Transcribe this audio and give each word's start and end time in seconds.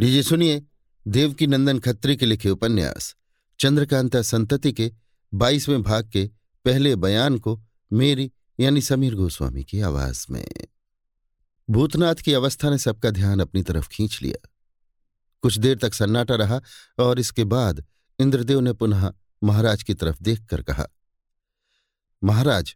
लीजिए 0.00 0.22
सुनिए 0.22 0.62
देवकी 1.06 1.46
नंदन 1.46 1.78
खत्री 1.78 2.16
के 2.16 2.26
लिखे 2.26 2.50
उपन्यास। 2.50 3.14
चंद्रकांता 3.60 4.22
संतति 4.22 4.72
के 4.72 4.92
बाईसवें 5.32 5.82
भाग 5.82 6.10
के 6.10 6.30
पहले 6.64 6.96
बयान 6.96 7.38
को 7.38 7.60
मेरी 7.92 8.30
यानी 8.60 8.80
समीर 8.80 9.14
गोस्वामी 9.14 9.64
की 9.64 9.80
आवाज़ 9.80 10.26
में। 10.30 10.48
भूतनाथ 11.70 12.14
की 12.14 12.32
अवस्था 12.32 12.70
ने 12.70 12.78
सबका 12.78 13.10
ध्यान 13.10 13.40
अपनी 13.40 13.62
तरफ़ 13.62 13.88
खींच 13.88 14.18
लिया। 14.22 14.48
कुछ 15.42 15.58
देर 15.58 15.78
तक 15.78 15.94
सन्नाटा 15.94 16.34
रहा 16.34 16.60
और 16.98 17.18
इसके 17.18 17.44
बाद 17.44 17.84
इंद्रदेव 18.18 18.60
ने 18.60 18.72
पुनः 18.72 19.12
महाराज 19.42 19.82
की 19.82 19.94
तरफ़ 19.94 20.22
देखकर 20.22 20.62
कहा, 20.62 20.86
महाराज, 22.24 22.74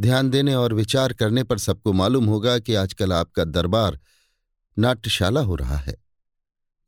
ध्यान 0.00 0.30
देने 0.30 0.54
और 0.54 0.74
विचार 0.74 1.12
करने 1.12 1.44
पर 1.44 1.58
सबको 1.58 1.92
मालूम 1.92 2.24
होगा 2.24 2.58
कि 2.58 2.74
आजकल 2.74 3.12
आपका 3.12 3.44
दरबार 3.44 4.00
नाट्यशाला 4.78 5.40
हो 5.40 5.54
रहा 5.54 5.76
है। 5.76 6.05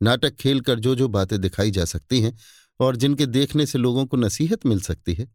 नाटक 0.02 0.34
खेलकर 0.34 0.78
जो 0.78 0.94
जो 0.94 1.08
बातें 1.08 1.40
दिखाई 1.40 1.70
जा 1.70 1.84
सकती 1.84 2.20
हैं 2.20 2.36
और 2.80 2.96
जिनके 2.96 3.26
देखने 3.26 3.66
से 3.66 3.78
लोगों 3.78 4.06
को 4.06 4.16
नसीहत 4.16 4.66
मिल 4.66 4.80
सकती 4.80 5.14
है, 5.14 5.28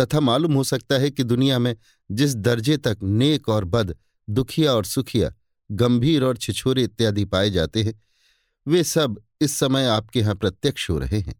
तथा 0.00 0.20
मालूम 0.20 0.54
हो 0.54 0.64
सकता 0.64 0.94
है 0.94 1.10
कि 1.10 1.24
दुनिया 1.24 1.58
में 1.58 1.76
जिस 2.10 2.34
दर्जे 2.34 2.76
तक 2.76 2.98
नेक 3.02 3.48
और 3.48 3.64
बद, 3.64 3.96
दुखिया 4.30 4.72
और 4.72 4.84
सुखिया, 4.84 5.34
गंभीर 5.70 6.24
और 6.24 6.36
छिछोरे 6.36 6.84
इत्यादि 6.84 7.24
पाए 7.24 7.50
जाते 7.50 7.82
हैं, 7.82 8.02
वे 8.68 8.84
सब 8.84 9.22
इस 9.40 9.56
समय 9.58 9.86
आपके 9.86 10.20
यहाँ 10.20 10.34
प्रत्यक्ष 10.34 10.90
हो 10.90 10.98
रहे 10.98 11.20
हैं। 11.20 11.34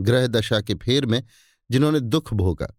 ग्रह 0.00 0.26
दशा 0.26 0.60
के 0.60 0.74
फेर 0.74 1.06
में 1.06 1.22
जिन्होंने 1.70 2.00
दुख 2.00 2.34
भोगा, 2.34 2.74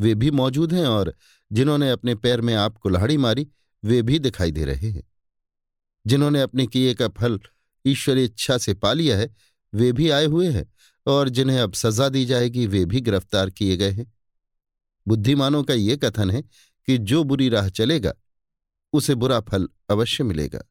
वे 0.00 0.14
भी 0.14 0.30
मौजूद 0.30 0.72
हैं 0.72 0.86
और 0.86 1.14
जिन्होंने 1.52 1.90
अपने 1.90 2.14
पैर 2.14 2.40
में 2.40 2.54
आप 2.54 2.78
कुल्हाड़ी 2.78 3.16
मारी, 3.16 3.48
वे 3.84 4.02
भी 4.02 4.18
दिखाई 4.18 4.50
दे 4.50 4.64
रहे 4.64 4.90
हैं। 4.90 5.02
जिन्होंने 6.06 6.40
अपने 6.40 6.66
किए 6.66 6.94
का 6.94 7.08
फल 7.08 7.40
ईश्वरी 7.86 8.24
इच्छा 8.24 8.58
से 8.58 8.74
पा 8.74 8.92
लिया 8.92 9.18
है, 9.18 9.34
वे 9.74 9.92
भी 9.92 10.10
आए 10.10 10.26
हुए 10.26 10.48
हैं 10.48 10.72
और 11.06 11.28
जिन्हें 11.28 11.60
अब 11.60 11.72
सजा 11.72 12.08
दी 12.08 12.24
जाएगी, 12.24 12.66
वे 12.66 12.84
भी 12.84 13.00
गिरफ़्तार 13.00 13.50
किए 13.50 13.76
गए 13.76 13.90
हैं। 13.90 14.12
बुद्धिमानों 15.08 15.62
का 15.64 15.74
ये 15.74 15.96
कथन 15.96 16.30
है 16.30 16.42
कि 16.86 16.98
जो 16.98 17.24
बुरी 17.24 17.48
राह 17.48 17.68
चलेगा, 17.68 18.14
उसे 18.92 19.14
बुरा 19.14 19.40
फल 19.40 19.68
अवश्य 19.90 20.24
मिलेगा। 20.24 20.62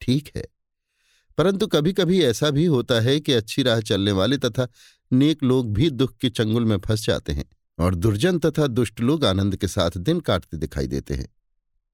ठीक 0.00 0.30
है। 0.36 0.46
परंतु 1.38 1.66
कभी 1.66 1.92
कभी 1.92 2.22
ऐसा 2.22 2.50
भी 2.50 2.64
होता 2.64 3.00
है 3.00 3.20
कि 3.20 3.32
अच्छी 3.32 3.62
राह 3.62 3.80
चलने 3.80 4.12
वाले 4.12 4.38
तथा 4.38 4.68
नेक 5.12 5.42
लोग 5.42 5.72
भी 5.72 5.90
दुख 5.90 6.16
के 6.16 6.30
चंगुल 6.30 6.64
में 6.64 6.78
फंस 6.78 7.06
जाते 7.06 7.32
हैं 7.32 7.44
और 7.78 7.94
दुर्जन 7.94 8.38
तथा 8.38 8.66
दुष्ट 8.66 9.00
लोग 9.00 9.24
आनंद 9.24 9.56
के 9.56 9.68
साथ 9.68 9.90
दिन 9.98 10.20
काटते 10.20 10.56
दिखाई 10.56 10.86
देते 10.86 11.14
हैं। 11.14 11.28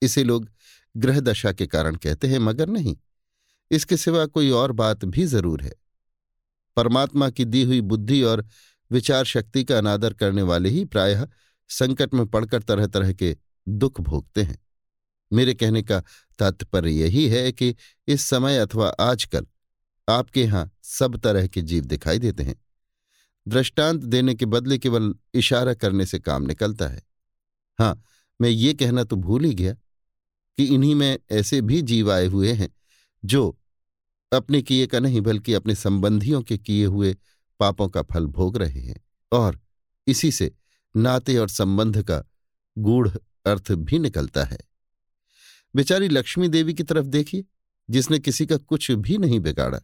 इसे 0.02 0.24
लोग 0.24 0.48
ग्रह 0.96 1.20
दशा 1.20 1.52
के 1.52 1.66
कारण 1.66 1.96
कहते 1.96 2.28
हैं, 2.28 2.38
मगर 2.38 2.68
नहीं। 2.68 2.96
इसके 3.72 3.96
सिवा 3.96 4.24
कोई 4.26 4.50
और 4.50 4.72
बात 4.72 5.04
भी 5.04 5.24
ज़रूर 5.26 5.62
है। 5.62 5.72
परमात्मा 6.76 7.28
की 7.30 7.44
दी 7.44 7.62
हुई 7.62 7.80
बुद्धि 7.80 8.22
और 8.22 8.44
विचार 8.90 9.24
शक्ति 9.24 9.64
का 9.64 9.78
अनादर 9.78 10.12
करने 10.12 10.42
वाले 10.42 10.68
ही 10.68 10.84
प्रायः 10.84 11.26
संकट 11.70 12.14
में 12.14 12.26
पड़कर 12.26 12.62
तरह 12.62 12.86
तरह 12.86 13.12
के 13.12 13.36
दुख 13.66 14.00
भोगते 14.00 14.42
हैं। 14.42 14.58
मेरे 15.30 15.54
कहने 15.54 15.82
का 15.82 16.02
तात्पर्य 16.38 16.90
यही 16.90 17.26
है 17.28 17.50
कि 17.52 17.74
इस 18.08 18.22
समय 18.22 18.58
अथवा 18.58 18.88
आजकल 19.00 19.46
आपके 20.08 20.42
यहाँ 20.42 20.70
सब 20.82 21.16
तरह 21.16 21.46
के 21.46 21.62
जीव 21.62 21.84
दिखाई 21.84 22.18
देते 22.18 22.42
हैं। 22.42 22.54
दृष्टांत 23.46 24.02
देने 24.02 24.34
के 24.34 24.46
बदले 24.46 24.78
केवल 24.78 25.14
इशारा 25.34 25.74
करने 25.74 26.06
से 26.06 26.18
काम 26.18 26.42
निकलता 26.42 26.88
है। 26.88 27.02
हाँ, 27.78 28.02
मैं 28.40 28.50
ये 28.50 28.74
कहना 28.74 29.04
तो 29.04 29.16
भूल 29.16 29.44
ही 29.44 29.54
गया 29.54 29.72
कि 30.58 30.64
इन्हीं 30.64 30.94
में 30.94 31.18
ऐसे 31.30 31.60
भी 31.60 31.80
जीव 31.82 32.12
आए 32.12 32.26
हुए 32.26 32.52
हैं 32.52 32.68
जो 33.22 33.58
अपने 34.32 34.62
किए 34.62 34.86
का 34.86 35.00
नहीं, 35.00 35.20
बल्कि 35.20 35.54
अपने 35.54 35.74
संबंधियों 35.74 36.42
के 36.42 36.58
किए 36.58 36.86
हुए 36.86 37.16
पापों 37.60 37.88
का 37.88 38.02
फल 38.02 38.26
भोग 38.26 38.56
रहे 38.56 38.80
हैं। 38.80 39.00
और 39.32 39.60
इसी 40.06 40.30
से 40.32 40.52
नाते 40.96 41.36
और 41.36 41.48
संबंध 41.48 42.02
का 42.02 42.24
गूढ़ 42.78 43.08
अर्थ 43.46 43.72
भी 43.72 43.98
निकलता 43.98 44.44
है। 44.44 44.58
बेचारी 45.76 46.08
लक्ष्मी 46.08 46.48
देवी 46.48 46.74
की 46.74 46.82
तरफ़ 46.82 47.06
देखिए, 47.06 47.44
जिसने 47.90 48.18
किसी 48.18 48.46
का 48.46 48.56
कुछ 48.56 48.90
भी 48.90 49.18
नहीं 49.18 49.40
बिगाड़ा, 49.40 49.80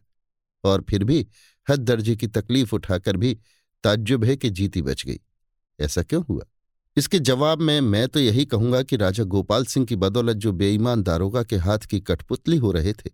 और 0.63 0.85
फिर 0.89 1.03
भी 1.03 1.27
हद 1.69 1.79
दर्जे 1.79 2.15
की 2.15 2.27
तकलीफ़ 2.27 2.75
उठाकर 2.75 3.17
भी 3.17 3.39
ताज्जुब 3.83 4.25
है 4.25 4.35
कि 4.35 4.49
जीती 4.49 4.81
बच 4.81 5.05
गई। 5.05 5.19
ऐसा 5.79 6.03
क्यों 6.03 6.23
हुआ? 6.29 6.45
इसके 6.97 7.19
जवाब 7.19 7.61
में 7.61 7.81
मैं 7.81 8.07
तो 8.07 8.19
यही 8.19 8.45
कहूँगा 8.45 8.81
कि 8.83 8.95
राजा 8.95 9.23
गोपाल 9.23 9.65
सिंह 9.65 9.85
की 9.85 9.95
बदौलत 9.95 10.37
जो 10.37 10.51
बेईमान 10.51 11.03
दारोगा 11.03 11.43
के 11.43 11.57
हाथ 11.57 11.79
की 11.79 11.99
कठपुतली 11.99 12.57
हो 12.57 12.71
रहे 12.71 12.93
थे, 12.93 13.09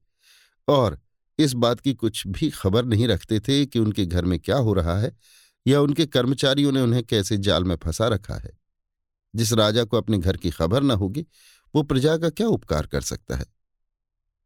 और 0.67 0.99
इस 1.39 1.53
बात 1.53 1.79
की 1.79 1.93
कुछ 1.93 2.27
भी 2.27 2.49
खबर 2.49 2.85
नहीं 2.85 3.07
रखते 3.07 3.39
थे 3.39 3.65
कि 3.65 3.79
उनके 3.79 4.05
घर 4.05 4.25
में 4.25 4.39
क्या 4.39 4.57
हो 4.57 4.73
रहा 4.73 4.99
है, 4.99 5.15
या 5.67 5.81
उनके 5.81 6.05
कर्मचारियों 6.05 6.71
ने 6.71 6.81
उन्हें 6.81 7.03
कैसे 7.03 7.37
जाल 7.37 7.63
में 7.63 7.75
फंसा 7.75 8.07
रखा 8.07 8.35
है। 8.35 8.57
जिस 9.35 9.53
राजा 9.53 9.83
को 9.83 9.97
अपने 9.97 10.17
घर 10.17 10.37
की 10.37 10.49
खबर 10.49 10.83
न 10.83 10.91
होगी, 10.91 11.25
वो 11.75 11.83
प्रजा 11.83 12.17
का 12.17 12.29
क्या 12.29 12.47
उपकार 12.47 12.87
कर 12.87 13.01
सकता 13.01 13.35
है? 13.35 13.45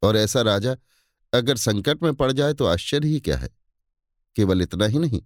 और 0.03 0.17
ऐसा 0.17 0.41
राजा 0.41 0.75
अगर 1.33 1.57
संकट 1.57 2.03
में 2.03 2.13
पड़ 2.13 2.31
जाए 2.31 2.53
तो 2.53 2.65
आश्चर्य 2.65 3.07
ही 3.07 3.19
क्या 3.19 3.37
है? 3.37 3.49
केवल 4.35 4.61
इतना 4.61 4.85
ही 4.85 4.99
नहीं, 4.99 5.21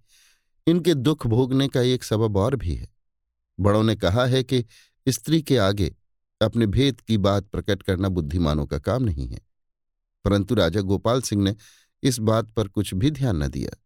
इनके 0.67 0.93
दुख 0.93 1.27
भोगने 1.27 1.67
का 1.67 1.81
एक 1.81 2.03
सबब 2.03 2.37
और 2.37 2.55
भी 2.55 2.75
है। 2.75 2.87
बड़ों 3.59 3.83
ने 3.83 3.95
कहा 3.95 4.25
है 4.25 4.43
कि 4.43 4.63
स्त्री 5.07 5.41
के 5.41 5.57
आगे 5.57 5.95
अपने 6.41 6.65
भेद 6.65 7.01
की 7.01 7.17
बात 7.17 7.45
प्रकट 7.45 7.83
करना 7.83 8.09
बुद्धिमानों 8.09 8.65
का 8.65 8.79
काम 8.79 9.03
नहीं 9.03 9.27
है। 9.27 9.39
परंतु 10.23 10.55
राजा 10.55 10.81
गोपाल 10.81 11.21
सिंह 11.21 11.43
ने 11.43 11.55
इस 12.03 12.19
बात 12.19 12.49
पर 12.49 12.67
कुछ 12.67 12.93
भी 12.93 13.11
ध्यान 13.11 13.43
न 13.43 13.47
दिया 13.47 13.77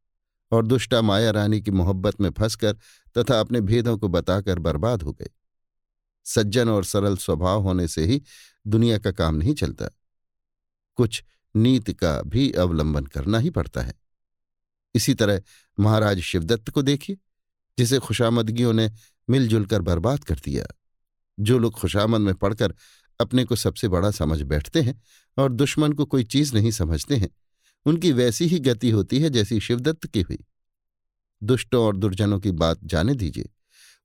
और 0.52 0.68
दुष्टा 0.68 1.02
माया 1.02 1.32
रानी 1.32 1.62
की 1.62 1.72
मोहब्बत 1.72 2.22
में 2.22 2.30
फंसकर 2.30 2.74
तथा 3.18 3.40
अपने 3.40 3.62
भेदों 3.62 3.98
को 3.98 4.08
बताकर 4.08 4.60
बर्बाद 4.60 5.04
हो 5.04 5.14
गए। 5.14 5.30
सज्जन 6.24 6.70
और 6.70 6.84
सरल 6.84 7.18
स्वभाव 7.18 7.62
होने 7.62 7.88
से 7.88 8.06
ही 8.06 8.22
दुनिया 8.68 8.98
का 8.98 9.12
काम 9.12 9.36
नहीं 9.36 9.54
चलता। 9.54 9.90
कुछ 10.96 11.24
नीति 11.56 11.94
का 11.94 12.22
भी 12.22 12.52
अवलंबन 12.52 13.06
करना 13.06 13.38
ही 13.38 13.50
पड़ता 13.50 13.82
है। 13.82 13.94
इसी 14.96 15.14
तरह 15.14 15.42
महाराज 15.80 16.20
शिवदत्त 16.20 16.70
को 16.70 16.82
देखिए, 16.82 17.18
जिसे 17.78 18.00
खुशामदगियों 18.00 18.74
ने 18.74 18.92
मिलजुल 19.30 19.66
कर 19.66 19.82
बर्बाद 19.82 20.24
कर 20.24 20.36
दिया। 20.36 20.66
जो 21.40 21.58
लोग 21.58 21.74
खुशामद 21.74 22.22
में 22.22 22.36
पड़कर 22.36 22.76
अपने 23.20 23.44
को 23.44 23.56
सबसे 23.56 23.88
बड़ा 23.88 24.12
समझ 24.12 24.42
बैठते 24.42 24.82
हैं 24.82 25.02
और 25.38 25.52
दुश्मन 25.52 25.94
को 25.94 26.06
कोई 26.06 26.24
चीज़ 26.24 26.54
नहीं 26.54 26.72
समझते 26.72 27.16
हैं। 27.16 27.30
उनकी 27.86 28.12
वैसी 28.12 28.46
ही 28.46 28.60
गति 28.60 28.90
होती 28.90 29.20
है 29.20 29.30
जैसी 29.30 29.60
शिवदत्त 29.60 30.06
की 30.06 30.22
हुई। 30.22 30.38
दुष्टों 31.44 31.86
और 31.86 31.98
दुर्जनों 31.98 32.40
की 32.40 32.52
बात 32.52 32.80
जाने 32.84 33.14
दीजिए। 33.14 33.50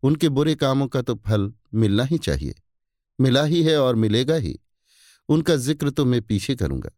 उनके 0.02 0.28
बुरे 0.28 0.54
कामों 0.54 0.86
का 0.86 1.02
तो 1.02 1.14
फल 1.14 1.52
मिलना 1.74 2.04
ही 2.04 2.18
चाहिए। 2.18 2.54
मिला 3.20 3.44
ही 3.44 3.62
है 3.62 3.78
और 3.80 3.94
मिलेगा 3.94 4.34
ही। 4.34 4.58
उनका 5.28 5.56
ज़िक्र 5.56 5.90
तो 5.90 6.04
मैं 6.04 6.22
पीछे 6.22 6.54
करूँगा। 6.54 6.90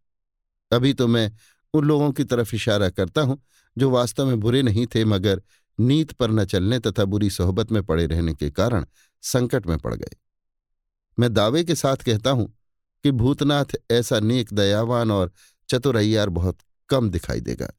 अभी 0.72 0.92
तो 0.92 1.06
मैं 1.06 1.32
उन 1.74 1.84
लोगों 1.84 2.12
की 2.12 2.24
तरफ़ 2.24 2.54
इशारा 2.54 2.90
करता 2.90 3.20
हूँ, 3.20 3.42
जो 3.78 3.90
वास्तव 3.90 4.26
में 4.26 4.40
बुरे 4.40 4.62
नहीं 4.62 4.86
थे, 4.86 5.04
मगर 5.04 5.42
नीत 5.80 6.12
पर 6.12 6.30
न 6.30 6.44
चलने 6.44 6.78
तथा 6.78 7.04
बुरी 7.04 7.30
सोहबत 7.30 7.72
में 7.72 7.82
पड़े 7.82 8.06
रहने 8.06 8.34
के 8.34 8.50
कारण 8.50 8.86
संकट 9.22 9.66
में 9.66 9.78
पड़ 9.78 9.94
गए। 9.94 10.16
मैं 11.18 11.32
दावे 11.34 11.64
के 11.64 11.74
साथ 11.74 11.96
कहता 11.96 12.30
हूँ 12.30 12.52
कि 13.04 13.10
भूतनाथ 13.12 13.76
ऐसा 13.90 14.20
नेक, 14.20 14.52
दयावान 14.52 15.10
और 15.10 15.32
चतुरैयार 15.68 16.28
बहुत 16.28 16.58
कम 16.88 17.10
दिखाई 17.10 17.40
देगा। 17.40 17.70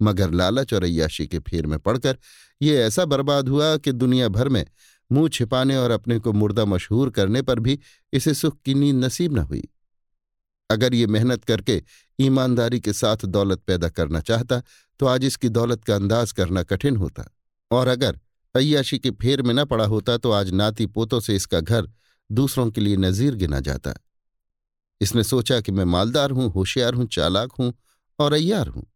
मगर 0.00 0.30
लालच 0.30 0.74
और 0.74 0.84
अयाशी 0.84 1.26
के 1.26 1.38
फेर 1.38 1.66
में 1.66 1.78
पड़कर 1.78 2.18
ये 2.60 2.76
ऐसा 2.78 3.04
बर्बाद 3.04 3.48
हुआ 3.48 3.76
कि 3.76 3.92
दुनिया 3.92 4.28
भर 4.28 4.48
में 4.48 4.64
मुँह 5.10 5.28
छिपाने 5.28 5.76
और 5.76 5.90
अपने 5.90 6.18
को 6.18 6.32
मुर्दा 6.32 6.64
मशहूर 6.64 7.10
करने 7.10 7.42
पर 7.42 7.60
भी 7.60 7.78
इसे 8.12 8.34
सुख 8.34 8.56
की 8.64 8.74
नींद 8.74 9.04
नसीब 9.04 9.34
न 9.34 9.38
हुई। 9.38 9.62
अगर 10.70 10.94
ये 10.94 11.06
मेहनत 11.06 11.44
करके 11.44 11.82
ईमानदारी 12.20 12.80
के 12.80 12.92
साथ 12.92 13.24
दौलत 13.26 13.60
पैदा 13.60 13.88
करना 13.88 14.20
चाहता 14.20 14.62
तो 15.00 15.06
आज 15.06 15.24
इसकी 15.24 15.48
दौलत 15.48 15.84
का 15.84 15.94
अंदाज 15.94 16.32
करना 16.32 16.62
कठिन 16.62 16.96
होता। 16.96 17.24
और 17.70 17.88
अगर 17.88 18.18
अय्याशी 18.54 18.98
के 18.98 19.10
फेर 19.12 19.42
में 19.42 19.54
न 19.54 19.64
पड़ा 19.64 19.84
होता 19.84 20.16
तो 20.16 20.30
आज 20.30 20.50
नाती 20.50 20.86
पोतों 20.86 21.20
से 21.20 21.36
इसका 21.36 21.60
घर 21.60 21.88
दूसरों 22.30 22.70
के 22.70 22.80
लिए 22.80 22.96
नजीर 22.96 23.34
गिना 23.34 23.60
जाता। 23.60 23.94
इसने 25.00 25.22
सोचा 25.24 25.60
कि 25.60 25.72
मैं 25.72 25.84
मालदार 25.84 26.30
हूँ, 26.30 26.50
होशियार 26.52 26.94
हूँ, 26.94 27.06
चालाक 27.06 27.52
हूँ 27.52 27.72
और 28.18 28.32
अय्यार 28.32 28.68
हूँ। 28.68 28.86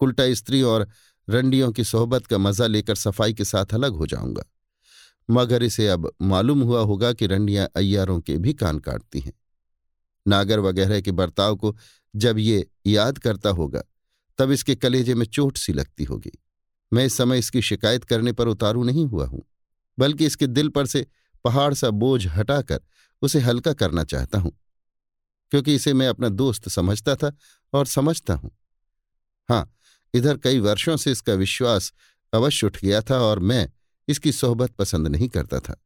उल्टा 0.00 0.32
स्त्री 0.34 0.62
और 0.62 0.86
रंडियों 1.28 1.70
की 1.72 1.84
सोहबत 1.84 2.26
का 2.26 2.38
मज़ा 2.38 2.66
लेकर 2.66 2.94
सफ़ाई 2.94 3.34
के 3.34 3.44
साथ 3.44 3.74
अलग 3.74 3.92
हो 3.92 4.06
जाऊँगा। 4.06 4.42
मगर 5.28 5.62
इसे 5.62 5.88
अब 5.88 6.10
मालूम 6.22 6.62
हुआ 6.62 6.80
होगा 6.80 7.12
कि 7.12 7.26
रंडियाँ 7.26 7.68
अय्यारों 7.76 8.20
के 8.20 8.36
भी 8.38 8.52
कान 8.52 8.78
काटती 8.78 9.20
हैं। 9.20 9.32
नागर 10.26 10.58
वगैरह 10.58 11.00
के 11.00 11.12
बर्ताव 11.12 11.56
को 11.56 11.74
जब 12.14 12.38
ये 12.38 12.66
याद 12.86 13.18
करता 13.18 13.50
होगा, 13.50 13.82
तब 14.38 14.50
इसके 14.50 14.74
कलेजे 14.74 15.14
में 15.14 15.26
चोट 15.26 15.56
सी 15.56 15.72
लगती 15.72 16.04
होगी। 16.04 16.30
मैं 16.92 17.04
इस 17.04 17.16
समय 17.16 17.38
इसकी 17.38 17.62
शिकायत 17.62 18.04
करने 18.04 18.32
पर 18.32 18.48
उतारू 18.48 18.82
नहीं 18.84 19.06
हुआ 19.06 19.26
हूँ, 19.26 19.42
बल्कि 19.98 20.26
इसके 20.26 20.46
दिल 20.46 20.68
पर 20.68 20.86
से 20.86 21.06
पहाड़ 21.46 21.72
सा 21.74 21.90
बोझ 21.92 22.26
हटाकर 22.28 22.80
उसे 23.22 23.40
हल्का 23.40 23.72
करना 23.74 24.04
चाहता 24.04 24.38
हूँ, 24.38 24.52
क्योंकि 25.52 25.74
इसे 25.74 25.92
मैं 25.94 26.08
अपना 26.08 26.28
दोस्त 26.30 26.68
समझता 26.68 27.14
था 27.14 27.32
और 27.72 27.86
समझता 27.86 28.34
हूँ। 28.34 28.50
हाँ 29.48 29.72
इधर 30.14 30.36
कई 30.36 30.58
वर्षों 30.60 30.96
से 30.96 31.12
इसका 31.12 31.34
विश्वास 31.34 31.92
अवश्य 32.32 32.66
उठ 32.66 32.78
गया 32.78 33.00
था 33.00 33.18
और 33.18 33.38
मैं 33.40 33.68
इसकी 34.08 34.32
सोहबत 34.32 34.70
पसंद 34.70 35.08
नहीं 35.08 35.28
करता 35.28 35.60
था। 35.60 35.80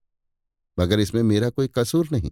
मगर 0.78 1.00
इसमें 1.00 1.22
मेरा 1.22 1.50
कोई 1.50 1.68
कसूर 1.68 2.08
नहीं। 2.12 2.30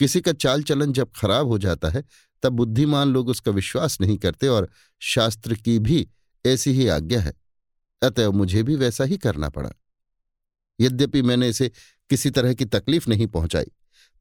किसी 0.00 0.20
का 0.20 0.32
चाल 0.34 0.62
चलन 0.62 0.92
जब 0.92 1.10
खराब 1.16 1.46
हो 1.46 1.58
जाता 1.58 1.88
है, 1.88 2.04
तब 2.42 2.52
बुद्धिमान 2.52 3.08
लोग 3.08 3.28
उसका 3.28 3.52
विश्वास 3.52 4.00
नहीं 4.00 4.16
करते 4.18 4.48
और 4.48 4.68
शास्त्र 5.02 5.54
की 5.54 5.78
भी 5.78 6.06
ऐसी 6.44 6.70
ही 6.70 6.86
आज्ञा 6.88 7.20
है। 7.20 7.34
अतएव 8.02 8.32
मुझे 8.32 8.62
भी 8.62 8.76
वैसा 8.76 9.04
ही 9.04 9.18
करना 9.18 9.48
पड़ा। 9.48 9.70
यद्यपि 10.78 11.22
मैंने 11.22 11.48
इसे 11.48 11.70
किसी 12.12 12.30
तरह 12.30 12.54
की 12.54 12.64
तकलीफ़ 12.66 13.08
नहीं 13.10 13.26
पहुंचाई, 13.28 13.70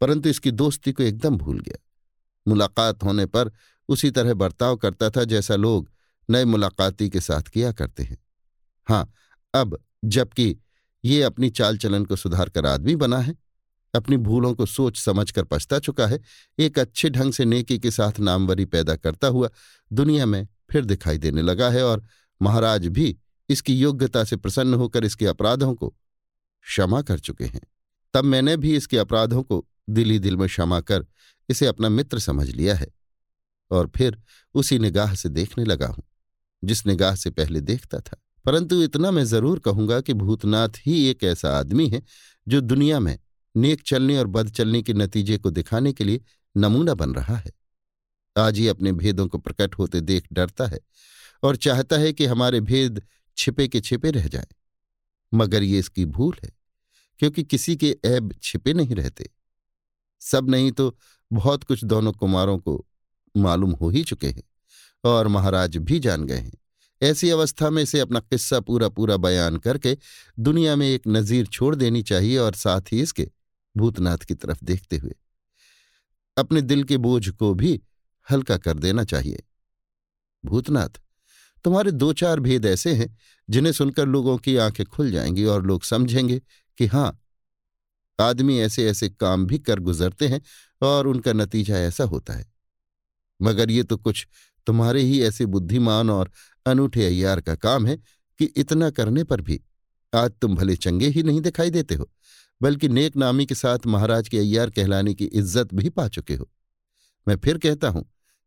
परंतु 0.02 0.30
इसकी 0.30 0.52
दोस्ती 0.54 0.92
को 0.92 1.04
एकदम 1.04 1.38
भूल 1.38 1.60
गया। 1.60 1.78
मुलाकात 2.46 3.04
होने 3.04 3.26
पर 3.28 3.52
उसी 3.90 4.12
तरह 4.12 4.34
बर्ताव 4.34 4.76
करता 4.78 5.10
था 5.10 5.24
जैसा 5.26 5.56
लोग 5.56 5.90
नए 6.30 6.46
मुलाकाती 6.46 7.10
के 7.10 7.22
साथ 7.22 7.42
किया 7.44 7.72
करते 7.72 8.04
हैं। 8.04 8.18
हाँ 8.88 9.12
अब 9.54 9.78
जबकि 10.06 10.56
ये 11.04 11.22
अपनी 11.24 11.50
चाल 11.50 11.78
चलन 11.78 12.06
को 12.06 12.16
सुधार 12.16 12.50
कर 12.50 12.66
आदमी 12.66 12.96
बना 12.96 13.18
है, 13.18 13.36
अपनी 13.94 14.18
भूलों 14.20 14.54
को 14.54 14.66
सोच 14.66 15.00
समझ 15.00 15.30
कर 15.32 15.44
पछता 15.44 15.80
चुका 15.80 16.08
है, 16.08 16.20
एक 16.60 16.80
अच्छे 16.80 17.10
ढंग 17.10 17.34
से 17.34 17.46
नेकी 17.46 17.78
के 17.80 17.92
साथ 17.92 18.20
नामवरी 18.20 18.66
पैदा 18.66 18.96
करता 18.96 19.28
हुआ 19.28 19.50
दुनिया 19.92 20.26
में 20.26 20.48
फिर 20.72 20.86
दिखाई 20.86 21.18
देने 21.18 21.42
लगा 21.42 21.70
है 21.70 21.84
और 21.84 22.06
महाराज 22.42 22.88
भी 22.88 23.16
इसकी 23.50 23.76
योग्यता 23.76 24.24
से 24.24 24.36
प्रसन्न 24.36 24.74
होकर 24.74 25.06
इसके 25.06 25.28
अपराधों 25.28 25.74
को 25.76 25.88
क्षमा 25.88 27.02
कर 27.02 27.20
चुके 27.20 27.46
हैं। 27.46 27.62
तब 28.14 28.24
मैंने 28.26 28.56
भी 28.58 28.76
इसके 28.76 28.98
अपराधों 28.98 29.44
को 29.44 29.66
दिल 29.90 30.10
ही 30.12 30.20
दिल 30.20 30.38
में 30.38 30.48
क्षमा 30.48 30.80
कर 30.82 31.06
इसे 31.50 31.66
अपना 31.68 31.90
मित्र 31.90 32.20
समझ 32.20 32.50
लिया 32.50 32.76
है 32.76 32.88
और 33.72 33.92
फिर 33.96 34.18
उसी 34.56 34.80
निगाह 34.80 35.14
से 35.16 35.30
देखने 35.30 35.66
लगा 35.66 35.88
हूँ, 35.88 36.04
जिस 36.64 36.86
निगाह 36.88 37.16
से 37.16 37.30
पहले 37.32 37.62
देखता 37.62 38.00
था। 38.00 38.18
परंतु 38.46 38.82
इतना 38.84 39.12
मैं 39.12 39.24
ज़रूर 39.26 39.60
कहूँगा 39.60 40.00
कि 40.02 40.14
भूतनाथ 40.16 40.78
ही 40.86 41.04
एक 41.06 41.24
ऐसा 41.24 41.58
आदमी 41.58 41.88
है 41.90 42.02
जो 42.48 42.62
दुनिया 42.62 43.00
में 43.00 43.18
नेक 43.56 43.82
चलने 43.84 44.18
और 44.18 44.28
बद 44.28 44.50
चलने 44.52 44.82
के 44.82 44.94
नतीजे 44.94 45.38
को 45.38 45.52
दिखाने 45.52 45.94
के 45.94 46.04
लिए 46.04 46.22
नमूना 46.56 46.94
बन 46.94 47.14
रहा 47.16 47.36
है। 47.36 47.52
आज 48.36 48.58
ही 48.58 48.68
अपने 48.68 48.92
भेदों 48.94 49.28
को 49.28 49.38
प्रकट 49.38 49.76
होते 49.76 50.02
देख 50.02 50.28
डरता 50.34 50.68
है 50.68 50.80
और 51.44 51.56
चाहता 51.58 51.98
है 51.98 52.12
कि 52.14 52.26
हमारे 52.26 52.62
भेद 52.62 53.02
छिपे 53.38 53.68
के 53.68 53.80
छिपे 53.82 54.12
रह 54.12 54.28
जाए, 54.28 54.48
मगर 55.32 55.64
ये 55.64 55.80
इसकी 55.80 56.06
भूल 56.08 56.36
है। 56.44 56.52
क्योंकि 57.22 57.44
किसी 57.44 57.76
के 57.76 57.98
ऐब 58.06 58.34
छिपे 58.44 58.74
नहीं 58.74 58.96
रहते। 58.96 59.30
सब 60.22 60.50
नहीं 60.50 60.72
तो 60.72 60.98
बहुत 61.32 61.64
कुछ 61.64 61.84
दोनों 61.84 62.12
कुमारों 62.14 62.58
को 62.58 62.86
मालूम 63.38 63.72
हो 63.72 63.90
ही 63.90 64.04
चुके 64.04 64.28
हैं 64.28 64.44
और 65.04 65.28
महाराज 65.28 65.78
भी 65.78 66.00
जान 66.00 66.26
गए 66.26 66.38
हैं। 66.38 66.58
ऐसी 67.02 67.30
अवस्था 67.30 67.70
में 67.70 67.84
इसे 67.84 68.00
अपना 68.00 68.20
किस्सा 68.20 68.60
पूरा 68.60 68.90
पूरा 68.90 69.18
बयान 69.18 69.58
करके 69.58 69.98
दुनिया 70.40 70.76
में 70.76 70.88
एक 70.88 71.02
नज़ीर 71.08 71.46
छोड़ 71.46 71.76
देनी 71.76 72.04
चाहिए 72.04 72.38
और 72.38 72.54
साथ 72.54 72.82
ही 72.92 73.02
इसके 73.02 73.30
भूतनाथ 73.78 74.18
की 74.18 74.34
तरफ़ 74.34 74.66
देखते 74.66 74.98
हुए 74.98 75.14
अपने 76.38 76.62
दिल 76.62 76.84
के 76.84 76.98
बोझ 76.98 77.30
को 77.30 77.54
भी 77.54 77.82
हल्का 78.32 78.58
कर 78.58 78.74
देना 78.74 79.04
चाहिए। 79.04 79.44
भूतनाथ, 80.46 80.90
तुम्हारे 81.64 81.92
दो 81.92 82.14
चार 82.14 82.40
भेद 82.40 82.66
ऐसे 82.66 82.94
हैं 82.94 83.18
जिन्हें 83.50 83.74
सुनकर 83.74 84.06
लोगों 84.06 84.38
की 84.38 84.58
आँखें 84.58 84.86
खुल 84.86 85.12
जाएँगी 85.12 85.46
और 85.46 85.66
लोग 85.66 85.84
समझेंगे 85.84 86.42
कि 86.80 86.86
हाँ, 86.86 87.18
आदमी 88.20 88.60
ऐसे 88.60 88.88
ऐसे 88.90 89.10
काम 89.10 89.46
भी 89.46 89.58
कर 89.60 89.80
गुजरते 89.80 90.28
हैं 90.28 90.42
और 90.82 91.08
उनका 91.08 91.34
नतीजा 91.34 91.78
ऐसा 91.78 92.04
होता 92.04 92.34
है। 92.34 92.46
मगर 93.40 93.72
ये 93.72 93.84
तो 93.84 93.98
कुछ 93.98 94.28
तुम्हारे 94.68 95.02
ही 95.02 95.22
ऐसे 95.24 95.46
बुद्धिमान 95.46 96.10
और 96.10 96.32
अनूठे 96.66 97.06
अय्यार 97.06 97.42
का 97.42 97.56
काम 97.56 97.88
है 97.88 97.98
कि 98.40 98.46
इतना 98.46 98.90
करने 98.90 99.24
पर 99.24 99.42
भी 99.42 99.60
आज 100.14 100.32
तुम 100.42 100.56
भले 100.56 100.76
चंगे 100.76 101.08
ही 101.08 101.24
नहीं 101.24 101.42
दिखाई 101.42 101.70
देते 101.70 101.96
हो, 101.96 102.10
बल्कि 102.62 102.90
नेक 102.90 103.16
नामी 103.18 103.46
के 103.46 103.56
साथ 103.56 103.86
महाराज 103.88 104.30
के 104.30 104.38
अय्यार 104.40 104.70
कहलाने 104.70 105.14
की 105.14 105.26
इज़्ज़त 105.26 105.74
भी 105.74 105.90
पा 105.90 106.08
चुके 106.08 106.36
हो। 106.36 106.50
मैं 107.28 107.36
फिर 107.38 107.58
कहता 107.58 107.90
हूँ 107.90 108.06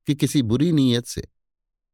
कि 0.08 0.14
किसी 0.14 0.42
बुरी 0.42 0.70
नीयत 0.72 1.06
से 1.06 1.26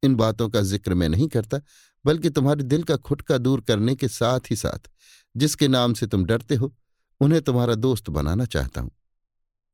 इन 0.03 0.15
बातों 0.15 0.49
का 0.49 0.61
ज़िक्र 0.63 0.95
मैं 0.95 1.09
नहीं 1.09 1.29
करता, 1.29 1.61
बल्कि 2.05 2.31
तुम्हारे 2.31 2.63
दिल 2.65 2.83
का 2.83 2.97
खुटका 2.99 3.39
दूर 3.39 3.61
करने 3.61 3.95
के 3.95 4.09
साथ 4.09 4.51
ही 4.51 4.57
साथ 4.57 4.89
जिसके 5.37 5.69
नाम 5.69 5.95
से 5.95 6.07
तुम 6.07 6.25
डरते 6.25 6.55
हो, 6.55 6.75
उन्हें 7.21 7.43
तुम्हारा 7.43 7.75
दोस्त 7.75 8.11
बनाना 8.11 8.45
चाहता 8.45 8.81
हूँ। 8.81 8.91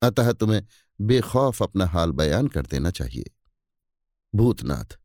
अतः 0.03 0.33
तुम्हें 0.33 0.63
बेखौफ 1.01 1.63
अपना 1.63 1.87
हाल 1.87 2.13
बयान 2.13 2.49
कर 2.49 2.67
देना 2.67 2.91
चाहिए। 2.91 3.31
भूतनाथ, 4.35 4.99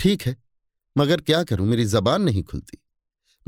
ठीक 0.00 0.22
है, 0.22 0.36
मगर 0.96 1.20
क्या 1.20 1.42
करूँ? 1.44 1.66
मेरी 1.66 1.84
जबान 1.84 2.22
नहीं 2.22 2.42
खुलती। 2.42 2.78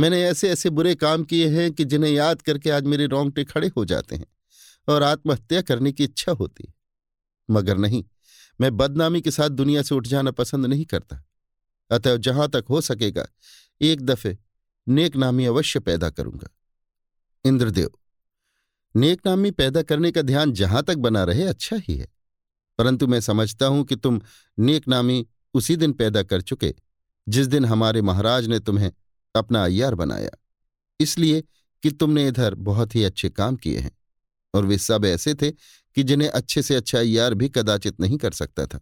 मैंने 0.01 0.23
ऐसे 0.25 0.51
ऐसे 0.51 0.71
बुरे 0.71 0.95
काम 0.95 1.25
किए 1.25 1.49
हैं 1.49 1.73
कि 1.73 1.85
जिन्हें 1.85 2.11
याद 2.13 2.43
करके 2.43 2.71
आज 2.71 2.85
मेरे 2.85 3.07
रोंगटे 3.07 3.45
खड़े 3.45 3.69
हो 3.77 3.85
जाते 3.85 4.17
हैं 4.17 4.27
और 4.89 5.03
आत्महत्या 5.03 5.63
करने 5.63 5.93
की 5.93 6.05
इच्छा 6.05 6.33
होती 6.33 6.65
है। 6.69 6.75
मगर 7.51 7.77
नहीं, 7.77 8.05
मैं 8.61 8.77
बदनामी 8.77 9.21
के 9.21 9.31
साथ 9.31 9.49
दुनिया 9.49 9.83
से 9.83 9.95
उठ 9.95 10.07
जाना 10.07 10.31
पसंद 10.31 10.67
नहीं 10.67 10.85
करता। 10.85 11.23
अतः 11.91 12.17
जहाँ 12.17 12.49
तक 12.49 12.65
हो 12.71 12.81
सकेगा, 12.81 13.27
एक 13.81 14.03
दफे 14.03 14.39
नेकनामी 14.87 15.47
अवश्य 15.47 15.81
पैदा 15.81 16.11
करूँगा। 16.11 16.49
इंद्रदेव, 17.45 17.91
नेकनामी 18.95 19.51
पैदा 19.51 19.83
करने 19.83 20.11
का 20.13 20.23
ध्यान 20.23 20.53
जहाँ 20.53 20.83
तक 20.83 20.97
बना 20.97 21.25
रहे 21.25 21.45
अच्छा 21.45 21.77
ही 21.79 21.97
है। 21.97 22.09
परंतु 22.79 23.07
मैं 23.07 23.21
समझता 23.21 23.67
हूँ 23.67 23.85
कि 23.85 23.97
तुम 23.97 24.21
नेकनामी 24.59 25.27
उसी 25.55 25.77
दिन 25.77 25.93
पैदा 25.93 26.23
कर 26.23 26.41
चुके, 26.41 26.75
जिस 27.27 27.47
दिन 27.47 27.65
हमारे 27.65 28.03
महाराज 28.03 28.47
ने 28.47 28.59
तुम्हें 28.59 28.93
अपना 29.35 29.65
अय्यार 29.65 29.95
बनाया। 29.95 30.31
इसलिए 31.01 31.43
कि 31.83 31.91
तुमने 31.91 32.27
इधर 32.29 32.55
बहुत 32.55 32.95
ही 32.95 33.05
अच्छे 33.05 33.31
काम 33.31 33.57
किए 33.57 33.79
हैं, 33.79 33.99
और 34.55 34.65
वे 34.65 34.79
सब 34.79 35.05
ऐसे 35.05 35.35
थे 35.35 35.51
कि 35.51 36.03
जिन्हें 36.03 36.29
अच्छे 36.29 36.63
से 36.63 36.75
अच्छा 36.75 36.99
अय्यार 36.99 37.35
भी 37.35 37.49
कदाचित 37.49 38.01
नहीं 38.01 38.19
कर 38.19 38.33
सकता 38.33 38.67
था। 38.67 38.81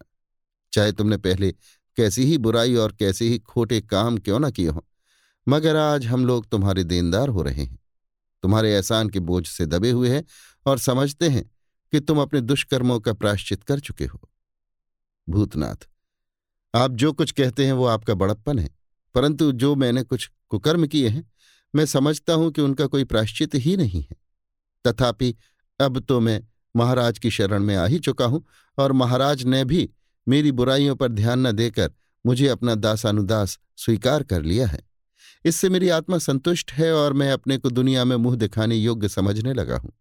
चाहे 0.72 0.92
तुमने 0.92 1.16
पहले 1.16 1.52
कैसी 1.96 2.24
ही 2.24 2.38
बुराई 2.38 2.74
और 2.74 2.92
कैसे 2.92 3.24
ही 3.24 3.38
खोटे 3.38 3.80
काम 3.80 4.18
क्यों 4.18 4.38
ना 4.40 4.50
किए 4.50 4.68
हों 4.68 4.80
मगर 5.46 5.76
आज 5.76 6.06
हम 6.06 6.26
लोग 6.26 6.48
तुम्हारे 6.48 6.84
देनदार 6.84 7.28
हो 7.28 7.42
रहे 7.42 7.62
हैं। 7.62 7.78
तुम्हारे 8.42 8.72
एहसान 8.74 9.08
के 9.08 9.20
बोझ 9.20 9.46
से 9.46 9.66
दबे 9.66 9.90
हुए 9.90 10.08
हैं 10.08 10.24
और 10.66 10.78
समझते 10.78 11.28
हैं 11.28 11.44
कि 11.92 12.00
तुम 12.00 12.20
अपने 12.20 12.40
दुष्कर्मों 12.40 12.98
का 13.00 13.12
प्राश्चित 13.12 13.62
कर 13.62 13.80
चुके 13.80 14.04
हो। 14.04 14.20
भूतनाथ, 15.28 15.88
आप 16.74 16.90
जो 16.92 17.12
कुछ 17.12 17.30
कहते 17.30 17.66
हैं 17.66 17.72
वो 17.72 17.86
आपका 17.86 18.14
बड़प्पन 18.14 18.58
है, 18.58 18.68
परंतु 19.14 19.50
जो 19.52 19.74
मैंने 19.74 20.02
कुछ 20.02 20.30
कुकर्म 20.48 20.86
किए 20.86 21.08
हैं, 21.08 21.30
मैं 21.74 21.86
समझता 21.86 22.32
हूँ 22.32 22.50
कि 22.52 22.62
उनका 22.62 22.86
कोई 22.86 23.04
प्राश्चित 23.04 23.54
ही 23.54 23.76
नहीं 23.76 24.02
है। 24.02 24.16
तथापि 24.84 25.34
अब 25.80 25.98
तो 25.98 26.20
मैं 26.20 26.42
महाराज 26.74 27.18
की 27.18 27.30
शरण 27.30 27.62
में 27.62 27.74
आ 27.76 27.86
ही 27.86 27.98
चुका 27.98 28.24
हूँ 28.24 28.44
और 28.78 28.92
महाराज 28.92 29.44
ने 29.44 29.64
भी 29.64 29.88
मेरी 30.26 30.52
बुराइयों 30.52 30.94
पर 30.96 31.08
ध्यान 31.08 31.46
न 31.46 31.52
देकर 31.52 31.92
मुझे 32.24 32.48
अपना 32.48 32.74
दासानुदास 32.74 33.58
स्वीकार 33.76 34.22
कर 34.22 34.42
लिया 34.42 34.66
है। 34.66 34.89
इससे 35.44 35.68
मेरी 35.68 35.88
आत्मा 35.88 36.18
संतुष्ट 36.18 36.72
है 36.72 36.92
और 36.92 37.12
मैं 37.12 37.30
अपने 37.32 37.56
को 37.58 37.70
दुनिया 37.70 38.04
में 38.04 38.16
मुँह 38.16 38.36
दिखाने 38.36 38.76
योग्य 38.76 39.08
समझने 39.08 39.52
लगा 39.52 39.76
हूँ। 39.76 39.92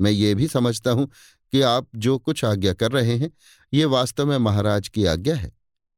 मैं 0.00 0.10
ये 0.10 0.34
भी 0.34 0.46
समझता 0.48 0.90
हूँ 0.90 1.10
कि 1.52 1.60
आप 1.62 1.88
जो 1.96 2.16
कुछ 2.18 2.44
आज्ञा 2.44 2.72
कर 2.72 2.92
रहे 2.92 3.16
हैं, 3.16 3.30
ये 3.72 3.84
वास्तव 3.84 4.26
में 4.26 4.38
महाराज 4.38 4.88
की 4.88 5.04
आज्ञा 5.04 5.34
है, 5.36 5.52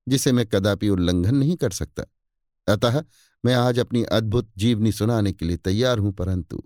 जिसे 0.06 0.32
मैं 0.32 0.46
कदापि 0.46 0.88
उल्लंघन 0.88 1.34
नहीं 1.34 1.56
कर 1.56 1.70
सकता। 1.70 2.04
अतः 2.68 3.02
मैं 3.44 3.54
आज 3.54 3.78
अपनी 3.78 4.02
अद्भुत 4.04 4.50
जीवनी 4.58 4.92
सुनाने 4.92 5.32
के 5.32 5.44
लिए 5.44 5.56
तैयार 5.56 5.98
हूँ, 5.98 6.12
परंतु 6.12 6.62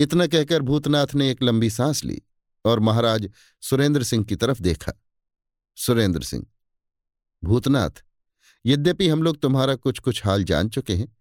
इतना 0.00 0.26
कहकर 0.26 0.62
भूतनाथ 0.62 1.14
ने 1.14 1.30
एक 1.30 1.42
लंबी 1.42 1.70
सांस 1.70 2.04
ली 2.04 2.20
और 2.64 2.80
महाराज 2.80 3.28
सुरेंद्र 3.62 4.02
सिंह 4.02 4.24
की 4.24 4.36
तरफ़ 4.36 4.62
देखा। 4.62 4.92
सुरेंद्र 5.78 6.22
सिंह, 6.22 6.46
भूतनाथ 7.42 8.02
यद्यपि 8.66 9.08
हम 9.08 9.22
लोग 9.22 9.40
तुम्हारा 9.40 9.74
कुछ 9.74 9.98
कुछ 9.98 10.24
हाल 10.24 10.44
जान 10.44 10.68
चुके 10.68 10.94
हैं, 10.94 11.16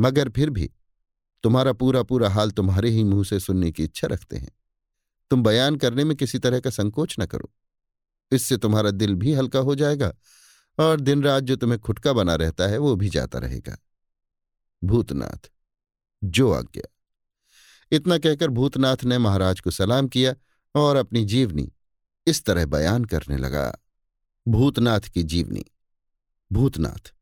मगर 0.00 0.28
फिर 0.28 0.50
भी 0.50 0.70
तुम्हारा 1.42 1.72
पूरा 1.72 2.02
पूरा 2.02 2.30
हाल 2.30 2.50
तुम्हारे 2.50 2.90
ही 2.90 3.04
मुँह 3.04 3.24
से 3.24 3.40
सुनने 3.40 3.72
की 3.72 3.84
इच्छा 3.84 4.06
रखते 4.06 4.36
हैं। 4.36 4.52
तुम 5.30 5.42
बयान 5.42 5.76
करने 5.76 6.04
में 6.04 6.16
किसी 6.16 6.38
तरह 6.38 6.60
का 6.60 6.70
संकोच 6.70 7.16
न 7.20 7.26
करो। 7.26 7.50
इससे 8.32 8.56
तुम्हारा 8.56 8.90
दिल 8.90 9.14
भी 9.14 9.32
हल्का 9.32 9.58
हो 9.58 9.74
जाएगा 9.74 10.14
और 10.78 11.00
दिन 11.00 11.22
रात 11.22 11.42
जो 11.42 11.56
तुम्हें 11.56 11.80
खुटका 11.80 12.12
बना 12.12 12.34
रहता 12.34 12.66
है, 12.66 12.78
वो 12.78 12.96
भी 12.96 13.08
जाता 13.08 13.38
रहेगा। 13.38 13.78
भूतनाथ, 14.84 15.50
जो 16.24 16.52
आज्ञा। 16.52 16.88
इतना 17.92 18.18
कहकर 18.18 18.48
भूतनाथ 18.48 18.96
ने 19.04 19.18
महाराज 19.18 19.60
को 19.60 19.70
सलाम 19.70 20.08
किया 20.08 20.34
और 20.74 20.96
अपनी 20.96 21.24
जीवनी 21.24 21.72
इस 22.26 22.44
तरह 22.44 22.66
बयान 22.66 23.04
करने 23.04 23.36
लगा। 23.36 23.78
भूतनाथ 24.48 25.00
की 25.00 25.22
जीवनी। 25.22 25.64
भूतनाथ। 26.52 27.12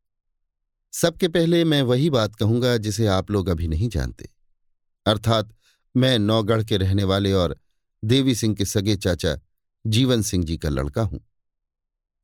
सबके 0.93 1.27
पहले 1.27 1.63
मैं 1.63 1.81
वही 1.81 2.09
बात 2.09 2.35
कहूँगा 2.35 2.77
जिसे 2.77 3.07
आप 3.07 3.31
लोग 3.31 3.49
अभी 3.49 3.67
नहीं 3.67 3.89
जानते। 3.89 4.29
अर्थात 5.05 5.55
मैं 5.95 6.19
नौगढ़ 6.19 6.63
के 6.63 6.77
रहने 6.77 7.03
वाले 7.03 7.33
और 7.33 7.59
देवी 8.05 8.35
सिंह 8.35 8.55
के 8.55 8.65
सगे 8.65 8.95
चाचा 8.95 9.37
जीवन 9.87 10.21
सिंह 10.21 10.43
जी 10.43 10.57
का 10.57 10.69
लड़का 10.69 11.01
हूँ। 11.01 11.19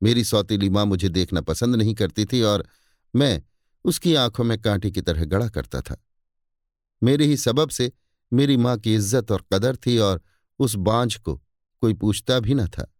मेरी 0.02 0.24
सौतीली 0.24 0.68
माँ 0.70 0.86
मुझे 0.86 1.08
देखना 1.08 1.40
पसंद 1.40 1.76
नहीं 1.76 1.94
करती 1.94 2.24
थी 2.24 2.42
और 2.42 2.68
मैं 3.16 3.42
उसकी 3.84 4.14
आँखों 4.14 4.44
में 4.44 4.60
कांटे 4.60 4.90
की 4.90 5.00
तरह 5.00 5.24
गड़ा 5.24 5.48
करता 5.48 5.80
था। 5.80 5.96
मेरे 7.02 7.26
ही 7.26 7.36
सबब 7.36 7.68
से 7.68 7.92
मेरी 8.32 8.56
माँ 8.56 8.78
की 8.78 8.94
इज़्ज़त 8.94 9.30
और 9.30 9.44
कदर 9.52 9.76
थी 9.76 9.98
और 9.98 10.22
उस 10.58 10.74
बांझ 10.74 11.16
को 11.16 11.34
कोई 11.80 11.94
पूछता 11.94 12.40
भी 12.40 12.54
न 12.54 12.66
था। 12.66 12.91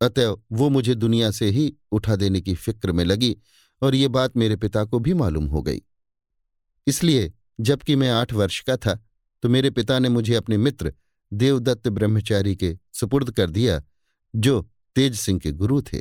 अतः 0.00 0.36
वो 0.52 0.68
मुझे 0.68 0.94
दुनिया 0.94 1.30
से 1.30 1.48
ही 1.50 1.72
उठा 1.92 2.16
देने 2.16 2.40
की 2.40 2.54
फ़िक्र 2.54 2.92
में 2.92 3.04
लगी 3.04 3.36
और 3.82 3.94
ये 3.94 4.08
बात 4.08 4.36
मेरे 4.36 4.56
पिता 4.56 4.84
को 4.84 4.98
भी 4.98 5.14
मालूम 5.14 5.46
हो 5.46 5.62
गई। 5.62 5.82
इसलिए 6.86 7.32
जबकि 7.60 7.96
मैं 7.96 8.10
आठ 8.10 8.32
वर्ष 8.32 8.60
का 8.60 8.76
था 8.76 8.94
तो 9.42 9.48
मेरे 9.48 9.70
पिता 9.70 9.98
ने 9.98 10.08
मुझे 10.08 10.34
अपने 10.34 10.56
मित्र 10.58 10.92
देवदत्त 11.32 11.88
ब्रह्मचारी 11.88 12.54
के 12.56 12.76
सुपुर्द 12.92 13.30
कर 13.30 13.50
दिया, 13.50 13.82
जो 14.34 14.70
तेज 14.96 15.14
सिंह 15.14 15.38
के 15.38 15.52
गुरु 15.52 15.80
थे। 15.82 16.00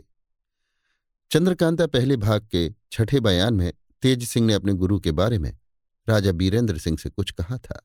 चंद्रकांता 1.32 1.88
पहले 1.88 2.18
भाग 2.18 2.48
के 2.52 2.70
छठे 2.92 3.20
बयान 3.20 3.54
में 3.54 3.72
तेज 4.02 4.24
सिंह 4.24 4.46
ने 4.48 4.54
अपने 4.54 4.74
गुरु 4.74 5.00
के 5.00 5.12
बारे 5.12 5.38
में 5.40 5.52
राजा 6.08 6.32
बीरेंद्र 6.32 6.78
सिंह 6.78 6.98
से 6.98 7.10
कुछ 7.10 7.32
कहा 7.32 7.58
था 7.58 7.82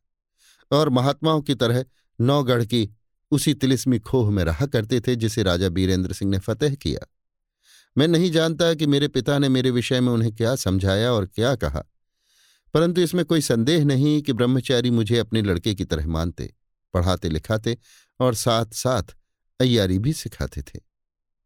और 0.70 0.88
महात्माओं 0.88 1.42
की 1.42 1.54
तरह 1.54 1.84
नौगढ़ 2.18 2.64
की 2.64 2.88
उसी 3.34 3.54
तिलिस्मी 3.54 3.98
खोह 4.00 4.30
में 4.30 4.42
रहा 4.44 4.66
करते 4.66 5.00
थे 5.00 5.16
जिसे 5.16 5.42
राजा 5.42 5.68
बीरेंद्र 5.68 6.12
सिंह 6.12 6.30
ने 6.30 6.38
फतेह 6.38 6.74
किया। 6.74 7.06
मैं 7.96 8.08
नहीं 8.08 8.30
जानता 8.30 8.72
कि 8.74 8.86
मेरे 8.86 9.08
पिता 9.08 9.38
ने 9.38 9.48
मेरे 9.48 9.70
विषय 9.70 10.00
में 10.00 10.12
उन्हें 10.12 10.34
क्या 10.34 10.54
समझाया 10.56 11.12
और 11.12 11.26
क्या 11.26 11.54
कहा, 11.56 11.82
परंतु 12.74 13.00
इसमें 13.00 13.24
कोई 13.24 13.40
संदेह 13.40 13.84
नहीं 13.84 14.20
कि 14.22 14.32
ब्रह्मचारी 14.32 14.90
मुझे 14.90 15.18
अपने 15.18 15.42
लड़के 15.42 15.74
की 15.74 15.84
तरह 15.84 16.06
मानते, 16.08 16.52
पढ़ाते, 16.94 17.28
लिखाते 17.28 17.76
और 18.20 18.34
साथ 18.34 18.74
साथ 18.74 19.14
अयारी 19.60 19.98
भी 19.98 20.12
सिखाते 20.12 20.62
थे। 20.62 20.80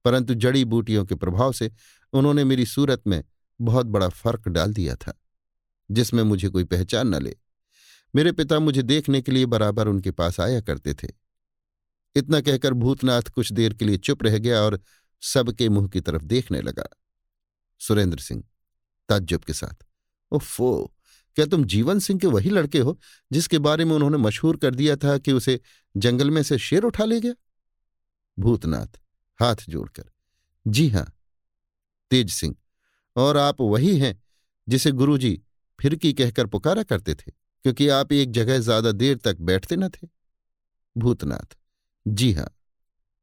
परंतु 0.05 0.35
जड़ी 0.35 0.65
बूटियों 0.65 1.05
के 1.05 1.15
प्रभाव 1.15 1.53
से 1.53 1.71
उन्होंने 2.13 2.45
मेरी 2.45 2.67
सूरत 2.67 3.03
में 3.07 3.23
बहुत 3.61 3.87
बड़ा 3.87 4.09
फ़र्क 4.09 4.49
डाल 4.49 4.73
दिया 4.73 4.95
था, 4.97 5.13
जिसमें 5.91 6.23
मुझे 6.23 6.49
कोई 6.49 6.65
पहचान 6.65 7.09
न 7.09 7.23
ले। 7.23 7.37
मेरे 8.15 8.33
पिता 8.33 8.59
मुझे 8.59 8.83
देखने 8.83 9.21
के 9.23 9.33
लिए 9.33 9.47
बराबर 9.47 9.89
उनके 9.89 10.11
पास 10.11 10.41
आया 10.41 10.61
करते 10.61 10.95
थे। 10.95 11.09
इतना 12.17 12.41
कहकर 12.41 12.75
भूतनाथ 12.75 13.31
कुछ 13.31 13.53
देर 13.53 13.75
के 13.75 13.85
लिए 13.85 13.97
चुप 13.99 14.23
रह 14.23 14.39
गया 14.39 14.61
और 14.61 14.81
सबके 15.23 15.69
मुँह 15.69 15.89
की 15.89 16.01
तरफ़ 16.01 16.23
देखने 16.25 16.61
लगा। 16.63 16.85
सुरेंद्र 17.81 18.19
सिंह, 18.19 18.43
ताज्जुब 19.09 19.45
के 19.45 19.53
साथ, 19.53 19.85
ओफो, 20.33 20.93
क्या 21.37 21.47
तुम 21.47 21.65
जीवन 21.65 21.99
सिंह 21.99 22.19
के 22.21 22.27
वही 22.27 22.51
लड़के 22.51 22.79
हो 22.79 22.99
जिसके 23.31 23.59
बारे 23.61 23.85
में 23.85 23.95
उन्होंने 23.95 24.19
मशहूर 24.19 24.57
कर 24.57 24.75
दिया 24.75 24.97
था 24.97 25.17
कि 25.19 25.33
उसे 25.33 25.59
जंगल 25.95 26.31
में 26.31 26.43
से 26.43 26.59
शेर 26.61 26.83
उठा 26.83 27.05
ले 27.05 27.21
गया? 27.21 27.35
भूतनाथ 28.39 28.99
हाथ 29.41 29.69
जोड़कर, 29.69 30.05
जी 30.67 30.89
हाँ, 30.89 31.07
तेज 32.11 32.31
सिंह, 32.31 32.55
और 33.17 33.37
आप 33.37 33.61
वही 33.61 33.97
हैं 33.99 34.15
जिसे 34.69 34.91
गुरुजी 34.93 35.41
फिरकी 35.79 36.13
कहकर 36.13 36.47
पुकारा 36.47 36.83
करते 36.83 37.15
थे, 37.15 37.31
क्योंकि 37.65 37.89
आप 37.91 38.13
एक 38.13 38.31
जगह 38.33 38.59
ज़्यादा 38.61 38.93
देर 38.93 39.17
तक 39.17 39.41
बैठते 39.41 39.77
न 39.77 39.89
थे। 39.89 40.09
भूतनाथ 40.97 41.57
जी 42.09 42.33
हाँ 42.33 42.49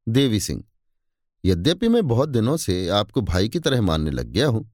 देवी 0.06 0.38
सिंह, 0.40 0.62
यद्यपि 1.44 1.88
मैं 1.88 2.06
बहुत 2.08 2.28
दिनों 2.28 2.56
से 2.56 2.88
आपको 2.88 3.20
भाई 3.20 3.48
की 3.48 3.58
तरह 3.58 3.80
मानने 3.82 4.10
लग 4.10 4.26
गया 4.26 4.46
हूँ, 4.48 4.70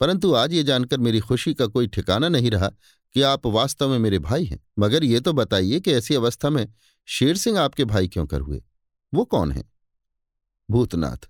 परंतु 0.00 0.32
आज 0.34 0.52
ये 0.52 0.62
जानकर 0.62 0.98
मेरी 0.98 1.20
खुशी 1.20 1.54
का 1.54 1.66
कोई 1.66 1.86
ठिकाना 1.86 2.28
नहीं 2.28 2.50
रहा 2.50 2.68
कि 3.14 3.22
आप 3.22 3.46
वास्तव 3.46 3.90
में 3.90 3.98
मेरे 3.98 4.18
भाई 4.18 4.44
हैं। 4.44 4.58
मगर 4.78 5.04
ये 5.04 5.20
तो 5.20 5.32
बताइए 5.32 5.80
कि 5.80 5.92
ऐसी 5.92 6.14
अवस्था 6.14 6.50
में 6.50 6.66
शेर 7.08 7.36
सिंह 7.36 7.58
आपके 7.60 7.84
भाई 7.84 8.08
क्यों 8.08 8.26
कर 8.26 8.40
हुए? 8.40 8.62
वो 9.12 9.24
कौन 9.24 9.52
है? 9.52 9.64
भूतनाथ, 10.68 11.28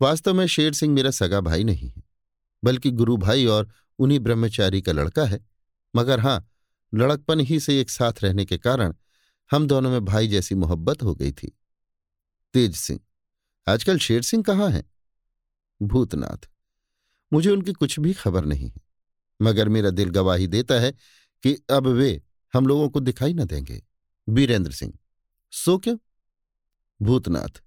वास्तव 0.00 0.34
में 0.34 0.46
शेर 0.46 0.72
सिंह 0.72 0.94
मेरा 0.94 1.10
सगा 1.10 1.40
भाई 1.40 1.64
नहीं 1.64 1.88
है, 1.88 2.02
बल्कि 2.62 2.90
गुरु 2.92 3.16
भाई 3.16 3.46
और 3.46 3.70
उन्हीं 3.98 4.20
ब्रह्मचारी 4.20 4.82
का 4.82 4.92
लड़का 4.92 5.24
है। 5.24 5.44
मगर 5.94 6.20
हाँ, 6.20 6.48
लड़कपन 6.92 7.40
ही 7.40 7.60
से 7.60 7.80
एक 7.80 7.90
साथ 7.90 8.22
रहने 8.24 8.44
के 8.44 8.58
कारण 8.58 8.94
हम 9.50 9.66
दोनों 9.66 9.90
में 9.90 10.04
भाई 10.04 10.28
जैसी 10.28 10.54
मोहब्बत 10.54 11.02
हो 11.02 11.14
गई 11.14 11.32
थी। 11.32 11.58
तेज 12.54 12.74
सिंह, 12.76 13.00
आजकल 13.66 13.98
शेर 13.98 14.22
सिंह 14.22 14.42
कहाँ 14.42 14.70
हैं? 14.70 14.84
भूतनाथ, 15.80 16.48
मुझे 17.32 17.50
उनकी 17.50 17.72
कुछ 17.72 17.98
भी 18.00 18.12
खबर 18.12 18.44
नहीं 18.44 18.68
है, 18.68 18.80
मगर 19.42 19.68
मेरा 19.68 19.90
दिल 19.90 20.10
गवाही 20.10 20.46
देता 20.46 20.74
है 20.74 20.92
कि 21.42 21.54
अब 21.70 21.86
वे 21.86 22.22
हम 22.54 22.66
लोगों 22.66 22.88
को 22.88 23.00
दिखाई 23.00 23.34
न 23.34 23.44
देंगे। 23.44 23.82
बीरेंद्र 24.28 24.72
सिंह, 24.72 24.92
सो 25.52 25.78
क्यों? 25.78 25.96
भूतनाथ, 27.00 27.62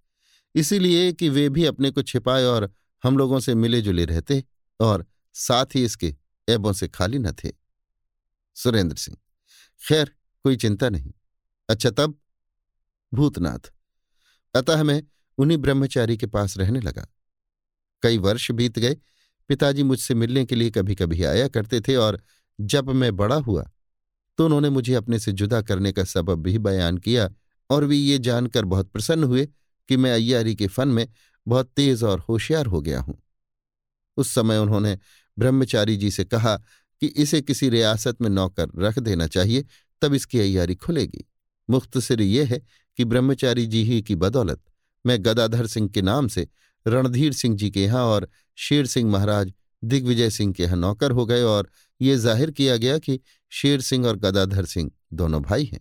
इसीलिए 0.55 1.11
कि 1.13 1.29
वे 1.29 1.47
भी 1.49 1.65
अपने 1.65 1.91
को 1.91 2.01
छिपाए 2.01 2.43
और 2.43 2.71
हम 3.03 3.17
लोगों 3.17 3.39
से 3.39 3.55
मिले 3.55 3.81
जुले 3.81 4.05
रहते 4.05 4.43
और 4.79 5.05
साथ 5.35 5.75
ही 5.75 5.83
इसके 5.83 6.15
ऐबों 6.47 6.73
से 6.73 6.87
खाली 6.87 7.19
न 7.19 7.31
थे। 7.33 7.51
सुरेंद्र 8.55 8.95
सिंह, 8.95 9.17
खैर, 9.81 10.15
कोई 10.45 10.55
चिंता 10.55 10.89
नहीं। 10.89 11.11
अच्छा 11.69 11.89
तब? 11.89 12.19
भूतनाथ। 13.13 13.71
अतः 14.55 14.83
मैं 14.83 15.03
उन्हीं 15.37 15.57
ब्रह्मचारी 15.57 16.17
के 16.17 16.25
पास 16.25 16.57
रहने 16.57 16.79
लगा। 16.79 17.07
कई 18.03 18.17
वर्ष 18.17 18.51
बीत 18.51 18.79
गए। 18.79 18.97
पिताजी 19.47 19.83
मुझसे 19.83 20.13
मिलने 20.13 20.45
के 20.45 20.55
लिए 20.55 20.71
कभी 20.71 20.95
कभी 20.95 21.23
आया 21.23 21.47
करते 21.47 21.81
थे 21.81 21.95
और 21.95 22.21
जब 22.61 22.89
मैं 22.89 23.15
बड़ा 23.15 23.35
हुआ 23.35 23.69
तो 24.37 24.45
उन्होंने 24.45 24.69
मुझे 24.69 24.93
अपने 24.93 25.19
से 25.19 25.31
जुदा 25.31 25.61
करने 25.61 25.91
का 25.91 26.03
सबब 26.03 26.41
भी 26.41 26.57
बयान 26.57 26.97
किया 26.97 27.29
और 27.69 27.83
वे 27.83 27.95
ये 27.95 28.19
जानकर 28.19 28.65
बहुत 28.65 28.91
प्रसन्न 28.91 29.23
हुए 29.23 29.45
कि 29.87 29.97
मैं 29.97 30.13
अय्यारी 30.13 30.55
के 30.55 30.67
फन 30.67 30.87
में 30.87 31.07
बहुत 31.47 31.67
तेज 31.67 32.03
और 32.03 32.19
होशियार 32.19 32.65
हो 32.65 32.81
गया 32.81 32.99
हूँ। 32.99 33.23
उस 34.17 34.31
समय 34.31 34.57
उन्होंने 34.57 34.99
ब्रह्मचारी 35.39 35.97
जी 35.97 36.11
से 36.11 36.25
कहा 36.25 36.57
कि 37.01 37.07
इसे 37.07 37.41
किसी 37.41 37.69
रियासत 37.69 38.21
में 38.21 38.29
नौकर 38.29 38.69
रख 38.77 38.99
देना 38.99 39.27
चाहिए, 39.27 39.65
तब 40.01 40.13
इसकी 40.13 40.39
अय्यारी 40.39 40.75
खुलेगी। 40.75 41.25
मुख्तसर 41.69 42.21
ये 42.21 42.43
है 42.43 42.61
कि 42.97 43.05
ब्रह्मचारी 43.05 43.65
जी 43.65 43.83
ही 43.83 44.01
की 44.01 44.15
बदौलत। 44.17 44.61
मैं 45.05 45.23
गदाधर 45.25 45.67
सिंह 45.67 45.87
के 45.87 46.01
नाम 46.01 46.27
से 46.27 46.47
रणधीर 46.85 47.33
सिंह 47.33 47.55
जी 47.57 47.69
के 47.71 47.83
यहाँ 47.83 48.03
और 48.05 48.27
शेर 48.57 48.85
सिंह 48.85 49.09
महाराज 49.11 49.53
दिग्विजय 49.83 50.29
सिंह 50.29 50.53
के 50.53 50.63
यहाँ 50.63 50.77
नौकर 50.77 51.11
हो 51.11 51.25
गए 51.25 51.41
और 51.43 51.69
ये 52.01 52.15
ज़ाहिर 52.17 52.51
किया 52.51 52.77
गया 52.77 52.97
कि 52.97 53.19
शेर 53.51 53.81
सिंह 53.81 54.07
और 54.07 54.17
गदाधर 54.17 54.65
सिंह 54.65 54.91
दोनों 55.13 55.41
भाई 55.41 55.65
हैं 55.65 55.79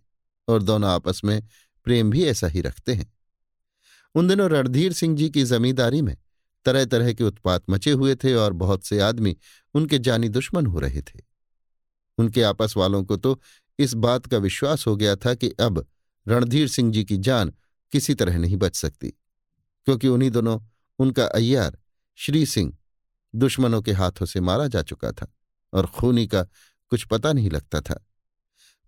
और 0.48 0.62
दोनों 0.62 0.90
आपस 0.90 1.20
में 1.24 1.40
प्रेम 1.86 2.10
भी 2.10 2.24
ऐसा 2.24 2.46
ही 2.46 2.60
रखते 2.60 2.94
हैं। 2.94 3.12
उन 4.14 4.28
दिनों 4.28 4.48
रणधीर 4.50 4.92
सिंह 4.92 5.16
जी 5.16 5.28
की 5.30 5.44
जमींदारी 5.44 6.02
में 6.02 6.16
तरह 6.66 6.84
तरह 6.84 7.12
के 7.12 7.24
उत्पात 7.24 7.62
मचे 7.70 7.90
हुए 7.90 8.14
थे 8.14 8.34
और 8.34 8.52
बहुत 8.54 8.84
से 8.84 8.98
आदमी 9.00 9.36
उनके 9.74 9.98
जानी 9.98 10.28
दुश्मन 10.28 10.66
हो 10.66 10.78
रहे 10.78 11.00
थे। 11.02 11.20
उनके 12.18 12.42
आपस 12.42 12.74
वालों 12.76 13.02
को 13.04 13.16
तो 13.16 13.40
इस 13.78 13.94
बात 13.94 14.26
का 14.26 14.38
विश्वास 14.38 14.86
हो 14.86 14.96
गया 14.96 15.16
था 15.16 15.34
कि 15.34 15.50
अब 15.60 15.86
रणधीर 16.26 16.68
सिंह 16.68 16.92
जी 16.92 17.04
की 17.04 17.16
जान 17.18 17.52
किसी 17.92 18.14
तरह 18.14 18.38
नहीं 18.38 18.56
बच 18.56 18.76
सकती, 18.76 19.08
क्योंकि 19.86 20.08
उन्हीं 20.08 20.30
दोनों, 20.30 20.58
उनका 20.98 21.24
अय्यार, 21.26 21.78
श्री 22.18 22.44
सिंह, 22.46 22.76
दुश्मनों 23.34 23.80
के 23.82 23.92
हाथों 23.92 24.26
से 24.26 24.40
मारा 24.40 24.66
जा 24.66 24.82
चुका 24.82 25.12
था 25.12 25.32
और 25.72 25.86
खूनी 25.88 26.26
का 26.26 26.42
कुछ 26.92 27.04
पता 27.04 27.32
नहीं 27.32 27.50
लगता 27.50 27.80
था। 27.80 27.94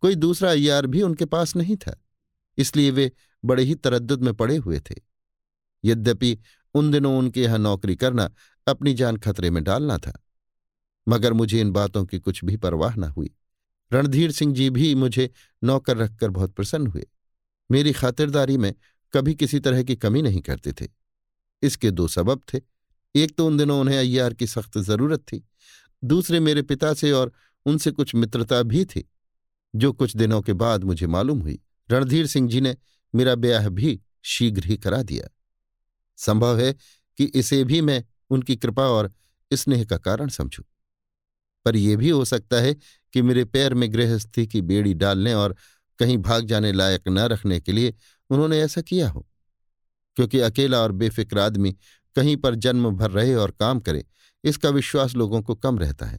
कोई 0.03 0.14
दूसरा 0.14 0.50
अय्यार 0.50 0.87
भी 0.87 1.03
उनके 1.03 1.25
पास 1.26 1.55
नहीं 1.57 1.76
था, 1.76 1.97
इसलिए 2.59 2.91
वे 2.91 3.11
बड़े 3.45 3.62
ही 3.62 3.75
तरद्दुद 3.75 4.23
में 4.23 4.33
पड़े 4.35 4.57
हुए 4.57 4.81
थे। 4.81 4.95
यद्यपि 5.85 6.38
उन 6.75 6.91
दिनों 6.91 7.17
उनके 7.19 7.43
यहाँ 7.43 7.59
नौकरी 7.59 7.97
करना 7.97 8.31
अपनी 8.67 8.95
जान 8.95 9.17
खतरे 9.17 9.50
में 9.50 9.62
डालना 9.64 9.99
था, 9.99 10.12
मगर 11.07 11.33
मुझे 11.33 11.61
इन 11.61 11.71
बातों 11.71 12.05
की 12.05 12.19
कुछ 12.19 12.45
भी 12.45 12.57
परवाह 12.57 12.95
न 12.97 13.05
हुई। 13.07 13.35
रणधीर 13.94 14.32
सिंह 14.32 14.54
जी 14.54 14.70
भी 14.70 14.94
मुझे 14.94 15.30
नौकर 15.64 15.96
रखकर 15.96 16.30
बहुत 16.30 16.52
प्रसन्न 16.52 16.86
हुए। 16.86 17.06
मेरी 17.70 17.92
खातिरदारी 17.92 18.56
में 18.56 18.74
कभी 19.12 19.34
किसी 19.34 19.60
तरह 19.60 19.82
की 19.82 19.96
कमी 19.96 20.22
नहीं 20.22 20.40
करते 20.40 20.72
थे। 20.72 20.88
इसके 21.62 21.90
दो 21.90 22.08
सबब 22.08 22.42
थे। 22.54 22.60
एक 23.14 23.36
तो 23.36 23.46
उन 23.46 23.56
दिनों 23.56 23.80
उन्हें 23.80 23.98
अय्यार 23.98 24.34
की 24.34 24.46
सख्त 24.46 24.78
ज़रूरत 24.78 25.20
थी। 25.20 25.48
दूसरे 26.04 26.40
मेरे 26.40 26.62
पिता 26.62 26.94
से 26.94 27.12
और 27.12 27.32
उनसे 27.66 27.90
कुछ 27.90 28.14
मित्रता 28.14 28.62
भी 28.62 28.84
थी, 28.84 29.10
जो 29.76 29.92
कुछ 29.92 30.16
दिनों 30.16 30.42
के 30.42 30.52
बाद 30.52 30.84
मुझे 30.84 31.06
मालूम 31.06 31.40
हुई। 31.40 31.62
रणधीर 31.90 32.26
सिंह 32.26 32.48
जी 32.48 32.60
ने 32.60 32.76
मेरा 33.14 33.34
ब्याह 33.34 33.68
भी 33.68 34.02
शीघ्र 34.22 34.64
ही 34.64 34.76
करा 34.76 35.02
दिया। 35.02 35.28
संभव 36.16 36.60
है 36.60 36.72
कि 37.18 37.24
इसे 37.24 37.64
भी 37.64 37.80
मैं 37.80 38.04
उनकी 38.30 38.56
कृपा 38.56 38.82
और 38.82 39.12
स्नेह 39.52 39.84
का 39.84 39.98
कारण 39.98 40.28
समझूं। 40.28 40.64
पर 41.64 41.76
यह 41.76 41.96
भी 41.96 42.08
हो 42.08 42.24
सकता 42.24 42.56
है 42.56 42.76
कि 43.14 43.23
मेरे 43.23 43.44
पैर 43.44 43.75
में 43.75 43.92
गृहस्थी 43.92 44.47
की 44.47 44.61
बेड़ी 44.62 44.94
डालने 44.94 45.35
और 45.35 45.54
कहीं 45.99 46.16
भाग 46.18 46.47
जाने 46.47 46.73
लायक 46.73 47.09
न 47.09 47.18
रखने 47.28 47.61
के 47.61 47.73
लिए 47.73 47.94
उन्होंने 48.30 48.61
ऐसा 48.61 48.80
किया 48.80 49.09
हो? 49.09 49.26
क्योंकि 50.16 50.40
अकेला 50.40 50.80
और 50.80 50.92
बेफिक्र 50.92 51.38
आदमी 51.38 51.73
कहीं 52.16 52.37
पर 52.37 52.54
जन्म 52.54 52.90
भर 52.90 53.11
रहे 53.11 53.35
और 53.35 53.50
काम 53.50 53.80
करे, 53.80 54.04
इसका 54.44 54.71
विश्वास 54.71 55.14
लोगों 55.14 55.42
को 55.42 55.54
कम 55.54 55.78
रहता 55.78 56.06
है। 56.06 56.18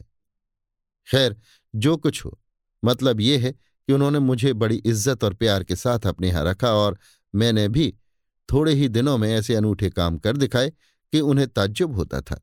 खैर, 1.07 1.35
जो 1.73 1.97
कुछ 1.97 2.23
हो 2.25 2.39
मतलब 2.83 3.21
ये 3.21 3.37
है 3.37 3.51
कि 3.51 3.93
उन्होंने 3.93 4.19
मुझे 4.19 4.53
बड़ी 4.53 4.75
इज़्ज़त 4.75 5.23
और 5.23 5.33
प्यार 5.33 5.63
के 5.63 5.75
साथ 5.75 6.07
अपने 6.07 6.27
यहाँ 6.27 6.43
रखा 6.45 6.73
और 6.73 6.97
मैंने 7.33 7.67
भी 7.67 7.93
थोड़े 8.49 8.73
ही 8.73 8.87
दिनों 8.89 9.17
में 9.17 9.31
ऐसे 9.33 9.55
अनूठे 9.55 9.89
काम 9.89 10.17
कर 10.17 10.37
दिखाए 10.37 10.69
कि 10.69 11.19
उन्हें 11.19 11.47
ताज्जुब 11.47 11.95
होता 11.95 12.21
था। 12.21 12.39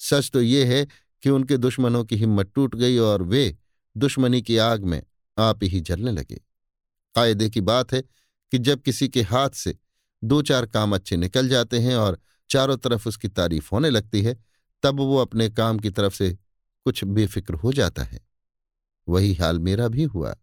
सच 0.00 0.30
तो 0.30 0.42
ये 0.42 0.64
है 0.64 0.86
कि 1.22 1.30
उनके 1.30 1.56
दुश्मनों 1.56 2.04
की 2.04 2.16
हिम्मत 2.16 2.52
टूट 2.54 2.74
गई 2.74 2.98
और 2.98 3.22
वे 3.22 3.58
दुश्मनी 3.96 4.42
की 4.42 4.56
आग 4.56 4.84
में 4.84 5.02
आप 5.38 5.64
ही 5.64 5.80
जलने 5.80 6.12
लगे। 6.12 6.40
कायदे 7.14 7.50
की 7.50 7.60
बात 7.60 7.92
है 7.92 8.02
कि 8.50 8.58
जब 8.58 8.82
किसी 8.82 9.08
के 9.08 9.22
हाथ 9.22 9.50
से 9.50 9.78
दो 10.24 10.42
चार 10.42 10.66
काम 10.66 10.94
अच्छे 10.94 11.16
निकल 11.16 11.48
जाते 11.48 11.78
हैं 11.78 11.96
और 11.96 12.20
चारों 12.50 12.76
तरफ़ 12.76 13.08
उसकी 13.08 13.28
तारीफ़ 13.28 13.68
होने 13.72 13.90
लगती 13.90 14.22
है, 14.22 14.44
तब 14.82 14.96
वो 14.96 15.16
अपने 15.16 15.50
काम 15.50 15.78
की 15.78 15.90
तरफ़ 15.90 16.14
से 16.14 16.38
कुछ 16.84 17.04
बेफिक्र 17.04 17.54
हो 17.54 17.72
जाता 17.72 18.02
है। 18.02 18.20
वही 19.08 19.34
हाल 19.34 19.58
मेरा 19.58 19.88
भी 19.88 20.02
हुआ। 20.02 20.36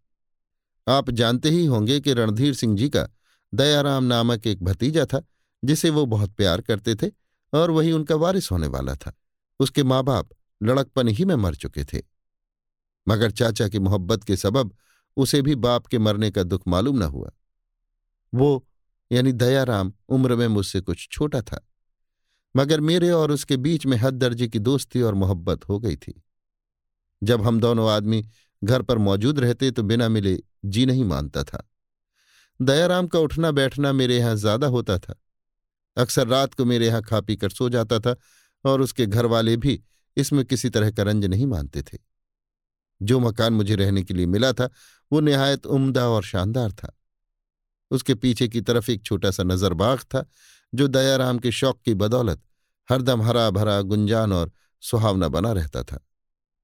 आप 0.88 1.10
जानते 1.10 1.50
ही 1.50 1.66
होंगे 1.66 2.00
कि 2.00 2.12
रणधीर 2.12 2.54
सिंह 2.54 2.76
जी 2.76 2.88
का 2.88 3.08
दयाराम 3.54 4.04
नामक 4.04 4.46
एक 4.46 4.62
भतीजा 4.62 5.04
था, 5.04 5.22
जिसे 5.64 5.90
वो 5.90 6.06
बहुत 6.06 6.30
प्यार 6.30 6.60
करते 6.60 6.94
थे 6.94 7.10
और 7.54 7.70
वही 7.70 7.92
उनका 7.92 8.14
वारिस 8.14 8.50
होने 8.50 8.66
वाला 8.66 8.94
था। 8.94 9.12
उसके 9.60 9.82
माँ 9.82 10.04
बाप 10.04 10.28
लड़कपन 10.62 11.08
ही 11.08 11.24
में 11.24 11.34
मर 11.34 11.54
चुके 11.54 11.84
थे। 11.84 12.02
मगर 13.10 13.30
चाचा 13.32 13.68
की 13.68 13.78
मोहब्बत 13.80 14.24
के 14.24 14.36
सबब 14.38 14.74
उसे 15.16 15.42
भी 15.42 15.54
बाप 15.56 15.86
के 15.86 15.98
मरने 16.00 16.30
का 16.30 16.42
दुख 16.44 16.68
मालूम 16.68 16.98
न 16.98 17.02
हुआ। 17.04 17.30
वो, 18.32 18.66
यानी 19.10 19.32
दयाराम, 19.34 19.92
उम्र 20.08 20.36
में 20.36 20.46
मुझसे 20.48 20.80
कुछ 20.80 21.08
छोटा 21.08 21.40
था, 21.42 21.60
मगर 22.54 22.80
मेरे 22.82 23.10
और 23.12 23.32
उसके 23.32 23.56
बीच 23.58 23.86
में 23.86 23.96
हद 23.96 24.14
दर्जे 24.16 24.48
की 24.48 24.58
दोस्ती 24.60 25.02
और 25.02 25.14
मोहब्बत 25.16 25.68
हो 25.68 25.78
गई 25.78 25.96
थी। 25.96 26.22
जब 27.22 27.42
हम 27.42 27.60
दोनों 27.60 27.88
आदमी 27.90 28.24
घर 28.62 28.82
पर 28.82 28.98
मौजूद 28.98 29.38
रहते 29.40 29.70
तो 29.70 29.82
बिना 29.84 30.08
मिले 30.08 30.38
जी 30.66 30.84
नहीं 30.86 31.04
मानता 31.06 31.42
था। 31.44 31.66
दयाराम 32.60 33.06
का 33.06 33.18
उठना 33.18 33.50
बैठना 33.52 33.92
मेरे 33.92 34.16
यहाँ 34.16 34.34
ज़्यादा 34.36 34.66
होता 34.68 34.98
था। 34.98 35.14
अक्सर 35.96 36.26
रात 36.26 36.54
को 36.54 36.64
मेरे 36.64 36.86
यहाँ 36.86 37.02
खा 37.02 37.20
पी 37.20 37.36
कर 37.36 37.50
सो 37.50 37.68
जाता 37.68 37.98
था 38.00 38.14
और 38.64 38.80
उसके 38.80 39.06
घर 39.06 39.26
वाले 39.26 39.56
भी 39.56 39.80
इसमें 40.16 40.44
किसी 40.44 40.70
तरह 40.70 40.90
का 40.90 41.02
रंज 41.02 41.24
नहीं 41.26 41.46
मानते 41.46 41.82
थे। 41.82 41.98
जो 43.02 43.20
मकान 43.20 43.52
मुझे 43.52 43.74
रहने 43.74 44.02
के 44.02 44.14
लिए 44.14 44.26
मिला 44.26 44.52
था, 44.52 44.70
वो 45.12 45.20
निहायत 45.20 45.66
उम्दा 45.66 46.08
और 46.08 46.22
शानदार 46.22 46.72
था। 46.72 46.98
उसके 47.90 48.14
पीछे 48.14 48.48
की 48.48 48.60
तरफ़ 48.60 48.90
एक 48.90 49.02
छोटा 49.02 49.30
सा 49.30 49.42
नजरबाग 49.42 49.98
था, 49.98 50.26
जो 50.74 50.88
दयाराम 50.88 51.38
के 51.38 51.52
शौक 51.52 51.80
की 51.84 51.94
बदौलत 51.94 52.42
हरदम 52.90 53.22
हरा 53.22 53.50
भरा 53.50 53.82
गुंजान 53.82 54.32
और 54.32 54.52
सुहावना 54.80 55.28
बना 55.28 55.52
रहता 55.52 55.82
था। 55.82 56.06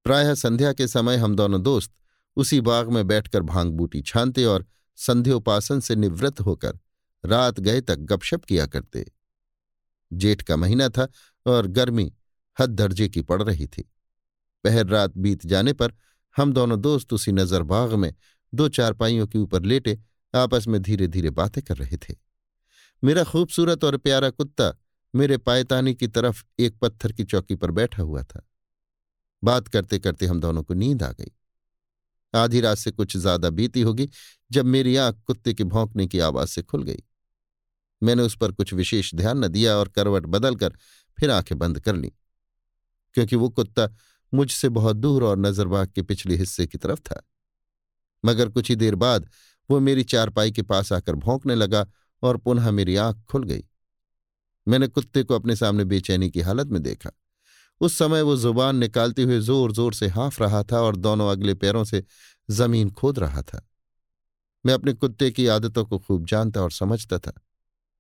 प्रायः 0.05 0.35
संध्या 0.35 0.73
के 0.73 0.89
समय 0.89 1.17
हम 1.17 1.37
दोनों 1.37 1.63
दोस्त 1.63 1.93
उसी 2.37 2.61
बाग 2.61 2.89
में 2.89 3.07
बैठकर 3.07 3.43
भाँग 3.43 3.73
बूटी 3.73 4.03
छानते 4.03 4.45
और 4.45 4.67
संध्योपासन 4.97 5.81
से 5.81 5.97
निवृत्त 5.97 6.41
होकर 6.41 6.79
रात 7.25 7.61
गए 7.61 7.81
तक 7.81 7.97
गपशप 7.97 8.45
किया 8.45 8.67
करते। 8.67 9.13
जेठ 10.13 10.43
का 10.43 10.57
महीना 10.57 10.89
था 10.89 11.09
और 11.47 11.67
गर्मी 11.67 12.13
हद 12.61 12.71
दर्जे 12.71 13.09
की 13.09 13.23
पड़ 13.23 13.43
रही 13.43 13.67
थी। 13.67 13.93
पहर 14.65 14.87
रात 14.87 15.13
बीत 15.17 15.47
जाने 15.47 15.73
पर 15.73 15.93
हम 16.37 16.53
दोनों 16.53 16.81
दोस्त 16.81 17.13
उसी 17.13 17.33
नज़र 17.33 17.63
बाग 17.65 17.93
में 17.95 18.13
दो 18.53 18.69
चारपाइयों 18.69 19.27
के 19.27 19.39
ऊपर 19.39 19.63
लेटे 19.63 19.99
आपस 20.35 20.67
में 20.69 20.81
धीरे 20.83 21.07
धीरे 21.09 21.31
बातें 21.31 21.63
कर 21.65 21.77
रहे 21.77 21.97
थे। 21.99 22.15
मेरा 23.03 23.25
खूबसूरत 23.25 23.85
और 23.85 23.97
प्यारा 23.97 24.31
कुत्ता 24.31 24.73
मेरे 25.15 25.37
पायतानी 25.39 25.95
की 25.95 26.07
तरफ़ 26.09 26.43
एक 26.59 26.79
पत्थर 26.79 27.13
की 27.13 27.25
चौकी 27.25 27.55
पर 27.55 27.71
बैठा 27.71 28.03
हुआ 28.03 28.23
था। 28.23 28.47
बात 29.43 29.69
करते 29.69 29.99
करते 29.99 30.27
हम 30.27 30.41
दोनों 30.41 30.63
को 30.63 30.75
नींद 30.75 31.03
आ 31.03 31.11
गई। 31.11 31.33
आधी 32.35 32.61
रात 32.61 32.79
से 32.79 32.91
कुछ 32.91 33.17
ज़्यादा 33.17 33.51
बीती 33.51 33.81
होगी 33.81 34.09
जब 34.51 34.65
मेरी 34.67 34.97
आँख 34.97 35.21
कुत्ते 35.27 35.55
के 35.55 35.65
भौंकने 35.65 36.07
की 36.07 36.19
आवाज़ 36.21 36.49
से 36.49 36.63
खुल 36.63 36.83
गई। 36.83 37.03
मैंने 38.03 38.23
उस 38.23 38.37
पर 38.37 38.53
कुछ 38.53 38.73
विशेष 38.75 39.15
ध्यान 39.15 39.45
न 39.45 39.49
दिया 39.49 39.77
और 39.77 39.89
करवट 39.89 40.27
बदलकर 40.27 40.77
फिर 41.19 41.31
आँखें 41.31 41.59
बंद 41.59 41.81
कर 41.81 41.97
ली, 41.97 42.13
क्योंकि 43.15 43.37
वो 43.37 43.49
कुत्ता 43.49 43.89
मुझसे 44.37 44.69
बहुत 44.71 44.97
दूर 44.99 45.25
और 45.25 45.39
नजरबाग 45.39 45.89
के 45.89 46.03
पिछले 46.03 46.37
हिस्से 46.37 46.67
की 46.67 46.79
तरफ़ 46.79 47.01
था। 47.01 47.23
मगर 48.25 48.49
कुछ 48.49 48.69
ही 48.69 48.77
देर 48.77 48.95
बाद 48.97 49.29
वो 49.69 49.81
मेरी 49.81 50.05
चारपाई 50.05 50.51
के 50.53 50.63
पास 50.65 50.93
आकर 50.93 51.15
भौंकने 51.17 51.55
लगा 51.55 51.87
और 52.23 52.37
पुनः 52.39 52.71
मेरी 52.71 52.97
आँख 52.99 53.23
खुल 53.27 53.45
गई। 53.45 53.65
मैंने 54.67 54.89
कुत्ते 54.89 55.23
को 55.23 55.35
अपने 55.35 55.57
सामने 55.57 55.85
बेचैनी 55.85 56.31
की 56.31 56.41
हालत 56.41 56.67
में 56.67 56.83
देखा। 56.83 57.11
उस 57.81 57.99
समय 57.99 58.23
वो 58.23 58.37
ज़ुबान 58.37 58.77
निकालते 58.77 59.23
हुए 59.23 59.39
ज़ोर 59.41 59.73
ज़ोर 59.73 59.95
से 59.95 60.07
हाँफ 60.09 60.41
रहा 60.43 60.63
था 60.63 60.81
और 60.81 60.97
दोनों 60.97 61.31
अगले 61.31 61.55
पैरों 61.55 61.85
से 61.85 62.03
ज़मीन 62.49 62.91
खोद 62.91 63.19
रहा 63.19 63.43
था। 63.43 63.67
मैं 64.65 64.75
अपने 64.75 64.93
कुत्ते 64.93 65.31
की 65.31 65.47
आदतों 65.47 65.85
को 65.85 65.99
खूब 65.99 66.27
जानता 66.27 66.63
और 66.63 66.71
समझता 66.73 67.19
था, 67.19 67.33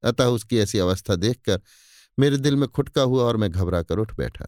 अतः 0.02 0.26
उसकी 0.28 0.58
ऐसी 0.58 0.78
अवस्था 0.78 1.14
देखकर 1.16 1.60
मेरे 2.18 2.36
दिल 2.38 2.56
में 2.56 2.68
खुटका 2.68 3.02
हुआ 3.02 3.24
और 3.24 3.36
मैं 3.36 3.50
घबरा 3.50 3.82
कर 3.82 3.98
उठ 3.98 4.16
बैठा। 4.16 4.46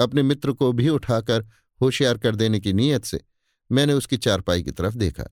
अपने 0.00 0.22
मित्र 0.22 0.52
को 0.52 0.72
भी 0.72 0.88
उठाकर 0.88 1.46
होशियार 1.80 2.18
कर 2.18 2.36
देने 2.36 2.60
की 2.60 2.72
नीयत 2.72 3.04
से 3.04 3.20
मैंने 3.72 3.92
उसकी 3.92 4.16
चारपाई 4.16 4.62
की 4.62 4.70
तरफ़ 4.70 4.96
देखा। 4.96 5.24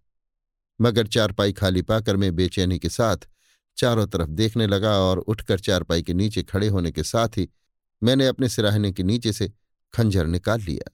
मगर 0.81 1.07
चारपाई 1.07 1.53
खाली 1.53 1.83
पाकर 1.83 2.17
मैं 2.17 2.35
बेचैनी 2.37 2.79
के 2.79 2.89
साथ 2.89 3.17
चारों 3.77 4.07
तरफ़ 4.07 4.29
देखने 4.29 4.67
लगा 4.67 4.99
और 4.99 5.19
उठकर 5.19 5.61
चारपाई 5.61 6.03
के 6.03 6.15
नीचे 6.15 6.43
खड़े 6.43 6.69
होने 6.69 6.93
के 6.93 7.03
साथ 7.03 7.29
ही 7.29 7.49
मैंने 8.03 8.27
अपने 8.27 8.49
सिराहने 8.49 8.93
के 8.93 9.03
नीचे 9.03 9.33
से 9.33 9.53
खंजर 9.95 10.27
निकाल 10.27 10.61
लिया। 10.61 10.91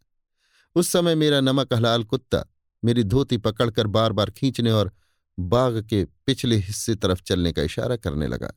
उस 0.77 0.89
समय 0.89 1.15
मेरा 1.15 1.41
नमक 1.41 1.73
हलाल 1.73 2.05
कुत्ता 2.05 2.45
मेरी 2.85 3.05
धोती 3.05 3.37
पकड़कर 3.37 3.87
बार 3.87 4.13
बार 4.13 4.31
खींचने 4.31 4.71
और 4.71 4.93
बाग 5.39 5.83
के 5.83 6.05
पिछले 6.05 6.57
हिस्से 6.57 6.95
तरफ़ 6.95 7.23
चलने 7.23 7.53
का 7.53 7.63
इशारा 7.63 7.97
करने 7.97 8.27
लगा। 8.27 8.53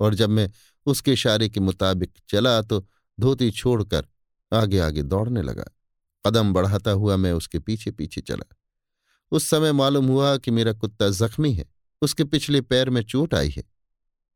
और 0.00 0.14
जब 0.14 0.30
मैं 0.30 0.50
उसके 0.86 1.12
इशारे 1.12 1.48
के 1.48 1.60
मुताबिक 1.60 2.12
चला 2.28 2.62
तो 2.62 2.86
धोती 3.20 3.50
छोड़कर 3.50 4.06
आगे 4.52 4.78
आगे 4.78 5.02
दौड़ने 5.02 5.42
लगा। 5.42 5.64
कदम 6.24 6.52
बढ़ाता 6.52 6.90
हुआ 6.92 7.16
मैं 7.16 7.32
उसके 7.32 7.58
पीछे 7.58 7.90
पीछे 7.90 8.20
चला। 8.20 8.44
उस 9.32 9.46
समय 9.46 9.72
मालूम 9.72 10.06
हुआ 10.06 10.36
कि 10.36 10.50
मेरा 10.50 10.72
कुत्ता 10.72 11.08
जख्मी 11.10 11.52
है, 11.52 11.64
उसके 12.02 12.24
पिछले 12.24 12.60
पैर 12.60 12.90
में 12.90 13.02
चोट 13.02 13.34
आई 13.34 13.50
है, 13.50 13.64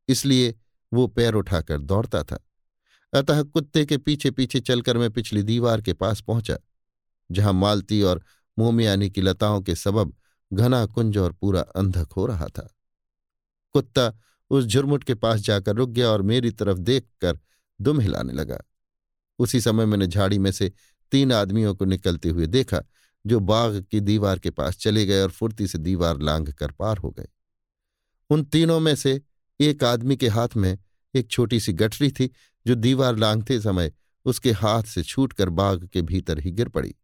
इसलिए 0.09 0.55
वो 0.93 1.07
पैर 1.07 1.35
उठाकर 1.35 1.81
दौड़ता 1.81 2.23
था। 2.23 2.39
अतः 3.13 3.43
कुत्ते 3.43 3.85
के 3.87 3.97
पीछे 3.99 4.31
पीछे 4.31 4.61
चलकर 4.61 4.99
मैं 4.99 5.11
पिछली 5.11 5.43
दीवार 5.43 5.81
के 5.81 5.93
पास 5.95 6.21
पहुँचा, 6.21 6.59
जहाँ 7.31 7.53
मालती 7.53 8.01
और 8.03 8.23
मोमियानी 8.57 9.11
की 9.11 9.21
लताओं 9.21 9.61
के 9.61 9.75
सबब 9.75 10.15
घना 10.51 10.85
कुंज 10.87 11.19
और 11.19 11.33
पूरा 11.33 11.61
अंधक 11.77 12.13
हो 12.13 12.27
रहा 12.27 12.47
था। 12.49 12.69
कुत्ता 13.75 14.13
उस 14.51 14.65
झुरमुट 14.65 15.05
के 15.05 15.15
पास 15.15 15.41
जाकर 15.41 15.75
रुक 15.75 15.91
गया 15.91 16.09
और 16.09 16.23
मेरी 16.23 16.51
तरफ़ 16.51 16.79
देखकर 16.79 17.39
दुम 17.81 18.01
हिलाने 18.01 18.33
लगा। 18.33 18.59
उसी 19.39 19.61
समय 19.61 19.87
मैंने 19.87 20.07
झाड़ी 20.07 20.39
में 20.39 20.51
से 20.53 20.73
तीन 21.13 21.33
आदमियों 21.33 21.75
को 21.75 21.85
निकलते 21.85 22.29
हुए 22.29 22.47
देखा, 22.47 22.83
जो 23.25 23.41
बाग 23.41 23.81
की 23.91 24.01
दीवार 24.01 24.39
के 24.39 24.51
पास 24.51 24.77
चले 24.77 25.05
गए 25.07 25.21
और 25.23 25.31
फुर्ती 25.31 25.67
से 25.67 25.79
दीवार 25.79 26.21
लांघ 26.21 26.51
कर 26.51 26.71
पार 26.71 26.99
हो 26.99 27.11
गए। 27.11 27.29
उन 28.31 28.45
तीनों 28.45 28.79
में 28.81 28.95
से 28.95 29.21
एक 29.61 29.85
आदमी 29.85 30.17
के 30.17 30.29
हाथ 30.29 30.57
में 30.57 30.79
एक 31.15 31.31
छोटी 31.31 31.61
सी 31.61 31.73
गठरी 31.73 32.11
थी, 32.11 32.31
जो 32.67 32.75
दीवार 32.75 33.17
लांघते 33.17 33.61
समय 33.61 33.93
उसके 34.27 34.53
हाथ 34.53 34.83
से 34.85 35.03
छूटकर 35.03 35.49
बाग 35.51 35.87
के 35.87 36.03
भीतर 36.03 36.39
ही 36.39 36.51
गिर 36.51 36.69
पड़ी। 36.69 36.95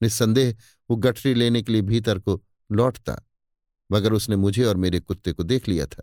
निस्संदेह 0.00 0.54
वो 0.90 0.96
गठरी 0.96 1.34
लेने 1.34 1.62
के 1.62 1.72
लिए 1.72 1.82
भीतर 1.82 2.18
को 2.18 2.42
लौटता, 2.70 3.16
मगर 3.90 4.12
उसने 4.12 4.36
मुझे 4.36 4.64
और 4.64 4.76
मेरे 4.76 5.00
कुत्ते 5.00 5.32
को 5.32 5.42
देख 5.42 5.68
लिया 5.68 5.86
था, 5.86 6.02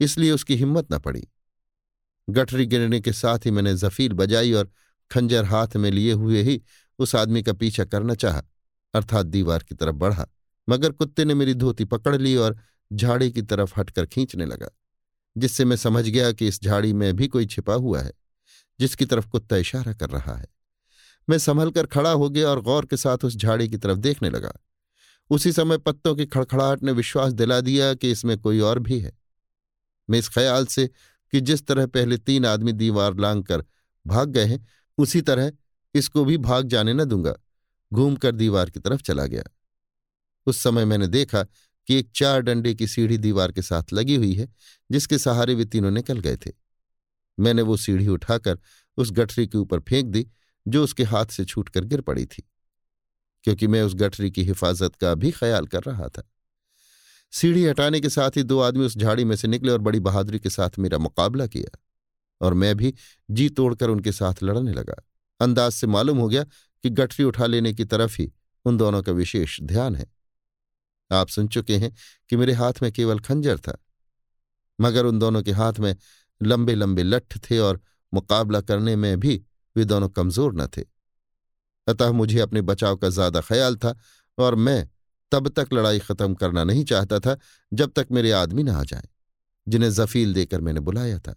इसलिए 0.00 0.30
उसकी 0.30 0.56
हिम्मत 0.56 0.92
न 0.92 0.98
पड़ी। 0.98 1.26
गठरी 2.30 2.66
गिरने 2.66 3.00
के 3.00 3.12
साथ 3.12 3.38
ही 3.38 3.50
मैंने 3.50 3.74
जफीर 3.74 4.12
बजाई 4.12 4.52
और 4.52 4.70
खंजर 5.10 5.44
हाथ 5.44 5.76
में 5.76 5.90
लिए 5.90 6.12
हुए 6.12 6.42
ही 6.42 6.60
उस 6.98 7.14
आदमी 7.14 7.42
का 7.42 7.52
पीछा 7.52 7.84
करना 7.84 8.14
चाहा, 8.14 8.42
अर्थात 8.94 9.26
दीवार 9.26 9.62
की 9.62 9.74
तरफ़ 9.74 9.94
बढ़ा, 9.94 10.26
मगर 10.68 10.92
कुत्ते 10.92 11.24
ने 11.24 11.34
मेरी 11.34 11.54
धोती 11.54 11.84
पकड़ 11.84 12.16
ली 12.16 12.36
और 12.36 12.58
झाड़ी 12.92 13.30
की 13.32 13.42
तरफ़ 13.42 13.72
हटकर 13.76 14.06
खींचने 14.06 14.46
लगा, 14.46 14.68
जिससे 15.36 15.64
मैं 15.64 15.76
समझ 15.76 16.08
गया 16.08 16.32
कि 16.32 16.46
इस 16.46 16.62
झाड़ी 16.62 16.92
में 16.92 17.14
भी 17.16 17.28
कोई 17.28 17.46
छिपा 17.46 17.74
हुआ 17.74 18.00
है, 18.00 18.12
जिसकी 18.80 19.04
तरफ़ 19.04 19.28
कुत्ता 19.28 19.56
इशारा 19.56 19.92
कर 19.92 20.10
रहा 20.10 20.34
है। 20.34 20.46
मैं 21.28 21.38
संभल 21.38 21.70
कर 21.70 21.86
खड़ा 21.86 22.10
हो 22.10 22.28
गया 22.30 22.48
और 22.48 22.60
गौर 22.60 22.86
के 22.86 22.96
साथ 22.96 23.24
उस 23.24 23.36
झाड़ी 23.36 23.68
की 23.68 23.76
तरफ़ 23.76 23.98
देखने 23.98 24.30
लगा। 24.30 24.52
उसी 25.30 25.52
समय 25.52 25.78
पत्तों 25.78 26.14
की 26.14 26.26
खड़खड़ाहट 26.26 26.82
ने 26.82 26.92
विश्वास 26.92 27.32
दिला 27.32 27.60
दिया 27.60 27.94
कि 27.94 28.10
इसमें 28.10 28.38
कोई 28.38 28.60
और 28.60 28.78
भी 28.78 28.98
है। 29.00 29.12
मैं 30.10 30.18
इस 30.18 30.28
ख्याल 30.28 30.66
से 30.66 30.90
कि 31.32 31.40
जिस 31.40 31.66
तरह 31.66 31.86
पहले 31.86 32.18
तीन 32.18 32.46
आदमी 32.46 32.72
दीवार 32.72 33.18
लांग 33.18 33.44
कर 33.44 33.64
भाग 34.06 34.28
गए 34.28 34.44
हैं, 34.44 34.66
उसी 34.98 35.20
तरह 35.20 35.52
इसको 35.94 36.24
भी 36.24 36.38
भाग 36.38 36.68
जाने 36.68 36.94
न 36.94 37.04
दूँगा। 37.04 37.34
घूमकर 37.92 38.32
दीवार 38.32 38.70
की 38.70 38.80
तरफ़ 38.80 39.02
चला 39.02 39.26
गया। 39.26 39.42
उस 40.46 40.58
समय 40.58 40.84
मैंने 40.84 41.06
देखा 41.06 41.42
कि 41.88 41.94
एक 41.94 42.10
चार 42.14 42.40
डंडे 42.40 42.74
की 42.74 42.86
सीढ़ी 42.86 43.18
दीवार 43.18 43.52
के 43.52 43.62
साथ 43.62 43.92
लगी 43.92 44.14
हुई 44.14 44.34
है, 44.34 44.48
जिसके 44.90 45.18
सहारे 45.18 45.54
वे 45.54 45.64
तीनों 45.64 45.90
निकल 45.90 46.20
गए 46.20 46.36
थे। 46.36 46.52
मैंने 47.38 47.62
वो 47.62 47.76
सीढ़ी 47.76 48.08
उठाकर 48.08 48.58
उस 48.96 49.10
गठरी 49.12 49.46
के 49.46 49.58
ऊपर 49.58 49.80
फेंक 49.80 50.06
दी, 50.06 50.26
जो 50.68 50.84
उसके 50.84 51.04
हाथ 51.04 51.26
से 51.26 51.44
छूटकर 51.44 51.84
गिर 51.84 52.00
पड़ी 52.00 52.26
थी, 52.26 52.42
क्योंकि 53.44 53.66
मैं 53.66 53.82
उस 53.82 53.94
गठरी 53.94 54.30
की 54.30 54.44
हिफाजत 54.44 54.94
का 54.96 55.14
भी 55.14 55.30
ख्याल 55.30 55.66
कर 55.66 55.82
रहा 55.82 56.08
था। 56.08 56.31
सीढ़ी 57.32 57.64
हटाने 57.66 58.00
के 58.00 58.08
साथ 58.08 58.36
ही 58.36 58.42
दो 58.42 58.58
आदमी 58.60 58.84
उस 58.84 58.96
झाड़ी 58.96 59.24
में 59.24 59.34
से 59.36 59.48
निकले 59.48 59.72
और 59.72 59.78
बड़ी 59.80 60.00
बहादुरी 60.00 60.38
के 60.38 60.50
साथ 60.50 60.78
मेरा 60.78 60.98
मुकाबला 60.98 61.46
किया। 61.46 61.78
और 62.40 62.54
मैं 62.54 62.74
भी 62.76 62.94
जी 63.28 63.48
तोड़कर 63.50 63.90
उनके 63.90 64.12
साथ 64.12 64.42
लड़ने 64.42 64.72
लगा। 64.72 64.94
अंदाज 65.40 65.72
से 65.72 65.86
मालूम 65.86 66.18
हो 66.18 66.28
गया 66.28 66.44
कि 66.44 66.90
गठरी 66.90 67.24
उठा 67.24 67.46
लेने 67.46 67.72
की 67.74 67.84
तरफ़ 67.84 68.16
ही 68.18 68.30
उन 68.64 68.76
दोनों 68.76 69.02
का 69.02 69.12
विशेष 69.12 69.60
ध्यान 69.62 69.96
है। 69.96 70.06
आप 71.10 71.28
सुन 71.28 71.48
चुके 71.48 71.76
हैं 71.76 71.92
कि 72.30 72.36
मेरे 72.36 72.52
हाथ 72.52 72.82
में 72.82 72.90
केवल 72.92 73.18
खंजर 73.20 73.58
था, 73.58 73.76
मगर 74.78 75.06
उन 75.06 75.18
दोनों 75.18 75.42
के 75.42 75.52
हाथ 75.52 75.78
में 75.78 75.94
लंबे 76.40 76.74
लंबे 76.74 77.02
लठ 77.02 77.36
थे 77.40 77.58
और 77.58 77.80
मुकाबला 78.12 78.60
करने 78.60 78.96
में 78.96 79.20
भी 79.20 79.42
वे 79.76 79.84
दोनों 79.84 80.08
कमज़ोर 80.10 80.54
न 80.54 80.66
थे। 80.68 80.82
अतः 81.86 82.12
मुझे 82.12 82.38
अपने 82.40 82.60
बचाव 82.62 82.96
का 82.96 83.08
ज़्यादा 83.10 83.40
ख्याल 83.40 83.76
था 83.76 83.94
और 84.38 84.54
मैं 84.56 84.88
तब 85.32 85.48
तक 85.48 85.68
लड़ाई 85.72 85.98
खत्म 85.98 86.34
करना 86.34 86.64
नहीं 86.64 86.84
चाहता 86.84 87.18
था, 87.18 87.36
जब 87.72 87.92
तक 87.92 88.06
मेरे 88.10 88.30
आदमी 88.30 88.62
न 88.62 88.68
आ 88.68 88.82
जाए, 88.84 89.08
जिन्हें 89.66 89.90
जफील 89.90 90.34
देकर 90.34 90.60
मैंने 90.60 90.80
बुलाया 90.80 91.18
था। 91.18 91.34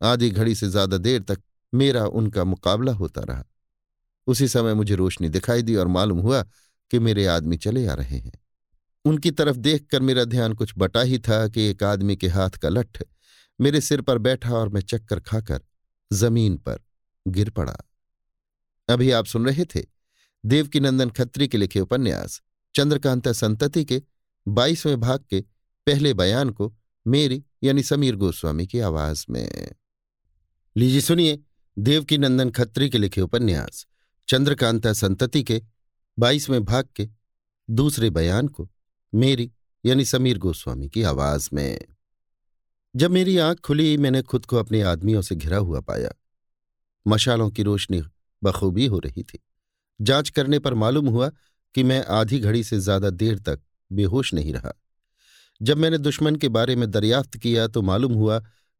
आधी 0.00 0.30
घड़ी 0.30 0.54
से 0.54 0.68
ज़्यादा 0.68 0.96
देर 0.96 1.22
तक 1.22 1.42
मेरा 1.72 2.04
उनका 2.06 2.44
मुकाबला 2.44 2.92
होता 2.92 3.20
रहा। 3.20 3.44
उसी 4.26 4.48
समय 4.48 4.74
मुझे 4.74 4.94
रोशनी 4.94 5.28
दिखाई 5.28 5.62
दी 5.62 5.74
और 5.76 5.86
मालूम 5.86 6.18
हुआ 6.18 6.42
कि 6.90 6.98
मेरे 6.98 7.26
आदमी 7.26 7.56
चले 7.56 7.86
आ 7.86 7.94
रहे 7.94 8.18
हैं। 8.18 8.32
उनकी 9.04 9.30
तरफ़ 9.30 9.56
देखकर 9.56 10.02
मेरा 10.02 10.24
ध्यान 10.24 10.52
कुछ 10.52 10.72
बटा 10.78 11.00
ही 11.00 11.18
था 11.18 11.48
कि 11.48 11.62
एक 11.62 11.82
आदमी 11.82 12.16
के 12.16 12.28
हाथ 12.28 12.50
का 12.50 12.68
लठ 12.68 13.02
मेरे 13.60 13.80
सिर 13.80 14.00
पर 14.00 14.18
बैठा 14.18 14.54
और 14.54 14.68
मैं 14.68 14.80
चक्कर 14.80 15.20
खाकर 15.20 15.60
ज़मीन 16.10 16.56
पर 16.56 16.78
गिर 17.26 17.50
पड़ा। 17.50 17.76
अभी 18.88 19.10
आप 19.10 19.26
सुन 19.26 19.46
रहे 19.46 19.64
थे 19.64 19.82
देवकीनंदन 20.44 21.10
खत्री 21.10 21.48
के 21.48 21.58
लिखे 21.58 21.80
उपन्यास। 21.80 22.40
चंद्रकांता 22.76 23.32
संतति 23.32 23.84
के 23.84 24.02
बाईसवें 24.48 25.00
भाग 25.00 25.24
के 25.30 25.40
पहले 25.86 26.14
बयान 26.14 26.50
को 26.50 26.74
मेरी 27.06 27.44
यानी 27.62 27.82
समीर 27.82 28.16
गोस्वामी 28.16 28.66
की 28.66 28.80
आवाज़ 28.80 29.26
में। 29.30 29.72
लीजिए 30.76 31.00
सुनिए 31.00 31.42
देवकी 31.78 32.18
नंदन 32.18 32.50
खत्री 32.50 32.90
के 32.90 32.98
लिखे 32.98 33.20
उपन्यास, 33.20 33.86
चंद्रकांता 34.28 34.92
संतति 34.92 35.42
के 35.42 35.62
बाईसवें 36.18 36.64
भाग 36.64 36.88
के 36.96 37.08
दूसरे 37.70 38.10
बयान 38.10 38.48
को 38.48 38.70
मेरी 39.14 39.52
यानी 39.86 40.04
समीर 40.04 40.38
गोस्वामी 40.38 40.88
की 40.88 41.02
आवाज़ 41.02 41.50
में। 41.52 41.80
जब 42.96 43.10
मेरी 43.10 43.38
आँख 43.38 43.60
खुली, 43.60 43.96
मैंने 43.96 44.22
खुद 44.22 44.46
को 44.46 44.56
अपने 44.56 44.82
आदमियों 44.82 45.22
से 45.22 45.34
घिरा 45.34 45.56
हुआ 45.56 45.80
पाया। 45.80 46.10
मशालों 47.06 47.50
की 47.50 47.62
रोशनी 47.62 48.02
बखूबी 48.44 48.86
हो 48.86 48.98
रही 48.98 49.22
थी। 49.22 49.38
जाँच 50.00 50.30
करने 50.30 50.58
पर 50.58 50.74
मालूम 50.74 51.08
हुआ 51.08 51.30
कि 51.74 51.82
मैं 51.82 52.04
आधी 52.12 52.38
घड़ी 52.40 52.62
से 52.64 52.78
ज़्यादा 52.80 53.10
देर 53.12 53.38
तक 53.40 53.60
बेहोश 53.90 54.32
नहीं 54.34 54.52
रहा। 54.52 54.72
जब 55.60 55.78
मैंने 55.78 55.98
दुश्मन 55.98 56.36
के 56.36 56.48
बारे 56.50 56.76
में 56.76 56.90
दरियाफ्त 56.90 57.36
किया 57.36 57.66
तो 57.68 57.82
मालूम 57.82 58.12
हुआ 58.14 58.38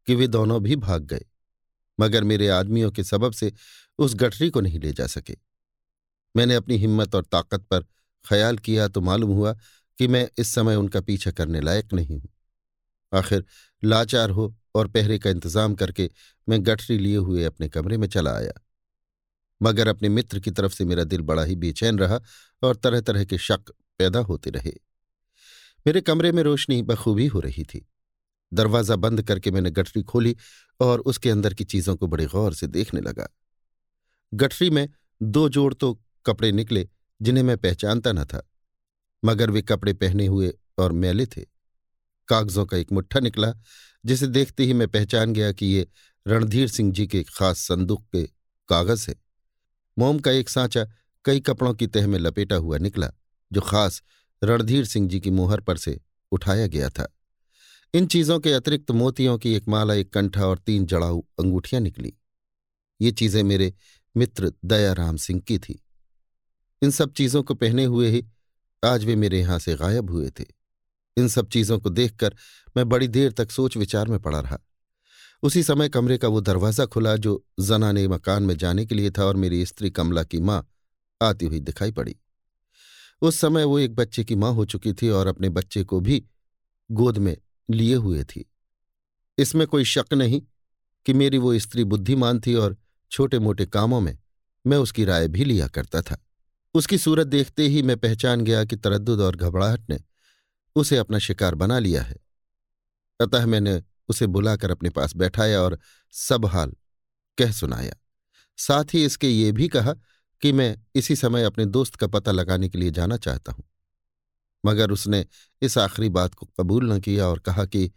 कि 0.08 0.14
वे 0.14 0.26
दोनों 0.28 0.62
भी 0.62 0.76
भाग 0.78 1.02
गए, 1.04 1.24
मगर 1.98 2.24
मेरे 2.24 2.48
आदमियों 2.50 2.90
के 2.90 3.04
सबब 3.04 3.32
से 3.32 3.52
उस 3.98 4.14
गठरी 4.16 4.48
को 4.50 4.60
नहीं 4.60 4.80
ले 4.80 4.92
जा 4.92 5.06
सके। 5.08 5.36
मैंने 6.34 6.54
अपनी 6.54 6.76
हिम्मत 6.76 7.14
और 7.14 7.24
ताकत 7.24 7.66
पर 7.70 7.84
ख्याल 8.24 8.58
किया 8.58 8.88
तो 8.88 9.00
मालूम 9.02 9.30
हुआ 9.30 9.52
कि 9.98 10.08
मैं 10.08 10.28
इस 10.38 10.48
समय 10.48 10.76
उनका 10.76 11.00
पीछा 11.02 11.30
करने 11.32 11.60
लायक 11.60 11.92
नहीं 11.92 12.06
हूँ। 12.10 12.28
आखिर 13.12 13.44
लाचार 13.82 14.30
हो 14.30 14.54
और 14.74 14.88
पहरे 14.88 15.18
का 15.18 15.30
इंतज़ाम 15.30 15.74
करके 15.74 16.10
मैं 16.48 16.64
गठरी 16.66 16.98
लिए 16.98 17.16
हुए 17.18 17.44
अपने 17.44 17.68
कमरे 17.68 17.96
में 17.96 18.06
चला 18.08 18.32
आया। 18.32 18.52
मगर 19.60 19.88
अपने 19.88 20.08
मित्र 20.08 20.40
की 20.40 20.50
तरफ़ 20.50 20.72
से 20.72 20.84
मेरा 20.84 21.04
दिल 21.04 21.20
बड़ा 21.22 21.44
ही 21.44 21.56
बेचैन 21.56 21.98
रहा 21.98 22.20
और 22.64 22.76
तरह 22.76 23.00
तरह 23.00 23.24
के 23.24 23.38
शक 23.38 23.70
पैदा 23.98 24.18
होते 24.20 24.50
रहे। 24.50 24.72
मेरे 25.86 26.00
कमरे 26.00 26.32
में 26.32 26.42
रोशनी 26.42 26.82
बखूबी 26.82 27.26
हो 27.26 27.40
रही 27.40 27.64
थी। 27.64 27.86
दरवाज़ा 28.52 28.96
बंद 28.96 29.22
करके 29.22 29.50
मैंने 29.50 29.70
गठरी 29.70 30.02
खोली 30.02 30.36
और 30.80 31.00
उसके 31.02 31.30
अंदर 31.30 31.54
की 31.54 31.64
चीज़ों 31.64 31.96
को 31.96 32.06
बड़े 32.06 32.26
गौर 32.26 32.54
से 32.54 32.66
देखने 32.68 33.00
लगा। 33.00 33.28
गठरी 34.32 34.70
में 34.70 34.88
दो 35.20 35.48
जोड़ 35.48 35.72
तो 35.74 35.92
कपड़े 36.26 36.52
निकले 36.52 36.88
जिन्हें 37.20 37.44
मैं 37.44 37.56
पहचानता 37.58 38.12
न 38.12 38.24
था, 38.24 38.42
मगर 39.22 39.50
वे 39.50 39.62
कपड़े 39.62 39.92
पहने 39.94 40.26
हुए 40.26 40.52
और 40.78 40.92
मैले 40.94 41.26
थे। 41.26 41.44
कागजों 42.28 42.64
का 42.66 42.76
एक 42.76 42.92
मुट्ठा 42.92 43.20
निकला, 43.20 43.52
जिसे 44.04 44.26
देखते 44.26 44.64
ही 44.64 44.72
मैं 44.72 44.88
पहचान 44.88 45.32
गया 45.32 45.52
कि 45.52 45.66
ये 45.66 45.86
रणधीर 46.26 46.68
सिंह 46.68 46.92
जी 46.92 47.06
के 47.06 47.22
खास 47.28 47.58
संदूक 47.58 48.04
के 48.12 48.22
कागज़ 48.68 49.08
है। 49.08 49.14
मोम 49.96 50.18
का 50.18 50.30
एक 50.30 50.48
सांचा 50.48 50.86
कई 51.24 51.40
कपड़ों 51.40 51.74
की 51.74 51.86
तह 51.86 52.06
में 52.06 52.18
लपेटा 52.18 52.56
हुआ 52.56 52.78
निकला, 52.78 53.10
जो 53.52 53.60
खास 53.60 54.02
रणधीर 54.42 54.84
सिंह 54.84 55.08
जी 55.08 55.20
की 55.20 55.30
मोहर 55.30 55.60
पर 55.60 55.76
से 55.76 56.00
उठाया 56.32 56.66
गया 56.66 56.88
था। 56.88 57.08
इन 57.94 58.06
चीज़ों 58.06 58.38
के 58.40 58.52
अतिरिक्त 58.52 58.90
मोतियों 58.90 59.38
की 59.38 59.54
एक 59.54 59.68
माला, 59.68 59.94
एक 59.94 60.12
कंठा 60.12 60.46
और 60.46 60.58
तीन 60.58 60.86
जड़ाऊ 60.86 61.20
अंगूठियाँ 61.40 61.82
निकली। 61.82 62.12
ये 63.00 63.10
चीज़ें 63.10 63.42
मेरे 63.42 63.72
मित्र 64.16 64.52
दयाराम 64.64 65.16
सिंह 65.16 65.40
की 65.40 65.58
थी। 65.58 65.80
इन 66.82 66.90
सब 66.90 67.12
चीज़ों 67.12 67.42
को 67.42 67.54
पहने 67.54 67.84
हुए 67.84 68.10
ही 68.10 68.24
आज 68.84 69.04
वे 69.04 69.16
मेरे 69.16 69.40
यहाँ 69.40 69.58
से 69.58 69.74
गायब 69.74 70.10
हुए 70.10 70.30
थे। 70.30 70.44
इन 71.16 71.28
सब 71.28 71.48
चीज़ों 71.48 71.78
को 71.78 71.90
देखकर 71.90 72.34
मैं 72.76 72.88
बड़ी 72.88 73.08
देर 73.08 73.32
तक 73.32 73.50
सोच 73.50 73.76
विचार 73.76 74.08
में 74.08 74.18
पड़ा 74.18 74.40
रहा। 74.40 74.58
उसी 75.42 75.62
समय 75.62 75.88
कमरे 75.88 76.18
का 76.18 76.28
वो 76.28 76.40
दरवाज़ा 76.40 76.86
खुला, 76.86 77.16
जो 77.16 77.44
जनाने 77.60 78.06
मकान 78.08 78.42
में 78.42 78.56
जाने 78.56 78.86
के 78.86 78.94
लिए 78.94 79.10
था 79.10 79.24
और 79.24 79.36
मेरी 79.36 79.64
स्त्री 79.66 79.90
कमला 79.90 80.22
की 80.22 80.40
माँ 80.40 80.66
आती 81.28 81.46
हुई 81.46 81.60
दिखाई 81.60 81.92
पड़ी। 81.92 82.16
उस 83.22 83.36
समय 83.36 83.64
वो 83.64 83.78
एक 83.78 83.94
बच्चे 83.94 84.24
की 84.24 84.34
माँ 84.34 84.52
हो 84.52 84.64
चुकी 84.64 84.92
थी 84.92 85.08
और 85.08 85.26
अपने 85.26 85.48
बच्चे 85.48 85.84
को 85.84 86.00
भी 86.00 86.24
गोद 86.90 87.18
में 87.18 87.36
लिए 87.70 87.94
हुए 87.94 88.24
थी। 88.24 88.52
इसमें 89.38 89.66
कोई 89.66 89.84
शक 89.84 90.04
नहीं 90.12 90.42
कि 91.06 91.12
मेरी 91.12 91.38
वो 91.38 91.58
स्त्री 91.58 91.84
बुद्धिमान 91.84 92.40
थी 92.40 92.54
और 92.54 92.76
छोटे 93.10 93.38
मोटे 93.38 93.66
कामों 93.66 94.00
में 94.00 94.18
मैं 94.66 94.76
उसकी 94.76 95.04
राय 95.04 95.28
भी 95.28 95.44
लिया 95.44 95.68
करता 95.68 96.02
था। 96.02 96.26
उसकी 96.74 96.98
सूरत 96.98 97.26
देखते 97.26 97.68
ही 97.68 97.82
मैं 97.82 97.96
पहचान 97.96 98.40
गया 98.40 98.64
कि 98.64 98.76
तरद्दुद 98.76 99.20
और 99.20 99.36
घबराहट 99.36 99.90
ने 99.90 99.98
उसे 100.76 100.96
अपना 100.96 101.18
शिकार 101.18 101.54
बना 101.54 101.78
लिया 101.78 102.02
है। 102.02 102.16
अतः 103.20 103.46
मैंने 103.46 103.82
उसे 104.08 104.26
बुलाकर 104.26 104.70
अपने 104.70 104.90
पास 104.90 105.16
बैठाया 105.16 105.60
और 105.60 105.78
सब 106.12 106.46
हाल 106.46 106.72
कह 107.38 107.52
सुनाया। 107.52 107.94
साथ 108.56 108.84
ही 108.92 109.04
इसके 109.04 109.28
ये 109.28 109.52
भी 109.52 109.68
कहा 109.68 109.94
कि 110.42 110.52
मैं 110.52 110.76
इसी 110.94 111.16
समय 111.16 111.44
अपने 111.44 111.66
दोस्त 111.66 111.96
का 111.96 112.06
पता 112.06 112.32
लगाने 112.32 112.68
के 112.68 112.78
लिए 112.78 112.90
जाना 112.90 113.16
चाहता 113.16 113.52
हूँ। 113.52 113.64
मगर 114.66 114.90
उसने 114.90 115.26
इस 115.62 115.78
आखिरी 115.78 116.08
बात 116.08 116.34
को 116.34 116.48
कबूल 116.60 116.92
न 116.92 117.00
किया 117.00 117.26
और 117.26 117.38
कहा 117.38 117.64
कि 117.64 117.90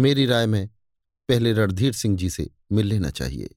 मेरी 0.00 0.26
राय 0.26 0.46
में 0.46 0.68
पहले 1.28 1.52
रणधीर 1.52 1.92
सिंह 1.92 2.16
जी 2.16 2.30
से 2.30 2.50
मिल 2.72 2.86
लेना 2.86 3.10
चाहिए। 3.10 3.54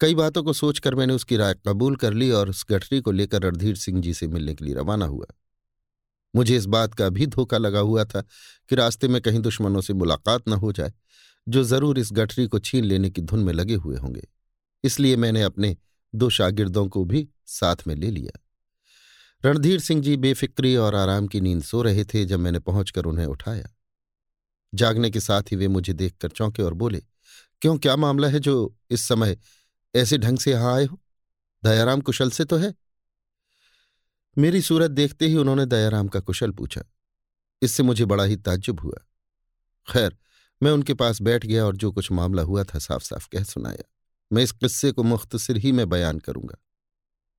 कई 0.00 0.14
बातों 0.14 0.42
को 0.42 0.52
सोचकर 0.52 0.94
मैंने 0.94 1.12
उसकी 1.12 1.36
राय 1.36 1.54
कबूल 1.68 1.96
कर 1.96 2.12
ली 2.12 2.30
और 2.30 2.48
उस 2.48 2.66
गठरी 2.70 3.00
को 3.00 3.10
लेकर 3.10 3.42
रणधीर 3.42 3.76
सिंह 3.76 4.00
जी 4.00 4.14
से 4.14 4.26
मिलने 4.28 4.54
के 4.54 4.64
लिए 4.64 4.74
रवाना 4.74 5.04
हुआ। 5.04 5.26
मुझे 6.36 6.56
इस 6.56 6.66
बात 6.66 6.94
का 6.94 7.08
भी 7.08 7.26
धोखा 7.26 7.58
लगा 7.58 7.78
हुआ 7.78 8.04
था 8.04 8.20
कि 8.68 8.74
रास्ते 8.74 9.08
में 9.08 9.22
कहीं 9.22 9.40
दुश्मनों 9.40 9.80
से 9.80 9.92
मुलाकात 9.92 10.48
न 10.48 10.52
हो 10.52 10.72
जाए, 10.72 10.92
जो 11.48 11.64
ज़रूर 11.64 11.98
इस 11.98 12.08
गठरी 12.12 12.46
को 12.46 12.58
छीन 12.58 12.84
लेने 12.84 13.10
की 13.10 13.20
धुन 13.20 13.40
में 13.40 13.52
लगे 13.52 13.74
हुए 13.74 13.96
होंगे। 13.96 14.28
इसलिए 14.84 15.16
मैंने 15.16 15.42
अपने 15.42 15.76
दो 16.14 16.30
शागिर्दों 16.30 16.88
को 16.88 17.04
भी 17.04 17.28
साथ 17.46 17.76
में 17.86 17.94
ले 17.94 18.10
लिया। 18.10 18.46
रणधीर 19.44 19.80
सिंह 19.80 20.02
जी 20.02 20.16
बेफिक्री 20.16 20.76
और 20.76 20.94
आराम 20.94 21.26
की 21.26 21.40
नींद 21.40 21.62
सो 21.62 21.82
रहे 21.82 22.04
थे 22.04 22.24
जब 22.24 22.38
मैंने 22.38 22.58
पहुंचकर 22.58 23.04
उन्हें 23.04 23.26
उठाया। 23.26 23.76
जागने 24.74 25.10
के 25.10 25.20
साथ 25.20 25.42
ही 25.42 25.56
वे 25.56 25.68
मुझे 25.68 25.92
देखकर 25.92 26.28
चौंके 26.28 26.62
और 26.62 26.74
बोले, 26.74 27.02
क्यों, 27.62 27.78
क्या 27.78 27.96
मामला 27.96 28.28
है 28.28 28.38
जो 28.38 28.76
इस 28.90 29.02
समय 29.02 29.38
ऐसे 29.94 30.18
ढंग 30.18 30.38
से 30.38 30.50
यहाँ 30.50 30.74
आए 30.74 30.84
हो? 30.84 31.00
दयाराम 31.64 32.00
कुशल 32.00 32.30
से 32.30 32.44
तो 32.44 32.56
है? 32.56 32.74
मेरी 34.38 34.62
सूरत 34.62 34.90
देखते 34.90 35.26
ही 35.26 35.36
उन्होंने 35.36 35.66
दयाराम 35.66 36.08
का 36.08 36.20
कुशल 36.20 36.50
पूछा। 36.50 36.82
इससे 37.62 37.82
मुझे 37.82 38.04
बड़ा 38.04 38.24
ही 38.24 38.36
ताज्जुब 38.36 38.80
हुआ। 38.80 39.06
खैर, 39.92 40.16
मैं 40.62 40.70
उनके 40.70 40.94
पास 40.94 41.22
बैठ 41.22 41.46
गया 41.46 41.66
और 41.66 41.76
जो 41.76 41.92
कुछ 41.92 42.12
मामला 42.12 42.42
हुआ 42.42 42.64
था 42.64 42.78
साफ़ 42.78 43.02
साफ़ 43.02 43.28
कह 43.28 43.42
सुनाया। 43.42 43.84
मैं 44.32 44.42
इस 44.42 44.52
किस्से 44.52 44.92
को 44.92 45.02
मुख्तसिर 45.02 45.56
ही 45.56 45.72
में 45.72 45.88
बयान 45.88 46.18
करूँगा। 46.18 46.56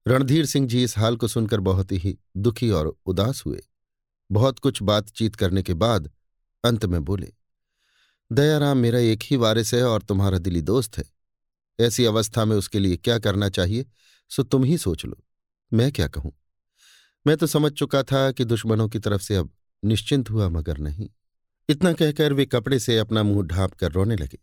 रणधीर 0.08 0.46
सिंह 0.46 0.68
जी 0.68 0.84
इस 0.84 0.98
हाल 0.98 1.16
को 1.18 1.28
सुनकर 1.28 1.60
बहुत 1.60 1.92
ही 1.92 2.18
दुखी 2.38 2.70
और 2.70 2.96
उदास 3.06 3.44
हुए। 3.46 3.62
बहुत 4.32 4.60
कुछ 4.60 4.82
बातचीत 4.82 5.36
करने 5.36 5.64
के 5.64 5.74
बाद 5.74 6.12
अंत 6.64 6.86
में 6.86 7.04
बोले, 7.06 7.34
दयाराम, 8.32 8.78
मेरा 8.78 9.00
एक 9.00 9.24
ही 9.24 9.36
वारिस 9.36 9.74
है 9.74 9.84
और 9.84 10.02
तुम्हारा 10.02 10.38
दिली 10.38 10.62
दोस्त 10.62 10.98
है। 10.98 11.04
ऐसी 11.80 12.06
अवस्था 12.06 12.46
में 12.46 12.56
उसके 12.56 12.80
लिए 12.80 12.98
क्या 12.98 13.20
करना 13.20 13.50
चाहिए, 13.50 13.86
सो 14.30 14.44
तुम 14.44 14.64
ही 14.64 14.78
सोच 14.78 15.06
लो। 15.06 15.24
मैं 15.74 15.92
क्या 15.92 16.08
कहूँ? 16.08 16.32
मैं 17.28 17.38
तो 17.38 17.48
समझ 17.48 17.72
चुका 17.72 18.04
था 18.04 18.32
कि 18.32 18.46
दुश्मनों 18.46 18.88
की 18.90 19.00
तरफ़ 19.00 19.22
से 19.22 19.36
अब 19.36 19.50
निश्चिंत 19.84 20.30
हुआ 20.30 20.50
मगर 20.50 20.78
नहीं। 20.78 21.10
इतना 21.70 21.94
कहकर 21.94 22.34
वे 22.34 22.46
कपड़े 22.46 22.80
से 22.80 22.98
अपना 22.98 23.24
मुँह 23.24 23.48
ढांप 23.48 23.74
कर 23.74 23.92
रोने 23.92 24.16
लगे। 24.16 24.40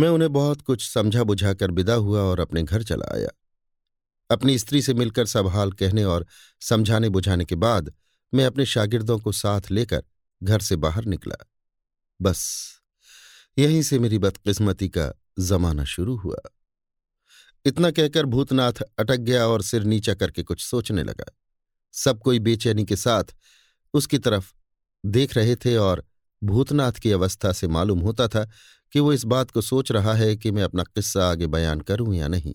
मैं 0.00 0.08
उन्हें 0.08 0.32
बहुत 0.32 0.62
कुछ 0.62 0.90
समझा 0.90 1.22
बुझाकर 1.22 1.70
विदा 1.70 1.94
हुआ 1.94 2.20
और 2.20 2.40
अपने 2.40 2.62
घर 2.62 2.82
चला 2.82 3.14
आया। 3.14 3.28
अपनी 4.30 4.58
स्त्री 4.58 4.82
से 4.82 4.94
मिलकर 4.94 5.26
सब 5.26 5.46
हाल 5.46 5.72
कहने 5.72 6.04
और 6.04 6.26
समझाने 6.60 7.08
बुझाने 7.08 7.44
के 7.44 7.54
बाद 7.54 7.94
मैं 8.34 8.46
अपने 8.46 8.66
शागिर्दों 8.66 9.18
को 9.18 9.32
साथ 9.32 9.60
लेकर 9.70 10.04
घर 10.42 10.60
से 10.60 10.76
बाहर 10.76 11.04
निकला। 11.04 11.46
बस, 12.22 12.70
यहीं 13.58 13.82
से 13.82 13.98
मेरी 13.98 14.18
बदकिस्मती 14.18 14.88
का 14.88 15.12
जमाना 15.38 15.84
शुरू 15.84 16.16
हुआ। 16.16 16.36
इतना 17.64 17.90
कहकर 17.90 18.26
भूतनाथ 18.26 18.72
अटक 18.98 19.16
गया 19.16 19.46
और 19.46 19.62
सिर 19.62 19.84
नीचा 19.84 20.14
करके 20.14 20.42
कुछ 20.42 20.64
सोचने 20.64 21.02
लगा। 21.02 21.32
सब 21.92 22.18
कोई 22.18 22.38
बेचैनी 22.38 22.84
के 22.84 22.96
साथ 22.96 23.24
उसकी 23.94 24.18
तरफ़ 24.18 24.52
देख 25.06 25.36
रहे 25.36 25.56
थे 25.56 25.76
और 25.76 26.04
भूतनाथ 26.44 26.92
की 26.92 27.12
अवस्था 27.12 27.52
से 27.52 27.68
मालूम 27.68 28.00
होता 28.00 28.28
था 28.28 28.50
कि 28.94 29.00
वो 29.00 29.12
इस 29.12 29.24
बात 29.24 29.50
को 29.50 29.60
सोच 29.60 29.92
रहा 29.92 30.14
है 30.14 30.36
कि 30.36 30.50
मैं 30.50 30.62
अपना 30.62 30.82
किस्सा 30.82 31.30
आगे 31.30 31.46
बयान 31.46 31.80
करूँ 31.80 32.14
या 32.14 32.28
नहीं। 32.28 32.54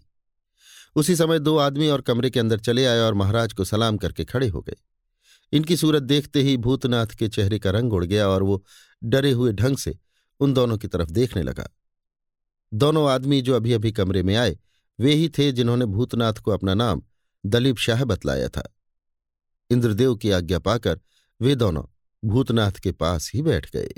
उसी 0.96 1.16
समय 1.16 1.40
दो 1.40 1.58
आदमी 1.58 1.88
और 1.88 2.02
कमरे 2.02 2.30
के 2.30 2.40
अंदर 2.40 2.60
चले 2.60 2.86
आए 2.86 3.00
और 3.00 3.14
महाराज 3.14 3.54
को 3.54 3.66
सलाम 3.66 3.98
करके 3.98 4.26
खड़े 4.26 4.48
हो 4.48 4.62
गए। 4.62 4.76
इनकी 5.52 5.78
सूरत 5.78 6.04
देखते 6.04 6.42
ही 6.42 6.58
भूतनाथ 6.58 7.08
के 7.08 7.28
चेहरे 7.28 7.60
का 7.60 7.72
रंग 7.72 7.94
उड़ 7.94 8.06
गया 8.06 8.28
और 8.28 8.44
वो 8.44 8.66
डरे 9.04 9.32
हुए 9.32 9.54
ढंग 9.54 9.78
से 9.78 10.00
उन 10.40 10.54
दोनों 10.54 10.78
की 10.78 10.88
तरफ़ 10.88 11.10
देखने 11.10 11.44
लगा। 11.44 11.70
दोनों 12.74 13.10
आदमी 13.10 13.42
जो 13.42 13.56
अभी 13.56 13.74
अभी 13.74 13.92
कमरे 13.92 14.24
में 14.24 14.36
आए, 14.36 14.58
वे 15.00 15.14
ही 15.14 15.30
थे 15.30 15.52
जिन्होंने 15.52 15.86
भूतनाथ 15.86 16.34
को 16.34 16.52
अपना 16.52 16.74
नाम 16.74 17.02
दलीप 17.46 17.78
शाह 17.78 18.04
बतलाया 18.04 18.50
था। 18.50 18.76
इंद्रदेव 19.70 20.16
की 20.16 20.32
आज्ञा 20.32 20.60
पाकर 20.60 21.00
वे 21.42 21.56
दोनों 21.56 21.84
भूतनाथ 22.26 22.72
के 22.72 22.92
पास 22.92 23.32
ही 23.34 23.42
बैठ 23.42 23.72
गए। 23.72 23.94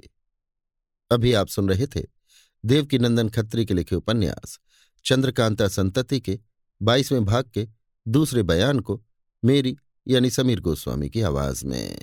अभी 1.11 1.33
आप 1.33 1.47
सुन 1.47 1.69
रहे 1.69 1.87
थे 1.87 2.20
देवकी 2.65 2.99
नंदन 2.99 3.29
खत्री 3.29 3.65
के 3.65 3.73
लिखे 3.73 3.95
उपन्यास, 3.95 4.59
चंद्रकांता 5.05 5.67
संतति 5.67 6.19
के, 6.19 6.39
बाईसवें 6.81 7.25
भाग 7.25 7.51
के, 7.53 7.67
दूसरे 8.07 8.43
बयान 8.43 8.79
को, 8.79 9.03
मेरी 9.45 9.77
यानी 10.07 10.29
समीर 10.29 10.59
गोस्वामी 10.59 11.09
की 11.09 11.21
आवाज़ 11.21 11.65
में। 11.65 12.01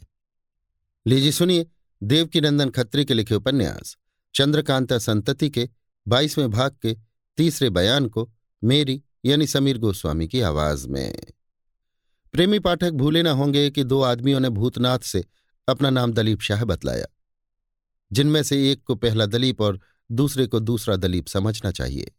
लीजिए 1.07 1.33
सुनिए 1.33 1.67
देवकी 2.03 2.41
नंदन 2.41 2.71
खत्री 2.71 3.05
के 3.05 3.15
लिखे 3.15 3.35
उपन्यास, 3.35 3.97
चंद्रकांता 4.35 4.99
संतति 4.99 5.51
के, 5.51 5.69
बाईसवें 6.09 6.51
भाग 6.51 6.77
के, 6.83 6.97
तीसरे 7.37 7.71
बयान 7.71 8.09
को, 8.09 8.33
मेरी 8.65 9.03
यानी 9.25 9.47
समीर 9.47 9.79
गोस्वामी 9.79 10.29
की 10.29 10.41
आवाज़ 10.41 10.89
में। 10.89 11.23
प्रेमी 12.33 12.59
पाठक 12.59 12.91
भूले 12.91 13.23
न 13.23 13.27
होंगे 13.27 13.71
कि 13.71 13.85
दो 13.85 14.03
आदमियों 14.03 14.41
ने 14.41 14.49
भूतनाथ 14.49 14.99
से 14.99 15.25
अपना 15.69 15.91
नाम 15.91 16.13
दलीप 16.13 16.41
शाह 16.41 16.65
बतलाया। 16.65 17.07
जिनमें 18.13 18.43
से 18.43 18.73
एक 18.73 18.83
को 18.83 18.95
पहला 18.95 19.27
दलीप 19.27 19.61
और 19.61 19.81
दूसरे 20.11 20.47
को 20.47 20.61
दूसरा 20.61 20.97
दलीप 20.97 21.27
समझना 21.27 21.71
चाहिए। 21.71 22.13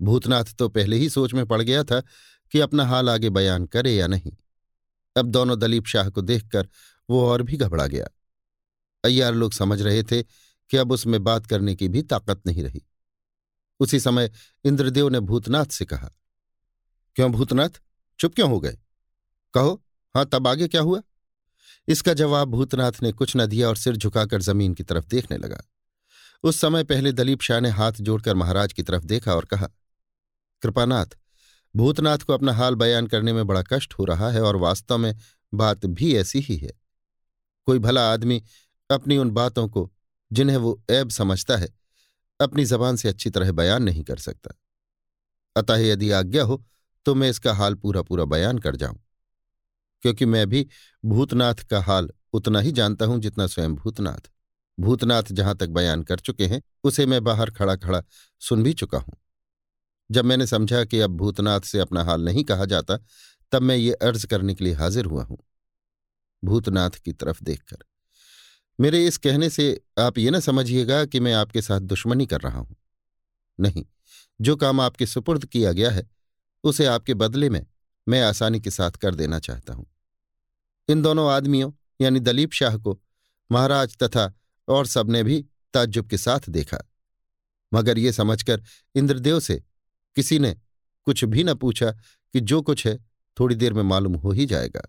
भूतनाथ 0.00 0.44
तो 0.44 0.68
पहले 0.68 0.96
ही 0.96 1.08
सोच 1.10 1.34
में 1.34 1.46
पड़ 1.46 1.62
गया 1.62 1.84
था 1.84 2.00
कि 2.52 2.60
अपना 2.60 2.86
हाल 2.86 3.10
आगे 3.10 3.30
बयान 3.30 3.66
करे 3.66 3.94
या 3.94 4.06
नहीं। 4.06 4.32
अब 5.16 5.26
दोनों 5.26 5.58
दलीप 5.58 5.86
शाह 5.86 6.08
को 6.08 6.22
देखकर 6.22 6.68
वो 7.10 7.26
और 7.26 7.42
भी 7.42 7.56
घबरा 7.56 7.86
गया। 7.86 8.08
अय्यार 9.04 9.34
लोग 9.34 9.52
समझ 9.52 9.80
रहे 9.82 10.02
थे 10.02 10.22
कि 10.22 10.76
अब 10.76 10.92
उसमें 10.92 11.22
बात 11.24 11.46
करने 11.46 11.74
की 11.74 11.88
भी 11.88 12.02
ताकत 12.02 12.42
नहीं 12.46 12.62
रही। 12.62 12.82
उसी 13.80 14.00
समय 14.00 14.30
इंद्रदेव 14.64 15.08
ने 15.08 15.20
भूतनाथ 15.20 15.66
से 15.66 15.84
कहा, 15.84 16.10
क्यों 17.16 17.30
भूतनाथ? 17.32 17.68
चुप 18.18 18.34
क्यों 18.34 18.50
हो 18.50 18.60
गए? 18.60 18.78
कहो 19.54 19.82
हाँ 20.14 20.24
तब 20.32 20.48
आगे 20.48 20.68
क्या 20.68 20.80
हुआ? 20.80 21.00
इसका 21.88 22.14
जवाब 22.14 22.48
भूतनाथ 22.48 22.92
ने 23.02 23.12
कुछ 23.12 23.36
न 23.36 23.46
दिया 23.46 23.68
और 23.68 23.76
सिर 23.76 23.96
झुकाकर 23.96 24.42
ज़मीन 24.42 24.74
की 24.74 24.82
तरफ़ 24.82 25.06
देखने 25.06 25.36
लगा। 25.36 25.62
उस 26.44 26.60
समय 26.60 26.84
पहले 26.84 27.12
दलीप 27.12 27.40
शाह 27.40 27.60
ने 27.60 27.68
हाथ 27.70 27.92
जोड़कर 27.92 28.34
महाराज 28.34 28.72
की 28.72 28.82
तरफ़ 28.82 29.04
देखा 29.04 29.34
और 29.34 29.44
कहा, 29.44 29.68
कृपानाथ, 30.62 31.06
भूतनाथ 31.76 32.18
को 32.18 32.32
अपना 32.32 32.52
हाल 32.52 32.74
बयान 32.74 33.06
करने 33.06 33.32
में 33.32 33.46
बड़ा 33.46 33.62
कष्ट 33.62 33.94
हो 33.94 34.04
रहा 34.04 34.30
है 34.30 34.42
और 34.42 34.56
वास्तव 34.56 34.98
में 34.98 35.16
बात 35.54 35.86
भी 35.86 36.16
ऐसी 36.16 36.40
ही 36.40 36.56
है। 36.56 36.72
कोई 37.66 37.78
भला 37.78 38.12
आदमी 38.12 38.42
अपनी 38.90 39.18
उन 39.18 39.30
बातों 39.30 39.68
को, 39.68 39.92
जिन्हें 40.32 40.56
वो 40.56 40.82
ऐब 40.90 41.10
समझता 41.10 41.56
है, 41.56 41.68
अपनी 42.40 42.64
जबान 42.64 42.96
से 42.96 43.08
अच्छी 43.08 43.30
तरह 43.30 43.52
बयान 43.52 43.82
नहीं 43.82 44.04
कर 44.04 44.16
सकता। 44.16 44.54
अतः 45.56 45.76
यदि 45.76 46.10
आज्ञा 46.10 46.44
हो 46.44 46.64
तो 47.06 47.14
मैं 47.14 47.30
इसका 47.30 47.54
हाल 47.54 47.74
पूरा 47.74 48.02
पूरा 48.02 48.24
बयान 48.24 48.58
कर 48.58 48.76
जाऊँ। 48.76 49.00
क्योंकि 50.02 50.26
मैं 50.26 50.46
भी 50.46 50.66
भूतनाथ 51.04 51.54
का 51.54 51.80
हाल 51.80 52.10
उतना 52.32 52.60
ही 52.60 52.72
जानता 52.72 53.04
हूँ 53.04 53.18
जितना 53.20 53.46
स्वयं 53.46 53.74
भूतनाथ। 53.74 54.30
भूतनाथ 54.80 55.22
जहाँ 55.22 55.56
तक 55.56 55.68
बयान 55.68 56.02
कर 56.02 56.18
चुके 56.18 56.46
हैं, 56.46 56.62
उसे 56.84 57.06
मैं 57.06 57.24
बाहर 57.24 57.50
खड़ा 57.50 57.76
खड़ा 57.76 58.02
सुन 58.40 58.62
भी 58.62 58.72
चुका 58.72 58.98
हूँ। 58.98 59.14
जब 60.10 60.24
मैंने 60.24 60.46
समझा 60.46 60.84
कि 60.84 61.00
अब 61.00 61.10
भूतनाथ 61.10 61.60
से 61.60 61.78
अपना 61.78 62.04
हाल 62.04 62.20
नहीं 62.20 62.44
कहा 62.44 62.64
जाता, 62.64 62.98
तब 63.52 63.62
मैं 63.62 63.76
ये 63.76 63.92
अर्ज़ 63.92 64.26
करने 64.26 64.54
के 64.54 64.64
लिए 64.64 64.74
हाजिर 64.74 65.04
हुआ 65.04 65.24
हूँ। 65.24 65.38
भूतनाथ 66.44 66.90
की 66.90 67.12
तरफ़ 67.12 67.44
देखकर। 67.44 67.76
मेरे 68.80 69.06
इस 69.06 69.18
कहने 69.18 69.50
से 69.50 69.84
आप 69.98 70.18
ये 70.18 70.30
न 70.30 70.40
समझिएगा 70.40 71.04
कि 71.04 71.20
मैं 71.20 71.34
आपके 71.34 71.62
साथ 71.62 71.80
दुश्मनी 71.80 72.26
कर 72.26 72.40
रहा 72.40 72.58
हूँ। 72.58 72.76
नहीं, 73.60 73.84
जो 74.40 74.56
काम 74.56 74.80
आपके 74.80 75.06
सुपुर्द 75.06 75.46
किया 75.46 75.72
गया 75.72 75.90
है, 75.90 76.10
उसे 76.64 76.86
आपके 76.86 77.14
बदले 77.14 77.50
में 77.50 77.66
मैं 78.08 78.22
आसानी 78.22 78.60
के 78.60 78.70
साथ 78.70 78.90
कर 78.90 79.14
देना 79.14 79.38
चाहता 79.38 79.74
हूँ। 79.74 79.86
इन 80.88 81.02
दोनों 81.02 81.30
आदमियों, 81.30 81.72
यानी 82.00 82.20
दलीप 82.20 82.52
शाह 82.52 82.76
को, 82.76 83.00
महाराज 83.52 83.96
तथा 83.96 84.34
और 84.68 84.86
सबने 84.86 85.22
भी 85.22 85.44
ताज्जुब 85.74 86.06
के 86.06 86.18
साथ 86.18 86.48
देखा। 86.48 86.78
मगर 87.72 87.98
ये 87.98 88.12
समझकर 88.12 88.62
इंद्रदेव 88.94 89.40
से 89.40 89.62
किसी 90.16 90.38
ने 90.38 90.56
कुछ 91.06 91.24
भी 91.24 91.44
न 91.44 91.54
पूछा 91.54 91.90
कि 92.34 92.40
जो 92.40 92.62
कुछ 92.62 92.86
है, 92.86 92.98
थोड़ी 93.40 93.54
देर 93.54 93.72
में 93.72 93.82
मालूम 93.82 94.14
हो 94.14 94.30
ही 94.30 94.46
जाएगा। 94.46 94.82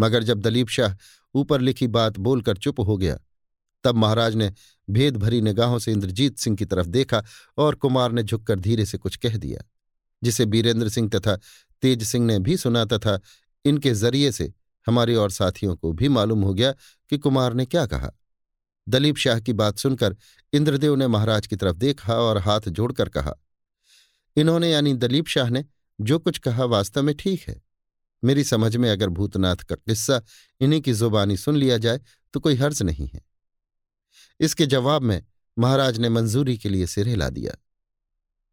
मगर 0.00 0.22
जब 0.22 0.40
दलीप 0.40 0.68
शाह 0.68 0.94
ऊपर 1.34 1.60
लिखी 1.60 1.86
बात 1.86 2.18
बोलकर 2.18 2.56
चुप 2.56 2.80
हो 2.80 2.96
गया, 2.96 3.18
तब 3.84 3.94
महाराज 3.94 4.34
ने 4.34 4.52
भेद 4.90 5.16
भरी 5.16 5.40
निगाहों 5.40 5.78
से 5.78 5.92
इंद्रजीत 5.92 6.38
सिंह 6.38 6.56
की 6.56 6.64
तरफ़ 6.64 6.86
देखा 6.86 7.22
और 7.58 7.74
कुमार 7.74 8.12
ने 8.12 8.22
झुककर 8.22 8.60
धीरे 8.60 8.86
से 8.86 8.98
कुछ 8.98 9.16
कह 9.16 9.36
दिया, 9.36 9.64
जिसे 10.22 10.46
बीरेंद्र 10.46 10.88
सिंह 10.88 11.08
तथा 11.08 11.36
तेज 11.82 12.02
सिंह 12.02 12.26
ने 12.26 12.38
भी 12.38 12.56
सुना 12.56 12.84
तथा 12.84 13.20
इनके 13.64 13.94
ज़रिए 13.94 14.32
से 14.32 14.52
हमारे 14.86 15.14
और 15.14 15.30
साथियों 15.30 15.76
को 15.76 15.92
भी 15.92 16.08
मालूम 16.08 16.42
हो 16.42 16.54
गया 16.54 16.72
कि 17.10 17.18
कुमार 17.18 17.54
ने 17.54 17.66
क्या 17.66 17.86
कहा। 17.86 18.10
दलीप 18.86 19.16
शाह 19.16 19.40
की 19.40 19.52
बात 19.52 19.78
सुनकर 19.78 20.16
इंद्रदेव 20.52 20.94
ने 20.94 21.06
महाराज 21.06 21.46
की 21.46 21.56
तरफ़ 21.56 21.76
देखा 21.76 22.14
और 22.14 22.38
हाथ 22.38 22.68
जोड़कर 22.68 23.08
कहा, 23.08 23.34
इन्होंने 24.36 24.70
यानी 24.70 24.94
दलीप 24.94 25.26
शाह 25.26 25.48
ने 25.48 25.64
जो 25.98 26.18
कुछ 26.18 26.38
कहा 26.38 26.64
वास्तव 26.66 27.02
में 27.02 27.14
ठीक 27.14 27.48
है। 27.48 27.60
मेरी 28.22 28.44
समझ 28.44 28.76
में 28.76 28.90
अगर 28.90 29.08
भूतनाथ 29.08 29.56
का 29.64 29.74
किस्सा 29.76 30.20
इन्हीं 30.60 30.80
की 30.80 30.92
जुबानी 30.92 31.36
सुन 31.36 31.56
लिया 31.56 31.78
जाए 31.78 32.00
तो 32.34 32.40
कोई 32.40 32.56
हर्ज 32.56 32.82
नहीं 32.82 33.08
है। 33.08 33.22
इसके 34.40 34.66
जवाब 34.66 35.02
में 35.02 35.22
महाराज 35.56 35.98
ने 35.98 36.08
मंजूरी 36.08 36.56
के 36.58 36.68
लिए 36.68 36.86
सिर 36.86 37.08
हिला 37.08 37.28
दिया। 37.30 37.56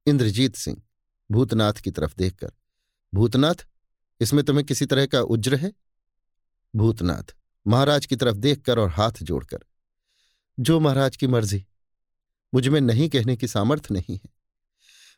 इंद्रजीत 0.07 0.55
सिंह 0.55 0.81
भूतनाथ 1.29 1.73
की 1.73 1.91
तरफ़ 1.91 2.13
देखकर, 2.17 2.51
भूतनाथ, 3.13 3.65
इसमें 4.21 4.43
तुम्हें 4.45 4.65
किसी 4.65 4.85
तरह 4.85 5.05
का 5.05 5.21
उज्र 5.21 5.55
है? 5.55 5.71
भूतनाथ, 6.73 7.35
महाराज 7.65 8.05
की 8.05 8.15
तरफ़ 8.15 8.37
देखकर 8.37 8.79
और 8.79 8.89
हाथ 8.89 9.23
जोड़कर। 9.23 9.59
जो 10.59 10.79
महाराज 10.79 11.15
की 11.15 11.27
मर्ज़ी। 11.27 11.65
मुझमें 12.53 12.81
नहीं 12.81 13.09
कहने 13.09 13.35
की 13.35 13.47
सामर्थ्य 13.47 13.93
नहीं 13.93 14.15
है। 14.15 14.29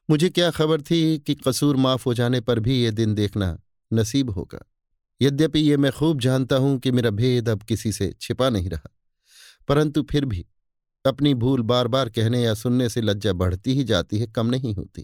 मुझे 0.10 0.30
क्या 0.30 0.52
खबर 0.52 0.82
थी 0.82 1.19
कि 1.19 1.36
कसूर 1.36 1.75
माफ़ 1.75 2.04
हो 2.06 2.13
जाने 2.13 2.41
पर 2.41 2.60
भी 2.60 2.84
ये 2.84 2.91
दिन 2.91 3.15
देखना 3.15 3.60
नसीब 3.93 4.30
होगा। 4.30 4.60
यद्यपि 5.21 5.60
ये 5.60 5.78
मैं 5.78 5.91
खूब 5.91 6.19
जानता 6.19 6.56
हूँ 6.56 6.80
कि 6.80 6.91
मेरा 6.91 7.10
भेद 7.10 7.49
अब 7.49 7.63
किसी 7.63 7.91
से 7.91 8.15
छिपा 8.21 8.49
नहीं 8.49 8.69
रहा। 8.69 8.89
परंतु 9.67 10.04
फिर 10.04 10.25
भी 10.25 10.45
अपनी 11.06 11.34
भूल 11.34 11.62
बार 11.62 11.88
बार 11.88 12.10
कहने 12.10 12.41
या 12.41 12.54
सुनने 12.54 12.89
से 12.89 13.02
लज्जा 13.02 13.34
बढ़ती 13.34 13.73
ही 13.73 13.84
जाती 13.84 14.19
है, 14.19 14.28
कम 14.28 14.47
नहीं 14.47 14.75
होती। 14.75 15.04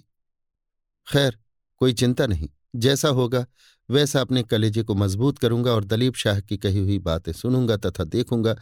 खैर, 1.08 1.38
कोई 1.78 1.94
चिंता 1.94 2.28
नहीं। 2.28 2.50
जैसा 2.76 3.08
होगा, 3.08 3.46
वैसा 3.90 4.22
अपने 4.22 4.44
कलेजे 4.44 4.84
को 4.84 4.96
मज़बूत 4.96 5.40
करूँगा 5.40 5.72
और 5.72 5.84
दलीप 5.84 6.16
शाह 6.16 6.40
की 6.40 6.58
कही 6.58 6.80
हुई 6.80 7.00
बातें 7.00 7.32
सुनूँगा 7.32 7.78
तथा 7.78 8.04
देखूँगा 8.04 8.54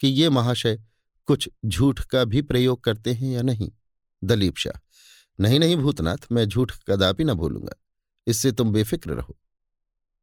कि 0.00 0.08
ये 0.08 0.30
महाशय 0.30 0.82
कुछ 1.30 1.48
झूठ 1.66 2.00
का 2.02 2.24
भी 2.24 2.42
प्रयोग 2.42 2.82
करते 2.84 3.12
हैं 3.12 3.32
या 3.32 3.42
नहीं? 3.42 3.70
दलीप 4.22 4.56
शाह, 4.56 4.78
नहीं 5.38 5.58
नहीं 5.60 5.76
भूतनाथ, 5.76 6.16
मैं 6.32 6.44
झूठ 6.46 6.72
कदापि 6.88 7.24
न 7.24 7.34
बोलूँगा 7.34 7.74
इससे 8.26 8.52
तुम 8.52 8.72
बेफिक्र 8.72 9.10
रहो। 9.10 9.36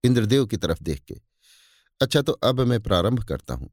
इंद्रदेव 0.04 0.46
की 0.46 0.58
तरफ़ 0.58 0.84
देख 0.84 1.00
के 1.02 1.16
अच्छा 2.02 2.22
तो 2.22 2.32
अब 2.32 2.60
मैं 2.62 2.80
प्रारंभ 2.80 3.24
करता 3.24 3.54
हूँ। 3.54 3.70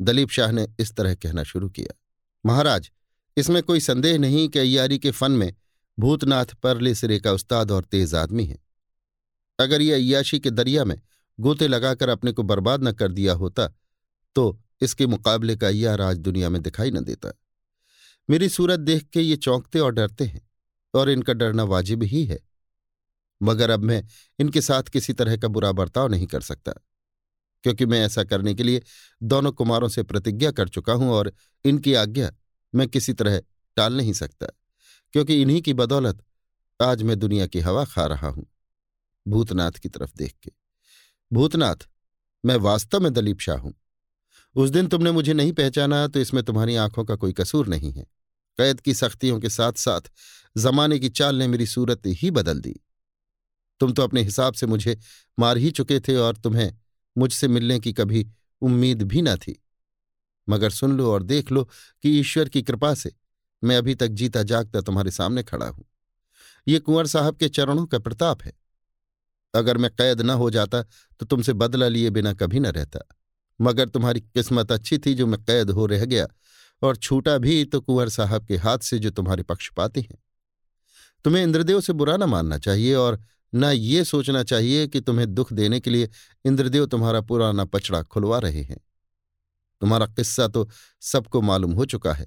दलीप 0.00 0.30
शाह 0.30 0.52
ने 0.52 0.66
इस 0.80 0.94
तरह 0.96 1.14
कहना 1.14 1.42
शुरू 1.44 1.68
किया, 1.70 1.94
महाराज, 2.44 2.90
इसमें 3.36 3.62
कोई 3.62 3.80
संदेह 3.80 4.18
नहीं 4.18 4.48
कि 4.48 4.58
अयारी 4.58 4.98
के 4.98 5.10
फन 5.12 5.32
में 5.32 5.52
भूतनाथ 5.98 6.54
परले 6.62 6.94
सिरे 6.94 7.18
का 7.20 7.32
उस्ताद 7.32 7.70
और 7.70 7.84
तेज 7.84 8.14
आदमी 8.14 8.44
है। 8.46 8.58
अगर 9.58 9.82
ये 9.82 9.94
अयाशी 9.94 10.40
के 10.40 10.50
दरिया 10.50 10.84
में 10.84 11.00
गोते 11.38 11.68
लगाकर 11.68 12.08
अपने 12.08 12.32
को 12.32 12.42
बर्बाद 12.44 12.84
न 12.84 12.92
कर 12.92 13.12
दिया 13.12 13.32
होता 13.34 13.68
तो 14.36 14.50
इसके 14.80 15.06
मुकाबले 15.06 15.56
का 15.56 15.68
यह 15.68 15.94
राज 15.94 16.18
दुनिया 16.18 16.48
में 16.48 16.60
दिखाई 16.62 16.90
न 16.90 17.00
देता। 17.00 17.32
मेरी 18.28 18.48
सूरत 18.48 18.80
देख 18.80 19.04
के 19.04 19.20
ये 19.20 19.36
चौंकते 19.38 19.78
और 19.78 19.92
डरते 19.92 20.24
हैं, 20.24 20.40
और 20.94 21.10
इनका 21.10 21.32
डरना 21.32 21.64
वाजिब 21.64 22.02
ही 22.04 22.24
है। 22.24 22.38
मगर 23.40 23.70
अब 23.70 23.82
मैं 23.82 24.02
इनके 24.38 24.60
साथ 24.60 24.82
किसी 24.82 25.12
तरह 25.12 25.36
का 25.36 25.48
बुरा 25.48 25.72
बर्ताव 25.72 26.08
नहीं 26.08 26.26
कर 26.26 26.40
सकता, 26.42 26.72
क्योंकि 27.64 27.86
मैं 27.86 28.00
ऐसा 28.04 28.24
करने 28.24 28.54
के 28.54 28.62
लिए 28.62 28.82
दोनों 29.20 29.52
कुमारों 29.52 29.88
से 29.88 30.02
प्रतिज्ञा 30.04 30.50
कर 30.52 30.68
चुका 30.68 30.92
हूँ 30.92 31.10
और 31.10 31.32
इनकी 31.64 31.94
आज्ञा 31.94 32.30
मैं 32.74 32.88
किसी 32.88 33.12
तरह 33.12 33.40
टाल 33.76 33.96
नहीं 33.96 34.12
सकता, 34.12 34.46
क्योंकि 35.14 35.40
इन्हीं 35.42 35.62
की 35.62 35.74
बदौलत 35.74 36.22
आज 36.80 37.02
मैं 37.02 37.18
दुनिया 37.18 37.46
की 37.46 37.60
हवा 37.60 37.84
खा 37.84 38.06
रहा 38.06 38.28
हूँ, 38.28 38.46
भूतनाथ 39.26 39.72
की 39.72 39.88
तरफ़ 39.88 40.12
देख 40.16 40.34
के। 40.42 40.52
भूतनाथ, 41.30 41.88
मैं 42.44 42.56
वास्तव 42.56 43.00
में 43.00 43.12
दलीप 43.12 43.40
शाह 43.40 43.58
हूँ। 43.58 43.74
उस 44.56 44.70
दिन 44.70 44.86
तुमने 44.86 45.10
मुझे 45.10 45.32
नहीं 45.34 45.52
पहचाना 45.52 46.06
तो 46.06 46.20
इसमें 46.20 46.42
तुम्हारी 46.44 46.76
आँखों 46.76 47.04
का 47.04 47.16
कोई 47.16 47.32
कसूर 47.32 47.66
नहीं 47.68 47.92
है। 47.92 48.02
कैद 48.58 48.80
की 48.80 48.94
सख्तियों 48.94 49.40
के 49.40 49.48
साथ 49.48 49.72
साथ 49.72 50.00
जमाने 50.56 50.98
की 50.98 51.08
चाल 51.08 51.36
ने 51.36 51.48
मेरी 51.48 51.66
सूरत 51.66 52.02
ही 52.06 52.30
बदल 52.30 52.60
दी। 52.60 52.74
तुम 53.80 53.92
तो 53.92 54.02
अपने 54.02 54.22
हिसाब 54.22 54.54
से 54.54 54.66
मुझे 54.66 54.98
मार 55.38 55.56
ही 55.56 55.70
चुके 55.70 56.00
थे 56.00 56.16
और 56.16 56.36
तुम्हें 56.36 56.72
मुझसे 57.16 57.48
मिलने 57.48 57.78
की 57.80 57.92
कभी 57.92 58.26
उम्मीद 58.62 59.02
भी 59.02 59.22
न 59.22 59.36
थी। 59.36 59.60
मगर 60.48 60.70
सुन 60.70 60.96
लो 60.96 61.12
और 61.12 61.22
देख 61.22 61.52
लो 61.52 61.64
कि 62.04 62.18
ईश्वर 62.20 62.48
की 62.48 62.62
कृपा 62.62 62.94
से 62.94 63.12
मैं 63.62 63.76
अभी 63.76 63.94
तक 63.94 64.08
जीता 64.08 64.42
जागता 64.42 64.80
तुम्हारे 64.80 65.10
सामने 65.10 65.42
खड़ा 65.42 65.66
हूँ। 65.66 65.84
ये 66.66 66.78
कुंवर 66.78 67.06
साहब 67.06 67.36
के 67.36 67.48
चरणों 67.48 67.86
का 67.86 67.98
प्रताप 67.98 68.42
है। 68.42 68.52
अगर 69.54 69.78
मैं 69.78 69.90
कैद 69.90 70.20
न 70.20 70.30
हो 70.30 70.50
जाता 70.50 70.82
तो 71.20 71.26
तुमसे 71.26 71.52
बदला 71.52 71.88
लिए 71.88 72.10
बिना 72.10 72.32
कभी 72.32 72.60
न 72.60 72.66
रहता। 72.66 73.00
मगर 73.60 73.88
तुम्हारी 73.88 74.20
किस्मत 74.20 74.72
अच्छी 74.72 74.98
थी 74.98 75.14
जो 75.14 75.26
मैं 75.26 75.44
कैद 75.44 75.70
हो 75.70 75.86
रह 75.86 76.04
गया, 76.04 76.26
और 76.82 76.96
छूटा 76.96 77.38
भी 77.38 77.64
तो 77.64 77.80
कुंवर 77.80 78.08
साहब 78.08 78.46
के 78.46 78.56
हाथ 78.56 78.78
से 78.78 78.98
जो 78.98 79.10
तुम्हारे 79.10 79.42
पक्षपाती 79.42 80.00
हैं। 80.00 80.18
तुम्हें 81.24 81.42
इंद्रदेव 81.42 81.80
से 81.80 81.92
बुरा 81.92 82.16
न 82.16 82.22
मानना 82.22 82.58
चाहिए 82.58 82.94
और 82.94 83.20
न 83.54 83.64
ये 83.64 84.04
सोचना 84.04 84.42
चाहिए 84.42 84.86
कि 84.86 85.00
तुम्हें 85.00 85.34
दुख 85.34 85.52
देने 85.52 85.80
के 85.80 85.90
लिए 85.90 86.08
इंद्रदेव 86.44 86.86
तुम्हारा 86.86 87.20
पुराना 87.20 87.64
पचड़ा 87.64 88.02
खुलवा 88.02 88.38
रहे 88.38 88.62
हैं। 88.62 88.80
तुम्हारा 89.80 90.06
किस्सा 90.06 90.48
तो 90.48 90.68
सबको 91.00 91.40
मालूम 91.40 91.72
हो 91.72 91.84
चुका 91.84 92.12
है। 92.12 92.26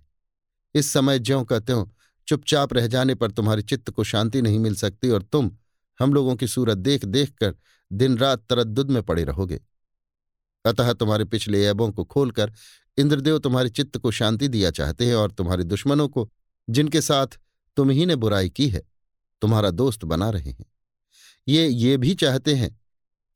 इस 0.76 0.90
समय 0.90 1.20
ज्यों 1.20 1.44
का 1.44 1.60
त्यों 1.60 1.86
चुपचाप 2.28 2.74
रह 2.74 2.88
जाने 2.88 3.16
पर 3.16 3.32
तुम्हारे 3.32 3.62
चित्त 3.62 3.90
को 3.90 4.04
शांति 4.04 4.42
नहीं 4.42 4.60
मिल 4.60 4.76
सकती 4.76 5.10
और 5.10 5.24
तुम 5.24 5.52
हम 6.00 6.14
लोगों 6.14 6.36
की 6.36 6.48
सूरत 6.48 6.78
देख 6.78 7.06
देख 7.06 7.32
कर 7.32 7.56
दिन 7.92 8.18
रात 8.18 8.46
तरद्दुद 8.50 8.92
में 8.92 9.04
पड़े 9.04 9.24
रहोगे। 9.24 9.62
अतः 10.66 10.94
तुम्हारे 10.94 11.26
पिछले 11.26 11.66
ऐबों 11.66 11.92
को 11.92 12.04
खोलकर 12.04 12.54
इंद्रदेव 12.98 13.40
तुम्हारे 13.40 13.70
चित्त 13.70 13.98
को 13.98 14.12
शांति 14.12 14.48
दिया 14.48 14.72
चाहते 14.72 15.06
हैं 15.06 15.16
और 15.16 15.32
तुम्हारे 15.32 15.64
दुश्मनों 15.64 16.08
को, 16.08 16.30
जिनके 16.70 17.02
साथ 17.02 17.28
तुम 17.78 17.90
ही 17.90 18.06
ने 18.06 18.16
बुराई 18.16 18.50
की 18.50 18.68
है, 18.70 18.82
तुम्हारा 19.42 19.70
दोस्त 19.72 20.06
बना 20.06 20.30
रहे 20.30 20.50
हैं। 20.50 20.66
ये 21.48 21.68
ये 21.68 21.98
भी 21.98 22.14
चाहते 22.16 22.56
हैं 22.56 22.80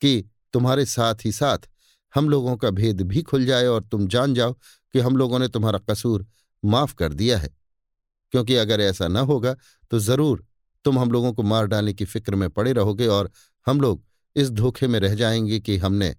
कि 0.02 0.30
तुम्हारे 0.54 0.86
साथ 0.86 1.16
ही 1.26 1.32
साथ 1.32 1.58
हम 2.16 2.30
लोगों 2.30 2.58
का 2.58 2.70
भेद 2.70 3.02
भी 3.02 3.22
खुल 3.22 3.46
जाए 3.46 3.66
और 3.66 3.84
तुम 3.84 4.08
जान 4.08 4.34
जाओ 4.34 4.54
कि 4.94 5.00
हम 5.00 5.18
लोगों 5.18 5.40
ने 5.40 5.48
तुम्हारा 5.48 5.80
कसूर 5.80 6.26
माफ़ 6.66 6.96
कर 6.96 7.14
दिया 7.14 7.38
है। 7.38 7.50
क्योंकि 8.32 8.56
अगर 8.56 8.82
ऐसा 8.82 9.08
न 9.08 9.18
होगा 9.18 9.56
तो 9.92 10.00
ज़रूर 10.00 10.46
तुम 10.86 11.00
हम 11.00 11.12
लोगों 11.12 11.34
को 11.34 11.44
मार 11.44 11.68
डालने 11.68 11.94
की 11.94 12.06
फ़िक्र 12.06 12.36
में 12.36 12.50
पड़े 12.50 12.74
रहोगे 12.74 13.08
और 13.08 13.32
हम 13.68 13.82
लोग 13.82 14.04
इस 14.36 14.50
धोखे 14.52 14.88
में 14.88 15.00
रह 15.00 15.16
जाएँगे 15.16 15.60
कि 15.60 15.78
हमने 15.78 16.16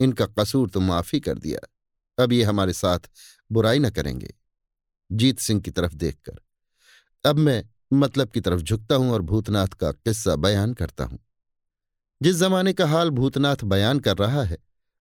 इनका 0.00 0.26
कसूर 0.26 0.70
तो 0.70 0.80
माफ़ 0.80 1.16
कर 1.16 1.38
दिया। 1.38 1.68
अब 2.22 2.32
ये 2.32 2.42
हमारे 2.42 2.72
साथ 2.72 2.98
बुराई 3.52 3.78
न 3.78 3.90
करेंगे। 3.90 4.34
जीत 5.12 5.38
सिंह 5.38 5.60
की 5.60 5.70
तरफ़ 5.70 5.94
देखकर। 5.94 6.40
अब 7.24 7.38
मैं 7.38 7.64
मतलब 7.92 8.30
की 8.30 8.40
तरफ़ 8.40 8.60
झुकता 8.60 8.94
हूँ 8.94 9.12
और 9.12 9.22
भूतनाथ 9.22 9.66
का 9.66 9.92
किस्सा 9.92 10.36
बयान 10.36 10.74
करता 10.74 11.04
हूँ। 11.04 11.18
जिस 12.22 12.36
जमाने 12.36 12.72
का 12.72 12.86
हाल 12.86 13.10
भूतनाथ 13.10 13.56
बयान 13.64 14.00
कर 14.00 14.16
रहा 14.16 14.42
है, 14.42 14.58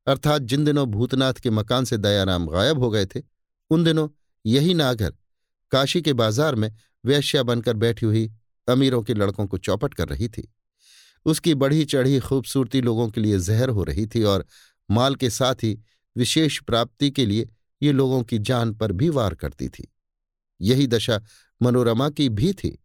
अर्थात 0.07 0.41
जिन 0.41 0.65
दिनों 0.65 0.87
भूतनाथ 0.87 1.33
के 1.33 1.49
मकान 1.49 1.85
से 1.85 1.97
दयाराम 1.97 2.47
गायब 2.47 2.79
हो 2.79 2.89
गए 2.89 3.05
थे, 3.05 3.21
उन 3.71 3.83
दिनों 3.83 4.09
यही 4.45 4.73
नागर, 4.73 5.13
काशी 5.71 6.01
के 6.01 6.13
बाज़ार 6.13 6.55
में 6.55 6.75
वैश्या 7.05 7.43
बनकर 7.43 7.73
बैठी 7.73 8.05
हुई 8.05 8.31
अमीरों 8.69 9.03
के 9.03 9.13
लड़कों 9.13 9.47
को 9.47 9.57
चौपट 9.57 9.93
कर 9.93 10.07
रही 10.07 10.27
थी। 10.27 10.53
उसकी 11.25 11.53
बढ़ी 11.53 11.85
चढ़ी 11.85 12.19
खूबसूरती 12.19 12.81
लोगों 12.81 13.09
के 13.09 13.21
लिए 13.21 13.39
जहर 13.39 13.69
हो 13.69 13.83
रही 13.83 14.07
थी 14.07 14.23
और 14.23 14.45
माल 14.89 15.15
के 15.15 15.29
साथ 15.29 15.63
ही 15.63 15.77
विशेष 16.15 16.59
प्राप्ति 16.59 17.09
के 17.11 17.25
लिए 17.25 17.47
ये 17.81 17.91
लोगों 17.91 18.21
की 18.23 18.39
जान 18.39 18.73
पर 18.73 18.91
भी 18.91 19.09
वार 19.09 19.35
करती 19.35 19.69
थी। 19.69 19.87
यही 20.61 20.87
दशा 20.87 21.19
मनोरमा 21.61 22.09
की 22.09 22.29
भी 22.29 22.53
थी, 22.53 22.77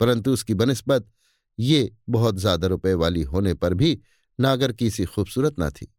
परंतु 0.00 0.32
उसकी 0.32 0.54
बनस्बत 0.54 1.06
ये 1.58 1.90
बहुत 2.08 2.36
ज़्यादा 2.36 2.66
रुपए 2.66 2.94
वाली 2.94 3.22
होने 3.24 3.54
पर 3.54 3.74
भी 3.74 3.98
नागर 4.38 4.72
की 4.72 4.90
सी 4.90 5.04
खूबसूरत 5.04 5.60
न 5.60 5.70
थी। 5.70 5.92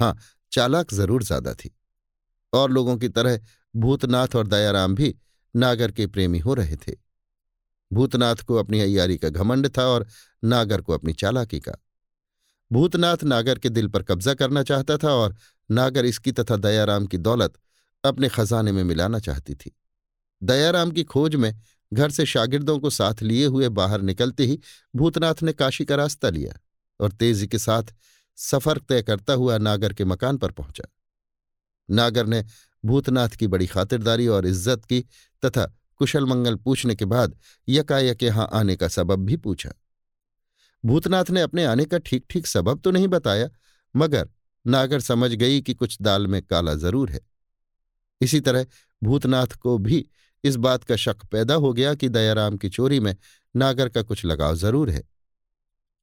हाँ 0.00 0.16
चालाक 0.52 0.92
ज़रूर 0.94 1.22
ज़्यादा 1.22 1.54
थी। 1.54 1.74
और 2.52 2.70
लोगों 2.70 2.96
की 2.96 3.08
तरह 3.08 3.38
भूतनाथ 3.74 4.34
और 4.36 4.46
दयाराम 4.46 4.94
भी 4.94 5.14
नागर 5.54 5.92
के 5.92 6.06
प्रेमी 6.06 6.38
हो 6.38 6.54
रहे 6.54 6.76
थे। 6.78 6.96
भूतनाथ 7.90 8.36
को 8.36 8.56
अपनी 8.56 8.80
अयारी 8.80 9.16
का 9.18 9.28
घमंड 9.28 9.68
था 9.68 9.84
और 9.84 10.06
नागर 10.42 10.80
को 10.80 10.92
अपनी 10.92 11.12
चालाकी 11.12 11.60
का 11.60 11.72
भूतनाथ 12.72 13.24
नागर 13.24 13.58
के 13.58 13.68
दिल 13.68 13.88
पर 13.88 14.02
कब्जा 14.02 14.34
करना 14.34 14.62
चाहता 14.62 14.96
था 14.96 15.12
और 15.12 15.36
नागर 15.70 16.04
इसकी 16.04 16.32
तथा 16.32 16.56
दयाराम 16.56 17.06
की 17.06 17.18
दौलत 17.18 17.58
अपने 18.04 18.28
खजाने 18.28 18.72
में 18.72 18.82
मिलाना 18.84 19.18
चाहती 19.18 19.54
थी। 19.54 19.70
दयाराम 20.42 20.90
की 20.90 21.04
खोज 21.04 21.34
में 21.34 21.52
घर 21.92 22.10
से 22.10 22.26
शागिर्दों 22.26 22.78
को 22.78 22.90
साथ 22.90 23.22
लिए 23.22 23.46
हुए 23.46 23.68
बाहर 23.70 24.00
निकलते 24.00 24.44
ही 24.44 24.58
भूतनाथ 24.96 25.42
ने 25.42 25.52
काशी 25.52 25.84
का 25.84 25.94
रास्ता 25.94 26.30
लिया 26.30 26.58
और 27.00 27.12
तेज़ी 27.12 27.46
के 27.46 27.58
साथ 27.58 27.94
सफ़र 28.38 28.78
तय 28.78 29.02
करता 29.02 29.32
हुआ 29.32 29.58
नागर 29.58 29.92
के 29.92 30.04
मकान 30.04 30.38
पर 30.38 30.50
पहुँचा। 30.50 30.88
नागर 31.88 32.26
ने 32.26 32.44
भूतनाथ 32.84 33.28
की 33.28 33.46
बड़ी 33.46 33.66
खातिरदारी 33.66 34.26
और 34.26 34.46
इज़्ज़त 34.46 34.84
की 34.84 35.04
तथा 35.42 35.66
कुशल 35.98 36.26
मंगल 36.26 36.56
पूछने 36.56 36.94
के 36.94 37.04
बाद 37.04 37.36
यकायक 37.68 38.22
यहाँ 38.22 38.48
आने 38.52 38.76
का 38.76 38.88
सबब 38.88 39.24
भी 39.26 39.36
पूछा। 39.36 39.72
भूतनाथ 40.84 41.30
ने 41.30 41.40
अपने 41.40 41.64
आने 41.64 41.84
का 41.84 41.98
ठीक 42.00 42.24
ठीक 42.30 42.46
सबब 42.46 42.80
तो 42.80 42.90
नहीं 42.90 43.08
बताया, 43.08 43.48
मगर 43.94 44.28
नागर 44.64 45.00
समझ 45.00 45.30
गई 45.32 45.60
कि 45.60 45.74
कुछ 45.74 45.96
दाल 46.02 46.26
में 46.26 46.40
काला 46.42 46.74
ज़रूर 46.76 47.10
है। 47.10 47.20
इसी 48.20 48.40
तरह 48.40 48.66
भूतनाथ 49.02 49.56
को 49.56 49.76
भी 49.80 50.04
इस 50.44 50.56
बात 50.58 50.84
का 50.84 50.96
शक 50.96 51.24
पैदा 51.26 51.54
हो 51.56 51.72
गया 51.72 51.94
कि 51.94 52.08
दयाराम 52.08 52.56
की 52.56 52.68
चोरी 52.70 53.00
में 53.00 53.14
नागर 53.54 53.88
का 53.88 54.02
कुछ 54.02 54.24
लगाव 54.24 54.54
ज़रूर 54.56 54.90
है, 54.90 55.02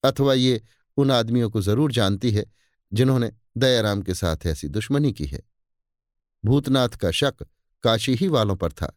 अथवा 0.04 0.34
ये 0.34 0.62
उन 0.98 1.12
आदमियों 1.12 1.50
को 1.50 1.62
ज़रूर 1.62 1.92
जानती 1.92 2.32
है 2.32 2.46
जिन्होंने 2.92 3.32
दयाराम 3.58 4.02
के 4.02 4.14
साथ 4.14 4.46
ऐसी 4.48 4.68
दुश्मनी 4.70 5.12
की 5.14 5.26
है। 5.26 5.42
भूतनाथ 6.44 6.98
का 6.98 7.12
शक 7.14 7.46
काशी 7.84 8.14
ही 8.16 8.28
वालों 8.30 8.56
पर 8.56 8.72
था, 8.72 8.96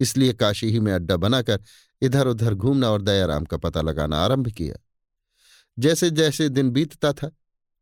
इसलिए 0.00 0.32
काशी 0.34 0.70
ही 0.70 0.80
में 0.80 0.92
अड्डा 0.92 1.16
बनाकर 1.18 1.62
इधर 2.02 2.26
उधर 2.28 2.54
घूमना 2.54 2.90
और 2.90 3.02
दयाराम 3.02 3.44
का 3.44 3.56
पता 3.58 3.82
लगाना 3.82 4.16
आरंभ 4.18 4.48
किया। 4.50 4.76
जैसे 5.78 6.10
जैसे 6.10 6.48
दिन 6.48 6.70
बीतता 6.70 7.12
था, 7.12 7.30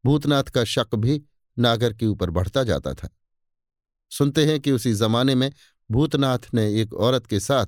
भूतनाथ 0.04 0.44
का 0.44 0.64
शक 0.64 0.94
भी 0.94 1.22
नागर 1.58 1.92
के 1.92 2.06
ऊपर 2.06 2.30
बढ़ता 2.30 2.64
जाता 2.64 2.94
था। 2.94 3.08
सुनते 4.12 4.44
हैं 4.46 4.60
कि 4.60 4.72
उसी 4.72 4.92
जमाने 4.94 5.34
में 5.34 5.52
भूतनाथ 5.90 6.38
ने 6.54 6.80
एक 6.80 6.94
औरत 6.94 7.26
के 7.26 7.40
साथ 7.40 7.66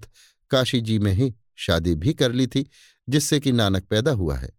काशी 0.50 0.80
जी 0.80 0.98
में 0.98 1.12
ही 1.12 1.34
शादी 1.56 1.94
भी 1.94 2.14
कर 2.14 2.32
ली 2.32 2.46
थी, 2.46 2.66
जिससे 3.08 3.40
कि 3.40 3.52
नानक 3.52 3.84
पैदा 3.84 4.10
हुआ 4.10 4.36
है, 4.36 4.50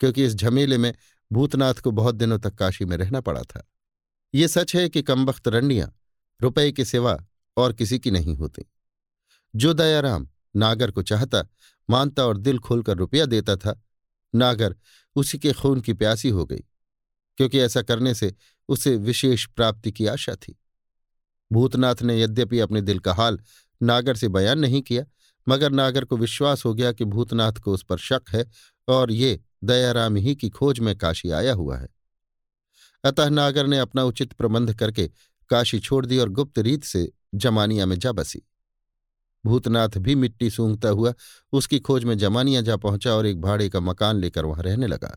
क्योंकि 0.00 0.24
इस 0.24 0.34
झमेले 0.34 0.78
में 0.78 0.94
भूतनाथ 1.32 1.74
को 1.74 1.90
बहुत 1.90 2.14
दिनों 2.14 2.38
तक 2.38 2.54
काशी 2.54 2.84
में 2.84 2.96
रहना 2.96 3.20
पड़ा 3.20 3.42
था। 3.42 3.66
ये 4.34 4.48
सच 4.48 4.76
है 4.76 4.88
कि 4.88 5.02
कमबख्त 5.02 5.48
रंडियाँ, 5.48 5.92
रुपए 6.40 6.72
के 6.72 6.84
सिवा 6.84 7.18
और 7.56 7.72
किसी 7.72 7.98
की 7.98 8.10
नहीं 8.10 8.36
होती। 8.36 8.62
जो 9.56 9.74
दयाराम 9.74 10.28
नागर 10.56 10.90
को 10.90 11.02
चाहता, 11.02 11.46
मानता 11.90 12.26
और 12.26 12.38
दिल 12.38 12.58
खोलकर 12.58 12.96
रुपया 12.96 13.26
देता 13.26 13.56
था 13.56 13.82
नागर 14.34 14.76
उसी 15.16 15.38
के 15.38 15.52
खून 15.52 15.80
की 15.80 15.92
प्यासी 15.92 16.28
हो 16.28 16.44
गई, 16.44 16.64
क्योंकि 17.38 17.58
ऐसा 17.58 17.82
करने 17.82 18.14
से 18.14 18.34
उसे 18.68 18.96
विशेष 18.96 19.46
प्राप्ति 19.46 19.92
की 19.92 20.06
आशा 20.06 20.34
थी। 20.34 20.58
भूतनाथ 21.52 22.02
ने 22.02 22.20
यद्यपि 22.22 22.60
अपने 22.60 22.80
दिल 22.80 22.98
का 22.98 23.14
हाल 23.14 23.38
नागर 23.82 24.16
से 24.16 24.28
बयान 24.28 24.58
नहीं 24.58 24.82
किया, 24.82 25.04
मगर 25.48 25.70
नागर 25.70 26.04
को 26.04 26.16
विश्वास 26.16 26.64
हो 26.64 26.74
गया 26.74 26.92
कि 26.92 27.04
भूतनाथ 27.04 27.52
को 27.52 27.74
उस 27.74 27.82
पर 27.82 27.98
शक 27.98 28.22
है 28.30 28.46
और 28.88 29.12
ये 29.12 29.40
दयाराम 29.64 30.16
ही 30.16 30.34
की 30.34 30.48
खोज 30.48 30.80
में 30.80 30.96
काशी 30.98 31.30
आया 31.30 31.52
हुआ 31.54 31.78
है। 31.78 31.88
अतः 33.04 33.28
नागर 33.28 33.66
ने 33.66 33.78
अपना 33.78 34.04
उचित 34.04 34.32
प्रबंध 34.32 34.74
करके 34.74 35.10
काशी 35.50 35.78
छोड़ 35.78 36.06
दी 36.06 36.18
और 36.18 36.28
गुप्त 36.28 36.58
रीत 36.58 36.84
से 36.84 37.12
जमानिया 37.34 37.86
में 37.86 37.98
जा 37.98 38.12
बसी। 38.12 38.42
भूतनाथ 39.46 39.98
भी 39.98 40.14
मिट्टी 40.14 40.50
सूंघता 40.50 40.88
हुआ 40.88 41.12
उसकी 41.52 41.78
खोज 41.78 42.04
में 42.04 42.16
जमानिया 42.18 42.60
जा 42.60 42.76
पहुँचा 42.76 43.14
और 43.14 43.26
एक 43.26 43.40
भाड़े 43.40 43.68
का 43.68 43.80
मकान 43.80 44.16
लेकर 44.16 44.44
वहाँ 44.44 44.62
रहने 44.62 44.86
लगा। 44.86 45.16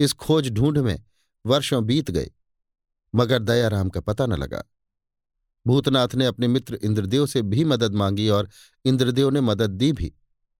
इस 0.00 0.12
खोज 0.12 0.50
ढूंढ 0.50 0.78
में 0.78 1.02
वर्षों 1.44 1.84
बीत 1.84 2.10
गए, 2.10 2.30
मगर 3.14 3.38
दयाराम 3.38 3.88
का 3.88 4.00
पता 4.00 4.26
न 4.26 4.32
लगा। 4.32 4.62
भूतनाथ 5.66 6.14
ने 6.14 6.26
अपने 6.26 6.48
मित्र 6.48 6.78
इंद्रदेव 6.82 7.26
से 7.26 7.42
भी 7.42 7.64
मदद 7.64 7.94
मांगी 7.94 8.28
और 8.28 8.48
इंद्रदेव 8.84 9.30
ने 9.30 9.40
मदद 9.40 9.70
दी 9.70 9.92
भी, 9.92 10.12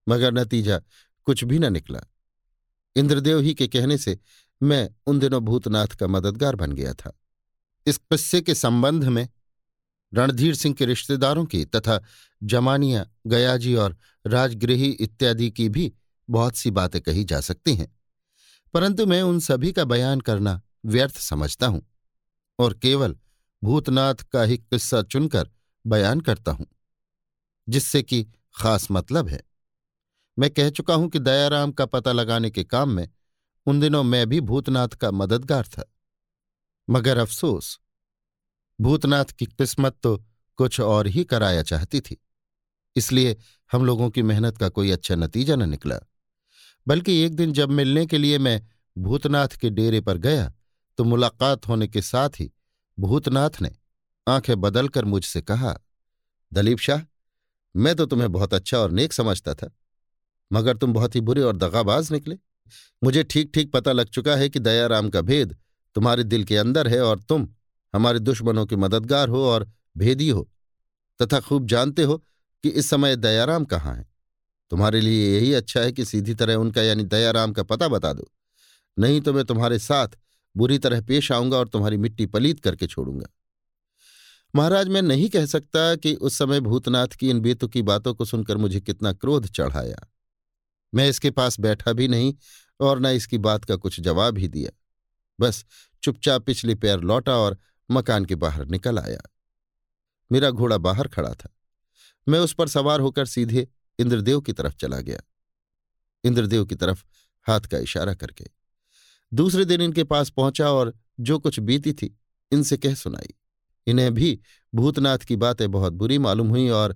मगर 0.07 0.33
नतीजा 0.33 0.81
कुछ 1.27 1.43
भी 1.43 1.59
न 1.59 1.71
निकला। 1.73 2.01
इंद्रदेव 2.95 3.39
ही 3.39 3.53
के 3.53 3.67
कहने 3.67 3.97
से 3.97 4.17
मैं 4.61 4.89
उन 5.07 5.19
दिनों 5.19 5.41
भूतनाथ 5.41 5.95
का 5.95 6.07
मददगार 6.07 6.55
बन 6.55 6.71
गया 6.71 6.93
था। 6.93 7.11
इस 7.87 7.97
किस्से 7.97 8.41
के 8.41 8.55
संबंध 8.55 9.03
में 9.03 9.27
रणधीर 10.13 10.55
सिंह 10.55 10.75
के 10.75 10.85
रिश्तेदारों 10.85 11.45
की 11.45 11.63
तथा 11.65 11.99
जमानिया, 12.43 13.05
गयाजी 13.27 13.75
और 13.75 13.97
राजगृही 14.25 14.89
इत्यादि 14.91 15.49
की 15.51 15.69
भी 15.69 15.91
बहुत 16.29 16.55
सी 16.55 16.71
बातें 16.71 17.01
कही 17.01 17.23
जा 17.23 17.39
सकती 17.41 17.75
हैं। 17.75 17.87
परंतु 18.73 19.05
मैं 19.05 19.21
उन 19.21 19.39
सभी 19.39 19.71
का 19.71 19.85
बयान 19.85 20.21
करना 20.21 20.61
व्यर्थ 20.85 21.17
समझता 21.17 21.67
हूँ 21.67 21.85
और 22.59 22.73
केवल 22.73 23.15
भूतनाथ 23.63 24.15
का 24.15 24.43
ही 24.43 24.57
किस्सा 24.57 25.01
चुनकर 25.01 25.49
बयान 25.85 26.21
करता 26.21 26.51
हूँ, 26.51 26.67
जिससे 27.69 28.01
कि 28.03 28.25
खास 28.55 28.87
मतलब 28.91 29.27
है। 29.27 29.41
मैं 30.37 30.49
कह 30.49 30.69
चुका 30.69 30.93
हूँ 30.93 31.09
कि 31.09 31.19
दयाराम 31.19 31.71
का 31.71 31.85
पता 31.85 32.11
लगाने 32.11 32.49
के 32.49 32.63
काम 32.63 32.89
में 32.89 33.07
उन 33.67 33.79
दिनों 33.79 34.03
मैं 34.03 34.27
भी 34.27 34.39
भूतनाथ 34.41 34.87
का 34.87 35.11
मददगार 35.11 35.67
था। 35.67 35.83
मगर 36.89 37.17
अफसोस 37.17 37.79
भूतनाथ 38.81 39.25
की 39.39 39.45
किस्मत 39.45 39.97
तो 40.03 40.17
कुछ 40.59 40.79
और 40.79 41.07
ही 41.07 41.23
कराया 41.23 41.61
चाहती 41.63 41.99
थी। 42.01 42.17
इसलिए 42.95 43.35
हम 43.71 43.85
लोगों 43.85 44.09
की 44.09 44.21
मेहनत 44.23 44.57
का 44.57 44.69
कोई 44.69 44.91
अच्छा 44.91 45.15
नतीजा 45.15 45.55
न 45.55 45.69
निकला। 45.69 45.99
बल्कि 46.87 47.17
एक 47.17 47.35
दिन 47.35 47.53
जब 47.53 47.71
मिलने 47.71 48.05
के 48.05 48.17
लिए 48.17 48.37
मैं 48.39 48.61
भूतनाथ 48.97 49.57
के 49.57 49.69
डेरे 49.69 50.01
पर 50.01 50.17
गया 50.17 50.51
तो 50.97 51.03
मुलाकात 51.03 51.67
होने 51.67 51.87
के 51.87 52.01
साथ 52.01 52.39
ही 52.39 52.51
भूतनाथ 52.97 53.61
ने 53.61 53.71
आँखें 54.27 54.59
बदलकर 54.61 55.05
मुझसे 55.05 55.41
कहा, 55.41 55.75
दलीप 56.51 56.79
शाह, 56.79 57.01
मैं 57.75 57.95
तो 57.95 58.05
तुम्हें 58.05 58.31
बहुत 58.31 58.53
अच्छा 58.53 58.77
और 58.77 58.91
नेक 58.91 59.13
समझता 59.13 59.53
था, 59.53 59.69
मगर 60.51 60.77
तुम 60.77 60.93
बहुत 60.93 61.15
ही 61.15 61.21
बुरे 61.21 61.41
और 61.41 61.57
दगाबाज 61.57 62.11
निकले। 62.11 62.37
मुझे 63.03 63.23
ठीक 63.23 63.51
ठीक 63.53 63.71
पता 63.71 63.91
लग 63.91 64.09
चुका 64.09 64.35
है 64.35 64.49
कि 64.49 64.59
दयाराम 64.59 65.09
का 65.09 65.21
भेद 65.21 65.55
तुम्हारे 65.95 66.23
दिल 66.23 66.43
के 66.43 66.57
अंदर 66.57 66.87
है 66.87 67.01
और 67.01 67.19
तुम 67.19 67.47
हमारे 67.93 68.19
दुश्मनों 68.19 68.65
के 68.65 68.75
मददगार 68.75 69.29
हो 69.29 69.43
और 69.45 69.69
भेदी 69.97 70.29
हो, 70.29 70.49
तथा 71.19 71.39
खूब 71.39 71.67
जानते 71.67 72.03
हो 72.03 72.17
कि 72.17 72.69
इस 72.69 72.89
समय 72.89 73.15
दयाराम 73.15 73.65
कहाँ 73.65 73.95
है। 73.95 74.09
तुम्हारे 74.71 75.01
लिए 75.01 75.35
यही 75.35 75.53
अच्छा 75.53 75.79
है 75.79 75.91
कि 75.91 76.05
सीधी 76.05 76.33
तरह 76.33 76.55
उनका 76.55 76.81
यानी 76.81 77.03
दयाराम 77.03 77.53
का 77.53 77.63
पता 77.63 77.87
बता 77.87 78.13
दो। 78.13 78.31
नहीं 78.97 79.21
तो 79.21 79.33
मैं 79.33 79.43
तुम्हारे 79.45 79.79
साथ 79.79 80.17
बुरी 80.55 80.77
तरह 80.79 81.01
पेश 81.01 81.31
आऊँगा 81.31 81.57
और 81.57 81.67
तुम्हारी 81.67 81.97
मिट्टी 81.97 82.25
पलीत 82.25 82.59
करके 82.59 82.87
छोड़ूँगा। 82.87 83.27
महाराज, 84.53 84.87
मैं 84.87 85.01
नहीं 85.01 85.29
कह 85.29 85.45
सकता 85.45 85.95
कि 85.95 86.13
उस 86.13 86.37
समय 86.37 86.59
भूतनाथ 86.59 87.07
की 87.07 87.29
इन 87.29 87.39
बेतुकी 87.39 87.81
बातों 87.81 88.13
को 88.13 88.25
सुनकर 88.25 88.57
मुझे 88.57 88.79
कितना 88.81 89.13
क्रोध 89.13 89.47
चढ़ाया। 89.47 90.07
मैं 90.93 91.07
इसके 91.09 91.31
पास 91.31 91.59
बैठा 91.59 91.93
भी 91.93 92.07
नहीं 92.07 92.33
और 92.79 92.99
न 92.99 93.05
इसकी 93.05 93.37
बात 93.37 93.65
का 93.65 93.75
कुछ 93.75 93.99
जवाब 93.99 94.37
ही 94.37 94.47
दिया। 94.47 94.71
बस 95.39 95.63
चुपचाप 96.03 96.45
पिछले 96.45 96.75
पैर 96.75 96.99
लौटा 96.99 97.35
और 97.35 97.57
मकान 97.91 98.25
के 98.25 98.35
बाहर 98.35 98.65
निकल 98.65 98.99
आया। 98.99 99.21
मेरा 100.31 100.49
घोड़ा 100.51 100.77
बाहर 100.77 101.07
खड़ा 101.07 101.33
था। 101.33 101.49
मैं 102.27 102.39
उस 102.39 102.53
पर 102.53 102.67
सवार 102.67 102.99
होकर 102.99 103.25
सीधे 103.25 103.67
इंद्रदेव 103.99 104.41
की 104.41 104.53
तरफ़ 104.53 104.75
चला 104.75 104.99
गया। 105.01 105.21
इंद्रदेव 106.23 106.65
की 106.65 106.75
तरफ़ 106.75 107.03
हाथ 107.47 107.61
का 107.61 107.77
इशारा 107.77 108.13
करके। 108.13 108.47
दूसरे 109.33 109.65
दिन 109.65 109.81
इनके 109.81 110.03
पास 110.03 110.29
पहुँचा 110.29 110.69
और 110.71 110.93
जो 111.19 111.39
कुछ 111.39 111.59
बीती 111.59 111.93
थी, 111.93 112.19
इनसे 112.51 112.77
कह 112.77 112.93
सुनाई। 112.93 113.33
इन्हें 113.87 114.13
भी 114.13 114.39
भूतनाथ 114.75 115.17
की 115.17 115.35
बातें 115.35 115.71
बहुत 115.71 115.93
बुरी 115.93 116.17
मालूम 116.17 116.49
हुई 116.49 116.69
और 116.69 116.95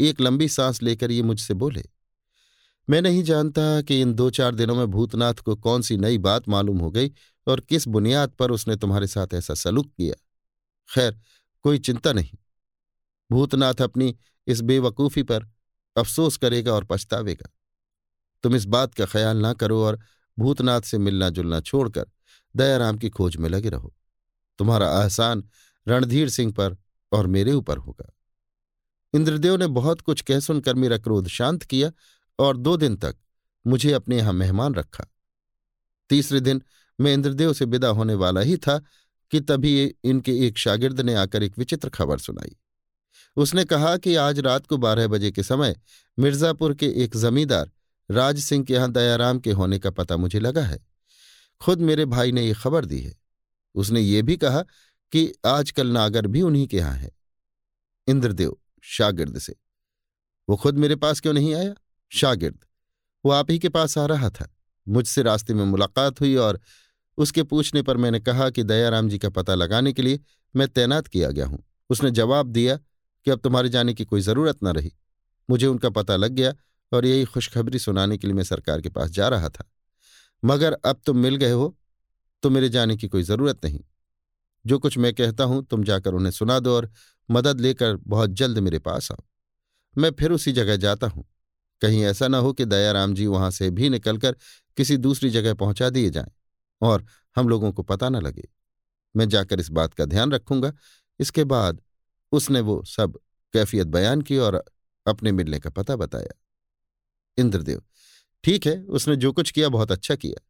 एक 0.00 0.20
लंबी 0.20 0.48
सांस 0.48 0.82
लेकर 0.82 1.10
ये 1.10 1.22
मुझसे 1.22 1.54
बोले, 1.54 1.84
मैं 2.90 3.02
नहीं 3.02 3.22
जानता 3.22 3.82
कि 3.82 4.00
इन 4.00 4.14
दो 4.14 4.30
चार 4.30 4.54
दिनों 4.54 4.74
में 4.74 4.86
भूतनाथ 4.86 5.34
को 5.34 5.56
कौन 5.56 5.82
सी 5.82 5.96
नई 5.96 6.18
बात 6.18 6.48
मालूम 6.48 6.78
हो 6.78 6.90
गई 6.90 7.10
और 7.46 7.60
किस 7.60 7.88
बुनियाद 7.88 8.30
पर 8.30 8.50
उसने 8.50 8.76
तुम्हारे 8.76 9.06
साथ 9.06 9.34
ऐसा 9.34 9.54
सलूक 9.54 9.86
किया। 9.86 10.25
खैर, 10.94 11.20
कोई 11.62 11.78
चिंता 11.78 12.12
नहीं। 12.12 12.38
भूतनाथ 13.30 13.74
अपनी 13.74 14.16
इस 14.46 14.60
बेवकूफ़ी 14.60 15.22
पर 15.22 15.46
अफसोस 15.96 16.36
करेगा 16.36 16.72
और 16.72 16.84
पछतावेगा। 16.84 17.50
तुम 18.42 18.56
इस 18.56 18.64
बात 18.64 18.94
का 18.94 19.06
ख्याल 19.06 19.36
ना 19.36 19.52
करो 19.52 19.84
और 19.84 20.00
भूतनाथ 20.38 20.80
से 20.80 20.98
मिलना 20.98 21.28
जुलना 21.28 21.60
छोड़कर 21.60 22.06
दयाराम 22.56 22.98
की 22.98 23.10
खोज 23.10 23.36
में 23.36 23.48
लगे 23.48 23.68
रहो। 23.68 23.94
तुम्हारा 24.58 24.88
आसान 24.88 25.48
रणधीर 25.88 26.28
सिंह 26.28 26.52
पर 26.52 26.76
और 27.12 27.26
मेरे 27.26 27.52
ऊपर 27.52 27.78
होगा। 27.78 28.12
इंद्रदेव 29.14 29.56
ने 29.56 29.66
बहुत 29.66 30.00
कुछ 30.00 30.20
कह 30.20 30.40
सुनकर 30.40 30.74
मेरा 30.74 30.98
क्रोध 30.98 31.28
शांत 31.28 31.62
किया 31.62 31.92
और 32.38 32.56
दो 32.56 32.76
दिन 32.76 32.96
तक 32.96 33.16
मुझे 33.66 33.92
अपने 33.92 34.16
यहाँ 34.16 34.32
मेहमान 34.32 34.74
रखा। 34.74 35.06
तीसरे 36.08 36.40
दिन 36.40 36.62
मैं 37.00 37.14
इंद्रदेव 37.14 37.52
से 37.52 37.64
विदा 37.64 37.88
होने 37.88 38.14
वाला 38.14 38.40
ही 38.40 38.56
था 38.56 38.82
कि 39.30 39.40
तभी 39.40 39.94
इनके 40.04 40.46
एक 40.46 40.58
शागिर्द 40.58 41.00
ने 41.00 41.14
आकर 41.14 41.42
एक 41.42 41.58
विचित्र 41.58 41.88
खबर 41.88 42.18
सुनाई। 42.18 42.56
उसने 43.36 43.64
कहा 43.64 43.96
कि 43.96 44.14
आज 44.14 44.38
रात 44.38 44.66
को 44.66 44.76
बारह 44.76 45.08
बजे 45.08 45.30
के 45.30 45.42
समय 45.42 45.80
मिर्जापुर 46.18 46.74
के 46.74 46.86
एक 46.86 47.16
जमींदार 47.16 47.70
राज 48.10 48.38
सिंह 48.38 48.64
के 48.64 48.74
यहाँ 48.74 48.92
दयाराम 48.92 49.38
के 49.38 49.52
होने 49.52 49.78
का 49.78 49.90
पता 49.90 50.16
मुझे 50.16 50.40
लगा 50.40 50.62
है। 50.62 50.86
खुद 51.60 51.80
मेरे 51.80 52.04
भाई 52.04 52.32
ने 52.32 52.42
यह 52.42 52.54
खबर 52.54 52.84
दी 52.84 53.00
है। 53.00 53.14
उसने 53.74 54.00
ये 54.00 54.22
भी 54.22 54.36
कहा 54.36 54.62
कि 55.12 55.32
आजकल 55.46 55.86
नागर 55.86 56.26
भी 56.26 56.42
उन्हीं 56.42 56.66
के 56.66 56.76
यहाँ 56.76 56.94
है। 56.94 57.10
इंद्रदेव, 58.08 58.56
शागिर्द 58.82 59.38
से। 59.38 59.54
वो 60.48 60.56
खुद 60.56 60.78
मेरे 60.78 60.96
पास 60.96 61.20
क्यों 61.20 61.34
नहीं 61.34 61.54
आया? 61.54 61.74
शागिर्द, 62.10 62.58
वो 63.24 63.32
आप 63.32 63.50
ही 63.50 63.58
के 63.58 63.68
पास 63.68 63.98
आ 63.98 64.06
रहा 64.06 64.30
था। 64.30 64.56
मुझसे 64.88 65.22
रास्ते 65.22 65.54
में 65.54 65.64
मुलाकात 65.64 66.20
हुई 66.20 66.36
और 66.36 66.60
उसके 67.18 67.42
पूछने 67.42 67.82
पर 67.82 67.96
मैंने 67.96 68.20
कहा 68.20 68.50
कि 68.50 68.62
दयाराम 68.62 69.08
जी 69.08 69.18
का 69.18 69.28
पता 69.30 69.54
लगाने 69.54 69.92
के 69.92 70.02
लिए 70.02 70.20
मैं 70.54 70.68
तैनात 70.68 71.06
किया 71.06 71.30
गया 71.30 71.46
हूँ। 71.46 71.64
उसने 71.90 72.10
जवाब 72.10 72.46
दिया 72.46 72.76
कि 72.76 73.30
अब 73.30 73.38
तुम्हारे 73.38 73.68
जाने 73.68 73.94
की 73.94 74.04
कोई 74.04 74.20
ज़रूरत 74.20 74.58
न 74.64 74.68
रही। 74.68 74.92
मुझे 75.50 75.66
उनका 75.66 75.90
पता 75.90 76.16
लग 76.16 76.32
गया 76.32 76.54
और 76.92 77.06
यही 77.06 77.24
खुशखबरी 77.24 77.78
सुनाने 77.78 78.18
के 78.18 78.26
लिए 78.26 78.34
मैं 78.36 78.44
सरकार 78.44 78.80
के 78.80 78.88
पास 78.88 79.10
जा 79.10 79.28
रहा 79.28 79.48
था। 79.48 79.70
मगर 80.44 80.72
अब 80.72 81.00
तुम 81.06 81.18
मिल 81.18 81.36
गए 81.36 81.50
हो 81.50 81.76
तो 82.42 82.50
मेरे 82.50 82.68
जाने 82.68 82.96
की 82.96 83.08
कोई 83.08 83.22
ज़रूरत 83.22 83.64
नहीं। 83.64 83.80
जो 84.66 84.78
कुछ 84.78 84.98
मैं 84.98 85.14
कहता 85.14 85.44
हूँ, 85.44 85.64
तुम 85.66 85.84
जाकर 85.84 86.14
उन्हें 86.14 86.30
सुना 86.32 86.58
दो 86.60 86.74
और 86.76 86.90
मदद 87.30 87.60
लेकर 87.60 87.96
बहुत 87.96 88.30
जल्द 88.30 88.58
मेरे 88.58 88.78
पास 88.78 89.12
आओ। 89.12 89.24
मैं 89.98 90.10
फिर 90.10 90.32
उसी 90.32 90.52
जगह 90.52 90.76
जाता 90.76 91.06
हूँ। 91.06 91.24
कहीं 91.82 92.04
ऐसा 92.04 92.28
ना 92.28 92.38
हो 92.38 92.52
कि 92.52 92.64
दयाराम 92.64 93.14
जी 93.14 93.26
वहाँ 93.26 93.50
से 93.50 93.70
भी 93.70 93.88
निकलकर 93.88 94.36
किसी 94.76 94.96
दूसरी 94.96 95.30
जगह 95.30 95.54
पहुँचा 95.54 95.90
दिए 95.90 96.10
जाएँ। 96.10 96.30
और 96.82 97.04
हम 97.36 97.48
लोगों 97.48 97.72
को 97.72 97.82
पता 97.82 98.08
न 98.08 98.16
लगे। 98.16 98.48
मैं 99.14 99.28
जाकर 99.28 99.60
इस 99.60 99.70
बात 99.70 99.94
का 99.94 100.04
ध्यान 100.04 100.32
रखूँगा। 100.32 100.72
इसके 101.20 101.44
बाद 101.44 101.80
उसने 102.32 102.60
वो 102.60 102.82
सब 102.84 103.18
कैफियत 103.54 103.86
बयान 103.86 104.22
की 104.22 104.38
और 104.38 104.64
अपने 105.06 105.32
मिलने 105.32 105.58
का 105.60 105.70
पता 105.70 105.96
बताया। 105.96 106.32
इंद्रदेव, 107.38 107.82
ठीक 108.44 108.66
है, 108.66 108.82
उसने 108.82 109.16
जो 109.16 109.32
कुछ 109.32 109.50
किया 109.50 109.68
बहुत 109.68 109.92
अच्छा 109.92 110.14
किया। 110.14 110.42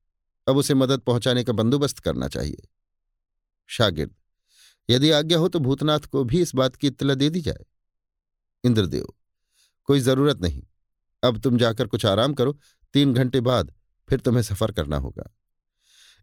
अब 0.47 0.57
उसे 0.57 0.75
मदद 0.75 1.01
पहुँचाने 1.01 1.45
का 1.45 1.53
बंदोबस्त 1.53 1.99
करना 1.99 2.29
चाहिए। 2.29 2.69
शागिर्द, 3.69 4.15
यदि 4.89 5.11
आज्ञा 5.11 5.39
हो 5.39 5.49
तो 5.49 5.59
भूतनाथ 5.59 6.01
को 6.01 6.25
भी 6.25 6.41
इस 6.43 6.55
बात 6.55 6.77
की 6.77 6.87
इतला 6.87 7.15
दे 7.15 7.31
दी 7.31 7.41
जाए। 7.41 7.65
इंद्रदेव, 8.65 9.07
कोई 9.85 10.01
ज़रूरत 10.01 10.41
नहीं। 10.43 10.63
अब 11.23 11.41
तुम 11.41 11.59
जाकर 11.59 11.87
कुछ 11.87 12.07
आराम 12.07 12.35
करो। 12.35 12.59
तीन 12.95 13.15
घंटे 13.15 13.41
बाद 13.41 13.73
फिर 14.09 14.21
तुम्हें 14.21 14.43
सफ़र 14.43 14.73
करना 14.73 14.97
होगा। 14.97 15.31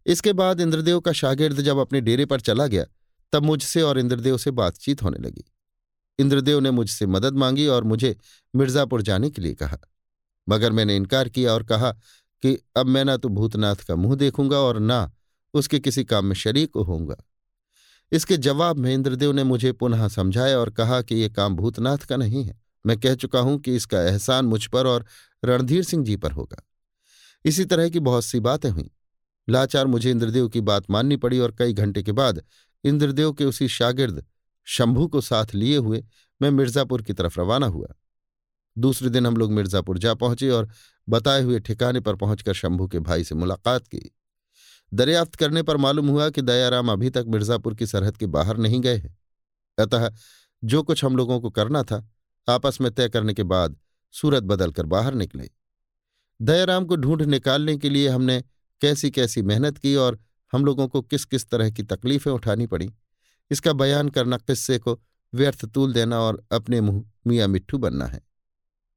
इसके 0.06 0.32
बाद 0.32 0.60
इंद्रदेव 0.60 1.00
का 1.00 1.12
शागिर्द 1.12 1.60
जब 1.60 1.78
अपने 1.78 2.00
डेरे 2.00 2.24
पर 2.26 2.40
चला 2.40 2.66
गया, 2.66 2.84
तब 3.32 3.42
मुझसे 3.42 3.82
और 3.82 3.98
इंद्रदेव 3.98 4.38
से 4.38 4.50
बातचीत 4.50 5.02
होने 5.02 5.18
लगी। 5.18 5.44
इंद्रदेव 6.18 6.60
ने 6.60 6.70
मुझसे 6.70 7.06
मदद 7.06 7.34
मांगी 7.34 7.66
और 7.66 7.84
मुझे 7.84 8.16
मिर्जापुर 8.56 9.02
जाने 9.02 9.30
के 9.30 9.42
लिए 9.42 9.54
कहा। 9.54 9.78
मगर 10.48 10.72
मैंने 10.72 10.96
इनकार 10.96 11.28
किया 11.28 11.52
और 11.52 11.62
कहा 11.62 11.90
कि 12.42 12.58
अब 12.76 12.86
मैं 12.86 13.04
ना 13.04 13.16
तो 13.16 13.28
भूतनाथ 13.28 13.76
का 13.76 13.96
मुँह 13.96 14.16
देखूँगा 14.16 14.58
और 14.58 14.78
ना 14.78 15.12
उसके 15.54 15.78
किसी 15.78 16.04
काम 16.04 16.26
में 16.26 16.34
शरीक 16.34 16.70
होऊँगा। 16.76 17.16
इसके 18.12 18.36
जवाब 18.36 18.76
में 18.76 18.94
इंद्रदेव 18.94 19.32
ने 19.32 19.44
मुझे 19.44 19.72
पुनः 19.72 20.08
समझाया 20.08 20.58
और 20.58 20.70
कहा 20.70 21.02
कि 21.02 21.14
यह 21.14 21.28
काम 21.28 21.56
भूतनाथ 21.56 21.98
का 21.98 22.16
नहीं 22.16 22.44
है। 22.44 22.60
मैं 22.86 23.00
कह 23.00 23.14
चुका 23.14 23.40
हूँ 23.40 23.58
कि 23.58 23.76
इसका 23.76 24.02
एहसान 24.02 24.44
मुझ 24.44 24.66
पर 24.66 24.86
और 24.86 25.04
रणधीर 25.44 25.84
सिंह 25.84 26.04
जी 26.04 26.16
पर 26.16 26.32
होगा। 26.32 26.62
इसी 27.44 27.64
तरह 27.64 27.88
की 27.88 28.00
बहुत 28.00 28.24
सी 28.24 28.40
बातें 28.40 28.70
हुईं। 28.70 28.88
लाचार 29.48 29.86
मुझे 29.86 30.10
इंद्रदेव 30.10 30.48
की 30.48 30.60
बात 30.60 30.90
माननी 30.90 31.16
पड़ी 31.16 31.38
और 31.38 31.52
कई 31.52 31.72
घंटे 31.72 32.02
के 32.02 32.12
बाद 32.12 32.42
इंद्रदेव 32.84 33.32
के 33.32 33.44
उसी 33.44 33.68
शागिर्द 33.68 34.24
शंभू 34.64 35.06
को 35.06 35.20
साथ 35.20 35.46
लिए 35.54 35.76
हुए 35.76 36.04
मैं 36.42 36.50
मिर्जापुर 36.50 37.02
की 37.02 37.12
तरफ़ 37.12 37.40
रवाना 37.40 37.66
हुआ। 37.66 37.86
दूसरे 38.78 39.08
दिन 39.08 39.26
हम 39.26 39.36
लोग 39.36 39.52
मिर्जापुर 39.52 39.98
जा 39.98 40.14
पहुँचे 40.14 40.50
और 40.50 40.68
बताए 41.08 41.42
हुए 41.42 41.60
ठिकाने 41.60 42.00
पर 42.00 42.16
पहुंचकर 42.16 42.54
शंभू 42.54 42.88
के 42.88 42.98
भाई 42.98 43.24
से 43.24 43.34
मुलाकात 43.34 43.86
की। 43.86 44.16
दरियाफ्त 44.94 45.34
करने 45.34 45.62
पर 45.62 45.76
मालूम 45.76 46.08
हुआ 46.08 46.30
कि 46.30 46.42
दयाराम 46.42 46.92
अभी 46.92 47.10
तक 47.10 47.24
मिर्जापुर 47.28 47.74
की 47.74 47.86
सरहद 47.86 48.16
के 48.16 48.26
बाहर 48.26 48.56
नहीं 48.56 48.80
गए 48.80 48.96
हैं। 48.96 49.18
अतः 49.78 50.12
जो 50.64 50.82
कुछ 50.82 51.04
हम 51.04 51.16
लोगों 51.16 51.40
को 51.40 51.50
करना 51.50 51.82
था, 51.82 52.08
आपस 52.48 52.80
में 52.80 52.94
तय 52.94 53.08
करने 53.08 53.34
के 53.34 53.42
बाद 53.42 53.76
सूरत 54.12 54.42
बदलकर 54.42 54.86
बाहर 54.86 55.14
निकले। 55.14 55.50
दयाराम 56.42 56.84
को 56.84 56.96
ढूंढ 56.96 57.22
निकालने 57.22 57.76
के 57.76 57.88
लिए 57.88 58.08
हमने 58.08 58.44
कैसी 58.84 59.10
कैसी 59.10 59.42
मेहनत 59.42 59.78
की 59.78 59.96
और 59.96 60.18
हम 60.52 60.64
लोगों 60.64 60.88
को 60.88 61.02
किस 61.02 61.24
किस 61.24 61.50
तरह 61.50 61.70
की 61.70 61.82
तकलीफें 61.82 62.30
उठानी 62.30 62.66
पड़ी। 62.66 62.92
इसका 63.50 63.72
बयान 63.72 64.08
करना 64.08 64.36
किस्से 64.36 64.78
को 64.78 65.02
व्यर्थ 65.34 65.64
तूल 65.64 65.92
देना 65.92 66.20
और 66.20 66.46
अपने 66.52 66.80
मुँह 66.80 67.04
मियाँ 67.26 67.48
मिट्ठू 67.48 67.78
बनना 67.78 68.06
है। 68.06 68.20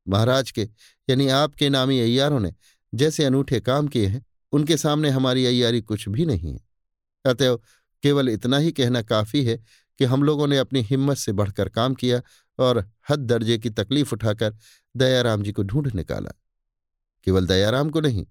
महाराज 0.07 0.51
के, 0.51 0.69
यानी 1.09 1.27
आपके 1.27 1.69
नामी 1.69 1.99
अयारों 1.99 2.39
ने 2.39 2.53
जैसे 2.95 3.25
अनूठे 3.25 3.59
काम 3.59 3.88
किए 3.88 4.07
हैं, 4.07 4.25
उनके 4.51 4.77
सामने 4.77 5.09
हमारी 5.09 5.45
अयारी 5.45 5.81
कुछ 5.81 6.09
भी 6.09 6.25
नहीं 6.25 6.53
है। 6.53 6.59
अतएव 7.25 7.61
केवल 8.03 8.29
इतना 8.29 8.57
ही 8.57 8.71
कहना 8.71 9.01
काफ़ी 9.01 9.45
है 9.45 9.57
कि 9.97 10.05
हम 10.05 10.23
लोगों 10.23 10.47
ने 10.47 10.57
अपनी 10.57 10.81
हिम्मत 10.81 11.17
से 11.17 11.31
बढ़कर 11.31 11.69
काम 11.69 11.93
किया 11.93 12.21
और 12.59 12.91
हद 13.09 13.19
दर्जे 13.19 13.57
की 13.57 13.69
तकलीफ़ 13.69 14.13
उठाकर 14.13 14.57
दयाराम 14.97 15.43
जी 15.43 15.51
को 15.51 15.63
ढूंढ 15.63 15.95
निकाला। 15.95 16.31
केवल 17.23 17.47
दयाराम 17.47 17.89
को 17.89 18.01
नहीं 18.01 18.25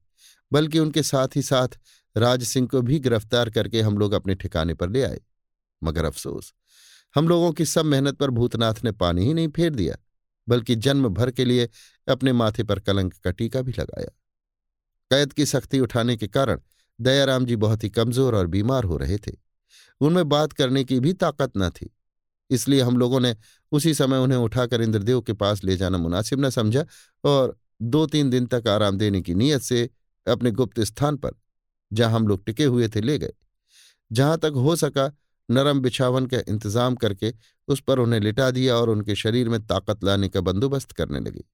बल्कि 0.52 0.78
उनके 0.78 1.02
साथ 1.02 1.36
ही 1.36 1.42
साथ 1.42 1.78
राज 2.16 2.42
सिंह 2.42 2.66
को 2.66 2.82
भी 2.82 2.98
गिरफ़्तार 2.98 3.50
करके 3.50 3.80
हम 3.80 3.98
लोग 3.98 4.12
अपने 4.12 4.34
ठिकाने 4.34 4.74
पर 4.74 4.90
ले 4.90 5.02
आए। 5.02 5.20
मगर 5.82 6.04
अफसोस, 6.04 6.52
हम 7.14 7.28
लोगों 7.28 7.52
की 7.52 7.64
सब 7.64 7.84
मेहनत 7.84 8.16
पर 8.16 8.30
भूतनाथ 8.30 8.74
ने 8.84 8.92
पानी 8.92 9.24
ही 9.24 9.34
नहीं 9.34 9.48
फेर 9.48 9.74
दिया, 9.74 9.96
बल्कि 10.48 10.74
जन्म 10.76 11.08
भर 11.08 11.30
के 11.30 11.44
लिए 11.44 11.68
अपने 12.08 12.32
माथे 12.32 12.62
पर 12.62 12.78
कलंक 12.78 13.14
का 13.14 13.30
टीका 13.30 13.62
भी 13.62 13.72
लगाया। 13.72 14.10
कैद 15.10 15.32
की 15.32 15.46
सख्ती 15.46 15.80
उठाने 15.80 16.16
के 16.16 16.26
कारण 16.26 16.60
दयाराम 17.00 17.44
जी 17.46 17.56
बहुत 17.56 17.84
ही 17.84 17.88
कमज़ोर 17.90 18.34
और 18.34 18.46
बीमार 18.46 18.84
हो 18.84 18.96
रहे 18.96 19.18
थे। 19.18 19.32
उनमें 20.00 20.28
बात 20.28 20.52
करने 20.52 20.84
की 20.84 21.00
भी 21.00 21.12
ताकत 21.12 21.52
न 21.56 21.70
थी। 21.70 21.90
इसलिए 22.50 22.80
हम 22.80 22.96
लोगों 22.96 23.20
ने 23.20 23.34
उसी 23.72 23.94
समय 23.94 24.18
उन्हें 24.18 24.38
उठाकर 24.38 24.82
इंद्रदेव 24.82 25.20
के 25.20 25.32
पास 25.32 25.64
ले 25.64 25.76
जाना 25.76 25.98
मुनासिब 25.98 26.44
न 26.44 26.50
समझा 26.50 26.84
और 27.24 27.56
दो 27.82 28.06
तीन 28.06 28.30
दिन 28.30 28.46
तक 28.46 28.68
आराम 28.68 28.98
देने 28.98 29.20
की 29.20 29.34
नीयत 29.34 29.62
से 29.62 29.88
अपने 30.28 30.50
गुप्त 30.50 30.80
स्थान 30.80 31.16
पर, 31.16 31.30
जहाँ 31.92 32.12
हम 32.12 32.28
लोग 32.28 32.44
टिके 32.44 32.64
हुए 32.64 32.88
थे, 32.88 33.00
ले 33.00 33.18
गए। 33.18 33.32
जहाँ 34.10 34.38
तक 34.38 34.52
हो 34.56 34.76
सका, 34.76 35.12
नरम 35.48 35.80
बिछावन 35.80 36.26
का 36.26 36.38
इंतज़ाम 36.48 36.94
करके 36.94 37.32
उस 37.68 37.80
पर 37.80 37.98
उन्हें 37.98 38.20
लिटा 38.20 38.50
दिया 38.50 38.76
और 38.76 38.90
उनके 38.90 39.14
शरीर 39.14 39.48
में 39.48 39.60
ताकत 39.66 40.04
लाने 40.04 40.28
का 40.28 40.40
बंदोबस्त 40.40 40.92
करने 40.92 41.20
लगे। 41.20 41.44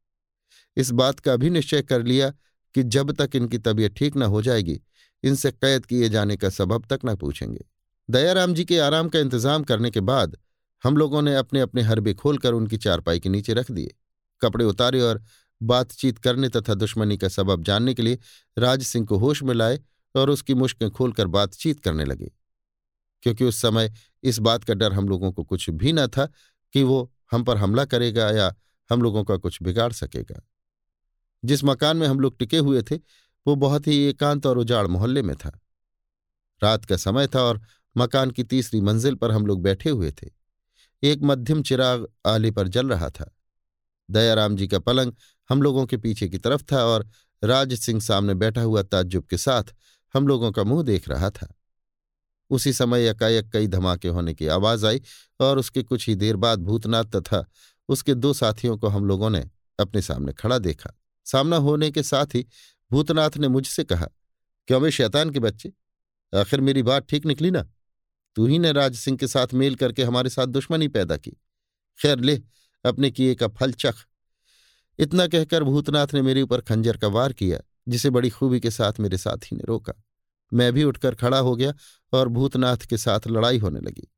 इस 0.77 0.91
बात 0.91 1.20
का 1.20 1.37
भी 1.37 1.51
निश्चय 1.51 1.83
कर 1.83 2.03
लिया 2.03 2.31
कि 2.75 2.83
जब 2.83 3.12
तक 3.12 3.37
इनकी 3.37 3.59
तबीयत 3.59 3.95
ठीक 3.95 4.16
न 4.16 4.23
हो 4.23 4.43
जाएगी, 4.43 4.81
इनसे 5.25 5.51
कैद 5.51 5.87
किए 5.87 6.09
जाने 6.09 6.37
का 6.37 6.49
सबब 6.49 6.87
तक 6.91 7.01
न 7.05 7.14
पूछेंगे। 7.16 7.64
दयाराम 8.09 8.55
जी 8.55 8.64
के 8.64 8.79
आराम 8.79 9.09
का 9.09 9.18
इंतज़ाम 9.18 9.64
करने 9.64 9.91
के 9.91 10.01
बाद, 10.01 10.37
हम 10.85 10.97
लोगों 10.97 11.23
ने 11.23 11.35
अपने 11.37 11.61
अपने 11.61 11.83
हरबे 11.83 12.14
खोलकर 12.14 12.53
उनकी 12.53 12.77
चारपाई 12.77 13.20
के 13.20 13.29
नीचे 13.29 13.55
रख 13.55 13.70
दिए। 13.70 13.95
कपड़े 14.43 14.64
उतारे 14.64 15.01
और 15.01 15.23
बातचीत 15.62 16.18
करने 16.18 16.48
तथा 16.48 16.74
दुश्मनी 16.74 17.18
का 17.18 17.28
सबब 17.28 17.64
जानने 17.64 17.94
के 17.94 18.02
लिए 18.02 18.18
राज 18.58 18.82
सिंह 18.82 19.06
को 19.06 19.18
होश 19.18 19.42
में 19.42 19.54
लाए 19.54 19.80
और 20.16 20.30
उसकी 20.30 20.54
मुश्कें 20.54 20.90
खोलकर 20.90 21.26
बातचीत 21.26 21.80
करने 21.80 22.04
लगे। 22.04 22.32
क्योंकि 23.22 23.44
उस 23.44 23.56
समय 23.56 23.92
इस 24.22 24.38
बात 24.38 24.64
का 24.64 24.74
डर 24.74 24.92
हम 24.92 25.08
लोगों 25.08 25.32
को 25.32 25.44
कुछ 25.44 25.70
भी 25.70 25.92
न 25.92 26.06
था 26.06 26.26
कि 26.72 26.82
वो 26.82 27.12
हम 27.32 27.44
पर 27.44 27.56
हमला 27.56 27.84
करेगा 27.84 28.30
या 28.30 28.54
हम 28.90 29.02
लोगों 29.02 29.24
का 29.24 29.36
कुछ 29.36 29.62
बिगाड़ 29.62 29.92
सकेगा। 29.92 30.42
जिस 31.44 31.64
मकान 31.64 31.96
में 31.96 32.08
हम 32.08 32.20
लोग 32.20 32.38
टिके 32.38 32.58
हुए 32.58 32.82
थे, 32.82 32.96
वो 33.46 33.54
बहुत 33.54 33.86
ही 33.86 34.04
एकांत 34.04 34.46
और 34.46 34.58
उजाड़ 34.58 34.86
मोहल्ले 34.86 35.22
में 35.22 35.36
था। 35.36 35.60
रात 36.62 36.84
का 36.84 36.96
समय 36.96 37.26
था 37.26 37.42
और 37.42 37.60
मकान 37.96 38.30
की 38.30 38.44
तीसरी 38.44 38.80
मंजिल 38.80 39.14
पर 39.14 39.30
हम 39.30 39.46
लोग 39.46 39.62
बैठे 39.62 39.90
हुए 39.90 40.12
थे। 40.12 40.30
एक 41.02 41.18
मध्यम 41.22 41.62
चिराग 41.62 42.06
आले 42.26 42.50
पर 42.50 42.68
जल 42.68 42.88
रहा 42.88 43.10
था। 43.10 43.36
दयाराम 44.10 44.56
जी 44.56 44.68
का 44.68 44.78
पलंग 44.78 45.12
हम 45.49 45.62
लोगों 45.62 45.86
के 45.86 45.97
पीछे 45.97 46.28
की 46.28 46.38
तरफ़ 46.38 46.62
था 46.72 46.84
और 46.84 47.09
राज 47.45 47.74
सिंह 47.74 48.01
सामने 48.01 48.34
बैठा 48.34 48.62
हुआ 48.62 48.82
ताज्जुब 48.82 49.24
के 49.24 49.38
साथ 49.38 49.64
हम 50.14 50.28
लोगों 50.28 50.53
का 50.53 50.64
मुँह 50.64 50.82
देख 50.82 51.09
रहा 51.09 51.30
था। 51.30 51.55
उसी 52.51 52.72
समय 52.72 53.09
एकाएक 53.09 53.53
कई 53.53 53.66
धमाके 53.66 54.09
होने 54.09 54.34
की 54.34 54.47
आवाज़ 54.47 54.86
आई 54.86 55.03
और 55.40 55.59
उसके 55.59 55.82
कुछ 55.82 56.09
ही 56.09 56.14
देर 56.14 56.36
बाद 56.36 56.59
भूतनाथ 56.59 57.05
तथा 57.05 57.45
उसके 57.88 58.14
दो 58.14 58.32
साथियों 58.32 58.78
को 58.78 58.88
हम 58.88 59.05
लोगों 59.05 59.30
ने 59.30 59.51
अपने 59.80 60.03
सामने 60.03 60.32
खड़ा 60.32 60.59
देखा। 60.59 60.90
सामना 61.24 61.57
होने 61.57 61.90
के 61.90 62.03
साथ 62.03 62.26
ही 62.34 62.47
भूतनाथ 62.90 63.30
ने 63.36 63.49
मुझसे 63.49 63.84
कहा, 63.84 64.07
क्यों 64.66 64.80
मैं 64.80 64.90
शैतान 64.90 65.30
के 65.30 65.38
बच्चे? 65.38 65.72
आखिर 66.34 66.61
मेरी 66.61 66.82
बात 66.82 67.07
ठीक 67.09 67.26
निकली 67.26 67.51
ना? 67.51 67.68
तू 68.36 68.47
ही 68.47 68.59
ने 68.59 68.72
राज 68.72 68.95
सिंह 68.95 69.18
के 69.18 69.26
साथ 69.26 69.47
मेल 69.55 69.74
करके 69.74 70.05
हमारे 70.05 70.30
साथ 70.30 70.47
दुश्मनी 70.47 70.88
पैदा 70.88 71.16
की। 71.16 71.30
खैर 71.99 72.18
ले, 72.18 72.43
अपने 72.84 73.11
किए 73.11 73.34
का 73.34 73.49
फल 73.49 73.72
चख। 73.72 73.95
इतना 75.03 75.26
कहकर 75.26 75.64
भूतनाथ 75.64 76.07
ने 76.14 76.22
मेरे 76.22 76.42
ऊपर 76.42 76.61
खंजर 76.61 76.96
का 76.96 77.09
वार 77.09 77.32
किया, 77.32 77.59
जिसे 77.88 78.11
बड़ी 78.11 78.30
खूबी 78.30 78.61
के 78.61 78.70
साथ 78.70 79.00
मेरे 79.00 79.18
साथी 79.18 79.57
ने 79.57 79.64
रोका। 79.64 79.92
मैं 80.53 80.72
भी 80.72 80.84
उठकर 80.84 81.14
खड़ा 81.14 81.38
हो 81.38 81.55
गया 81.57 81.72
और 82.12 82.28
भूतनाथ 82.28 82.76
के 82.76 82.96
साथ 82.96 83.26
लड़ाई 83.28 83.59
होने 83.59 83.80
लगी। 83.80 84.09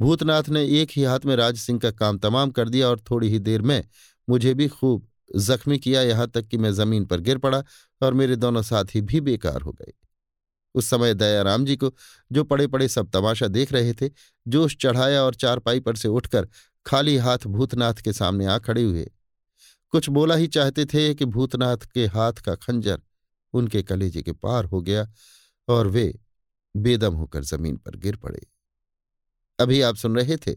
भूतनाथ 0.00 0.48
ने 0.48 0.64
एक 0.80 0.90
ही 0.92 1.02
हाथ 1.02 1.20
में 1.24 1.34
राज 1.36 1.56
सिंह 1.56 1.78
का 1.78 1.90
काम 1.90 2.18
तमाम 2.18 2.50
कर 2.50 2.68
दिया 2.68 2.88
और 2.88 3.00
थोड़ी 3.00 3.28
ही 3.28 3.38
देर 3.38 3.62
में 3.62 3.82
मुझे 4.28 4.54
भी 4.54 4.68
खूब 4.68 5.06
जख्मी 5.36 5.78
किया, 5.78 6.02
यहाँ 6.02 6.26
तक 6.28 6.46
कि 6.46 6.58
मैं 6.58 6.72
ज़मीन 6.72 7.04
पर 7.04 7.20
गिर 7.20 7.38
पड़ा 7.38 7.62
और 8.00 8.14
मेरे 8.14 8.36
दोनों 8.36 8.62
साथी 8.62 9.00
भी 9.00 9.20
बेकार 9.20 9.62
हो 9.62 9.72
गए। 9.72 9.92
उस 10.74 10.86
समय 10.86 11.14
दयाराम 11.14 11.64
जी 11.64 11.76
को, 11.76 11.92
जो 12.32 12.44
पड़े 12.44 12.66
पड़े 12.66 12.88
सब 12.88 13.10
तमाशा 13.10 13.48
देख 13.48 13.72
रहे 13.72 13.92
थे, 13.92 14.10
जोश 14.48 14.76
चढ़ाया 14.80 15.22
और 15.22 15.34
चारपाई 15.34 15.80
पर 15.80 15.96
से 15.96 16.08
उठकर 16.08 16.48
खाली 16.86 17.16
हाथ 17.16 17.46
भूतनाथ 17.46 17.94
के 17.94 18.12
सामने 18.12 18.46
आ 18.46 18.58
खड़े 18.58 18.82
हुए। 18.82 19.10
कुछ 19.90 20.08
बोला 20.08 20.34
ही 20.34 20.46
चाहते 20.46 20.84
थे 20.84 21.14
कि 21.14 21.24
भूतनाथ 21.24 21.76
के 21.94 22.06
हाथ 22.06 22.32
का 22.32 22.54
खंजर 22.54 23.02
उनके 23.52 23.82
कलेजे 23.82 24.22
के 24.22 24.32
पार 24.32 24.64
हो 24.64 24.80
गया 24.82 25.06
और 25.68 25.86
वे 25.86 26.18
बेदम 26.76 27.14
होकर 27.14 27.44
ज़मीन 27.44 27.76
पर 27.76 27.96
गिर 27.96 28.16
पड़े। 28.16 28.46
अभी 29.58 29.80
आप 29.80 29.96
सुन 29.96 30.16
रहे 30.16 30.36
थे 30.36 30.56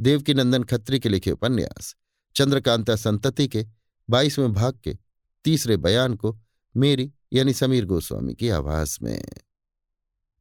देवकीनंदन 0.00 0.62
खत्री 0.62 1.00
के 1.00 1.08
लिखे 1.08 1.30
उपन्यास, 1.30 1.96
चंद्रकांता 2.36 2.96
संतति 2.96 3.48
के 3.48 3.66
बाईसवें 4.10 4.52
भाग 4.52 4.78
के 4.84 4.96
तीसरे 5.44 5.76
बयान 5.76 6.14
को 6.14 6.38
मेरी 6.76 7.12
यानी 7.32 7.52
समीर 7.52 7.84
गोस्वामी 7.84 8.34
की 8.34 8.48
आवाज़ 8.48 8.98
में। 9.02 9.24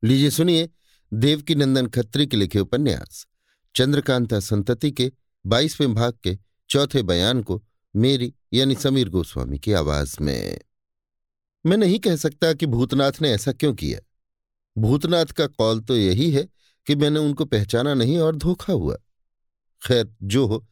लीजिए 0.04 0.30
सुनिए 0.30 0.70
देवकीनंदन 1.14 1.88
खत्री 1.88 2.28
के 2.28 2.38
लिखे 2.38 2.60
उपन्यास, 2.60 3.28
चंद्रकांता 3.76 4.40
संतति 4.40 4.92
के 4.92 5.12
बाईसवें 5.46 5.94
भाग 5.94 6.14
के 6.24 6.38
चौथे 6.70 7.04
बयान 7.04 7.44
को 7.44 7.64
मेरी, 7.96 8.34
यानी 8.54 8.76
समीर 8.76 9.10
गोस्वामी 9.10 9.60
की 9.60 9.74
आवाज़ 9.74 10.18
में। 10.22 10.60
मैं 11.66 11.78
नहीं 11.78 12.00
कह 12.00 12.16
सकता 12.16 12.54
कि 12.54 12.66
भूतनाथ 12.66 13.12
ने 13.22 13.32
ऐसा 13.32 13.52
क्यों 13.52 13.74
किया। 13.74 14.00
भूतनाथ 14.78 15.26
का 15.26 15.48
कौल 15.48 15.80
तो 15.80 15.98
यही 15.98 16.32
है 16.32 16.48
कि 16.88 16.96
मैंने 16.96 17.20
उनको 17.20 17.46
पहचाना 17.46 17.94
नहीं 17.94 18.18
और 18.18 18.36
धोखा 18.36 18.74
हुआ। 18.74 18.98
खैर, 19.88 20.16
जो 20.24 20.46
हो, 20.46 20.68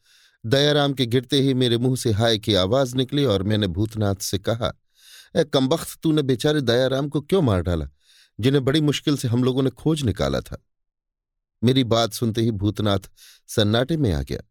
दयाराम 0.45 0.93
के 0.93 1.05
गिरते 1.05 1.41
ही 1.41 1.53
मेरे 1.53 1.77
मुँह 1.77 1.95
से 1.95 2.11
हाय 2.11 2.37
की 2.37 2.53
आवाज़ 2.53 2.95
निकली 2.95 3.25
और 3.25 3.43
मैंने 3.43 3.67
भूतनाथ 3.67 4.15
से 4.15 4.37
कहा 4.37 4.73
ए 5.35 5.43
कमबख्त, 5.43 5.99
तूने 6.03 6.21
बेचारे 6.21 6.61
दयाराम 6.61 7.09
को 7.09 7.21
क्यों 7.21 7.41
मार 7.41 7.61
डाला, 7.61 7.89
जिन्हें 8.39 8.65
बड़ी 8.65 8.81
मुश्किल 8.81 9.17
से 9.17 9.27
हम 9.27 9.43
लोगों 9.43 9.63
ने 9.63 9.69
खोज 9.69 10.03
निकाला 10.03 10.41
था? 10.41 10.65
मेरी 11.63 11.83
बात 11.83 12.13
सुनते 12.13 12.41
ही 12.41 12.51
भूतनाथ 12.51 12.99
सन्नाटे 13.47 13.97
में 13.97 14.13
आ 14.13 14.21
गया। 14.21 14.41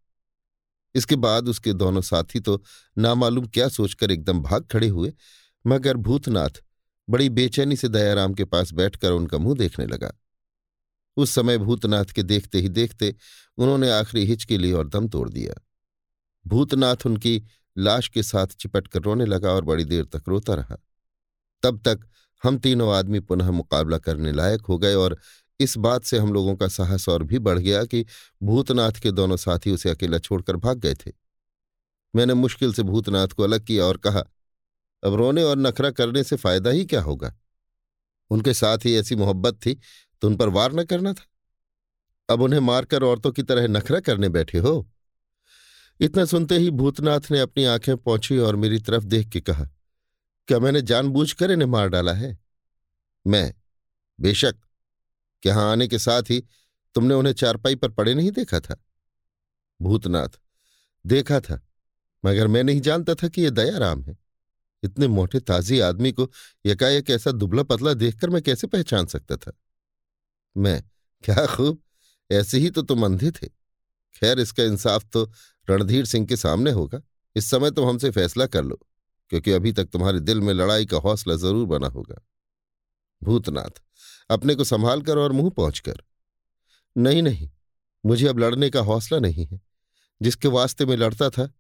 इसके 0.97 1.17
बाद 1.17 1.49
उसके 1.49 1.73
दोनों 1.73 2.01
साथी 2.03 2.41
तो 2.41 2.63
नामालूम 2.97 3.47
क्या 3.47 3.69
सोचकर 3.69 4.11
एकदम 4.11 4.41
भाग 4.43 4.67
खड़े 4.73 4.89
हुए, 4.89 5.13
मगर 5.65 5.97
भूतनाथ 5.99 6.63
बड़ी 7.09 7.29
बेचैनी 7.31 7.77
से 7.77 7.89
दयाराम 7.89 8.35
के 8.35 8.45
पास 8.45 8.73
बैठकर 8.73 9.13
उनका 9.13 9.39
मुँह 9.39 9.57
देखने 9.59 9.87
लगा। 9.87 10.13
उस 11.17 11.31
समय 11.31 11.59
भूतनाथ 11.59 12.05
के 12.05 12.23
देखते 12.23 12.61
ही 12.61 12.69
देखते 12.69 13.15
उन्होंने 13.59 13.91
आखिरी 13.91 14.25
हिचकी 14.27 14.57
ली 14.59 14.73
और 14.73 14.89
दम 14.89 15.09
तोड़ 15.09 15.29
दिया। 15.31 15.55
भूतनाथ 16.45 17.07
उनकी 17.07 17.43
लाश 17.77 18.09
के 18.09 18.23
साथ 18.23 18.47
चिपट 18.61 18.89
कर 18.89 19.03
रोने 19.03 19.27
लगा 19.27 19.51
और 19.51 19.65
बड़ी 19.65 19.85
देर 19.85 20.05
तक 20.05 20.29
रोता 20.29 20.55
रहा। 20.55 20.77
तब 21.63 21.81
तक 21.85 22.01
हम 22.43 22.59
तीनों 22.59 22.93
आदमी 22.95 23.21
पुनः 23.21 23.51
मुकाबला 23.51 23.99
करने 23.99 24.33
लायक 24.33 24.63
हो 24.63 24.79
गए 24.79 24.95
और 24.95 25.17
इस 25.61 25.77
बात 25.77 26.05
से 26.05 26.19
हम 26.19 26.33
लोगों 26.33 26.55
का 26.57 26.69
साहस 26.69 27.09
और 27.09 27.23
भी 27.23 27.39
बढ़ 27.39 27.59
गया 27.59 27.85
कि 27.85 28.05
भूतनाथ 28.43 28.93
के 28.93 29.11
दोनों 29.11 29.37
साथी 29.37 29.71
उसे 29.71 29.91
अकेला 29.91 30.19
छोड़कर 30.19 30.57
भाग 30.57 30.79
गए 30.79 30.95
थे। 30.95 31.13
मैंने 32.15 32.35
मुश्किल 32.35 32.73
से 32.73 32.83
भूतनाथ 32.83 33.29
को 33.29 33.43
अलग 33.43 33.65
किया 33.65 33.85
और 33.85 33.97
कहा, 33.97 34.21
अब 35.03 35.15
रोने 35.15 35.43
और 35.43 35.57
नखरा 35.59 35.91
करने 35.91 36.25
से 36.25 36.37
फ़ायदा 36.37 36.71
ही 36.71 36.85
क्या 36.85 37.01
होगा? 37.03 37.35
उनके 38.31 38.55
साथ 38.55 38.79
ही 38.79 38.95
ऐसी 38.97 39.17
मोहब्बत 39.17 39.55
थी 39.67 39.75
तो 40.23 40.29
उन 40.29 40.37
पर 40.37 40.49
वार 40.49 40.73
न 40.73 40.85
करना 40.85 41.13
था। 41.13 41.25
अब 42.29 42.43
उन्हें 42.43 42.61
मारकर 42.61 43.03
औरतों 43.03 43.33
की 43.33 43.43
तरह 43.43 43.67
नखरा 43.69 44.01
करने 44.01 44.29
बैठे 44.29 44.59
हो? 44.59 44.89
इतना 46.01 46.25
सुनते 46.25 46.59
ही 46.59 46.71
भूतनाथ 46.71 47.31
ने 47.31 47.41
अपनी 47.41 47.65
आँखें 47.65 47.97
पहुँची 47.97 48.39
और 48.39 48.57
मेरी 48.57 48.79
तरफ़ 48.79 49.05
देख 49.05 49.29
के 49.29 49.41
कहा, 49.41 49.65
क्या 50.49 50.59
मैंने 50.59 50.83
जानबूझकर 50.83 51.51
इन्हें 51.51 51.69
मार 51.69 51.89
डाला 51.89 52.13
है? 52.13 52.37
मैं, 53.27 53.55
बेशक। 54.21 54.57
यहाँ 55.47 55.71
आने 55.73 55.89
के 55.89 55.99
साथ 55.99 56.31
ही 56.31 56.41
तुमने 56.95 57.15
उन्हें 57.15 57.33
चारपाई 57.35 57.75
पर 57.75 57.91
पड़े 57.91 58.15
नहीं 58.15 58.31
देखा 58.31 58.61
था? 58.61 58.77
भूतनाथ, 59.81 60.29
देखा 61.05 61.41
था, 61.41 61.61
मगर 62.25 62.47
मैं 62.47 62.63
नहीं 62.65 62.81
जानता 62.81 63.15
था 63.15 63.29
कि 63.29 63.43
यह 63.43 63.51
दयाराम 63.51 64.03
है। 64.03 64.17
इतने 64.83 65.09
मोटे, 65.09 65.41
ताजी 65.41 65.79
आदमी 65.81 66.13
को 66.13 66.31
एकाएक 66.65 67.11
ऐसा 67.11 67.31
दुबला 67.33 67.63
पतला 67.63 67.93
देखकर 67.95 68.31
मैं 68.31 68.43
कैसे 68.43 68.67
पहचान 68.67 69.07
सकता 69.07 69.37
था? 69.37 69.53
मैं, 70.57 70.83
क्या 71.25 71.47
खूब, 71.47 71.83
ऐसे 72.31 72.59
ही 72.59 72.71
तो 72.71 72.83
तुम 72.83 73.05
अंधे 73.05 73.31
थे। 73.33 73.49
खैर, 74.15 74.39
इसका 74.39 74.63
इंसाफ 74.63 75.05
तो 75.13 75.25
रणधीर 75.69 76.05
सिंह 76.05 76.27
के 76.27 76.37
सामने 76.37 76.71
होगा। 76.71 77.01
इस 77.37 77.51
समय 77.51 77.71
तुम 77.71 77.89
हमसे 77.89 78.11
फैसला 78.11 78.47
कर 78.47 78.65
लो, 78.65 78.79
क्योंकि 79.31 79.53
अभी 79.53 79.73
तक 79.73 79.85
तुम्हारे 79.85 80.21
दिल 80.21 80.41
में 80.41 80.53
लड़ाई 80.55 80.87
का 80.87 80.97
हौसला 80.99 81.35
ज़रूर 81.37 81.67
बना 81.67 81.87
होगा। 81.87 82.23
भूतनाथ 83.23 83.83
अपने 84.31 84.55
को 84.55 84.65
संभाल 84.65 85.03
कर 85.03 85.19
और 85.19 85.33
मुँह 85.33 85.51
पहुंचकर 85.51 86.03
नहीं 86.97 87.23
नहीं, 87.23 87.51
मुझे 88.07 88.29
अब 88.29 88.39
लड़ने 88.39 88.71
का 88.71 88.81
हौसला 88.81 89.19
नहीं 89.19 89.47
है, 89.47 89.61
जिसके 90.23 90.49
वास्ते 90.49 90.87
में 90.87 90.97
लड़ता 90.97 91.31
था। 91.31 91.53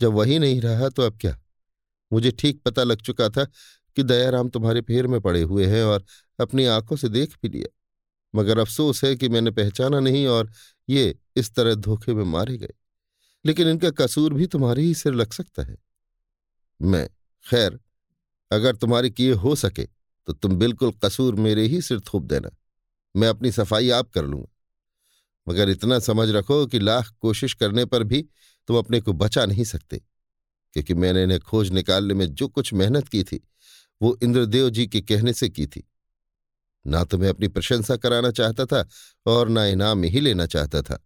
जब 0.00 0.12
वही 0.12 0.38
नहीं 0.38 0.60
रहा 0.60 0.88
तो 0.88 1.02
अब 1.02 1.18
क्या? 1.20 1.38
मुझे 2.12 2.30
ठीक 2.30 2.62
पता 2.62 2.82
लग 2.82 3.00
चुका 3.00 3.28
था 3.28 3.44
कि 3.96 4.02
दयाराम 4.02 4.48
तुम्हारे 4.48 4.80
फेर 4.80 5.06
में 5.06 5.20
पड़े 5.20 5.42
हुए 5.42 5.66
हैं 5.66 5.84
और 5.84 6.04
अपनी 6.40 6.64
आँखों 6.64 6.96
से 6.96 7.08
देख 7.08 7.36
भी 7.42 7.48
लिया। 7.48 7.74
मगर 8.34 8.58
अफसोस 8.58 9.04
है 9.04 9.14
कि 9.16 9.28
मैंने 9.28 9.50
पहचाना 9.50 10.00
नहीं 10.00 10.26
और 10.26 10.50
ये 10.88 11.18
इस 11.36 11.54
तरह 11.54 11.74
धोखे 11.74 12.14
में 12.14 12.24
मारे 12.24 12.56
गए। 12.56 12.74
लेकिन 13.46 13.68
इनका 13.68 13.90
कसूर 13.90 14.34
भी 14.34 14.46
तुम्हारे 14.46 14.82
ही 14.82 14.94
सिर 14.94 15.14
लग 15.14 15.32
सकता 15.32 15.62
है। 15.62 15.76
मैं, 16.82 17.08
खैर, 17.44 17.78
अगर 18.50 18.76
तुम्हारे 18.76 19.10
किए 19.10 19.32
हो 19.32 19.54
सके 19.54 19.88
तो 20.28 20.32
तुम 20.34 20.56
बिल्कुल 20.56 20.92
कसूर 21.04 21.34
मेरे 21.36 21.62
ही 21.64 21.80
सिर 21.82 22.00
थोप 22.02 22.22
देना। 22.24 22.50
मैं 23.14 23.28
अपनी 23.28 23.50
सफ़ाई 23.52 23.90
आप 23.90 24.10
कर 24.10 24.24
लूँगा। 24.24 24.48
मगर 25.46 25.68
इतना 25.68 25.98
समझ 25.98 26.28
रखो 26.30 26.64
कि 26.66 26.78
लाख 26.78 27.10
कोशिश 27.20 27.54
करने 27.54 27.84
पर 27.84 28.02
भी 28.04 28.20
तुम 28.68 28.76
अपने 28.78 29.00
को 29.00 29.12
बचा 29.14 29.44
नहीं 29.46 29.64
सकते, 29.64 29.98
क्योंकि 30.76 30.94
मैंने 30.94 31.22
इन्हें 31.22 31.38
खोज 31.40 31.70
निकालने 31.72 32.14
में 32.14 32.26
जो 32.26 32.48
कुछ 32.48 32.72
मेहनत 32.74 33.08
की 33.08 33.22
थी, 33.22 33.40
वो 34.00 34.18
इंद्रदेव 34.22 34.68
जी 34.70 34.86
के 34.86 35.00
कहने 35.00 35.32
से 35.32 35.48
की 35.48 35.66
थी। 35.66 35.82
ना 36.84 37.02
तो 37.04 37.18
मैं 37.18 37.28
अपनी 37.28 37.48
प्रशंसा 37.48 37.96
कराना 37.96 38.30
चाहता 38.30 38.66
था 38.66 38.84
और 39.26 39.48
ना 39.48 39.64
इनाम 39.66 40.04
ही 40.04 40.20
लेना 40.20 40.46
चाहता 40.46 40.82
था, 40.82 40.98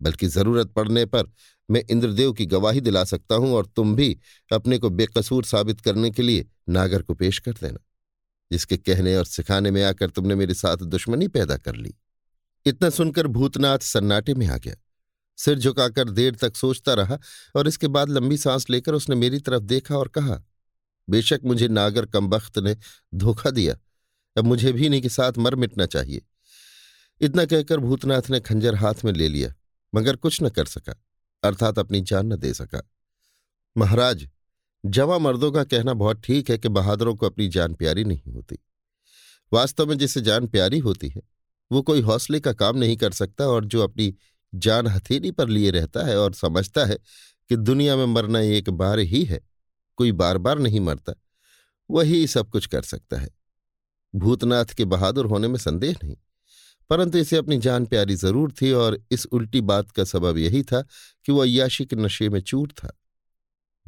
बल्कि 0.00 0.26
ज़रूरत 0.28 0.72
पड़ने 0.72 1.04
पर 1.06 1.30
मैं 1.68 1.82
इंद्रदेव 1.90 2.32
की 2.32 2.46
गवाही 2.46 2.80
दिला 2.80 3.04
सकता 3.04 3.34
हूँ 3.34 3.52
और 3.52 3.66
तुम 3.66 3.94
भी 3.96 4.16
अपने 4.50 4.78
को 4.78 4.90
बेकसूर 4.90 5.44
साबित 5.44 5.80
करने 5.80 6.10
के 6.10 6.22
लिए 6.22 6.46
नागर 6.68 7.02
को 7.02 7.14
पेश 7.14 7.38
कर 7.38 7.52
देना। 7.52 7.78
जिसके 8.52 8.76
कहने 8.76 9.16
और 9.16 9.24
सिखाने 9.24 9.70
में 9.70 9.82
आकर 9.84 10.10
तुमने 10.10 10.34
मेरे 10.34 10.54
साथ 10.54 10.76
दुश्मनी 10.76 11.28
पैदा 11.28 11.56
कर 11.56 11.76
ली। 11.76 11.94
इतना 12.66 12.90
सुनकर 12.90 13.26
भूतनाथ 13.26 13.78
सन्नाटे 13.78 14.34
में 14.34 14.46
आ 14.46 14.56
गया। 14.56 14.74
सिर 15.38 15.58
झुकाकर 15.58 16.10
देर 16.10 16.34
तक 16.34 16.56
सोचता 16.56 16.94
रहा 16.94 17.18
और 17.56 17.68
इसके 17.68 17.88
बाद 17.88 18.08
लंबी 18.08 18.36
सांस 18.36 18.70
लेकर 18.70 18.94
उसने 18.94 19.16
मेरी 19.16 19.38
तरफ़ 19.38 19.62
देखा 19.62 19.96
और 19.96 20.08
कहा, 20.08 20.42
बेशक 21.08 21.40
मुझे 21.44 21.68
नागर 21.68 22.06
कमबख्त 22.06 22.58
ने 22.58 22.76
धोखा 23.14 23.50
दिया। 23.50 23.76
अब 24.36 24.44
मुझे 24.44 24.72
भी 24.72 24.88
नहीं 24.88 25.02
के 25.02 25.08
साथ 25.08 25.38
मर 25.38 25.54
मिटना 25.54 25.86
चाहिए। 25.86 26.22
इतना 27.20 27.44
कहकर 27.44 27.78
भूतनाथ 27.78 28.30
ने 28.30 28.40
खंजर 28.40 28.74
हाथ 28.74 29.04
में 29.04 29.12
ले 29.12 29.28
लिया, 29.28 29.54
मगर 29.94 30.16
कुछ 30.16 30.42
न 30.42 30.48
कर 30.48 30.64
सका, 30.64 30.94
अर्थात 31.42 31.78
अपनी 31.78 32.00
जान 32.00 32.32
न 32.32 32.36
दे 32.36 32.54
सका। 32.54 32.82
महाराज 33.76 34.28
जवा 34.84 35.18
मर्दों 35.18 35.50
का 35.52 35.62
कहना 35.64 35.94
बहुत 35.94 36.20
ठीक 36.24 36.50
है 36.50 36.56
कि 36.58 36.68
बहादुरों 36.70 37.14
को 37.14 37.26
अपनी 37.26 37.48
जान 37.48 37.74
प्यारी 37.74 38.04
नहीं 38.04 38.32
होती। 38.32 38.58
वास्तव 39.52 39.86
में 39.86 39.96
जिसे 39.98 40.20
जान 40.20 40.46
प्यारी 40.46 40.78
होती 40.78 41.08
है, 41.08 41.22
वो 41.70 41.82
कोई 41.82 42.00
हौसले 42.00 42.40
का 42.40 42.52
काम 42.52 42.76
नहीं 42.76 42.96
कर 42.96 43.12
सकता 43.12 43.46
और 43.46 43.64
जो 43.64 43.82
अपनी 43.82 44.14
जान 44.52 44.86
हथेली 44.86 45.30
पर 45.30 45.48
लिए 45.48 45.70
रहता 45.70 46.06
है 46.06 46.18
और 46.18 46.34
समझता 46.34 46.84
है 46.84 46.96
कि 47.50 47.56
दुनिया 47.56 47.96
में 47.96 48.06
मरना 48.06 48.40
एक 48.40 48.70
बार 48.72 48.98
ही 49.00 49.22
है, 49.24 49.40
कोई 49.98 50.12
बार 50.12 50.38
बार 50.38 50.58
नहीं 50.58 50.80
मरता, 50.80 51.14
वही 51.90 52.26
सब 52.26 52.48
कुछ 52.50 52.66
कर 52.66 52.82
सकता 52.82 53.20
है। 53.20 53.28
भूतनाथ 54.14 54.74
के 54.76 54.84
बहादुर 54.86 55.26
होने 55.26 55.48
में 55.48 55.58
संदेह 55.58 55.96
नहीं, 56.04 56.16
परंतु 56.90 57.18
इसे 57.18 57.36
अपनी 57.36 57.58
जान 57.58 57.86
प्यारी 57.86 58.14
ज़रूर 58.16 58.52
थी 58.52 58.72
और 58.72 58.98
इस 59.10 59.26
उल्टी 59.26 59.60
बात 59.62 59.90
का 59.90 60.04
सबब 60.04 60.38
यही 60.38 60.62
था 60.62 60.80
कि 61.26 61.32
वो 61.32 61.42
अयाशी 61.42 61.84
के 61.86 61.96
नशे 61.96 62.28
में 62.28 62.40
चूट 62.40 62.72
था। 62.74 62.96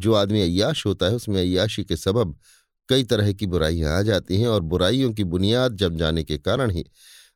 जो 0.00 0.14
आदमी 0.14 0.40
अयाश 0.40 0.86
होता 0.86 1.06
है, 1.06 1.14
उसमें 1.14 1.40
अयाशी 1.40 1.84
के 1.84 1.96
सबब 1.96 2.38
कई 2.88 3.04
तरह 3.04 3.32
की 3.32 3.46
बुराइयाँ 3.46 3.98
आ 3.98 4.02
जाती 4.02 4.40
हैं 4.40 4.48
और 4.48 4.60
बुराइयों 4.60 5.12
की 5.12 5.24
बुनियाद 5.24 5.76
जम 5.76 5.96
जाने 5.96 6.24
के 6.24 6.38
कारण 6.38 6.70
ही 6.70 6.84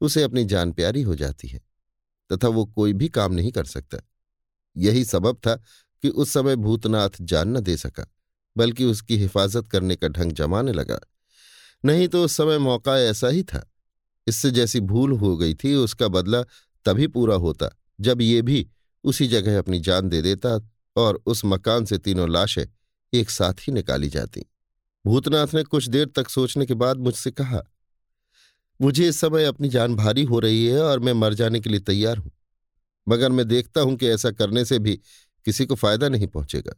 उसे 0.01 0.23
अपनी 0.23 0.45
जान 0.45 0.73
प्यारी 0.73 1.03
हो 1.03 1.15
जाती 1.15 1.49
है, 1.49 1.61
तथा 2.31 2.49
वो 2.49 2.65
कोई 2.65 2.93
भी 2.93 3.09
काम 3.09 3.33
नहीं 3.33 3.53
कर 3.53 3.65
सकता। 3.65 3.99
यही 4.77 5.05
सबब 5.05 5.37
था 5.37 5.55
कि 6.03 6.09
उस 6.09 6.31
समय 6.31 6.57
भूतनाथ 6.57 7.11
जान 7.21 7.57
न 7.57 7.61
दे 7.61 7.77
सका, 7.77 8.07
बल्कि 8.57 8.85
उसकी 8.85 9.17
हिफाजत 9.17 9.69
करने 9.69 9.97
का 9.97 10.09
ढंग 10.09 10.33
जमाने 10.33 10.73
लगा। 10.73 10.99
नहीं 11.85 12.09
तो 12.09 12.25
उस 12.25 12.37
समय 12.37 12.59
मौका 12.59 12.99
ऐसा 12.99 13.29
ही 13.29 13.43
था। 13.43 13.71
इससे 14.27 14.51
जैसी 14.51 14.81
भूल 14.81 15.13
हो 15.13 15.37
गई 15.37 15.55
थी, 15.55 15.75
उसका 15.75 16.09
बदला 16.09 16.43
तभी 16.85 17.07
पूरा 17.07 17.35
होता 17.35 17.69
जब 18.01 18.21
ये 18.21 18.43
भी 18.43 18.67
उसी 19.05 19.27
जगह 19.27 19.59
अपनी 19.59 19.81
जान 19.81 20.09
दे 20.09 20.23
देता 20.23 20.59
और 20.97 21.21
उस 21.27 21.45
मकान 21.45 21.85
से 21.85 21.99
तीनों 21.99 22.29
लाशें 22.31 22.65
एक 23.13 23.31
साथ 23.31 23.61
ही 23.61 23.73
निकाली 23.73 24.09
जाती। 24.09 24.45
भूतनाथ 25.05 25.55
ने 25.55 25.63
कुछ 25.65 25.89
देर 25.89 26.07
तक 26.17 26.29
सोचने 26.29 26.67
के 26.67 26.75
बाद 26.75 26.99
मुझसे 26.99 27.31
कहा, 27.31 27.63
मुझे 28.81 29.09
इस 29.09 29.21
समय 29.21 29.45
अपनी 29.45 29.69
जान 29.69 29.95
भारी 29.97 30.25
हो 30.25 30.39
रही 30.41 30.65
है 30.67 30.81
और 30.81 30.99
मैं 30.99 31.13
मर 31.13 31.35
जाने 31.35 31.61
के 31.61 31.71
लिए 31.71 31.81
तैयार 31.83 32.17
हूँ, 32.17 32.31
मगर 33.07 33.33
मैं 33.33 33.47
देखता 33.49 33.81
हूँ 33.81 33.97
कि 33.97 34.09
ऐसा 34.09 34.31
करने 34.33 34.65
से 34.65 34.79
भी 34.79 34.95
किसी 35.47 35.67
को 35.67 35.75
फ़ायदा 35.75 36.09
नहीं 36.09 36.27
पहुंचेगा। 36.27 36.73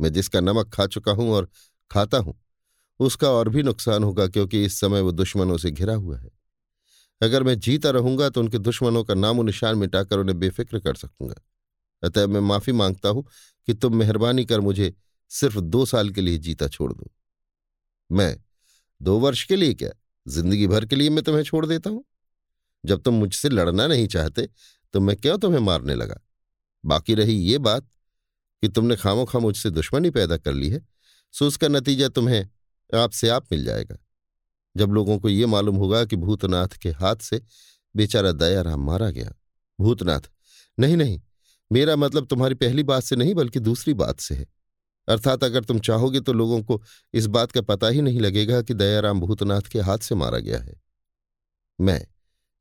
मैं 0.00 0.12
जिसका 0.12 0.40
नमक 0.40 0.70
खा 0.70 0.86
चुका 0.86 1.12
हूँ 1.12 1.30
और 1.30 1.48
खाता 1.90 2.18
हूँ, 2.18 2.34
उसका 3.00 3.30
और 3.30 3.48
भी 3.48 3.62
नुकसान 3.62 4.04
होगा 4.04 4.26
क्योंकि 4.28 4.64
इस 4.64 4.78
समय 4.80 5.00
वो 5.00 5.12
दुश्मनों 5.12 5.56
से 5.56 5.70
घिरा 5.70 5.94
हुआ 5.94 6.18
है। 6.18 6.30
अगर 7.20 7.42
मैं 7.42 7.58
जीता 7.58 7.90
रहूँगा 7.90 8.28
तो 8.28 8.40
उनके 8.40 8.58
दुश्मनों 8.58 9.02
का 9.04 9.14
नामो 9.14 9.42
निशान 9.42 9.78
मिटाकर 9.78 10.18
उन्हें 10.18 10.38
बेफिक्र 10.38 10.78
कर 10.78 10.94
सकूँगा। 10.96 11.34
अतः 12.02 12.26
मैं 12.26 12.40
माफ़ी 12.42 12.72
माँगता 12.72 13.08
हूँ 13.08 13.24
कि 13.68 13.74
तुम 13.74 13.96
मेहरबानी 13.96 14.44
कर 14.44 14.60
मुझे 14.60 14.92
सिर्फ़ 15.30 15.58
दो 15.58 15.84
साल 15.86 16.10
के 16.10 16.20
लिए 16.20 16.38
जीता 16.38 16.68
छोड़ 16.68 16.92
दो। 16.92 17.10
मैं, 18.10 18.36
दो 19.00 19.18
वर्ष 19.18 19.44
के 19.44 19.56
लिए 19.56 19.74
क्या? 19.74 19.90
ज़िंदगी 20.26 20.66
भर 20.66 20.84
के 20.86 20.96
लिए 20.96 21.10
मैं 21.10 21.24
तुम्हें 21.24 21.42
छोड़ 21.42 21.64
देता 21.66 21.90
हूँ? 21.90 22.04
जब 22.84 23.02
तुम 23.02 23.14
मुझसे 23.14 23.48
लड़ना 23.48 23.86
नहीं 23.86 24.06
चाहते 24.06 24.48
तो 24.94 25.00
मैं 25.00 25.16
क्यों 25.16 25.38
तुम्हें 25.38 25.60
मारने 25.60 25.94
लगा? 25.94 26.20
बाकी 26.84 27.14
रही 27.14 27.34
ये 27.42 27.58
बात 27.58 27.88
कि 28.62 28.68
तुमने 28.68 28.96
खामो 28.96 29.24
खाम 29.24 29.42
मुझसे 29.42 29.70
दुश्मनी 29.70 30.10
पैदा 30.10 30.36
कर 30.36 30.52
ली 30.52 30.68
है, 30.70 30.80
सो 31.34 31.46
उसका 31.46 31.68
नतीजा 31.68 32.08
तुम्हें 32.08 32.48
आपसे 32.90 33.28
आप 33.28 33.52
मिल 33.52 33.64
जाएगा। 33.64 33.96
जब 34.76 34.90
लोगों 34.90 35.18
को 35.18 35.28
ये 35.28 35.46
मालूम 35.46 35.76
होगा 35.76 36.04
कि 36.04 36.16
भूतनाथ 36.16 36.76
के 36.82 36.90
हाथ 36.90 37.16
से 37.16 37.40
बेचारा 37.94 38.32
दयाराम 38.32 38.84
मारा 38.86 39.10
गया। 39.10 39.32
भूतनाथ, 39.78 40.20
नहीं 40.78 40.96
नहीं 40.96 41.20
मेरा 41.70 41.96
मतलब 41.96 42.26
तुम्हारी 42.26 42.54
पहली 42.54 42.82
बात 42.82 43.02
से 43.02 43.16
नहीं, 43.16 43.34
बल्कि 43.34 43.60
दूसरी 43.60 43.94
बात 43.94 44.20
से 44.20 44.34
है। 44.34 44.46
अर्थात 45.08 45.44
अगर 45.44 45.64
तुम 45.64 45.78
चाहोगे 45.78 46.20
तो 46.20 46.32
लोगों 46.32 46.62
को 46.62 46.82
इस 47.14 47.26
बात 47.26 47.52
का 47.52 47.60
पता 47.62 47.88
ही 47.88 48.00
नहीं 48.00 48.20
लगेगा 48.20 48.60
कि 48.62 48.74
दयाराम 48.74 49.20
भूतनाथ 49.20 49.68
के 49.72 49.80
हाथ 49.80 49.98
से 49.98 50.14
मारा 50.14 50.38
गया 50.38 50.58
है। 50.58 50.80
मैं 51.78 52.06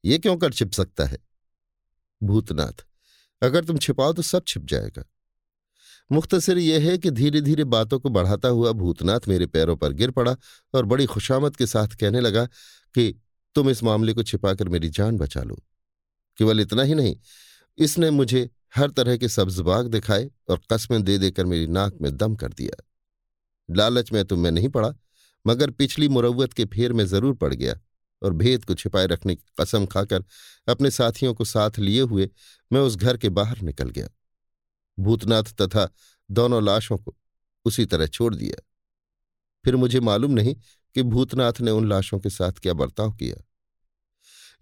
ये 0.03 0.17
क्यों 0.17 0.37
कर 0.37 0.53
छिप 0.53 0.71
सकता 0.71 1.05
है? 1.05 1.17
भूतनाथ, 2.21 2.85
अगर 3.41 3.63
तुम 3.65 3.77
छिपाओ 3.77 4.13
तो 4.13 4.21
सब 4.21 4.43
छिप 4.47 4.65
जाएगा। 4.65 5.03
मुख्तसर 6.11 6.57
यह 6.57 6.83
है 6.83 6.97
कि 6.97 7.11
धीरे 7.11 7.41
धीरे 7.41 7.63
बातों 7.65 7.99
को 7.99 8.09
बढ़ाता 8.09 8.47
हुआ 8.47 8.71
भूतनाथ 8.71 9.27
मेरे 9.27 9.45
पैरों 9.47 9.75
पर 9.75 9.93
गिर 9.93 10.11
पड़ा 10.11 10.35
और 10.73 10.85
बड़ी 10.85 11.05
खुशामद 11.05 11.55
के 11.55 11.65
साथ 11.65 11.95
कहने 11.99 12.19
लगा 12.19 12.45
कि 12.95 13.13
तुम 13.55 13.69
इस 13.69 13.83
मामले 13.83 14.13
को 14.13 14.23
छिपाकर 14.23 14.69
मेरी 14.69 14.89
जान 14.89 15.17
बचा 15.17 15.43
लो। 15.43 15.55
केवल 16.39 16.61
इतना 16.61 16.83
ही 16.83 16.95
नहीं, 16.95 17.15
इसने 17.77 18.09
मुझे 18.11 18.49
हर 18.73 18.89
तरह 18.89 19.17
के 19.17 19.29
सब्जबाग 19.29 19.87
दिखाए 19.87 20.29
और 20.49 20.61
कस्में 20.71 21.01
दे 21.03 21.17
देकर 21.17 21.45
मेरी 21.45 21.67
नाक 21.67 21.97
में 22.01 22.15
दम 22.17 22.35
कर 22.35 22.53
दिया। 22.53 22.83
लालच 23.69 24.11
में 24.11 24.23
तो 24.25 24.37
मैं 24.37 24.51
नहीं 24.51 24.69
पड़ा, 24.69 24.93
मगर 25.45 25.71
पिछली 25.71 26.07
मुरवत 26.09 26.53
के 26.53 26.65
फेर 26.65 26.93
में 26.93 27.05
ज़रूर 27.05 27.35
पड़ 27.35 27.53
गया 27.53 27.79
और 28.21 28.33
भेद 28.33 28.65
को 28.65 28.73
छिपाए 28.73 29.07
रखने 29.07 29.35
की 29.35 29.43
कसम 29.59 29.85
खाकर 29.85 30.23
अपने 30.67 30.91
साथियों 30.91 31.33
को 31.33 31.45
साथ 31.45 31.79
लिए 31.79 32.01
हुए 32.01 32.29
मैं 32.71 32.81
उस 32.81 32.95
घर 32.95 33.17
के 33.17 33.29
बाहर 33.29 33.61
निकल 33.61 33.89
गया। 33.89 34.07
भूतनाथ 34.97 35.53
तथा 35.61 35.89
दोनों 36.29 36.63
लाशों 36.63 36.97
को 36.97 37.15
उसी 37.65 37.85
तरह 37.85 38.07
छोड़ 38.07 38.33
दिया। 38.35 38.61
फिर 39.65 39.75
मुझे 39.75 39.99
मालूम 39.99 40.31
नहीं 40.31 40.55
कि 40.95 41.03
भूतनाथ 41.03 41.61
ने 41.61 41.71
उन 41.71 41.89
लाशों 41.89 42.19
के 42.19 42.29
साथ 42.29 42.59
क्या 42.59 42.73
बर्ताव 42.73 43.11
किया। 43.11 43.43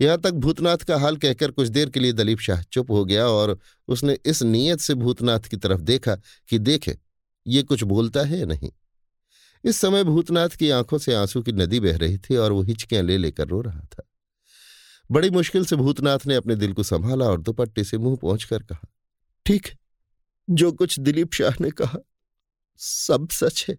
यहाँ 0.01 0.17
तक 0.17 0.31
भूतनाथ 0.31 0.77
का 0.77 0.97
हाल 0.97 1.17
कहकर 1.17 1.51
कुछ 1.51 1.67
देर 1.67 1.89
के 1.89 1.99
लिए 1.99 2.13
दलीप 2.13 2.39
शाह 2.39 2.61
चुप 2.61 2.91
हो 2.91 3.05
गया 3.05 3.25
और 3.25 3.57
उसने 3.87 4.17
इस 4.25 4.43
नीयत 4.43 4.79
से 4.79 4.93
भूतनाथ 4.93 5.39
की 5.39 5.57
तरफ़ 5.57 5.81
देखा 5.81 6.15
कि 6.49 6.59
देखे, 6.59 6.97
ये 7.47 7.63
कुछ 7.63 7.83
बोलता 7.83 8.21
है 8.21 8.39
या 8.39 8.45
नहीं? 8.45 8.69
इस 9.63 9.77
समय 9.77 10.03
भूतनाथ 10.03 10.49
की 10.49 10.69
आँखों 10.69 10.97
से 10.97 11.13
आँसू 11.13 11.41
की 11.41 11.51
नदी 11.51 11.79
बह 11.79 11.97
रही 11.97 12.17
थी 12.17 12.35
और 12.35 12.51
वो 12.51 12.61
हिचकियाँ 12.61 13.03
ले 13.03 13.17
लेकर 13.17 13.47
रो 13.47 13.61
रहा 13.61 13.79
था। 13.79 14.03
बड़ी 15.11 15.29
मुश्किल 15.29 15.65
से 15.65 15.75
भूतनाथ 15.75 16.19
ने 16.27 16.35
अपने 16.35 16.55
दिल 16.55 16.73
को 16.73 16.83
संभाला 16.83 17.25
और 17.25 17.41
दुपट्टे 17.41 17.83
से 17.83 17.97
मुँह 17.97 18.15
पहुंचकर 18.15 18.63
कहा, 18.63 18.87
ठीक 19.45 19.67
है, 19.67 19.77
जो 20.49 20.71
कुछ 20.71 20.99
दिलीप 20.99 21.33
शाह 21.33 21.55
ने 21.61 21.71
कहा, 21.71 21.99
सब 22.77 23.27
सच 23.31 23.65
है। 23.69 23.77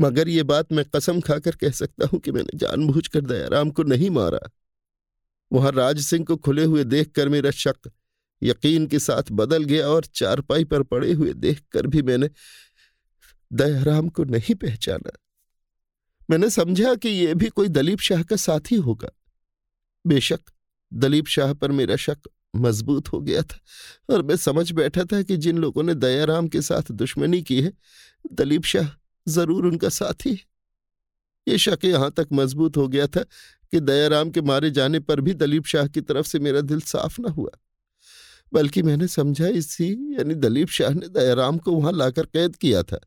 मगर 0.00 0.28
ये 0.28 0.42
बात 0.42 0.72
मैं 0.72 0.84
कसम 0.84 1.20
खाकर 1.20 1.56
कह 1.56 1.70
सकता 1.70 2.06
हूँ 2.12 2.20
कि 2.20 2.32
मैंने 2.32 2.58
जानबूझकर 2.58 3.20
दयाराम 3.20 3.70
को 3.70 3.82
नहीं 3.82 4.10
मारा। 4.10 4.40
वहाँ 5.52 5.72
राज 5.72 6.00
सिंह 6.00 6.24
को 6.24 6.36
खुले 6.36 6.64
हुए 6.64 6.84
देखकर 6.84 7.28
मेरा 7.28 7.50
शक 7.50 7.90
यकीन 8.42 8.86
के 8.86 8.98
साथ 8.98 9.30
बदल 9.32 9.64
गया 9.64 9.88
और 9.88 10.04
चारपाई 10.04 10.64
पर 10.64 10.82
पड़े 10.82 11.12
हुए 11.12 11.32
देखकर 11.32 11.86
भी 11.86 12.02
मैंने 12.02 12.28
दयाराम 13.50 14.08
को 14.08 14.24
नहीं 14.24 14.54
पहचाना। 14.54 15.12
मैंने 16.30 16.50
समझा 16.50 16.94
कि 16.94 17.08
यह 17.08 17.34
भी 17.34 17.48
कोई 17.48 17.68
दलीप 17.68 18.00
शाह 18.00 18.22
का 18.22 18.36
साथी 18.36 18.76
होगा। 18.76 19.08
बेशक 20.04 20.40
दलीप 20.92 21.26
शाह 21.26 21.52
पर 21.52 21.72
मेरा 21.72 21.96
शक 21.96 22.28
मज़बूत 22.56 23.12
हो 23.12 23.20
गया 23.20 23.42
था 23.42 23.58
और 24.10 24.22
मैं 24.22 24.36
समझ 24.36 24.70
बैठा 24.72 25.04
था 25.04 25.22
कि 25.22 25.36
जिन 25.36 25.58
लोगों 25.58 25.82
ने 25.82 25.94
दयाराम 25.94 26.48
के 26.48 26.62
साथ 26.62 26.90
दुश्मनी 26.92 27.42
की 27.42 27.60
है, 27.62 27.72
दलीप 28.32 28.64
शाह 28.64 28.88
ज़रूर 29.26 29.66
उनका 29.66 29.88
साथी 29.88 30.30
है। 30.30 30.44
ये 31.46 31.58
शक 31.58 31.84
यहाँ 31.84 32.10
तक 32.10 32.28
मज़बूत 32.32 32.76
हो 32.76 32.86
गया 32.88 33.06
था 33.06 33.24
कि 33.72 33.80
दयाराम 33.80 34.30
के 34.30 34.40
मारे 34.40 34.70
जाने 34.70 35.00
पर 35.00 35.20
भी 35.20 35.34
दलीप 35.34 35.66
शाह 35.66 35.86
की 35.86 36.00
तरफ़ 36.00 36.26
से 36.26 36.38
मेरा 36.38 36.60
दिल 36.60 36.80
साफ़ 36.80 37.20
न 37.20 37.24
हुआ। 37.24 37.50
बल्कि 38.52 38.82
मैंने 38.82 39.08
समझा 39.08 39.46
इसी, 39.46 40.16
यानी 40.18 40.34
दलीप 40.34 40.68
शाह 40.68 40.90
ने 40.90 41.08
दयाराम 41.08 41.58
को 41.58 41.72
वहाँ 41.72 41.92
लाकर 41.92 42.26
कैद 42.26 42.56
किया 42.56 42.82
था। 42.82 43.00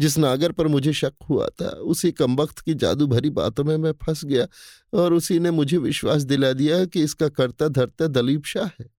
जिस 0.00 0.18
नागर 0.18 0.52
पर 0.52 0.66
मुझे 0.66 0.92
शक 0.92 1.12
हुआ 1.30 1.48
था, 1.48 1.68
उसी 1.68 2.12
कमबख्त 2.12 2.58
की 2.58 2.74
जादू 2.74 3.06
भरी 3.06 3.30
बातों 3.30 3.64
में 3.64 3.76
मैं 3.76 3.92
फंस 3.92 4.24
गया 4.24 4.48
और 4.94 5.12
उसी 5.12 5.38
ने 5.38 5.50
मुझे 5.50 5.76
विश्वास 5.76 6.22
दिला 6.22 6.52
दिया 6.52 6.84
कि 6.84 7.02
इसका 7.02 7.28
करता 7.28 7.68
धरता 7.68 8.06
दलीप 8.06 8.44
शाह 8.44 8.66
है। 8.66 8.90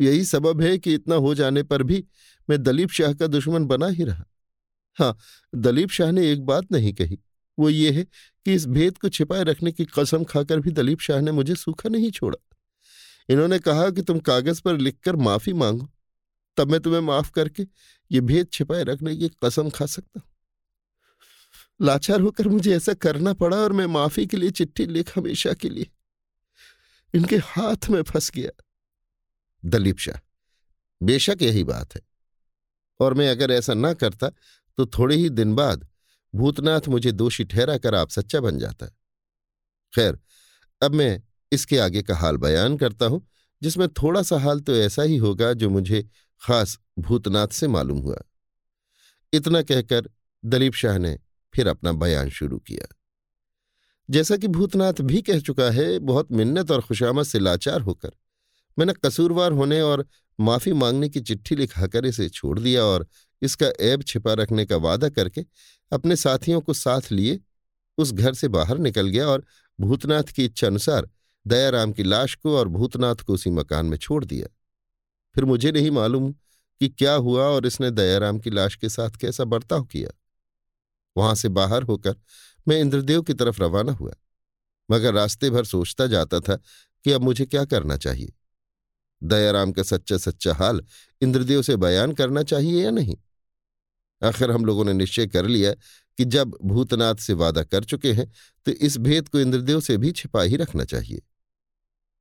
यही 0.00 0.24
सबब 0.24 0.62
है 0.62 0.78
कि 0.78 0.94
इतना 0.94 1.14
हो 1.14 1.34
जाने 1.34 1.62
पर 1.62 1.82
भी 1.82 2.04
मैं 2.50 2.62
दलीप 2.62 2.90
शाह 2.90 3.12
का 3.12 3.26
दुश्मन 3.26 3.64
बना 3.64 3.86
ही 3.86 4.04
रहा। 4.04 4.24
हाँ 4.94 5.18
दलीप 5.54 5.90
शाह 5.90 6.10
ने 6.10 6.32
एक 6.32 6.46
बात 6.46 6.72
नहीं 6.72 6.92
कही। 6.94 7.18
वो 7.58 7.68
ये 7.70 7.90
है 7.92 8.04
कि 8.46 8.54
इस 8.54 8.66
भेद 8.66 8.98
को 8.98 9.08
छिपाए 9.08 9.42
रखने 9.44 9.72
की 9.72 9.84
कसम 9.84 10.24
खाकर 10.24 10.60
भी 10.60 10.70
दलीप 10.70 11.00
शाह 11.00 11.20
ने 11.20 11.32
मुझे 11.32 11.54
सूखा 11.54 11.88
नहीं 11.88 12.10
छोड़ा। 12.10 12.38
इन्होंने 13.28 13.58
कहा 13.58 13.90
कि 13.90 14.02
तुम 14.02 14.18
कागज़ 14.18 14.62
पर 14.62 14.78
लिखकर 14.78 15.16
माफ़ी 15.16 15.52
मांगो, 15.52 15.88
तब 16.56 16.70
मैं 16.70 16.80
तुम्हें 16.80 17.00
माफ़ 17.00 17.30
करके 17.30 17.66
ये 18.10 18.20
भेद 18.20 18.48
छिपाए 18.52 18.84
रखने 18.84 19.16
की 19.16 19.28
कसम 19.44 19.70
खा 19.70 19.86
सकता। 19.86 20.20
हूँ 20.20 20.28
लाचार 21.80 22.20
होकर 22.20 22.48
मुझे 22.48 22.76
ऐसा 22.76 22.94
करना 22.94 23.32
पड़ा 23.32 23.56
और 23.56 23.72
मैं 23.72 23.86
माफ़ी 23.86 24.26
के 24.26 24.36
लिए 24.36 24.50
चिट्ठी 24.50 24.86
लिख 24.86 25.16
हमेशा 25.18 25.52
के 25.52 25.68
लिए 25.68 25.90
इनके 27.14 27.36
हाथ 27.36 27.88
में 27.90 28.02
फंस 28.02 28.30
गया। 28.30 28.50
दलीप 29.64 29.98
शाह, 29.98 30.20
बेशक 31.02 31.38
यही 31.42 31.64
बात 31.64 31.94
है। 31.94 32.00
और 33.00 33.14
मैं 33.14 33.28
अगर 33.28 33.50
ऐसा 33.50 33.74
ना 33.74 33.92
करता 33.94 34.28
तो 34.78 34.86
थोड़े 34.88 35.16
ही 35.16 35.28
दिन 35.30 35.54
बाद 35.54 35.88
भूतनाथ 36.34 36.88
मुझे 36.88 37.12
दोषी 37.12 37.44
ठहरा 37.44 37.76
कर 37.78 37.94
आप 37.94 38.10
सच्चा 38.10 38.40
बन 38.40 38.58
जाता 38.58 38.86
खैर, 39.92 40.18
अब 40.82 40.94
मैं 40.94 41.22
इसके 41.52 41.78
आगे 41.78 42.02
का 42.02 42.16
हाल 42.16 42.36
बयान 42.36 42.76
करता 42.76 43.06
हूँ, 43.06 43.26
जिसमें 43.62 43.88
थोड़ा 43.88 44.22
सा 44.22 44.38
हाल 44.38 44.60
तो 44.60 44.76
ऐसा 44.76 45.02
ही 45.02 45.16
होगा 45.16 45.52
जो 45.52 45.70
मुझे 45.70 46.02
खास 46.42 46.78
भूतनाथ 46.98 47.48
से 47.48 47.68
मालूम 47.68 47.98
हुआ। 47.98 48.16
इतना 49.32 49.62
कहकर 49.62 50.08
दलीप 50.44 50.74
शाह 50.74 50.98
ने 50.98 51.18
फिर 51.54 51.68
अपना 51.68 51.92
बयान 51.92 52.30
शुरू 52.30 52.58
किया। 52.58 52.86
जैसा 54.08 54.36
कि 54.36 54.48
भूतनाथ 54.48 55.00
भी 55.00 55.20
कह 55.22 55.40
चुका 55.40 55.70
है, 55.70 55.98
बहुत 55.98 56.32
मिन्नत 56.32 56.70
और 56.70 56.80
खुशामद 56.80 57.24
से 57.24 57.38
लाचार 57.38 57.80
होकर, 57.80 58.10
मैंने 58.78 58.92
कसूरवार 59.04 59.52
होने 59.52 59.80
और 59.80 60.06
माफ़ी 60.42 60.72
मांगने 60.72 61.08
की 61.08 61.20
चिट्ठी 61.20 61.56
लिखाकर 61.56 62.06
इसे 62.06 62.28
छोड़ 62.28 62.58
दिया 62.58 62.84
और 62.84 63.06
इसका 63.42 63.66
ऐब 63.80 64.02
छिपा 64.02 64.32
रखने 64.32 64.64
का 64.66 64.76
वादा 64.76 65.08
करके 65.08 65.44
अपने 65.92 66.16
साथियों 66.16 66.60
को 66.60 66.72
साथ 66.72 67.12
लिए 67.12 67.40
उस 67.98 68.12
घर 68.12 68.34
से 68.34 68.48
बाहर 68.48 68.78
निकल 68.78 69.08
गया 69.08 69.26
और 69.28 69.44
भूतनाथ 69.80 70.22
की 70.22 70.44
इच्छा 70.44 70.66
अनुसार 70.66 71.08
दयाराम 71.46 71.92
की 71.92 72.02
लाश 72.02 72.34
को 72.34 72.56
और 72.56 72.68
भूतनाथ 72.68 73.16
को 73.16 73.34
उसी 73.34 73.50
मकान 73.50 73.86
में 73.86 73.96
छोड़ 73.98 74.24
दिया। 74.24 74.48
फिर 75.34 75.44
मुझे 75.44 75.72
नहीं 75.72 75.90
मालूम 75.90 76.32
कि 76.80 76.88
क्या 76.88 77.14
हुआ 77.14 77.44
और 77.44 77.66
इसने 77.66 77.90
दयाराम 77.90 78.38
की 78.38 78.50
लाश 78.50 78.76
के 78.76 78.88
साथ 78.88 79.10
कैसा 79.10 79.44
बर्ताव 79.44 79.84
किया। 79.84 80.10
वहाँ 81.16 81.34
से 81.34 81.48
बाहर 81.48 81.82
होकर 81.82 82.16
मैं 82.68 82.80
इंद्रदेव 82.80 83.22
की 83.22 83.34
तरफ़ 83.34 83.62
रवाना 83.62 83.92
हुआ, 83.92 84.12
मगर 84.90 85.14
रास्ते 85.14 85.50
भर 85.50 85.64
सोचता 85.64 86.06
जाता 86.06 86.40
था 86.40 86.56
कि 87.04 87.12
अब 87.12 87.22
मुझे 87.22 87.46
क्या 87.46 87.64
करना 87.64 87.96
चाहिए। 87.96 88.32
दयाराम 89.22 89.72
का 89.72 89.82
सच्चा 89.82 90.16
सच्चा 90.18 90.54
हाल 90.54 90.80
इंद्रदेव 91.20 91.62
से 91.62 91.76
बयान 91.76 92.12
करना 92.12 92.42
चाहिए 92.42 92.84
या 92.84 92.90
नहीं? 92.90 93.16
आखिर 94.22 94.50
हम 94.50 94.64
लोगों 94.64 94.84
ने 94.84 94.92
निश्चय 94.92 95.26
कर 95.26 95.46
लिया 95.46 95.72
कि 96.18 96.24
जब 96.24 96.56
भूतनाथ 96.64 97.14
से 97.14 97.32
वादा 97.34 97.62
कर 97.62 97.84
चुके 97.84 98.12
हैं 98.12 98.30
तो 98.66 98.70
इस 98.70 98.96
भेद 98.98 99.28
को 99.28 99.40
इंद्रदेव 99.40 99.80
से 99.80 99.96
भी 99.96 100.12
छिपा 100.12 100.42
ही 100.42 100.56
रखना 100.56 100.84
चाहिए। 100.84 101.22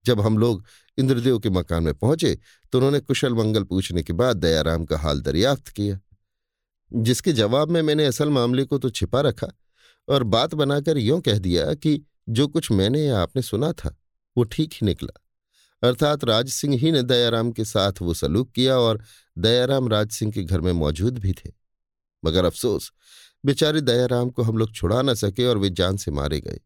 जब 0.06 0.22
हम 0.22 0.38
लोग 0.38 0.64
इंद्रदेव 0.98 1.40
के 1.40 1.50
मकान 1.50 1.84
में 1.84 1.94
पहुँचे 1.94 2.38
तो 2.74 2.78
उन्होंने 2.78 3.00
कुशल 3.00 3.34
मंगल 3.34 3.64
पूछने 3.64 4.04
के 4.04 4.14
बाद 4.14 4.38
दयाराम 4.38 4.86
का 4.86 4.98
हाल 4.98 5.22
दरियाफ्त 5.22 5.68
किया, 5.68 6.00
जिसके 6.92 7.34
जवाब 7.34 7.72
में 7.72 7.82
मैंने 7.82 8.06
असल 8.06 8.30
मामले 8.30 8.64
को 8.64 8.78
तो 8.78 8.90
छिपा 8.90 9.22
रखा 9.22 9.48
और 10.08 10.24
बात 10.24 10.54
बनाकर 10.56 10.98
यों 10.98 11.20
कह 11.22 11.38
दिया 11.40 11.74
कि 11.74 12.02
जो 12.30 12.48
कुछ 12.48 12.72
मैंने 12.72 13.02
या 13.02 13.20
आपने 13.20 13.42
सुना 13.42 13.72
था, 13.74 13.96
वो 14.38 14.44
ठीक 14.44 14.74
ही 14.74 14.86
निकला। 14.86 15.20
अर्थात 15.84 16.24
राज 16.24 16.50
सिंह 16.50 16.78
ही 16.78 16.92
ने 16.92 17.04
दयाराम 17.04 17.52
के 17.52 17.66
साथ 17.66 17.94
वो 18.02 18.14
सलूक 18.14 18.52
किया 18.52 18.78
और 18.78 19.04
दयाराम 19.38 19.88
राज 19.88 20.10
सिंह 20.10 20.32
के 20.32 20.44
घर 20.44 20.62
में 20.62 20.72
मौजूद 20.72 21.18
भी 21.18 21.34
थे। 21.34 21.52
मगर 22.26 22.46
अफसोस, 22.46 22.92
बेचारे 23.46 23.82
दयाराम 23.82 24.30
को 24.30 24.44
हम 24.44 24.58
लोग 24.58 24.74
छुड़ा 24.74 25.02
न 25.02 25.14
सके 25.14 25.46
और 25.46 25.58
वे 25.58 25.70
जान 25.70 25.98
से 25.98 26.12
मारे 26.12 26.42
गए। 26.42 26.60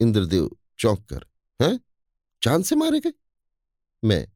इंद्रदेव 0.00 0.56
चौंक 0.78 1.08
कर, 1.08 1.24
हैं? 1.62 1.80
चाँद 2.42 2.64
से 2.64 2.76
मारे 2.76 3.00
गए? 3.00 3.12
मैं। 4.04 4.28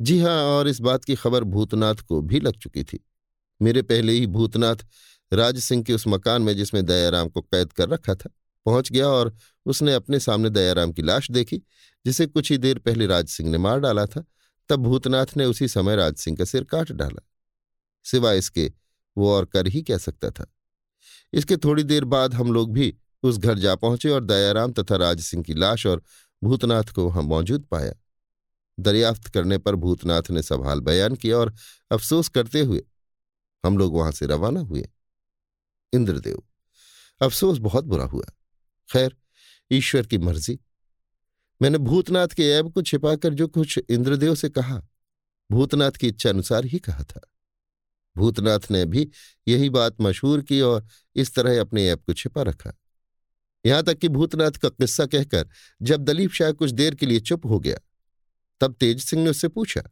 जी 0.00 0.20
हाँ, 0.20 0.42
और 0.44 0.68
इस 0.68 0.80
बात 0.80 1.04
की 1.04 1.14
खबर 1.14 1.44
भूतनाथ 1.44 1.94
को 1.94 2.20
भी 2.20 2.40
लग 2.40 2.58
चुकी 2.58 2.84
थी। 2.84 3.06
मेरे 3.62 3.82
पहले 3.82 4.12
ही 4.12 4.26
भूतनाथ 4.26 4.76
राज 5.32 5.58
सिंह 5.58 5.84
के 5.84 5.92
उस 5.92 6.06
मकान 6.06 6.42
में 6.42 6.56
जिसमें 6.56 6.86
दयाराम 6.86 7.28
को 7.28 7.40
कैद 7.40 7.72
कर 7.72 7.88
रखा 7.88 8.14
था। 8.14 8.30
पहुँच 8.66 8.92
गया 8.92 9.08
और 9.08 9.36
उसने 9.66 9.94
अपने 9.94 10.20
सामने 10.20 10.50
दयाराम 10.50 10.92
की 10.92 11.02
लाश 11.02 11.30
देखी, 11.30 11.62
जिसे 12.06 12.26
कुछ 12.26 12.50
ही 12.52 12.58
देर 12.58 12.78
पहले 12.78 13.06
राज 13.06 13.28
सिंह 13.28 13.50
ने 13.50 13.58
मार 13.58 13.80
डाला 13.80 14.06
था। 14.06 14.24
तब 14.68 14.76
भूतनाथ 14.76 15.26
ने 15.36 15.44
उसी 15.44 15.68
समय 15.68 15.96
राज 15.96 16.14
सिंह 16.14 16.36
का 16.36 16.44
सिर 16.44 16.64
काट 16.64 16.92
डाला। 16.92 17.22
सिवाय 18.04 18.38
इसके, 18.38 18.72
वो 19.16 19.32
और 19.32 19.44
कर 19.44 19.66
ही 19.66 19.82
कह 19.82 19.98
सकता 19.98 20.30
था? 20.30 20.46
इसके 21.32 21.56
थोड़ी 21.56 21.82
देर 21.82 22.04
बाद 22.04 22.34
हम 22.34 22.52
लोग 22.52 22.72
भी 22.72 22.96
उस 23.22 23.38
घर 23.38 23.58
जा 23.58 23.74
पहुँचे 23.74 24.10
और 24.10 24.24
दयाराम 24.24 24.72
तथा 24.72 24.96
राज 24.96 25.20
सिंह 25.20 25.42
की 25.42 25.54
लाश 25.54 25.86
और 25.86 26.02
भूतनाथ 26.42 26.84
को 26.84 27.06
वहाँ 27.06 27.22
मौजूद 27.22 27.64
पाया। 27.64 27.92
दरियाफ्त 28.80 29.28
करने 29.28 29.58
पर 29.58 29.74
भूतनाथ 29.74 30.30
ने 30.30 30.42
सवाल 30.42 30.80
बयान 30.80 31.14
किया 31.14 31.36
और 31.38 31.54
अफसोस 31.90 32.28
करते 32.28 32.60
हुए 32.60 32.82
हम 33.64 33.78
लोग 33.78 33.96
वहाँ 33.96 34.12
से 34.12 34.26
रवाना 34.26 34.60
हुए। 34.60 34.88
इंद्रदेव, 35.92 36.42
अफसोस 37.20 37.58
बहुत 37.58 37.84
बुरा 37.84 38.04
हुआ। 38.04 38.24
खैर, 38.90 39.16
ईश्वर 39.70 40.06
की 40.06 40.18
मर्ज़ी। 40.18 40.58
मैंने 41.60 41.78
भूतनाथ 41.78 42.28
के 42.28 42.48
ऐब 42.50 42.72
को 42.72 42.82
छिपाकर 42.82 43.34
जो 43.34 43.46
कुछ 43.48 43.78
इंद्रदेव 43.80 44.34
से 44.34 44.48
कहा, 44.48 44.82
भूतनाथ 45.50 45.90
की 45.90 46.08
इच्छा 46.08 46.30
अनुसार 46.30 46.64
ही 46.64 46.78
कहा 46.78 47.04
था। 47.04 47.20
भूतनाथ 48.16 48.70
ने 48.70 48.84
भी 48.84 49.08
यही 49.46 49.68
बात 49.70 50.00
मशहूर 50.00 50.42
की 50.42 50.60
और 50.60 50.86
इस 51.16 51.34
तरह 51.34 51.60
अपने 51.60 51.88
ऐप 51.90 52.04
को 52.06 52.12
छिपा 52.12 52.42
रखा। 52.42 52.72
यहाँ 53.64 53.82
तक 53.82 53.98
कि 53.98 54.08
भूतनाथ 54.08 54.50
का 54.52 54.68
किस्सा 54.68 55.06
कहकर 55.06 55.48
जब 55.82 56.04
दलीप 56.04 56.32
शाह 56.32 56.50
कुछ 56.52 56.70
देर 56.70 56.94
के 56.94 57.06
लिए 57.06 57.20
चुप 57.20 57.46
हो 57.46 57.58
गया, 57.60 57.78
तब 58.60 58.74
तेज 58.74 59.04
सिंह 59.04 59.22
ने 59.24 59.30
उससे 59.30 59.48
पूछा, 59.48 59.82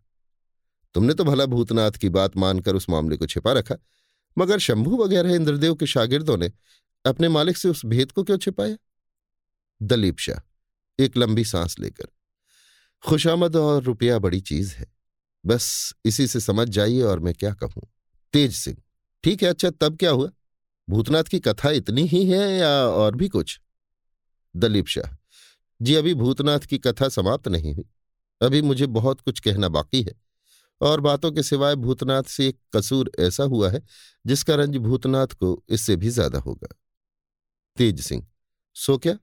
तुमने 0.95 1.15
तो 1.15 1.25
भला 1.25 1.47
भूतनाथ 1.47 1.93
की 1.93 2.09
बात 2.09 2.37
मानकर 2.37 2.77
उस 2.77 2.89
मामले 2.91 3.17
को 3.17 3.27
छिपा 3.27 3.53
रखा, 3.53 3.77
मगर 4.37 4.59
शंभू 4.59 4.97
वगैरह 4.97 5.35
इंद्रदेव 5.35 5.75
के 5.75 5.87
शागिर्दों 5.87 6.37
ने 6.37 6.51
अपने 7.05 7.29
मालिक 7.29 7.57
से 7.57 7.69
उस 7.69 7.85
भेद 7.87 8.13
को 8.13 8.23
क्यों 8.25 8.37
छिपाया? 8.39 8.77
दलीप 9.81 10.19
शाह, 10.19 10.41
एक 10.99 11.17
लंबी 11.17 11.45
सांस 11.45 11.79
लेकर। 11.81 12.07
खुशामद 13.05 13.57
और 13.57 13.83
रुपया 13.83 14.19
बड़ी 14.19 14.41
चीज़ 14.41 14.75
है। 14.75 14.87
बस 15.45 15.95
इसी 16.05 16.27
से 16.27 16.41
समझ 16.41 16.69
जाइए 16.69 17.03
और 17.03 17.21
मैं 17.21 17.35
क्या 17.35 17.53
कहूँ। 17.55 17.83
तेज 18.35 18.55
सिंह, 18.55 18.77
ठीक 19.25 19.43
है 19.43 19.49
अच्छा 19.49 19.71
तब 19.71 19.97
क्या 19.97 20.11
हुआ? 20.11 20.31
भूतनाथ 20.89 21.25
की 21.25 21.39
कथा 21.41 21.71
इतनी 21.71 22.03
ही 22.07 22.25
है 22.27 22.57
या 22.59 22.71
और 22.71 23.17
भी 23.17 23.29
कुछ? 23.29 23.61
दलीप 24.55 24.87
शाह, 24.87 25.17
जी 25.81 25.95
अभी 25.95 26.15
भूतनाथ 26.15 26.61
की 26.61 26.79
कथा 26.79 27.09
समाप्त 27.09 27.49
नहीं 27.49 27.75
हुई। 27.75 27.85
अभी 28.41 28.63
मुझे 28.63 28.87
बहुत 28.87 29.21
कुछ 29.21 29.41
कहना 29.41 29.69
बाकी 29.69 30.03
है। 30.03 30.15
और 30.81 31.01
बातों 31.01 31.31
के 31.33 31.43
सिवाय 31.43 31.75
भूतनाथ 31.77 32.23
से 32.23 32.49
एक 32.49 32.59
कसूर 32.77 33.11
ऐसा 33.19 33.45
हुआ 33.45 33.71
है 33.71 33.81
जिसका 34.25 34.55
रंज 34.55 34.77
भूतनाथ 34.77 35.27
को 35.27 35.63
इससे 35.69 35.97
भी 35.97 36.11
ज़्यादा 36.11 36.39
होगा। 36.39 36.69
तेज 37.77 38.01
सिंह। 38.01 38.27
सो 38.75 38.99
क्या? 38.99 39.19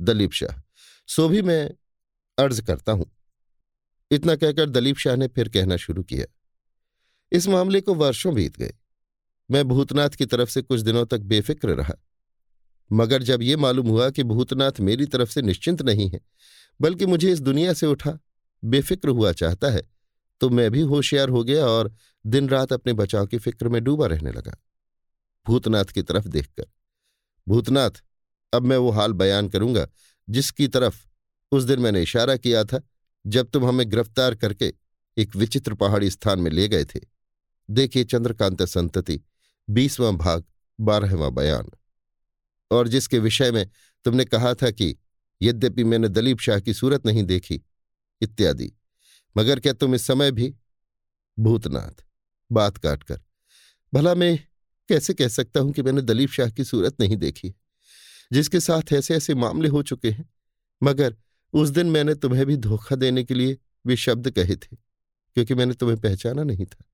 दलीप 0.00 0.32
शाह। 0.32 0.62
सो 1.08 1.28
भी 1.28 1.42
मैं 1.42 1.70
अर्ज़ 2.38 2.62
करता 2.62 2.92
हूँ। 2.92 3.10
इतना 4.10 4.36
कहकर 4.36 4.70
दलीप 4.70 4.96
शाह 4.96 5.16
ने 5.16 5.28
फिर 5.28 5.48
कहना 5.48 5.76
शुरू 5.76 6.02
किया। 6.02 6.26
इस 7.32 7.48
मामले 7.48 7.80
को 7.80 7.94
वर्षों 7.94 8.34
बीत 8.34 8.56
गए। 8.56 8.72
मैं 9.50 9.64
भूतनाथ 9.68 10.10
की 10.10 10.26
तरफ़ 10.26 10.48
से 10.48 10.62
कुछ 10.62 10.80
दिनों 10.80 11.06
तक 11.06 11.18
बेफिक्र 11.18 11.74
रहा। 11.74 11.94
मगर 12.92 13.22
जब 13.22 13.42
ये 13.42 13.56
मालूम 13.56 13.88
हुआ 13.88 14.10
कि 14.10 14.22
भूतनाथ 14.22 14.80
मेरी 14.80 15.06
तरफ़ 15.06 15.30
से 15.30 15.42
निश्चिंत 15.42 15.82
नहीं 15.82 16.10
है, 16.10 16.20
बल्कि 16.80 17.06
मुझे 17.06 17.32
इस 17.32 17.40
दुनिया 17.40 17.72
से 17.72 17.86
उठा, 17.86 18.18
बेफिक्र 18.64 19.08
हुआ 19.08 19.32
चाहता 19.32 19.70
है 19.70 19.82
तो 20.40 20.50
मैं 20.50 20.70
भी 20.70 20.80
होशियार 20.80 21.28
हो 21.28 21.44
गया 21.44 21.66
और 21.66 21.94
दिन 22.26 22.48
रात 22.48 22.72
अपने 22.72 22.92
बचाव 22.92 23.26
की 23.26 23.38
फ़िक्र 23.38 23.68
में 23.68 23.82
डूबा 23.84 24.06
रहने 24.06 24.32
लगा। 24.32 24.56
भूतनाथ 25.46 25.84
की 25.84 26.02
तरफ़ 26.02 26.28
देखकर 26.28 26.66
भूतनाथ, 27.48 27.90
अब 28.52 28.62
मैं 28.62 28.76
वो 28.76 28.90
हाल 28.90 29.12
बयान 29.12 29.48
करूँगा 29.48 29.86
जिसकी 30.28 30.68
तरफ़ 30.68 31.06
उस 31.52 31.64
दिन 31.64 31.80
मैंने 31.80 32.02
इशारा 32.02 32.36
किया 32.36 32.64
था 32.64 32.80
जब 33.26 33.50
तुम 33.50 33.64
हमें 33.66 33.88
गिरफ़्तार 33.90 34.34
करके 34.34 34.72
एक 35.16 35.36
विचित्र 35.36 35.74
पहाड़ी 35.74 36.10
स्थान 36.10 36.38
में 36.38 36.50
ले 36.50 36.68
गए 36.68 36.84
थे। 36.84 37.00
देखिए 37.70 38.04
चंद्रकांत 38.04 38.62
संतति, 38.62 39.20
बीसवां 39.70 40.16
भाग, 40.16 40.44
बारहवां 40.80 41.34
बयान। 41.34 41.70
और 42.70 42.88
जिसके 42.88 43.18
विषय 43.18 43.50
में 43.52 43.66
तुमने 44.04 44.24
कहा 44.24 44.54
था 44.54 44.70
कि 44.70 44.96
यद्यपि 45.42 45.84
मैंने 45.84 46.08
दलीप 46.08 46.38
शाह 46.38 46.60
की 46.60 46.74
सूरत 46.74 47.06
नहीं 47.06 47.22
देखी, 47.24 47.60
इत्यादि, 48.20 48.72
मगर 49.36 49.60
क्या 49.60 49.72
तुम 49.72 49.94
इस 49.94 50.06
समय 50.06 50.30
भी 50.30 50.54
भूतनाथ, 51.38 52.04
बात 52.52 52.76
काटकर, 52.76 53.20
भला 53.94 54.14
मैं 54.14 54.38
कैसे 54.92 55.14
कह 55.14 55.28
सकता 55.30 55.60
हूँ 55.60 55.72
कि 55.72 55.82
मैंने 55.82 56.02
दलीप 56.02 56.30
शाह 56.30 56.50
की 56.50 56.64
सूरत 56.64 57.00
नहीं 57.00 57.16
देखी? 57.18 57.54
जिसके 58.30 58.60
साथ 58.60 58.92
ऐसे 58.92 59.14
ऐसे 59.14 59.34
मामले 59.36 59.68
हो 59.68 59.82
चुके 59.84 60.10
हैं। 60.10 60.28
मगर 60.82 61.16
उस 61.54 61.68
दिन 61.70 61.86
मैंने 61.88 62.14
तुम्हें 62.16 62.44
भी 62.46 62.56
धोखा 62.58 62.96
देने 62.96 63.24
के 63.24 63.34
लिए 63.34 63.58
वे 63.86 63.96
शब्द 63.98 64.30
कहे 64.30 64.56
थे, 64.56 64.76
क्योंकि 64.76 65.54
मैंने 65.54 65.74
तुम्हें 65.74 66.00
पहचाना 66.00 66.42
नहीं 66.44 66.66
था। 66.66 66.84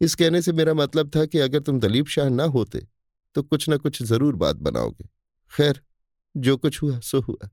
इस 0.00 0.14
कहने 0.14 0.42
से 0.42 0.52
मेरा 0.52 0.74
मतलब 0.74 1.10
था 1.16 1.24
कि 1.26 1.38
अगर 1.40 1.60
तुम 1.60 1.80
दलीप 1.80 2.06
शाह 2.08 2.28
ना 2.30 2.44
होते 2.50 2.86
तो 3.36 3.42
कुछ 3.42 3.68
ना 3.68 3.76
कुछ 3.76 4.02
ज़रूर 4.02 4.36
बात 4.36 4.56
बनाओगे। 4.58 5.08
खैर, 5.52 5.80
जो 6.34 6.56
कुछ 6.56 6.82
हुआ, 6.82 6.98
सो 7.00 7.20
हुआ। 7.20 7.48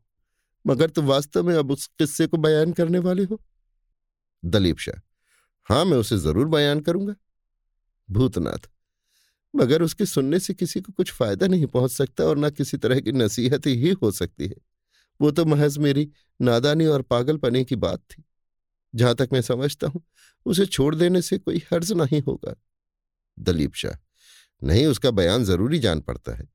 मगर 0.65 0.89
तुम 0.89 1.05
वास्तव 1.05 1.43
में 1.43 1.55
अब 1.55 1.71
उस 1.71 1.87
किस्से 1.99 2.27
को 2.27 2.37
बयान 2.39 2.73
करने 2.73 2.99
वाले 2.99 3.23
हो? 3.23 3.39
दलीप 4.43 4.79
शाह, 4.79 5.01
हाँ, 5.69 5.85
मैं 5.85 5.97
उसे 5.97 6.17
ज़रूर 6.19 6.47
बयान 6.49 6.79
करूँगा। 6.81 7.15
भूतनाथ 8.09 8.69
मगर 9.53 9.81
उसके 9.81 10.05
सुनने 10.05 10.39
से 10.39 10.53
किसी 10.53 10.81
को 10.81 10.91
कुछ 10.93 11.11
फ़ायदा 11.11 11.47
नहीं 11.47 11.65
पहुँच 11.65 11.91
सकता 11.91 12.23
और 12.23 12.37
न 12.37 12.49
किसी 12.49 12.77
तरह 12.77 12.99
की 12.99 13.11
नसीहत 13.11 13.67
ही 13.67 13.91
हो 13.93 14.11
सकती 14.11 14.47
है। 14.47 14.55
वो 15.19 15.31
तो 15.31 15.45
महज 15.45 15.77
मेरी 15.77 16.09
नादानी 16.39 16.85
और 16.85 17.01
पागलपने 17.01 17.63
की 17.63 17.75
बात 17.75 17.99
थी। 18.01 18.23
जहाँ 18.93 19.15
तक 19.15 19.29
मैं 19.33 19.41
समझता 19.41 19.87
हूँ, 19.87 20.01
उसे 20.45 20.65
छोड़ 20.65 20.93
देने 20.95 21.21
से 21.21 21.37
कोई 21.37 21.61
हर्ज 21.71 21.91
नहीं 21.91 22.21
होगा। 22.21 22.55
दलीप 23.37 23.73
शाह, 23.73 23.97
नहीं, 24.61 24.85
उसका 24.85 25.11
बयान 25.11 25.43
ज़रूरी 25.43 25.79
जान 25.79 26.01
पड़ता 26.01 26.35
है। 26.35 26.47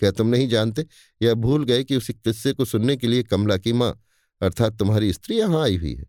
क्या 0.00 0.10
तुम 0.10 0.26
नहीं 0.26 0.48
जानते 0.48 0.86
या 1.20 1.34
भूल 1.34 1.64
गए 1.64 1.84
कि 1.84 1.96
उसी 1.96 2.12
किस्से 2.12 2.52
को 2.52 2.64
सुनने 2.64 2.96
के 2.96 3.06
लिए 3.06 3.22
कमला 3.22 3.56
की 3.56 3.72
माँ, 3.72 3.92
अर्थात 4.40 4.78
तुम्हारी 4.78 5.12
स्त्री 5.12 5.38
यहाँ 5.38 5.62
आई 5.62 5.76
हुई 5.76 5.94
है। 5.94 6.06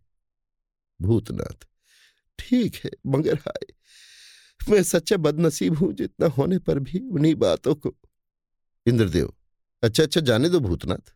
भूतनाथ, 0.99 1.65
ठीक 2.39 2.75
है, 2.75 2.91
मगर 3.07 3.35
हाय 3.37 3.73
मैं 4.61 4.81
सच्चा 4.83 5.17
बदनसीब 5.17 5.77
हूँ 5.77 5.91
जितना 5.93 6.27
होने 6.27 6.57
पर 6.59 6.79
भी 6.79 6.99
उन्हीं 6.99 7.35
बातों 7.35 7.75
को। 7.75 7.93
इंद्रदेव 8.85 9.33
अच्छा 9.83 10.03
अच्छा 10.03 10.21
जाने 10.21 10.49
दो 10.49 10.59
भूतनाथ। 10.59 11.13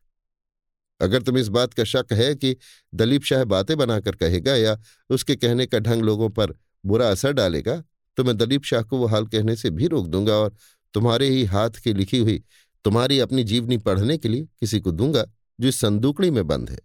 अगर 1.02 1.22
तुम 1.22 1.38
इस 1.38 1.48
बात 1.48 1.74
का 1.74 1.84
शक 1.84 2.14
है 2.14 2.34
कि 2.36 2.56
दलीप 2.94 3.24
शाह 3.24 3.44
बातें 3.44 3.78
बनाकर 3.78 4.16
कहेगा 4.16 4.56
या 4.56 4.78
उसके 5.10 5.36
कहने 5.36 5.66
का 5.66 5.80
ढंग 5.80 6.02
लोगों 6.02 6.30
पर 6.30 6.54
बुरा 6.86 7.10
असर 7.10 7.32
डालेगा 7.32 7.84
तो 8.18 8.24
मैं 8.24 8.38
दलीप 8.38 8.64
शाह 8.64 8.82
को 8.82 8.98
वो 8.98 9.08
हाल 9.08 9.26
कहने 9.26 9.56
से 9.56 9.70
भी 9.70 9.88
रोक 9.88 10.08
दूँगा 10.08 10.34
और 10.34 10.56
तुम्हारे 10.94 11.28
ही 11.30 11.44
हाथ 11.46 11.70
की 11.84 11.94
लिखी 11.94 12.18
हुई, 12.18 12.44
तुम्हारी 12.86 13.20
अपनी 13.20 13.44
जीवनी 13.44 13.78
पढ़ने 13.78 14.18
के 14.18 14.30
लिए 14.30 14.46
किसी 14.60 14.80
को 14.80 14.92
दूँगा 14.92 15.26
जो 15.60 15.68
इस 15.68 15.80
संदूकड़ी 15.80 16.32
में 16.32 16.46
बंद 16.48 16.70
है। 16.70 16.80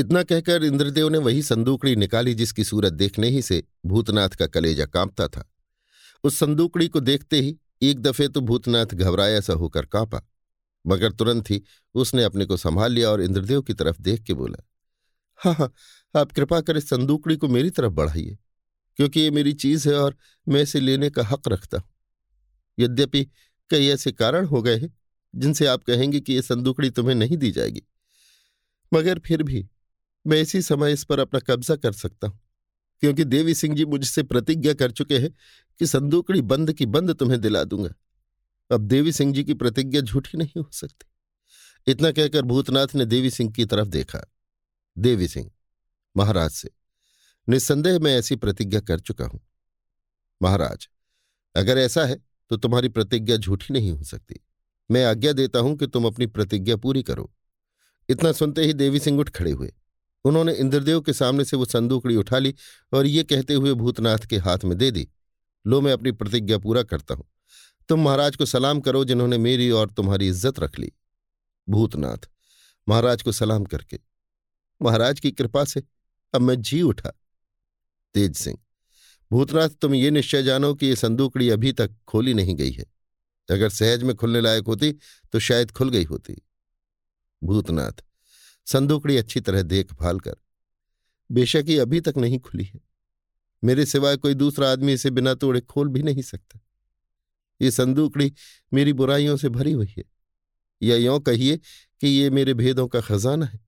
इतना 0.00 0.22
कहकर 0.22 0.64
इंद्रदेव 0.64 1.08
ने 1.08 1.18
वही 1.18 1.42
संदूकड़ी 1.42 1.94
निकाली 1.96 2.34
जिसकी 2.34 2.64
सूरत 2.64 2.92
देखने 2.92 3.28
ही 3.28 3.42
से 3.42 3.62
भूतनाथ 3.86 4.28
का 4.28 4.46
कलेजा 4.46 4.86
कांपता 4.86 5.26
था। 5.28 5.44
उस 6.24 6.38
संदूकड़ी 6.38 6.88
को 6.88 7.00
देखते 7.00 7.40
ही 7.40 7.56
एक 7.82 8.00
दफे 8.00 8.28
तो 8.28 8.40
भूतनाथ 8.40 8.86
घबराया 8.86 9.40
सा 9.40 9.52
होकर 9.52 9.86
कांपा, 9.86 10.22
मगर 10.84 11.12
तुरंत 11.12 11.50
ही 11.50 11.62
उसने 11.94 12.24
अपने 12.24 12.44
को 12.44 12.56
संभाल 12.56 12.92
लिया 12.92 13.10
और 13.10 13.22
इंद्रदेव 13.22 13.62
की 13.62 13.74
तरफ़ 13.74 14.00
देख 14.00 14.22
के 14.22 14.34
बोला 14.34 14.64
हाँ 15.40 15.54
हाँ 15.54 15.72
आप 16.14 16.32
कृपा 16.32 16.60
कर 16.60 16.76
इस 16.76 16.88
संदूकड़ी 16.88 17.36
को 17.36 17.48
मेरी 17.48 17.70
तरफ़ 17.70 17.92
बढ़ाइए, 17.92 18.36
क्योंकि 18.98 19.20
ये 19.20 19.30
मेरी 19.30 19.52
चीज़ 19.54 19.88
है 19.88 19.94
और 19.94 20.16
मैं 20.46 20.62
इसे 20.62 20.80
लेने 20.80 21.10
का 21.10 21.22
हक 21.22 21.48
रखता 21.48 21.78
हूँ। 21.78 21.88
यद्यपि 22.78 23.24
कई 23.70 23.88
ऐसे 23.88 24.12
कारण 24.12 24.46
हो 24.46 24.62
गए 24.62 24.76
हैं 24.78 24.92
जिनसे 25.34 25.66
आप 25.66 25.84
कहेंगे 25.84 26.20
कि 26.20 26.34
यह 26.34 26.40
संदूकड़ी 26.42 26.90
तुम्हें 26.90 27.14
नहीं 27.14 27.36
दी 27.36 27.50
जाएगी, 27.50 27.82
मगर 28.92 29.18
फिर 29.18 29.42
भी 29.42 29.66
मैं 30.26 30.40
इसी 30.40 30.62
समय 30.62 30.92
इस 30.92 31.04
पर 31.04 31.18
अपना 31.18 31.40
कब्जा 31.40 31.76
कर 31.76 31.92
सकता 31.92 32.28
हूँ। 32.28 32.40
क्योंकि 33.00 33.24
देवी 33.24 33.54
सिंह 33.54 33.76
जी 33.76 33.84
मुझसे 33.84 34.22
प्रतिज्ञा 34.22 34.74
कर 34.74 34.90
चुके 34.90 35.18
हैं 35.18 35.30
कि 35.78 35.86
संदूकड़ी 35.86 36.42
बंद 36.42 36.72
की 36.72 36.86
बंद 36.86 37.14
तुम्हें 37.14 37.40
दिला 37.40 37.64
दूँगा। 37.64 37.94
अब 38.74 38.80
देवी 38.80 39.12
सिंह 39.12 39.34
जी 39.34 39.44
की 39.44 39.54
प्रतिज्ञा 39.54 40.00
झूठी 40.00 40.38
नहीं 40.38 40.62
हो 40.62 40.70
सकती। 40.72 41.06
इतना 41.92 42.12
कहकर 42.12 42.42
भूतनाथ 42.42 42.86
ने 42.94 43.04
देवी 43.04 43.30
सिंह 43.30 43.52
की 43.52 43.64
तरफ़ 43.64 43.88
देखा। 43.88 44.32
देवी 44.98 45.28
सिंह, 45.28 45.50
महाराज 46.16 46.50
से, 46.50 46.70
निस्संदेह 47.48 47.98
मैं 47.98 48.18
ऐसी 48.18 48.36
प्रतिज्ञा 48.36 48.80
कर 48.80 49.00
चुका 49.00 49.24
हूँ। 49.24 49.40
महाराज, 50.42 50.88
अगर 51.56 51.78
ऐसा 51.78 52.04
है 52.04 52.20
तो 52.50 52.56
तुम्हारी 52.56 52.88
प्रतिज्ञा 52.88 53.36
झूठी 53.36 53.74
नहीं 53.74 53.92
हो 53.92 54.04
सकती। 54.04 54.36
मैं 54.90 55.04
आज्ञा 55.04 55.32
देता 55.32 55.58
हूँ 55.58 55.76
कि 55.76 55.86
तुम 55.86 56.06
अपनी 56.06 56.26
प्रतिज्ञा 56.26 56.76
पूरी 56.76 57.02
करो। 57.02 57.32
इतना 58.08 58.32
सुनते 58.32 58.62
ही 58.62 58.72
देवी 58.72 58.98
सिंह 59.00 59.18
उठ 59.20 59.30
खड़े 59.30 59.50
हुए। 59.50 59.72
उन्होंने 60.24 60.52
इंद्रदेव 60.54 61.00
के 61.00 61.12
सामने 61.12 61.44
से 61.44 61.56
वो 61.56 61.64
संदूकड़ी 61.64 62.16
उठा 62.16 62.38
ली 62.38 62.54
और 62.92 63.06
ये 63.06 63.22
कहते 63.24 63.54
हुए 63.54 63.72
भूतनाथ 63.74 64.26
के 64.26 64.38
हाथ 64.38 64.64
में 64.64 64.76
दे 64.78 64.90
दी, 64.90 65.06
लो, 65.64 65.80
मैं 65.80 65.92
अपनी 65.92 66.12
प्रतिज्ञा 66.12 66.58
पूरा 66.58 66.82
करता 66.82 67.14
हूँ। 67.14 67.28
तुम 67.88 68.00
महाराज 68.00 68.36
को 68.36 68.46
सलाम 68.46 68.80
करो 68.80 69.04
जिन्होंने 69.04 69.38
मेरी 69.38 69.70
और 69.70 69.90
तुम्हारी 69.90 70.28
इज़्ज़त 70.28 70.60
रख 70.60 70.78
ली। 70.78 70.92
भूतनाथ, 71.68 72.28
महाराज 72.86 73.22
को 73.22 73.32
सलाम 73.32 73.64
करके। 73.64 73.98
महाराज 74.80 75.20
की 75.20 75.30
कृपा 75.30 75.64
से 75.64 75.82
अब 76.34 76.40
मैं 76.40 76.60
जी 76.62 76.82
उठा। 76.82 77.10
तेज 78.14 78.36
सिंह, 78.36 78.58
भूतनाथ, 79.30 79.68
तुम 79.70 79.94
ये 79.94 80.10
निश्चय 80.10 80.42
जानो 80.42 80.74
कि 80.74 80.86
ये 80.86 80.96
संदूकड़ी 80.96 81.48
अभी 81.50 81.72
तक 81.72 81.96
खोली 82.08 82.34
नहीं 82.34 82.54
गई 82.56 82.70
है। 82.70 82.84
अगर 83.48 83.68
सहज 83.70 84.02
में 84.02 84.14
खुलने 84.16 84.40
लायक 84.40 84.66
होती 84.66 84.92
तो 85.32 85.38
शायद 85.40 85.70
खुल 85.70 85.88
गई 85.90 86.04
होती। 86.04 86.34
भूतनाथ 87.42 88.02
संदूकड़ी 88.72 89.16
अच्छी 89.16 89.40
तरह 89.40 89.62
देखभाल 89.62 90.20
कर। 90.20 90.34
बेशक 91.30 91.64
ये 91.68 91.78
अभी 91.78 92.00
तक 92.00 92.14
नहीं 92.16 92.38
खुली 92.38 92.64
है। 92.64 92.80
मेरे 93.64 93.86
सिवाय 93.86 94.16
कोई 94.16 94.34
दूसरा 94.34 94.72
आदमी 94.72 94.92
इसे 94.92 95.10
बिना 95.10 95.34
तोड़े 95.34 95.60
खोल 95.60 95.88
भी 95.88 96.02
नहीं 96.02 96.22
सकता। 96.22 96.60
ये 97.62 97.70
संदूकड़ी 97.70 98.32
मेरी 98.74 98.92
बुराइयों 98.92 99.36
से 99.36 99.48
भरी 99.48 99.72
हुई 99.72 99.94
है। 99.98 100.04
या 100.82 100.96
यों 100.96 101.20
कहिए 101.20 101.56
कि 102.00 102.08
ये 102.08 102.30
मेरे 102.30 102.54
भेदों 102.54 102.88
का 102.88 103.00
खजाना 103.00 103.46
है। 103.46 103.60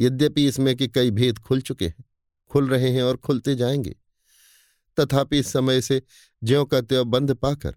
यद्यपि 0.00 0.46
इसमें 0.46 0.76
के 0.76 0.88
कई 0.88 1.10
भेद 1.10 1.38
खुल 1.38 1.60
चुके 1.60 1.86
हैं, 1.86 2.04
खुल 2.50 2.68
रहे 2.68 2.90
हैं 2.90 3.02
और 3.02 3.16
खुलते 3.16 3.54
जाएँगे। 3.54 3.96
तथापि 5.00 5.38
इस 5.38 5.46
समय 5.46 5.80
से 5.80 6.02
ज्यों 6.44 6.64
का 6.64 6.80
त्यों 6.80 7.10
बंद 7.10 7.34
पाकर 7.34 7.76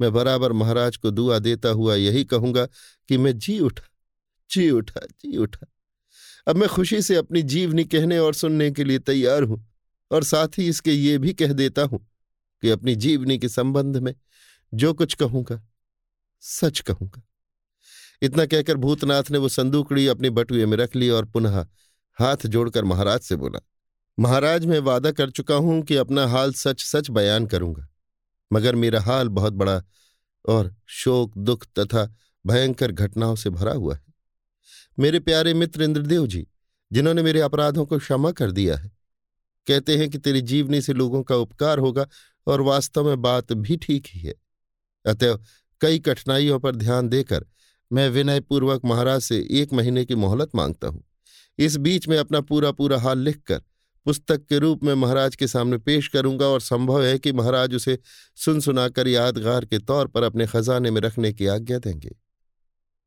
मैं 0.00 0.12
बराबर 0.12 0.52
महाराज 0.52 0.96
को 0.96 1.10
दुआ 1.10 1.38
देता 1.38 1.68
हुआ 1.68 1.94
यही 1.94 2.24
कहूँगा 2.24 2.66
कि 3.08 3.18
मैं 3.18 3.38
जी 3.38 3.60
उठा 3.60 3.88
जी 4.50 4.70
उठा 4.70 5.00
जी 5.00 5.36
उठा। 5.36 5.66
अब 6.48 6.56
मैं 6.56 6.68
खुशी 6.68 7.00
से 7.02 7.16
अपनी 7.16 7.42
जीवनी 7.42 7.84
कहने 7.84 8.18
और 8.18 8.34
सुनने 8.34 8.70
के 8.70 8.84
लिए 8.84 8.98
तैयार 8.98 9.42
हूँ 9.42 9.64
और 10.10 10.24
साथ 10.24 10.58
ही 10.58 10.68
इसके 10.68 10.92
ये 10.92 11.18
भी 11.18 11.32
कह 11.32 11.52
देता 11.52 11.82
हूँ 11.82 11.98
कि 12.62 12.70
अपनी 12.70 12.94
जीवनी 12.96 13.38
के 13.38 13.48
संबंध 13.48 13.96
में 13.96 14.14
जो 14.72 14.92
कुछ 14.94 15.14
कहूँगा, 15.14 15.60
सच 16.42 16.80
कहूँगा। 16.80 17.22
इतना 18.22 18.46
कहकर 18.46 18.76
भूतनाथ 18.76 19.30
ने 19.30 19.38
वो 19.38 19.48
संदूकड़ी 19.48 20.06
अपनी 20.06 20.30
बटुए 20.30 20.66
में 20.66 20.76
रख 20.76 20.96
ली 20.96 21.10
और 21.10 21.24
पुनः 21.24 21.64
हाथ 22.18 22.46
जोड़कर 22.46 22.84
महाराज 22.84 23.20
से 23.20 23.36
बोला, 23.36 23.60
महाराज, 24.18 24.66
मैं 24.66 24.78
वादा 24.80 25.10
कर 25.12 25.30
चुका 25.30 25.54
हूँ 25.54 25.80
कि 25.82 25.96
अपना 25.96 26.26
हाल 26.26 26.52
सच 26.54 26.84
सच 26.84 27.10
बयान 27.10 27.46
करूँगा, 27.46 27.88
मगर 28.50 28.74
मेरा 28.74 29.00
हाल 29.00 29.28
बहुत 29.28 29.52
बड़ा 29.52 29.82
और 30.44 30.74
शोक, 30.86 31.38
दुख 31.38 31.66
तथा 31.78 32.12
भयंकर 32.44 32.92
घटनाओं 32.92 33.36
से 33.36 33.50
भरा 33.50 33.72
हुआ 33.72 33.94
है। 33.94 34.06
मेरे 34.98 35.20
प्यारे 35.20 35.54
मित्र 35.54 35.82
इंद्रदेव 35.82 36.26
जी, 36.26 36.46
जिन्होंने 36.90 37.22
मेरे 37.22 37.40
अपराधों 37.40 37.84
को 37.86 37.98
क्षमा 37.98 38.30
कर 38.30 38.50
दिया 38.50 38.76
है, 38.76 38.90
कहते 39.66 39.96
हैं 39.98 40.08
कि 40.10 40.18
तेरी 40.18 40.40
जीवनी 40.40 40.80
से 40.82 40.92
लोगों 40.92 41.22
का 41.22 41.36
उपकार 41.36 41.78
होगा 41.78 42.06
और 42.46 42.60
वास्तव 42.60 43.06
में 43.06 43.22
बात 43.22 43.52
भी 43.52 43.76
ठीक 43.76 44.06
ही 44.06 44.20
है। 44.20 44.34
अतएव 45.04 45.38
कई 45.80 45.98
कठिनाइयों 45.98 46.58
पर 46.58 46.76
ध्यान 46.76 47.08
देकर 47.08 47.46
मैं 47.90 48.08
विनयपूर्वक 48.10 48.84
महाराज 48.84 49.20
से 49.20 49.36
एक 49.50 49.72
महीने 49.72 50.04
की 50.04 50.14
मोहलत 50.14 50.54
माँगता 50.54 50.88
हूँ। 50.88 51.04
इस 51.58 51.76
बीच 51.76 52.08
में 52.08 52.16
अपना 52.18 52.40
पूरा 52.40 52.70
पूरा 52.72 52.98
हाल 52.98 53.18
लिखकर 53.18 53.62
पुस्तक 54.06 54.44
के 54.46 54.58
रूप 54.58 54.84
में 54.84 54.94
महाराज 54.94 55.36
के 55.36 55.46
सामने 55.46 55.78
पेश 55.78 56.08
करूँगा 56.08 56.46
और 56.46 56.60
संभव 56.60 57.04
है 57.04 57.18
कि 57.18 57.32
महाराज 57.32 57.74
उसे 57.74 57.98
सुन 58.36 58.60
सुनाकर 58.60 59.08
यादगार 59.08 59.64
के 59.64 59.78
तौर 59.78 60.06
पर 60.06 60.22
अपने 60.22 60.46
खजाने 60.46 60.90
में 60.90 61.00
रखने 61.00 61.32
की 61.32 61.46
आज्ञा 61.46 61.78
देंगे। 61.78 62.14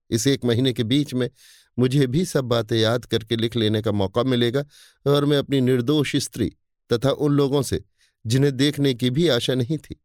इस 0.10 0.28
एक 0.28 0.46
महीने 0.46 0.74
के 0.74 0.84
बीच 0.84 1.14
में 1.14 1.30
मुझे 1.78 2.08
भी 2.08 2.26
सब 2.26 2.46
बातें 2.46 2.78
याद 2.78 3.06
करके 3.06 3.36
लिख 3.36 3.56
लेने 3.56 3.82
का 3.82 3.92
मौका 3.92 4.24
मिलेगा 4.24 4.64
और 5.06 5.26
मैं 5.26 5.38
अपनी 5.38 5.62
निर्दोष 5.62 6.16
स्त्री 6.16 6.52
तथा 6.90 7.12
उन 7.12 7.34
लोगों 7.34 7.62
से, 7.62 7.84
जिन्हें 8.26 8.56
देखने 8.58 8.94
की 8.94 9.10
भी 9.10 9.28
आशा 9.28 9.54
नहीं 9.56 9.78
थी, 9.78 9.96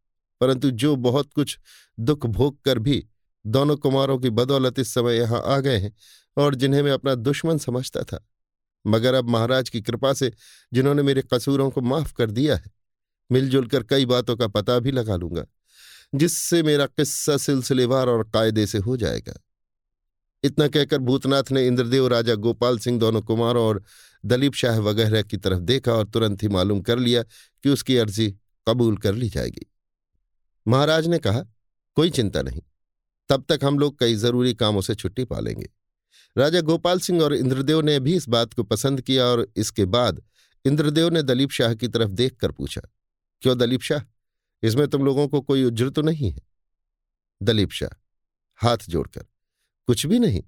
परंतु 0.40 0.70
जो 0.70 0.94
बहुत 0.96 1.32
कुछ 1.32 1.58
दुख 1.98 2.26
भोग 2.26 2.60
कर 2.62 2.78
भी 2.78 3.04
दोनों 3.44 3.76
कुमारों 3.76 4.18
की 4.18 4.30
बदौलत 4.30 4.78
इस 4.78 4.94
समय 4.94 5.16
यहाँ 5.16 5.42
आ 5.46 5.58
गए 5.60 5.78
हैं 5.78 5.92
और 6.36 6.54
जिन्हें 6.54 6.82
मैं 6.82 6.92
अपना 6.92 7.14
दुश्मन 7.14 7.58
समझता 7.58 8.02
था। 8.02 8.24
मगर 8.84 9.14
अब 9.14 9.28
महाराज 9.28 9.68
की 9.68 9.80
कृपा 9.82 10.12
से 10.12 10.32
जिन्होंने 10.72 11.02
मेरे 11.02 11.22
कसूरों 11.32 11.70
को 11.70 11.80
माफ़ 11.80 12.12
कर 12.14 12.30
दिया 12.30 12.56
है, 12.56 12.70
मिलजुल 13.30 13.66
कर 13.66 13.82
कई 13.82 14.06
बातों 14.06 14.36
का 14.36 14.46
पता 14.48 14.78
भी 14.78 14.90
लगा 14.90 15.16
लूँगा, 15.16 15.44
जिससे 16.14 16.62
मेरा 16.62 16.86
किस्सा 16.86 17.36
सिलसिलेवार 17.36 18.08
और 18.08 18.28
कायदे 18.30 18.66
से 18.66 18.78
हो 18.78 18.96
जाएगा। 18.96 19.34
इतना 20.46 20.68
कहकर 20.68 20.98
भूतनाथ 21.00 21.50
ने 21.50 21.66
इंद्रदेव, 21.66 22.06
राजा 22.08 22.34
गोपाल 22.36 22.78
सिंह 22.78 22.98
दोनों 23.00 23.22
कुमारों 23.22 23.64
और 23.64 23.82
दलीप 24.24 24.54
शाह 24.54 24.78
वगैरह 24.80 25.22
की 25.22 25.36
तरफ़ 25.36 25.60
देखा 25.60 25.92
और 25.92 26.06
तुरंत 26.06 26.42
ही 26.42 26.48
मालूम 26.48 26.80
कर 26.80 26.98
लिया 26.98 27.22
कि 27.22 27.68
उसकी 27.68 27.96
अर्जी 27.96 28.30
कबूल 28.66 28.96
कर 28.96 29.14
ली 29.14 29.28
जाएगी। 29.28 29.66
महाराज 30.66 31.06
ने 31.06 31.18
कहा, 31.18 31.40
कोई 31.96 32.10
चिंता 32.10 32.42
नहीं, 32.42 32.60
तब 33.30 33.44
तक 33.48 33.64
हम 33.64 33.78
लोग 33.78 33.98
कई 33.98 34.14
ज़रूरी 34.16 34.54
कामों 34.54 34.80
से 34.80 34.94
छुट्टी 34.94 35.24
पा 35.24 35.40
लेंगे 35.40 35.68
राजा 36.36 36.60
गोपाल 36.60 36.98
सिंह 37.00 37.22
और 37.22 37.34
इंद्रदेव 37.34 37.80
ने 37.80 37.98
भी 38.00 38.14
इस 38.16 38.28
बात 38.28 38.52
को 38.54 38.62
पसंद 38.64 39.00
किया 39.00 39.24
और 39.24 39.46
इसके 39.56 39.84
बाद 39.86 40.22
इंद्रदेव 40.64 41.08
ने 41.08 41.22
दलीप 41.22 41.50
शाह 41.50 41.74
की 41.74 41.88
तरफ़ 41.88 42.10
देखकर 42.10 42.52
पूछा, 42.52 42.80
क्यों 43.42 43.56
दलीप 43.58 43.82
शाह? 43.82 44.02
इसमें 44.62 44.86
तुम 44.88 45.04
लोगों 45.04 45.26
को 45.28 45.40
कोई 45.40 45.64
उज्र 45.64 45.88
तो 45.90 46.02
नहीं 46.02 46.30
है? 46.30 46.40
दलीप 47.40 47.70
शाह 47.70 47.96
हाथ 48.60 48.88
जोड़कर 48.88 49.24
कुछ 49.88 50.06
भी 50.06 50.18
नहीं। 50.18 50.42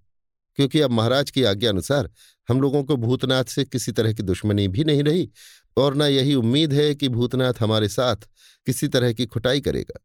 क्योंकि 0.58 0.80
अब 0.80 0.90
महाराज 0.90 1.30
की 1.30 1.42
आज्ञा 1.44 1.70
अनुसार 1.70 2.10
हम 2.48 2.60
लोगों 2.60 2.82
को 2.84 2.96
भूतनाथ 2.96 3.44
से 3.44 3.64
किसी 3.64 3.92
तरह 3.92 4.12
की 4.12 4.22
दुश्मनी 4.22 4.66
भी 4.68 4.84
नहीं 4.84 5.02
रही 5.02 5.28
और 5.76 5.94
न 5.94 6.02
यही 6.02 6.34
उम्मीद 6.34 6.72
है 6.72 6.94
कि 6.94 7.08
भूतनाथ 7.08 7.60
हमारे 7.60 7.88
साथ 7.88 8.28
किसी 8.66 8.88
तरह 8.88 9.12
की 9.12 9.26
खुटाई 9.26 9.60
करेगा। 9.60 10.00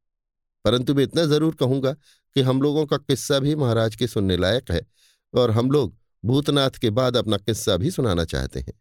परंतु 0.65 0.95
मैं 0.95 1.03
इतना 1.03 1.25
ज़रूर 1.25 1.55
कहूँगा 1.55 1.93
कि 2.35 2.41
हम 2.41 2.61
लोगों 2.61 2.85
का 2.85 2.97
किस्सा 2.97 3.39
भी 3.39 3.55
महाराज 3.55 3.95
के 3.95 4.07
सुनने 4.07 4.37
लायक 4.37 4.71
है 4.71 4.85
और 5.33 5.51
हम 5.51 5.71
लोग 5.71 5.95
भूतनाथ 6.25 6.69
के 6.69 6.89
बाद 6.89 7.17
अपना 7.17 7.37
किस्सा 7.37 7.77
भी 7.77 7.91
सुनाना 7.91 8.25
चाहते 8.25 8.59
हैं। 8.59 8.73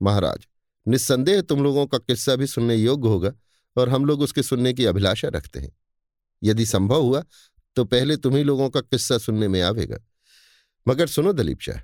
महाराज, 0.00 0.46
निस्संदेह 0.86 1.40
तुम 1.40 1.62
लोगों 1.62 1.86
का 1.86 1.98
किस्सा 1.98 2.36
भी 2.36 2.46
सुनने 2.46 2.76
योग्य 2.76 3.08
होगा 3.08 3.32
और 3.76 3.88
हम 3.88 4.04
लोग 4.04 4.20
उसके 4.20 4.42
सुनने 4.42 4.72
की 4.72 4.84
अभिलाषा 4.84 5.28
रखते 5.28 5.60
हैं। 5.60 5.76
यदि 6.42 6.66
संभव 6.66 7.02
हुआ 7.02 7.24
तो 7.78 7.84
पहले 7.86 8.16
तुम्ही 8.16 8.42
लोगों 8.44 8.68
का 8.70 8.80
किस्सा 8.82 9.16
सुनने 9.18 9.48
में 9.48 9.60
आवेगा। 9.62 9.96
मगर 10.86 11.06
सुनो 11.08 11.32
दलीप 11.32 11.60
शाह, 11.60 11.80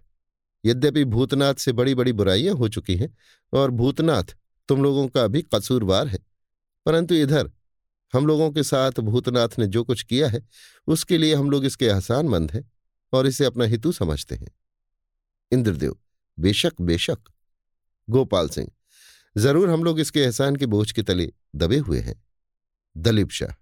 यद्यपि 0.65 1.05
भूतनाथ 1.07 1.55
से 1.57 1.73
बड़ी 1.73 1.95
बड़ी 1.95 2.13
बुराइयाँ 2.15 2.55
हो 2.55 2.69
चुकी 2.69 2.97
हैं 2.97 3.09
और 3.53 3.71
भूतनाथ 3.73 4.35
तुम 4.69 4.83
लोगों 4.83 5.07
का 5.09 5.27
भी 5.29 5.43
कसूरवार 5.45 6.07
है, 6.09 6.19
परंतु 6.87 7.15
इधर 7.17 7.51
हम 8.13 8.27
लोगों 8.27 8.51
के 8.51 8.63
साथ 8.65 9.01
भूतनाथ 9.03 9.59
ने 9.59 9.67
जो 9.69 9.85
कुछ 9.85 10.03
किया 10.03 10.29
है, 10.29 10.43
उसके 10.89 11.19
लिए 11.19 11.35
हम 11.35 11.51
लोग 11.51 11.65
इसके 11.65 11.87
एहसानमंद 11.87 12.51
हैं 12.51 12.71
और 13.13 13.27
इसे 13.27 13.45
अपना 13.45 13.65
हितु 13.67 13.93
समझते 13.95 14.35
हैं। 14.35 14.51
इंद्रदेव, 15.53 15.97
बेशक 16.39 16.81
बेशक। 16.83 17.19
गोपाल 18.09 18.49
सिंह, 18.51 18.71
ज़रूर 19.37 19.71
हम 19.71 19.85
लोग 19.85 20.01
इसके 20.01 20.21
एहसान 20.21 20.57
के 20.57 20.67
बोझ 20.69 20.91
के 20.93 21.03
तले 21.05 21.33
दबे 21.57 21.79
हुए 21.79 22.01
हैं। 22.01 22.23
दलीप 22.97 23.31
शाह, 23.33 23.55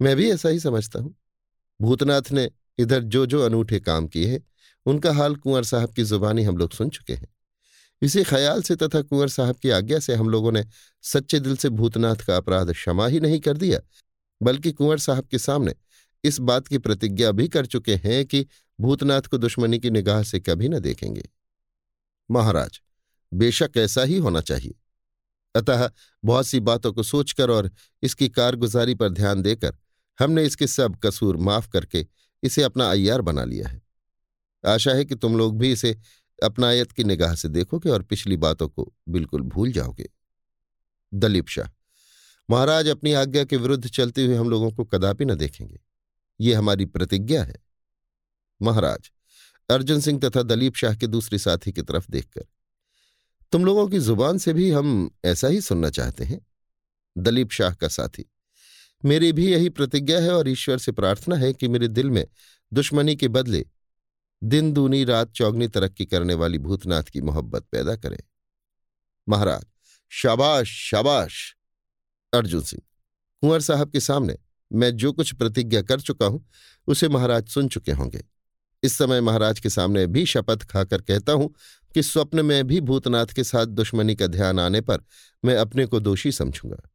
मैं 0.00 0.16
भी 0.16 0.30
ऐसा 0.30 0.48
ही 0.48 0.60
समझता 0.60 0.98
हूँ। 1.00 1.14
भूतनाथ 1.80 2.22
ने 2.32 2.50
इधर 2.78 3.02
जो 3.02 3.26
जो 3.26 3.42
अनूठे 3.42 3.80
काम 3.80 4.06
किए 4.08 4.26
हैं, 4.26 4.40
उनका 4.86 5.12
हाल 5.12 5.36
कुंवर 5.36 5.64
साहब 5.64 5.92
की 5.92 6.04
जुबानी 6.04 6.42
हम 6.42 6.56
लोग 6.56 6.72
सुन 6.72 6.88
चुके 6.88 7.14
हैं। 7.14 7.34
इसी 8.02 8.24
ख्याल 8.24 8.62
से 8.62 8.76
तथा 8.76 9.02
कुंवर 9.02 9.28
साहब 9.28 9.56
की 9.56 9.70
आज्ञा 9.70 9.98
से 9.98 10.14
हम 10.14 10.28
लोगों 10.28 10.52
ने 10.52 10.64
सच्चे 11.02 11.40
दिल 11.40 11.56
से 11.56 11.68
भूतनाथ 11.68 12.16
का 12.16 12.36
अपराध 12.36 12.72
क्षमा 12.72 13.06
ही 13.06 13.20
नहीं 13.20 13.40
कर 13.40 13.56
दिया, 13.56 13.80
बल्कि 14.42 14.72
कुंवर 14.72 14.98
साहब 14.98 15.26
के 15.26 15.38
सामने 15.38 15.74
इस 16.24 16.40
बात 16.40 16.68
की 16.68 16.78
प्रतिज्ञा 16.78 17.32
भी 17.32 17.48
कर 17.48 17.66
चुके 17.66 17.94
हैं 17.94 18.26
कि 18.26 18.46
भूतनाथ 18.80 19.22
को 19.22 19.38
दुश्मनी 19.38 19.78
की 19.78 19.90
निगाह 19.90 20.22
से 20.22 20.40
कभी 20.40 20.68
न 20.68 20.78
देखेंगे। 20.78 21.28
महाराज, 22.30 22.80
बेशक 23.34 23.70
ऐसा 23.76 24.02
ही 24.02 24.16
होना 24.16 24.40
चाहिए। 24.40 24.74
अतः 25.54 25.90
बहुत 26.24 26.46
सी 26.46 26.60
बातों 26.60 26.92
को 26.92 27.02
सोचकर 27.02 27.50
और 27.50 27.70
इसकी 28.02 28.28
कारगुजारी 28.28 28.94
पर 28.94 29.08
ध्यान 29.08 29.42
देकर 29.42 29.76
हमने 30.18 30.44
इसके 30.44 30.66
सब 30.66 30.96
कसूर 30.96 31.36
माफ़ 31.36 31.68
करके 31.68 32.06
इसे 32.42 32.62
अपना 32.62 32.90
अय्यार 32.90 33.20
बना 33.20 33.44
लिया 33.44 33.68
है। 33.68 33.82
आशा 34.64 34.92
है 34.92 35.04
कि 35.04 35.14
तुम 35.14 35.36
लोग 35.38 35.58
भी 35.58 35.72
इसे 35.72 35.96
अपनायत 36.42 36.92
की 36.92 37.04
निगाह 37.04 37.34
से 37.34 37.48
देखोगे 37.48 37.90
और 37.90 38.02
पिछली 38.02 38.36
बातों 38.36 38.68
को 38.68 38.92
बिल्कुल 39.08 39.42
भूल 39.42 39.72
जाओगे। 39.72 40.08
दलीप 41.14 41.48
शाह, 41.48 41.68
महाराज 42.50 42.88
अपनी 42.88 43.12
आज्ञा 43.12 43.44
के 43.44 43.56
विरुद्ध 43.56 43.88
चलते 43.88 44.24
हुए 44.24 44.36
हम 44.36 44.50
लोगों 44.50 44.70
को 44.70 44.84
कदापि 44.84 45.24
न 45.24 45.34
देखेंगे। 45.34 45.80
ये 46.40 46.54
हमारी 46.54 46.84
प्रतिज्ञा 46.84 47.44
है। 47.44 47.62
महाराज, 48.62 49.10
अर्जुन 49.70 50.00
सिंह 50.00 50.20
तथा 50.20 50.42
दलीप 50.42 50.74
शाह 50.74 50.94
के 50.94 51.06
दूसरे 51.06 51.38
साथी 51.38 51.72
की 51.72 51.82
तरफ़ 51.82 52.06
देखकर, 52.10 52.44
तुम 53.52 53.64
लोगों 53.64 53.88
की 53.88 53.98
ज़ुबान 53.98 54.38
से 54.38 54.52
भी 54.52 54.70
हम 54.70 55.10
ऐसा 55.24 55.48
ही 55.48 55.60
सुनना 55.60 55.90
चाहते 55.90 56.24
हैं? 56.24 56.46
दलीप 57.18 57.50
शाह 57.50 57.74
का 57.74 57.88
साथी 57.88 58.24
मेरी 59.04 59.32
भी 59.32 59.52
यही 59.52 59.68
प्रतिज्ञा 59.68 60.20
है 60.20 60.34
और 60.34 60.48
ईश्वर 60.48 60.78
से 60.78 60.92
प्रार्थना 60.92 61.36
है 61.36 61.52
कि 61.52 61.68
मेरे 61.68 61.88
दिल 61.88 62.10
में 62.10 62.26
दुश्मनी 62.72 63.16
के 63.16 63.28
बदले 63.28 63.66
दिन, 64.44 64.72
दूनी, 64.72 65.04
रात, 65.04 65.32
चौगनी, 65.32 65.68
तरक्की 65.68 66.06
करने 66.06 66.34
वाली 66.34 66.58
भूतनाथ 66.58 67.02
की 67.02 67.20
मोहब्बत 67.20 67.62
पैदा 67.62 67.96
करे। 67.96 68.24
महाराज, 69.28 69.64
शाबाश 70.10 70.90
शाबाश। 70.90 71.56
अर्जुन 72.34 72.62
सिंह, 72.62 72.82
कुंवर 73.40 73.60
साहब 73.60 73.90
के 73.90 74.00
सामने 74.00 74.38
मैं 74.72 74.96
जो 74.96 75.12
कुछ 75.12 75.34
प्रतिज्ञा 75.34 75.82
कर 75.82 76.00
चुका 76.00 76.26
हूँ, 76.26 76.48
उसे 76.86 77.08
महाराज 77.08 77.48
सुन 77.48 77.68
चुके 77.68 77.92
होंगे। 77.92 78.24
इस 78.82 78.92
समय 78.92 79.20
महाराज 79.20 79.60
के 79.60 79.70
सामने 79.70 80.06
भी 80.06 80.26
शपथ 80.26 80.62
खाकर 80.62 81.02
कहता 81.02 81.32
हूँ 81.32 81.54
कि 81.94 82.02
स्वप्न 82.02 82.44
में 82.46 82.66
भी 82.66 82.80
भूतनाथ 82.80 83.26
के 83.26 83.44
साथ 83.44 83.66
दुश्मनी 83.66 84.16
का 84.16 84.26
ध्यान 84.26 84.60
आने 84.60 84.80
पर 84.80 84.98
मैं 85.44 85.56
अपने 85.56 85.86
को 85.86 86.00
दोषी 86.00 86.32
समझूँगा। 86.32 86.90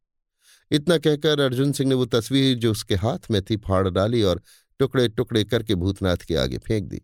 इतना 0.70 0.98
कहकर 0.98 1.40
अर्जुन 1.40 1.72
सिंह 1.72 1.88
ने 1.88 1.94
वो 1.94 2.04
तस्वीर 2.06 2.56
जो 2.58 2.70
उसके 2.70 2.94
हाथ 2.94 3.30
में 3.30 3.40
थी 3.42 3.56
फाड़ 3.56 3.88
डाली 3.88 4.22
और 4.22 4.42
टुकड़े 4.80 5.08
टुकड़े 5.08 5.44
करके 5.44 5.74
भूतनाथ 5.74 6.16
के 6.16 6.36
आगे 6.36 6.58
फेंक 6.58 6.84
दी 6.84 7.02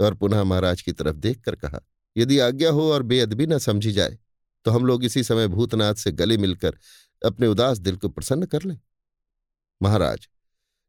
और 0.00 0.14
पुनः 0.14 0.42
महाराज 0.44 0.82
की 0.82 0.92
तरफ़ 0.92 1.16
देखकर 1.16 1.56
कहा, 1.56 1.80
यदि 2.16 2.38
आज्ञा 2.38 2.70
हो 2.70 2.90
और 2.92 3.02
बेअदबी 3.02 3.46
न 3.46 3.58
समझी 3.58 3.92
जाए 3.92 4.18
तो 4.66 4.70
हम 4.70 4.86
लोग 4.86 5.04
इसी 5.04 5.22
समय 5.24 5.48
भूतनाथ 5.48 5.94
से 5.94 6.12
गले 6.12 6.36
मिलकर 6.36 6.78
अपने 7.22 7.46
उदास 7.46 7.78
दिल 7.78 7.96
को 7.96 8.08
प्रसन्न 8.08 8.46
कर 8.46 8.62
लें। 8.62 8.78
महाराज, 9.80 10.28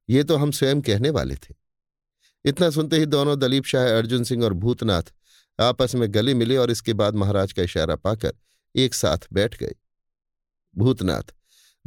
ये 0.10 0.24
तो 0.24 0.36
हम 0.36 0.52
स्वयं 0.52 0.82
कहने 0.82 1.10
वाले 1.10 1.36
थे। 1.36 1.54
इतना 2.46 2.70
सुनते 2.70 2.98
ही 2.98 3.06
दोनों 3.06 3.38
दलीप 3.40 3.66
शाह, 3.66 3.86
अर्जुन 3.88 4.24
सिंह 4.24 4.44
और 4.44 4.54
भूतनाथ 4.54 5.14
आपस 5.60 5.96
में 5.96 6.14
गले 6.14 6.34
मिले 6.34 6.58
और 6.58 6.72
इसके 6.72 6.94
बाद 6.94 7.16
महाराज 7.16 7.54
का 7.54 7.64
इशारा 7.64 7.96
पाकर 7.96 8.34
एक 8.76 8.94
साथ 8.94 9.28
बैठ 9.34 9.58
गए। 9.58 9.76
भूतनाथ 10.76 11.34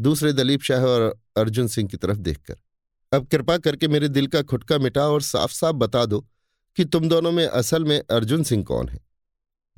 दूसरे 0.01 0.33
दलीप 0.33 0.63
शाह 0.63 0.85
और 0.85 1.21
अर्जुन 1.37 1.69
सिंह 1.69 1.89
की 1.89 1.97
तरफ़ 1.97 2.19
देखकर। 2.19 2.57
अब 3.13 3.27
कृपा 3.27 3.57
करके 3.59 3.89
मेरे 3.89 4.09
दिल 4.09 4.27
का 4.27 4.43
खुटका 4.43 4.79
मिटा 4.79 5.09
और 5.09 5.23
साफ़ 5.23 5.53
साफ़ 5.53 5.77
बता 5.77 6.05
दो 6.07 6.21
कि 6.77 6.85
तुम 6.85 7.09
दोनों 7.09 7.33
में 7.33 7.47
असल 7.47 7.85
में 7.85 8.01
अर्जुन 8.11 8.43
सिंह 8.43 8.65
कौन 8.65 8.89
है? 8.89 9.01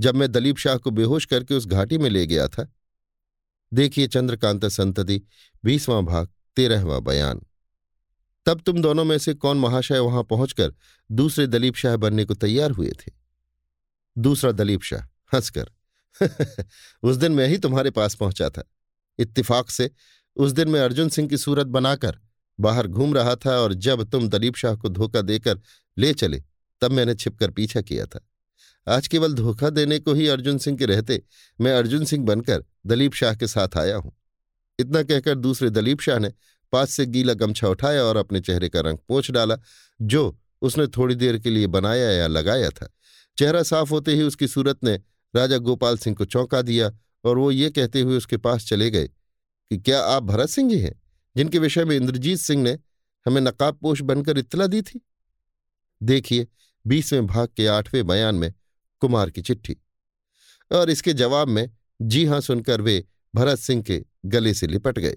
जब 0.01 0.15
मैं 0.15 0.31
दलीप 0.33 0.57
शाह 0.57 0.77
को 0.77 0.91
बेहोश 0.91 1.27
करके 1.27 1.55
उस 1.55 1.67
घाटी 1.67 1.99
में 1.99 2.11
ले 2.11 2.27
गया 2.27 2.49
था। 2.49 2.73
देखिए 3.73 4.07
चंद्रकांत 4.07 4.67
संतति, 4.67 5.23
बीसवां 5.65 6.05
भाग, 6.07 6.29
तेरहवां 6.57 7.05
बयान। 7.05 7.41
तब 8.47 8.61
तुम 8.61 8.83
दोनों 8.83 9.05
में 9.05 9.19
से 9.19 9.35
कौन 9.35 9.59
महाशय 9.59 9.99
वहाँ 9.99 10.23
पहुंचकर 10.25 10.73
दूसरे 11.13 11.47
दलीप 11.47 11.75
शाह 11.75 11.97
बनने 11.97 12.25
को 12.25 12.35
तैयार 12.35 12.71
हुए 12.71 12.91
थे? 12.91 13.13
दूसरा 14.19 14.53
दलीप 14.53 14.83
शाह 14.83 15.03
हंसकर, 15.35 15.71
उस 17.03 17.17
दिन 17.17 17.33
मैं 17.33 17.49
ही 17.49 17.59
तुम्हारे 17.59 17.91
पास 17.91 18.15
पहुँचा 18.15 18.49
था। 18.51 18.65
इत्तिफाक 19.19 19.71
से, 19.71 19.91
उस 20.37 20.53
दिन 20.53 20.69
मैं 20.69 20.81
अर्जुन 20.81 21.09
सिंह 21.09 21.29
की 21.29 21.39
सूरत 21.39 21.67
बनाकर 21.67 22.19
बाहर 22.59 22.87
घूम 22.87 23.15
रहा 23.15 23.35
था 23.37 23.59
और 23.59 23.75
जब 23.75 24.03
तुम 24.11 24.29
दलीप 24.29 24.57
शाह 24.57 24.75
को 24.75 24.89
धोखा 24.89 25.21
देकर 25.21 25.61
ले 25.99 26.13
चले, 26.15 26.43
तब 26.83 26.93
मैंने 26.93 27.15
छिपकर 27.15 27.51
पीछा 27.51 27.81
किया 27.81 28.07
था। 28.07 28.27
आज 28.87 29.09
केवल 29.09 29.35
धोखा 29.35 29.71
देने 29.71 29.99
को 29.99 30.15
ही 30.15 30.27
अर्जुन 30.29 30.59
सिंह 30.59 30.77
के 30.79 30.87
रहते 30.87 31.23
मैं 31.61 31.73
अर्जुन 31.73 32.05
सिंह 32.05 32.25
बनकर 32.25 32.65
दलीप 32.87 33.15
शाह 33.15 33.35
के 33.35 33.47
साथ 33.47 33.77
आया 33.77 33.97
हूँ। 33.97 34.13
इतना 34.79 35.03
कहकर 35.03 35.35
दूसरे 35.35 35.71
दलीप 35.71 36.01
शाह 36.01 36.19
ने 36.19 36.33
पास 36.73 36.91
से 36.91 37.07
गीला 37.07 37.35
गमछा 37.35 37.69
उठाया 37.69 38.03
और 38.03 38.17
अपने 38.17 38.41
चेहरे 38.41 38.69
का 38.69 38.81
रंग 38.81 38.99
पोछ 39.09 39.31
डाला, 39.31 39.57
जो 40.03 40.39
उसने 40.63 40.87
थोड़ी 40.87 41.15
देर 41.15 41.39
के 41.39 41.51
लिए 41.51 41.67
बनाया 41.67 42.11
या 42.11 42.27
लगाया 42.27 42.71
था। 42.71 42.89
चेहरा 43.39 43.63
साफ़ 43.63 43.91
होते 43.91 44.15
ही 44.15 44.23
उसकी 44.23 44.49
सूरत 44.49 44.85
ने 44.85 45.01
राजा 45.37 45.59
गोपाल 45.59 45.99
सिंह 45.99 46.17
को 46.17 46.25
चौंका 46.25 46.63
दिया 46.63 46.91
और 47.25 47.39
वो 47.39 47.51
ये 47.51 47.71
कहते 47.71 48.01
हुए 48.01 48.17
उसके 48.17 48.37
पास 48.37 48.67
चले 48.67 48.91
गए 48.91 49.07
कि 49.07 49.79
क्या 49.79 50.01
आप 50.03 50.23
भरत 50.23 50.49
सिंह 50.49 50.71
जी 50.71 50.79
हैं, 50.79 50.95
जिनके 51.37 51.59
विषय 51.59 51.85
में 51.85 51.97
इंद्रजीत 51.97 52.39
सिंह 52.39 52.63
ने 52.63 52.79
हमें 53.27 53.41
नकाबपोश 53.41 54.01
बनकर 54.03 54.39
इतला 54.39 54.67
दी 54.67 54.83
थी? 54.83 55.01
देखिए, 56.01 56.47
बीसवें 56.85 57.27
भाग 57.27 57.49
के 57.57 57.67
आठवें 57.67 58.07
बयान 58.07 58.35
में 58.35 58.53
कुमार 59.03 59.31
की 59.31 59.43
चिट्ठी। 59.43 59.77
और 60.71 60.91
इसके 60.91 61.13
जवाब 61.13 61.49
में, 61.49 61.71
जी 62.03 62.25
हाँ, 62.25 62.41
सुनकर 62.41 62.81
वे 62.81 63.05
भरत 63.35 63.59
सिंह 63.59 63.83
के 63.83 64.03
गले 64.27 64.55
से 64.55 64.67
लिपट 64.67 64.99
गए। 64.99 65.17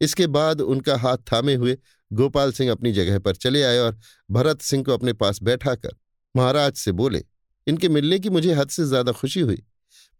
इसके 0.00 0.26
बाद 0.26 0.60
उनका 0.60 0.96
हाथ 0.96 1.18
थामे 1.32 1.54
हुए 1.54 1.76
गोपाल 2.10 2.52
सिंह 2.52 2.70
अपनी 2.72 2.92
जगह 2.92 3.18
पर 3.18 3.36
चले 3.36 3.62
आए 3.62 3.78
और 3.78 3.98
भरत 4.30 4.60
सिंह 4.60 4.84
को 4.84 4.92
अपने 4.92 5.12
पास 5.12 5.42
बैठाकर 5.42 5.96
महाराज 6.34 6.74
से 6.74 6.92
बोले, 6.92 7.24
इनके 7.66 7.88
मिलने 7.88 8.18
की 8.18 8.30
मुझे 8.30 8.52
हद 8.52 8.68
से 8.68 8.84
ज़्यादा 8.84 9.12
खुशी 9.12 9.40
हुई। 9.40 9.62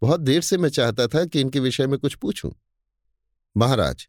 बहुत 0.01 0.19
देर 0.19 0.41
से 0.41 0.57
मैं 0.57 0.69
चाहता 0.69 1.07
था 1.07 1.25
कि 1.25 1.41
इनके 1.41 1.59
विषय 1.59 1.87
में 1.87 1.99
कुछ 1.99 2.15
पूछूँ। 2.15 2.51
महाराज, 3.57 4.07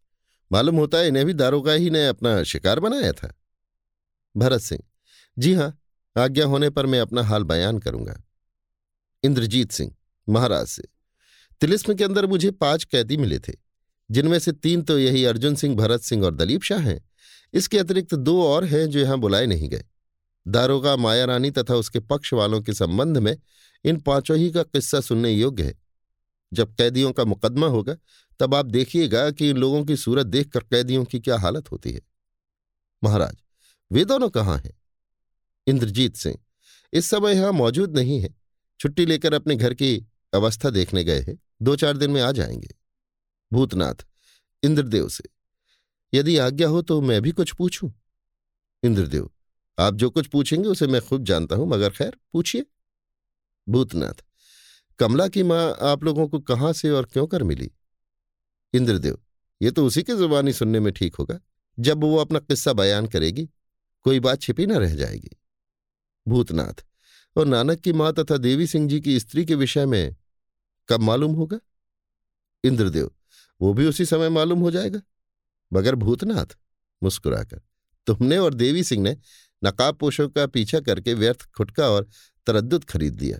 मालूम 0.52 0.76
होता 0.76 0.98
है 0.98 1.08
इन्हें 1.08 1.26
भी 1.26 1.32
दारोगा 1.32 1.72
ही 1.72 1.90
ने 1.90 2.06
अपना 2.06 2.42
शिकार 2.42 2.80
बनाया 2.80 3.12
था। 3.12 3.34
भरत 4.36 4.60
सिंह, 4.60 4.82
जी 5.38 5.54
हाँ, 5.54 5.80
आज्ञा 6.16 6.46
होने 6.46 6.70
पर 6.70 6.86
मैं 6.86 7.00
अपना 7.00 7.22
हाल 7.22 7.44
बयान 7.44 7.78
करूँगा। 7.78 8.22
इंद्रजीत 9.24 9.72
सिंह, 9.72 9.94
महाराज 10.28 10.66
से, 10.66 10.82
तिलिस्म 11.60 11.94
के 11.94 12.04
अंदर 12.04 12.26
मुझे 12.26 12.50
पाँच 12.50 12.84
कैदी 12.84 13.16
मिले 13.16 13.38
थे, 13.38 13.52
जिनमें 14.10 14.38
से 14.38 14.52
तीन 14.52 14.82
तो 14.82 14.98
यही 14.98 15.24
अर्जुन 15.24 15.54
सिंह, 15.54 15.76
भरत 15.76 16.00
सिंह 16.00 16.24
और 16.24 16.34
दलीप 16.34 16.62
शाह 16.62 16.78
हैं। 16.78 17.00
इसके 17.54 17.78
अतिरिक्त 17.78 18.14
दो 18.14 18.42
और 18.42 18.64
हैं 18.64 18.86
जो 18.90 18.98
यहाँ 18.98 19.18
बुलाए 19.18 19.46
नहीं 19.46 19.68
गए। 19.68 19.84
दारोगा 20.46 20.96
माया 20.96 21.24
रानी 21.24 21.50
तथा 21.50 21.74
उसके 21.74 22.00
पक्ष 22.00 22.34
वालों 22.34 22.60
के 22.60 22.72
संबंध 22.72 23.18
में 23.18 23.36
इन 23.84 24.00
पाँचों 24.00 24.36
ही 24.36 24.50
का 24.50 24.62
किस्सा 24.62 25.00
सुनने 25.00 25.30
योग्य 25.30 25.62
है। 25.62 25.79
जब 26.52 26.74
कैदियों 26.74 27.12
का 27.12 27.24
मुकदमा 27.24 27.66
होगा, 27.66 27.96
तब 28.40 28.54
आप 28.54 28.66
देखिएगा 28.66 29.30
कि 29.30 29.50
इन 29.50 29.56
लोगों 29.56 29.84
की 29.84 29.96
सूरत 29.96 30.26
देखकर 30.26 30.60
कैदियों 30.60 31.04
की 31.04 31.20
क्या 31.20 31.38
हालत 31.38 31.72
होती 31.72 31.92
है। 31.92 32.00
महाराज, 33.04 33.36
वे 33.92 34.04
दोनों 34.04 34.28
कहाँ 34.30 34.58
हैं? 34.58 34.78
इंद्रजीत 35.66 36.16
सिंह, 36.16 36.38
इस 36.92 37.10
समय 37.10 37.34
यहाँ 37.34 37.52
मौजूद 37.52 37.96
नहीं 37.96 38.20
है। 38.20 38.34
छुट्टी 38.80 39.06
लेकर 39.06 39.34
अपने 39.34 39.56
घर 39.56 39.74
की 39.74 40.06
अवस्था 40.34 40.70
देखने 40.70 41.04
गए 41.04 41.20
हैं। 41.20 41.38
दो 41.62 41.76
चार 41.76 41.96
दिन 41.96 42.10
में 42.10 42.20
आ 42.22 42.32
जाएँगे। 42.32 42.68
भूतनाथ, 43.52 44.06
इंद्रदेव 44.62 45.08
से, 45.08 45.24
यदि 46.14 46.36
आज्ञा 46.36 46.68
हो 46.68 46.82
तो 46.82 47.00
मैं 47.00 47.20
भी 47.22 47.32
कुछ 47.32 47.52
पूछूँ? 47.52 47.92
इंद्रदेव, 48.82 49.30
आप 49.78 49.94
जो 49.94 50.10
कुछ 50.10 50.26
पूछेंगे 50.26 50.68
उसे 50.68 50.86
मैं 50.86 51.00
खुद 51.00 51.24
जानता 51.24 51.56
हूँ, 51.56 51.68
मगर 51.68 51.90
खैर 51.90 52.16
पूछिए। 52.32 52.66
भूतनाथ 53.68 54.24
कमला 55.00 55.28
की 55.28 55.42
माँ 55.42 55.76
आप 55.80 56.04
लोगों 56.04 56.28
को 56.28 56.38
कहाँ 56.40 56.72
से 56.72 56.90
और 56.90 57.04
क्यों 57.04 57.26
कर 57.26 57.42
मिली? 57.42 57.70
इंद्रदेव, 58.74 59.18
ये 59.62 59.70
तो 59.70 59.86
उसी 59.86 60.02
की 60.02 60.12
जुबानी 60.12 60.52
सुनने 60.52 60.80
में 60.80 60.92
ठीक 60.92 61.14
होगा। 61.14 61.40
जब 61.78 62.00
वो 62.00 62.16
अपना 62.16 62.38
किस्सा 62.38 62.72
बयान 62.72 63.06
करेगी, 63.06 63.48
कोई 64.02 64.20
बात 64.20 64.40
छिपी 64.40 64.66
न 64.66 64.72
रह 64.72 64.94
जाएगी। 64.94 65.30
भूतनाथ, 66.28 66.86
और 67.36 67.46
नानक 67.46 67.80
की 67.80 67.92
माँ 67.92 68.12
तथा 68.12 68.36
देवी 68.36 68.66
सिंह 68.66 68.88
जी 68.88 69.00
की 69.00 69.20
स्त्री 69.20 69.44
के 69.44 69.54
विषय 69.54 69.86
में 69.86 70.16
कब 70.88 71.00
मालूम 71.00 71.34
होगा? 71.34 71.58
इंद्रदेव, 72.64 73.10
वो 73.60 73.74
भी 73.74 73.86
उसी 73.86 74.06
समय 74.06 74.28
मालूम 74.28 74.60
हो 74.60 74.70
जाएगा। 74.70 75.00
मगर 75.72 75.94
भूतनाथ, 75.94 76.58
मुस्कुराकर, 77.02 77.60
तुमने 78.06 78.38
और 78.38 78.54
देवी 78.54 78.84
सिंह 78.84 79.02
ने 79.02 79.16
नकाब 79.64 79.96
पोषों 79.96 80.28
का 80.28 80.46
पीछा 80.46 80.80
करके 80.80 81.14
व्यर्थ 81.14 81.50
खुटका 81.50 81.88
और 81.88 82.08
तरद्दुत 82.46 82.84
खरीद 82.84 83.20
लिया 83.20 83.38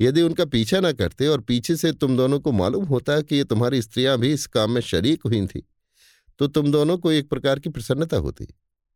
यदि 0.00 0.22
उनका 0.22 0.44
पीछा 0.44 0.80
न 0.80 0.92
करते 0.92 1.26
और 1.26 1.40
पीछे 1.40 1.76
से 1.76 1.92
तुम 1.92 2.16
दोनों 2.16 2.40
को 2.40 2.52
मालूम 2.52 2.84
होता 2.84 3.20
कि 3.20 3.36
ये 3.36 3.44
तुम्हारी 3.44 3.82
स्त्रियाँ 3.82 4.18
भी 4.18 4.32
इस 4.32 4.46
काम 4.46 4.70
में 4.70 4.80
शरीक 4.80 5.22
हुई 5.22 5.46
थी 5.46 5.66
तो 6.40 6.46
तुम 6.46 6.70
दोनों 6.72 6.98
को 6.98 7.12
एक 7.12 7.28
प्रकार 7.30 7.58
की 7.58 7.70
प्रसन्नता 7.70 8.16
होती। 8.16 8.44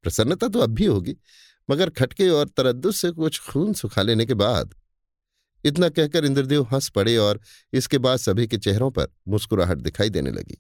प्रसन्नता 0.05 0.49
तो 0.49 0.59
अब 0.59 0.71
भी 0.71 0.85
होगी, 0.85 1.17
मगर 1.69 1.91
खटके 1.91 2.29
और 2.29 2.49
तरद्दुत 2.49 2.95
से 2.95 3.11
कुछ 3.11 3.41
खून 3.41 3.73
सुखा 3.73 4.03
लेने 4.03 4.27
के 4.27 4.35
बाद। 4.35 4.75
इतना 5.65 5.89
कहकर 5.89 6.25
इंद्रदेव 6.25 6.67
हंस 6.73 6.89
पड़े 6.89 7.17
और 7.17 7.41
इसके 7.73 7.99
बाद 7.99 8.19
सभी 8.19 8.47
के 8.47 8.59
चेहरों 8.59 8.91
पर 8.91 9.09
मुस्कुराहट 9.29 9.79
दिखाई 9.79 10.11
देने 10.11 10.31
लगी। 10.31 10.59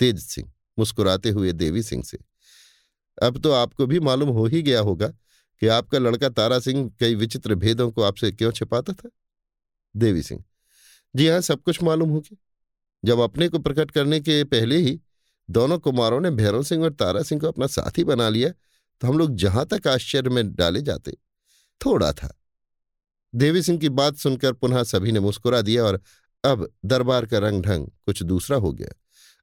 तेज 0.00 0.20
सिंह, 0.20 0.50
मुस्कुराते 0.78 1.30
हुए 1.30 1.52
देवी 1.52 1.82
सिंह 1.82 2.02
से, 2.02 2.18
अब 3.22 3.38
तो 3.38 3.52
आपको 3.52 3.86
भी 3.86 4.00
मालूम 4.00 4.28
हो 4.28 4.46
ही 4.46 4.62
गया 4.62 4.80
होगा 4.80 5.08
कि 5.62 5.66
आपका 5.68 5.98
लड़का 5.98 6.28
तारा 6.30 6.58
सिंह 6.58 6.90
कई 7.00 7.14
विचित्र 7.14 7.54
भेदों 7.54 7.90
को 7.90 8.02
आपसे 8.02 8.32
क्यों 8.32 8.52
छिपाता 8.52 8.92
था? 8.92 9.08
देवी 9.96 10.22
सिंह। 10.22 10.44
जी 11.16 11.28
हाँ, 11.28 11.40
सब 11.40 11.62
कुछ 11.62 11.82
मालूम 11.82 12.10
हो 12.10 12.20
गया। 12.20 12.36
जब 13.04 13.18
अपने 13.18 13.48
को 13.48 13.58
प्रकट 13.58 13.90
करने 13.90 14.20
के 14.20 14.42
पहले 14.44 14.76
ही 14.76 15.00
दोनों 15.50 15.78
कुमारों 15.78 16.20
ने 16.20 16.30
भैरव 16.30 16.62
सिंह 16.62 16.84
और 16.84 16.92
तारा 16.92 17.22
सिंह 17.22 17.40
को 17.40 17.48
अपना 17.48 17.66
साथी 17.66 18.04
बना 18.04 18.28
लिया 18.28 18.50
तो 19.00 19.08
हम 19.08 19.18
लोग 19.18 19.34
जहाँ 19.34 19.66
तक 19.66 19.86
आश्चर्य 19.86 20.30
में 20.30 20.54
डाले 20.54 20.82
जाते, 20.82 21.12
थोड़ा 21.80 22.12
था। 22.12 22.36
देवी 23.34 23.62
सिंह 23.62 23.78
की 23.78 23.88
बात 23.88 24.16
सुनकर 24.16 24.52
पुनः 24.52 24.82
सभी 24.82 25.12
ने 25.12 25.20
मुस्कुरा 25.20 25.60
दिया 25.62 25.84
और 25.84 26.00
अब 26.44 26.68
दरबार 26.84 27.26
का 27.26 27.38
रंग 27.38 27.62
ढंग 27.62 27.86
कुछ 28.06 28.22
दूसरा 28.22 28.56
हो 28.56 28.72
गया। 28.72 28.92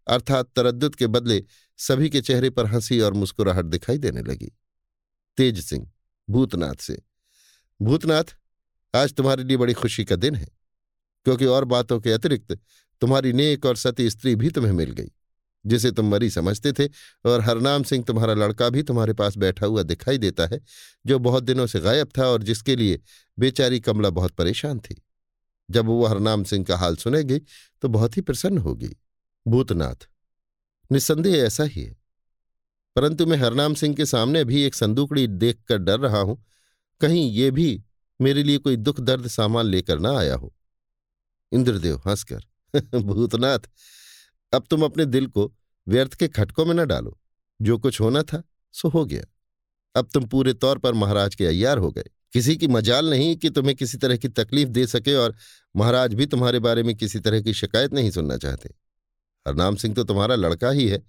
अर्थात 0.08 0.52
तरद्दुत 0.56 0.96
के 0.96 1.08
बदले 1.08 1.44
सभी 1.80 2.10
के 2.10 2.22
चेहरे 2.22 2.50
पर 2.50 2.66
हँसी 2.66 3.00
और 3.00 3.14
मुस्कुराहट 3.14 3.66
दिखाई 3.66 3.98
देने 3.98 4.22
लगी। 4.22 4.52
तेज 5.38 5.64
सिंह, 5.64 5.92
भूतनाथ 6.30 6.76
से, 6.76 7.02
भूतनाथ 7.82 8.36
आज 8.94 9.14
तुम्हारे 9.14 9.44
लिए 9.44 9.58
बड़ी 9.58 9.74
खुशी 9.74 10.06
का 10.06 10.16
दिन 10.16 10.36
है, 10.36 10.48
क्योंकि 11.26 11.46
और 11.46 11.66
बातों 11.66 12.00
के 12.00 12.12
अतिरिक्त 12.12 12.58
तुम्हारी 13.02 13.34
नेक 13.34 13.66
और 13.66 13.76
सती 13.76 14.10
स्त्री 14.10 14.36
भी 14.36 14.50
तुम्हें 14.50 14.72
मिल 14.74 14.92
गई, 14.92 15.12
जिसे 15.66 15.92
तुम 15.92 16.10
मरी 16.12 16.30
समझते 16.30 16.72
थे, 16.74 16.88
और 17.26 17.42
हरनाम 17.42 17.84
सिंह 17.84 18.04
तुम्हारा 18.04 18.34
लड़का 18.34 18.70
भी 18.70 18.84
तुम्हारे 18.84 19.14
पास 19.14 19.38
बैठा 19.38 19.66
हुआ 19.66 19.84
दिखाई 19.84 20.18
देता 20.18 20.46
है, 20.46 20.60
जो 21.06 21.20
बहुत 21.20 21.44
दिनों 21.44 21.68
से 21.68 21.80
गायब 21.80 22.10
था 22.18 22.28
और 22.28 22.44
जिसके 22.44 22.76
लिए 22.76 23.00
बेचारी 23.38 23.80
कमला 23.80 24.10
बहुत 24.12 24.32
परेशान 24.32 24.80
थी। 24.80 25.02
जब 25.70 25.86
वो 25.86 26.06
हरनाम 26.06 26.44
सिंह 26.44 26.66
का 26.66 26.78
हाल 26.78 26.96
सुनेगी 26.96 27.40
तो 27.84 27.88
बहुत 27.90 28.18
ही 28.18 28.22
प्रसन्न 28.22 28.58
होगी। 28.58 28.96
भूतनाथ, 29.46 30.08
निस्संदेह 30.92 31.36
ऐसा 31.38 31.64
ही 31.64 31.84
है। 31.84 31.96
परंतु 32.96 33.26
मैं 33.26 33.38
हरनाम 33.38 33.74
सिंह 33.74 33.96
के 33.96 34.06
सामने 34.06 34.44
भी 34.44 34.62
एक 34.64 34.76
संदूकड़ी 34.76 35.28
देखकर 35.28 35.78
डर 35.78 36.00
रहा 36.00 36.20
हूँ, 36.20 36.44
कहीं 37.02 37.32
ये 37.32 37.52
भी 37.52 37.84
मेरे 38.22 38.44
लिए 38.44 38.58
कोई 38.58 38.76
दुख 38.76 39.00
दर्द 39.00 39.28
सामान 39.28 39.66
लेकर 39.66 40.00
ना 40.00 40.18
आया 40.18 40.36
हो। 40.36 40.56
इंद्रदेव 41.52 42.02
हंसकर, 42.08 42.40
भूतनाथ, 43.00 43.60
अब 44.54 44.64
तुम 44.70 44.84
अपने 44.84 45.06
दिल 45.06 45.28
को 45.28 45.56
व्यर्थ 45.88 46.14
के 46.14 46.28
खटकों 46.28 46.66
में 46.66 46.74
न 46.74 46.86
डालो। 46.86 47.20
जो 47.62 47.78
कुछ 47.78 48.02
होना 48.02 48.24
था, 48.24 48.44
सो 48.72 48.90
हो 48.90 49.06
गया। 49.06 49.24
अब 49.96 50.10
तुम 50.14 50.26
पूरे 50.26 50.54
तौर 50.54 50.78
पर 50.78 50.94
महाराज 50.94 51.36
के 51.36 51.46
अय्यार 51.46 51.78
हो 51.78 51.92
गए। 51.92 52.04
किसी 52.34 52.58
की 52.58 52.68
मजाल 52.68 53.10
नहीं 53.10 53.36
कि 53.36 53.50
तुम्हें 53.50 53.76
किसी 53.76 53.98
तरह 53.98 54.18
की 54.18 54.28
तकलीफ़ 54.28 54.70
दे 54.70 54.88
सके 54.88 55.16
और 55.16 55.36
महाराज 55.76 56.14
भी 56.14 56.26
तुम्हारे 56.26 56.60
बारे 56.60 56.84
में 56.84 56.96
किसी 56.96 57.20
तरह 57.20 57.42
की 57.42 57.54
शिकायत 57.54 57.94
नहीं 57.94 58.12
सुनना 58.12 58.38
चाहते। 58.38 58.70
हरनाम 59.48 59.76
सिंह 59.76 59.96
तो 59.96 60.04
तुम्हारा 60.04 60.36
लड़का 60.36 60.70
ही 60.70 60.88
है। 60.88 61.04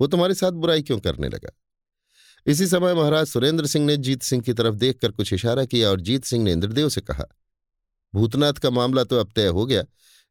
वो 0.00 0.06
तुम्हारे 0.06 0.34
साथ 0.34 0.52
बुराई 0.52 0.82
क्यों 0.82 1.00
करने 1.00 1.28
लगा? 1.28 1.50
इसी 2.46 2.66
समय 2.66 2.94
महाराज 2.94 3.26
सुरेंद्र 3.26 3.66
सिंह 3.66 3.86
ने 3.86 3.96
जीत 3.96 4.22
सिंह 4.22 4.42
की 4.42 4.52
तरफ़ 4.52 4.74
देखकर 4.74 5.10
कुछ 5.10 5.32
इशारा 5.32 5.64
किया 5.64 5.90
और 5.90 6.00
जीत 6.00 6.24
सिंह 6.24 6.44
ने 6.44 6.52
इंद्रदेव 6.52 6.88
से 6.88 7.00
कहा, 7.00 7.24
भूतनाथ 8.14 8.52
का 8.52 8.70
मामला 8.70 9.04
तो 9.04 9.16
अब 9.16 9.32
तय 9.36 9.46
हो 9.46 9.66
गया। 9.66 9.84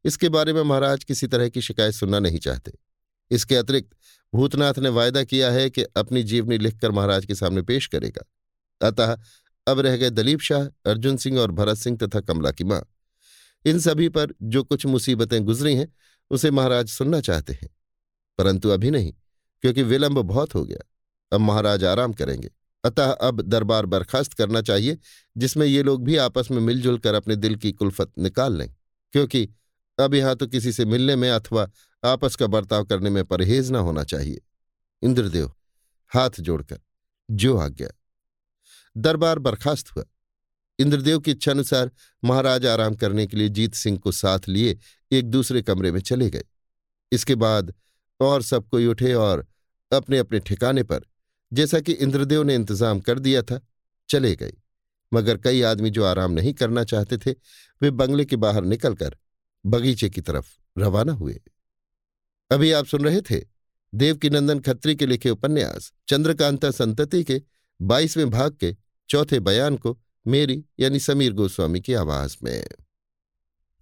इसके 0.05 0.29
बारे 0.29 0.53
में 0.53 0.61
महाराज 0.63 1.03
किसी 1.03 1.27
तरह 1.27 1.49
की 1.49 1.61
शिकायत 1.61 1.93
सुनना 1.93 2.19
नहीं 2.19 2.39
चाहते। 2.39 2.73
इसके 3.31 3.55
अतिरिक्त, 3.55 3.97
भूतनाथ 4.35 4.73
ने 4.79 4.89
वायदा 4.89 5.23
किया 5.23 5.51
है 5.51 5.69
कि 5.69 5.83
अपनी 5.83 6.23
जीवनी 6.23 6.57
लिखकर 6.57 6.91
महाराज 6.91 7.25
के 7.25 7.35
सामने 7.35 7.61
पेश 7.61 7.87
करेगा। 7.87 8.25
अतः, 8.87 9.19
अब 9.67 9.79
रह 9.79 9.97
गए 9.97 10.09
दलीप 10.09 10.39
शाह, 10.39 10.65
अर्जुन 10.65 11.17
सिंह 11.17 11.39
और 11.39 11.51
भरत 11.51 11.77
सिंह 11.77 11.97
तथा 11.97 12.19
कमला 12.19 12.51
की 12.51 12.63
माँ। 12.63 12.85
इन 13.65 13.79
सभी 13.79 14.09
पर 14.09 14.27
जो 14.41 14.63
कुछ 14.63 14.85
मुसीबतें 14.85 15.45
गुजरी 15.45 15.75
हैं, 15.75 15.93
उसे 16.29 16.51
महाराज 16.51 16.87
सुनना 16.87 17.21
चाहते 17.21 17.53
हैं। 17.53 17.69
परंतु 18.37 18.69
अभी 18.69 18.91
नहीं, 18.91 19.13
क्योंकि 19.61 19.83
विलंब 19.83 20.19
बहुत 20.19 20.55
हो 20.55 20.65
गया। 20.65 20.91
अब 21.35 21.41
महाराज 21.41 21.83
आराम 21.83 22.13
करेंगे। 22.13 22.49
अतः 22.83 23.11
अब 23.11 23.41
दरबार 23.41 23.85
बर्खास्त 23.85 24.33
करना 24.33 24.61
चाहिए, 24.61 24.97
जिसमें 25.37 25.65
ये 25.67 25.83
लोग 25.83 26.03
भी 26.03 26.17
आपस 26.17 26.47
में 26.51 26.59
मिलजुल 26.59 26.97
कर 26.97 27.13
अपने 27.13 27.35
दिल 27.35 27.55
की 27.55 27.71
कुल्फत 27.71 28.11
निकाल 28.17 28.57
लें। 28.57 28.75
क्योंकि 29.13 29.49
अब 29.99 30.13
यहाँ 30.13 30.35
तो 30.35 30.47
किसी 30.47 30.71
से 30.71 30.85
मिलने 30.85 31.15
में 31.15 31.29
अथवा 31.29 31.69
आपस 32.03 32.35
का 32.35 32.47
बर्ताव 32.47 32.83
करने 32.83 33.09
में 33.09 33.23
परहेज 33.25 33.71
न 33.71 33.75
होना 33.75 34.03
चाहिए। 34.03 34.41
इंद्रदेव, 35.01 35.51
हाथ 36.11 36.29
जोड़कर, 36.39 36.79
जो 37.31 37.57
आ 37.57 37.67
गया 37.67 37.89
दरबार 38.97 39.39
बर्खास्त 39.39 39.95
हुआ। 39.95 40.03
इंद्रदेव 40.79 41.19
की 41.19 41.31
इच्छानुसार 41.31 41.91
महाराज 42.23 42.65
आराम 42.65 42.95
करने 42.95 43.27
के 43.27 43.37
लिए 43.37 43.49
जीत 43.49 43.75
सिंह 43.75 43.97
को 43.97 44.11
साथ 44.11 44.39
लिए 44.49 44.77
एक 45.11 45.25
दूसरे 45.25 45.61
कमरे 45.61 45.91
में 45.91 45.99
चले 46.01 46.29
गए। 46.29 46.43
इसके 47.11 47.35
बाद 47.35 47.73
और 48.19 48.41
सब 48.41 48.67
कोई 48.69 48.85
उठे 48.85 49.13
और 49.13 49.47
अपने 49.91 50.17
अपने 50.17 50.39
ठिकाने 50.39 50.83
पर 50.83 51.01
जैसा 51.55 51.79
कि 51.79 51.91
इंद्रदेव 51.91 52.43
ने 52.43 52.55
इंतज़ाम 52.55 52.99
कर 52.99 53.19
दिया 53.19 53.41
था, 53.41 53.59
चले 54.09 54.35
गए। 54.35 54.53
मगर 55.13 55.37
कई 55.37 55.61
आदमी 55.61 55.89
जो 55.89 56.03
आराम 56.03 56.31
नहीं 56.31 56.53
करना 56.53 56.83
चाहते 56.83 57.17
थे, 57.17 57.31
वे 57.81 57.91
बंगले 57.91 58.25
के 58.25 58.35
बाहर 58.35 58.63
निकलकर 58.63 59.17
बगीचे 59.65 60.09
की 60.09 60.21
तरफ़ 60.21 60.47
रवाना 60.77 61.13
हुए। 61.13 61.41
अभी 62.51 62.71
आप 62.71 62.85
सुन 62.85 63.05
रहे 63.05 63.21
थे 63.21 63.41
देवकीनंदन 63.93 64.59
खत्री 64.59 64.95
के 64.95 65.05
लिखे 65.05 65.29
उपन्यास, 65.29 65.91
चंद्रकांता 66.07 66.71
संतति 66.71 67.23
के 67.23 67.41
बाईसवें 67.79 68.29
भाग 68.29 68.57
के 68.59 68.75
चौथे 69.09 69.39
बयान 69.39 69.77
को 69.77 69.97
मेरी 70.25 70.63
यानी 70.79 70.99
समीर 70.99 71.33
गोस्वामी 71.33 71.81
की 71.81 71.93
आवाज़ 71.93 72.37
में। 72.43 72.67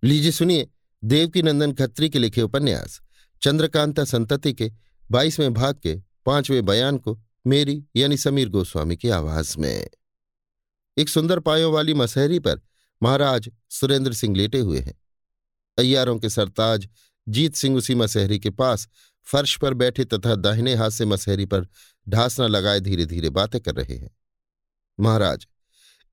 लीजिए 0.04 0.32
सुनिए 0.32 0.68
देवकीनंदन 1.04 1.74
खत्री 1.74 2.10
के 2.10 2.20
लिखे 2.20 2.42
उपन्यास, 2.42 3.02
चंद्रकांता 3.42 4.04
संतति 4.04 4.54
के 4.54 4.72
बाईसवें 5.12 5.54
भाग 5.54 5.80
के 5.84 5.96
पाँचवें 6.26 6.66
बयान 6.66 6.98
को 6.98 7.20
मेरी 7.48 7.84
यानी 7.96 8.18
समीर 8.18 8.50
गोस्वामी 8.50 8.96
की 8.98 9.10
आवाज़ 9.10 9.58
में। 9.58 9.90
एक 10.98 11.10
सुंदर 11.10 11.40
पायों 11.40 11.74
वाली 11.74 11.94
मसहरी 11.94 12.40
पर 12.40 12.62
महाराज 13.04 13.50
सुरेंद्र 13.70 14.14
सिंह 14.14 14.36
लेटे 14.36 14.60
हुए 14.60 14.80
हैं। 14.80 14.94
अय्यारों 15.78 16.18
के 16.20 16.30
सरताज 16.30 16.88
जीत 17.28 17.56
सिंह 17.56 17.78
उसी 17.78 17.96
मसहरी 17.96 18.40
के 18.40 18.50
पास 18.50 18.88
फर्श 19.24 19.58
पर 19.58 19.74
बैठे 19.74 20.06
तथा 20.06 20.36
दाहिने 20.36 20.76
हाथ 20.76 20.90
से 20.90 21.06
मसहरी 21.06 21.46
पर 21.46 21.68
ढासना 22.10 22.48
लगाए 22.48 22.80
धीरे 22.80 23.06
धीरे 23.06 23.30
बातें 23.30 23.62
कर 23.62 23.76
रहे 23.76 23.98
हैं। 23.98 24.10
महाराज, 25.00 25.48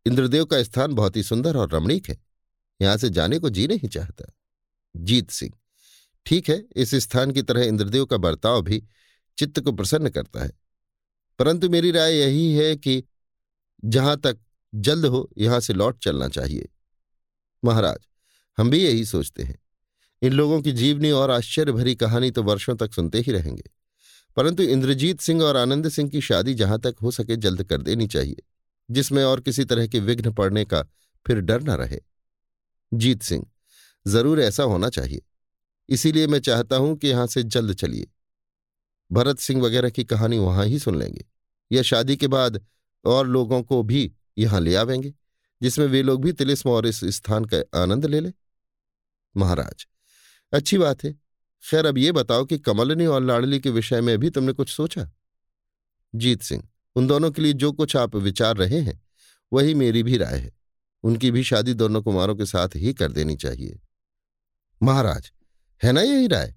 इंद्रदेव 0.07 0.45
का 0.45 0.63
स्थान 0.63 0.93
बहुत 0.93 1.17
ही 1.17 1.23
सुंदर 1.23 1.57
और 1.57 1.75
रमणीक 1.75 2.09
है। 2.09 2.19
यहाँ 2.83 2.97
से 2.97 3.11
जाने 3.11 3.39
को 3.39 3.51
जी 3.51 3.67
नहीं 3.67 3.89
चाहता। 3.89 4.33
जीत 4.97 5.31
सिंह, 5.31 5.53
ठीक 6.27 6.49
है, 6.51 6.65
इस 6.77 6.95
स्थान 6.95 7.33
की 7.33 7.43
तरह 7.43 7.65
इंद्रदेव 7.65 8.05
का 8.05 8.17
बर्ताव 8.17 8.63
भी 8.63 8.83
चित्त 9.39 9.61
को 9.61 9.73
प्रसन्न 9.73 10.11
करता 10.11 10.45
है। 10.45 10.53
परंतु 11.41 11.69
मेरी 11.71 11.91
राय 11.91 12.15
यही 12.15 12.53
है 12.55 12.77
कि 12.77 13.03
जहाँ 13.85 14.17
तक 14.17 14.39
जल्द 14.75 15.07
हो, 15.07 15.29
यहाँ 15.39 15.61
से 15.61 15.73
लौट 15.73 15.99
चलना 15.99 16.29
चाहिए। 16.29 16.69
महाराज, 17.63 17.99
हम 18.59 18.71
भी 18.71 18.79
यही 18.79 19.05
सोचते 19.05 19.43
हैं। 19.43 19.59
इन 20.23 20.33
लोगों 20.33 20.61
की 20.63 20.73
जीवनी 20.73 21.11
और 21.11 21.31
आश्चर्य 21.31 21.73
भरी 21.73 21.95
कहानी 21.95 22.31
तो 22.31 22.43
वर्षों 22.43 22.77
तक 22.77 22.93
सुनते 22.93 23.19
ही 23.19 23.33
रहेंगे। 23.33 23.71
परंतु 24.37 24.63
इंद्रजीत 24.63 25.21
सिंह 25.21 25.43
और 25.43 25.57
आनंद 25.57 25.89
सिंह 25.89 26.11
की 26.11 26.21
शादी 26.21 26.55
जहाँ 26.55 26.79
तक 26.79 26.97
हो 27.03 27.11
सके 27.11 27.37
जल्द 27.37 27.63
कर 27.63 27.83
देनी 27.83 28.07
चाहिए, 28.07 28.43
जिसमें 28.89 29.25
और 29.25 29.41
किसी 29.41 29.65
तरह 29.65 29.87
के 29.87 30.01
विघ्न 30.01 30.33
पड़ने 30.33 30.65
का 30.65 30.83
फिर 31.27 31.41
डर 31.41 31.63
न 31.63 31.71
रहे। 31.71 32.01
जीत 32.93 33.23
सिंह, 33.23 33.47
ज़रूर 34.07 34.41
ऐसा 34.41 34.63
होना 34.63 34.89
चाहिए। 34.89 35.23
इसीलिए 35.89 36.27
मैं 36.27 36.41
चाहता 36.41 36.77
हूँ 36.77 36.97
कि 36.97 37.09
यहाँ 37.09 37.27
से 37.27 37.43
जल्द 37.43 37.75
चलिए। 37.75 38.07
भरत 39.13 39.39
सिंह 39.39 39.63
वगैरह 39.63 39.91
की 39.91 40.05
कहानी 40.05 40.39
वहाँ 40.39 40.67
ही 40.67 40.79
सुन 40.79 40.99
लेंगे। 40.99 41.25
या 41.73 41.83
शादी 41.83 42.17
के 42.17 42.27
बाद 42.27 42.67
और 43.05 43.27
लोगों 43.27 43.63
को 43.63 43.83
भी 43.83 44.13
यहाँ 44.39 44.61
ले 44.61 44.75
आवेंगे, 44.75 45.15
जिसमें 45.63 45.87
वे 45.87 46.03
लोग 46.03 46.25
भी 46.25 46.33
तिलिस्म 46.33 46.71
और 46.71 46.87
इस 46.87 47.01
स्थान 47.05 47.45
का 47.45 47.83
आनंद 47.83 48.07
ले 48.07 48.21
ले। 48.21 48.33
महाराज, 49.37 49.87
अच्छी 50.53 50.79
बात 50.79 51.05
है। 51.05 51.13
खैर, 51.71 51.87
अब 51.87 51.99
ये 51.99 52.13
बताओ 52.13 52.45
कि 52.45 52.59
कमलनी 52.59 53.07
और 53.07 53.23
लाडली 53.23 53.61
के 53.61 53.71
विषय 53.71 54.01
में 54.01 54.19
भी 54.19 54.31
तुमने 54.31 54.53
कुछ 54.53 54.71
सोचा? 54.71 55.11
जीत 56.15 56.43
सिंह, 56.43 56.69
उन 56.97 57.07
दोनों 57.07 57.31
के 57.31 57.43
लिए 57.43 57.53
जो 57.53 57.73
कुछ 57.73 57.97
आप 57.97 58.17
विचार 58.17 58.57
रहे 58.57 58.81
हैं, 58.81 59.03
वही 59.53 59.75
मेरी 59.75 60.03
भी 60.03 60.17
राय 60.17 60.39
है। 60.39 60.53
उनकी 61.03 61.31
भी 61.31 61.43
शादी 61.43 61.75
दोनों 61.75 62.03
कुमारों 62.03 62.37
के 62.37 62.47
साथ 62.47 62.69
ही 62.77 62.95
कर 62.95 63.13
देनी 63.13 63.37
चाहिए। 63.37 63.81
महाराज, 64.83 65.33
है 65.85 65.93
ना 65.93 66.03
यही 66.03 66.27
राय? 66.27 66.55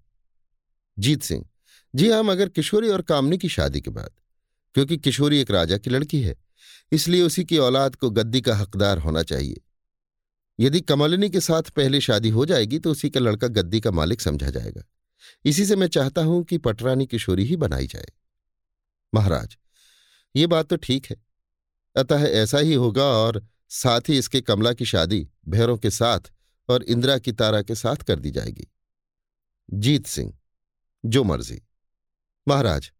जीत 0.99 1.21
सिंह 1.21 1.45
जी 1.93 2.09
हाँ 2.09 2.23
मगर 2.23 2.49
किशोरी 2.49 2.89
और 2.89 3.01
कामनी 3.01 3.37
की 3.37 3.49
शादी 3.49 3.81
के 3.81 3.91
बाद, 3.91 4.11
क्योंकि 4.75 4.97
किशोरी 4.97 5.39
एक 5.39 5.51
राजा 5.51 5.77
की 5.77 5.89
लड़की 5.89 6.21
है, 6.21 6.35
इसलिए 6.91 7.21
उसी 7.21 7.43
की 7.43 7.57
औलाद 7.57 7.95
को 7.95 8.09
गद्दी 8.09 8.41
का 8.41 8.55
हकदार 8.55 8.97
होना 8.97 9.23
चाहिए। 9.23 9.61
यदि 10.59 10.81
कमलिनी 10.81 11.29
के 11.29 11.39
साथ 11.39 11.69
पहले 11.69 12.01
शादी 12.01 12.29
हो 12.29 12.45
जाएगी 12.45 12.79
तो 12.79 12.91
उसी 12.91 13.09
का 13.09 13.19
लड़का 13.19 13.47
गद्दी 13.47 13.79
का 13.81 13.91
मालिक 13.91 14.21
समझा 14.21 14.49
जाएगा। 14.49 14.83
इसी 15.45 15.65
से 15.65 15.75
मैं 15.75 15.87
चाहता 15.87 16.21
हूँ 16.21 16.43
कि 16.43 16.57
पटरानी 16.57 17.05
किशोरी 17.05 17.45
ही 17.45 17.55
बनाई 17.55 17.87
जाए। 17.87 18.11
महाराज, 19.13 19.57
ये 20.35 20.47
बात 20.47 20.67
तो 20.67 20.75
ठीक 20.75 21.05
है। 21.05 21.15
अतः 21.95 22.23
ऐसा 22.23 22.57
ही 22.57 22.73
होगा 22.73 23.03
और 23.03 23.41
साथ 23.69 24.09
ही 24.09 24.17
इसके 24.17 24.41
कमला 24.41 24.73
की 24.73 24.85
शादी 24.85 25.27
भैरों 25.47 25.77
के 25.77 25.89
साथ 25.89 26.31
और 26.69 26.83
इंदिरा 26.83 27.17
की 27.17 27.31
तारा 27.31 27.61
के 27.61 27.75
साथ 27.75 27.95
कर 27.95 28.19
दी 28.19 28.31
जाएगी। 28.31 28.67
जीत 29.69 30.07
सिंह, 30.07 30.33
जो 31.03 31.23
मर्ज़ी। 31.23 31.61
महाराज 32.47 32.91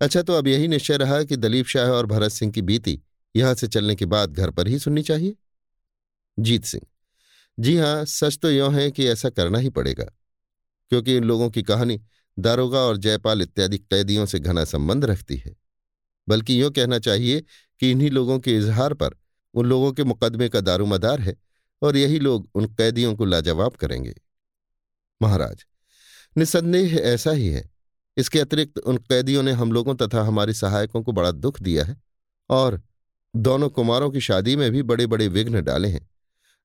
अच्छा 0.00 0.22
तो 0.22 0.32
अब 0.32 0.46
यही 0.48 0.68
निश्चय 0.68 0.96
रहा 0.96 1.22
कि 1.24 1.36
दलीप 1.36 1.66
शाह 1.66 1.90
और 1.90 2.06
भरत 2.06 2.32
सिंह 2.32 2.52
की 2.52 2.62
बीती 2.62 3.00
यहाँ 3.34 3.54
से 3.54 3.68
चलने 3.68 3.94
के 3.94 4.06
बाद 4.06 4.32
घर 4.32 4.50
पर 4.50 4.68
ही 4.68 4.78
सुननी 4.78 5.02
चाहिए? 5.02 5.34
जीत 6.38 6.64
सिंह, 6.64 6.82
जी 7.58 7.76
हाँ, 7.76 8.04
सच 8.04 8.38
तो 8.38 8.50
यों 8.50 8.74
है 8.74 8.90
कि 8.90 9.06
ऐसा 9.06 9.30
करना 9.30 9.58
ही 9.58 9.70
पड़ेगा, 9.70 10.04
क्योंकि 10.92 11.16
इन 11.16 11.24
लोगों 11.24 11.48
की 11.50 11.62
कहानी 11.62 12.00
दारोगा 12.36 12.78
और 12.78 12.96
जयपाल 12.96 13.42
इत्यादि 13.42 13.78
कैदियों 13.78 14.26
से 14.26 14.38
घना 14.38 14.64
संबंध 14.64 15.04
रखती 15.04 15.36
है। 15.36 15.54
बल्कि 16.28 16.60
यों 16.62 16.70
कहना 16.70 16.98
चाहिए 16.98 17.40
कि 17.80 17.90
इन्हीं 17.90 18.10
लोगों 18.10 18.38
के 18.38 18.56
इजहार 18.56 18.94
पर 18.94 19.16
उन 19.54 19.66
लोगों 19.66 19.92
के 19.92 20.04
मुकदमे 20.04 20.48
का 20.48 20.60
दारूमदार 20.60 21.20
है 21.20 21.36
और 21.82 21.96
यही 21.96 22.18
लोग 22.18 22.48
उन 22.54 22.66
कैदियों 22.68 23.14
को 23.16 23.24
लाजवाब 23.24 23.76
करेंगे। 23.76 24.14
महाराज 25.20 25.64
निसंदेह 26.36 26.96
ऐसा 26.96 27.30
ही 27.30 27.48
है 27.48 27.70
इसके 28.16 28.40
अतिरिक्त 28.40 28.78
उन 28.78 28.96
कैदियों 28.96 29.42
ने 29.42 29.52
हम 29.52 29.72
लोगों 29.72 29.94
तथा 29.94 30.22
हमारे 30.22 30.54
सहायकों 30.54 31.02
को 31.02 31.12
बड़ा 31.12 31.30
दुख 31.30 31.60
दिया 31.60 31.84
है 31.84 31.96
और 32.50 32.80
दोनों 33.36 33.68
कुमारों 33.68 34.10
की 34.10 34.20
शादी 34.20 34.56
में 34.56 34.70
भी 34.70 34.82
बड़े 34.82 35.06
बड़े 35.06 35.28
विघ्न 35.28 35.62
डाले 35.62 35.88
हैं। 35.88 36.08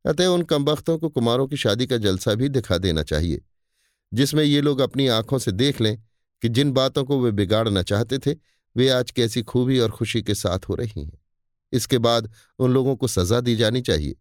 अतः 0.05 0.25
उन 0.25 0.41
कमबख्तों 0.41 0.97
को 0.97 1.09
कुमारों 1.09 1.47
की 1.47 1.57
शादी 1.57 1.87
का 1.87 1.97
जलसा 1.97 2.33
भी 2.35 2.49
दिखा 2.49 2.77
देना 2.77 3.03
चाहिए, 3.03 3.41
जिसमें 4.13 4.43
ये 4.43 4.61
लोग 4.61 4.79
अपनी 4.79 5.07
आँखों 5.07 5.39
से 5.39 5.51
देख 5.51 5.81
लें 5.81 5.97
कि 6.41 6.49
जिन 6.49 6.71
बातों 6.71 7.03
को 7.03 7.19
वे 7.19 7.31
बिगाड़ना 7.31 7.83
चाहते 7.83 8.19
थे, 8.19 8.35
वे 8.75 8.89
आज 8.89 9.11
कैसी 9.11 9.41
खूबी 9.41 9.79
और 9.79 9.91
खुशी 9.91 10.21
के 10.21 10.35
साथ 10.35 10.69
हो 10.69 10.75
रही 10.75 11.03
हैं। 11.03 11.17
इसके 11.73 11.97
बाद 11.97 12.31
उन 12.59 12.71
लोगों 12.71 12.95
को 12.95 13.07
सजा 13.07 13.39
दी 13.41 13.55
जानी 13.55 13.81
चाहिए। 13.81 14.15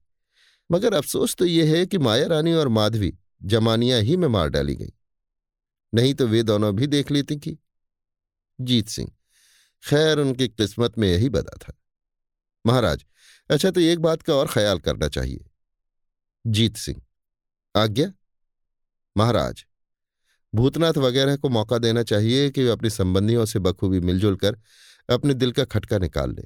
मगर 0.71 0.95
अफसोस 0.95 1.35
तो 1.37 1.45
यह 1.45 1.77
है 1.77 1.87
कि 1.87 1.99
माया 1.99 2.27
रानी 2.27 2.53
और 2.53 2.69
माधवी 2.69 3.15
जमानिया 3.43 3.97
ही 3.97 4.17
में 4.17 4.29
मार 4.29 4.49
डाली 4.49 4.75
गई। 4.75 4.93
नहीं 5.93 6.15
तो 6.15 6.27
वे 6.27 6.43
दोनों 6.43 6.75
भी 6.77 6.87
देख 6.87 7.11
लेती 7.11 7.37
कि। 7.37 7.57
जीत 8.59 8.89
सिंह, 8.89 9.11
खैर 9.85 10.19
उनकी 10.19 10.49
किस्मत 10.49 10.99
में 10.99 11.09
यही 11.09 11.29
बदा 11.29 11.57
था। 11.59 11.73
महाराज 12.65 13.05
अच्छा 13.51 13.71
तो 13.71 13.81
एक 13.81 13.99
बात 13.99 14.23
का 14.23 14.35
और 14.35 14.49
ख्याल 14.49 14.79
करना 14.79 15.09
चाहिए। 15.09 15.45
जीत 16.45 16.77
सिंह, 16.77 17.03
आज्ञा? 17.75 18.13
महाराज, 19.17 19.65
भूतनाथ 20.53 20.93
वगैरह 20.93 21.37
को 21.37 21.49
मौका 21.49 21.79
देना 21.79 22.03
चाहिए 22.03 22.51
कि 22.51 22.65
वे 22.65 22.71
अपने 22.71 22.91
संबंधियों 22.91 23.45
से 23.45 23.59
बखूबी 23.59 24.01
मिलजुल 24.01 24.37
कर 24.37 24.59
अपने 25.09 25.35
दिल 25.35 25.53
का 25.53 25.65
खटका 25.65 25.99
निकाल 25.99 26.35
लें, 26.35 26.45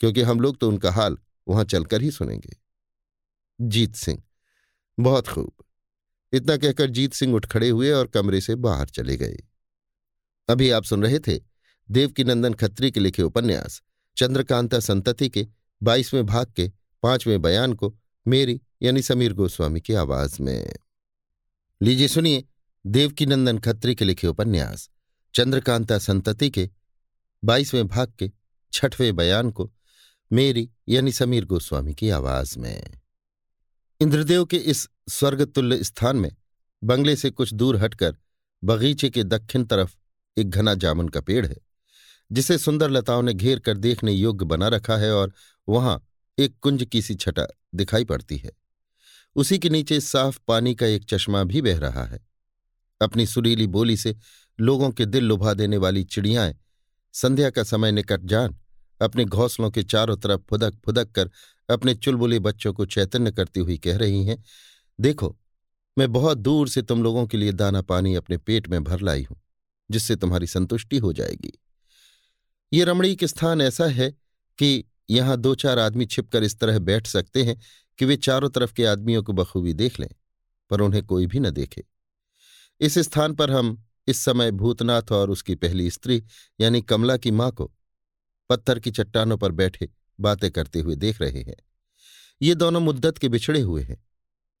क्योंकि 0.00 0.22
हम 0.22 0.40
लोग 0.40 0.58
तो 0.58 0.68
उनका 0.68 0.90
हाल 0.92 1.18
वहाँ 1.48 1.64
चलकर 1.64 2.02
ही 2.02 2.10
सुनेंगे। 2.10 2.56
जीत 3.60 3.94
सिंह, 3.94 4.22
बहुत 4.98 5.28
खूब। 5.28 5.52
इतना 6.32 6.56
कहकर 6.56 6.90
जीत 6.90 7.12
सिंह 7.12 7.34
उठ 7.34 7.46
खड़े 7.46 7.68
हुए 7.68 7.90
और 7.90 8.06
कमरे 8.06 8.40
से 8.40 8.54
बाहर 8.54 8.86
चले 8.86 9.16
गए। 9.16 9.38
अभी 10.48 10.70
आप 10.70 10.84
सुन 10.84 11.02
रहे 11.02 11.18
थे 11.18 11.40
देवकीनंदन 11.90 12.54
खत्री 12.54 12.90
के 12.90 13.00
लिखे 13.00 13.22
उपन्यास, 13.22 13.82
चंद्रकांता 14.16 14.80
संतति 14.80 15.28
के, 15.28 15.46
बाईसवें 15.82 16.26
भाग 16.26 16.52
के, 16.56 16.72
पाँचवें 17.02 17.42
बयान 17.42 17.72
को, 17.72 17.98
मेरी 18.28 18.60
यानी 18.82 19.02
समीर 19.02 19.32
गोस्वामी 19.32 19.80
की 19.80 19.94
आवाज़ 19.94 20.42
में। 20.42 20.76
लीजिए 21.82 22.08
सुनिए 22.08 22.44
देवकीनंदन 22.86 23.58
खत्री 23.58 23.94
के 23.94 24.04
लिखे 24.04 24.26
उपन्यास, 24.26 24.90
चंद्रकांता 25.34 25.98
संतति 25.98 26.50
के, 26.50 26.70
बाईसवें 27.44 27.88
भाग 27.88 28.12
के, 28.18 28.32
छठवें 28.72 29.16
बयान 29.16 29.50
को, 29.50 29.72
मेरी 30.32 30.70
यानी 30.88 31.12
समीर 31.12 31.44
गोस्वामी 31.44 31.94
की 31.94 32.10
आवाज़ 32.10 32.58
में। 32.58 32.99
इंद्रदेव 34.00 34.44
के 34.44 34.56
इस 34.56 34.88
स्वर्गतुल्य 35.08 35.84
स्थान 35.84 36.16
में 36.16 36.30
बंगले 36.84 37.16
से 37.16 37.30
कुछ 37.30 37.54
दूर 37.54 37.76
हटकर 37.76 38.16
बगीचे 38.64 39.10
के 39.10 39.24
दक्षिण 39.24 39.64
तरफ़ 39.64 39.96
एक 40.36 40.50
घना 40.50 40.74
जामुन 40.74 41.08
का 41.08 41.20
पेड़ 41.20 41.46
है, 41.46 41.56
जिसे 42.32 42.58
सुंदर 42.58 42.90
लताओं 42.90 43.22
ने 43.22 43.34
घेर 43.34 43.58
कर 43.58 43.76
देखने 43.76 44.12
योग्य 44.12 44.44
बना 44.44 44.68
रखा 44.68 44.96
है 44.96 45.12
और 45.14 45.32
वहाँ 45.68 46.02
एक 46.38 46.54
कुंज 46.60 46.84
की 46.92 47.02
सी 47.02 47.14
छटा 47.14 47.46
दिखाई 47.74 48.04
पड़ती 48.04 48.36
है। 48.36 48.50
उसी 49.36 49.58
के 49.58 49.68
नीचे 49.68 50.00
साफ़ 50.00 50.38
पानी 50.48 50.74
का 50.74 50.86
एक 50.86 51.04
चश्मा 51.04 51.44
भी 51.44 51.62
बह 51.62 51.78
रहा 51.78 52.04
है। 52.04 52.20
अपनी 53.00 53.26
सुरीली 53.26 53.66
बोली 53.66 53.96
से 53.96 54.16
लोगों 54.60 54.90
के 54.90 55.06
दिल 55.06 55.24
लुभा 55.24 55.54
देने 55.54 55.76
वाली 55.76 56.04
चिड़ियाएँ 56.04 56.58
संध्या 57.12 57.50
का 57.50 57.62
समय 57.62 57.92
निकट 57.92 58.20
जान 58.20 58.56
अपने 59.00 59.24
घोंसलों 59.24 59.70
के 59.70 59.82
चारों 59.82 60.16
तरफ़ 60.16 60.40
फुदक 60.50 60.74
फुदक 60.84 61.10
कर 61.10 61.30
अपने 61.70 61.94
चुलबुले 61.94 62.38
बच्चों 62.38 62.72
को 62.72 62.86
चैतन्य 62.86 63.30
करती 63.32 63.60
हुई 63.60 63.78
कह 63.78 63.96
रही 63.96 64.24
हैं, 64.24 64.42
देखो, 64.98 65.36
मैं 65.96 66.12
बहुत 66.12 66.38
दूर 66.38 66.68
से 66.68 66.82
तुम 66.82 67.02
लोगों 67.02 67.26
के 67.26 67.36
लिए 67.36 67.52
दाना 67.52 67.82
पानी 67.82 68.14
अपने 68.14 68.36
पेट 68.36 68.68
में 68.68 68.82
भर 68.84 69.00
लाई 69.00 69.22
हूँ, 69.22 69.40
जिससे 69.90 70.16
तुम्हारी 70.16 70.46
संतुष्टि 70.46 70.98
हो 70.98 71.12
जाएगी। 71.12 71.52
ये 72.72 72.84
रमणीक 72.84 73.24
स्थान 73.24 73.60
ऐसा 73.60 73.86
है 73.86 74.10
कि 74.58 74.84
यहाँ 75.10 75.36
दो 75.36 75.54
चार 75.54 75.78
आदमी 75.78 76.06
छिपकर 76.06 76.42
इस 76.42 76.58
तरह 76.60 76.78
बैठ 76.78 77.06
सकते 77.06 77.42
हैं 77.42 77.60
कि 77.98 78.04
वे 78.04 78.16
चारों 78.16 78.50
तरफ़ 78.50 78.72
के 78.72 78.84
आदमियों 78.84 79.22
को 79.22 79.32
बखूबी 79.32 79.72
देख 79.72 80.00
लें, 80.00 80.08
पर 80.70 80.80
उन्हें 80.80 81.04
कोई 81.06 81.26
भी 81.26 81.40
न 81.40 81.50
देखे। 81.50 81.84
इस 82.80 82.98
स्थान 82.98 83.34
पर 83.34 83.50
हम 83.50 83.82
इस 84.08 84.18
समय 84.18 84.50
भूतनाथ 84.50 85.12
और 85.12 85.30
उसकी 85.30 85.54
पहली 85.54 85.90
स्त्री, 85.90 86.22
यानी 86.60 86.82
कमला 86.82 87.16
की 87.16 87.30
माँ 87.30 87.50
को 87.50 87.70
पत्थर 88.50 88.78
की 88.78 88.90
चट्टानों 88.90 89.38
पर 89.38 89.52
बैठे 89.52 89.88
बातें 90.20 90.50
करते 90.50 90.80
हुए 90.80 90.96
देख 90.96 91.20
रहे 91.20 91.42
हैं। 91.42 91.56
ये 92.42 92.54
दोनों 92.54 92.80
मुद्दत 92.80 93.18
के 93.18 93.28
बिछड़े 93.28 93.60
हुए 93.60 93.82
हैं। 93.82 94.04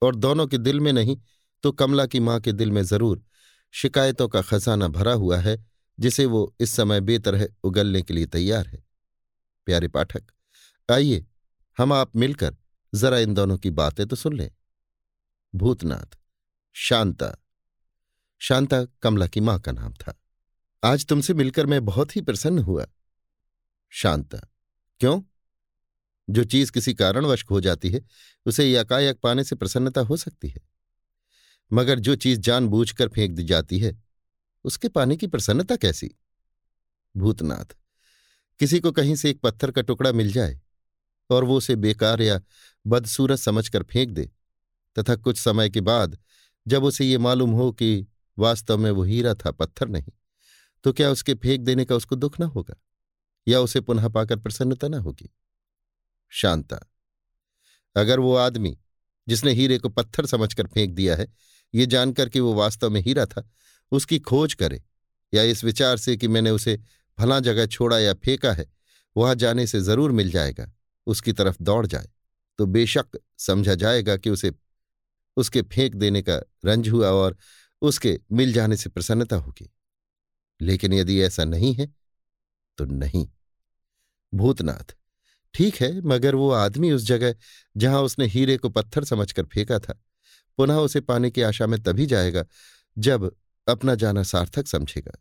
और 0.02 0.14
दोनों 0.16 0.46
के 0.46 0.58
दिल 0.58 0.80
में 0.80 0.92
नहीं 0.92 1.16
तो 1.62 1.72
कमला 1.72 2.06
की 2.06 2.20
माँ 2.20 2.40
के 2.40 2.52
दिल 2.52 2.70
में 2.70 2.82
ज़रूर 2.82 3.22
शिकायतों 3.72 4.28
का 4.28 4.42
खजाना 4.42 4.88
भरा 4.88 5.12
हुआ 5.12 5.38
है, 5.38 5.66
जिसे 6.00 6.24
वो 6.26 6.54
इस 6.60 6.70
समय 6.70 7.00
बेतरह 7.00 7.48
उगलने 7.64 8.02
के 8.02 8.14
लिए 8.14 8.26
तैयार 8.26 8.66
है। 8.66 8.84
प्यारे 9.66 9.88
पाठक, 9.88 10.22
आइए, 10.90 11.26
हम 11.78 11.92
आप 11.92 12.16
मिलकर 12.16 12.56
जरा 12.94 13.18
इन 13.18 13.34
दोनों 13.34 13.58
की 13.58 13.70
बातें 13.70 14.06
तो 14.06 14.16
सुन 14.16 14.36
लें। 14.36 14.50
भूतनाथ, 15.54 16.18
शांता। 16.74 17.36
शांता 18.38 18.84
कमला 18.84 19.26
की 19.26 19.40
माँ 19.40 19.58
का 19.60 19.72
नाम 19.72 19.92
था। 19.92 20.20
आज 20.84 21.06
तुमसे 21.06 21.34
मिलकर 21.34 21.66
मैं 21.66 21.84
बहुत 21.84 22.16
ही 22.16 22.20
प्रसन्न 22.20 22.58
हुआ। 22.58 22.86
शांता, 23.90 24.38
क्यों? 25.00 25.22
जो 26.28 26.44
चीज़ 26.44 26.72
किसी 26.72 26.94
कारणवश 26.94 27.44
खो 27.44 27.60
जाती 27.60 27.90
है, 27.90 28.00
उसे 28.46 28.72
यकायक 28.72 29.18
पाने 29.20 29.44
से 29.44 29.56
प्रसन्नता 29.56 30.00
हो 30.00 30.16
सकती 30.16 30.48
है। 30.48 30.60
मगर 31.72 31.98
जो 31.98 32.16
चीज़ 32.16 32.40
जानबूझकर 32.40 33.08
फेंक 33.08 33.32
दी 33.32 33.44
जाती 33.44 33.78
है, 33.78 34.02
उसके 34.64 34.88
पाने 34.88 35.16
की 35.16 35.26
प्रसन्नता 35.26 35.76
कैसी? 35.76 36.10
भूतनाथ, 37.16 37.76
किसी 38.58 38.80
को 38.80 38.92
कहीं 38.92 39.16
से 39.16 39.30
एक 39.30 39.40
पत्थर 39.40 39.70
का 39.70 39.82
टुकड़ा 39.82 40.12
मिल 40.12 40.32
जाए, 40.32 40.60
और 41.30 41.44
वो 41.44 41.56
उसे 41.56 41.76
बेकार 41.76 42.22
या 42.22 42.40
बदसूरत 42.86 43.38
समझकर 43.38 43.82
फेंक 43.82 44.10
दे, 44.10 44.30
तथा 44.98 45.16
कुछ 45.16 45.38
समय 45.38 45.70
के 45.70 45.80
बाद 45.80 46.18
जब 46.68 46.84
उसे 46.84 47.04
ये 47.04 47.18
मालूम 47.18 47.50
हो 47.50 47.72
कि 47.72 48.06
वास्तव 48.38 48.78
में 48.78 48.90
वो 48.90 49.02
हीरा 49.02 49.34
था, 49.34 49.50
पत्थर 49.50 49.88
नहीं 49.88 50.12
तो 50.84 50.92
क्या 50.92 51.10
उसके 51.10 51.34
फेंक 51.34 51.60
देने 51.60 51.84
का 51.84 51.94
उसको 51.94 52.16
दुख 52.16 52.40
न 52.40 52.42
होगा? 52.42 52.74
या 53.48 53.60
उसे 53.60 53.80
पुनः 53.80 54.08
पाकर 54.08 54.38
प्रसन्नता 54.38 54.88
न 54.88 54.94
होगी? 54.94 55.30
शांता। 56.30 56.78
अगर 57.96 58.20
वो 58.20 58.34
आदमी, 58.34 58.78
जिसने 59.28 59.52
हीरे 59.52 59.78
को 59.78 59.88
पत्थर 59.88 60.26
समझकर 60.26 60.66
फेंक 60.66 60.94
दिया 60.94 61.16
है, 61.16 61.26
ये 61.74 61.86
जानकर 61.86 62.28
कि 62.28 62.40
वो 62.40 62.54
वास्तव 62.54 62.90
में 62.90 63.00
हीरा 63.00 63.26
था, 63.26 63.50
उसकी 63.92 64.18
खोज 64.18 64.54
करे, 64.54 64.82
या 65.34 65.42
इस 65.42 65.64
विचार 65.64 65.96
से 65.96 66.16
कि 66.16 66.28
मैंने 66.28 66.50
उसे 66.50 66.78
भला 67.18 67.40
जगह 67.40 67.66
छोड़ा 67.66 67.98
या 67.98 68.14
फेंका 68.14 68.52
है, 68.52 68.66
वहाँ 69.16 69.34
जाने 69.34 69.66
से 69.66 69.80
ज़रूर 69.80 70.12
मिल 70.12 70.30
जाएगा, 70.30 70.72
उसकी 71.06 71.32
तरफ़ 71.32 71.56
दौड़ 71.62 71.86
जाए 71.86 72.08
तो 72.58 72.66
बेशक 72.66 73.18
समझा 73.38 73.74
जाएगा 73.74 74.16
कि 74.16 74.30
उसे, 74.30 74.52
उसके 75.36 75.62
फेंक 75.62 75.94
देने 75.94 76.22
का 76.22 76.36
रंज 76.64 76.88
हुआ 76.88 77.10
और 77.10 77.36
उसके 77.82 78.18
मिल 78.32 78.52
जाने 78.52 78.76
से 78.76 78.90
प्रसन्नता 78.90 79.36
होगी। 79.36 79.70
लेकिन 80.60 80.92
यदि 80.92 81.20
ऐसा 81.22 81.44
नहीं 81.44 81.74
है 81.74 81.86
तो 82.78 82.84
नहीं। 82.84 83.28
भूतनाथ 84.34 84.94
ठीक 85.54 85.76
है, 85.76 86.00
मगर 86.00 86.34
वो 86.34 86.50
आदमी 86.50 86.90
उस 86.92 87.02
जगह 87.02 87.34
जहाँ 87.76 88.02
उसने 88.02 88.26
हीरे 88.26 88.56
को 88.56 88.68
पत्थर 88.68 89.04
समझकर 89.04 89.44
फेंका 89.44 89.78
था, 89.78 90.00
पुनः 90.58 90.76
उसे 90.76 91.00
पाने 91.00 91.30
की 91.30 91.42
आशा 91.42 91.66
में 91.66 91.82
तभी 91.82 92.06
जाएगा 92.06 92.44
जब 92.98 93.30
अपना 93.68 93.94
जाना 93.94 94.22
सार्थक 94.22 94.66
समझेगा। 94.66 95.12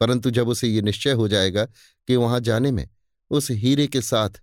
परंतु 0.00 0.30
जब 0.30 0.48
उसे 0.48 0.68
ये 0.68 0.82
निश्चय 0.82 1.12
हो 1.12 1.28
जाएगा 1.28 1.64
कि 2.08 2.16
वहाँ 2.16 2.40
जाने 2.40 2.70
में 2.70 2.88
उस 3.30 3.50
हीरे 3.50 3.86
के 3.86 4.00
साथ 4.02 4.40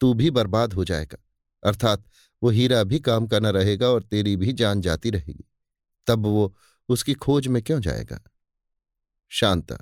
तू 0.00 0.12
भी 0.14 0.30
बर्बाद 0.30 0.72
हो 0.72 0.84
जाएगा, 0.84 1.18
अर्थात 1.62 2.04
वो 2.42 2.50
हीरा 2.50 2.82
भी 2.84 2.98
काम 3.00 3.26
का 3.26 3.38
न 3.38 3.46
रहेगा 3.46 3.88
और 3.88 4.02
तेरी 4.02 4.36
भी 4.36 4.52
जान 4.52 4.80
जाती 4.80 5.10
रहेगी, 5.10 5.44
तब 6.06 6.26
वो 6.26 6.54
उसकी 6.88 7.14
खोज 7.14 7.46
में 7.46 7.62
क्यों 7.62 7.80
जाएगा? 7.80 8.20
शांता, 9.30 9.78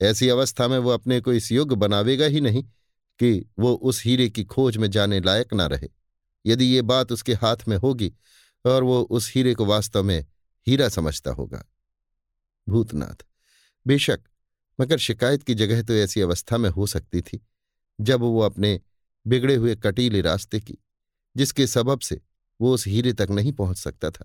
ऐसी 0.00 0.28
अवस्था 0.28 0.68
में 0.68 0.78
वो 0.78 0.90
अपने 0.90 1.20
को 1.20 1.32
इस 1.32 1.50
युग 1.52 1.72
बनावेगा 1.72 2.26
ही 2.26 2.40
नहीं। 2.40 2.64
कि 3.22 3.46
वो 3.58 3.72
उस 3.74 4.04
हीरे 4.04 4.28
की 4.28 4.44
खोज 4.44 4.76
में 4.76 4.90
जाने 4.90 5.20
लायक 5.20 5.54
ना 5.54 5.66
रहे। 5.66 5.88
यदि 6.46 6.64
ये 6.64 6.82
बात 6.82 7.12
उसके 7.12 7.34
हाथ 7.34 7.56
में 7.68 7.76
होगी 7.76 8.12
और 8.64 8.82
वो 8.82 9.00
उस 9.00 9.32
हीरे 9.34 9.54
को 9.54 9.64
वास्तव 9.64 10.02
में 10.02 10.26
हीरा 10.66 10.88
समझता 10.88 11.30
होगा। 11.30 11.64
भूतनाथ, 12.68 13.24
बेशक, 13.86 14.20
मगर 14.80 14.98
शिकायत 14.98 15.42
की 15.42 15.54
जगह 15.54 15.82
तो 15.82 15.94
ऐसी 15.94 16.20
अवस्था 16.20 16.58
में 16.58 16.70
हो 16.70 16.86
सकती 16.86 17.20
थी, 17.20 17.40
जब 18.00 18.20
वो 18.20 18.40
अपने 18.40 18.80
बिगड़े 19.26 19.54
हुए 19.54 19.76
कटीले 19.76 20.20
रास्ते 20.20 20.60
की, 20.60 20.78
जिसके 21.36 21.66
सबब 21.66 22.00
से 22.00 22.20
वो 22.60 22.74
उस 22.74 22.86
हीरे 22.86 23.12
तक 23.12 23.28
नहीं 23.30 23.52
पहुँच 23.52 23.78
सकता 23.78 24.10
था, 24.10 24.24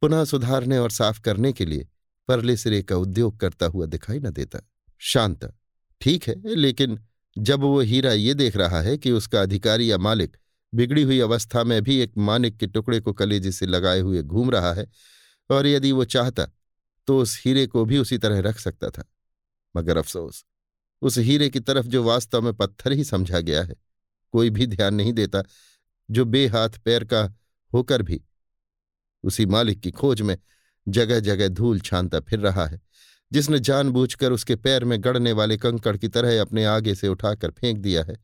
पुनः 0.00 0.24
सुधारने 0.24 0.78
और 0.78 0.90
साफ़ 0.90 1.20
करने 1.20 1.52
के 1.52 1.64
लिए 1.64 1.88
परले 2.28 2.56
सिरे 2.56 2.82
का 2.82 2.96
उद्योग 2.96 3.38
करता 3.40 3.66
हुआ 3.66 3.86
दिखाई 3.86 4.18
न 4.18 4.30
देता। 4.30 4.60
शांत, 4.98 5.54
ठीक 6.00 6.28
है, 6.28 6.34
लेकिन 6.56 6.98
जब 7.38 7.60
वो 7.60 7.80
हीरा 7.80 8.12
ये 8.12 8.34
देख 8.34 8.56
रहा 8.56 8.80
है 8.80 8.96
कि 8.98 9.10
उसका 9.10 9.42
अधिकारी 9.42 9.90
या 9.90 9.98
मालिक 9.98 10.36
बिगड़ी 10.74 11.02
हुई 11.02 11.20
अवस्था 11.20 11.64
में 11.64 11.82
भी 11.82 11.96
एक 11.96 12.12
मानिक 12.18 12.56
के 12.56 12.66
टुकड़े 12.66 13.00
को 13.00 13.12
कलेजे 13.12 13.52
से 13.52 13.66
लगाए 13.66 14.00
हुए 14.00 14.22
घूम 14.22 14.50
रहा 14.50 14.72
है 14.74 14.86
और 15.50 15.66
यदि 15.66 15.92
वो 15.92 16.04
चाहता 16.04 16.46
तो 17.06 17.18
उस 17.18 17.42
हीरे 17.44 17.66
को 17.66 17.84
भी 17.84 17.98
उसी 17.98 18.18
तरह 18.18 18.40
रख 18.40 18.58
सकता 18.58 18.90
था। 18.90 19.04
मगर 19.76 19.96
अफसोस, 19.96 20.44
उस 21.02 21.18
हीरे 21.18 21.48
की 21.50 21.60
तरफ़ 21.60 21.86
जो 21.86 22.02
वास्तव 22.04 22.42
में 22.42 22.52
पत्थर 22.54 22.92
ही 22.92 23.04
समझा 23.04 23.40
गया 23.40 23.62
है, 23.62 23.76
कोई 24.32 24.50
भी 24.50 24.66
ध्यान 24.66 24.94
नहीं 24.94 25.12
देता, 25.12 25.42
जो 26.10 26.24
बेहाथ 26.24 26.70
पैर 26.84 27.04
का 27.04 27.22
होकर 27.72 28.02
भी 28.02 28.20
उसी 29.24 29.46
मालिक 29.46 29.80
की 29.80 29.90
खोज 29.90 30.22
में 30.22 30.38
जगह 30.88 31.20
जगह 31.20 31.48
धूल 31.48 31.80
छानता 31.80 32.20
फिर 32.20 32.38
रहा 32.38 32.66
है। 32.66 32.80
जिसने 33.32 33.58
जानबूझकर 33.58 34.32
उसके 34.32 34.56
पैर 34.56 34.84
में 34.84 35.04
गड़ने 35.04 35.32
वाले 35.32 35.56
कंकड़ 35.56 35.96
की 35.96 36.08
तरह 36.08 36.40
अपने 36.40 36.64
आगे 36.64 36.94
से 36.94 37.08
उठाकर 37.08 37.50
फेंक 37.50 37.78
दिया 37.78 38.04
है 38.04 38.16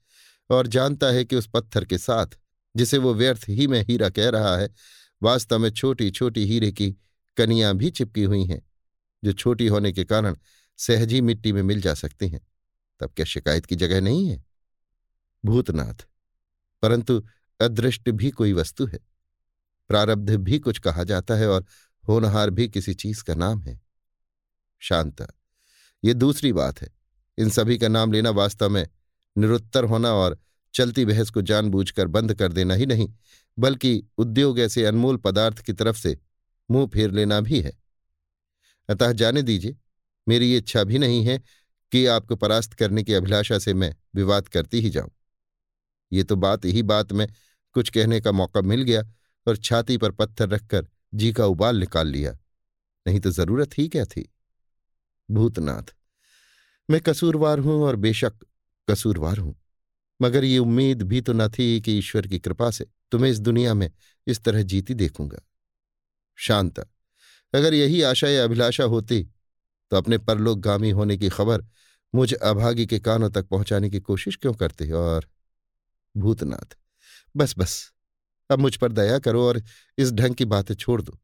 और 0.50 0.66
जानता 0.66 1.06
है 1.06 1.24
कि 1.24 1.36
उस 1.36 1.48
पत्थर 1.54 1.84
के 1.84 1.98
साथ, 1.98 2.26
जिसे 2.76 2.98
वो 2.98 3.14
व्यर्थ 3.14 3.44
ही 3.48 3.66
में 3.66 3.80
हीरा 3.82 4.08
कह 4.08 4.28
रहा 4.28 4.56
है, 4.56 4.70
वास्तव 5.22 5.58
में 5.58 5.70
छोटी 5.70 6.10
छोटी 6.10 6.46
हीरे 6.46 6.72
की 6.72 6.90
कनियाँ 7.36 7.74
भी 7.74 7.90
चिपकी 7.90 8.22
हुई 8.22 8.44
हैं, 8.44 8.62
जो 9.24 9.32
छोटी 9.32 9.66
होने 9.66 9.92
के 9.92 10.04
कारण 10.04 10.36
सहजी 10.78 11.20
मिट्टी 11.20 11.52
में 11.52 11.62
मिल 11.62 11.80
जा 11.80 11.94
सकती 11.94 12.28
हैं। 12.28 12.40
तब 13.00 13.12
क्या 13.16 13.26
शिकायत 13.26 13.66
की 13.66 13.76
जगह 13.76 14.00
नहीं 14.00 14.28
है? 14.28 14.44
भूतनाथ, 15.44 16.06
परंतु 16.82 17.22
अदृष्ट 17.60 18.10
भी 18.10 18.30
कोई 18.30 18.52
वस्तु 18.52 18.86
है। 18.86 18.98
प्रारब्ध 19.88 20.30
भी 20.30 20.58
कुछ 20.58 20.78
कहा 20.78 21.04
जाता 21.04 21.34
है 21.34 21.48
और 21.48 21.64
होनहार 22.08 22.50
भी 22.50 22.68
किसी 22.68 22.94
चीज़ 22.94 23.22
का 23.24 23.34
नाम 23.34 23.62
है। 23.62 23.80
शांता। 24.84 25.26
ये 26.04 26.14
दूसरी 26.14 26.52
बात 26.52 26.82
है। 26.82 26.88
इन 27.38 27.50
सभी 27.50 27.78
का 27.78 27.88
नाम 27.88 28.12
लेना 28.12 28.30
वास्तव 28.30 28.70
में 28.70 28.86
निरुत्तर 29.36 29.84
होना 29.84 30.12
और 30.12 30.38
चलती 30.74 31.04
बहस 31.04 31.30
को 31.30 31.42
जानबूझकर 31.42 32.06
बंद 32.06 32.34
कर 32.34 32.52
देना 32.52 32.74
ही 32.74 32.86
नहीं, 32.86 33.08
बल्कि 33.58 34.02
उद्योग 34.18 34.60
ऐसे 34.60 34.84
अनमोल 34.84 35.16
पदार्थ 35.16 35.58
की 35.58 35.72
तरफ़ 35.72 35.96
से 35.96 36.18
मुँह 36.70 36.86
फेर 36.86 37.10
लेना 37.10 37.40
भी 37.40 37.60
है। 37.60 37.72
अतः 38.88 39.12
जाने 39.12 39.42
दीजिए, 39.42 39.76
मेरी 40.28 40.50
ये 40.50 40.58
इच्छा 40.58 40.84
भी 40.84 40.98
नहीं 40.98 41.24
है 41.24 41.38
कि 41.92 42.06
आपको 42.06 42.36
परास्त 42.36 42.74
करने 42.74 43.02
की 43.04 43.14
अभिलाषा 43.14 43.58
से 43.58 43.74
मैं 43.74 43.94
विवाद 44.14 44.48
करती 44.48 44.80
ही 44.80 44.90
जाऊँ। 44.90 45.10
ये 46.12 46.24
तो 46.24 46.36
बात 46.36 46.64
ही 46.64 46.82
बात 46.82 47.12
में 47.12 47.26
कुछ 47.72 47.90
कहने 47.90 48.20
का 48.20 48.32
मौका 48.32 48.60
मिल 48.60 48.82
गया 48.82 49.02
और 49.46 49.56
छाती 49.56 49.96
पर 49.96 50.10
पत्थर 50.10 50.48
रखकर 50.48 50.86
जी 51.14 51.32
का 51.32 51.46
उबाल 51.46 51.76
निकाल 51.76 52.08
लिया। 52.08 52.32
नहीं 53.06 53.20
तो 53.20 53.30
ज़रूरत 53.30 53.78
ही 53.78 53.88
क्या 53.88 54.04
थी? 54.04 54.33
भूतनाथ। 55.28 55.94
मैं 56.88 57.00
कसूरवार 57.00 57.58
हूँ 57.58 57.82
और 57.82 57.96
बेशक 57.96 58.44
कसूरवार 58.88 59.38
हूँ, 59.38 59.54
मगर 60.20 60.44
ये 60.44 60.58
उम्मीद 60.58 61.02
भी 61.02 61.20
तो 61.20 61.32
न 61.32 61.48
थी 61.48 61.80
कि 61.80 61.98
ईश्वर 61.98 62.26
की 62.26 62.38
कृपा 62.38 62.70
से 62.70 62.86
तुम्हें 63.12 63.30
इस 63.30 63.38
दुनिया 63.40 63.74
में 63.74 63.90
इस 64.26 64.42
तरह 64.44 64.62
जीती 64.64 64.94
देखूँगा। 64.94 65.40
शांता, 66.38 66.82
अगर 67.54 67.74
यही 67.74 68.02
आशा 68.02 68.28
या 68.28 68.44
अभिलाषा 68.44 68.84
होती 68.86 69.22
तो 69.92 69.96
अपने 69.96 70.18
परलोकगामी 70.18 70.90
होने 70.90 71.16
की 71.16 71.28
खबर 71.28 71.64
मुझ 72.14 72.32
अभागी 72.34 72.86
के 72.86 72.98
कानों 73.00 73.30
तक 73.30 73.46
पहुँचाने 73.46 73.90
की 73.90 74.00
कोशिश 74.00 74.36
क्यों 74.36 74.52
करते 74.54 74.90
और 74.92 75.26
भूतनाथ, 76.14 76.76
बस 77.34 77.54
बस, 77.58 77.92
अब 78.50 78.58
मुझ 78.58 78.74
पर 78.76 78.92
दया 78.92 79.18
करो 79.18 79.46
और 79.46 79.62
इस 79.98 80.12
ढंग 80.12 80.34
की 80.34 80.44
बातें 80.46 80.74
छोड़ 80.74 81.00
दो। 81.02 81.18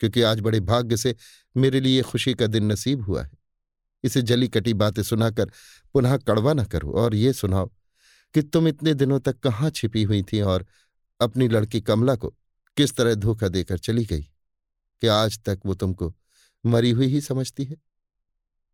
क्योंकि 0.00 0.22
आज 0.22 0.40
बड़े 0.40 0.60
भाग्य 0.60 0.96
से 0.96 1.16
मेरे 1.56 1.80
लिए 1.80 2.02
खुशी 2.02 2.34
का 2.34 2.46
दिन 2.46 2.72
नसीब 2.72 3.02
हुआ 3.02 3.22
है। 3.22 3.30
इसे 4.04 4.22
जली 4.22 4.48
कटी 4.48 4.74
बातें 4.74 5.02
सुनाकर 5.02 5.50
पुनः 5.92 6.16
कड़वा 6.16 6.52
न 6.52 6.64
करो 6.64 6.92
और 6.92 7.14
ये 7.14 7.32
सुनाओ 7.32 7.70
कि 8.34 8.42
तुम 8.42 8.68
इतने 8.68 8.94
दिनों 8.94 9.20
तक 9.20 9.38
कहाँ 9.38 9.70
छिपी 9.70 10.02
हुई 10.02 10.22
थी 10.22 10.40
और 10.40 10.66
अपनी 11.20 11.48
लड़की 11.48 11.80
कमला 11.80 12.16
को 12.16 12.34
किस 12.76 12.96
तरह 12.96 13.14
धोखा 13.14 13.48
देकर 13.48 13.78
चली 13.78 14.04
गई? 14.04 14.22
कि 15.00 15.06
आज 15.06 15.38
तक 15.38 15.60
वो 15.66 15.74
तुमको 15.74 16.16
मरी 16.66 16.90
हुई 16.90 17.06
ही 17.06 17.20
समझती 17.20 17.64
है? 17.64 17.76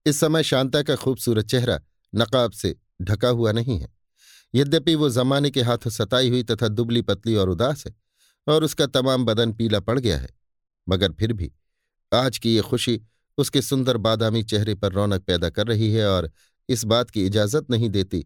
इस 0.06 0.20
समय 0.20 0.42
शांता 0.42 0.82
का 0.82 0.96
खूबसूरत 0.96 1.46
चेहरा 1.46 1.80
नकाब 2.14 2.52
से 2.52 2.76
ढका 3.02 3.28
हुआ 3.28 3.52
नहीं 3.52 3.78
है। 3.78 3.88
यद्यपि 4.54 4.94
वो 4.94 5.10
जमाने 5.10 5.50
के 5.50 5.62
हाथों 5.62 5.90
सताई 5.90 6.28
हुई 6.28 6.42
तथा 6.42 6.68
दुबली 6.68 7.02
पतली 7.02 7.34
और 7.34 7.48
उदास 7.48 7.86
है 7.86 7.94
और 8.48 8.64
उसका 8.64 8.86
तमाम 8.86 9.24
बदन 9.24 9.52
पीला 9.52 9.80
पड़ 9.80 9.98
गया 9.98 10.18
है 10.18 10.39
मगर 10.86 11.12
फिर 11.12 11.32
भी, 11.32 11.50
आज 12.12 12.38
की 12.38 12.54
ये 12.54 12.60
खुशी 12.62 13.00
उसके 13.38 13.62
सुंदर 13.62 13.96
बादामी 13.96 14.42
चेहरे 14.42 14.74
पर 14.74 14.92
रौनक 14.92 15.22
पैदा 15.22 15.50
कर 15.50 15.66
रही 15.66 15.92
है 15.92 16.06
और 16.08 16.30
इस 16.68 16.84
बात 16.84 17.10
की 17.10 17.24
इजाज़त 17.26 17.70
नहीं 17.70 17.88
देती 17.90 18.20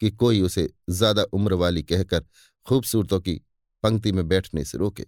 कि 0.00 0.10
कोई 0.12 0.40
उसे 0.40 0.68
ज़्यादा 0.90 1.22
उम्र 1.32 1.54
वाली 1.54 1.82
कहकर 1.82 2.24
खूबसूरतों 2.66 3.20
की 3.20 3.40
पंक्ति 3.82 4.12
में 4.12 4.26
बैठने 4.28 4.64
से 4.64 4.78
रोके। 4.78 5.06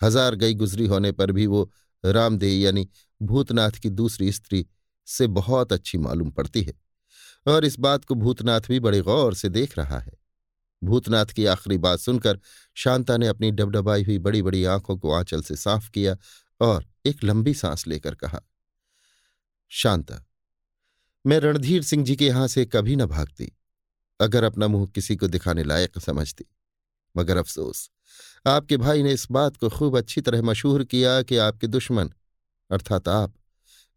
हज़ार 0.00 0.34
गई 0.34 0.54
गुजरी 0.54 0.86
होने 0.86 1.12
पर 1.12 1.32
भी 1.32 1.46
वो 1.46 1.70
रामदेव 2.04 2.58
यानी 2.60 2.88
भूतनाथ 3.20 3.78
की 3.82 3.90
दूसरी 3.90 4.32
स्त्री 4.32 4.64
से 5.08 5.26
बहुत 5.26 5.72
अच्छी 5.72 5.98
मालूम 5.98 6.30
पड़ती 6.30 6.62
है 6.62 6.74
और 7.46 7.64
इस 7.64 7.78
बात 7.78 8.04
को 8.04 8.14
भूतनाथ 8.14 8.60
भी 8.60 8.80
बड़े 8.80 9.00
गौर 9.00 9.34
से 9.34 9.48
देख 9.48 9.76
रहा 9.78 9.98
है। 9.98 10.12
भूतनाथ 10.82 11.26
की 11.26 11.46
आखिरी 11.46 11.78
बात 11.78 11.98
सुनकर 11.98 12.40
शांता 12.74 13.16
ने 13.16 13.26
अपनी 13.26 13.50
डबडबाई 13.50 14.04
हुई 14.04 14.18
बड़ी 14.18 14.42
बड़ी 14.42 14.64
आँखों 14.64 14.96
को 14.98 15.12
आंचल 15.12 15.42
से 15.42 15.56
साफ़ 15.56 15.90
किया 15.90 16.16
और 16.60 16.86
एक 17.06 17.24
लंबी 17.24 17.54
सांस 17.54 17.86
लेकर 17.86 18.14
कहा, 18.14 18.40
शांता, 19.68 20.26
मैं 21.26 21.38
रणधीर 21.40 21.82
सिंह 21.82 22.04
जी 22.04 22.16
के 22.16 22.26
यहाँ 22.26 22.48
से 22.48 22.64
कभी 22.64 22.96
न 22.96 23.06
भागती, 23.06 23.52
अगर 24.20 24.44
अपना 24.44 24.68
मुँह 24.68 24.86
किसी 24.86 25.16
को 25.16 25.28
दिखाने 25.28 25.64
लायक 25.64 25.98
समझती। 25.98 26.44
मगर 27.16 27.36
अफसोस, 27.36 27.90
आपके 28.46 28.76
भाई 28.76 29.02
ने 29.02 29.12
इस 29.12 29.26
बात 29.30 29.56
को 29.56 29.68
खूब 29.68 29.98
अच्छी 29.98 30.20
तरह 30.20 30.42
मशहूर 30.42 30.84
किया 30.84 31.22
कि 31.22 31.36
आपके 31.36 31.66
दुश्मन, 31.66 32.12
अर्थात 32.70 33.08
आप, 33.08 33.34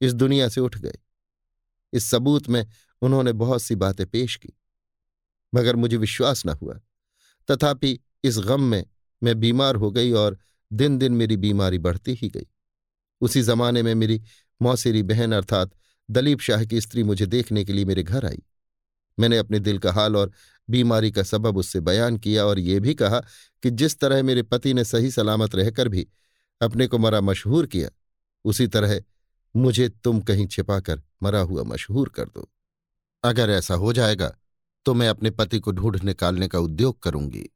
इस 0.01 0.13
दुनिया 0.13 0.49
से 0.49 0.61
उठ 0.61 0.77
गए। 0.77 0.95
इस 1.93 2.05
सबूत 2.05 2.49
में 2.49 2.67
उन्होंने 3.01 3.33
बहुत 3.33 3.61
सी 3.61 3.75
बातें 3.75 4.07
पेश 4.07 4.35
की। 4.35 4.58
मगर 5.55 5.75
मुझे 5.75 5.97
विश्वास 5.97 6.45
न 6.45 6.49
हुआ। 6.49 6.79
तथापि 7.51 7.99
इस 8.23 8.37
गम 8.39 8.61
में 8.61 8.85
मैं 9.23 9.39
बीमार 9.39 9.75
हो 9.75 9.91
गई 9.91 10.11
और 10.11 10.37
दिन 10.73 10.97
दिन 10.97 11.13
मेरी 11.13 11.37
बीमारी 11.37 11.77
बढ़ती 11.77 12.13
ही 12.13 12.29
गई। 12.29 12.47
उसी 13.21 13.41
जमाने 13.41 13.83
में 13.83 13.95
मेरी 13.95 14.21
मौसेरी 14.61 15.03
बहन 15.03 15.31
अर्थात 15.31 15.71
दलीप 16.11 16.39
शाह 16.39 16.65
की 16.65 16.81
स्त्री 16.81 17.03
मुझे 17.03 17.25
देखने 17.25 17.65
के 17.65 17.73
लिए 17.73 17.85
मेरे 17.85 18.03
घर 18.03 18.25
आई। 18.25 18.43
मैंने 19.19 19.37
अपने 19.37 19.59
दिल 19.59 19.79
का 19.79 19.91
हाल 19.91 20.15
और 20.15 20.31
बीमारी 20.69 21.11
का 21.11 21.23
सबब 21.23 21.57
उससे 21.57 21.79
बयान 21.79 22.17
किया 22.17 22.45
और 22.45 22.59
ये 22.59 22.79
भी 22.79 22.93
कहा 22.93 23.19
कि 23.63 23.69
जिस 23.69 23.99
तरह 23.99 24.23
मेरे 24.23 24.43
पति 24.43 24.73
ने 24.73 24.83
सही 24.83 25.11
सलामत 25.11 25.55
रहकर 25.55 25.87
भी 25.87 26.07
अपने 26.61 26.87
को 26.87 26.97
मरा 26.97 27.21
मशहूर 27.21 27.67
किया, 27.67 27.89
उसी 28.45 28.67
तरह 28.67 29.01
मुझे 29.55 29.89
तुम 29.89 30.21
कहीं 30.21 30.47
छिपाकर 30.47 31.01
मरा 31.23 31.39
हुआ 31.39 31.63
मशहूर 31.63 32.09
कर 32.09 32.25
दो। 32.25 32.49
अगर 33.23 33.49
ऐसा 33.49 33.73
हो 33.73 33.93
जाएगा 33.93 34.38
तो 34.85 34.93
मैं 34.93 35.07
अपने 35.09 35.29
पति 35.31 35.59
को 35.59 35.71
ढूंढ 35.71 36.01
निकालने 36.03 36.47
का 36.47 36.59
उद्योग 36.59 37.01
करूँगी। 37.03 37.49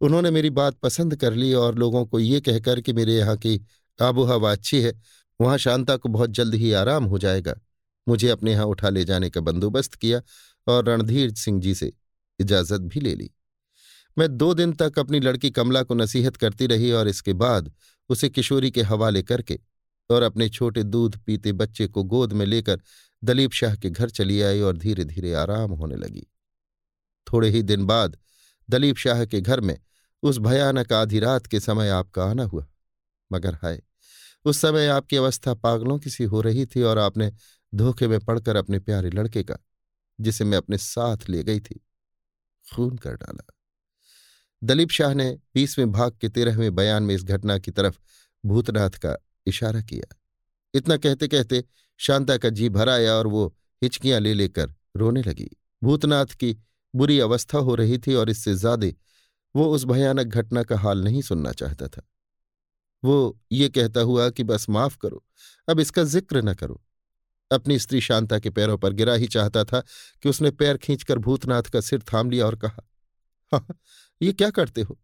उन्होंने 0.00 0.30
मेरी 0.30 0.50
बात 0.50 0.74
पसंद 0.74 1.16
कर 1.16 1.34
ली 1.34 1.52
और 1.54 1.74
लोगों 1.74 2.04
को 2.06 2.18
ये 2.18 2.40
कहकर 2.40 2.80
कि 2.80 2.92
मेरे 2.92 3.16
यहाँ 3.16 3.36
की 3.36 3.60
आबो 3.98 4.24
हवा 4.24 4.52
अच्छी 4.52 4.80
है, 4.80 4.92
वहाँ 5.40 5.56
शांता 5.58 5.96
को 5.96 6.08
बहुत 6.08 6.30
जल्द 6.30 6.54
ही 6.54 6.72
आराम 6.72 7.04
हो 7.04 7.18
जाएगा। 7.18 7.54
मुझे 8.06 8.28
अपने 8.28 8.52
यहाँ 8.52 8.64
उठा 8.66 8.88
ले 8.88 9.04
जाने 9.04 9.30
का 9.30 9.40
बंदोबस्त 9.40 9.94
किया 9.94 10.20
और 10.66 10.84
रणधीर 10.84 11.34
सिंह 11.34 11.60
जी 11.60 11.74
से 11.74 11.92
इजाज़त 12.38 12.80
भी 12.82 13.00
ले 13.00 13.14
ली। 13.14 13.30
मैं 14.16 14.28
दो 14.36 14.52
दिन 14.54 14.72
तक 14.72 14.98
अपनी 14.98 15.20
लड़की 15.20 15.50
कमला 15.50 15.82
को 15.82 15.94
नसीहत 15.94 16.36
करती 16.36 16.66
रही 16.66 16.90
और 16.92 17.08
इसके 17.08 17.32
बाद 17.32 17.72
उसे 18.10 18.28
किशोरी 18.28 18.70
के 18.70 18.82
हवाले 18.82 19.22
करके 19.22 19.58
और 20.10 20.22
अपने 20.22 20.48
छोटे 20.48 20.82
दूध 20.82 21.16
पीते 21.16 21.52
बच्चे 21.52 21.86
को 21.86 22.02
गोद 22.04 22.32
में 22.32 22.44
लेकर 22.46 22.80
दलीप 23.24 23.52
शाह 23.52 23.74
के 23.76 23.90
घर 23.90 24.10
चली 24.10 24.40
आई 24.42 24.60
और 24.60 24.76
धीरे 24.76 25.04
धीरे 25.04 25.32
आराम 25.34 25.70
होने 25.70 25.96
लगी। 25.96 26.26
थोड़े 27.26 27.48
ही 27.50 27.62
दिन 27.62 27.84
बाद 27.86 28.18
दलीप 28.70 28.96
शाह 28.96 29.24
के 29.24 29.40
घर 29.40 29.60
में 29.60 29.78
उस 30.22 30.38
भयानक 30.38 30.92
आधी 30.92 31.18
रात 31.18 31.46
के 31.46 31.60
समय 31.60 31.88
आपका 31.88 32.24
आना 32.24 32.44
हुआ। 32.44 32.66
मगर 33.32 33.54
हाय, 33.54 33.82
उस 34.44 34.58
समय 34.58 34.86
आपकी 34.86 35.16
अवस्था 35.16 35.54
पागलों 35.54 35.98
की 35.98 36.10
सी 36.10 36.24
हो 36.24 36.40
रही 36.40 36.66
थी 36.66 36.82
और 36.82 36.98
आपने 36.98 37.32
धोखे 37.74 38.08
में 38.08 38.18
पड़कर 38.20 38.56
अपने 38.56 38.78
प्यारे 38.78 39.10
लड़के 39.10 39.42
का, 39.42 39.56
जिसे 40.20 40.44
मैं 40.44 40.58
अपने 40.58 40.78
साथ 40.78 41.28
ले 41.28 41.42
गई 41.42 41.60
थी, 41.60 41.80
खून 42.74 42.96
कर 42.96 43.14
डाला। 43.14 43.46
दलीप 44.64 44.90
शाह 44.90 45.14
ने 45.14 45.38
बीसवें 45.54 45.90
भाग 45.92 46.16
के 46.20 46.28
तेरहवें 46.28 46.74
बयान 46.74 47.02
में 47.02 47.14
इस 47.14 47.24
घटना 47.24 47.58
की 47.58 47.70
तरफ़ 47.70 47.98
भूतनाथ 48.44 48.90
का 48.90 49.16
इशारा 49.46 49.80
किया। 49.80 50.16
इतना 50.74 50.96
कहते 50.96 51.28
कहते 51.28 51.64
शांता 52.00 52.36
का 52.36 52.48
जी 52.48 52.68
भर 52.68 52.88
आया 52.88 53.14
और 53.14 53.26
वो 53.26 53.46
हिचकियाँ 53.82 54.20
ले 54.20 54.34
लेकर 54.34 54.74
रोने 54.96 55.22
लगी। 55.22 55.50
भूतनाथ 55.82 56.26
की 56.26 56.56
बुरी 56.94 57.18
अवस्था 57.20 57.58
हो 57.58 57.74
रही 57.74 57.98
थी 57.98 58.14
और 58.14 58.30
इससे 58.30 58.54
ज़्यादा 58.54 58.88
वो 59.54 59.66
उस 59.74 59.84
भयानक 59.84 60.26
घटना 60.26 60.62
का 60.62 60.78
हाल 60.78 61.04
नहीं 61.04 61.22
सुनना 61.22 61.52
चाहता 61.52 61.88
था। 61.88 62.02
वो 63.02 63.38
ये 63.52 63.68
कहता 63.68 64.00
हुआ 64.00 64.28
कि 64.30 64.44
बस 64.44 64.68
माफ़ 64.70 64.96
करो, 64.98 65.24
अब 65.68 65.80
इसका 65.80 66.04
ज़िक्र 66.04 66.42
न 66.42 66.54
करो। 66.54 66.80
अपनी 67.50 67.78
स्त्री 67.78 68.00
शांता 68.00 68.38
के 68.38 68.50
पैरों 68.50 68.78
पर 68.78 68.92
गिरा 68.92 69.14
ही 69.14 69.26
चाहता 69.26 69.64
था 69.64 69.80
कि 70.22 70.28
उसने 70.28 70.50
पैर 70.50 70.76
खींचकर 70.76 71.18
भूतनाथ 71.18 71.62
का 71.62 71.80
सिर 71.80 72.02
थाम 72.12 72.30
लिया 72.30 72.46
और 72.46 72.56
कहा 72.56 72.82
हाँ 73.52 73.66
ये 74.20 74.32
क्या 74.32 74.50
करते 74.50 74.82
हो? 74.82 74.98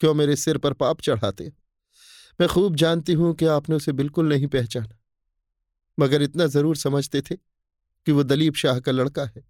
क्यों 0.00 0.14
मेरे 0.14 0.36
सिर 0.36 0.58
पर 0.58 0.72
पाप 0.72 1.00
चढ़ाते 1.00 1.44
हो? 1.44 1.52
मैं 2.40 2.48
खूब 2.48 2.76
जानती 2.76 3.12
हूँ 3.12 3.34
कि 3.34 3.46
आपने 3.46 3.76
उसे 3.76 3.92
बिल्कुल 3.92 4.28
नहीं 4.28 4.46
पहचाना। 4.46 4.98
मगर 5.98 6.22
इतना 6.22 6.46
ज़रूर 6.46 6.76
समझते 6.76 7.20
थे 7.20 7.36
कि 7.36 8.12
वो 8.12 8.22
दलीप 8.22 8.54
शाह 8.54 8.80
का 8.80 8.92
लड़का 8.92 9.24
है। 9.26 9.44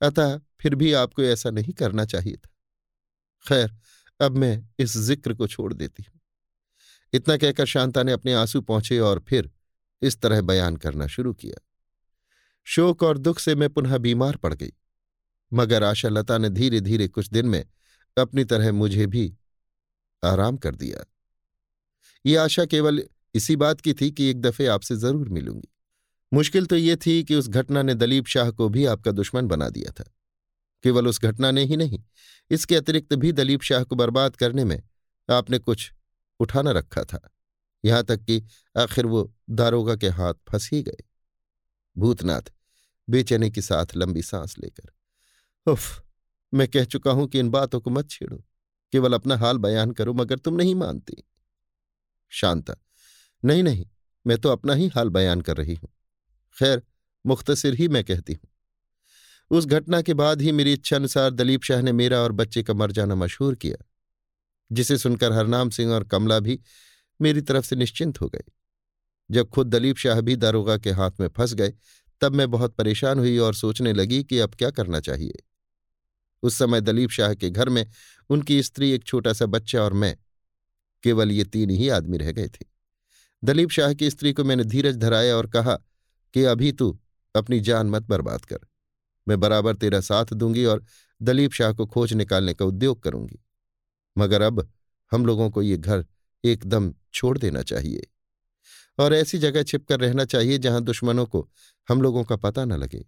अतः 0.00 0.38
फिर 0.60 0.74
भी 0.74 0.92
आपको 0.92 1.22
ऐसा 1.22 1.50
नहीं 1.50 1.72
करना 1.72 2.04
चाहिए 2.04 2.36
था। 2.36 2.50
खैर, 3.44 3.70
अब 4.20 4.36
मैं 4.36 4.68
इस 4.78 4.96
ज़िक्र 4.98 5.34
को 5.34 5.46
छोड़ 5.46 5.72
देती 5.74 6.02
हूँ। 6.02 6.20
इतना 7.12 7.36
कहकर 7.36 7.66
शांता 7.66 8.02
ने 8.02 8.12
अपने 8.12 8.32
आँसू 8.34 8.60
पहुँचे 8.60 8.98
और 8.98 9.24
फिर 9.28 9.50
इस 10.02 10.20
तरह 10.20 10.40
बयान 10.40 10.76
करना 10.76 11.06
शुरू 11.06 11.32
किया। 11.32 11.60
शोक 12.66 13.02
और 13.02 13.18
दुख 13.18 13.38
से 13.38 13.54
मैं 13.54 13.68
पुनः 13.70 13.96
बीमार 13.98 14.36
पड़ 14.36 14.54
गई, 14.54 14.72
मगर 15.52 15.84
आशा 15.84 16.08
लता 16.08 16.38
ने 16.38 16.48
धीरे 16.48 16.80
धीरे 16.80 17.08
कुछ 17.08 17.28
दिन 17.28 17.46
में 17.46 17.64
अपनी 18.16 18.44
तरह 18.44 18.72
मुझे 18.72 19.06
भी 19.06 19.32
आराम 20.22 20.56
कर 20.56 20.74
दिया। 20.74 21.04
ये 22.24 22.36
आशा 22.36 22.64
केवल 22.64 23.02
इसी 23.34 23.56
बात 23.56 23.80
की 23.80 23.94
थी 23.94 24.10
कि 24.10 24.30
एक 24.30 24.40
दफे 24.40 24.66
आपसे 24.66 24.96
ज़रूर 24.96 25.28
मिलूँगी। 25.28 25.68
मुश्किल 26.32 26.66
तो 26.66 26.76
ये 26.76 26.96
थी 26.96 27.22
कि 27.24 27.34
उस 27.34 27.48
घटना 27.48 27.82
ने 27.82 27.94
दलीप 27.94 28.26
शाह 28.26 28.50
को 28.50 28.68
भी 28.68 28.84
आपका 28.86 29.10
दुश्मन 29.12 29.46
बना 29.46 29.68
दिया 29.68 29.92
था। 29.92 30.04
केवल 30.84 31.08
उस 31.08 31.20
घटना 31.20 31.50
ने 31.50 31.64
ही 31.64 31.76
नहीं, 31.76 32.02
इसके 32.50 32.76
अतिरिक्त 32.76 33.14
भी 33.14 33.32
दलीप 33.32 33.62
शाह 33.62 33.84
को 33.84 33.96
बर्बाद 33.96 34.36
करने 34.36 34.64
में 34.64 34.82
आपने 35.28 35.58
कुछ 35.58 35.90
उठाना 36.40 36.70
रखा 36.70 37.04
था। 37.04 37.20
यहाँ 37.84 38.02
तक 38.04 38.22
कि 38.22 38.42
आखिर 38.76 39.06
वो 39.06 39.32
दारोगा 39.50 39.96
के 39.96 40.08
हाथ 40.10 40.34
फंस 40.48 40.68
ही 40.72 40.82
गए। 40.82 41.04
भूतनाथ, 41.96 42.52
बेचैनी 43.08 43.50
के 43.50 43.60
साथ 43.62 43.96
लंबी 43.96 44.22
सांस 44.22 44.58
लेकर, 44.58 44.90
उफ, 45.66 46.02
मैं 46.52 46.68
कह 46.68 46.84
चुका 46.84 47.10
हूँ 47.10 47.26
कि 47.28 47.38
इन 47.38 47.50
बातों 47.50 47.80
को 47.80 47.90
मत 47.90 48.10
छेड़ो, 48.10 48.36
केवल 48.92 49.12
अपना 49.12 49.36
हाल 49.36 49.58
बयान 49.58 49.92
करो, 49.92 50.12
मगर 50.14 50.38
तुम 50.38 50.56
नहीं 50.56 50.74
मानती। 50.74 51.22
शांता, 52.32 52.74
नहीं 53.42 53.62
नहीं, 53.62 53.86
मैं 54.26 54.38
तो 54.38 54.48
अपना 54.48 54.74
ही 54.74 54.88
हाल 54.88 55.08
बयान 55.10 55.40
कर 55.40 55.56
रही 55.56 55.74
हूँ। 55.74 55.90
खैर, 56.56 56.82
मुख्तसिर 57.24 57.74
ही 57.74 57.88
मैं 57.88 58.04
कहती 58.04 58.32
हूँ। 58.32 58.48
उस 59.50 59.66
घटना 59.66 60.00
के 60.02 60.14
बाद 60.14 60.42
ही 60.42 60.52
मेरी 60.52 60.72
इच्छा 60.72 60.96
अनुसार 60.96 61.30
दलीप 61.30 61.62
शाह 61.62 61.82
ने 61.82 61.92
मेरा 61.92 62.18
और 62.18 62.32
बच्चे 62.32 62.62
का 62.62 62.74
मर 62.74 62.92
जाना 62.92 63.14
मशहूर 63.14 63.54
किया, 63.54 63.84
जिसे 64.70 64.98
सुनकर 64.98 65.32
हरनाम 65.32 65.70
सिंह 65.70 65.92
और 65.92 66.04
कमला 66.04 66.38
भी 66.40 66.58
मेरी 67.20 67.40
तरफ़ 67.40 67.64
से 67.64 67.76
निश्चिंत 67.76 68.20
हो 68.20 68.28
गए। 68.28 68.44
जब 69.30 69.48
खुद 69.48 69.66
दलीप 69.66 69.96
शाह 69.96 70.20
भी 70.20 70.36
दारोगा 70.36 70.76
के 70.76 70.90
हाथ 70.90 71.20
में 71.20 71.28
फंस 71.28 71.54
गए, 71.54 71.72
तब 72.20 72.34
मैं 72.34 72.50
बहुत 72.50 72.74
परेशान 72.74 73.18
हुई 73.18 73.36
और 73.38 73.54
सोचने 73.54 73.92
लगी 73.92 74.22
कि 74.24 74.38
अब 74.38 74.54
क्या 74.54 74.70
करना 74.70 75.00
चाहिए। 75.00 75.42
उस 76.42 76.54
समय 76.54 76.80
दलीप 76.80 77.10
शाह 77.10 77.34
के 77.34 77.50
घर 77.50 77.68
में 77.68 77.86
उनकी 78.30 78.62
स्त्री, 78.62 78.90
एक 78.90 79.04
छोटा 79.04 79.32
सा 79.32 79.46
बच्चा 79.46 79.82
और 79.82 79.92
मैं, 79.92 80.16
केवल 81.04 81.30
ये 81.30 81.44
तीन 81.44 81.70
ही 81.70 81.88
आदमी 81.88 82.16
रह 82.16 82.32
गए 82.32 82.48
थे। 82.48 82.66
दलीप 83.42 83.70
शाह 83.70 83.92
की 83.94 84.10
स्त्री 84.10 84.32
को 84.32 84.44
मैंने 84.44 84.64
धीरज 84.64 84.96
धराया 84.96 85.36
और 85.36 85.46
कहा 85.46 85.78
कि 86.34 86.44
अभी 86.44 86.72
तू 86.72 86.98
अपनी 87.36 87.60
जान 87.60 87.86
मत 87.86 88.02
बर्बाद 88.02 88.44
कर। 88.44 88.58
मैं 89.28 89.40
बराबर 89.40 89.76
तेरा 89.76 90.00
साथ 90.00 90.24
दूँगी 90.24 90.64
और 90.64 90.84
दलीप 91.22 91.52
शाह 91.52 91.72
को 91.72 91.86
खोज 91.86 92.12
निकालने 92.12 92.54
का 92.54 92.64
उद्योग 92.64 93.02
करूँगी। 93.02 93.38
मगर 94.18 94.42
अब 94.42 94.72
हम 95.12 95.26
लोगों 95.26 95.50
को 95.50 95.62
ये 95.62 95.76
घर 95.76 96.06
एकदम 96.44 96.94
छोड़ 97.14 97.38
देना 97.38 97.62
चाहिए 97.62 98.06
और 98.98 99.14
ऐसी 99.14 99.38
जगह 99.38 99.62
छिपकर 99.62 100.00
रहना 100.00 100.24
चाहिए 100.24 100.58
जहाँ 100.58 100.82
दुश्मनों 100.82 101.26
को 101.26 101.50
हम 101.88 102.02
लोगों 102.02 102.24
का 102.24 102.36
पता 102.36 102.64
न 102.64 102.72
लगे। 102.72 103.06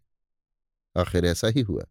आखिर 0.96 1.24
ऐसा 1.24 1.48
ही 1.48 1.60
हुआ। 1.60 1.84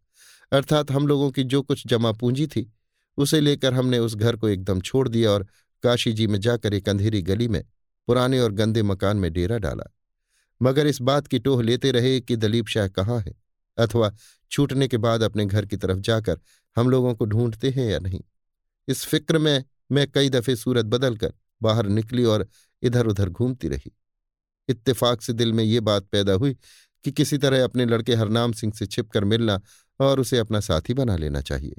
अर्थात 0.52 0.90
हम 0.90 1.06
लोगों 1.06 1.30
की 1.30 1.44
जो 1.44 1.62
कुछ 1.62 1.86
जमा 1.86 2.12
पूंजी 2.12 2.46
थी, 2.46 2.72
उसे 3.16 3.40
लेकर 3.40 3.74
हमने 3.74 3.98
उस 3.98 4.14
घर 4.14 4.36
को 4.36 4.48
एकदम 4.48 4.80
छोड़ 4.80 5.08
दिया 5.08 5.30
और 5.30 5.46
काशी 5.82 6.12
जी 6.12 6.26
में 6.26 6.40
जाकर 6.40 6.74
एक 6.74 6.88
अंधेरी 6.88 7.22
गली 7.22 7.48
में 7.48 7.64
पुराने 8.06 8.40
और 8.40 8.52
गंदे 8.52 8.82
मकान 8.82 9.16
में 9.16 9.32
डेरा 9.32 9.58
डाला। 9.58 9.84
मगर 10.62 10.86
इस 10.86 11.00
बात 11.00 11.26
की 11.26 11.38
टोह 11.38 11.62
लेते 11.62 11.90
रहे 11.90 12.20
कि 12.20 12.36
दलीप 12.36 12.66
शाह 12.66 12.88
कहाँ 12.88 13.20
है, 13.20 13.34
अथवा 13.78 14.12
छूटने 14.50 14.88
के 14.88 14.96
बाद 14.96 15.22
अपने 15.22 15.46
घर 15.46 15.66
की 15.66 15.76
तरफ़ 15.76 15.98
जाकर 15.98 16.40
हम 16.76 16.90
लोगों 16.90 17.14
को 17.14 17.24
ढूंढते 17.24 17.70
हैं 17.70 17.90
या 17.90 17.98
नहीं। 17.98 18.20
इस 18.88 19.04
फ़िक्र 19.04 19.38
में 19.38 19.64
मैं 19.92 20.10
कई 20.10 20.28
दफे 20.28 20.56
सूरत 20.56 20.84
बदलकर 20.84 21.34
बाहर 21.62 21.86
निकली 21.86 22.24
और 22.24 22.48
इधर 22.82 23.06
उधर 23.06 23.28
घूमती 23.28 23.68
रही। 23.68 23.92
इत्तेफाक 24.68 25.22
से 25.22 25.32
दिल 25.32 25.52
में 25.52 25.64
ये 25.64 25.80
बात 25.80 26.04
पैदा 26.04 26.32
हुई 26.32 26.56
कि 27.04 27.12
किसी 27.12 27.38
तरह 27.38 27.64
अपने 27.64 27.84
लड़के 27.84 28.14
हरनाम 28.14 28.52
सिंह 28.52 28.72
से 28.72 28.86
छिपकर 28.86 29.24
मिलना 29.24 29.60
और 30.00 30.20
उसे 30.20 30.38
अपना 30.38 30.60
साथी 30.60 30.94
बना 30.94 31.16
लेना 31.16 31.40
चाहिए। 31.40 31.76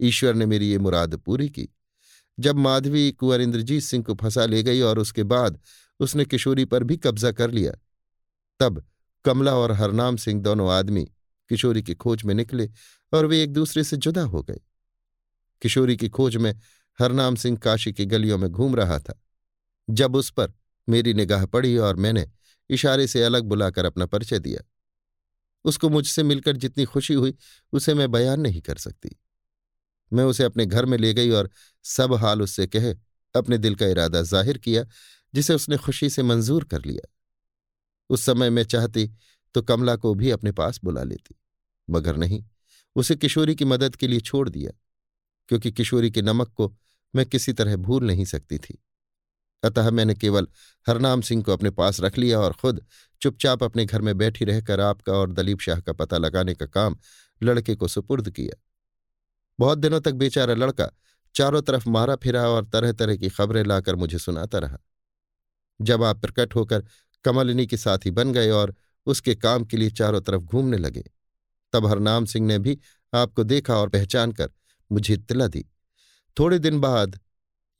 ईश्वर 0.00 0.34
ने 0.34 0.46
मेरी 0.46 0.70
ये 0.70 0.78
मुराद 0.78 1.14
पूरी 1.16 1.48
की। 1.48 1.68
जब 2.38 2.56
माधवी 2.56 3.12
कुंवर 3.12 3.40
इंद्रजीत 3.40 3.82
सिंह 3.82 4.04
को 4.04 4.14
फंसा 4.14 4.46
ले 4.46 4.62
गई 4.62 4.80
और 4.80 4.98
उसके 4.98 5.22
बाद 5.22 5.60
उसने 6.00 6.24
किशोरी 6.24 6.64
पर 6.64 6.84
भी 6.84 6.96
कब्जा 6.96 7.32
कर 7.32 7.50
लिया 7.50 7.72
तब 8.60 8.84
कमला 9.24 9.54
और 9.54 9.72
हरनाम 9.72 10.16
सिंह 10.16 10.42
दोनों 10.42 10.70
आदमी 10.72 11.04
किशोरी 11.50 11.82
की 11.82 11.94
खोज 11.94 12.24
में 12.24 12.34
निकले 12.34 12.68
और 13.12 13.26
वे 13.26 13.42
एक 13.42 13.52
दूसरे 13.52 13.84
से 13.84 13.96
जुदा 13.96 14.22
हो 14.22 14.42
गए। 14.42 14.60
किशोरी 15.62 15.96
की 15.96 16.08
खोज 16.08 16.36
में 16.36 16.52
हरनाम 16.98 17.34
सिंह 17.34 17.56
काशी 17.56 17.92
की 17.92 18.06
गलियों 18.06 18.38
में 18.38 18.50
घूम 18.50 18.76
रहा 18.76 18.98
था। 18.98 19.20
जब 19.90 20.16
उस 20.16 20.30
पर 20.30 20.52
मेरी 20.88 21.14
निगाह 21.14 21.46
पड़ी 21.46 21.76
और 21.76 21.96
मैंने 21.96 22.26
इशारे 22.70 23.06
से 23.06 23.22
अलग 23.22 23.44
बुलाकर 23.44 23.84
अपना 23.84 24.06
परिचय 24.06 24.38
दिया, 24.38 24.60
उसको 25.64 25.88
मुझसे 25.88 26.22
मिलकर 26.22 26.56
जितनी 26.56 26.84
खुशी 26.84 27.14
हुई, 27.14 27.34
उसे 27.72 27.94
मैं 27.94 28.10
बयान 28.10 28.40
नहीं 28.40 28.60
कर 28.60 28.76
सकती। 28.76 29.16
मैं 30.12 30.24
उसे 30.24 30.44
अपने 30.44 30.66
घर 30.66 30.84
में 30.84 30.98
ले 30.98 31.14
गई 31.14 31.30
और 31.30 31.50
सब 31.84 32.14
हाल 32.14 32.42
उससे 32.42 32.66
कहे, 32.66 32.94
अपने 33.34 33.58
दिल 33.58 33.74
का 33.74 33.86
इरादा 33.86 34.22
ज़ाहिर 34.22 34.58
किया, 34.58 34.84
जिसे 35.34 35.54
उसने 35.54 35.76
खुशी 35.76 36.10
से 36.10 36.22
मंजूर 36.22 36.64
कर 36.64 36.84
लिया। 36.84 37.08
उस 38.10 38.22
समय 38.22 38.50
मैं 38.50 38.64
चाहती 38.64 39.10
तो 39.54 39.62
कमला 39.62 39.96
को 39.96 40.14
भी 40.14 40.30
अपने 40.30 40.52
पास 40.52 40.80
बुला 40.84 41.02
लेती। 41.02 41.34
मगर 41.88 42.16
नहीं, 42.16 42.44
उसे 42.96 43.16
किशोरी 43.16 43.54
की 43.54 43.64
मदद 43.64 43.96
के 43.96 44.08
लिए 44.08 44.20
छोड़ 44.20 44.48
दिया, 44.48 44.70
क्योंकि 45.48 45.72
किशोरी 45.72 46.10
के 46.10 46.22
नमक 46.22 46.48
को 46.48 46.74
मैं 47.14 47.26
किसी 47.26 47.52
तरह 47.52 47.76
भूल 47.76 48.04
नहीं 48.04 48.24
सकती 48.24 48.58
थी। 48.58 48.78
अतः 49.62 49.90
मैंने 49.90 50.14
केवल 50.14 50.46
हरनाम 50.86 51.20
सिंह 51.20 51.42
को 51.42 51.52
अपने 51.52 51.70
पास 51.70 52.00
रख 52.00 52.18
लिया 52.18 52.38
और 52.40 52.52
खुद 52.52 52.84
चुपचाप 53.22 53.64
अपने 53.64 53.84
घर 53.84 54.00
में 54.00 54.16
बैठी 54.18 54.44
रहकर 54.44 54.80
आपका 54.80 55.12
और 55.12 55.32
दलीप 55.32 55.60
शाह 55.60 55.80
का 55.80 55.92
पता 55.92 56.18
लगाने 56.18 56.54
का 56.54 56.66
काम 56.66 56.96
लड़के 57.40 57.74
को 57.74 57.88
सुपुर्द 57.88 58.30
किया। 58.30 58.60
बहुत 59.58 59.78
दिनों 59.78 60.00
तक 60.00 60.12
बेचारा 60.12 60.54
लड़का 60.54 60.90
चारों 61.34 61.62
तरफ़ 61.62 61.88
मारा 61.88 62.16
फिरा 62.16 62.48
और 62.48 62.64
तरह 62.64 62.92
तरह 62.92 63.16
की 63.16 63.28
खबरें 63.28 63.64
लाकर 63.64 63.96
मुझे 63.96 64.18
सुनाता 64.18 64.58
रहा। 64.58 64.78
जब 65.80 66.02
आप 66.02 66.20
प्रकट 66.20 66.54
होकर 66.54 66.84
कमलिनी 67.24 67.66
के 67.66 67.76
साथी 67.76 68.10
बन 68.10 68.32
गए 68.32 68.50
और 68.50 68.74
उसके 69.06 69.34
काम 69.34 69.64
के 69.64 69.76
लिए 69.76 69.90
चारों 69.90 70.20
तरफ़ 70.20 70.42
घूमने 70.42 70.76
लगे। 70.76 71.04
तब 71.72 71.86
हरनाम 71.86 72.24
सिंह 72.24 72.46
ने 72.46 72.58
भी 72.58 72.78
आपको 73.14 73.44
देखा 73.44 73.74
और 73.74 73.88
पहचान 73.88 74.32
कर 74.32 74.50
मुझे 74.92 75.14
इत्तला 75.14 75.46
दी। 75.46 75.64
थोड़े 76.38 76.58
दिन 76.58 76.80
बाद 76.80 77.20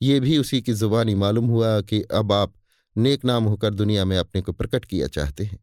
ये 0.01 0.19
भी 0.19 0.37
उसी 0.37 0.61
की 0.61 0.73
जुबानी 0.73 1.15
मालूम 1.15 1.45
हुआ 1.45 1.81
कि 1.81 2.01
अब 2.01 2.31
आप 2.31 2.53
नेक 2.97 3.25
नाम 3.25 3.43
होकर 3.43 3.73
दुनिया 3.73 4.05
में 4.05 4.17
अपने 4.17 4.41
को 4.41 4.51
प्रकट 4.51 4.85
किया 4.85 5.07
चाहते 5.07 5.43
हैं। 5.43 5.59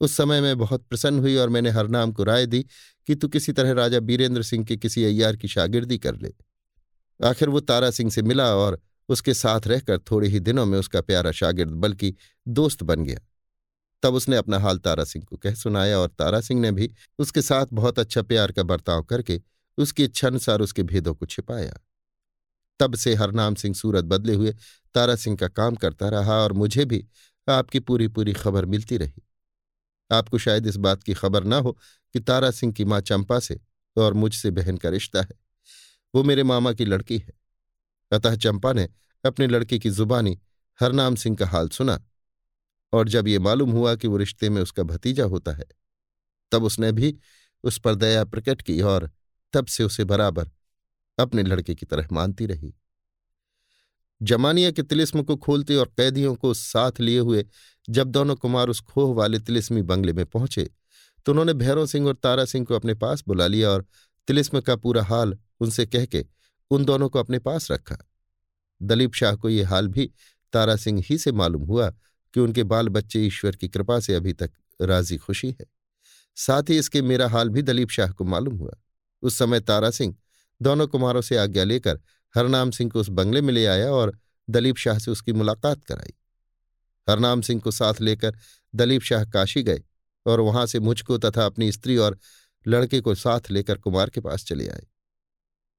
उस 0.00 0.12
समय 0.12 0.40
मैं 0.40 0.58
बहुत 0.58 0.82
प्रसन्न 0.82 1.18
हुई 1.18 1.36
और 1.36 1.48
मैंने 1.48 1.70
हरनाम 1.70 2.12
को 2.12 2.24
राय 2.24 2.46
दी 2.46 2.62
कि 3.06 3.14
तू 3.14 3.28
किसी 3.28 3.52
तरह 3.52 3.72
राजा 3.72 4.00
बीरेंद्र 4.00 4.42
सिंह 4.42 4.64
के 4.64 4.76
किसी 4.76 5.04
अय्यार 5.04 5.36
की 5.36 5.48
शागिर्दी 5.48 5.98
कर 5.98 6.16
ले। 6.16 6.34
आखिर 7.24 7.48
वो 7.48 7.60
तारा 7.60 7.90
सिंह 7.90 8.10
से 8.10 8.22
मिला 8.22 8.54
और 8.56 8.80
उसके 9.08 9.34
साथ 9.34 9.60
रहकर 9.66 9.98
थोड़े 9.98 10.28
ही 10.28 10.40
दिनों 10.40 10.66
में 10.66 10.78
उसका 10.78 11.00
प्यारा 11.00 11.32
शागिर्द 11.32 11.70
बल्कि 11.70 12.14
दोस्त 12.48 12.82
बन 12.82 13.04
गया। 13.04 13.18
तब 14.02 14.14
उसने 14.14 14.36
अपना 14.36 14.58
हाल 14.58 14.78
तारा 14.78 15.04
सिंह 15.04 15.24
को 15.24 15.36
कह 15.36 15.54
सुनाया 15.54 15.98
और 15.98 16.08
तारा 16.08 16.40
सिंह 16.40 16.60
ने 16.60 16.72
भी 16.72 16.92
उसके 17.18 17.42
साथ 17.42 17.66
बहुत 17.72 17.98
अच्छा 17.98 18.22
प्यार 18.22 18.52
का 18.52 18.62
बर्ताव 18.62 19.02
करके 19.02 19.42
उसकी 19.78 20.04
इच्छानुसार 20.04 20.60
उसके 20.60 20.82
भेदों 20.82 21.14
को 21.14 21.26
छिपाया। 21.26 21.74
तब 22.80 22.94
से 22.94 23.14
हरनाम 23.14 23.54
सिंह 23.54 23.74
सूरत 23.74 24.04
बदले 24.04 24.34
हुए 24.34 24.54
तारा 24.94 25.16
सिंह 25.16 25.36
का 25.36 25.48
काम 25.48 25.74
करता 25.74 26.08
रहा 26.08 26.34
और 26.34 26.52
मुझे 26.52 26.84
भी 26.84 27.06
आपकी 27.48 27.80
पूरी 27.80 28.08
पूरी 28.08 28.32
खबर 28.32 28.64
मिलती 28.64 28.96
रही। 28.96 29.22
आपको 30.12 30.38
शायद 30.38 30.66
इस 30.66 30.76
बात 30.76 31.02
की 31.02 31.14
खबर 31.14 31.44
न 31.44 31.52
हो 31.52 31.72
कि 32.12 32.20
तारा 32.20 32.50
सिंह 32.50 32.72
की 32.72 32.84
माँ 32.84 33.00
चंपा 33.00 33.38
से 33.38 33.60
और 33.96 34.14
मुझसे 34.14 34.50
बहन 34.50 34.76
का 34.76 34.88
रिश्ता 34.88 35.22
है। 35.22 35.40
वो 36.14 36.22
मेरे 36.22 36.42
मामा 36.42 36.72
की 36.72 36.84
लड़की 36.84 37.18
है। 37.18 37.45
अतः 38.12 38.36
चंपा 38.36 38.72
ने 38.72 38.88
अपने 39.24 39.46
लड़के 39.46 39.78
की 39.78 39.90
जुबानी 39.90 40.38
हरनाम 40.80 41.14
सिंह 41.14 41.36
का 41.36 41.46
हाल 41.46 41.68
सुना 41.68 42.04
और 42.92 43.08
जब 43.08 43.28
ये 43.28 43.38
मालूम 43.38 43.70
हुआ 43.70 43.94
कि 43.94 44.08
वो 44.08 44.16
रिश्ते 44.16 44.50
में 44.50 44.62
उसका 44.62 44.82
भतीजा 44.82 45.24
होता 45.24 45.52
है, 45.52 45.64
तब 46.52 46.64
उसने 46.64 46.92
भी 46.92 47.16
उस 47.64 47.78
पर 47.78 47.94
दया 47.94 48.24
प्रकट 48.24 48.62
की 48.62 48.80
और 48.80 49.10
तब 49.52 49.66
से 49.66 49.84
उसे 49.84 50.04
बराबर 50.04 50.50
अपने 51.18 51.42
लड़के 51.42 51.74
की 51.74 51.86
तरह 51.86 52.08
मानती 52.12 52.46
रही। 52.46 52.74
जमानिया 54.22 54.70
के 54.70 54.82
तिलिस्म 54.82 55.22
को 55.22 55.36
खोलते 55.36 55.76
और 55.76 55.86
कैदियों 55.86 56.34
को 56.34 56.54
साथ 56.54 57.00
लिए 57.00 57.18
हुए 57.18 57.44
जब 57.90 58.06
दोनों 58.06 58.36
कुमार 58.36 58.68
उस 58.68 58.80
खोह 58.80 59.14
वाले 59.14 59.38
तिलिस्मी 59.38 59.82
बंगले 59.82 60.12
में 60.12 60.26
पहुँचे 60.26 60.70
तो 61.26 61.32
उन्होंने 61.32 61.52
भैरव 61.54 61.86
सिंह 61.86 62.06
और 62.06 62.14
तारा 62.14 62.44
सिंह 62.44 62.66
को 62.66 62.74
अपने 62.74 62.94
पास 62.94 63.24
बुला 63.28 63.46
लिया 63.46 63.70
और 63.70 63.86
तिलिस्म 64.26 64.60
का 64.60 64.76
पूरा 64.76 65.02
हाल 65.02 65.38
उनसे 65.60 65.86
कह 65.86 66.06
के 66.06 66.26
उन 66.70 66.84
दोनों 66.84 67.08
को 67.08 67.18
अपने 67.18 67.38
पास 67.38 67.70
रखा। 67.70 67.96
दलीप 68.82 69.14
शाह 69.14 69.34
को 69.34 69.48
ये 69.48 69.62
हाल 69.62 69.88
भी 69.88 70.10
तारा 70.52 70.76
सिंह 70.76 71.04
ही 71.10 71.18
से 71.18 71.32
मालूम 71.32 71.62
हुआ 71.62 71.90
कि 72.34 72.40
उनके 72.40 72.64
बाल 72.64 72.88
बच्चे 72.88 73.20
ईश्वर 73.20 73.56
की 73.56 73.68
कृपा 73.68 74.00
से 74.00 74.14
अभी 74.14 74.32
तक 74.32 74.50
राज़ी 74.82 75.16
खुशी 75.16 75.50
है। 75.50 75.66
साथ 76.36 76.62
ही 76.68 76.78
इसके 76.78 77.02
मेरा 77.02 77.28
हाल 77.28 77.48
भी 77.48 77.62
दलीप 77.62 77.90
शाह 77.90 78.10
को 78.10 78.24
मालूम 78.24 78.56
हुआ। 78.56 78.72
उस 79.22 79.38
समय 79.38 79.60
तारा 79.60 79.90
सिंह 79.90 80.16
दोनों 80.62 80.86
कुमारों 80.86 81.22
से 81.22 81.36
आज्ञा 81.36 81.64
लेकर 81.64 82.00
हरनाम 82.36 82.70
सिंह 82.70 82.90
को 82.90 83.00
उस 83.00 83.08
बंगले 83.08 83.40
में 83.40 83.54
ले 83.54 83.66
आया 83.66 83.90
और 83.90 84.18
दलीप 84.50 84.76
शाह 84.76 84.98
से 84.98 85.10
उसकी 85.10 85.32
मुलाकात 85.32 85.84
कराई। 85.84 86.14
हरनाम 87.08 87.40
सिंह 87.40 87.60
को 87.60 87.70
साथ 87.70 87.94
लेकर 88.00 88.36
दलीप 88.74 89.02
शाह 89.02 89.24
काशी 89.24 89.62
गए 89.62 89.82
और 90.26 90.40
वहाँ 90.40 90.66
से 90.66 90.80
मुझको 90.80 91.18
तथा 91.18 91.46
अपनी 91.46 91.72
स्त्री 91.72 91.96
और 91.96 92.18
लड़के 92.66 93.00
को 93.00 93.14
साथ 93.14 93.40
लेकर 93.50 93.78
कुमार 93.78 94.10
के 94.10 94.20
पास 94.20 94.44
चले 94.44 94.68
आए। 94.68 94.86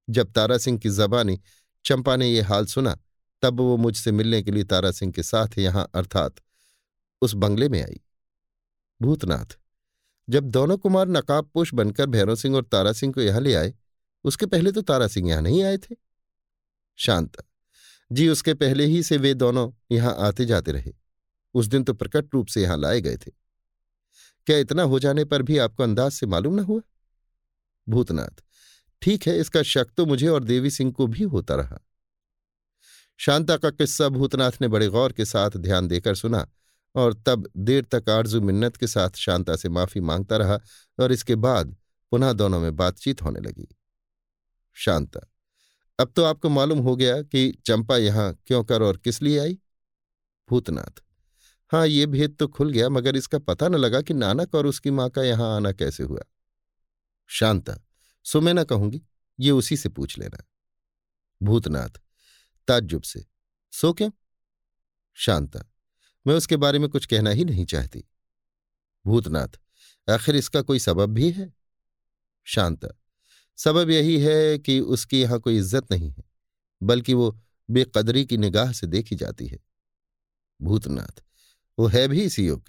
जब 0.08 0.32
तारा 0.32 0.58
सिंह 0.58 0.78
की 0.78 0.90
जबानी 0.90 1.38
चंपा 1.84 2.16
ने 2.16 2.28
यह 2.28 2.48
हाल 2.48 2.66
सुना, 2.66 2.96
तब 3.42 3.60
वो 3.60 3.76
मुझसे 3.76 4.12
मिलने 4.12 4.42
के 4.42 4.50
लिए 4.50 4.64
तारा 4.64 4.90
सिंह 4.90 5.12
के 5.12 5.22
साथ 5.22 5.58
यहाँ 5.58 5.88
अर्थात 5.94 6.40
उस 7.22 7.34
बंगले 7.34 7.68
में 7.68 7.82
आई। 7.82 8.00
भूतनाथ, 9.00 9.58
जब 10.28 10.44
दोनों 10.44 10.76
कुमार 10.78 11.08
नकाबपोश 11.08 11.72
बनकर 11.74 12.06
भैरव 12.06 12.34
सिंह 12.34 12.56
और 12.56 12.64
तारा 12.64 12.92
सिंह 12.92 13.12
को 13.12 13.20
यहाँ 13.20 13.40
ले 13.40 13.54
आए, 13.54 13.72
उसके 14.24 14.46
पहले 14.46 14.72
तो 14.72 14.82
तारा 14.82 15.06
सिंह 15.08 15.28
यहाँ 15.28 15.42
नहीं 15.42 15.62
आए 15.62 15.76
थे। 15.78 15.96
शांता, 16.98 17.42
जी 18.10 18.28
उसके 18.28 18.54
पहले 18.54 18.84
ही 18.84 19.02
से 19.02 19.16
वे 19.16 19.34
दोनों 19.34 19.70
यहाँ 19.92 20.14
आते 20.18 20.44
जाते 20.46 20.72
रहे। 20.72 20.92
उस 21.54 21.66
दिन 21.66 21.84
तो 21.84 21.94
प्रकट 21.94 22.34
रूप 22.34 22.46
से 22.46 22.62
यहाँ 22.62 22.78
लाए 22.78 23.00
गए 23.00 23.16
थे। 23.16 23.30
क्या 24.46 24.56
इतना 24.56 24.82
हो 24.82 24.98
जाने 24.98 25.24
पर 25.24 25.42
भी 25.42 25.58
आपको 25.58 25.82
अंदाज 25.82 26.12
से 26.12 26.26
मालूम 26.26 26.54
न 26.54 26.58
हुआ? 26.58 26.80
भूतनाथ 27.86 28.42
ठीक 29.02 29.26
है, 29.26 29.38
इसका 29.38 29.62
शक 29.62 29.88
तो 29.96 30.06
मुझे 30.06 30.28
और 30.28 30.44
देवी 30.44 30.70
सिंह 30.70 30.92
को 30.92 31.06
भी 31.06 31.24
होता 31.24 31.54
रहा। 31.54 31.78
शांता 33.20 33.56
का 33.56 33.70
किस्सा 33.70 34.08
भूतनाथ 34.08 34.60
ने 34.60 34.68
बड़े 34.68 34.88
गौर 34.88 35.12
के 35.12 35.24
साथ 35.24 35.56
ध्यान 35.58 35.88
देकर 35.88 36.14
सुना 36.14 36.46
और 36.94 37.14
तब 37.26 37.48
देर 37.56 37.84
तक 37.92 38.08
आरज़ू 38.10 38.40
मिन्नत 38.40 38.76
के 38.76 38.86
साथ 38.86 39.16
शांता 39.16 39.56
से 39.56 39.68
माफ़ी 39.68 40.00
माँगता 40.00 40.36
रहा 40.36 40.58
और 40.98 41.12
इसके 41.12 41.34
बाद 41.36 41.74
पुनः 42.12 42.32
दोनों 42.32 42.60
में 42.60 42.76
बातचीत 42.76 43.22
होने 43.22 43.40
लगी। 43.40 43.66
शांता, 44.76 45.20
अब 45.98 46.12
तो 46.16 46.24
आपको 46.24 46.48
मालूम 46.48 46.78
हो 46.78 46.94
गया 46.96 47.20
कि 47.22 47.50
चंपा 47.66 47.96
यहाँ 47.96 48.32
क्यों 48.46 48.62
कर 48.64 48.82
और 48.82 48.96
किस 48.96 49.22
लिए 49.22 49.38
आई? 49.38 49.58
भूतनाथ 50.48 51.02
हाँ 51.72 51.86
ये 51.86 52.06
भेद 52.06 52.36
तो 52.38 52.46
खुल 52.48 52.70
गया, 52.72 52.88
मगर 52.88 53.16
इसका 53.16 53.38
पता 53.38 53.68
न 53.68 53.74
लगा 53.74 54.00
कि 54.02 54.14
नानक 54.14 54.54
और 54.54 54.66
उसकी 54.66 54.90
माँ 54.90 55.08
का 55.10 55.22
यहाँ 55.22 55.54
आना 55.56 55.72
कैसे 55.72 56.02
हुआ। 56.02 56.22
शांता 57.30 57.76
सो 58.28 58.40
मैं 58.40 58.54
ना 58.54 58.64
कहूँगी, 58.64 59.00
ये 59.38 59.50
उसी 59.50 59.76
से 59.76 59.88
पूछ 59.88 60.18
लेना। 60.18 60.44
भूतनाथ, 61.40 62.00
ताज्जुब 62.68 63.02
से, 63.02 63.24
सो 63.72 63.92
क्यों? 63.92 64.10
शांता, 65.16 65.60
मैं 66.26 66.34
उसके 66.34 66.56
बारे 66.56 66.78
में 66.78 66.88
कुछ 66.88 67.06
कहना 67.06 67.30
ही 67.30 67.44
नहीं 67.44 67.64
चाहती। 67.64 68.04
भूतनाथ, 69.04 69.58
आखिर 70.08 70.36
इसका 70.36 70.62
कोई 70.62 70.78
सबब 70.78 71.10
भी 71.10 71.30
है? 71.30 71.52
शांता, 72.46 72.88
सबब 73.58 73.90
यही 73.90 74.18
है 74.20 74.58
कि 74.58 74.80
उसकी 74.80 75.20
यहाँ 75.20 75.38
कोई 75.40 75.56
इज़्ज़त 75.56 75.92
नहीं 75.92 76.10
है, 76.10 76.24
बल्कि 76.82 77.14
वो 77.14 77.40
बेकदरी 77.68 78.24
की 78.24 78.36
निगाह 78.36 78.72
से 78.72 78.86
देखी 78.86 79.16
जाती 79.16 79.46
है। 79.46 79.58
भूतनाथ, 80.60 81.22
वो 81.78 81.86
है 81.86 82.08
भी 82.08 82.22
इसी 82.22 82.46
योग। 82.46 82.68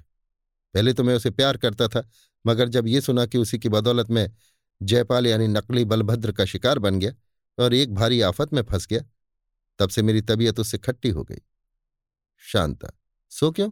पहले 0.73 0.93
तो 0.93 1.03
मैं 1.03 1.15
उसे 1.15 1.29
प्यार 1.29 1.57
करता 1.57 1.87
था, 1.87 2.09
मगर 2.45 2.67
जब 2.67 2.87
ये 2.87 3.01
सुना 3.01 3.25
कि 3.25 3.37
उसी 3.37 3.59
की 3.59 3.69
बदौलत 3.69 4.09
में 4.09 4.31
जयपाल 4.81 5.27
यानी 5.27 5.47
नकली 5.47 5.85
बलभद्र 5.85 6.31
का 6.31 6.45
शिकार 6.45 6.79
बन 6.79 6.99
गया 6.99 7.13
और 7.63 7.73
एक 7.73 7.93
भारी 7.93 8.21
आफत 8.21 8.53
में 8.53 8.61
फंस 8.63 8.87
गया। 8.87 9.01
तब 9.79 9.89
से 9.89 10.01
मेरी 10.01 10.21
तबीयत 10.21 10.59
उससे 10.59 10.77
खट्टी 10.77 11.09
हो 11.09 11.23
गई। 11.23 11.39
शांता, 12.37 12.89
सो 13.29 13.51
क्यों? 13.51 13.69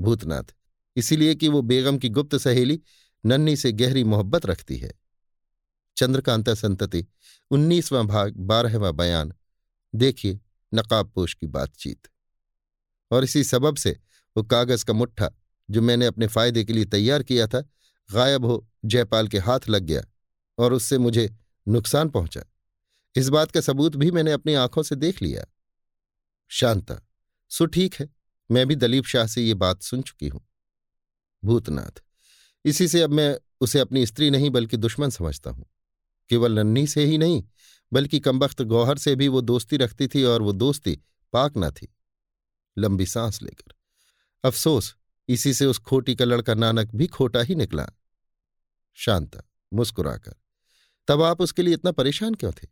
भूतनाथ, 0.00 0.54
इसीलिए 0.96 1.34
कि 1.34 1.48
वो 1.48 1.62
बेगम 1.62 1.98
की 1.98 2.08
गुप्त 2.08 2.36
सहेली 2.36 2.82
नन्नी 3.26 3.56
से 3.56 3.72
गहरी 3.72 4.04
मोहब्बत 4.04 4.46
रखती 4.46 4.78
है। 4.78 4.92
चंद्रकांता 5.96 6.54
संतति, 6.54 7.06
उन्नीसवां 7.50 8.06
भाग, 8.06 8.34
बारहवां 8.36 8.96
बयान। 8.96 9.32
देखिए 9.94 10.40
नकाबपोश 10.74 11.34
की 11.34 11.46
बातचीत। 11.46 12.08
और 13.10 13.24
इसी 13.24 13.44
सबब 13.44 13.76
से 13.76 14.00
वो 14.36 14.42
कागज़ 14.42 14.84
का 14.84 14.92
मुट्ठा, 14.92 15.30
जो 15.70 15.82
मैंने 15.82 16.06
अपने 16.06 16.26
फ़ायदे 16.26 16.64
के 16.64 16.72
लिए 16.72 16.84
तैयार 16.84 17.22
किया 17.22 17.46
था 17.46 17.68
गायब 18.12 18.44
हो 18.44 18.66
जयपाल 18.84 19.28
के 19.28 19.38
हाथ 19.38 19.68
लग 19.68 19.82
गया 19.82 20.02
और 20.58 20.72
उससे 20.72 20.98
मुझे 20.98 21.36
नुकसान 21.68 22.08
पहुँचा। 22.08 22.42
इस 23.16 23.28
बात 23.28 23.50
का 23.50 23.60
सबूत 23.60 23.96
भी 23.96 24.10
मैंने 24.10 24.32
अपनी 24.32 24.54
आँखों 24.54 24.82
से 24.82 24.96
देख 24.96 25.22
लिया। 25.22 25.44
शांता, 26.48 27.00
सो 27.48 27.66
ठीक 27.66 27.94
है, 27.94 28.08
मैं 28.50 28.66
भी 28.68 28.76
दलीप 28.76 29.04
शाह 29.04 29.26
से 29.26 29.42
ये 29.42 29.54
बात 29.54 29.82
सुन 29.82 30.02
चुकी 30.02 30.28
हूँ। 30.28 30.48
भूतनाथ, 31.44 32.02
इसी 32.64 32.88
से 32.88 33.02
अब 33.02 33.10
मैं 33.10 33.38
उसे 33.60 33.78
अपनी 33.78 34.06
स्त्री 34.06 34.30
नहीं 34.30 34.50
बल्कि 34.50 34.76
दुश्मन 34.76 35.10
समझता 35.10 35.50
हूँ। 35.50 35.66
केवल 36.30 36.52
नन्ही 36.52 36.86
से 36.86 37.04
ही 37.04 37.18
नहीं, 37.18 37.44
बल्कि 37.92 38.20
कमबख्त 38.20 38.62
गौहर 38.62 38.98
से 38.98 39.14
भी 39.16 39.28
वो 39.28 39.40
दोस्ती 39.40 39.76
रखती 39.76 40.08
थी 40.08 40.24
और 40.24 40.42
वो 40.42 40.52
दोस्ती 40.52 41.00
पाक 41.32 41.52
न 41.58 41.70
थी। 41.70 41.94
लंबी 42.78 43.06
सांस 43.06 43.42
लेकर। 43.42 43.74
अफसोस 44.44 44.94
इसी 45.28 45.52
से 45.54 45.66
उस 45.66 45.78
खोटी 45.78 46.14
का 46.16 46.24
लड़का 46.24 46.54
नानक 46.54 46.94
भी 46.94 47.06
खोटा 47.06 47.40
ही 47.40 47.54
निकला। 47.54 47.86
शांता 48.96 49.42
मुस्कुराकर, 49.72 50.34
तब 51.08 51.22
आप 51.22 51.40
उसके 51.40 51.62
लिए 51.62 51.74
इतना 51.74 51.92
परेशान 51.92 52.34
क्यों 52.34 52.52
थे? 52.52 52.66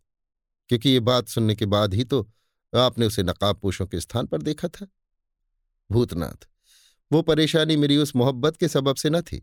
क्योंकि 0.70 0.88
ये 0.88 1.00
बात 1.00 1.28
सुनने 1.28 1.54
के 1.54 1.66
बाद 1.66 1.94
ही 1.94 2.04
तो 2.04 2.20
आपने 2.72 3.06
उसे 3.06 3.22
नकाब 3.22 3.56
पोषों 3.56 3.86
के 3.86 4.00
स्थान 4.00 4.26
पर 4.26 4.42
देखा 4.42 4.68
था। 4.68 4.86
भूतनाथ, 5.90 6.48
वो 7.10 7.22
परेशानी 7.22 7.76
मेरी 7.76 7.96
उस 7.96 8.14
मोहब्बत 8.16 8.56
के 8.56 8.68
सबब 8.68 8.96
से 8.96 9.10
न 9.10 9.20
थी, 9.22 9.42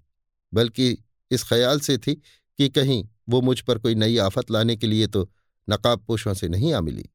बल्कि 0.53 0.97
इस 1.31 1.43
ख्याल 1.43 1.79
से 1.79 1.97
थी 1.97 2.15
कि 2.59 2.69
कहीं 2.69 3.07
वो 3.29 3.41
मुझ 3.41 3.59
पर 3.61 3.77
कोई 3.77 3.95
नई 3.95 4.17
आफत 4.17 4.51
लाने 4.51 4.75
के 4.75 4.87
लिए 4.87 5.07
तो 5.07 5.29
नकाब 5.67 5.99
पोषों 5.99 6.33
से 6.33 6.47
नहीं 6.47 6.73
आ 6.73 6.81
मिली। 6.81 7.09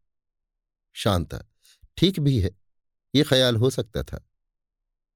शांता, 0.94 1.44
ठीक 1.96 2.20
भी 2.20 2.38
है, 2.40 2.50
ये 3.14 3.22
ख्याल 3.22 3.56
हो 3.56 3.70
सकता 3.70 4.02
था। 4.02 4.24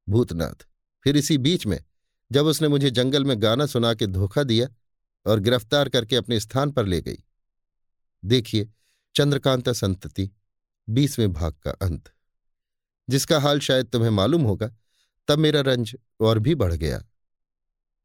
भूतनाथ। 0.08 0.66
फिर 1.04 1.16
इसी 1.16 1.38
बीच 1.38 1.66
में, 1.66 1.84
जब 2.32 2.46
उसने 2.46 2.68
मुझे 2.68 2.90
जंगल 2.90 3.24
में 3.24 3.42
गाना 3.42 3.66
सुना 3.66 3.94
के 3.94 4.06
धोखा 4.06 4.42
दिया 4.42 4.68
और 5.26 5.40
गिरफ़्तार 5.40 5.88
करके 5.88 6.16
अपने 6.16 6.40
स्थान 6.40 6.70
पर 6.70 6.86
ले 6.86 7.00
गई। 7.00 7.18
देखिए, 8.24 8.70
चंद्रकांता 9.14 9.72
संतति, 9.72 10.30
बीसवें 10.88 11.32
भाग 11.32 11.52
का 11.52 11.70
अंत। 11.70 12.10
जिसका 13.10 13.40
हाल 13.40 13.60
शायद 13.60 13.86
तुम्हें 13.86 14.10
मालूम 14.10 14.42
होगा, 14.42 14.70
तब 15.28 15.38
मेरा 15.38 15.60
रंज 15.60 15.96
और 16.20 16.38
भी 16.38 16.54
बढ़ 16.54 16.72
गया। 16.72 17.04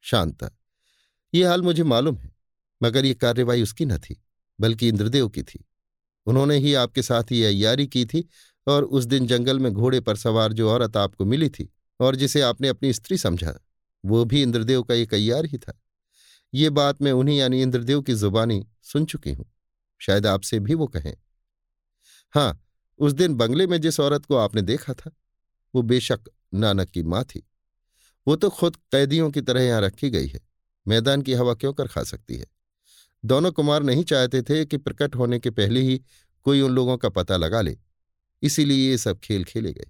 शांता, 0.02 0.50
ये 1.34 1.46
हाल 1.46 1.62
मुझे 1.62 1.84
मालूम 1.84 2.18
है, 2.18 2.32
मगर 2.84 3.06
ये 3.06 3.14
कार्यवाही 3.14 3.62
उसकी 3.62 3.86
न 3.86 3.98
थी, 3.98 4.24
बल्कि 4.60 4.88
इंद्रदेव 4.88 5.30
की 5.30 5.44
थी। 5.44 5.66
उन्होंने 6.26 6.58
ही 6.58 6.74
आपके 6.74 7.02
साथ 7.02 7.24
ये 7.32 7.46
अयारी 7.46 7.88
की 7.88 8.06
थी 8.06 8.30
और 8.68 8.84
उस 8.84 9.06
दिन 9.06 9.28
जंगल 9.28 9.60
में 9.60 9.74
घोड़े 9.74 10.00
पर 10.00 10.16
सवार 10.16 10.54
जो 10.54 10.70
औरत 10.70 10.98
आपको 10.98 11.26
मिली 11.26 11.50
थी 11.50 11.73
और 12.00 12.16
जिसे 12.16 12.42
आपने 12.42 12.68
अपनी 12.68 12.94
स्त्री 12.94 13.18
समझा, 13.18 13.54
वो 14.04 14.24
भी 14.26 14.42
इंद्रदेव 14.42 14.84
का 14.84 14.94
एक 14.94 15.14
अयार 15.14 15.46
ही 15.46 15.58
था। 15.58 15.80
ये 16.54 16.70
बात 16.70 17.02
मैं 17.02 17.12
उन्हीं 17.12 17.38
यानी 17.38 17.62
इंद्रदेव 17.62 18.02
की 18.02 18.14
जुबानी 18.16 18.66
सुन 18.84 19.06
चुकी 19.06 19.32
हूँ, 19.32 19.46
शायद 20.02 20.28
आपसे 20.28 20.60
भी 20.60 20.74
वो 20.74 20.88
कहें। 20.88 21.14
हाँ 22.34 22.60
उस 23.00 23.14
दिन 23.14 23.36
बंगले 23.36 23.68
में 23.68 23.80
जिस 23.82 24.00
औरत 24.00 24.26
को 24.26 24.36
आपने 24.36 24.62
देखा 24.62 24.94
था, 24.94 25.12
वो 25.74 25.82
बेशक 25.82 26.30
नानक 26.54 26.90
की 26.90 27.04
माँ 27.04 27.24
थी। 27.26 27.44
वो 28.28 28.36
तो 28.36 28.50
खुद 28.50 28.76
कैदियों 28.92 29.30
की 29.32 29.42
तरह 29.42 29.62
यहाँ 29.62 29.82
रखी 29.82 30.10
गई 30.10 30.28
है, 30.28 30.40
मैदान 30.86 31.22
की 31.22 31.34
हवा 31.34 31.54
क्यों 31.54 31.74
कर 31.74 31.88
खा 31.88 32.04
सकती 32.04 32.36
है? 32.36 32.46
दोनों 33.24 33.52
कुमार 33.52 33.84
नहीं 33.84 34.04
चाहते 34.04 34.42
थे 34.42 34.66
कि 34.66 34.78
प्रकट 34.78 35.16
होने 35.16 35.40
के 35.40 35.50
पहले 35.52 35.82
ही 35.82 36.02
कोई 36.46 36.62
उन 36.62 36.72
लोगों 36.72 36.98
का 36.98 37.10
पता 37.10 37.38
लगा 37.38 37.62
ले, 37.62 37.78
इसीलिए 38.44 38.90
ये 38.90 38.98
सब 38.98 39.20
खेल 39.20 39.44
खेले 39.44 39.74
गए, 39.74 39.90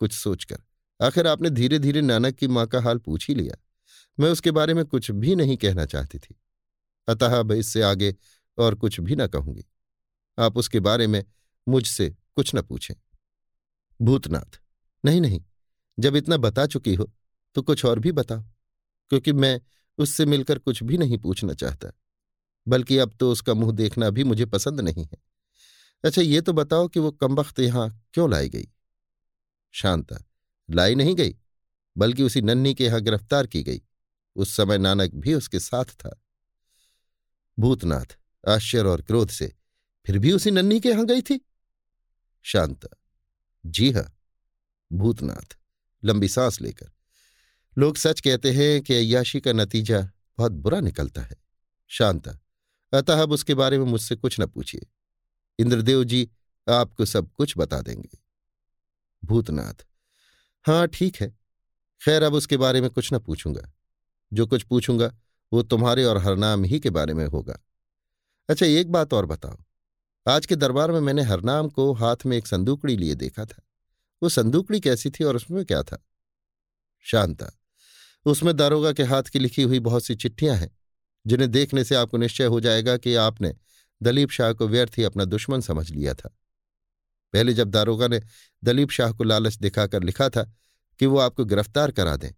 कुछ 0.00 0.12
सोचकर। 0.12 0.58
आखिर 1.00 1.26
आपने 1.26 1.50
धीरे 1.50 1.78
धीरे 1.78 2.00
नानक 2.00 2.34
की 2.34 2.48
माँ 2.48 2.66
का 2.66 2.80
हाल 2.80 2.98
पूछ 2.98 3.28
ही 3.28 3.34
लिया। 3.34 3.56
मैं 4.18 4.30
उसके 4.30 4.50
बारे 4.50 4.74
में 4.74 4.84
कुछ 4.84 5.10
भी 5.10 5.34
नहीं 5.34 5.56
कहना 5.56 5.84
चाहती 5.86 6.18
थी। 6.18 6.34
अतः 7.08 7.38
अब 7.38 7.52
इससे 7.52 7.82
आगे 7.82 8.14
और 8.58 8.74
कुछ 8.74 9.00
भी 9.00 9.16
न 9.16 9.26
कहूँगी। 9.26 9.64
आप 10.38 10.56
उसके 10.56 10.80
बारे 10.80 11.06
में 11.06 11.24
मुझसे 11.66 12.08
कुछ 12.36 12.54
न 12.54 12.62
पूछें। 12.62 12.94
भूतनाथ, 14.00 14.60
नहीं 15.04 15.20
नहीं, 15.20 15.42
जब 15.98 16.16
इतना 16.16 16.36
बता 16.36 16.66
चुकी 16.66 16.94
हो 16.94 17.10
तो 17.56 17.62
कुछ 17.62 17.84
और 17.84 17.98
भी 17.98 18.12
बताओ, 18.12 18.42
क्योंकि 19.10 19.32
मैं 19.32 19.60
उससे 19.98 20.24
मिलकर 20.26 20.58
कुछ 20.58 20.82
भी 20.82 20.98
नहीं 20.98 21.18
पूछना 21.18 21.54
चाहता, 21.54 21.90
बल्कि 22.66 22.98
अब 22.98 23.16
तो 23.20 23.30
उसका 23.32 23.54
मुँह 23.54 23.72
देखना 23.72 24.10
भी 24.10 24.24
मुझे 24.24 24.46
पसंद 24.46 24.80
नहीं 24.80 25.04
है। 25.04 25.18
अच्छा 26.04 26.22
ये 26.22 26.40
तो 26.40 26.52
बताओ 26.52 26.88
कि 26.88 27.00
वो 27.00 27.10
कमबख्त 27.12 27.60
यहाँ 27.60 27.88
क्यों 28.14 28.30
लाई 28.30 28.48
गई? 28.48 28.68
शांता 29.74 30.16
लाई 30.70 30.94
नहीं 30.94 31.14
गई, 31.14 31.36
बल्कि 31.96 32.22
उसी 32.22 32.40
नन्ही 32.40 32.74
के 32.74 32.84
यहाँ 32.84 33.00
गिरफ़्तार 33.00 33.46
की 33.46 33.62
गई। 33.62 33.82
उस 34.36 34.56
समय 34.56 34.78
नानक 34.78 35.14
भी 35.14 35.34
उसके 35.34 35.60
साथ 35.60 35.84
था। 35.84 36.20
भूतनाथ 37.58 38.18
आश्चर्य 38.48 38.88
और 38.88 39.02
क्रोध 39.02 39.28
से, 39.28 39.52
फिर 40.06 40.18
भी 40.18 40.32
उसी 40.32 40.50
नन्ही 40.50 40.80
के 40.80 40.88
यहाँ 40.88 41.06
गई 41.06 41.22
थी? 41.22 41.40
शांता, 42.42 42.88
जी 43.66 43.90
हाँ, 43.90 44.18
भूतनाथ, 44.92 45.56
लंबी 46.04 46.28
सांस 46.28 46.60
लेकर। 46.60 46.90
लोग 47.78 47.96
सच 47.96 48.20
कहते 48.20 48.52
हैं 48.52 48.80
कि 48.82 48.94
अयाशी 48.94 49.40
का 49.40 49.52
नतीजा 49.52 50.00
बहुत 50.38 50.52
बुरा 50.52 50.80
निकलता 50.80 51.22
है। 51.22 51.36
शांता, 51.88 52.38
अतः 52.92 53.22
अब 53.22 53.32
उसके 53.32 53.54
बारे 53.54 53.78
में 53.78 53.84
मुझसे 53.84 54.16
कुछ 54.16 54.40
न 54.40 54.46
पूछिए। 54.46 54.86
इंद्रदेव 55.58 56.04
जी 56.04 56.28
आपको 56.68 57.04
सब 57.04 57.32
कुछ 57.32 57.54
बता 57.58 57.80
देंगे। 57.80 58.18
भूतनाथ 59.24 59.86
हाँ 60.66 60.88
ठीक 60.88 61.16
है। 61.16 61.38
खैर, 62.04 62.22
अब 62.22 62.34
उसके 62.34 62.56
बारे 62.56 62.80
में 62.80 62.90
कुछ 62.90 63.12
न 63.12 63.18
पूछूँगा। 63.18 63.72
जो 64.32 64.46
कुछ 64.46 64.62
पूछूँगा, 64.62 65.14
वो 65.52 65.62
तुम्हारे 65.62 66.04
और 66.04 66.18
हरनाम 66.18 66.64
ही 66.64 66.80
के 66.80 66.90
बारे 66.90 67.14
में 67.14 67.26
होगा। 67.26 67.58
अच्छा 68.50 68.66
एक 68.66 68.92
बात 68.92 69.14
और 69.14 69.26
बताओ। 69.26 69.56
आज 70.28 70.46
के 70.46 70.56
दरबार 70.56 70.92
में 70.92 71.00
मैंने 71.00 71.22
हरनाम 71.22 71.68
को 71.68 71.92
हाथ 71.92 72.16
में 72.26 72.36
एक 72.36 72.46
संदूकड़ी 72.46 72.96
लिए 72.96 73.14
देखा 73.14 73.44
था। 73.44 73.62
वो 74.22 74.28
संदूकड़ी 74.28 74.80
कैसी 74.80 75.10
थी 75.10 75.24
और 75.24 75.36
उसमें 75.36 75.64
क्या 75.64 75.82
था? 75.82 76.04
शांता, 77.00 77.50
उसमें 78.26 78.56
दारोगा 78.56 78.92
के 78.92 79.02
हाथ 79.02 79.22
की 79.22 79.38
लिखी 79.38 79.62
हुई 79.62 79.80
बहुत 79.80 80.04
सी 80.04 80.14
चिट्ठियाँ 80.14 80.56
हैं, 80.56 80.76
जिन्हें 81.26 81.50
देखने 81.50 81.84
से 81.84 81.94
आपको 81.94 82.16
निश्चय 82.16 82.44
हो 82.44 82.60
जाएगा 82.60 82.96
कि 82.96 83.14
आपने 83.14 83.54
दलीप 84.02 84.30
शाह 84.30 84.52
को 84.52 84.68
व्यर्थ 84.68 84.92
ही 84.98 85.04
अपना 85.04 85.24
दुश्मन 85.24 85.60
समझ 85.60 85.90
लिया 85.90 86.14
था। 86.14 86.36
पहले 87.32 87.54
जब 87.54 87.70
दारोगा 87.70 88.08
ने 88.08 88.20
दलीप 88.64 88.90
शाह 88.90 89.12
को 89.12 89.24
लालच 89.24 89.56
दिखाकर 89.56 90.02
लिखा 90.02 90.28
था 90.28 90.42
कि 91.00 91.06
वो 91.06 91.18
आपको 91.18 91.44
गिरफ़्तार 91.44 91.90
करा 91.90 92.16
दें, 92.16 92.30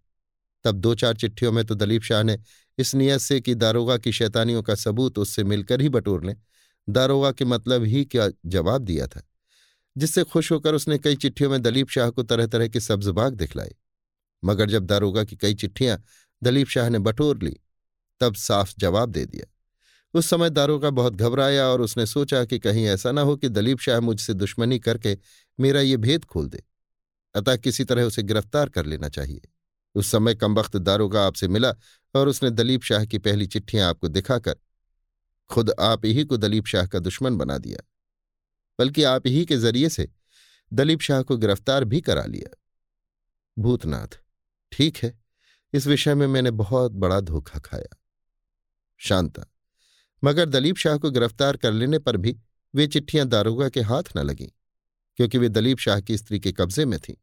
तब 0.65 0.75
दो 0.75 0.93
चार 0.95 1.15
चिट्ठियों 1.15 1.51
में 1.51 1.63
तो 1.65 1.75
दलीप 1.75 2.03
शाह 2.03 2.23
ने 2.23 2.37
इस 2.77 2.93
नियत 2.95 3.19
से 3.19 3.39
कि 3.41 3.55
दारोगा 3.55 3.97
की 3.97 4.11
शैतानियों 4.11 4.63
का 4.63 4.75
सबूत 4.75 5.19
उससे 5.19 5.43
मिलकर 5.43 5.81
ही 5.81 5.89
बटोर 5.89 6.25
लें, 6.25 6.35
दारोगा 6.87 7.31
के 7.31 7.45
मतलब 7.45 7.83
ही 7.83 8.03
क्या 8.05 8.29
जवाब 8.45 8.81
दिया 8.81 9.07
था, 9.07 9.21
जिससे 9.95 10.23
खुश 10.23 10.51
होकर 10.51 10.73
उसने 10.73 10.97
कई 10.97 11.15
चिट्ठियों 11.15 11.49
में 11.49 11.61
दलीप 11.61 11.89
शाह 11.89 12.09
को 12.09 12.23
तरह 12.23 12.47
तरह 12.47 12.67
के 12.67 12.79
सब्ज 12.79 13.07
बाग 13.09 13.33
दिखलाए। 13.33 13.75
मगर 14.43 14.69
जब 14.69 14.85
दारोगा 14.85 15.23
की 15.23 15.35
कई 15.35 15.53
चिट्ठियाँ 15.55 16.01
दलीप 16.41 16.67
शाह 16.67 16.89
ने 16.89 16.99
बटोर 16.99 17.43
ली, 17.43 17.55
तब 18.21 18.35
साफ़ 18.35 18.73
जवाब 18.77 19.11
दे 19.11 19.25
दिया। 19.25 19.45
उस 20.13 20.29
समय 20.29 20.49
दारोगा 20.49 20.89
बहुत 20.89 21.13
घबराया 21.13 21.67
और 21.67 21.81
उसने 21.81 22.05
सोचा 22.05 22.45
कि 22.45 22.59
कहीं 22.59 22.85
ऐसा 22.85 23.11
ना 23.11 23.21
हो 23.21 23.35
कि 23.35 23.49
दलीप 23.49 23.79
शाह 23.79 23.99
मुझसे 23.99 24.33
दुश्मनी 24.33 24.79
करके 24.79 25.17
मेरा 25.59 25.81
ये 25.81 25.97
भेद 25.97 26.25
खोल 26.25 26.47
दे। 26.47 26.63
अतः 27.35 27.55
किसी 27.55 27.83
तरह 27.83 28.03
उसे 28.03 28.23
गिरफ़्तार 28.23 28.69
कर 28.69 28.85
लेना 28.85 29.09
चाहिए। 29.09 29.41
उस 29.95 30.07
समय 30.07 30.35
कमबख्त 30.35 30.77
दारोगा 30.77 31.25
आपसे 31.27 31.47
मिला 31.47 31.73
और 32.15 32.27
उसने 32.27 32.49
दलीप 32.49 32.83
शाह 32.83 33.05
की 33.05 33.17
पहली 33.17 33.47
चिट्ठियाँ 33.47 33.89
आपको 33.89 34.07
दिखाकर 34.07 34.55
खुद 35.49 35.71
आप 35.79 36.05
ही 36.05 36.23
को 36.23 36.37
दलीप 36.37 36.65
शाह 36.65 36.85
का 36.85 36.99
दुश्मन 36.99 37.37
बना 37.37 37.57
दिया। 37.57 37.83
बल्कि 38.79 39.03
आप 39.03 39.27
ही 39.27 39.45
के 39.45 39.57
ज़रिए 39.57 39.89
से 39.89 40.07
दलीप 40.73 41.01
शाह 41.01 41.21
को 41.21 41.37
गिरफ़्तार 41.37 41.83
भी 41.83 42.01
करा 42.01 42.23
लिया। 42.23 42.55
भूतनाथ, 43.57 44.19
ठीक 44.71 44.97
है, 44.97 45.19
इस 45.73 45.87
विषय 45.87 46.15
में 46.15 46.27
मैंने 46.27 46.51
बहुत 46.51 46.91
बड़ा 46.91 47.19
धोखा 47.19 47.59
खाया। 47.59 47.97
शांता 48.97 49.45
मगर 50.23 50.49
दलीप 50.49 50.77
शाह 50.77 50.97
को 50.97 51.11
गिरफ़्तार 51.11 51.57
कर 51.57 51.71
लेने 51.71 51.99
पर 51.99 52.17
भी 52.17 52.37
वे 52.75 52.87
चिट्ठियाँ 52.87 53.27
दारोगा 53.27 53.69
के 53.69 53.81
हाथ 53.81 54.03
न 54.17 54.19
लगीं, 54.19 54.47
क्योंकि 55.17 55.37
वे 55.37 55.49
दलीप 55.49 55.77
शाह 55.77 55.99
की 55.99 56.17
स्त्री 56.17 56.39
के 56.39 56.51
कब्जे 56.51 56.85
में 56.85 56.99
थीं। 56.99 57.15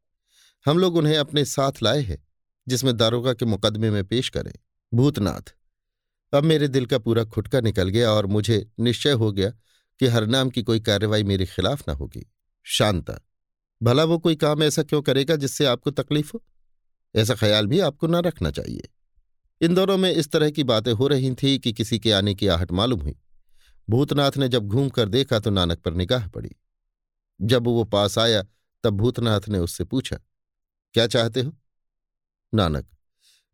हम 0.66 0.78
लोग 0.78 0.96
उन्हें 0.96 1.16
अपने 1.18 1.44
साथ 1.44 1.72
लाए 1.82 2.00
हैं, 2.00 2.24
जिसमें 2.68 2.96
दारोगा 2.96 3.32
के 3.32 3.44
मुकदमे 3.44 3.90
में 3.90 4.04
पेश 4.04 4.28
करें। 4.28 4.52
भूतनाथ, 4.94 5.54
अब 6.32 6.44
मेरे 6.44 6.68
दिल 6.68 6.86
का 6.86 6.98
पूरा 6.98 7.24
खुटका 7.24 7.60
निकल 7.60 7.88
गया 7.88 8.10
और 8.10 8.26
मुझे 8.26 8.66
निश्चय 8.80 9.12
हो 9.12 9.32
गया 9.32 9.50
कि 10.00 10.06
हरनाम 10.06 10.50
की 10.50 10.62
कोई 10.62 10.80
कार्रवाई 10.80 11.22
मेरे 11.22 11.46
खिलाफ 11.46 11.88
न 11.88 11.92
होगी। 11.92 12.32
शांता, 12.62 13.20
भला 13.82 14.04
वो 14.04 14.18
कोई 14.18 14.36
काम 14.36 14.62
ऐसा 14.62 14.82
क्यों 14.82 15.02
करेगा 15.02 15.36
जिससे 15.36 15.66
आपको 15.66 15.90
तकलीफ़ 15.90 16.30
हो? 16.34 16.42
ऐसा 17.14 17.34
ख्याल 17.34 17.66
भी 17.66 17.80
आपको 17.80 18.06
न 18.06 18.16
रखना 18.16 18.50
चाहिए। 18.50 18.88
इन 19.60 19.74
दोनों 19.74 19.96
में 19.96 20.10
इस 20.12 20.30
तरह 20.30 20.50
की 20.50 20.64
बातें 20.64 20.92
हो 20.92 21.08
रही 21.08 21.34
थी 21.34 21.58
कि 21.58 21.72
किसी 21.72 21.98
के 21.98 22.12
आने 22.12 22.34
की 22.34 22.46
आहट 22.46 22.72
मालूम 22.72 23.00
हुई। 23.00 23.16
भूतनाथ 23.88 24.36
ने 24.36 24.48
जब 24.48 24.66
घूम 24.66 24.88
कर 24.88 25.08
देखा 25.08 25.38
तो 25.38 25.50
नानक 25.50 25.78
पर 25.78 25.94
निगाह 25.94 26.28
पड़ी। 26.28 26.50
जब 27.40 27.64
वो 27.64 27.84
पास 27.84 28.18
आया, 28.18 28.42
तब 28.84 28.90
भूतनाथ 28.90 29.48
ने 29.48 29.58
उससे 29.58 29.84
पूछा, 29.84 30.16
क्या 30.94 31.06
चाहते 31.06 31.40
हो? 31.40 31.52
नानक, 32.52 32.86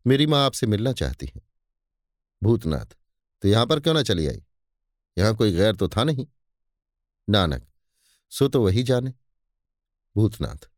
मेरी 0.05 0.25
माँ 0.27 0.45
आपसे 0.45 0.67
मिलना 0.67 0.93
चाहती 0.93 1.31
है। 1.35 1.41
भूतनाथ 2.41 2.95
तो 3.43 3.47
यहाँ 3.47 3.65
पर 3.65 3.79
क्यों 3.79 3.93
ना 3.93 4.03
चली 4.03 4.27
आई? 4.27 4.43
यहाँ 5.17 5.35
कोई 5.35 5.51
गैर 5.51 5.75
तो 5.75 5.87
था 5.87 6.03
नहीं? 6.03 6.27
नानक, 7.27 7.65
सो 8.31 8.47
तो 8.47 8.63
वही 8.63 8.83
जाने। 8.83 9.13
भूतनाथ 10.15 10.69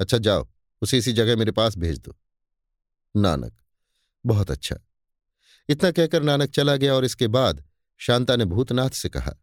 अच्छा 0.00 0.18
जाओ 0.18 0.48
उसे 0.82 0.98
इसी 0.98 1.12
जगह 1.12 1.36
मेरे 1.36 1.52
पास 1.52 1.76
भेज 1.76 1.98
दो। 1.98 2.14
नानक 3.14 3.52
बहुत 4.24 4.50
अच्छा। 4.50 4.76
इतना 5.68 5.90
कहकर 5.90 6.22
नानक 6.22 6.50
चला 6.50 6.76
गया 6.76 6.94
और 6.94 7.04
इसके 7.04 7.28
बाद 7.28 7.64
शांता 8.00 8.36
ने 8.36 8.44
भूतनाथ 8.44 8.90
से 8.90 9.08
कहा, 9.08 9.34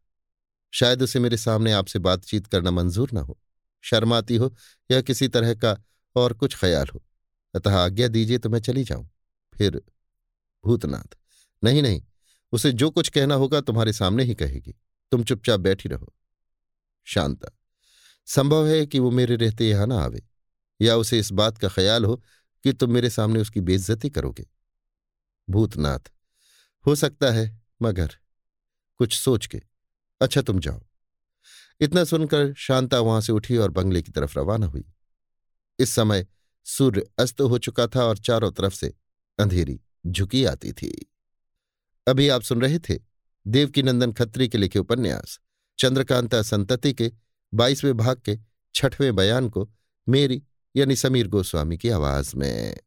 शायद 0.74 1.02
उसे 1.02 1.20
मेरे 1.20 1.38
सामने 1.38 1.72
आपसे 1.72 2.00
बातचीत 2.00 2.48
करना 2.48 2.72
मंजूर 2.72 3.10
न 3.14 3.18
हो। 3.18 3.38
शर्माती 3.84 4.36
हो 4.36 4.54
या 4.90 5.02
किसी 5.02 5.28
तरह 5.28 5.54
का 5.54 5.76
और 6.16 6.34
कुछ 6.34 6.56
ख्याल 6.56 6.88
हो। 6.88 7.04
अतः 7.54 7.76
आज्ञा 7.76 8.08
दीजिए 8.08 8.38
तो 8.38 8.50
मैं 8.50 8.60
चली 8.60 8.84
जाऊँ। 8.84 9.10
फिर 9.54 9.82
भूतनाथ, 10.64 11.16
नहीं 11.64 11.82
नहीं, 11.82 12.02
उसे 12.54 12.72
जो 12.72 12.90
कुछ 12.90 13.10
कहना 13.10 13.36
होगा 13.36 13.62
तुम्हारे 13.62 13.94
सामने 13.94 14.24
ही 14.24 14.36
कहेगी। 14.36 14.76
तुम 15.12 15.24
चुपचाप 15.24 15.60
बैठी 15.60 15.90
रहो। 15.90 16.14
शांता, 17.08 17.50
संभव 18.28 18.68
है 18.68 18.86
कि 18.86 19.00
वो 19.00 19.12
मेरे 19.12 19.36
रहते 19.36 19.70
यहाँ 19.70 19.88
ना 19.88 20.00
आवे, 20.00 20.24
या 20.80 20.96
उसे 20.96 21.20
इस 21.20 21.32
बात 21.32 21.58
का 21.58 21.68
ख्याल 21.68 22.06
हो 22.06 22.16
कि 22.66 22.74
तुम 22.74 22.92
मेरे 22.92 23.10
सामने 23.10 23.40
उसकी 23.40 23.62
बेइज्जती 23.62 24.10
करोगे। 24.10 24.46
भूतनाथ। 25.50 26.12
हो 26.86 26.96
सकता 26.96 27.32
है, 27.32 27.62
मगर 27.82 28.12
कुछ 28.98 29.18
सोच 29.18 29.48
के। 29.48 29.62
अच्छा 30.22 30.42
तुम 30.42 30.60
जाओ। 30.60 30.82
इतना 31.80 32.04
सुनकर 32.04 32.54
शांता 32.54 33.00
वहाँ 33.00 33.22
से 33.22 33.32
उठी 33.32 33.58
और 33.58 33.72
बंगले 33.72 34.02
की 34.02 34.12
तरफ़ 34.12 34.40
रवाना 34.40 34.66
हुई। 34.66 34.84
इस 35.80 35.90
समय 35.90 36.28
सूर्य 36.66 37.10
अस्त 37.20 37.42
हो 37.42 37.58
चुका 37.58 37.88
था 37.88 38.04
और 38.04 38.18
चारों 38.18 38.52
तरफ़ 38.52 38.74
से 38.74 38.94
अंधेरी 39.40 39.82
झुकी 40.08 40.46
आती 40.46 40.74
थी। 40.74 41.14
अभी 42.08 42.30
आप 42.30 42.42
सुन 42.42 42.62
रहे 42.62 42.80
थे 42.80 43.00
देवकीनंदन 43.48 44.12
खत्री 44.12 44.50
के 44.50 44.58
लिखे 44.58 44.80
उपन्यास, 44.80 45.40
चंद्रकांता 45.80 46.42
संतति 46.42 46.94
के 46.94 47.12
बाईसवें 47.54 47.98
भाग 47.98 48.22
के 48.26 48.40
छठवें 48.76 49.16
बयान 49.16 49.50
को 49.50 49.72
मेरी 50.10 50.44
यानी 50.76 50.96
समीर 50.96 51.28
गोस्वामी 51.28 51.78
की 51.78 51.90
आवाज़ 51.90 52.36
में। 52.36 52.78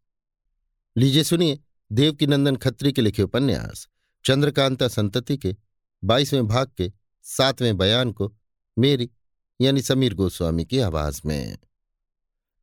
लीजिए 0.96 1.24
सुनिए। 1.24 1.60
देवकीनंदन 1.92 2.56
खत्री 2.56 2.92
के 2.92 3.02
लिखे 3.02 3.22
उपन्यास, 3.22 3.88
चंद्रकांता 4.24 4.88
संतति 4.88 5.36
के, 5.36 5.56
बाईसवें 6.04 6.46
भाग 6.46 6.70
के, 6.78 6.92
सातवें 7.22 7.76
बयान 7.76 8.12
को, 8.12 8.36
मेरी, 8.78 9.10
यानी 9.60 9.82
समीर 9.82 10.14
गोस्वामी 10.14 10.64
की 10.64 10.78
आवाज़ 10.78 11.20
में। 11.26 11.58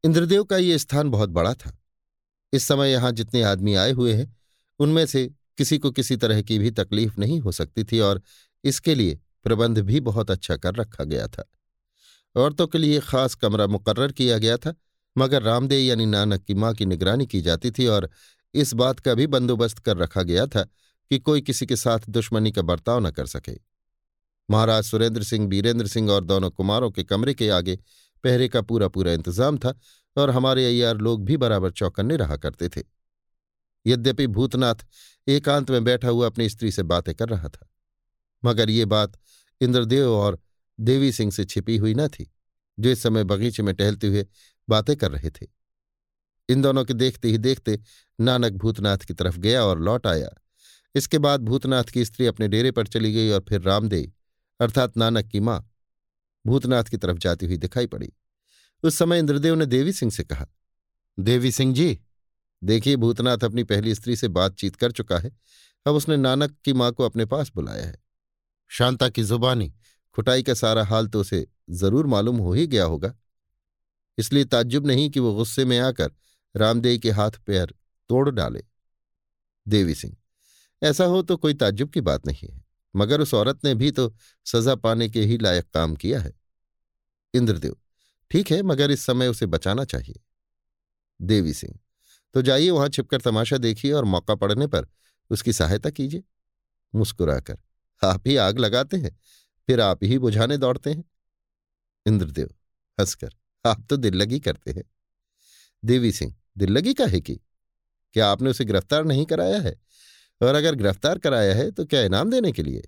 इंद्रदेव 0.04 0.44
का 0.44 0.58
ये 0.58 0.78
स्थान 0.78 1.10
बहुत 1.10 1.30
बड़ा 1.30 1.54
था। 1.54 1.78
इस 2.54 2.64
समय 2.64 2.92
यहाँ 2.92 3.12
जितने 3.12 3.44
आदमी 3.44 3.76
आए 3.76 3.92
हुए 3.92 4.14
हैं, 4.14 4.38
उनमें 4.80 5.06
से 5.06 5.32
किसी 5.58 5.78
को 5.78 5.92
किसी 5.92 6.16
तरह 6.16 6.42
की 6.42 6.60
भी 6.60 6.72
तकलीफ़ 6.72 7.20
नहीं 7.20 7.40
हो 7.40 7.52
सकती 7.52 7.84
थी 7.84 8.00
और 8.00 8.22
इसके 8.64 8.96
लिए 8.96 9.20
प्रबंध 9.44 9.80
भी 9.80 10.00
बहुत 10.00 10.32
अच्छा 10.32 10.58
कर 10.58 10.76
रखा 10.76 11.04
गया 11.04 11.28
था। 11.28 11.50
औरतों 12.36 12.68
के 12.68 12.78
लिए 12.78 13.00
खास 13.00 13.36
कमरा 13.36 13.68
मुकर्र 13.68 14.12
किया 14.12 14.38
गया 14.38 14.58
था, 14.58 14.74
मगर 15.18 15.44
रामदेव 15.44 15.80
यानी 15.80 16.06
नानक 16.06 16.44
की 16.44 16.54
माँ 16.54 16.74
की 16.74 16.86
निगरानी 16.86 17.26
की 17.26 17.42
जाती 17.42 17.72
थी 17.72 17.88
और 17.88 18.10
इस 18.54 18.74
बात 18.74 19.00
का 19.00 19.14
भी 19.14 19.28
बंदोबस्त 19.28 19.80
कर 19.80 19.98
रखा 19.98 20.22
गया 20.24 20.46
था 20.48 20.64
कि 20.64 21.20
कोई 21.20 21.42
किसी 21.42 21.66
के 21.66 21.76
साथ 21.76 22.10
दुश्मनी 22.10 22.52
का 22.52 22.62
बर्ताव 22.64 23.00
न 23.00 23.12
कर 23.12 23.26
सके। 23.28 23.54
महाराज 24.50 24.84
सुरेंद्र 24.84 25.24
सिंह, 25.24 25.48
बीरेंद्र 25.48 25.88
सिंह 25.88 26.12
और 26.12 26.24
दोनों 26.24 26.50
कुमारों 26.52 26.90
के 26.92 27.04
कमरे 27.04 27.34
के 27.34 27.50
आगे 27.50 27.76
पहरे 28.24 28.48
का 28.48 28.62
पूरा 28.62 28.88
पूरा 28.88 29.12
इंतज़ाम 29.14 29.58
था 29.58 29.74
और 30.16 30.30
हमारे 30.30 30.66
अय्यार 30.66 30.98
लोग 30.98 31.24
भी 31.26 31.38
बराबर 31.38 31.72
चौकन्ने 31.72 32.16
रहा 32.18 32.38
करते 32.38 32.70
थे। 32.70 32.84
यद्यपि 33.86 34.28
भूतनाथ 34.30 34.86
एकांत 35.28 35.72
में 35.72 35.84
बैठा 35.84 36.08
हुआ 36.08 36.26
अपनी 36.26 36.50
स्त्री 36.50 36.72
से 36.72 36.84
बातें 36.84 37.14
कर 37.16 37.30
रहा 37.30 37.50
था, 37.50 37.70
मगर 38.44 38.70
ये 38.70 38.86
बात 38.88 39.20
इंद्रदेव 39.62 40.10
और 40.10 40.40
देवी 40.80 41.12
सिंह 41.12 41.32
से 41.32 41.46
छिपी 41.46 41.78
हुई 41.78 41.94
न 41.94 42.08
थी, 42.10 42.32
जो 42.78 42.90
इस 42.90 43.04
समय 43.04 43.24
बगीचे 43.24 43.64
में 43.64 43.74
टहलते 43.76 44.08
हुए 44.08 44.26
बातें 44.68 44.96
कर 44.98 45.12
रहे 45.12 45.30
थे। 45.32 45.48
इन 46.50 46.62
दोनों 46.62 46.84
के 46.86 46.94
देखते 46.94 47.28
ही 47.28 47.38
देखते 47.38 47.80
नानक 48.20 48.54
भूतनाथ 48.54 48.98
की 48.98 49.14
तरफ़ 49.14 49.38
गया 49.38 49.64
और 49.64 49.80
लौट 49.80 50.08
आया। 50.08 50.30
इसके 50.96 51.18
बाद 51.18 51.42
भूतनाथ 51.42 51.84
की 51.84 52.06
स्त्री 52.06 52.26
अपने 52.26 52.48
डेरे 52.48 52.72
पर 52.72 52.88
चली 52.88 53.14
गई 53.14 53.30
और 53.30 53.46
फिर 53.50 53.62
रामदेव, 53.62 54.12
अर्थात 54.60 54.98
नानक 54.98 55.28
की 55.28 55.40
माँ, 55.40 55.66
भूतनाथ 56.46 56.84
की 56.84 56.98
तरफ़ 56.98 57.18
जाती 57.18 57.46
हुई 57.46 57.58
दिखाई 57.58 57.88
पड़ी। 57.88 58.12
उस 58.84 58.98
समय 58.98 59.20
इंद्रदेव 59.20 59.56
ने 59.56 59.66
देवी 59.66 59.94
सिंह 59.94 60.12
से 60.12 60.24
कहा, 60.24 60.48
देवी 61.18 61.52
सिंह 61.52 61.74
जी, 61.74 62.00
देखिए 62.62 62.96
भूतनाथ 62.96 63.44
अपनी 63.44 63.64
पहली 63.64 63.96
स्त्री 63.96 64.16
से 64.16 64.28
बातचीत 64.28 64.76
कर 64.76 64.92
चुका 64.92 65.18
है। 65.18 65.32
अब 65.86 65.96
उसने 65.96 66.18
नानक 66.18 66.56
की 66.66 66.74
माँ 66.74 66.92
को 66.92 67.04
अपने 67.04 67.26
पास 67.26 67.52
बुलाया 67.56 67.86
है। 67.86 67.98
शांता 68.72 69.10
की 69.10 69.24
जुबानी, 69.24 69.72
खुटाई 70.16 70.44
का 70.44 70.54
सारा 70.54 70.84
हाल 70.86 71.08
तो 71.08 71.22
उसे 71.22 71.46
ज़रूर 71.72 72.08
मालूम 72.08 72.38
हो 72.38 72.54
ही 72.54 72.66
गया 72.68 72.86
होगा। 72.86 73.14
इसलिए 74.18 74.46
ताज्जुब 74.46 74.88
नहीं 74.88 75.10
कि 75.10 75.20
वो 75.20 75.34
गुस्से 75.34 75.66
में 75.66 75.78
आकर 75.80 76.12
रामदेव 76.56 77.00
के 77.00 77.12
हाथ 77.12 77.32
पैर 77.46 77.74
तोड़ 78.10 78.30
डाले। 78.30 78.64
देवी 79.68 79.96
सिंह, 79.96 80.16
ऐसा 80.82 81.06
हो 81.06 81.22
तो 81.22 81.38
कोई 81.38 81.54
ताज्जुब 81.54 81.90
की 81.90 82.02
बात 82.02 82.26
नहीं 82.28 82.50
है, 82.50 82.64
मगर 82.96 83.22
उस 83.22 83.34
औरत 83.34 83.66
ने 83.66 83.74
भी 83.76 83.92
तो 83.92 84.14
सजा 84.46 84.76
पाने 84.76 85.10
के 85.10 85.22
ही 85.22 85.38
लायक 85.38 85.70
काम 85.74 85.96
किया 85.96 86.20
है। 86.22 86.34
इंद्रदेव, 87.34 87.76
ठीक 88.32 88.52
है, 88.52 88.62
मगर 88.64 88.92
इस 88.92 89.06
समय 89.06 89.28
उसे 89.28 89.46
बचाना 89.46 89.86
चाहिए। 89.86 90.20
देवी 91.20 91.54
सिंह 91.54 91.80
तो 92.36 92.42
जाइए 92.42 92.70
वहाँ 92.70 92.90
छिपकर 92.90 93.22
तमाशा 93.22 93.58
देखिए 93.58 93.92
और 93.92 94.06
मौका 94.06 94.36
पड़ने 94.36 94.68
पर 94.68 94.88
उसकी 95.32 95.54
सहायता 95.54 95.90
कीजिए। 95.90 96.24
मुस्कुराकर, 96.94 97.58
आप 98.02 98.28
ही 98.28 98.36
आग 98.36 98.60
लगाते 98.60 98.98
हैं, 98.98 99.18
फिर 99.68 99.82
आप 99.82 100.04
ही 100.04 100.18
बुझाने 100.20 100.58
दौड़ते 100.58 100.94
हैं। 100.94 101.04
इंद्रदेव, 102.06 102.54
हंसकर, 102.98 103.34
आप 103.66 103.86
तो 103.90 103.98
दिल 103.98 104.16
लगी 104.16 104.40
करते 104.40 104.72
हैं। 104.72 104.84
देवी 105.84 106.12
सिंह 106.12 106.36
दिल 106.56 106.72
लगी 106.72 106.94
का 106.94 107.06
है 107.06 107.22
कि? 107.22 107.36
क्या 108.16 108.28
आपने 108.28 108.50
उसे 108.50 108.66
गिरफ़्तार 108.66 109.06
नहीं 109.06 109.26
कराया 109.26 109.60
है? 109.60 109.76
और 110.42 110.56
अगर 110.56 110.76
गिरफ़्तार 110.76 111.20
कराया 111.20 111.56
है 111.56 111.70
तो 111.72 111.86
क्या 111.86 112.02
इनाम 112.02 112.32
देने 112.32 112.52
के 112.52 112.64
लिए? 112.64 112.84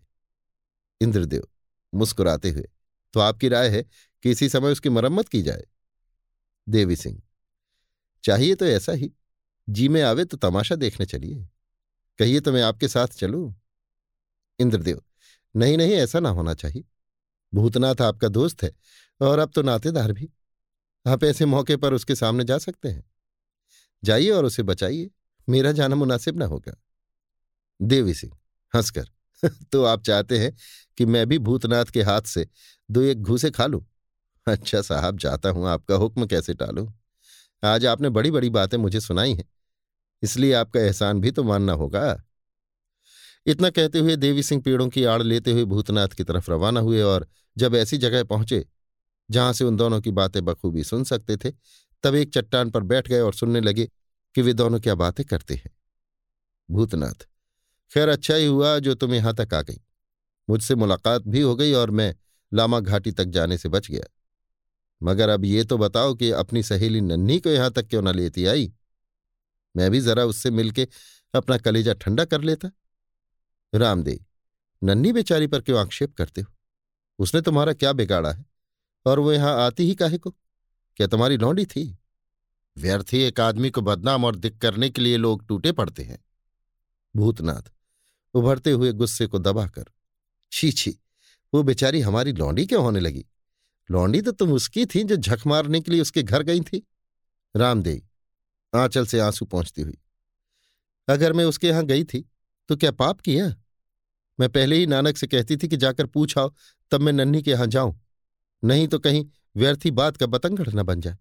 इंद्रदेव 1.02 1.48
मुस्कुराते 1.94 2.50
हुए 2.50 2.68
तो 3.14 3.20
आपकी 3.20 3.48
राय 3.50 3.70
है 3.70 3.84
कि 4.24 4.32
इसी 4.32 4.50
समय 4.50 4.72
उसकी 4.72 4.90
मरम्मत 4.90 5.30
की 5.30 5.42
जाए। 5.42 5.66
देवी 6.68 6.96
सिंह, 6.96 7.22
चाहिए 8.24 8.56
तो 8.56 8.66
ऐसा 8.66 8.92
ही। 8.92 9.12
जी 9.68 9.88
में 9.90 10.02
आवे 10.02 10.26
तो 10.26 10.38
तमाशा 10.38 10.76
देखने 10.76 11.06
चलिए। 11.06 11.48
कहिए 12.20 12.40
तो 12.40 12.52
मैं 12.52 12.62
आपके 12.64 12.88
साथ 12.88 13.08
चलूँ। 13.08 13.54
इंद्रदेव, 14.60 15.02
नहीं 15.56 15.78
नहीं, 15.78 15.94
ऐसा 15.94 16.20
ना 16.20 16.30
होना 16.30 16.54
चाहिए। 16.54 16.84
भूतनाथ 17.54 18.02
आपका 18.02 18.28
दोस्त 18.28 18.64
है, 18.64 18.72
और 19.22 19.40
अब 19.40 19.52
तो 19.56 19.62
नातेदार 19.62 20.14
भी। 20.14 20.30
आप 21.06 21.24
ऐसे 21.24 21.46
मौके 21.46 21.78
पर 21.78 21.94
उसके 21.94 22.16
सामने 22.16 22.44
जा 22.44 22.58
सकते 22.58 22.90
हैं। 22.90 23.04
जाइए 24.04 24.30
और 24.30 24.46
उसे 24.46 24.64
बचाइए। 24.64 25.10
मेरा 25.50 25.72
जाना 25.72 25.96
मुनासिब 25.96 26.38
ना 26.38 26.46
होगा। 26.46 26.74
देवी 27.82 28.14
सिंह, 28.14 28.34
हंसकर 28.74 29.08
तो 29.72 29.84
आप 29.84 30.04
चाहते 30.04 30.40
हैं 30.40 30.52
कि 30.98 31.06
मैं 31.06 31.28
भी 31.28 31.40
भूतनाथ 31.40 31.86
के 31.86 32.02
हाथ 32.04 32.22
से 32.22 32.48
दो 32.92 33.02
एक 33.02 33.22
घूसे 33.22 33.52
खा 33.52 33.66
लूँ? 33.66 33.86
अच्छा 34.48 34.82
साहब, 34.82 35.18
जाता 35.18 35.50
हूँ, 35.50 35.68
आपका 35.68 35.96
हुक्म 35.96 36.26
कैसे 36.26 36.54
टालूं? 36.54 36.88
आज 37.64 37.86
आपने 37.86 38.10
बड़ी 38.10 38.32
बड़ी 38.32 38.50
बातें 38.50 38.78
मुझे 38.78 39.00
सुनाई 39.00 39.34
हैं, 39.34 39.46
इसलिए 40.24 40.54
आपका 40.54 40.80
एहसान 40.80 41.22
भी 41.22 41.32
तो 41.32 41.44
मानना 41.44 41.74
होगा। 41.74 42.24
इतना 43.48 43.70
कहते 43.70 44.00
हुए 44.00 44.16
देवी 44.16 44.44
सिंह 44.44 44.62
पेड़ों 44.62 44.90
की 44.90 45.04
आड़ 45.04 45.24
लेते 45.24 45.52
हुए 45.52 45.66
भूतनाथ 45.66 46.08
की 46.08 46.24
तरफ़ 46.24 46.52
रवाना 46.52 46.80
हुए 46.80 47.02
और 47.02 47.28
जब 47.58 47.76
ऐसी 47.76 47.98
जगह 47.98 48.24
पहुँचे, 48.24 48.66
जहाँ 49.32 49.54
से 49.54 49.66
उन 49.66 49.76
दोनों 49.78 50.02
की 50.02 50.12
बातें 50.12 50.46
बखूबी 50.46 50.84
सुन 50.84 51.04
सकते 51.04 51.38
थे 51.38 51.52
तब 52.04 52.16
एक 52.16 52.34
चट्टान 52.34 52.70
पर 52.70 52.84
बैठ 52.84 53.08
गए 53.08 53.20
और 53.20 53.34
सुनने 53.34 53.62
लगे 53.62 53.86
कि 54.36 54.42
वे 54.42 54.54
दोनों 54.54 54.80
क्या 54.80 54.96
बातें 54.96 55.26
करते 55.26 55.56
हैं। 55.56 55.70
भूतनाथ, 56.72 57.28
खैर 57.92 58.10
अच्छा 58.10 58.36
ही 58.36 58.46
हुआ 58.46 58.80
जो 58.80 58.96
तुम 58.96 59.14
यहाँ 59.14 59.34
तक 59.36 59.54
आ 59.54 59.62
गई। 59.62 59.82
मुझसे 60.50 60.76
मुलाकात 60.76 61.22
भी 61.22 61.42
हो 61.42 61.56
गई 61.56 61.74
और 61.74 61.92
मैं 61.92 62.16
लामा 62.54 62.80
घाटी 62.80 63.12
तक 63.12 63.26
जाने 63.26 63.58
से 63.58 63.70
बच 63.70 63.92
गया। 63.92 64.04
मगर 65.04 65.30
अब 65.30 65.46
ये 65.46 65.64
तो 65.64 65.78
बताओ 65.78 66.14
कि 66.14 66.32
अपनी 66.32 66.64
सहेली 66.64 67.02
नन्ही 67.02 67.40
को 67.40 67.50
यहाँ 67.50 67.72
तक 67.72 67.88
क्यों 67.88 68.02
ना 68.02 68.12
लेती 68.12 68.46
आई? 68.46 68.74
मैं 69.78 69.92
भी 69.92 70.02
जरा 70.02 70.26
उससे 70.26 70.52
मिलके 70.52 70.88
अपना 71.34 71.58
कलेजा 71.58 71.94
ठंडा 71.94 72.26
कर 72.26 72.42
लेता। 72.42 72.72
रामदेव, 73.74 74.26
नन्ही 74.84 75.14
बेचारी 75.14 75.48
पर 75.48 75.62
क्यों 75.62 75.80
आक्षेप 75.80 76.16
करते 76.16 76.42
हो? 76.42 76.54
उसने 77.20 77.42
तुम्हारा 77.42 77.74
क्या 77.74 77.94
बिगाड़ा 77.94 78.32
है? 78.32 78.46
और 79.06 79.20
वो 79.20 79.34
यहाँ 79.34 79.66
आती 79.66 79.84
ही 79.84 79.96
काहे 79.96 80.18
को? 80.18 80.36
क्या 81.00 81.08
तुम्हारी 81.08 81.38
लौंडी 81.38 81.66
थी? 81.66 81.98
व्यर्थ 82.78 83.14
ही 83.14 83.22
एक 83.22 83.40
आदमी 83.40 83.70
को 83.70 83.82
बदनाम 83.82 84.26
और 84.26 84.36
दिक 84.36 84.58
करने 84.58 84.90
के 84.90 85.02
लिए 85.02 85.18
लोग 85.18 85.48
टूटे 85.48 85.72
पड़ते 85.72 86.04
हैं। 86.04 86.18
भूतनाथ, 87.16 87.72
उभरते 88.34 88.72
हुए 88.72 88.92
गुस्से 88.94 89.28
को 89.28 89.40
दबाकर, 89.40 89.86
छी 90.52 90.72
छी, 90.72 90.98
वो 91.54 91.64
बेचारी 91.64 92.02
हमारी 92.02 92.34
लौंडी 92.34 92.66
क्यों 92.66 92.84
होने 92.84 93.00
लगी? 93.00 93.26
लौंडी 93.90 94.22
तो 94.22 94.32
तुम 94.32 94.52
उसकी 94.54 94.86
थी 94.86 95.04
जो 95.04 95.16
झक 95.16 95.46
मारने 95.48 95.80
के 95.82 95.92
लिए 95.92 96.02
उसके 96.02 96.24
घर 96.24 96.44
गई 96.44 96.62
थी। 96.62 96.86
रामदेव 97.56 98.80
आंचल 98.80 99.06
से 99.06 99.20
आँसू 99.20 99.46
पहुँचती 99.46 99.82
हुई, 99.82 99.98
अगर 101.08 101.34
मैं 101.34 101.46
उसके 101.46 101.68
यहाँ 101.68 101.84
गई 101.86 102.04
थी 102.04 102.26
तो 102.70 102.76
क्या 102.76 102.92
पाप 102.94 103.22
किया 103.22 103.54
मैं 104.40 104.50
पहले 104.50 104.76
ही 104.76 104.86
नानक 104.86 105.18
से 105.18 105.28
कहती 105.28 105.58
थी 105.58 105.68
कि 105.68 105.78
जाकर 105.78 106.06
पूछाओ 106.08 106.54
तब 106.92 107.02
मैं 107.02 107.14
नन्ही 107.14 107.42
के 107.42 107.52
यहाँ 107.52 107.68
जाऊँ। 107.68 108.00
नहीं 108.64 108.88
तो 108.88 109.00
कहीं 109.00 109.26
व्यर्थी 109.56 109.92
बात 109.92 110.18
का 110.18 110.26
बतंगड़ 110.26 110.70
न 110.70 110.84
बन 110.84 111.02
जाए। 111.02 111.18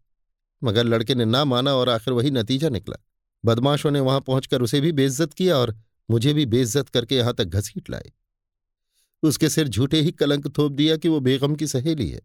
मगर 0.63 0.85
लड़के 0.85 1.15
ने 1.15 1.25
ना 1.25 1.45
माना 1.45 1.75
और 1.75 1.89
आखिर 1.89 2.15
वही 2.15 2.31
नतीजा 2.31 2.69
निकला। 2.69 2.97
बदमाशों 3.45 3.91
ने 3.91 4.01
वहाँ 4.01 4.21
पहुंचकर 4.21 4.63
उसे 4.63 4.81
भी 4.81 4.93
बेइज्जत 4.93 5.33
किया 5.33 5.57
और 5.57 5.77
मुझे 6.11 6.33
भी 6.35 6.47
बेइज्जत 6.47 6.89
करके 6.89 7.17
यहाँ 7.17 7.35
तक 7.35 7.45
घसीट 7.45 7.91
लाए। 7.91 8.13
उसके 9.23 9.49
सिर 9.49 9.69
झूठे 9.69 10.01
ही 10.01 10.13
कलंक 10.13 10.47
थोप 10.59 10.73
दिया 10.73 10.97
कि 10.97 11.09
वो 11.09 11.21
बेगम 11.21 11.55
की 11.55 11.67
सहेली 11.67 12.09
है। 12.11 12.21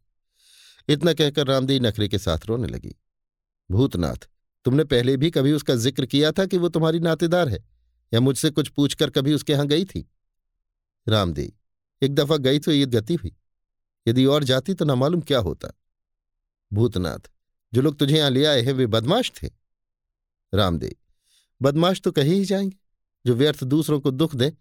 इतना 0.89 1.13
कहकर 1.13 1.47
रामदेई 1.47 1.79
नखरे 1.79 2.07
के 2.07 2.17
साथ 2.17 2.45
रोने 2.45 2.67
लगी। 2.67 2.95
भूतनाथ, 3.69 4.27
तुमने 4.65 4.83
पहले 4.83 5.17
भी 5.17 5.31
कभी 5.31 5.51
उसका 5.51 5.75
ज़िक्र 5.75 6.05
किया 6.05 6.31
था 6.31 6.45
कि 6.45 6.57
वो 6.57 6.69
तुम्हारी 6.69 6.99
नातेदार 6.99 7.49
है? 7.49 7.63
या 8.13 8.19
मुझसे 8.19 8.49
कुछ 8.49 8.67
पूछकर 8.67 9.09
कभी 9.09 9.33
उसके 9.33 9.53
यहाँ 9.53 9.67
गई 9.67 9.85
थी? 9.85 10.09
रामदेई, 11.07 11.53
एक 12.01 12.15
दफ़ा 12.15 12.37
गई 12.37 12.59
तो 12.59 12.71
ये 12.71 12.85
गति 12.85 13.15
हुई। 13.15 13.35
यदि 14.07 14.25
और 14.25 14.43
जाती 14.43 14.73
तो 14.73 14.85
ना 14.85 14.95
मालूम 14.95 15.21
क्या 15.21 15.39
होता। 15.39 15.71
भूतनाथ, 16.73 17.29
जो 17.73 17.81
लोग 17.81 17.97
तुझे 17.97 18.17
यहाँ 18.17 18.29
ले 18.29 18.45
आए 18.45 18.61
हैं, 18.61 18.73
वे 18.73 18.87
बदमाश 18.87 19.31
थे। 19.33 19.49
रामदेव, 20.53 20.95
बदमाश 21.61 22.01
तो 22.01 22.11
कहे 22.11 22.33
ही 22.33 22.45
जाएँगे। 22.45 22.77
जो 23.25 23.35
व्यर्थ 23.35 23.63
दूसरों 23.63 23.99
को 23.99 24.11
दुख 24.11 24.35
दें, 24.35 24.51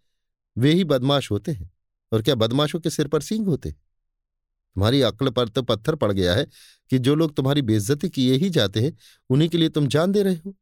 वे 0.58 0.72
ही 0.72 0.84
बदमाश 0.84 1.30
होते 1.30 1.52
हैं। 1.52 1.70
और 2.12 2.22
क्या 2.22 2.34
बदमाशों 2.34 2.80
के 2.80 2.90
सिर 2.90 3.08
पर 3.08 3.20
सींग 3.20 3.46
होते? 3.46 3.70
तुम्हारी 3.70 5.00
अक्ल 5.02 5.30
पर 5.30 5.48
तो 5.48 5.62
पत्थर 5.62 5.94
पड़ 5.94 6.12
गया 6.12 6.34
है 6.34 6.46
कि 6.90 6.98
जो 6.98 7.14
लोग 7.14 7.34
तुम्हारी 7.34 7.62
बेइज्जती 7.62 8.08
किए 8.08 8.34
ही 8.34 8.50
जाते 8.50 8.80
हैं, 8.80 8.96
उन्हीं 9.30 9.48
के 9.48 9.58
लिए 9.58 9.68
तुम 9.68 9.86
जान 9.86 10.12
दे 10.12 10.22
रहे 10.22 10.34
हो। 10.36 10.54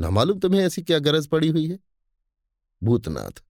ना 0.00 0.10
मालूम 0.10 0.38
तुम्हें 0.38 0.60
ऐसी 0.60 0.82
क्या 0.82 0.98
गरज 0.98 1.26
पड़ी 1.26 1.48
हुई 1.48 1.66
है? 1.68 1.78
भूतनाथ, 2.82 3.42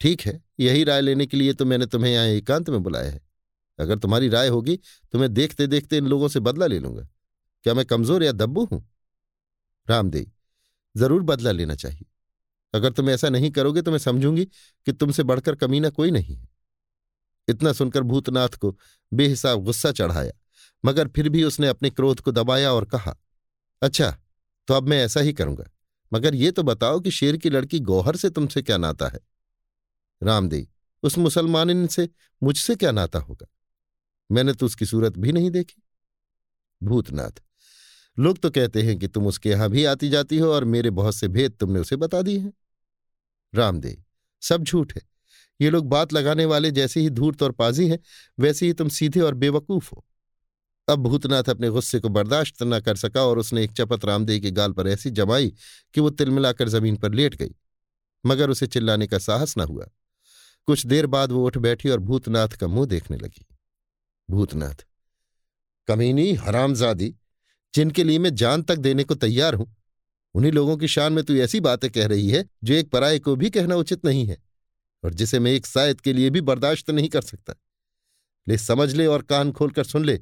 ठीक 0.00 0.20
है, 0.20 0.42
यही 0.60 0.84
राय 0.84 1.00
लेने 1.00 1.26
के 1.26 1.36
लिए 1.36 1.52
तो 1.52 1.64
मैंने 1.64 1.86
तुम्हें 1.86 2.12
यहाँ 2.12 2.26
एकांत 2.26 2.70
में 2.70 2.82
बुलाया 2.82 3.10
है। 3.10 3.23
अगर 3.78 3.98
तुम्हारी 3.98 4.28
राय 4.28 4.48
होगी 4.48 4.78
तो 5.14 5.18
मैं 5.18 5.32
देखते 5.34 5.66
देखते 5.66 5.96
इन 5.96 6.06
लोगों 6.06 6.28
से 6.28 6.40
बदला 6.40 6.66
ले 6.66 6.78
लूँगा। 6.78 7.06
क्या 7.64 7.74
मैं 7.74 7.84
कमज़ोर 7.86 8.22
या 8.22 8.32
दब्बू 8.32 8.64
हूँ? 8.64 8.84
रामदेव, 9.88 10.30
ज़रूर 10.94 11.22
बदला 11.22 11.50
लेना 11.50 11.74
चाहिए। 11.74 12.06
अगर 12.74 12.92
तुम 12.92 13.10
ऐसा 13.10 13.28
नहीं 13.28 13.50
करोगे 13.50 13.82
तो 13.82 13.90
मैं 13.90 13.98
समझूँगी 13.98 14.44
कि 14.44 14.92
तुमसे 14.92 15.22
बढ़कर 15.22 15.54
कमीना 15.54 15.90
कोई 15.90 16.10
नहीं 16.10 16.36
है। 16.36 16.48
इतना 17.48 17.72
सुनकर 17.72 18.02
भूतनाथ 18.02 18.56
को 18.58 18.76
बेहिसाब 19.12 19.62
गुस्सा 19.64 19.92
चढ़ाया, 19.92 20.32
मगर 20.84 21.08
फिर 21.08 21.28
भी 21.28 21.42
उसने 21.44 21.68
अपने 21.68 21.90
क्रोध 21.90 22.20
को 22.20 22.32
दबाया 22.32 22.72
और 22.72 22.84
कहा 22.84 23.16
अच्छा 23.82 24.10
तो 24.68 24.74
अब 24.74 24.88
मैं 24.88 25.02
ऐसा 25.04 25.20
ही 25.20 25.32
करूँगा। 25.32 25.64
मगर 26.12 26.34
ये 26.34 26.50
तो 26.50 26.62
बताओ 26.62 27.00
कि 27.00 27.10
शेर 27.10 27.36
की 27.36 27.50
लड़की 27.50 27.80
गौहर 27.80 28.16
से 28.16 28.30
तुमसे 28.30 28.62
क्या 28.62 28.76
नाता 28.78 29.08
है? 29.08 29.20
रामदेव, 30.22 30.66
उस 31.02 31.18
मुसलमान 31.18 31.86
से 31.86 32.08
मुझसे 32.42 32.76
क्या 32.76 32.92
नाता 32.92 33.18
होगा? 33.18 33.46
मैंने 34.30 34.52
तो 34.52 34.66
उसकी 34.66 34.86
सूरत 34.86 35.18
भी 35.18 35.32
नहीं 35.32 35.50
देखी। 35.50 35.82
भूतनाथ, 36.80 37.42
लोग 38.16 38.38
तो 38.38 38.50
कहते 38.50 38.82
हैं 38.82 38.98
कि 38.98 39.08
तुम 39.08 39.26
उसके 39.26 39.50
यहाँ 39.50 39.68
भी 39.70 39.84
आती 39.84 40.08
जाती 40.08 40.38
हो 40.38 40.52
और 40.52 40.64
मेरे 40.66 40.90
बहुत 40.92 41.14
से 41.14 41.28
भेद 41.28 41.52
तुमने 41.52 41.80
उसे 41.80 41.96
बता 41.96 42.22
दिए 42.22 42.38
हैं। 42.38 42.52
रामदेव, 43.52 44.02
सब 44.42 44.62
झूठ 44.62 44.94
है। 44.96 45.02
ये 45.60 45.70
लोग 45.70 45.88
बात 45.88 46.12
लगाने 46.12 46.44
वाले 46.44 46.70
जैसे 46.70 47.00
ही 47.00 47.10
धूर्त 47.10 47.42
और 47.42 47.52
पाजी 47.52 47.88
हैं, 47.88 47.98
वैसे 48.38 48.66
ही 48.66 48.72
तुम 48.72 48.88
सीधे 48.88 49.20
और 49.20 49.34
बेवकूफ़ 49.34 49.90
हो। 49.92 50.04
अब 50.88 50.98
भूतनाथ 50.98 51.44
अपने 51.44 51.68
गुस्से 51.68 52.00
को 52.00 52.08
बर्दाश्त 52.08 52.62
न 52.62 52.80
कर 52.80 52.96
सका 52.96 53.22
और 53.22 53.38
उसने 53.38 53.62
एक 53.64 53.72
चपत 53.72 54.04
रामदेव 54.04 54.40
के 54.40 54.50
गाल 54.50 54.72
पर 54.72 54.88
ऐसी 54.88 55.10
जमाई 55.10 55.52
कि 55.94 56.00
वो 56.00 56.10
तिलमिलाकर 56.10 56.68
ज़मीन 56.68 56.96
पर 56.96 57.12
लेट 57.12 57.34
गई, 57.34 57.54
मगर 58.24 58.50
उसे 58.50 58.66
चिल्लाने 58.66 59.06
का 59.06 59.18
साहस 59.18 59.56
न 59.58 59.60
हुआ। 59.60 59.86
कुछ 60.68 60.86
देर 60.86 61.06
बाद 61.06 61.32
वो 61.32 61.46
उठ 61.46 61.58
बैठी 61.58 61.88
और 61.88 61.98
भूतनाथ 62.00 62.48
का 62.48 62.66
मुँह 62.66 62.86
देखने 62.86 63.16
लगी। 63.16 63.46
भूतनाथ। 64.30 64.84
कमीनी, 65.88 66.32
हरामजादी, 66.32 67.14
जिनके 67.74 68.04
लिए 68.04 68.18
मैं 68.18 68.34
जान 68.34 68.62
तक 68.62 68.76
देने 68.76 69.04
को 69.04 69.14
तैयार 69.14 69.54
हूँ, 69.54 69.74
उन्हीं 70.34 70.52
लोगों 70.52 70.76
की 70.76 70.88
शान 70.88 71.12
में 71.12 71.24
तू 71.24 71.34
ऐसी 71.34 71.60
बातें 71.60 71.90
कह 71.90 72.06
रही 72.06 72.30
है, 72.30 72.44
जो 72.64 72.74
एक 72.74 72.90
पराये 72.90 73.18
को 73.18 73.36
भी 73.36 73.50
कहना 73.50 73.76
उचित 73.76 74.04
नहीं 74.04 74.26
है, 74.26 74.36
और 75.04 75.14
जिसे 75.14 75.38
मैं 75.38 75.52
एक 75.52 75.66
शायद 75.66 76.00
के 76.00 76.12
लिए 76.12 76.30
भी 76.30 76.40
बर्दाश्त 76.40 76.90
नहीं 76.90 77.08
कर 77.08 77.22
सकता। 77.22 77.54
ले, 78.48 78.58
समझ 78.58 78.94
ले 78.94 79.06
और 79.06 79.22
कान 79.22 79.52
खोलकर 79.52 79.84
सुन 79.84 80.04
ले 80.04 80.16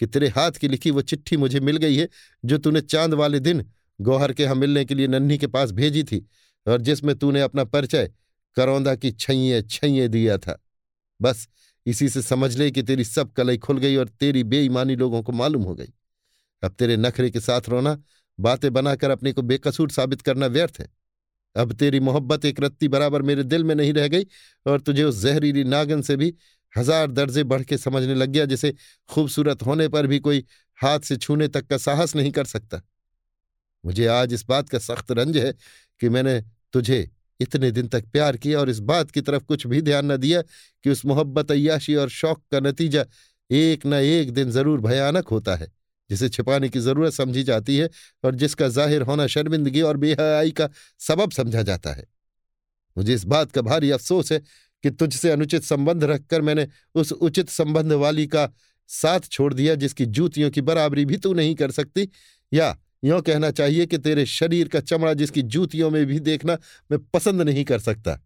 कि 0.00 0.06
तेरे 0.06 0.28
हाथ 0.28 0.52
की 0.52 0.68
लिखी 0.68 0.90
वो 0.90 1.02
चिट्ठी 1.02 1.36
मुझे 1.36 1.60
मिल 1.60 1.76
गई 1.76 1.96
है, 1.96 2.08
जो 2.44 2.58
तूने 2.58 2.80
चाँद 2.80 3.14
वाले 3.14 3.40
दिन 3.40 3.64
गौहर 4.00 4.32
के 4.32 4.42
यहाँ 4.42 4.54
मिलने 4.54 4.84
के 4.84 4.94
लिए 4.94 5.06
नन्ही 5.06 5.38
के 5.38 5.46
पास 5.46 5.70
भेजी 5.70 6.04
थी, 6.04 6.26
और 6.66 6.80
जिसमें 6.80 7.14
तूने 7.16 7.40
अपना 7.40 7.64
परिचय 7.64 8.10
करौंदा 8.56 8.94
की 8.94 9.10
छैये 9.12 9.62
छैये 9.62 10.08
दिया 10.08 10.38
था। 10.38 10.64
बस 11.22 11.48
इसी 11.88 12.08
से 12.08 12.22
समझ 12.22 12.56
ले 12.56 12.70
कि 12.70 12.82
तेरी 12.82 13.04
सब 13.04 13.32
कलई 13.32 13.58
खुल 13.58 13.78
गई 13.78 13.96
और 13.96 14.08
तेरी 14.10 14.42
बेईमानी 14.44 14.96
लोगों 14.96 15.22
को 15.22 15.32
मालूम 15.32 15.62
हो 15.62 15.74
गई। 15.74 15.92
अब 16.62 16.72
तेरे 16.72 16.96
नखरे 16.96 17.30
के 17.30 17.40
साथ 17.40 17.68
रोना, 17.68 17.96
बातें 18.38 18.72
बनाकर 18.72 19.10
अपने 19.10 19.32
को 19.32 19.42
बेकसूर 19.42 19.90
साबित 19.90 20.22
करना 20.22 20.46
व्यर्थ 20.46 20.80
है। 20.80 20.88
अब 21.56 21.72
तेरी 21.72 22.00
मोहब्बत 22.00 22.44
एक 22.44 22.60
रत्ती 22.60 22.88
बराबर 22.88 23.22
मेरे 23.22 23.42
दिल 23.44 23.64
में 23.64 23.74
नहीं 23.74 23.92
रह 23.92 24.08
गई 24.08 24.26
और 24.66 24.80
तुझे 24.80 25.04
उस 25.04 25.22
जहरीली 25.22 25.64
नागन 25.64 26.02
से 26.02 26.16
भी 26.16 26.34
हज़ार 26.74 27.10
दर्जे 27.10 27.44
बढ़ 27.44 27.62
के 27.62 27.78
समझने 27.78 28.14
लग 28.14 28.28
गया 28.28 28.44
जिसे 28.44 28.74
खूबसूरत 29.10 29.62
होने 29.62 29.88
पर 29.88 30.06
भी 30.06 30.18
कोई 30.18 30.44
हाथ 30.78 31.00
से 31.00 31.16
छूने 31.16 31.48
तक 31.48 31.66
का 31.66 31.78
साहस 31.78 32.14
नहीं 32.16 32.30
कर 32.32 32.44
सकता। 32.44 32.80
मुझे 33.84 34.06
आज 34.06 34.32
इस 34.32 34.44
बात 34.46 34.68
का 34.68 34.78
सख्त 34.78 35.12
रंज 35.12 35.36
है 35.36 35.52
कि 36.00 36.08
मैंने 36.08 36.40
तुझे 36.72 37.10
इतने 37.40 37.70
दिन 37.70 37.88
तक 37.88 38.04
प्यार 38.12 38.36
किया 38.36 38.60
और 38.60 38.70
इस 38.70 38.78
बात 38.82 39.10
की 39.10 39.20
तरफ़ 39.20 39.42
कुछ 39.44 39.66
भी 39.66 39.80
ध्यान 39.82 40.12
न 40.12 40.16
दिया 40.16 40.42
कि 40.42 40.90
उस 40.90 41.04
मोहब्बत 41.06 41.50
अयाशी 41.52 41.94
और 41.94 42.08
शौक 42.10 42.42
का 42.52 42.60
नतीजा 42.60 43.04
एक 43.50 43.86
न 43.86 43.94
एक 43.94 44.30
दिन 44.32 44.50
ज़रूर 44.50 44.80
भयानक 44.80 45.28
होता 45.28 45.54
है, 45.56 45.66
जिसे 46.10 46.28
छिपाने 46.28 46.68
की 46.68 46.80
ज़रूरत 46.80 47.12
समझी 47.12 47.42
जाती 47.44 47.76
है 47.76 47.88
और 48.24 48.34
जिसका 48.34 48.68
ज़ाहिर 48.68 49.02
होना 49.02 49.26
शर्मिंदगी 49.28 49.80
और 49.82 49.96
बेहयाई 49.96 50.50
का 50.52 50.68
सबब 51.00 51.30
समझा 51.32 51.62
जाता 51.62 51.92
है। 51.92 52.06
मुझे 52.96 53.14
इस 53.14 53.24
बात 53.26 53.52
का 53.52 53.62
भारी 53.62 53.90
अफसोस 53.90 54.32
है 54.32 54.38
कि 54.84 54.90
तुझसे 54.90 55.30
अनुचित 55.30 55.62
संबंध 55.64 56.04
रखकर 56.04 56.42
मैंने 56.42 56.66
उस 56.94 57.12
उचित 57.12 57.48
संबंध 57.50 57.92
वाली 57.94 58.26
का 58.26 58.48
साथ 58.90 59.20
छोड़ 59.30 59.52
दिया 59.54 59.74
जिसकी 59.74 60.06
जूतियों 60.08 60.50
की 60.50 60.60
बराबरी 60.62 61.04
भी 61.04 61.16
तू 61.16 61.32
नहीं 61.34 61.54
कर 61.54 61.70
सकती, 61.70 62.08
या 62.52 62.76
यों 63.02 63.20
कहना 63.22 63.50
चाहिए 63.50 63.86
कि 63.86 63.98
तेरे 63.98 64.24
शरीर 64.26 64.68
का 64.68 64.80
चमड़ा 64.80 65.12
जिसकी 65.14 65.42
जूतियों 65.44 65.90
में 65.90 66.04
भी 66.06 66.18
देखना 66.20 66.58
मैं 66.90 66.98
पसंद 67.14 67.42
नहीं 67.42 67.64
कर 67.64 67.78
सकता। 67.80 68.18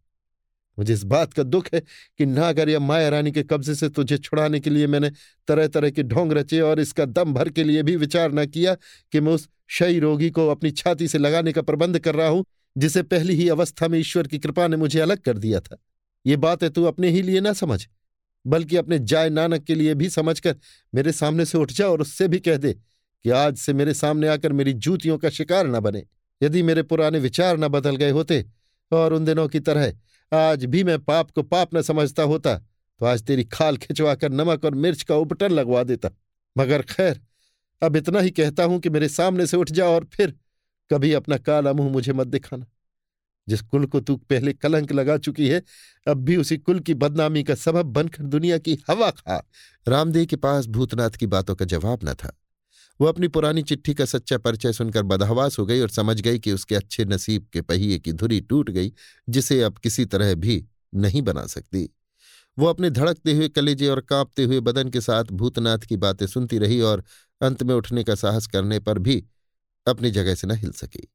मुझे 0.78 0.92
इस 0.92 1.02
बात 1.04 1.32
का 1.32 1.42
दुख 1.42 1.66
है 1.74 1.80
कि 2.18 2.26
नागर 2.26 2.68
या 2.68 2.78
माया 2.80 3.08
रानी 3.08 3.32
के 3.32 3.42
कब्जे 3.42 3.74
से 3.74 3.88
तुझे 3.88 4.18
छुड़ाने 4.18 4.60
के 4.60 4.70
लिए 4.70 4.86
मैंने 4.86 5.10
तरह 5.48 5.66
तरह 5.68 5.90
के 5.90 6.02
ढोंग 6.02 6.32
रचे 6.32 6.60
और 6.60 6.80
इसका 6.80 7.04
दम 7.06 7.34
भर 7.34 7.48
के 7.48 7.64
लिए 7.64 7.82
भी 7.82 7.96
विचार 7.96 8.32
न 8.32 8.46
किया 8.46 8.74
कि 9.12 9.20
मैं 9.20 9.32
उस 9.32 9.48
शयी 9.70 9.98
रोगी 9.98 10.30
को 10.30 10.48
अपनी 10.48 10.70
छाती 10.70 11.08
से 11.08 11.18
लगाने 11.18 11.52
का 11.52 11.62
प्रबंध 11.62 11.98
कर 11.98 12.14
रहा 12.14 12.28
हूँ, 12.28 12.44
जिसे 12.76 13.02
पहली 13.02 13.34
ही 13.34 13.48
अवस्था 13.48 13.88
में 13.88 13.98
ईश्वर 13.98 14.26
की 14.26 14.38
कृपा 14.38 14.66
ने 14.68 14.76
मुझे 14.76 15.00
अलग 15.00 15.18
कर 15.18 15.38
दिया 15.38 15.60
था। 15.60 15.76
ये 16.24 16.36
बात 16.36 16.64
तू 16.64 16.84
अपने 16.84 17.08
ही 17.08 17.22
लिए 17.22 17.40
ना 17.40 17.52
समझ, 17.52 17.86
बल्कि 18.44 18.76
अपने 18.76 18.98
जाय 18.98 19.30
नानक 19.30 19.64
के 19.64 19.74
लिए 19.74 19.94
भी 19.94 20.08
समझकर 20.10 20.56
मेरे 20.92 21.12
सामने 21.12 21.44
से 21.44 21.58
उठ 21.58 21.72
जा 21.72 21.88
और 21.88 22.00
उससे 22.00 22.28
भी 22.28 22.38
कह 22.38 22.56
दे 22.56 22.74
कि 23.24 23.30
आज 23.30 23.56
से 23.56 23.72
मेरे 23.72 23.94
सामने 23.94 24.28
आकर 24.28 24.52
मेरी 24.52 24.72
जूतियों 24.72 25.18
का 25.18 25.30
शिकार 25.30 25.66
न 25.66 25.80
बने, 25.80 26.04
यदि 26.40 26.62
मेरे 26.62 26.82
पुराने 26.82 27.18
विचार 27.18 27.58
न 27.58 27.68
बदल 27.68 27.96
गए 27.96 28.10
होते 28.10 28.44
और 28.92 29.12
उन 29.12 29.24
दिनों 29.24 29.48
की 29.48 29.60
तरह 29.60 29.92
आज 30.32 30.64
भी 30.64 30.84
मैं 30.84 30.98
पाप 30.98 31.30
को 31.30 31.42
पाप 31.42 31.74
न 31.74 31.82
समझता 31.82 32.22
होता 32.22 32.56
तो 32.56 33.06
आज 33.06 33.22
तेरी 33.22 33.44
खाल 33.44 33.76
खिंचवाकर 33.76 34.32
नमक 34.32 34.64
और 34.64 34.74
मिर्च 34.74 35.02
का 35.02 35.16
उपटन 35.16 35.52
लगवा 35.52 35.82
देता। 35.82 36.10
मगर 36.56 36.82
खैर, 36.82 37.20
अब 37.82 37.96
इतना 37.96 38.20
ही 38.20 38.30
कहता 38.30 38.64
हूँ 38.64 38.78
कि 38.80 38.90
मेरे 38.90 39.08
सामने 39.08 39.46
से 39.46 39.56
उठ 39.56 39.70
जा 39.70 39.86
और 39.86 40.04
फिर 40.04 40.34
कभी 40.90 41.12
अपना 41.12 41.36
काला 41.36 41.72
मुँह 41.72 41.90
मुझे 41.92 42.12
मत 42.12 42.26
दिखाना। 42.26 42.66
जिस 43.48 43.60
कुल 43.60 43.86
को 43.86 44.00
तू 44.00 44.16
पहले 44.16 44.52
कलंक 44.52 44.92
लगा 44.92 45.16
चुकी 45.18 45.48
है, 45.48 45.62
अब 46.06 46.24
भी 46.24 46.36
उसी 46.36 46.56
कुल 46.56 46.80
की 46.80 46.94
बदनामी 46.94 47.42
का 47.42 47.54
सबब 47.54 47.86
बनकर 47.86 48.22
दुनिया 48.24 48.58
की 48.58 48.78
हवा 48.90 49.10
खा। 49.10 49.42
रामदेव 49.88 50.26
के 50.26 50.36
पास 50.36 50.66
भूतनाथ 50.66 51.10
की 51.10 51.26
बातों 51.26 51.54
का 51.54 51.64
जवाब 51.64 52.00
न 52.04 52.14
था। 52.14 52.36
वो 53.00 53.06
अपनी 53.06 53.28
पुरानी 53.28 53.62
चिट्ठी 53.62 53.94
का 53.94 54.04
सच्चा 54.04 54.38
परिचय 54.38 54.72
सुनकर 54.72 55.02
बदहवास 55.02 55.58
हो 55.58 55.66
गई 55.66 55.80
और 55.80 55.88
समझ 55.88 56.20
गई 56.20 56.38
कि 56.38 56.52
उसके 56.52 56.74
अच्छे 56.74 57.04
नसीब 57.04 57.46
के 57.52 57.60
पहिए 57.60 57.98
की 57.98 58.12
धुरी 58.12 58.40
टूट 58.40 58.70
गई, 58.70 58.92
जिसे 59.28 59.62
अब 59.62 59.78
किसी 59.78 60.04
तरह 60.04 60.34
भी 60.34 60.66
नहीं 60.94 61.22
बना 61.22 61.46
सकती। 61.46 61.94
वो 62.58 62.66
अपने 62.66 62.90
धड़कते 62.90 63.32
हुए 63.32 63.48
कलेजे 63.48 63.88
और 63.88 64.00
कांपते 64.00 64.44
हुए 64.44 64.60
बदन 64.60 64.88
के 64.88 65.00
साथ 65.00 65.24
भूतनाथ 65.24 65.78
की 65.78 65.96
बातें 65.96 66.26
सुनती 66.26 66.58
रही 66.58 66.80
और 66.80 67.04
अंत 67.42 67.62
में 67.62 67.74
उठने 67.74 68.04
का 68.04 68.14
साहस 68.14 68.46
करने 68.46 68.80
पर 68.80 68.98
भी 68.98 69.24
अपनी 69.86 70.10
जगह 70.10 70.34
से 70.34 70.46
न 70.46 70.50
हिल 70.50 70.72
सकी। 70.72 71.12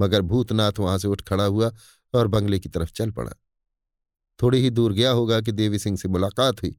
मगर 0.00 0.22
भूतनाथ 0.22 0.72
वहाँ 0.78 0.98
से 0.98 1.08
उठ 1.08 1.22
खड़ा 1.22 1.44
हुआ 1.44 1.72
और 2.14 2.26
बंगले 2.26 2.58
की 2.58 2.68
तरफ़ 2.68 2.92
चल 2.92 3.10
पड़ा। 3.10 3.32
थोड़ी 4.42 4.58
ही 4.58 4.70
दूर 4.70 4.92
गया 4.92 5.10
होगा 5.10 5.40
कि 5.40 5.52
देवी 5.52 5.78
सिंह 5.78 5.96
से 5.96 6.08
मुलाकात 6.08 6.62
हुई, 6.62 6.76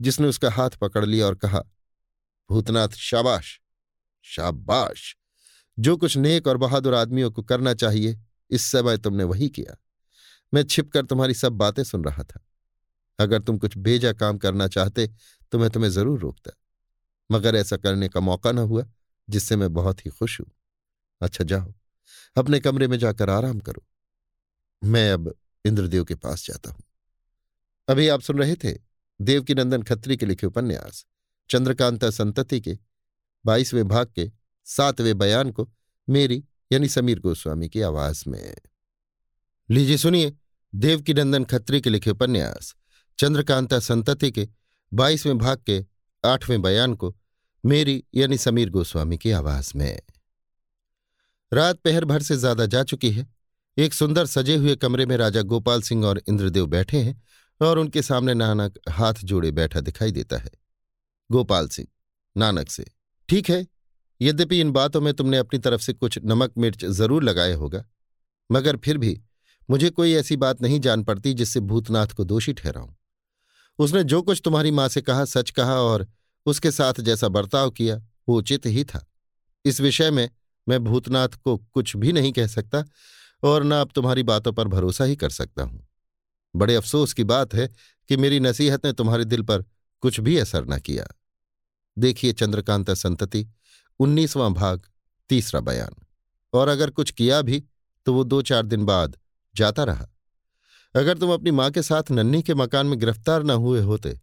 जिसने 0.00 0.28
उसका 0.28 0.50
हाथ 0.50 0.70
पकड़ 0.70 1.04
लिया 1.04 1.26
और 1.26 1.34
कहा, 1.34 1.62
भूतनाथ, 2.50 2.88
शाबाश! 2.88 3.60
शाबाश। 4.28 5.14
जो 5.78 5.96
कुछ 5.96 6.16
नेक 6.16 6.46
और 6.46 6.56
बहादुर 6.56 6.94
आदमियों 6.94 7.30
को 7.30 7.42
करना 7.42 7.74
चाहिए, 7.74 8.18
इस 8.50 8.62
समय 8.62 8.98
तुमने 8.98 9.24
वही 9.24 9.48
किया। 9.48 9.76
मैं 10.52 10.62
छिपकर 10.64 11.06
तुम्हारी 11.06 11.34
सब 11.34 11.52
बातें 11.54 11.82
सुन 11.84 12.04
रहा 12.04 12.22
था। 12.22 12.44
अगर 13.18 13.42
तुम 13.42 13.58
कुछ 13.58 13.76
बेजा 13.78 14.12
काम 14.12 14.38
करना 14.38 14.68
चाहते 14.68 15.06
तो 15.52 15.58
मैं 15.58 15.70
तुम्हें 15.70 15.90
ज़रूर 15.90 16.18
रोकता। 16.20 16.50
मगर 17.30 17.56
ऐसा 17.56 17.76
करने 17.76 18.08
का 18.08 18.20
मौका 18.20 18.52
न 18.52 18.58
हुआ, 18.58 18.84
जिससे 19.28 19.56
मैं 19.56 19.72
बहुत 19.72 20.04
ही 20.06 20.10
खुश 20.10 20.40
हूँ। 20.40 20.50
अच्छा 21.20 21.44
जाओ, 21.44 21.72
अपने 22.36 22.60
कमरे 22.60 22.88
में 22.88 22.98
जाकर 22.98 23.30
आराम 23.30 23.60
करो। 23.60 23.84
मैं 24.82 25.10
अब 25.12 25.34
इंद्रदेव 25.64 26.04
के 26.04 26.14
पास 26.14 26.46
जाता 26.46 26.70
हूँ। 26.70 26.82
अभी 27.88 28.08
आप 28.08 28.20
सुन 28.20 28.38
रहे 28.38 28.54
थे 28.54 28.76
देवकी 29.20 29.54
नंदन 29.54 29.82
खत्री 29.82 30.16
के 30.16 30.26
लिखे 30.26 30.46
उपन्यास, 30.46 31.04
चंद्रकांता 31.50 32.10
संतति 32.10 32.60
के 32.60 32.78
बाईसवें 33.46 33.88
भाग 33.88 34.12
के 34.14 34.30
सातवें 34.66 35.18
बयान 35.18 35.50
को 35.50 35.68
मेरी 36.08 36.44
यानी 36.72 36.88
समीर 36.88 37.20
गोस्वामी 37.20 37.68
की 37.68 37.80
आवाज़ 37.80 38.24
में। 38.26 38.54
लीजिए 39.70 39.96
सुनिए 39.96 40.32
देवकी 40.74 41.14
नंदन 41.14 41.44
खत्री 41.44 41.80
के 41.80 41.90
लिखे 41.90 42.10
उपन्यास, 42.10 42.74
चंद्रकांता 43.18 43.78
संतति 43.78 44.30
के 44.30 44.48
बाईसवें 44.92 45.38
भाग 45.38 45.62
के 45.66 45.84
आठवें 46.24 46.62
बयान 46.62 46.94
को 46.94 47.14
मेरी 47.64 48.04
यानी 48.14 48.38
समीर 48.38 48.70
गोस्वामी 48.70 49.18
की 49.18 49.30
आवाज़ 49.30 49.72
में। 49.76 50.00
रात 51.52 51.78
पहर 51.78 52.04
भर 52.04 52.22
से 52.22 52.36
ज़्यादा 52.36 52.66
जा 52.66 52.82
चुकी 52.82 53.10
है। 53.10 53.26
एक 53.78 53.94
सुंदर 53.94 54.26
सजे 54.26 54.56
हुए 54.56 54.76
कमरे 54.76 55.06
में 55.06 55.16
राजा 55.16 55.42
गोपाल 55.42 55.82
सिंह 55.82 56.04
और 56.04 56.22
इंद्रदेव 56.28 56.66
बैठे 56.66 56.98
हैं 56.98 57.22
और 57.60 57.78
उनके 57.78 58.02
सामने 58.02 58.34
नानक 58.34 58.78
हाथ 58.88 59.14
जोड़े 59.14 59.50
बैठा 59.50 59.80
दिखाई 59.80 60.12
देता 60.12 60.38
है। 60.38 60.50
गोपाल 61.30 61.68
सिंह, 61.68 61.88
नानक 62.36 62.70
से। 62.70 62.86
ठीक 63.28 63.50
है, 63.50 63.66
यद्यपि 64.20 64.60
इन 64.60 64.70
बातों 64.70 65.00
में 65.00 65.12
तुमने 65.14 65.38
अपनी 65.38 65.58
तरफ़ 65.58 65.80
से 65.80 65.92
कुछ 65.92 66.18
नमक 66.24 66.52
मिर्च 66.58 66.84
ज़रूर 66.84 67.22
लगाया 67.22 67.56
होगा, 67.56 67.84
मगर 68.50 68.76
फिर 68.76 68.98
भी 68.98 69.20
मुझे 69.68 69.90
कोई 69.90 70.12
ऐसी 70.14 70.36
बात 70.36 70.62
नहीं 70.62 70.80
जान 70.80 71.02
पड़ती 71.04 71.32
जिससे 71.34 71.60
भूतनाथ 71.60 72.06
को 72.06 72.24
दोषी 72.24 72.52
ठहराऊं। 72.52 72.88
उसने 73.78 74.02
जो 74.04 74.20
कुछ 74.22 74.40
तुम्हारी 74.44 74.70
माँ 74.70 74.88
से 74.88 75.00
कहा, 75.00 75.24
सच 75.24 75.50
कहा 75.50 75.74
और 75.74 76.06
उसके 76.46 76.70
साथ 76.70 77.00
जैसा 77.00 77.28
बर्ताव 77.28 77.70
किया, 77.70 77.96
वो 78.28 78.38
उचित 78.38 78.66
ही 78.66 78.84
था। 78.84 79.04
इस 79.64 79.80
विषय 79.80 80.10
में 80.10 80.28
मैं 80.66 80.82
भूतनाथ 80.84 81.28
को 81.28 81.56
कुछ 81.56 81.96
भी 81.96 82.12
नहीं 82.12 82.32
कह 82.32 82.46
सकता 82.46 82.84
और 83.42 83.64
न 83.64 83.72
अब 83.72 83.90
तुम्हारी 83.94 84.22
बातों 84.22 84.52
पर 84.52 84.68
भरोसा 84.68 85.04
ही 85.04 85.16
कर 85.16 85.30
सकता 85.30 85.62
हूँ। 85.62 85.86
बड़े 86.54 86.74
अफसोस 86.74 87.12
की 87.12 87.24
बात 87.24 87.54
है 87.54 87.68
कि 88.10 88.16
मेरी 88.16 88.40
नसीहत 88.40 88.86
ने 88.86 88.92
तुम्हारे 88.92 89.24
दिल 89.24 89.42
पर 89.42 89.64
कुछ 90.02 90.20
भी 90.20 90.36
असर 90.38 90.64
न 90.64 90.78
किया। 90.78 91.06
देखिए 91.98 92.32
चंद्रकांता 92.32 92.94
संतति, 92.94 93.46
उन्नीसवां 94.00 94.52
भाग, 94.54 94.86
तीसरा 95.30 95.60
बयान। 95.60 95.94
और 96.52 96.68
अगर 96.68 96.90
कुछ 96.90 97.10
किया 97.10 97.40
भी 97.42 97.62
तो 98.06 98.14
वो 98.14 98.24
दो 98.24 98.40
चार 98.42 98.66
दिन 98.66 98.84
बाद 98.84 99.16
जाता 99.54 99.84
रहा। 99.84 100.06
अगर 100.94 101.18
तुम 101.18 101.32
अपनी 101.32 101.50
माँ 101.50 101.70
के 101.70 101.82
साथ 101.82 102.10
नन्ही 102.10 102.42
के 102.42 102.54
मकान 102.54 102.86
में 102.86 102.98
गिरफ़्तार 103.00 103.42
न 103.42 103.50
हुए 103.58 103.80
होते 103.82 104.18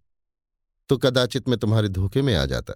तो 0.89 0.97
कदाचित 0.97 1.49
मैं 1.49 1.57
तुम्हारे 1.59 1.89
धोखे 1.89 2.21
में 2.21 2.35
आ 2.35 2.45
जाता, 2.45 2.73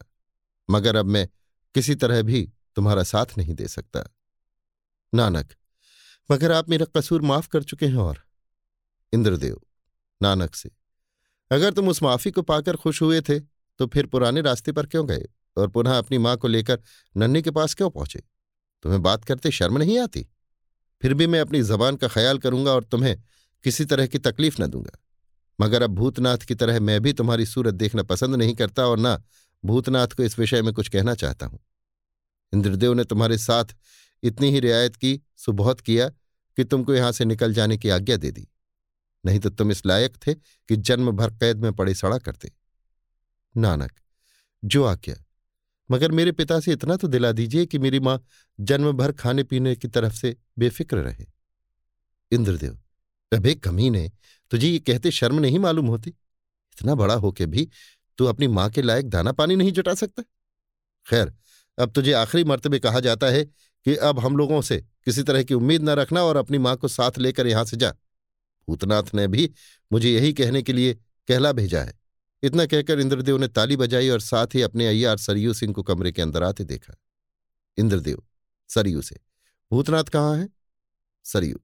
मगर 0.69 0.95
अब 0.95 1.05
मैं 1.05 1.27
किसी 1.75 1.95
तरह 1.95 2.21
भी 2.21 2.41
तुम्हारा 2.75 3.03
साथ 3.03 3.37
नहीं 3.37 3.53
दे 3.53 3.67
सकता। 3.67 4.03
नानक, 5.13 5.53
मगर 6.29 6.51
आप 6.51 6.69
मेरा 6.69 6.85
कसूर 6.97 7.21
माफ़ 7.21 7.47
कर 7.47 7.63
चुके 7.63 7.85
हैं 7.85 7.97
और, 7.97 8.19
इंद्रदेव, 9.13 9.59
नानक 10.21 10.55
से, 10.55 10.71
अगर 11.51 11.73
तुम 11.73 11.89
उस 11.89 12.01
माफ़ी 12.03 12.31
को 12.31 12.41
पाकर 12.41 12.75
खुश 12.75 13.01
हुए 13.01 13.21
थे 13.21 13.39
तो 13.79 13.87
फिर 13.87 14.05
पुराने 14.05 14.41
रास्ते 14.41 14.71
पर 14.71 14.85
क्यों 14.85 15.07
गए? 15.07 15.25
और 15.57 15.67
पुनः 15.67 15.97
अपनी 15.97 16.17
माँ 16.17 16.37
को 16.37 16.47
लेकर 16.47 16.79
नन्ही 17.17 17.41
के 17.41 17.51
पास 17.51 17.73
क्यों 17.73 17.89
पहुँचे? 17.89 18.23
तुम्हें 18.83 19.01
बात 19.01 19.25
करते 19.25 19.51
शर्म 19.51 19.77
नहीं 19.77 19.99
आती? 19.99 20.27
फिर 21.01 21.13
भी 21.13 21.27
मैं 21.27 21.39
अपनी 21.39 21.61
जबान 21.63 21.95
का 21.95 22.07
ख्याल 22.07 22.37
करूँगा 22.37 22.71
और 22.71 22.83
तुम्हें 22.83 23.23
किसी 23.63 23.85
तरह 23.85 24.07
की 24.07 24.17
तकलीफ़ 24.17 24.61
न 24.61 24.67
दूँगा। 24.67 24.99
मगर 25.61 25.83
अब 25.83 25.89
भूतनाथ 25.89 26.37
की 26.37 26.55
तरह 26.55 26.79
मैं 26.79 27.01
भी 27.01 27.13
तुम्हारी 27.13 27.45
सूरत 27.45 27.73
देखना 27.73 28.03
पसंद 28.03 28.35
नहीं 28.35 28.55
करता 28.55 28.85
और 28.85 28.99
ना 28.99 29.23
भूतनाथ 29.65 30.07
को 30.07 30.23
इस 30.23 30.39
विषय 30.39 30.61
में 30.61 30.73
कुछ 30.73 30.89
कहना 30.89 31.15
चाहता 31.15 31.45
हूँ। 31.45 31.59
इंद्रदेव 32.53 32.93
ने 32.93 33.03
तुम्हारे 33.03 33.37
साथ 33.37 33.65
इतनी 34.23 34.51
ही 34.51 34.59
रियायत 34.59 34.95
की 34.95 35.21
सो 35.37 35.51
बहुत 35.51 35.81
किया 35.81 36.09
कि 36.57 36.63
तुमको 36.63 36.93
यहाँ 36.93 37.11
से 37.11 37.25
निकल 37.25 37.53
जाने 37.53 37.77
की 37.77 37.89
आज्ञा 37.89 38.17
दे 38.17 38.31
दी। 38.31 38.47
नहीं 39.25 39.39
तो 39.39 39.49
तुम 39.49 39.71
इस 39.71 39.85
लायक 39.85 40.17
थे 40.27 40.33
कि 40.33 40.75
जन्म 40.75 41.11
भर 41.11 41.29
कैद 41.29 41.57
में 41.57 41.73
पड़े 41.73 41.93
सड़ा 41.93 42.17
करते। 42.17 42.51
नानक, 43.57 43.91
जो 44.65 44.83
आज्ञा। 44.83 45.15
मगर 45.91 46.11
मेरे 46.11 46.31
पिता 46.31 46.59
से 46.59 46.73
इतना 46.73 46.95
तो 46.95 47.07
दिला 47.07 47.31
दीजिए 47.31 47.65
कि 47.65 47.79
मेरी 47.79 47.99
माँ 47.99 48.23
जन्म 48.59 48.91
भर 48.91 49.11
खाने 49.11 49.43
पीने 49.43 49.75
की 49.75 49.87
तरफ़ 49.87 50.13
से 50.13 50.35
बेफिक्र 50.57 50.97
रहे। 50.97 51.25
इंद्रदेव, 52.31 52.79
अबे 53.33 53.55
कमी 53.55 53.89
ने 53.89 54.11
तुझे 54.51 54.67
ये 54.67 54.79
कहते 54.79 55.11
शर्म 55.11 55.39
नहीं 55.39 55.59
मालूम 55.59 55.87
होती? 55.87 56.09
इतना 56.09 56.95
बड़ा 56.95 57.13
होके 57.13 57.45
भी 57.45 57.69
तू 58.17 58.25
अपनी 58.25 58.47
माँ 58.47 58.69
के 58.69 58.81
लायक 58.81 59.09
दाना 59.09 59.31
पानी 59.31 59.55
नहीं 59.55 59.71
जुटा 59.71 59.93
सकता? 59.93 60.23
खैर, 61.07 61.33
अब 61.79 61.91
तुझे 61.91 62.13
आखिरी 62.13 62.43
मर्तबे 62.43 62.79
कहा 62.79 62.99
जाता 62.99 63.27
है 63.27 63.45
कि 63.85 63.95
अब 63.95 64.19
हम 64.19 64.37
लोगों 64.37 64.61
से 64.61 64.77
किसी 65.05 65.23
तरह 65.23 65.43
की 65.43 65.53
उम्मीद 65.53 65.81
न 65.81 65.89
रखना 65.89 66.23
और 66.23 66.37
अपनी 66.37 66.57
माँ 66.57 66.75
को 66.77 66.87
साथ 66.87 67.17
लेकर 67.17 67.47
यहाँ 67.47 67.65
से 67.65 67.77
जा। 67.77 67.93
भूतनाथ 68.69 69.03
ने 69.15 69.27
भी 69.27 69.51
मुझे 69.93 70.11
यही 70.11 70.33
कहने 70.33 70.61
के 70.61 70.73
लिए 70.73 70.93
कहला 71.27 71.51
भेजा 71.51 71.81
है। 71.81 71.98
इतना 72.43 72.65
कहकर 72.65 72.99
इंद्रदेव 72.99 73.37
ने 73.37 73.47
ताली 73.47 73.77
बजाई 73.77 74.09
और 74.09 74.19
साथ 74.19 74.55
ही 74.55 74.61
अपने 74.61 74.87
अय्यार 74.87 75.17
सरयू 75.17 75.53
सिंह 75.53 75.73
को 75.73 75.83
कमरे 75.83 76.11
के 76.11 76.21
अंदर 76.21 76.43
आते 76.43 76.63
देखा। 76.63 76.95
इंद्रदेव, 77.77 78.23
सरयू 78.69 79.01
से, 79.01 79.19
भूतनाथ 79.71 80.03
कहाँ 80.03 80.37
है? 80.37 80.49
सरयू, 81.25 81.59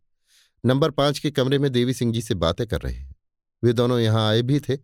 नंबर 0.63 0.91
पाँच 0.91 1.19
के 1.19 1.31
कमरे 1.31 1.59
में 1.59 1.71
देवी 1.71 1.93
सिंह 1.93 2.13
जी 2.13 2.21
से 2.21 2.33
बातें 2.33 2.65
कर 2.67 2.81
रहे 2.81 2.93
हैं। 2.93 3.15
वे 3.63 3.73
दोनों 3.73 3.99
यहाँ 3.99 4.27
आए 4.29 4.41
भी 4.41 4.59
थे, 4.59 4.77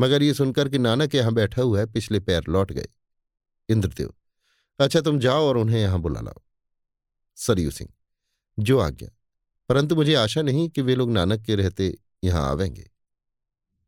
मगर 0.00 0.22
ये 0.22 0.34
सुनकर 0.34 0.68
कि 0.68 0.78
नानक 0.78 1.14
यहाँ 1.14 1.32
बैठा 1.32 1.62
हुआ 1.62 1.78
है, 1.78 1.86
पिछले 1.86 2.20
पैर 2.20 2.44
लौट 2.48 2.72
गए। 2.72 2.88
इंद्रदेव 3.68 4.12
अच्छा 4.78 5.00
तुम 5.00 5.18
जाओ 5.18 5.46
और 5.46 5.56
उन्हें 5.56 5.80
यहाँ 5.80 5.98
बुला 6.00 6.20
लाओ। 6.20 6.42
सरयू 7.38 7.70
सिंह, 7.70 7.90
जो 8.58 8.78
आज्ञा, 8.78 9.08
परंतु 9.68 9.96
मुझे 9.96 10.14
आशा 10.14 10.42
नहीं 10.42 10.68
कि 10.68 10.82
वे 10.82 10.94
लोग 10.94 11.10
नानक 11.10 11.42
के 11.42 11.54
रहते 11.54 11.96
यहाँ 12.24 12.48
आवेंगे। 12.50 12.90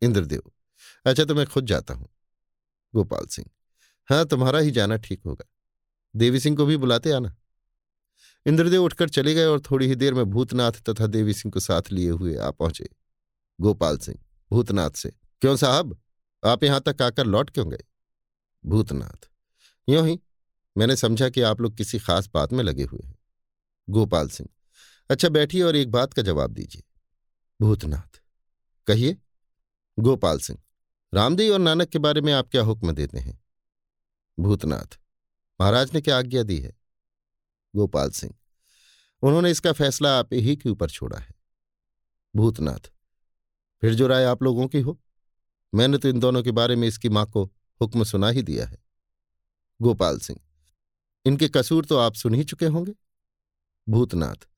इंद्रदेव 0.02 0.42
अच्छा 1.04 1.24
तो 1.24 1.34
मैं 1.34 1.46
खुद 1.46 1.66
जाता 1.66 1.94
हूँ। 1.94 2.08
गोपाल 2.94 3.26
सिंह 3.26 3.48
हाँ 4.10 4.24
तुम्हारा 4.26 4.58
ही 4.58 4.70
जाना 4.70 4.96
ठीक 4.96 5.22
होगा। 5.26 5.44
देवी 6.16 6.40
सिंह 6.40 6.56
को 6.56 6.66
भी 6.66 6.76
बुलाते 6.76 7.10
आना। 7.12 7.34
इंद्रदेव 8.46 8.84
उठकर 8.84 9.08
चले 9.08 9.34
गए 9.34 9.44
और 9.44 9.60
थोड़ी 9.60 9.86
ही 9.86 9.94
देर 9.94 10.14
में 10.14 10.24
भूतनाथ 10.24 10.72
तथा 10.72 11.06
देवी 11.06 11.34
सिंह 11.34 11.52
को 11.52 11.60
साथ 11.60 11.92
लिए 11.92 12.10
हुए 12.10 12.36
आ 12.36 12.50
पहुँचे। 12.50 12.88
गोपाल 13.60 13.98
सिंह, 13.98 14.18
भूतनाथ 14.50 14.90
से, 14.90 15.12
क्यों 15.40 15.56
साहब? 15.56 16.00
आप 16.42 16.64
यहाँ 16.64 16.80
तक 16.80 17.02
आकर 17.02 17.26
लौट 17.26 17.50
क्यों 17.50 17.70
गए? 17.70 17.84
भूतनाथ, 18.64 19.28
यों 19.88 20.06
ही, 20.08 20.20
मैंने 20.76 20.96
समझा 20.96 21.28
कि 21.28 21.40
आप 21.40 21.60
लोग 21.60 21.76
किसी 21.76 21.98
खास 21.98 22.30
बात 22.34 22.52
में 22.52 22.64
लगे 22.64 22.84
हुए 22.84 23.06
हैं। 23.06 23.18
गोपाल 23.88 24.28
सिंह 24.28 24.48
अच्छा 25.10 25.28
बैठिए 25.28 25.62
और 25.62 25.76
एक 25.76 25.90
बात 25.90 26.12
का 26.12 26.22
जवाब 26.22 26.52
दीजिए। 26.52 26.82
भूतनाथ, 27.60 28.20
कहिए। 28.86 29.16
गोपाल 29.98 30.38
सिंह 30.38 30.58
रामदेव 31.12 31.52
और 31.52 31.58
नानक 31.58 31.88
के 31.88 31.98
बारे 31.98 32.20
में 32.20 32.32
आप 32.32 32.48
क्या 32.48 32.62
हुक्म 32.62 32.92
देते 32.92 33.18
हैं? 33.18 33.38
भूतनाथ, 34.38 34.98
महाराज 35.60 35.92
ने 35.94 36.00
क्या 36.00 36.18
आज्ञा 36.18 36.42
दी 36.42 36.58
है? 36.58 36.72
गोपाल 37.74 38.10
सिंह, 38.10 38.34
उन्होंने 39.22 39.50
इसका 39.50 39.72
फैसला 39.72 40.18
आप 40.18 40.32
ही 40.34 40.56
के 40.56 40.68
ऊपर 40.70 40.90
छोड़ा 40.90 41.18
है। 41.18 41.34
भूतनाथ, 42.34 42.90
फिर 43.82 43.94
जो 43.94 44.06
राय 44.06 44.24
आप 44.24 44.42
लोगों 44.42 44.66
की 44.68 44.80
हो। 44.80 44.98
मैंने 45.72 45.98
तो 45.98 46.08
इन 46.08 46.20
दोनों 46.20 46.42
के 46.42 46.50
बारे 46.50 46.76
में 46.76 46.88
इसकी 46.88 47.08
माँ 47.08 47.26
को 47.26 47.44
हुक्म 47.80 48.04
सुना 48.04 48.28
ही 48.28 48.42
दिया 48.42 48.66
है। 48.66 48.78
गोपाल 49.80 50.18
सिंह, 50.18 50.40
इनके 51.24 51.48
कसूर 51.48 51.84
तो 51.84 51.98
आप 51.98 52.14
सुन 52.14 52.34
ही 52.34 52.44
चुके 52.44 52.66
होंगे। 52.66 52.94
भूतनाथ, 53.86 54.48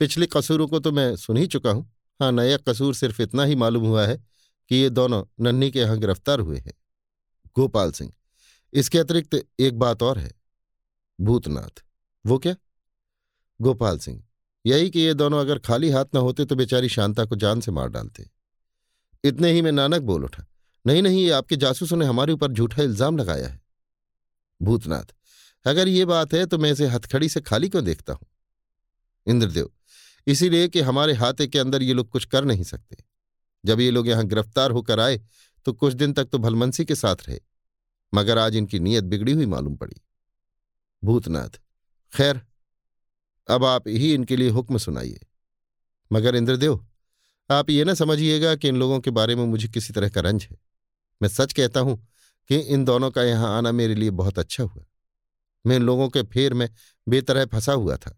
पिछले 0.00 0.26
कसूरों 0.26 0.68
को 0.68 0.80
तो 0.80 0.92
मैं 0.92 1.14
सुन 1.16 1.36
ही 1.36 1.46
चुका 1.46 1.70
हूँ। 1.70 1.90
हाँ 2.20 2.32
नया 2.32 2.56
कसूर 2.58 2.94
सिर्फ़ 2.94 3.22
इतना 3.22 3.44
ही 3.44 3.54
मालूम 3.56 3.84
हुआ 3.84 4.06
है 4.06 4.29
कि 4.70 4.76
ये 4.76 4.90
दोनों 4.90 5.22
नन्ही 5.40 5.70
के 5.70 5.78
यहाँ 5.78 5.98
गिरफ़्तार 5.98 6.40
हुए 6.40 6.58
हैं। 6.58 6.72
गोपाल 7.56 7.92
सिंह, 7.92 8.12
इसके 8.72 8.98
अतिरिक्त 8.98 9.34
एक 9.60 9.78
बात 9.78 10.02
और 10.02 10.18
है। 10.18 10.30
भूतनाथ, 11.18 11.82
वो 12.24 12.38
क्या? 12.38 12.54
गोपाल 13.60 13.98
सिंह, 13.98 14.22
यही 14.64 14.90
कि 14.90 15.00
ये 15.00 15.14
दोनों 15.14 15.40
अगर 15.40 15.58
खाली 15.60 15.90
हाथ 15.90 16.14
न 16.14 16.18
होते 16.18 16.44
तो 16.44 16.56
बेचारी 16.56 16.88
शांता 16.88 17.24
को 17.24 17.36
जान 17.36 17.60
से 17.60 17.72
मार 17.72 17.88
डालते। 17.88 18.28
इतने 19.24 19.50
ही 19.52 19.62
में 19.62 19.72
नानक 19.72 20.02
बोल 20.02 20.24
उठा, 20.24 20.44
नहीं 20.84 21.02
नहीं, 21.02 21.24
ये 21.24 21.30
आपके 21.32 21.56
जासूसों 21.56 21.96
ने 21.96 22.06
हमारे 22.06 22.32
ऊपर 22.32 22.52
झूठा 22.52 22.82
इल्ज़ाम 22.82 23.18
लगाया 23.18 23.48
है। 23.48 23.60
भूतनाथ, 24.60 25.14
अगर 25.66 25.88
ये 25.88 26.04
बात 26.06 26.34
है 26.34 26.44
तो 26.46 26.58
मैं 26.58 26.70
इसे 26.72 26.86
हथखड़ी 26.86 27.28
से 27.28 27.40
खाली 27.42 27.68
क्यों 27.68 27.84
देखता 27.84 28.12
हूँ? 28.12 28.26
इंद्रदेव, 29.26 29.70
इसीलिए 30.26 30.68
कि 30.68 30.80
हमारे 30.82 31.12
हाथे 31.14 31.46
के 31.46 31.58
अंदर 31.58 31.82
ये 31.82 31.92
लोग 31.94 32.08
कुछ 32.08 32.24
कर 32.26 32.44
नहीं 32.44 32.64
सकते। 32.64 32.96
जब 33.64 33.80
ये 33.80 33.90
लोग 33.90 34.08
यहाँ 34.08 34.24
गिरफ़्तार 34.26 34.70
होकर 34.70 35.00
आए 35.00 35.20
तो 35.66 35.72
कुछ 35.72 35.94
दिन 35.94 36.12
तक 36.12 36.24
तो 36.24 36.38
भलमनसी 36.38 36.84
के 36.84 36.94
साथ 36.96 37.28
रहे, 37.28 37.38
मगर 38.12 38.38
आज 38.38 38.56
इनकी 38.56 38.78
नीयत 38.80 39.04
बिगड़ी 39.04 39.32
हुई 39.32 39.46
मालूम 39.46 39.76
पड़ी। 39.76 40.00
भूतनाथ, 41.02 41.60
खैर, 42.12 42.40
अब 43.48 43.64
आप 43.64 43.88
ही 43.88 44.12
इनके 44.14 44.36
लिए 44.36 44.50
हुक्म 44.50 44.78
सुनाइए। 44.78 45.20
मगर 46.10 46.36
इंद्रदेव, 46.36 46.86
आप 47.50 47.70
ये 47.70 47.84
ना 47.84 47.94
समझिएगा 47.94 48.54
कि 48.54 48.68
इन 48.68 48.76
लोगों 48.76 48.98
के 49.00 49.10
बारे 49.12 49.34
में 49.34 49.44
मुझे 49.46 49.68
किसी 49.68 49.92
तरह 49.92 50.08
का 50.08 50.20
रंज 50.20 50.46
है। 50.50 50.56
मैं 51.20 51.28
सच 51.28 51.52
कहता 51.52 51.80
हूँ 51.80 51.96
कि 52.50 52.56
इन 52.56 52.84
दोनों 52.84 53.10
का 53.10 53.22
यहाँ 53.22 53.56
आना 53.56 53.72
मेरे 53.72 53.94
लिए 53.94 54.10
बहुत 54.12 54.38
अच्छा 54.38 54.64
हुआ। 54.64 54.84
मैं 55.64 55.76
इन 55.76 55.82
लोगों 55.82 56.08
के 56.08 56.22
फेर 56.24 56.54
में 56.54 56.68
बेतरह 57.06 57.46
फंसा 57.46 57.72
हुआ 57.72 57.96
था। 57.96 58.16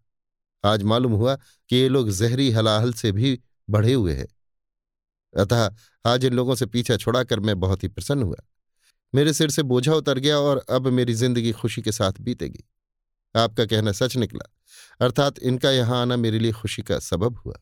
आज 0.65 0.83
मालूम 0.85 1.13
हुआ 1.13 1.35
कि 1.71 1.77
ये 1.77 1.89
लोग 1.89 2.11
जहरी 2.11 2.51
हलाहल 2.51 2.93
से 2.93 3.13
भी 3.13 3.39
बढ़े 3.69 3.93
हुए 3.93 4.15
हैं। 4.15 4.27
अतः 5.35 5.71
आज 6.05 6.25
इन 6.25 6.33
लोगों 6.33 6.55
से 6.55 6.67
पीछा 6.67 6.97
छुड़ाकर 6.97 7.41
मैं 7.41 7.59
बहुत 7.61 7.83
ही 7.83 7.89
प्रसन्न 7.89 8.23
हुआ। 8.23 8.43
मेरे 9.13 9.33
सिर 9.33 9.51
से 9.51 9.63
बोझा 9.65 9.95
उतर 9.95 10.19
गया 10.19 10.39
और 10.39 10.65
अब 10.71 10.87
मेरी 10.89 11.15
ज़िंदगी 11.15 11.53
खुशी 11.53 11.83
के 11.83 11.93
साथ 11.93 12.21
बीतेगी। 12.21 12.65
आपका 13.35 13.65
कहना 13.67 13.93
सच 13.93 14.17
निकला, 14.17 14.49
अर्थात 15.01 15.39
इनका 15.41 15.71
यहाँ 15.71 16.01
आना 16.03 16.17
मेरे 16.19 16.39
लिए 16.39 16.53
खुशी 16.53 16.83
का 16.83 16.99
सबब 17.01 17.39
हुआ। 17.39 17.55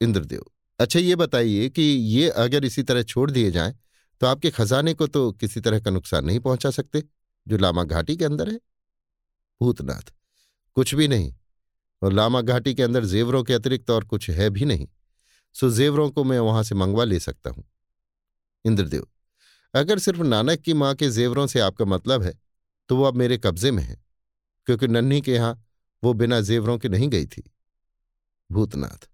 इंद्रदेव 0.00 0.44
अच्छा 0.80 0.98
ये 0.98 1.16
बताइए 1.16 1.68
कि 1.68 1.82
ये 1.82 2.28
अगर 2.30 2.64
इसी 2.64 2.82
तरह 2.82 3.02
छोड़ 3.04 3.30
दिए 3.30 3.50
जाएँ 3.50 3.74
तो 4.20 4.26
आपके 4.26 4.50
खजाने 4.50 4.94
को 4.94 5.06
तो 5.06 5.30
किसी 5.32 5.60
तरह 5.60 5.80
का 5.80 5.90
नुकसान 5.90 6.24
नहीं 6.24 6.40
पहुँचा 6.40 6.70
सकते, 6.70 7.02
जो 7.46 7.56
लामा 7.56 7.84
घाटी 7.84 8.16
के 8.16 8.24
अंदर 8.24 8.48
है? 8.48 8.58
भूतनाथ, 9.60 10.12
कुछ 10.76 10.94
भी 10.94 11.08
नहीं, 11.08 11.32
और 12.02 12.12
लामा 12.12 12.40
घाटी 12.42 12.74
के 12.74 12.82
अंदर 12.82 13.04
जेवरों 13.06 13.42
के 13.44 13.54
अतिरिक्त 13.54 13.90
और 13.90 14.04
कुछ 14.04 14.28
है 14.30 14.48
भी 14.50 14.64
नहीं। 14.64 14.86
सो 15.54 15.70
जेवरों 15.70 16.10
को 16.10 16.24
मैं 16.24 16.38
वहाँ 16.40 16.62
से 16.62 16.74
मंगवा 16.74 17.04
ले 17.04 17.18
सकता 17.20 17.50
हूँ। 17.50 17.64
इंद्रदेव, 18.64 19.06
अगर 19.74 19.98
सिर्फ़ 19.98 20.22
नानक 20.22 20.60
की 20.60 20.74
माँ 20.74 20.94
के 20.94 21.10
जेवरों 21.10 21.46
से 21.46 21.60
आपका 21.60 21.84
मतलब 21.86 22.22
है 22.22 22.38
तो 22.90 22.96
वो 22.96 23.04
अब 23.04 23.16
मेरे 23.16 23.38
कब्जे 23.38 23.70
में 23.70 23.82
है, 23.82 23.96
क्योंकि 24.66 24.88
नन्ही 24.88 25.20
के 25.20 25.32
यहाँ 25.32 25.62
वो 26.02 26.12
बिना 26.14 26.40
जेवरों 26.42 26.78
के 26.78 26.88
नहीं 26.88 27.08
गई 27.08 27.26
थी। 27.26 27.42
भूतनाथ, 28.50 29.08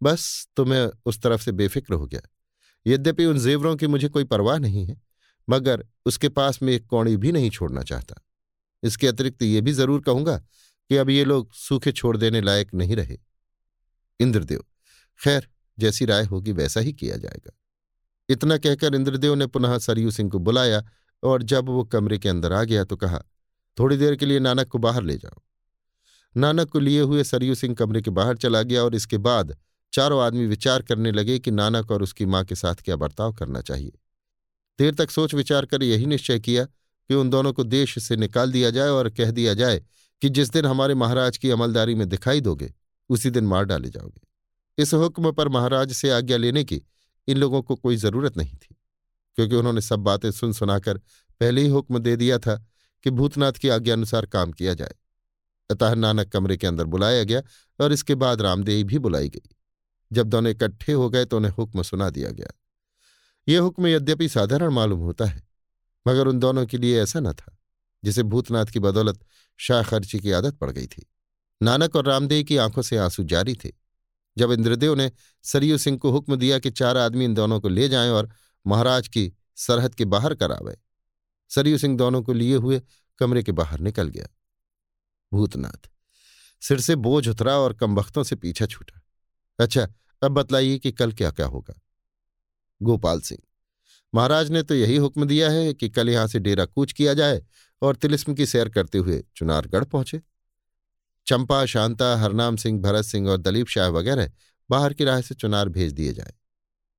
बस 0.00 0.48
तो 0.56 0.64
मैं 0.64 0.86
उस 1.06 1.20
तरफ़ 1.22 1.42
से 1.42 1.52
बेफिक्र 1.52 1.94
हो 1.94 2.06
गया। 2.06 2.20
यद्यपि 2.86 3.24
उन 3.24 3.38
जेवरों 3.38 3.74
की 3.76 3.86
मुझे 3.86 4.08
कोई 4.08 4.24
परवाह 4.26 4.58
नहीं 4.58 4.84
है, 4.86 5.00
मगर 5.48 5.84
उसके 6.06 6.28
पास 6.30 6.62
में 6.62 6.72
एक 6.72 6.86
कौड़ी 6.86 7.16
भी 7.16 7.32
नहीं 7.32 7.50
छोड़ना 7.50 7.82
चाहता। 7.82 8.20
इसके 8.82 9.06
अतिरिक्त 9.06 9.42
ये 9.42 9.60
भी 9.60 9.72
ज़रूर 9.72 10.00
कहूँगा 10.00 10.36
कि 10.90 10.96
अब 10.96 11.10
ये 11.10 11.24
लोग 11.24 11.52
सूखे 11.54 11.92
छोड़ 11.92 12.16
देने 12.16 12.40
लायक 12.40 12.74
नहीं 12.74 12.96
रहे। 12.96 13.18
इंद्रदेव, 14.20 14.64
खैर 15.20 15.48
जैसी 15.78 16.04
राय 16.04 16.24
होगी, 16.24 16.52
वैसा 16.52 16.80
ही 16.80 16.92
किया 16.92 17.16
जाएगा। 17.16 17.52
इतना 18.28 18.56
कहकर 18.58 18.94
इंद्रदेव 18.94 19.34
ने 19.34 19.46
पुनः 19.46 19.78
सरयू 19.78 20.10
सिंह 20.10 20.30
को 20.30 20.38
बुलाया 20.38 20.82
और 21.22 21.42
जब 21.42 21.68
वो 21.68 21.84
कमरे 21.84 22.18
के 22.18 22.28
अंदर 22.28 22.52
आ 22.52 22.62
गया 22.64 22.84
तो 22.84 22.96
कहा, 22.96 23.22
थोड़ी 23.78 23.96
देर 23.96 24.16
के 24.16 24.26
लिए 24.26 24.38
नानक 24.38 24.68
को 24.68 24.78
बाहर 24.78 25.02
ले 25.02 25.16
जाओ। 25.16 25.42
नानक 26.36 26.68
को 26.68 26.78
लिए 26.78 27.00
हुए 27.00 27.24
सरयू 27.24 27.54
सिंह 27.54 27.74
कमरे 27.74 28.02
के 28.02 28.10
बाहर 28.10 28.36
चला 28.36 28.62
गया 28.62 28.82
और 28.84 28.94
इसके 28.94 29.18
बाद 29.18 29.56
चारों 29.92 30.22
आदमी 30.22 30.46
विचार 30.46 30.82
करने 30.82 31.12
लगे 31.12 31.38
कि 31.38 31.50
नानक 31.50 31.90
और 31.90 32.02
उसकी 32.02 32.26
माँ 32.26 32.44
के 32.44 32.54
साथ 32.54 32.74
क्या 32.74 32.96
बर्ताव 32.96 33.32
करना 33.32 33.60
चाहिए। 33.60 33.92
देर 34.78 34.94
तक 34.94 35.10
सोच 35.10 35.34
विचार 35.34 35.66
कर 35.66 35.82
यही 35.82 36.06
निश्चय 36.06 36.38
किया 36.40 36.64
कि 36.64 37.14
उन 37.14 37.30
दोनों 37.30 37.52
को 37.52 37.64
देश 37.64 37.98
से 37.98 38.16
निकाल 38.16 38.52
दिया 38.52 38.70
जाए 38.70 38.88
और 38.88 39.10
कह 39.10 39.30
दिया 39.30 39.54
जाए 39.54 39.82
कि 40.22 40.28
जिस 40.28 40.50
दिन 40.50 40.66
हमारे 40.66 40.94
महाराज 40.94 41.36
की 41.36 41.50
अमलदारी 41.50 41.94
में 41.94 42.08
दिखाई 42.08 42.40
दोगे, 42.40 42.74
उसी 43.10 43.30
दिन 43.30 43.44
मार 43.44 43.64
डाले 43.64 43.90
जाओगे। 43.90 44.33
इस 44.78 44.94
हुक्म 44.94 45.32
पर 45.32 45.48
महाराज 45.48 45.92
से 45.92 46.10
आज्ञा 46.10 46.36
लेने 46.36 46.64
की 46.64 46.80
इन 47.28 47.36
लोगों 47.36 47.62
को 47.62 47.76
कोई 47.76 47.96
ज़रूरत 47.96 48.36
नहीं 48.36 48.54
थी, 48.54 48.76
क्योंकि 49.38 49.56
उन्होंने 49.56 49.80
सब 49.80 50.00
बातें 50.00 50.30
सुन 50.30 50.52
सुनाकर 50.52 50.98
पहले 51.40 51.62
ही 51.62 51.68
हुक्म 51.68 51.98
दे 51.98 52.16
दिया 52.16 52.38
था 52.38 52.56
कि 53.04 53.10
भूतनाथ 53.10 53.52
की 53.52 53.68
आज्ञा 53.68 53.94
अनुसार 53.94 54.26
काम 54.26 54.52
किया 54.52 54.74
जाए। 54.74 54.94
अतः 55.70 55.94
नानक 55.94 56.28
कमरे 56.28 56.56
के 56.56 56.66
अंदर 56.66 56.84
बुलाया 56.86 57.22
गया 57.24 57.42
और 57.78 57.92
इसके 57.92 58.14
बाद 58.14 58.42
रामदेवी 58.42 58.84
भी 58.84 58.98
बुलाई 58.98 59.28
गई। 59.28 59.48
जब 60.10 60.26
दोनों 60.26 60.50
इकट्ठे 60.50 60.92
हो 60.92 61.08
गए 61.10 61.24
तो 61.24 61.36
उन्हें 61.36 61.52
हुक्म 61.52 61.82
सुना 61.82 62.08
दिया 62.10 62.30
गया। 62.30 62.52
यह 63.46 63.60
हुक्म 63.60 63.86
यद्यपि 63.86 64.28
साधारण 64.28 64.70
मालूम 64.70 65.00
होता 65.00 65.24
है, 65.24 65.42
मगर 66.06 66.28
उन 66.28 66.38
दोनों 66.38 66.66
के 66.66 66.78
लिए 66.78 67.00
ऐसा 67.02 67.20
न 67.20 67.32
था, 67.32 67.56
जिसे 68.02 68.22
भूतनाथ 68.24 68.66
की 68.66 68.80
बदौलत 68.80 69.24
शाह 69.60 69.82
खर्ची 69.82 70.18
की 70.20 70.30
आदत 70.32 70.56
पड़ 70.56 70.70
गई 70.70 70.86
थी। 70.86 71.06
नानक 71.60 71.96
और 71.96 72.06
रामदेव 72.06 72.44
की 72.44 72.56
आँखों 72.56 72.82
से 72.82 72.96
आँसू 72.96 73.24
जारी 73.24 73.54
थे। 73.54 73.70
जब 74.36 74.52
इंद्रदेव 74.52 74.94
ने 74.94 75.10
सरयू 75.44 75.78
सिंह 75.78 75.98
को 75.98 76.10
हुक्म 76.10 76.36
दिया 76.36 76.58
कि 76.58 76.70
चार 76.70 76.96
आदमी 76.96 77.24
इन 77.24 77.34
दोनों 77.34 77.60
को 77.60 77.68
ले 77.68 77.88
जाएँ 77.88 78.10
और 78.10 78.28
महाराज 78.66 79.08
की 79.08 79.32
सरहद 79.56 79.94
के 79.94 80.04
बाहर 80.06 80.34
करावे, 80.34 80.76
सरयू 81.50 81.78
सिंह 81.78 81.96
दोनों 81.96 82.22
को 82.22 82.32
लिए 82.32 82.56
हुए 82.56 82.80
कमरे 83.20 83.42
के 83.42 83.52
बाहर 83.52 83.80
निकल 83.80 84.08
गया। 84.08 84.26
भूतनाथ, 85.32 85.88
सिर 86.62 86.80
से 86.80 86.96
बोझ 86.96 87.28
उतरा 87.28 87.56
और 87.58 87.72
कमबख्तों 87.72 88.22
से 88.22 88.36
पीछा 88.36 88.66
छूटा। 88.66 89.00
अच्छा 89.58 89.86
अब 90.22 90.32
बतलाइए 90.32 90.78
कि 90.78 90.92
कल 90.92 91.12
क्या 91.12 91.30
क्या 91.30 91.46
होगा। 91.46 91.80
गोपाल 92.80 93.20
सिंह, 93.20 93.40
महाराज 94.12 94.50
ने 94.50 94.62
तो 94.62 94.74
यही 94.74 94.96
हुक्म 94.96 95.24
दिया 95.24 95.50
है 95.50 95.72
कि 95.74 95.88
कल 95.88 96.08
यहाँ 96.08 96.26
से 96.26 96.38
डेरा 96.38 96.64
कूच 96.64 96.92
किया 96.92 97.14
जाए 97.14 97.42
और 97.82 97.96
तिलिस्म 97.96 98.34
की 98.34 98.46
सैर 98.46 98.68
करते 98.68 98.98
हुए 98.98 99.22
चुनारगढ़ 99.36 99.84
पहुँचे। 99.84 100.20
चंपा, 101.26 101.64
शांता, 101.66 102.16
हरनाम 102.16 102.56
सिंह, 102.56 102.80
भरत 102.82 103.04
सिंह 103.04 103.28
और 103.28 103.36
दलीप 103.38 103.68
शाह 103.68 103.88
वगैरह 103.88 104.32
बाहर 104.70 104.94
की 104.94 105.04
राह 105.04 105.20
से 105.20 105.34
चुनार 105.34 105.68
भेज 105.68 105.92
दिए 105.92 106.12
जाए। 106.12 106.32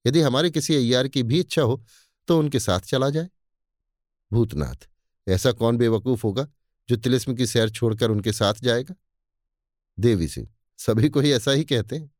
यदि 0.05 0.21
हमारे 0.21 0.49
किसी 0.49 0.75
अय्यार 0.75 1.07
की 1.07 1.23
भी 1.23 1.39
इच्छा 1.39 1.61
हो 1.61 1.83
तो 2.27 2.37
उनके 2.39 2.59
साथ 2.59 2.79
चला 2.79 3.09
जाए। 3.09 3.29
भूतनाथ, 4.31 4.87
ऐसा 5.27 5.51
कौन 5.51 5.77
बेवकूफ़ 5.77 6.23
होगा 6.23 6.47
जो 6.89 6.95
तिलिस्म 6.95 7.35
की 7.35 7.45
सैर 7.47 7.69
छोड़कर 7.69 8.11
उनके 8.11 8.31
साथ 8.33 8.53
जाएगा? 8.61 8.95
देवी 9.97 10.27
सिंह, 10.27 10.47
सभी 10.79 11.09
को 11.09 11.19
ही 11.19 11.31
ऐसा 11.31 11.51
ही 11.51 11.63
कहते 11.63 11.95
हैं। 11.95 12.11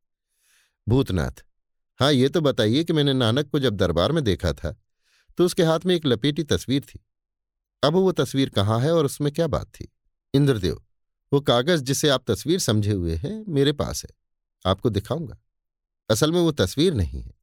भूतनाथ 0.86 1.44
हाँ 2.00 2.12
ये 2.12 2.28
तो 2.28 2.40
बताइए 2.40 2.84
कि 2.84 2.92
मैंने 2.92 3.12
नानक 3.12 3.50
को 3.50 3.58
जब 3.58 3.76
दरबार 3.76 4.12
में 4.12 4.22
देखा 4.24 4.52
था 4.52 4.74
तो 5.38 5.44
उसके 5.44 5.62
हाथ 5.62 5.80
में 5.86 5.94
एक 5.94 6.06
लपेटी 6.06 6.42
तस्वीर 6.44 6.84
थी। 6.84 7.04
अब 7.82 7.92
वो 7.92 8.12
तस्वीर 8.12 8.50
कहाँ 8.50 8.80
है 8.80 8.92
और 8.92 9.04
उसमें 9.04 9.32
क्या 9.32 9.46
बात 9.46 9.66
थी? 9.66 9.88
इंद्रदेव 10.34 10.82
वो 11.32 11.40
कागज़ 11.40 11.82
जिसे 11.82 12.08
आप 12.08 12.30
तस्वीर 12.30 12.58
समझे 12.58 12.92
हुए 12.92 13.14
हैं, 13.14 13.44
मेरे 13.48 13.72
पास 13.72 14.04
है। 14.04 14.10
आपको 14.66 14.90
दिखाऊँगा। 14.90 15.38
असल 16.10 16.32
में 16.32 16.40
वो 16.40 16.52
तस्वीर 16.52 16.94
नहीं 16.94 17.22
है, 17.22 17.34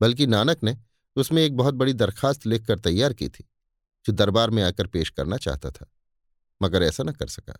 बल्कि 0.00 0.26
नानक 0.26 0.62
ने 0.64 0.76
उसमें 1.16 1.42
एक 1.42 1.56
बहुत 1.56 1.74
बड़ी 1.74 1.92
दरखास्त 1.92 2.46
लिखकर 2.46 2.78
तैयार 2.78 3.12
की 3.12 3.28
थी, 3.28 3.44
जो 4.04 4.12
दरबार 4.12 4.50
में 4.50 4.62
आकर 4.62 4.86
पेश 4.86 5.10
करना 5.10 5.36
चाहता 5.36 5.70
था, 5.70 5.86
मगर 6.62 6.82
ऐसा 6.82 7.02
न 7.02 7.12
कर 7.12 7.26
सका। 7.26 7.58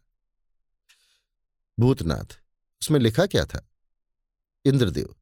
भूतनाथ, 1.79 2.39
उसमें 2.83 3.01
लिखा 3.01 3.27
क्या 3.27 3.45
था? 3.45 3.71
इंद्रदेव, 4.65 5.15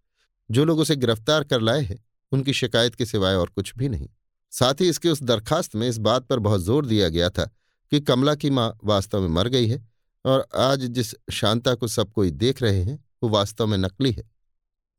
जो 0.50 0.64
लोग 0.64 0.78
उसे 0.78 0.96
गिरफ़्तार 0.96 1.44
कर 1.44 1.60
लाए 1.60 1.80
हैं, 1.80 2.04
उनकी 2.32 2.52
शिकायत 2.52 2.94
के 2.94 3.06
सिवाय 3.06 3.34
और 3.34 3.48
कुछ 3.48 3.74
भी 3.76 3.88
नहीं। 3.88 4.08
साथ 4.50 4.80
ही 4.80 4.88
इसके 4.88 5.08
उस 5.08 5.22
दरखास्त 5.22 5.74
में 5.74 5.88
इस 5.88 5.98
बात 5.98 6.26
पर 6.26 6.38
बहुत 6.38 6.60
ज़ोर 6.60 6.86
दिया 6.86 7.08
गया 7.08 7.30
था 7.30 7.44
कि 7.90 8.00
कमला 8.00 8.34
की 8.34 8.50
माँ 8.50 8.78
वास्तव 8.84 9.20
में 9.20 9.28
मर 9.28 9.48
गई 9.48 9.68
है 9.68 9.89
और 10.24 10.48
आज 10.56 10.80
जिस 10.80 11.14
शांता 11.32 11.74
को 11.74 11.88
सब 11.88 12.12
कोई 12.12 12.30
देख 12.30 12.62
रहे 12.62 12.82
हैं, 12.82 13.04
वो 13.22 13.28
वास्तव 13.28 13.66
में 13.66 13.78
नकली 13.78 14.12
है। 14.12 14.30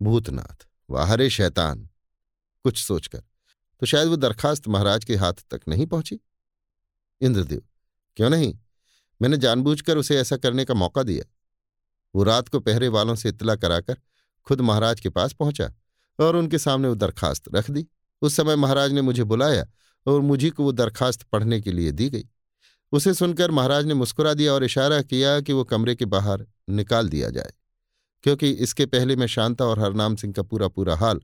भूतनाथ, 0.02 0.68
वाहरे 0.90 1.30
शैतान, 1.30 1.90
कुछ 2.64 2.84
सोचकर। 2.84 3.24
तो 3.80 3.86
शायद 3.86 4.08
वो 4.08 4.16
दरखास्त 4.16 4.68
महाराज 4.68 5.06
के 5.06 5.16
हाथ 5.16 5.34
तक 5.34 5.62
नहीं 5.68 5.86
पहुँची। 5.86 6.20
इंद्रदेव, 7.22 7.62
क्यों 8.16 8.30
नहीं? 8.30 8.60
मैंने 9.22 9.38
जानबूझकर 9.38 9.98
उसे 9.98 10.18
ऐसा 10.18 10.38
करने 10.38 10.66
का 10.66 10.74
मौका 10.74 11.04
दिया। 11.04 11.24
वो 12.16 12.24
रात 12.24 12.48
को 12.48 12.60
पहरे 12.60 12.88
वालों 12.88 13.16
से 13.16 13.30
इतला 13.30 13.56
कराकर 13.56 13.98
खुद 14.46 14.62
महाराज 14.62 15.00
के 15.00 15.10
पास 15.10 15.34
पहुँचा 15.34 15.74
और 16.20 16.36
उनके 16.36 16.60
सामने 16.60 16.88
वो 16.88 16.96
दरखास्त 16.96 17.56
रख 17.56 17.72
दी। 17.72 17.88
उस 18.22 18.36
समय 18.36 18.56
महाराज 18.56 18.92
ने 18.92 19.02
मुझे 19.02 19.24
बुलाया 19.24 19.66
और 20.06 20.22
मुझी 20.22 20.50
को 20.50 20.64
वो 20.64 20.72
दरखास्त 20.72 21.24
पढ़ने 21.24 21.62
के 21.62 21.72
लिए 21.72 21.92
दी 21.92 22.10
गई। 22.10 22.28
उसे 22.94 23.14
सुनकर 23.14 23.52
महाराज 23.52 23.86
ने 23.86 23.94
मुस्कुरा 23.94 24.34
दिया 24.34 24.54
और 24.54 24.64
इशारा 24.64 25.02
किया 25.02 25.40
कि 25.42 25.54
वो 25.54 25.64
कमरे 25.64 25.96
के 25.96 26.06
बाहर 26.06 26.46
निकाल 26.70 27.10
दिया 27.10 27.30
जाए, 27.30 27.54
क्योंकि 28.24 28.50
इसके 28.50 28.86
पहले 28.86 29.16
मैं 29.16 29.28
शांता 29.28 29.66
और 29.66 29.80
हरनाम 29.80 30.16
सिंह 30.16 30.34
का 30.34 30.44
पूरा 30.44 30.68
पूरा 30.68 30.96
हाल 30.96 31.22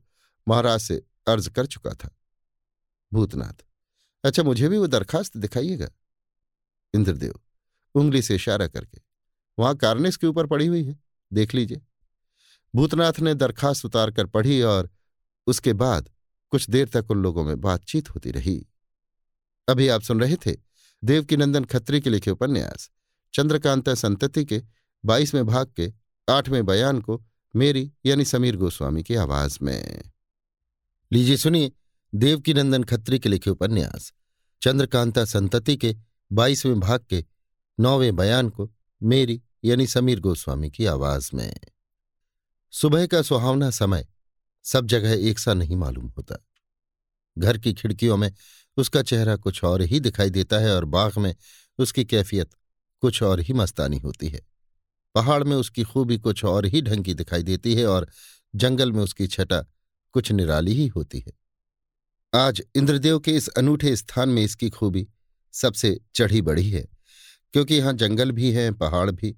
महाराज 0.48 0.80
से 0.80 1.02
अर्ज़ 1.28 1.50
कर 1.50 1.66
चुका 1.66 1.94
था। 1.94 2.10
भूतनाथ 3.12 3.66
अच्छा 4.24 4.44
मुझे 4.44 4.70
भी 4.70 4.78
वो 4.78 4.88
दरखास्त 4.88 5.38
दिखाइएगा? 5.38 5.90
इंद्रदेव, 6.94 7.40
उंगली 7.96 8.22
से 8.22 8.36
इशारा 8.36 8.68
करके, 8.68 9.00
वहाँ 9.58 9.76
कार्निस 9.76 10.18
के 10.18 10.28
ऊपर 10.28 10.46
पड़ी 10.46 10.68
हुई 10.68 10.84
है, 10.84 10.98
देख 11.32 11.54
लीजिए। 11.56 11.82
भूतनाथ 12.74 13.20
ने 13.20 13.34
दरखास्त 13.34 13.86
उतार 13.86 14.12
कर 14.12 14.26
पढ़ी 14.28 14.62
और 14.62 14.90
उसके 15.48 15.74
बाद 15.76 16.10
कुछ 16.54 16.70
देर 16.70 16.88
तक 16.90 17.12
उन 17.12 17.22
लोगों 17.24 17.44
में 17.44 17.60
बातचीत 17.62 18.10
होती 18.10 18.32
रही। 18.32 18.66
अभी 19.68 19.88
आप 19.88 20.02
सुन 20.02 20.22
रहे 20.22 20.36
थे 20.38 20.56
देवकीनंदन 21.04 21.64
खत्री 21.64 22.02
के 22.02 22.10
लिखे 22.10 22.32
उपन्यास, 22.32 22.90
चंद्रकांता 23.34 23.96
संतति 23.96 24.46
के 24.46 24.62
बाईसवें 25.06 25.46
भाग 25.46 25.74
के 25.76 25.94
आठवें 26.30 26.66
बयान 26.66 27.02
को 27.02 27.26
मेरी 27.56 27.94
यानी 28.06 28.26
समीर 28.26 28.56
गोस्वामी 28.56 29.04
की 29.04 29.16
आवाज़ 29.16 29.60
में। 29.62 30.12
लीजिए 31.12 31.38
सुनिए 31.38 31.72
देवकीनंदन 32.16 32.84
खत्री 32.84 33.20
के 33.20 33.30
लिखे 33.30 33.50
उपन्यास, 33.50 34.14
चंद्रकांता 34.62 35.26
संतति 35.26 35.78
के 35.78 35.96
बाईसवें 36.32 36.80
भाग 36.80 37.06
के 37.10 37.26
नौवें 37.80 38.16
बयान 38.16 38.50
को 38.50 38.72
मेरी 39.04 39.42
यानी 39.64 39.88
समीर 39.88 40.20
गोस्वामी 40.20 40.70
की 40.70 40.86
आवाज़ 40.86 41.32
में। 41.34 41.60
सुबह 42.72 43.08
का 43.08 43.22
सुहावना 43.22 43.70
समय, 43.70 44.08
सब 44.64 44.86
जगह 44.86 45.30
एक 45.30 45.40
सा 45.40 45.54
नहीं 45.54 45.76
मालूम 45.76 46.08
होता। 46.08 46.46
घर 47.38 47.58
की 47.58 47.74
खिड़कियों 47.74 48.18
में 48.18 48.34
उसका 48.78 49.02
चेहरा 49.02 49.36
कुछ 49.36 49.64
और 49.64 49.82
ही 49.82 50.00
दिखाई 50.00 50.30
देता 50.30 50.60
है 50.60 50.76
और 50.76 50.86
बाग 50.86 51.18
में 51.18 51.36
उसकी 51.80 52.06
कैफियत 52.06 52.50
कुछ 53.04 53.22
और 53.24 53.40
ही 53.40 53.54
मस्तानी 53.54 53.98
होती 53.98 54.28
है। 54.28 54.42
पहाड़ 55.16 55.44
में 55.44 55.56
उसकी 55.56 55.84
खूबी 55.84 56.18
कुछ 56.18 56.44
और 56.46 56.66
ही 56.66 56.82
ढंग 56.82 57.04
की 57.06 57.14
दिखाई 57.14 57.44
देती 57.44 57.76
है 57.76 57.86
और 57.88 58.08
जंगल 58.54 58.92
में 58.92 59.04
उसकी 59.04 59.28
छटा 59.28 59.66
कुछ 60.14 60.32
निराली 60.32 60.74
ही 60.74 60.88
होती 60.88 61.20
है। 61.20 61.34
आज 62.34 62.62
इंद्रदेव 62.76 63.20
के 63.20 63.32
इस 63.32 63.48
अनूठे 63.48 63.96
स्थान 63.96 64.30
में 64.30 64.44
इसकी 64.44 64.70
खूबी 64.70 65.08
सबसे 65.54 66.00
चढ़ी 66.16 66.42
बढ़ी 66.42 66.70
है, 66.70 66.88
क्योंकि 67.54 67.76
यहाँ 67.76 67.94
जंगल 67.94 68.32
भी 68.32 68.52
हैं, 68.52 68.74
पहाड़ 68.74 69.12
भी, 69.12 69.36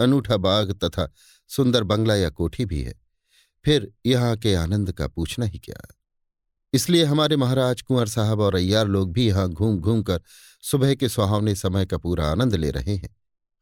अनूठा 0.00 0.36
बाग 0.36 0.72
तथा 0.84 1.08
सुंदर 1.50 1.84
बंगला 1.84 2.16
या 2.16 2.30
कोठी 2.30 2.64
भी 2.64 2.82
है। 2.82 2.94
फिर 3.64 3.92
यहाँ 4.06 4.36
के 4.36 4.54
आनंद 4.54 4.92
का 4.92 5.08
पूछना 5.08 5.46
ही 5.46 5.58
क्या 5.58 5.86
इसलिए 6.72 7.04
हमारे 7.04 7.36
महाराज 7.36 7.80
कुंवर 7.82 8.08
साहब 8.08 8.40
और 8.40 8.54
अय्यार 8.54 8.86
लोग 8.86 9.12
भी 9.12 9.26
यहाँ 9.26 9.48
घूम 9.48 9.78
घूम 9.78 10.02
कर 10.02 10.20
सुबह 10.64 10.94
के 10.94 11.08
सुहावने 11.08 11.54
समय 11.54 11.86
का 11.86 11.98
पूरा 11.98 12.26
आनंद 12.26 12.54
ले 12.54 12.70
रहे 12.70 12.96
हैं, 12.96 13.14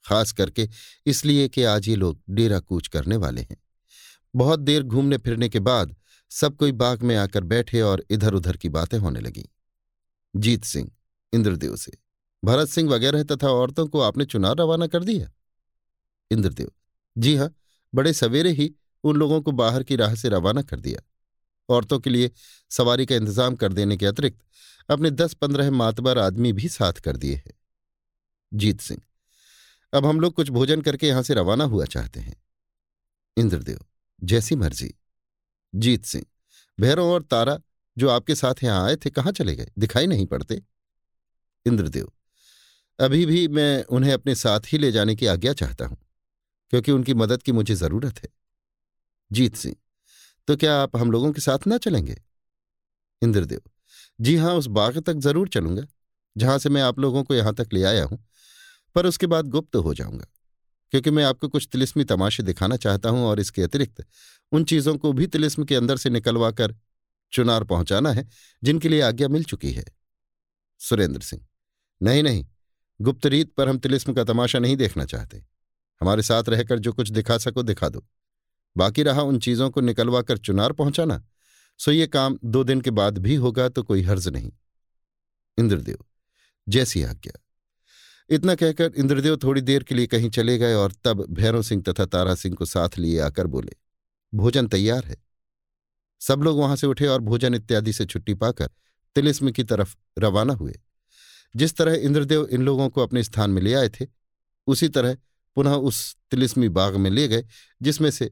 खास 0.04 0.32
करके 0.32 0.68
इसलिए 1.06 1.48
कि 1.48 1.62
आज 1.64 1.88
ये 1.88 1.96
लोग 1.96 2.20
डेरा 2.30 2.60
कूच 2.60 2.88
करने 2.88 3.16
वाले 3.16 3.40
हैं। 3.40 3.56
बहुत 4.34 4.60
देर 4.60 4.82
घूमने 4.82 5.16
फिरने 5.18 5.48
के 5.48 5.60
बाद 5.60 5.94
सब 6.30 6.56
कोई 6.56 6.72
बाग 6.72 7.02
में 7.02 7.14
आकर 7.16 7.44
बैठे 7.44 7.80
और 7.80 8.04
इधर 8.10 8.34
उधर 8.34 8.56
की 8.56 8.68
बातें 8.68 8.98
होने 8.98 9.20
लगीं। 9.20 9.44
जीत 10.34 10.64
सिंह, 10.64 10.90
इंद्रदेव 11.32 11.76
से, 11.76 11.92
भरत 12.42 12.68
सिंह 12.68 12.90
वगैरह 12.90 13.22
तथा 13.24 13.48
औरतों 13.48 13.86
को 13.86 14.00
आपने 14.00 14.24
चुनाव 14.24 14.54
रवाना 14.54 14.86
कर 14.86 15.04
दिया? 15.04 15.30
इंद्रदेव, 16.30 16.70
जी 17.16 17.36
हाँ 17.36 17.54
बड़े 17.92 18.12
सवेरे 18.12 18.50
ही 18.52 18.72
उन 19.04 19.16
लोगों 19.16 19.40
को 19.42 19.52
बाहर 19.52 19.82
की 19.82 19.96
राह 19.96 20.14
से 20.14 20.28
रवाना 20.28 20.62
कर 20.62 20.80
दिया। 20.80 21.02
औरतों 21.70 21.98
के 21.98 22.10
लिए 22.10 22.30
सवारी 22.70 23.06
का 23.06 23.14
इंतज़ाम 23.14 23.56
कर 23.56 23.72
देने 23.72 23.96
के 23.96 24.06
अतिरिक्त 24.06 24.38
अपने 24.88 25.10
दस 25.12 25.34
पंद्रह 25.34 25.70
मातबर 25.72 26.18
आदमी 26.18 26.52
भी 26.52 26.68
साथ 26.68 27.00
कर 27.00 27.16
दिए 27.16 27.34
हैं। 27.36 27.52
जीत 28.52 28.80
सिंह, 28.80 29.00
अब 29.92 30.06
हम 30.06 30.20
लोग 30.20 30.34
कुछ 30.34 30.50
भोजन 30.50 30.80
करके 30.82 31.08
यहाँ 31.08 31.22
से 31.22 31.34
रवाना 31.34 31.64
हुआ 31.66 31.84
चाहते 31.86 32.20
हैं। 32.20 32.36
इंद्रदेव, 33.36 33.78
जैसी 34.22 34.56
मर्ज़ी। 34.56 34.94
जीत 35.72 36.04
सिंह, 36.04 36.24
भैरव 36.78 37.04
और 37.04 37.22
तारा 37.22 37.58
जो 37.96 38.08
आपके 38.10 38.34
साथ 38.34 38.62
यहाँ 38.64 38.84
आए 38.84 38.96
थे, 38.96 39.10
कहाँ 39.10 39.32
चले 39.32 39.54
गए? 39.56 39.70
दिखाई 39.78 40.06
नहीं 40.06 40.26
पड़ते। 40.26 40.62
इंद्रदेव, 41.66 42.10
अभी 42.98 43.24
भी 43.26 43.46
मैं 43.48 43.84
उन्हें 43.86 44.12
अपने 44.12 44.34
साथ 44.34 44.72
ही 44.72 44.78
ले 44.78 44.90
जाने 44.92 45.14
की 45.14 45.26
आज्ञा 45.26 45.52
चाहता 45.54 45.86
हूँ, 45.86 45.96
क्योंकि 46.72 46.92
उनकी 46.92 47.14
मदद 47.14 47.42
की 47.42 47.52
मुझे 47.52 47.74
ज़रूरत 47.74 48.18
है। 48.18 48.28
जीत 49.30 49.56
सिंह 49.56 49.76
तो 50.50 50.54
क्या 50.56 50.74
आप 50.76 50.96
हम 50.96 51.10
लोगों 51.10 51.30
के 51.32 51.40
साथ 51.40 51.66
ना 51.66 51.76
चलेंगे? 51.78 52.14
इंद्रदेव, 53.22 53.60
जी 54.18 54.34
हाँ, 54.36 54.54
उस 54.54 54.66
बाग 54.68 54.98
तक 54.98 55.16
ज़रूर 55.16 55.48
चलूँगा, 55.48 55.82
जहाँ 56.36 56.58
से 56.58 56.68
मैं 56.68 56.82
आप 56.82 56.98
लोगों 56.98 57.22
को 57.24 57.34
यहाँ 57.34 57.54
तक 57.54 57.72
ले 57.72 57.82
आया 57.82 58.04
हूँ, 58.04 58.18
पर 58.96 59.06
उसके 59.06 59.26
बाद 59.26 59.48
गुप्त 59.48 59.76
हो 59.76 59.94
जाऊँगा, 59.94 60.26
क्योंकि 60.92 61.10
मैं 61.10 61.24
आपको 61.24 61.48
कुछ 61.48 61.68
तिलिस्मी 61.72 62.04
तमाशे 62.04 62.42
दिखाना 62.42 62.76
चाहता 62.76 63.08
हूँ 63.08 63.24
और 63.26 63.40
इसके 63.40 63.62
अतिरिक्त 63.62 64.04
उन 64.52 64.64
चीज़ों 64.64 64.96
को 64.98 65.12
भी 65.12 65.26
तिलिस्म 65.28 65.64
के 65.64 65.74
अंदर 65.74 65.96
से 65.96 66.10
निकलवा 66.10 66.50
कर 66.52 66.74
चुनार 67.32 67.64
पहुंचाना 67.64 68.12
है, 68.12 68.28
जिनके 68.62 68.88
लिए 68.88 69.00
आज्ञा 69.02 69.28
मिल 69.28 69.44
चुकी 69.44 69.72
है। 69.72 69.84
सुरेंद्र 70.80 71.20
सिंह, 71.22 71.46
नहीं 72.00 72.22
नहीं, 72.22 72.44
गुप्त 73.00 73.26
रीत 73.26 73.52
पर 73.54 73.68
हम 73.68 73.78
तिलिस्म 73.78 74.14
का 74.14 74.24
तमाशा 74.24 74.58
नहीं 74.58 74.76
देखना 74.76 75.04
चाहते। 75.06 75.44
हमारे 76.00 76.22
साथ 76.22 76.48
रहकर 76.48 76.78
जो 76.78 76.92
कुछ 76.92 77.10
दिखा 77.10 77.38
सको 77.38 77.62
दिखा 77.62 77.88
दो। 77.88 78.06
बाकी 78.76 79.02
रहा 79.02 79.22
उन 79.22 79.38
चीज़ों 79.38 79.70
को 79.70 79.80
निकलवा 79.80 80.22
कर 80.22 80.38
चुनार 80.38 80.72
पहुंचाना। 80.72 81.22
सो 81.78 81.90
ये 81.90 82.06
काम 82.06 82.38
दो 82.44 82.64
दिन 82.64 82.80
के 82.80 82.90
बाद 82.90 83.18
भी 83.18 83.34
होगा 83.34 83.68
तो 83.68 83.82
कोई 83.82 84.02
हर्ज 84.02 84.28
नहीं। 84.28 84.52
इंद्रदेव, 85.58 85.98
जैसी 86.68 87.02
आज्ञा। 87.02 87.40
इतना 88.30 88.54
कहकर 88.54 88.92
इंद्रदेव 88.96 89.36
थोड़ी 89.36 89.60
देर 89.60 89.82
के 89.82 89.94
लिए 89.94 90.06
कहीं 90.06 90.30
चले 90.30 90.58
गए 90.58 90.74
और 90.74 90.92
तब 91.04 91.26
भैरव 91.30 91.62
सिंह 91.62 91.82
तथा 91.88 92.06
तारा 92.06 92.34
सिंह 92.34 92.54
को 92.54 92.64
साथ 92.64 92.98
लिए 92.98 93.20
आकर 93.20 93.46
बोले, 93.46 93.72
भोजन 94.34 94.66
तैयार 94.66 95.04
है। 95.04 95.16
सब 96.20 96.42
लोग 96.42 96.58
वहाँ 96.58 96.76
से 96.76 96.86
उठे 96.86 97.06
और 97.06 97.20
भोजन 97.20 97.54
इत्यादि 97.54 97.92
से 97.92 98.06
छुट्टी 98.06 98.34
पाकर 98.34 98.70
तिलिस्म 99.14 99.50
की 99.50 99.64
तरफ़ 99.64 99.96
रवाना 100.18 100.54
हुए। 100.54 100.80
जिस 101.56 101.76
तरह 101.76 101.94
इंद्रदेव 101.94 102.44
इन 102.44 102.62
लोगों 102.62 102.88
को 102.88 103.02
अपने 103.02 103.22
स्थान 103.22 103.50
में 103.50 103.62
ले 103.62 103.74
आए 103.74 103.88
थे, 103.88 104.06
उसी 104.66 104.88
तरह 104.88 105.16
पुनः 105.56 105.72
उस 105.72 106.16
तिलिस्मी 106.30 106.68
बाग 106.68 106.96
में 106.96 107.10
ले 107.10 107.28
गए, 107.28 107.44
जिसमें 107.82 108.10
से 108.10 108.30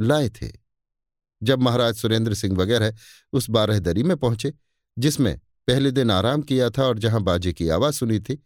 लाए 0.00 0.28
थे। 0.30 0.48
जब 1.42 1.62
महाराज 1.62 1.94
सुरेंद्र 1.96 2.34
सिंह 2.34 2.56
वगैरह 2.56 2.94
उस 3.32 3.48
बारह 3.50 3.78
दरी 3.80 4.02
में 4.02 4.16
पहुँचे, 4.16 4.52
जिसमें 4.96 5.36
पहले 5.68 5.90
दिन 5.90 6.10
आराम 6.10 6.42
किया 6.42 6.70
था 6.70 6.84
और 6.84 6.98
जहाँ 6.98 7.22
बाजे 7.22 7.52
की 7.52 7.68
आवाज़ 7.70 7.94
सुनी 7.94 8.18
थी, 8.20 8.36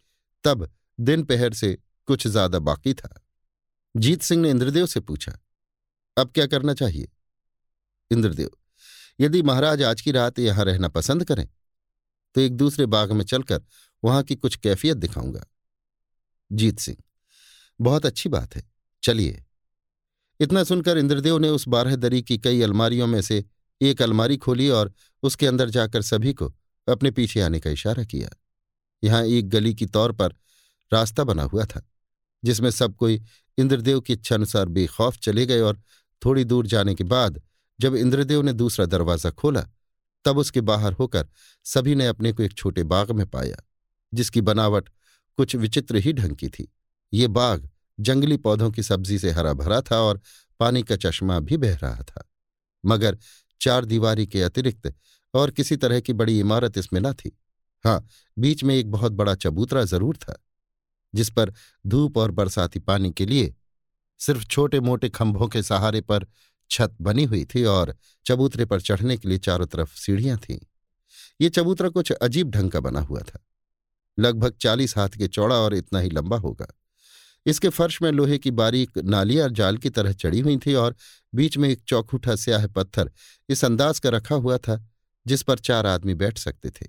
तब 0.43 0.69
दिन 0.99 1.23
पहर 1.23 1.53
से 1.53 1.77
कुछ 2.07 2.27
ज़्यादा 2.27 2.59
बाकी 2.61 2.93
था। 2.93 3.09
जीत 3.95 4.21
सिंह 4.21 4.41
ने 4.41 4.49
इंद्रदेव 4.49 4.85
से 4.85 4.99
पूछा, 5.01 5.31
अब 6.17 6.31
क्या 6.31 6.45
करना 6.47 6.73
चाहिए? 6.75 7.07
इंद्रदेव, 8.11 8.49
यदि 9.19 9.41
महाराज 9.43 9.83
आज 9.83 10.01
की 10.01 10.11
रात 10.11 10.39
यहाँ 10.39 10.65
रहना 10.65 10.87
पसंद 10.89 11.23
करें 11.25 11.47
तो 12.35 12.41
एक 12.41 12.55
दूसरे 12.57 12.85
बाग 12.87 13.11
में 13.11 13.23
चलकर 13.25 13.61
वहाँ 14.03 14.23
की 14.23 14.35
कुछ 14.35 14.55
कैफियत 14.57 14.97
दिखाऊँगा। 14.97 15.45
जीत 16.51 16.79
सिंह, 16.79 16.97
बहुत 17.79 18.05
अच्छी 18.05 18.29
बात 18.29 18.55
है, 18.55 18.63
चलिए। 19.03 19.44
इतना 20.39 20.63
सुनकर 20.63 20.97
इंद्रदेव 20.97 21.37
ने 21.37 21.49
उस 21.49 21.67
बारह 21.67 21.95
दरी 21.95 22.21
की 22.21 22.37
कई 22.37 22.61
अलमारियों 22.61 23.07
में 23.07 23.21
से 23.21 23.43
एक 23.81 24.01
अलमारी 24.01 24.37
खोली 24.37 24.69
और 24.69 24.93
उसके 25.23 25.47
अंदर 25.47 25.69
जाकर 25.69 26.01
सभी 26.01 26.33
को 26.33 26.53
अपने 26.87 27.11
पीछे 27.11 27.41
आने 27.41 27.59
का 27.59 27.69
इशारा 27.69 28.03
किया। 28.03 28.29
यहाँ 29.03 29.23
एक 29.23 29.49
गली 29.49 29.73
की 29.73 29.85
तौर 29.85 30.11
पर 30.11 30.35
रास्ता 30.91 31.23
बना 31.23 31.43
हुआ 31.43 31.65
था, 31.65 31.81
जिसमें 32.43 32.69
सब 32.69 32.95
कोई 32.95 33.21
इंद्रदेव 33.57 33.99
की 34.01 34.13
इच्छानुसार 34.13 34.67
बेखौफ 34.67 35.17
चले 35.17 35.45
गए 35.45 35.59
और 35.59 35.81
थोड़ी 36.21 36.43
दूर 36.43 36.67
जाने 36.67 36.95
के 36.95 37.03
बाद 37.03 37.41
जब 37.79 37.95
इंद्रदेव 37.95 38.41
ने 38.41 38.53
दूसरा 38.53 38.85
दरवाज़ा 38.85 39.29
खोला, 39.29 39.61
तब 40.25 40.37
उसके 40.37 40.61
बाहर 40.61 40.93
होकर 40.93 41.27
सभी 41.65 41.95
ने 41.95 42.07
अपने 42.07 42.31
को 42.33 42.43
एक 42.43 42.53
छोटे 42.53 42.83
बाग 42.83 43.11
में 43.11 43.25
पाया, 43.27 43.57
जिसकी 44.13 44.41
बनावट 44.41 44.89
कुछ 45.37 45.55
विचित्र 45.55 45.95
ही 45.95 46.13
ढंग 46.13 46.35
की 46.35 46.49
थी। 46.49 46.67
ये 47.13 47.27
बाग 47.27 47.69
जंगली 47.99 48.37
पौधों 48.37 48.69
की 48.71 48.83
सब्ज़ी 48.83 49.17
से 49.19 49.31
हरा 49.31 49.53
भरा 49.53 49.81
था 49.81 49.99
और 49.99 50.21
पानी 50.59 50.83
का 50.83 50.95
चश्मा 50.97 51.39
भी 51.39 51.57
बह 51.57 51.75
रहा 51.75 52.03
था। 52.03 52.23
मगर 52.83 53.17
चार 53.61 53.85
दीवारी 53.85 54.25
के 54.27 54.41
अतिरिक्त 54.43 54.93
और 55.33 55.51
किसी 55.51 55.75
तरह 55.77 55.99
की 55.99 56.13
बड़ी 56.13 56.39
इमारत 56.39 56.77
इसमें 56.77 56.99
न 57.01 57.13
थी। 57.13 57.37
हाँ 57.85 58.07
बीच 58.37 58.63
में 58.63 58.75
एक 58.75 58.91
बहुत 58.91 59.11
बड़ा 59.11 59.35
चबूतरा 59.35 59.83
ज़रूर 59.83 60.17
था, 60.17 60.35
जिस 61.13 61.29
पर 61.29 61.53
धूप 61.85 62.17
और 62.17 62.31
बरसाती 62.31 62.79
पानी 62.79 63.11
के 63.11 63.25
लिए 63.25 63.53
सिर्फ़ 64.19 64.45
छोटे 64.45 64.79
मोटे 64.79 65.09
खंभों 65.09 65.47
के 65.47 65.61
सहारे 65.63 66.01
पर 66.01 66.25
छत 66.71 66.95
बनी 67.01 67.23
हुई 67.23 67.43
थी 67.45 67.63
और 67.65 67.93
चबूतरे 68.25 68.65
पर 68.65 68.81
चढ़ने 68.81 69.17
के 69.17 69.29
लिए 69.29 69.37
चारों 69.37 69.65
तरफ़ 69.65 69.95
सीढ़ियाँ 69.95 70.37
थीं। 70.39 70.57
ये 71.41 71.49
चबूतरा 71.49 71.89
कुछ 71.89 72.11
अजीब 72.11 72.51
ढंग 72.51 72.71
का 72.71 72.79
बना 72.79 72.99
हुआ 72.99 73.21
था। 73.21 73.39
लगभग 74.17 74.55
चालीस 74.61 74.97
हाथ 74.97 75.09
के 75.09 75.27
चौड़ा 75.27 75.55
और 75.55 75.75
इतना 75.75 75.99
ही 75.99 76.09
लंबा 76.09 76.37
होगा। 76.37 76.67
इसके 77.45 77.69
फर्श 77.69 78.01
में 78.01 78.11
लोहे 78.11 78.37
की 78.37 78.51
बारीक 78.51 78.97
नालियाँ 78.97 79.49
जाल 79.49 79.77
की 79.77 79.89
तरह 79.89 80.13
चढ़ी 80.13 80.39
हुई 80.39 80.57
थी 80.57 80.73
और 80.73 80.95
बीच 81.33 81.57
में 81.57 81.69
एक 81.69 81.81
चौखूठा 81.87 82.35
स्याह 82.35 82.67
पत्थर 82.67 83.11
इस 83.49 83.65
अंदाज 83.65 83.99
का 83.99 84.09
रखा 84.09 84.35
हुआ 84.35 84.57
था 84.57 84.83
जिस 85.25 85.43
पर 85.43 85.59
चार 85.59 85.85
आदमी 85.85 86.13
बैठ 86.13 86.37
सकते 86.37 86.69
थे। 86.69 86.87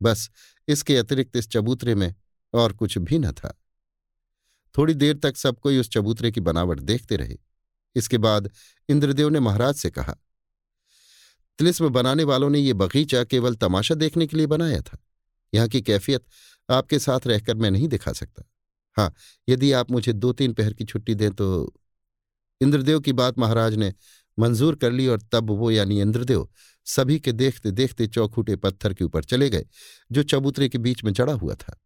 बस 0.00 0.30
इसके 0.68 0.96
अतिरिक्त 0.96 1.36
इस 1.36 1.48
चबूतरे 1.48 1.94
में 1.94 2.14
और 2.54 2.72
कुछ 2.72 2.98
भी 2.98 3.18
न 3.18 3.32
था। 3.32 3.58
थोड़ी 4.74 4.94
देर 4.94 5.16
तक 5.16 5.36
सब 5.36 5.58
कोई 5.58 5.78
उस 5.78 5.90
चबूतरे 5.90 6.30
की 6.32 6.40
बनावट 6.40 6.80
देखते 6.80 7.16
रहे। 7.16 7.36
इसके 7.96 8.18
बाद 8.18 8.50
इंद्रदेव 8.88 9.28
ने 9.28 9.40
महाराज 9.40 9.74
से 9.74 9.90
कहा, 9.90 10.16
तिलिस्म 11.58 11.88
बनाने 11.88 12.24
वालों 12.24 12.48
ने 12.50 12.58
ये 12.58 12.72
बगीचा 12.72 13.24
केवल 13.24 13.54
तमाशा 13.54 13.94
देखने 13.94 14.26
के 14.26 14.36
लिए 14.36 14.46
बनाया 14.46 14.80
था। 14.80 14.98
यहाँ 15.52 15.68
की 15.68 15.80
कैफियत 15.82 16.24
आपके 16.68 16.98
साथ 16.98 17.26
रहकर 17.26 17.54
मैं 17.54 17.70
नहीं 17.70 17.88
दिखा 17.88 18.12
सकता। 18.12 18.42
हाँ 18.96 19.14
यदि 19.48 19.72
आप 19.72 19.90
मुझे 19.90 20.12
दो 20.12 20.32
तीन 20.32 20.52
पहर 20.52 20.72
की 20.72 20.84
छुट्टी 20.84 21.14
दें 21.14 21.30
तो 21.30 21.74
इंद्रदेव 22.60 23.00
की 23.00 23.12
बात 23.12 23.38
महाराज 23.38 23.74
ने 23.74 23.94
मंजूर 24.38 24.74
कर 24.74 24.92
ली 24.92 25.06
और 25.06 25.22
तब 25.32 25.50
वो 25.50 25.70
यानी 25.70 26.00
इंद्रदेव 26.00 26.48
सभी 26.84 27.20
के 27.20 27.32
देखते 27.32 27.70
देखते 27.70 28.06
चौखूटे 28.06 28.56
पत्थर 28.56 28.94
के 28.94 29.04
ऊपर 29.04 29.24
चले 29.24 29.50
गए, 29.50 29.66
जो 30.12 30.22
चबूतरे 30.22 30.68
के 30.68 30.78
बीच 30.78 31.04
में 31.04 31.12
जड़ा 31.12 31.32
हुआ 31.32 31.54
था। 31.54 31.80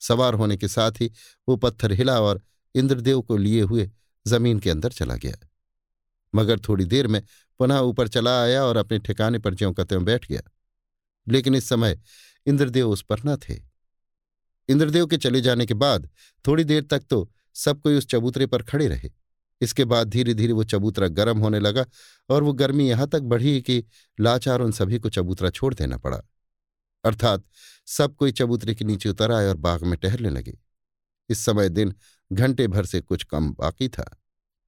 सवार 0.00 0.34
होने 0.34 0.56
के 0.56 0.68
साथ 0.68 0.92
ही 0.92 1.12
वो 1.48 1.56
पत्थर 1.56 1.92
हिला 1.92 2.20
और 2.20 2.42
इंद्रदेव 2.74 3.20
को 3.20 3.36
लिए 3.36 3.62
हुए 3.62 3.90
ज़मीन 4.26 4.58
के 4.58 4.70
अंदर 4.70 4.92
चला 4.92 5.16
गया। 5.16 5.48
मगर 6.34 6.58
थोड़ी 6.58 6.84
देर 6.84 7.06
में 7.06 7.22
पुनः 7.58 7.78
ऊपर 7.78 8.08
चला 8.08 8.42
आया 8.42 8.64
और 8.64 8.76
अपने 8.76 8.98
ठिकाने 8.98 9.38
पर 9.38 9.54
ज्यों 9.54 9.74
त्यों 9.74 10.04
बैठ 10.04 10.28
गया। 10.28 10.40
लेकिन 11.28 11.54
इस 11.54 11.68
समय 11.68 12.00
इंद्रदेव 12.46 12.90
उस 12.90 13.02
पर 13.02 13.16
न 13.26 13.36
थे। 13.36 13.67
इंद्रदेव 14.68 15.06
के 15.06 15.16
चले 15.16 15.40
जाने 15.40 15.66
के 15.66 15.74
बाद 15.74 16.08
थोड़ी 16.44 16.64
देर 16.64 16.82
तक 16.82 17.02
तो 17.10 17.30
सब 17.56 17.80
कोई 17.80 17.94
उस 17.94 18.06
चबूतरे 18.06 18.46
पर 18.46 18.62
खड़े 18.62 18.88
रहे। 18.88 19.10
इसके 19.60 19.84
बाद 19.84 20.08
धीरे 20.08 20.34
धीरे 20.34 20.52
वो 20.52 20.64
चबूतरा 20.64 21.08
गर्म 21.08 21.38
होने 21.38 21.60
लगा 21.60 21.84
और 22.28 22.42
वो 22.42 22.52
गर्मी 22.52 22.88
यहाँ 22.88 23.08
तक 23.08 23.20
बढ़ी 23.22 23.60
कि 23.60 23.82
लाचार 24.18 24.60
उन 24.60 24.72
सभी 24.72 24.98
को 24.98 25.10
चबूतरा 25.10 25.50
छोड़ 25.50 25.74
देना 25.74 25.96
पड़ा। 25.98 26.20
अर्थात 27.04 27.44
सब 27.86 28.14
कोई 28.16 28.32
चबूतरे 28.32 28.74
के 28.74 28.84
नीचे 28.84 29.08
उतर 29.08 29.32
आए 29.32 29.48
और 29.48 29.56
बाग 29.56 29.84
में 29.84 29.98
टहलने 29.98 30.30
लगे। 30.30 30.58
इस 31.28 31.38
समय 31.38 31.68
दिन 31.68 31.94
घंटे 32.30 32.66
भर 32.68 32.86
से 32.86 33.00
कुछ 33.00 33.24
कम 33.24 33.50
बाकी 33.52 33.88
था। 33.88 34.04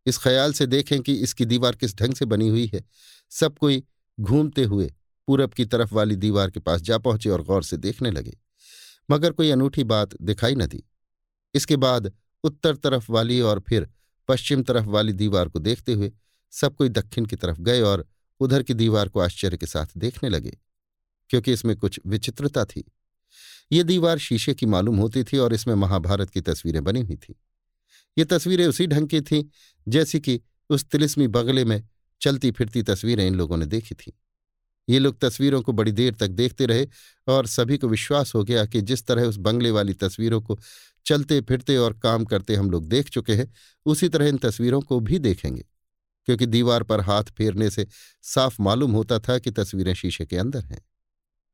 इस 0.07 0.19
ख्याल 0.19 0.53
से 0.53 0.67
देखें 0.67 1.01
कि 1.01 1.15
इसकी 1.15 1.45
दीवार 1.45 1.77
किस 1.77 1.97
ढंग 1.97 2.15
से 2.15 2.25
बनी 2.25 2.49
हुई 2.49 2.71
है। 2.75 2.85
सब 3.31 3.59
कोई 3.59 3.83
घूमते 4.21 4.65
हुए 4.65 4.93
पूरब 5.29 5.53
की 5.53 5.65
तरफ़ 5.65 5.95
वाली 5.95 6.17
दीवार 6.17 6.51
के 6.51 6.61
पास 6.61 6.81
जा 6.81 6.99
पहुँचे 6.99 7.31
और 7.31 7.43
गौर 7.43 7.63
से 7.63 7.77
देखने 7.77 8.11
लगे। 8.11 8.37
मगर 9.11 9.33
कोई 9.33 9.51
अनूठी 9.51 9.85
बात 9.85 10.15
दिखाई 10.23 10.55
न 10.55 10.67
दी। 10.67 10.83
इसके 11.55 11.77
बाद 11.77 12.13
उत्तर 12.45 12.77
तरफ़ 12.77 13.11
वाली 13.13 13.41
और 13.41 13.61
फिर 13.61 13.89
पश्चिम 14.29 14.63
तरफ़ 14.63 14.87
वाली 14.87 15.13
दीवार 15.13 15.49
को 15.49 15.59
देखते 15.59 15.93
हुए 15.93 16.13
सब 16.53 16.75
कोई 16.77 16.89
दक्षिण 16.89 17.27
की 17.27 17.37
तरफ़ 17.37 17.61
गए 17.61 17.81
और 17.83 18.07
उधर 18.41 18.63
की 18.63 18.75
दीवार 18.75 19.09
को 19.09 19.21
आश्चर्य 19.21 19.57
के 19.57 19.67
साथ 19.67 19.87
देखने 19.97 20.29
लगे, 20.29 20.57
क्योंकि 21.31 21.53
इसमें 21.53 21.77
कुछ 21.77 22.01
विचित्रता 22.07 22.65
थी। 22.65 22.85
ये 23.73 23.83
दीवार 23.85 24.19
शीशे 24.19 24.55
की 24.55 24.67
मालूम 24.67 24.97
होती 24.97 25.25
थी 25.25 25.39
और 25.39 25.55
इसमें 25.55 25.75
महाभारत 25.75 26.31
की 26.31 26.41
तस्वीरें 26.41 26.83
बनी 26.85 27.01
हुई 27.01 27.17
थी। 27.17 27.35
ये 28.17 28.25
तस्वीरें 28.25 28.67
उसी 28.67 28.87
ढंग 28.87 29.09
की 29.09 29.21
थीं 29.21 29.45
जैसी 29.87 30.21
कि 30.21 30.41
उस 30.71 30.85
तिलिस्मी 30.85 31.27
बगले 31.29 31.65
में 31.65 31.83
चलती 32.21 32.51
फिरती 32.51 32.83
तस्वीरें 32.83 33.27
इन 33.27 33.35
लोगों 33.35 33.57
ने 33.57 33.67
देखी 33.67 33.95
थीं। 33.95 34.13
ये 34.91 34.99
लोग 34.99 35.19
तस्वीरों 35.19 35.63
को 35.63 35.73
बड़ी 35.73 35.93
देर 35.93 36.15
तक 36.15 36.29
देखते 36.29 36.67
रहे 36.67 36.87
और 37.29 37.47
सभी 37.47 37.79
को 37.79 37.89
विश्वास 37.89 38.35
हो 38.35 38.45
गया 38.45 38.67
कि 38.67 38.81
जिस 38.81 39.07
तरह 39.07 39.23
उस 39.23 39.37
बंगले 39.37 39.71
वाली 39.71 39.95
तस्वीरों 39.95 40.41
को 40.41 40.59
चलते 41.07 41.41
फिरते 41.41 41.77
और 41.77 41.93
काम 41.93 42.25
करते 42.25 42.55
हम 42.55 42.71
लोग 42.71 42.89
देख 42.89 43.09
चुके 43.09 43.35
हैं, 43.35 43.53
उसी 43.87 44.09
तरह 44.09 44.29
इन 44.29 44.39
तस्वीरों 44.39 44.81
को 44.81 45.01
भी 45.01 45.19
देखेंगे। 45.19 45.67
क्योंकि 46.27 46.47
दीवार 46.47 46.83
पर 46.83 47.01
हाथ 47.01 47.25
फेरने 47.25 47.71
से 47.71 47.87
साफ़ 48.23 48.63
मालूम 48.63 48.93
होता 48.93 49.19
था 49.19 49.39
कि 49.39 49.51
तस्वीरें 49.51 49.95
शीशे 49.95 50.27
के 50.27 50.37
अंदर 50.37 50.65
हैं। 50.65 50.85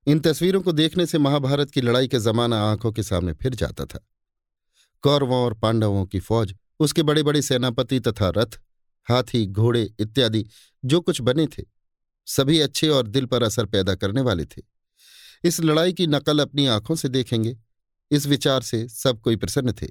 इन 0.07 0.21
तस्वीरों 0.21 0.61
को 0.61 0.73
देखने 0.73 1.07
से 1.07 1.19
महाभारत 1.19 1.71
की 1.71 1.81
लड़ाई 1.81 2.09
का 2.09 2.19
जमाना 2.19 2.61
आँखों 2.61 2.93
के 2.93 3.03
सामने 3.03 3.33
फिर 3.33 3.55
जाता 3.55 3.85
था। 3.85 4.09
कौरवों 5.03 5.39
और 5.39 5.55
पांडवों 5.55 6.07
की 6.07 6.21
फौज, 6.21 6.55
उसके 6.81 7.03
बड़े 7.03 7.23
बड़े 7.23 7.43
सेनापति 7.43 8.01
तथा 8.01 8.29
रथ, 8.29 8.61
हाथी, 9.11 9.47
घोड़े 9.47 9.95
इत्यादि, 9.99 10.47
जो 10.85 11.01
कुछ 11.01 11.21
बने 11.21 11.47
थे 11.47 11.76
सभी 12.27 12.61
अच्छे 12.61 12.89
और 12.89 13.07
दिल 13.07 13.27
पर 13.27 13.43
असर 13.43 13.67
पैदा 13.67 13.95
करने 13.95 14.21
वाले 14.21 14.45
थे। 14.45 14.63
इस 15.45 15.61
लड़ाई 15.61 15.93
की 15.93 16.07
नकल 16.07 16.39
अपनी 16.39 16.67
आँखों 16.67 16.95
से 16.95 17.09
देखेंगे। 17.09 17.57
इस 18.11 18.27
विचार 18.27 18.63
से 18.63 18.89
सब 18.89 19.21
कोई 19.21 19.37
प्रसन्न 19.37 19.73
थे। 19.73 19.87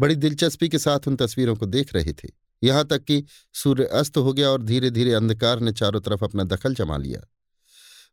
बड़ी 0.00 0.14
दिलचस्पी 0.14 0.68
के 0.68 0.78
साथ 0.78 1.08
उन 1.08 1.16
तस्वीरों 1.16 1.56
को 1.56 1.66
देख 1.66 1.94
रहे 1.94 2.12
थे। 2.12 2.28
यहाँ 2.62 2.84
तक 2.84 3.04
कि 3.04 3.24
सूर्य 3.52 3.84
अस्त 3.84 4.16
हो 4.16 4.32
गया 4.32 4.50
और 4.50 4.62
धीरे 4.62 4.90
धीरे 4.90 5.12
अंधकार 5.12 5.60
ने 5.60 5.72
चारों 5.72 6.00
तरफ़ 6.00 6.24
अपना 6.24 6.44
दखल 6.44 6.74
जमा 6.74 6.96
लिया। 6.96 7.20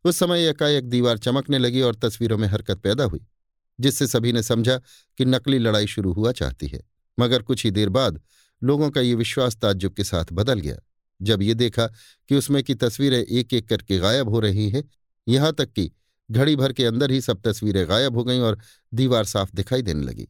उस 0.04 0.16
समय 0.16 0.48
एकाएक 0.48 0.84
दीवार 0.84 1.18
चमकने 1.18 1.58
लगी 1.58 1.80
और 1.80 1.94
तस्वीरों 1.94 2.38
में 2.38 2.48
हरकत 2.48 2.78
पैदा 2.78 3.04
हुई, 3.04 3.26
जिससे 3.80 4.06
सभी 4.06 4.32
ने 4.32 4.42
समझा 4.42 4.76
कि 5.18 5.24
नकली 5.24 5.58
लड़ाई 5.58 5.86
शुरू 5.86 6.12
हुआ 6.12 6.32
चाहती 6.32 6.66
है। 6.66 6.82
मगर 7.20 7.42
कुछ 7.42 7.64
ही 7.64 7.70
देर 7.70 7.88
बाद 7.88 8.20
लोगों 8.62 8.90
का 8.90 9.00
ये 9.00 9.14
विश्वास 9.14 9.56
ताज्जुब 9.56 9.92
के 9.92 10.04
साथ 10.04 10.24
बदल 10.32 10.60
गया। 10.60 10.76
जब 11.24 11.42
ये 11.42 11.54
देखा 11.54 11.86
कि 12.30 12.36
उसमें 12.36 12.62
की 12.62 12.74
तस्वीरें 12.74 13.18
एक 13.18 13.54
एक 13.54 13.68
करके 13.68 13.98
गायब 13.98 14.28
हो 14.28 14.40
रही 14.40 14.68
हैं, 14.70 14.84
यहाँ 15.28 15.52
तक 15.52 15.72
कि 15.72 15.90
घड़ी 16.30 16.56
भर 16.56 16.72
के 16.72 16.84
अंदर 16.84 17.10
ही 17.10 17.20
सब 17.20 17.42
तस्वीरें 17.42 17.88
गायब 17.88 18.16
हो 18.16 18.24
गईं 18.24 18.40
और 18.40 18.58
दीवार 18.94 19.24
साफ़ 19.24 19.50
दिखाई 19.54 19.82
देने 19.82 20.04
लगी। 20.04 20.28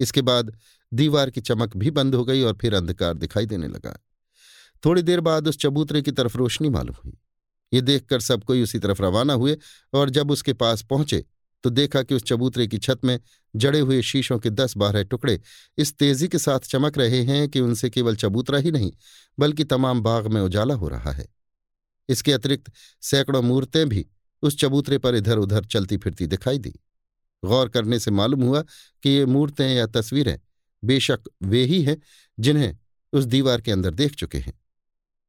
इसके 0.00 0.22
बाद 0.22 0.56
दीवार 0.92 1.30
की 1.30 1.40
चमक 1.40 1.76
भी 1.76 1.90
बंद 1.90 2.14
हो 2.14 2.24
गई 2.24 2.42
और 2.42 2.56
फिर 2.60 2.74
अंधकार 2.74 3.14
दिखाई 3.14 3.46
देने 3.46 3.68
लगा। 3.68 3.98
थोड़ी 4.84 5.02
देर 5.02 5.20
बाद 5.20 5.48
उस 5.48 5.58
चबूतरे 5.58 6.02
की 6.02 6.12
तरफ़ 6.12 6.36
रोशनी 6.36 6.68
मालूम 6.68 6.96
हुई। 7.04 7.18
ये 7.72 7.80
देखकर 7.80 8.20
सब 8.20 8.44
कोई 8.44 8.62
उसी 8.62 8.78
तरफ़ 8.78 9.02
रवाना 9.02 9.32
हुए 9.32 9.56
और 9.92 10.10
जब 10.10 10.30
उसके 10.30 10.52
पास 10.52 10.82
पहुँचे 10.82 11.24
तो 11.64 11.70
देखा 11.70 12.02
कि 12.02 12.14
उस 12.14 12.22
चबूतरे 12.22 12.66
की 12.66 12.78
छत 12.78 13.00
में 13.04 13.18
जड़े 13.56 13.80
हुए 13.80 14.00
शीशों 14.02 14.38
के 14.38 14.50
दस 14.50 14.76
बारह 14.76 15.02
टुकड़े 15.02 15.40
इस 15.78 15.96
तेज़ी 15.98 16.28
के 16.28 16.38
साथ 16.38 16.58
चमक 16.58 16.98
रहे 16.98 17.22
हैं 17.22 17.48
कि 17.48 17.60
उनसे 17.60 17.90
केवल 17.90 18.16
चबूतरा 18.16 18.58
ही 18.58 18.70
नहीं, 18.70 18.92
बल्कि 19.38 19.64
तमाम 19.64 20.00
बाग 20.00 20.26
में 20.26 20.40
उजाला 20.40 20.74
हो 20.74 20.88
रहा 20.88 21.12
है। 21.12 21.26
इसके 22.08 22.32
अतिरिक्त 22.32 22.72
सैकड़ों 23.02 23.42
मूर्तें 23.42 23.88
भी 23.88 24.06
उस 24.42 24.58
चबूतरे 24.58 24.98
पर 24.98 25.14
इधर 25.14 25.38
उधर 25.38 25.64
चलती 25.64 25.96
फिरती 25.96 26.26
दिखाई 26.26 26.58
दी। 26.58 26.74
गौर 27.42 27.68
करने 27.68 27.98
से 27.98 28.10
मालूम 28.10 28.42
हुआ 28.42 28.62
कि 29.02 29.10
ये 29.10 29.26
मूर्तें 29.26 29.68
या 29.68 29.86
तस्वीरें 29.86 30.38
बेशक 30.82 31.28
वे 31.42 31.64
ही 31.64 31.82
हैं 31.82 31.96
जिन्हें 32.38 32.76
उस 33.12 33.24
दीवार 33.24 33.60
के 33.60 33.72
अंदर 33.72 33.94
देख 33.94 34.14
चुके 34.14 34.38
हैं। 34.38 34.54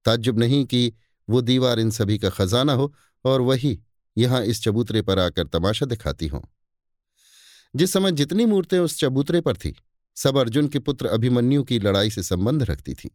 ताज्जुब 0.05 0.39
नहीं 0.39 0.65
कि 0.65 0.93
वो 1.29 1.41
दीवार 1.41 1.79
इन 1.79 1.91
सभी 1.91 2.17
का 2.17 2.29
खजाना 2.29 2.73
हो 2.73 2.93
और 3.25 3.41
वही 3.41 3.79
यहाँ 4.17 4.43
इस 4.43 4.63
चबूतरे 4.63 5.01
पर 5.01 5.19
आकर 5.19 5.47
तमाशा 5.47 5.85
दिखाती 5.85 6.27
हों। 6.27 6.41
जिस 7.73 7.93
समय 7.93 8.11
जितनी 8.11 8.45
मूर्तें 8.45 8.77
उस 8.79 8.97
चबूतरे 8.99 9.41
पर 9.41 9.57
थी, 9.57 9.75
सब 10.17 10.37
अर्जुन 10.37 10.67
के 10.67 10.79
पुत्र 10.79 11.07
अभिमन्यु 11.07 11.63
की 11.63 11.79
लड़ाई 11.79 12.09
से 12.09 12.23
संबंध 12.23 12.63
रखती 12.63 12.93
थी। 12.93 13.09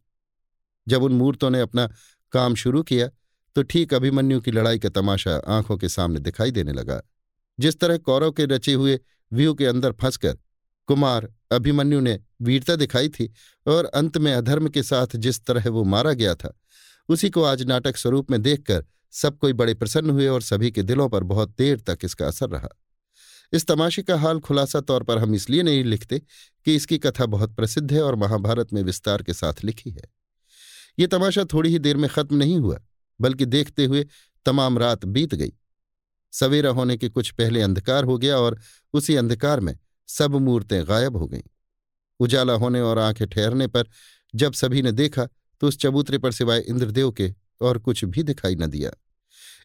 जब 0.87 1.03
उन 1.03 1.13
मूर्तों 1.13 1.49
ने 1.49 1.61
अपना 1.61 1.89
काम 2.33 2.55
शुरू 2.55 2.83
किया 2.83 3.09
तो 3.55 3.63
ठीक 3.63 3.93
अभिमन्यु 3.93 4.39
की 4.41 4.51
लड़ाई 4.51 4.79
का 4.79 4.89
तमाशा 4.89 5.35
आँखों 5.47 5.77
के 5.77 5.89
सामने 5.89 6.19
दिखाई 6.19 6.51
देने 6.51 6.73
लगा। 6.73 7.01
जिस 7.59 7.79
तरह 7.79 7.97
कौरव 7.97 8.31
के 8.31 8.45
रचे 8.45 8.73
हुए 8.73 8.99
व्यू 9.31 9.53
के 9.53 9.65
अंदर 9.65 9.91
फंसकर 9.91 10.37
कुमार 10.89 11.27
अभिमन्यु 11.51 11.99
ने 11.99 12.19
वीरता 12.41 12.75
दिखाई 12.75 13.09
थी 13.09 13.31
और 13.65 13.85
अंत 13.85 14.17
में 14.17 14.33
अधर्म 14.33 14.69
के 14.69 14.83
साथ 14.83 15.15
जिस 15.15 15.43
तरह 15.45 15.69
वो 15.69 15.83
मारा 15.83 16.13
गया 16.13 16.35
था, 16.35 16.53
उसी 17.09 17.29
को 17.29 17.43
आज 17.43 17.63
नाटक 17.63 17.97
स्वरूप 17.97 18.31
में 18.31 18.41
देखकर 18.41 18.85
सब 19.11 19.37
कोई 19.37 19.53
बड़े 19.53 19.73
प्रसन्न 19.73 20.09
हुए 20.09 20.27
और 20.27 20.41
सभी 20.41 20.71
के 20.71 20.83
दिलों 20.83 21.09
पर 21.09 21.23
बहुत 21.23 21.55
देर 21.57 21.79
तक 21.79 21.99
इसका 22.03 22.27
असर 22.27 22.49
रहा। 22.49 22.69
इस 23.53 23.67
तमाशे 23.67 24.01
का 24.03 24.17
हाल 24.17 24.39
खुलासा 24.39 24.81
तौर 24.81 25.03
पर 25.03 25.17
हम 25.17 25.35
इसलिए 25.35 25.63
नहीं 25.63 25.83
लिखते 25.83 26.19
कि 26.65 26.75
इसकी 26.75 26.97
कथा 26.97 27.25
बहुत 27.25 27.55
प्रसिद्ध 27.55 27.93
है 27.93 28.01
और 28.01 28.15
महाभारत 28.15 28.73
में 28.73 28.83
विस्तार 28.83 29.23
के 29.23 29.33
साथ 29.33 29.53
लिखी 29.63 29.91
है। 29.91 30.03
ये 30.99 31.07
तमाशा 31.07 31.45
थोड़ी 31.45 31.69
ही 31.69 31.79
देर 31.79 31.97
में 31.97 32.09
खत्म 32.09 32.35
नहीं 32.35 32.57
हुआ, 32.57 32.79
बल्कि 33.21 33.45
देखते 33.45 33.85
हुए 33.85 34.05
तमाम 34.45 34.77
रात 34.77 35.05
बीत 35.05 35.35
गई। 35.35 35.53
सवेरा 36.31 36.69
होने 36.69 36.97
के 36.97 37.09
कुछ 37.09 37.31
पहले 37.31 37.61
अंधकार 37.61 38.03
हो 38.03 38.17
गया 38.17 38.37
और 38.37 38.59
उसी 38.93 39.15
अंधकार 39.15 39.59
में 39.59 39.77
सब 40.07 40.35
मूर्तें 40.35 40.87
गायब 40.87 41.17
हो 41.17 41.27
गईं। 41.27 41.41
उजाला 42.19 42.53
होने 42.53 42.81
और 42.81 42.99
आँखें 42.99 43.27
ठहरने 43.27 43.67
पर 43.67 43.87
जब 44.35 44.53
सभी 44.53 44.81
ने 44.81 44.91
देखा 44.91 45.27
तो 45.61 45.67
उस 45.67 45.77
चबूतरे 45.77 46.17
पर 46.17 46.31
सिवाय 46.31 46.59
इंद्रदेव 46.59 47.11
के 47.11 47.33
और 47.61 47.77
कुछ 47.77 48.03
भी 48.05 48.23
दिखाई 48.23 48.55
न 48.55 48.67
दिया। 48.67 48.91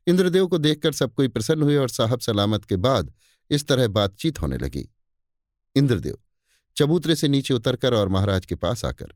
इंद्रदेव 0.06 0.46
को 0.46 0.58
देखकर 0.58 0.92
सब 0.92 1.14
कोई 1.14 1.28
प्रसन्न 1.28 1.62
हुए 1.62 1.76
और 1.76 1.88
साहब 1.88 2.20
सलामत 2.20 2.64
के 2.64 2.76
बाद 2.78 3.12
इस 3.50 3.66
तरह 3.68 3.88
बातचीत 3.88 4.40
होने 4.40 4.58
लगी। 4.58 4.88
इंद्रदेव 5.76 6.18
चबूतरे 6.76 7.14
से 7.16 7.28
नीचे 7.28 7.54
उतरकर 7.54 7.94
और 7.94 8.08
महाराज 8.08 8.46
के 8.46 8.54
पास 8.54 8.84
आकर, 8.84 9.14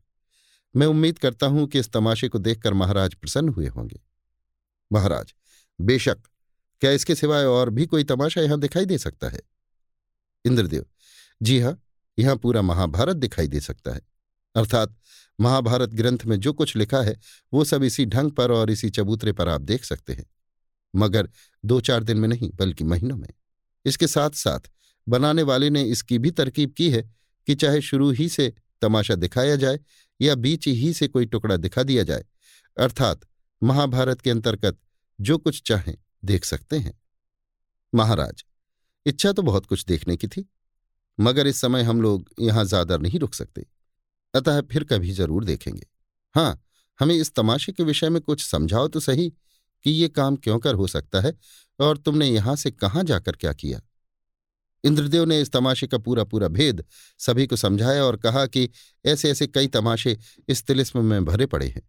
मैं 0.75 0.87
उम्मीद 0.87 1.19
करता 1.19 1.47
हूँ 1.47 1.67
कि 1.67 1.79
इस 1.79 1.91
तमाशे 1.91 2.27
को 2.27 2.39
देखकर 2.39 2.73
महाराज 2.73 3.13
प्रसन्न 3.13 3.49
हुए 3.49 3.67
होंगे। 3.67 3.99
महाराज, 4.91 5.33
बेशक, 5.79 6.17
क्या 6.81 6.91
इसके 6.91 7.15
सिवाय 7.15 7.45
और 7.45 7.69
भी 7.69 7.85
कोई 7.85 8.03
तमाशा 8.03 8.41
यहाँ 8.41 8.59
दिखाई 8.59 8.85
दे 8.85 8.97
सकता 8.97 9.29
है? 9.29 9.39
इंद्रदेव, 10.45 10.85
जी 11.41 11.59
हाँ, 11.59 11.77
यहाँ 12.17 12.35
पूरा 12.35 12.61
महाभारत 12.61 13.15
दिखाई 13.17 13.47
दे 13.47 13.59
सकता 13.59 13.93
है। 13.93 14.01
अर्थात 14.55 14.95
महाभारत 15.39 15.89
ग्रंथ 15.91 16.25
में 16.25 16.39
जो 16.39 16.53
कुछ 16.53 16.75
लिखा 16.75 17.01
है, 17.01 17.17
वो 17.53 17.63
सब 17.65 17.83
इसी 17.83 18.05
ढंग 18.07 18.31
पर 18.31 18.51
और 18.51 18.71
इसी 18.71 18.89
चबूतरे 18.89 19.31
पर 19.33 19.49
आप 19.49 19.61
देख 19.63 19.83
सकते 19.83 20.13
हैं। 20.13 20.25
मगर 20.93 21.29
दो 21.63 21.79
चार 21.81 22.03
दिन 22.03 22.17
में 22.17 22.27
नहीं, 22.27 22.49
बल्कि 22.51 22.83
महीनों 22.83 23.17
में। 23.17 23.29
इसके 23.85 24.07
साथ 24.07 24.29
साथ 24.35 24.69
बनाने 25.07 25.43
वाले 25.43 25.69
ने 25.69 25.83
इसकी 25.83 26.17
भी 26.19 26.31
तरकीब 26.31 26.73
की 26.73 26.89
है 26.91 27.01
कि 27.47 27.55
चाहे 27.55 27.81
शुरू 27.81 28.09
ही 28.11 28.27
से 28.29 28.53
तमाशा 28.81 29.15
दिखाया 29.15 29.55
जाए 29.55 29.79
या 30.19 30.35
बीच 30.37 30.67
ही 30.67 30.93
से 30.93 31.07
कोई 31.07 31.25
टुकड़ा 31.25 31.57
दिखा 31.57 31.83
दिया 31.83 32.03
जाए, 32.03 32.25
अर्थात 32.77 33.25
महाभारत 33.61 34.21
के 34.21 34.29
अंतर्गत 34.29 34.77
जो 35.19 35.37
कुछ 35.37 35.61
चाहें 35.63 35.95
देख 36.25 36.45
सकते 36.45 36.77
हैं। 36.77 36.93
महाराज, 37.93 38.43
इच्छा 39.05 39.31
तो 39.31 39.41
बहुत 39.41 39.65
कुछ 39.65 39.85
देखने 39.85 40.15
की 40.17 40.27
थी, 40.27 40.45
मगर 41.17 41.47
इस 41.47 41.61
समय 41.61 41.83
हम 41.83 42.01
लोग 42.01 42.29
यहाँ 42.39 42.65
ज़्यादा 42.65 42.97
नहीं 42.97 43.19
रुक 43.19 43.33
सकते। 43.33 43.65
अतः 44.33 44.61
फिर 44.61 44.83
कभी 44.83 45.11
ज़रूर 45.11 45.43
देखेंगे। 45.45 45.85
हाँ 46.35 46.61
हमें 46.99 47.15
इस 47.15 47.33
तमाशे 47.35 47.71
के 47.71 47.83
विषय 47.83 48.09
में 48.09 48.21
कुछ 48.21 48.45
समझाओ 48.45 48.87
तो 48.87 48.99
सही 48.99 49.29
कि 49.85 49.91
ये 49.91 50.07
काम 50.09 50.35
क्यों 50.35 50.57
कर 50.59 50.75
हो 50.75 50.87
सकता 50.87 51.21
है 51.21 51.33
और 51.79 51.97
तुमने 51.97 52.27
यहाँ 52.27 52.55
से 52.55 52.71
कहाँ 52.71 53.03
जाकर 53.03 53.35
क्या 53.35 53.53
किया? 53.53 53.79
इंद्रदेव 54.83 55.25
ने 55.25 55.39
इस 55.41 55.51
तमाशे 55.51 55.87
का 55.87 55.97
पूरा 55.97 56.23
पूरा 56.23 56.47
भेद 56.47 56.83
सभी 57.19 57.45
को 57.47 57.55
समझाया 57.55 58.03
और 58.03 58.17
कहा 58.17 58.45
कि 58.45 58.69
ऐसे 59.05 59.31
ऐसे 59.31 59.47
कई 59.47 59.67
तमाशे 59.67 60.17
इस 60.47 60.65
तिलिस्म 60.67 61.05
में 61.05 61.25
भरे 61.25 61.45
पड़े 61.45 61.67
हैं। 61.67 61.81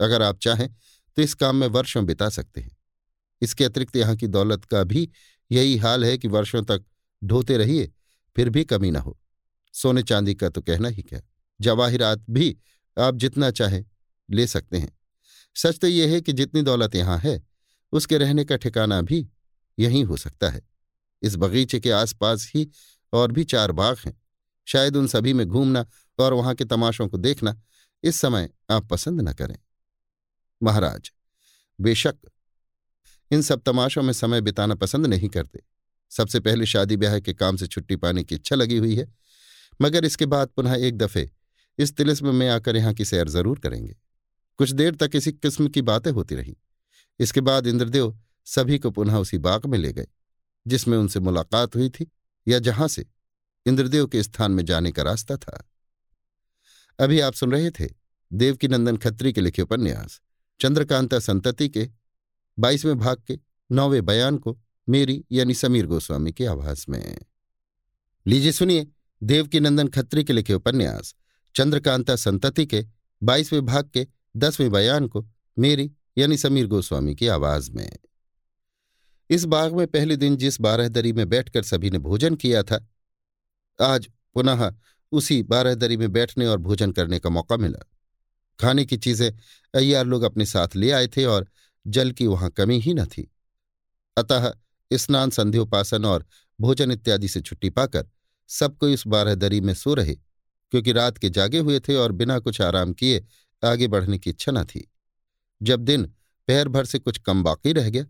अगर 0.00 0.22
आप 0.22 0.38
चाहें 0.38 0.68
तो 1.16 1.22
इस 1.22 1.34
काम 1.34 1.56
में 1.56 1.66
वर्षों 1.66 2.04
बिता 2.06 2.28
सकते 2.28 2.60
हैं। 2.60 2.76
इसके 3.42 3.64
अतिरिक्त 3.64 3.96
यहाँ 3.96 4.16
की 4.16 4.26
दौलत 4.26 4.64
का 4.64 4.82
भी 4.84 5.08
यही 5.50 5.76
हाल 5.76 6.04
है 6.04 6.18
कि 6.18 6.28
वर्षों 6.28 6.62
तक 6.62 6.84
ढोते 7.22 7.56
रहिए, 7.56 7.92
फिर 8.36 8.50
भी 8.50 8.64
कमी 8.64 8.90
न 8.90 8.96
हो। 8.96 9.18
सोने 9.74 10.02
चांदी 10.02 10.34
का 10.34 10.48
तो 10.48 10.60
कहना 10.60 10.88
ही 10.88 11.02
क्या? 11.02 11.20
जवाहिरात 11.60 12.24
भी 12.30 12.56
आप 12.96 13.16
जितना 13.16 13.50
चाहे 13.50 13.82
ले 14.28 14.46
सकते 14.46 14.78
हैं। 14.78 14.92
सच 15.56 15.78
तो 15.78 15.86
यह 15.86 16.12
है 16.12 16.20
कि 16.20 16.32
जितनी 16.32 16.62
दौलत 16.62 16.94
यहाँ 16.94 17.18
है, 17.18 17.42
उसके 17.92 18.18
रहने 18.18 18.44
का 18.44 18.56
ठिकाना 18.56 19.00
भी 19.00 19.26
यहीं 19.78 20.04
हो 20.04 20.16
सकता 20.16 20.50
है। 20.50 20.62
इस 21.22 21.36
बगीचे 21.36 21.80
के 21.80 21.90
आसपास 21.90 22.50
ही 22.54 22.68
और 23.12 23.32
भी 23.32 23.44
चार 23.44 23.72
बाग 23.72 23.96
हैं। 24.06 24.20
शायद 24.66 24.96
उन 24.96 25.06
सभी 25.06 25.32
में 25.32 25.46
घूमना 25.46 25.84
और 26.18 26.34
वहाँ 26.34 26.54
के 26.54 26.64
तमाशों 26.64 27.08
को 27.08 27.18
देखना 27.18 27.54
इस 28.04 28.16
समय 28.16 28.48
आप 28.70 28.88
पसंद 28.88 29.20
न 29.20 29.32
करें। 29.32 29.56
महाराज, 30.60 31.10
बेशक 31.78 32.16
इन 33.30 33.42
सब 33.42 33.62
तमाशों 33.62 34.02
में 34.02 34.12
समय 34.12 34.40
बिताना 34.40 34.74
पसंद 34.74 35.06
नहीं 35.06 35.28
करते। 35.28 35.62
सबसे 36.12 36.40
पहले 36.40 36.66
शादी 36.66 36.96
ब्याह 36.96 37.18
के 37.20 37.32
काम 37.34 37.56
से 37.56 37.66
छुट्टी 37.66 37.96
पाने 37.96 38.24
की 38.24 38.34
इच्छा 38.34 38.56
लगी 38.56 38.76
हुई 38.76 38.94
है, 38.96 39.06
मगर 39.80 40.04
इसके 40.04 40.26
बाद 40.26 40.48
पुनः 40.48 40.74
एक 40.76 40.98
दफे 40.98 41.30
इस 41.78 41.96
तिलिस्म 41.96 42.34
में 42.34 42.48
आकर 42.48 42.76
यहाँ 42.76 42.94
की 42.94 43.04
सैर 43.04 43.28
ज़रूर 43.28 43.58
करेंगे। 43.58 43.96
कुछ 44.58 44.70
देर 44.70 44.94
तक 44.94 45.10
इसी 45.14 45.32
किस्म 45.32 45.68
की 45.68 45.82
बातें 45.82 46.10
होती 46.10 46.34
रही। 46.34 46.56
इसके 47.20 47.40
बाद 47.40 47.66
इंद्रदेव 47.66 48.18
सभी 48.46 48.78
को 48.78 48.90
पुनः 48.90 49.16
उसी 49.16 49.38
बाग 49.38 49.66
में 49.66 49.78
ले 49.78 49.92
गए, 49.92 50.06
जिसमें 50.66 50.96
उनसे 50.98 51.20
मुलाकात 51.20 51.76
हुई 51.76 51.88
थी, 51.88 52.10
या 52.46 52.58
जहाँ 52.58 52.88
से? 52.88 53.06
इंद्रदेव 53.66 54.06
के 54.06 54.22
स्थान 54.22 54.52
में 54.52 54.64
जाने 54.64 54.92
का 54.92 55.02
रास्ता 55.02 55.36
था। 55.36 55.62
अभी 56.98 57.20
आप 57.20 57.34
सुन 57.34 57.52
रहे 57.52 57.70
थे 57.70 57.88
देवकीनंदन 58.30 58.96
खत्री 58.96 59.32
के 59.32 59.40
लिखे 59.40 59.62
उपन्यास, 59.62 60.20
चंद्रकांता 60.60 61.18
संतति 61.18 61.68
के 61.68 61.88
बाईसवें 62.58 62.98
भाग 62.98 63.22
के 63.26 63.38
नौवे 63.70 64.00
बयान 64.00 64.38
को 64.38 64.58
मेरी 64.88 65.24
यानी 65.32 65.54
समीर 65.54 65.86
गोस्वामी 65.86 66.32
की 66.32 66.44
आवाज़ 66.44 66.84
में। 66.88 67.18
लीजिए 68.26 68.52
सुनिए 68.52 68.86
देवकीनंदन 69.22 69.88
खत्री 69.88 70.24
के 70.24 70.32
लिखे 70.32 70.54
उपन्यास 70.54 71.14
चंद्रकांता 71.56 72.16
संतति 72.16 72.66
के, 72.66 72.86
बाईसवें 73.22 73.66
भाग 73.66 73.90
के, 73.94 74.06
दसवें 74.36 74.70
बयान 74.70 75.06
को, 75.08 75.26
मेरी, 75.58 75.92
यानी 76.18 76.36
समीर 76.36 76.66
गोस्वामी 76.66 77.14
की 77.14 77.26
आवाज़ 77.26 77.70
में। 77.70 77.98
इस 79.30 79.44
बाग 79.44 79.74
में 79.74 79.86
पहले 79.86 80.16
दिन 80.16 80.36
जिस 80.36 80.60
बारहदरी 80.60 81.12
में 81.12 81.28
बैठकर 81.28 81.62
सभी 81.62 81.90
ने 81.90 81.98
भोजन 81.98 82.34
किया 82.34 82.62
था, 82.62 82.86
आज 83.80 84.08
पुनः 84.34 84.74
उसी 85.12 85.42
बारहदरी 85.42 85.96
में 85.96 86.12
बैठने 86.12 86.46
और 86.46 86.58
भोजन 86.58 86.92
करने 86.92 87.18
का 87.18 87.30
मौका 87.30 87.56
मिला। 87.56 87.84
खाने 88.60 88.84
की 88.84 88.96
चीज़ें 88.96 89.32
अय्यार 89.74 90.06
लोग 90.06 90.22
अपने 90.22 90.46
साथ 90.46 90.76
ले 90.76 90.90
आए 90.90 91.06
थे 91.06 91.24
और 91.24 91.48
जल 91.86 92.12
की 92.12 92.26
वहाँ 92.26 92.50
कमी 92.50 92.78
ही 92.80 92.94
न 92.94 93.04
थी। 93.04 93.34
अतः 94.16 94.52
स्नान, 94.92 95.30
संध्योपासन 95.30 96.04
और 96.04 96.26
भोजन 96.60 96.90
इत्यादि 96.92 97.28
से 97.28 97.40
छुट्टी 97.40 97.70
पाकर 97.70 98.08
सब 98.48 98.76
कोई 98.76 98.94
उस 98.94 99.06
बारहदरी 99.06 99.60
में 99.60 99.74
सो 99.74 99.94
रहे। 99.94 100.16
क्योंकि 100.72 100.92
रात 100.92 101.18
के 101.18 101.30
जागे 101.30 101.58
हुए 101.58 101.80
थे 101.80 101.94
और 101.94 102.12
बिना 102.12 102.38
कुछ 102.38 102.60
आराम 102.60 102.92
किए 102.92 103.24
आगे 103.62 103.86
बढ़ने 103.88 104.18
की 104.18 104.30
इच्छा 104.30 104.52
न 104.52 104.64
थी। 104.64 104.90
जब 105.60 105.80
दिन 105.80 106.04
पैर 106.48 106.68
भर 106.68 106.84
से 106.84 106.98
कुछ 106.98 107.18
कम 107.18 107.42
बाकी 107.42 107.72
रह 107.72 107.90
गया, 107.90 108.04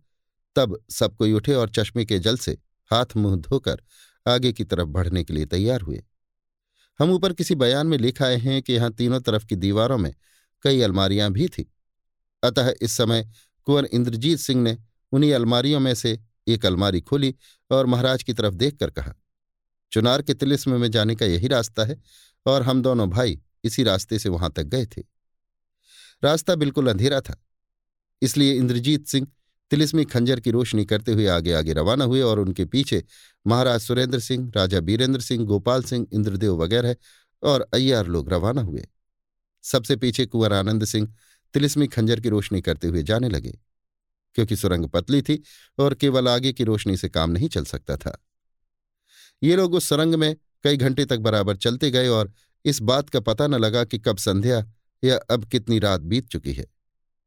तब 0.57 0.78
सब 0.91 1.16
कोई 1.16 1.33
उठे 1.33 1.55
और 1.55 1.70
चश्मे 1.70 2.05
के 2.05 2.19
जल 2.19 2.37
से 2.37 2.59
हाथ 2.91 3.16
मुँह 3.16 3.37
धोकर 3.37 3.83
आगे 4.27 4.53
की 4.53 4.65
तरफ़ 4.65 4.89
बढ़ने 4.89 5.24
के 5.24 5.35
लिए 5.35 5.47
तैयार 5.47 5.81
हुए। 5.81 6.03
हम 7.01 7.11
ऊपर 7.11 7.33
किसी 7.33 7.55
बयान 7.55 7.87
में 7.87 7.99
लिख 7.99 8.23
आए 8.23 8.37
हैं 8.37 8.62
कि 8.62 8.73
यहाँ 8.73 8.93
तीनों 8.93 9.20
तरफ़ 9.20 9.47
की 9.47 9.57
दीवारों 9.57 9.99
में 9.99 10.15
कई 10.62 10.81
अलमारियाँ 10.81 11.31
भी 11.33 11.49
थीं। 11.49 11.65
अतः 12.43 12.73
इस 12.83 12.97
समय 12.97 13.31
कुंवर 13.66 13.85
इंद्रजीत 13.85 14.39
सिंह 14.39 14.62
ने 14.62 14.77
उन्हीं 15.12 15.33
अलमारियों 15.33 15.81
में 15.81 15.95
से 15.95 16.19
एक 16.49 16.66
अलमारी 16.66 17.01
खोली 17.01 17.35
और 17.70 17.87
महाराज 17.87 18.23
की 18.23 18.33
तरफ़ 18.33 18.55
देखकर 18.55 18.91
कहा, 18.91 19.15
चुनार 19.93 20.23
के 20.23 20.35
तिलिस्म 20.35 20.81
में 20.81 20.91
जाने 20.91 21.15
का 21.15 21.27
यही 21.27 21.49
रास्ता 21.49 21.85
है 21.85 22.01
और 22.47 22.62
हम 22.62 22.82
दोनों 22.82 23.09
भाई 23.10 23.40
इसी 23.64 23.82
रास्ते 23.82 24.18
से 24.18 24.28
वहाँ 24.28 24.51
तक 24.51 24.64
गए 24.64 24.86
थे। 24.86 25.02
रास्ता 26.23 26.55
बिल्कुल 26.55 26.89
अंधेरा 26.89 27.20
था, 27.20 27.36
इसलिए 28.23 28.55
इंद्रजीत 28.55 29.06
सिंह 29.06 29.27
तिलिस्मी 29.70 30.05
खंजर 30.05 30.40
की 30.40 30.51
रोशनी 30.51 30.85
करते 30.85 31.12
हुए 31.12 31.27
आगे 31.28 31.52
आगे 31.52 31.73
रवाना 31.73 32.05
हुए 32.05 32.20
और 32.23 32.40
उनके 32.40 32.64
पीछे 32.64 33.02
महाराज 33.47 33.81
सुरेंद्र 33.81 34.20
सिंह, 34.20 34.51
राजा 34.56 34.81
बीरेंद्र 34.81 35.20
सिंह, 35.20 35.44
गोपाल 35.44 35.82
सिंह, 35.85 36.06
इंद्रदेव 36.12 36.62
वगैरह 36.62 36.97
और 37.43 37.66
अय्यार 37.74 38.06
लोग 38.06 38.32
रवाना 38.32 38.62
हुए। 38.62 38.86
सबसे 39.64 39.97
पीछे 39.97 40.27
कुंवर 40.27 40.52
आनंद 40.52 40.85
सिंह 40.85 41.09
तिलिस्मी 41.55 41.86
खंजर 41.89 42.20
की 42.20 42.28
रोशनी 42.28 42.60
करते 42.60 42.89
हुए 42.89 43.02
जाने 43.02 43.28
लगे, 43.28 43.59
क्योंकि 44.36 44.56
सुरंग 44.56 44.89
पतली 44.89 45.23
थी 45.23 45.43
और 45.78 45.94
केवल 45.94 46.28
आगे 46.28 46.52
की 46.52 46.64
रोशनी 46.64 46.97
से 46.97 47.09
काम 47.09 47.31
नहीं 47.31 47.48
चल 47.48 47.64
सकता 47.64 47.97
था। 47.97 48.16
ये 49.43 49.56
लोग 49.56 49.74
उस 49.74 49.89
सुरंग 49.89 50.14
में 50.14 50.35
कई 50.66 50.76
घंटे 50.76 51.05
तक 51.05 51.18
बराबर 51.20 51.56
चलते 51.56 51.90
गए 51.90 52.09
और 52.09 52.32
इस 52.64 52.80
बात 52.82 53.10
का 53.10 53.20
पता 53.20 53.47
न 53.47 53.55
लगा 53.55 53.84
कि 53.84 53.98
कब 53.98 54.16
संध्या 54.18 54.64
या 55.02 55.18
अब 55.30 55.44
कितनी 55.44 55.78
रात 55.78 56.01
बीत 56.02 56.28
चुकी 56.28 56.52
है। 56.52 56.64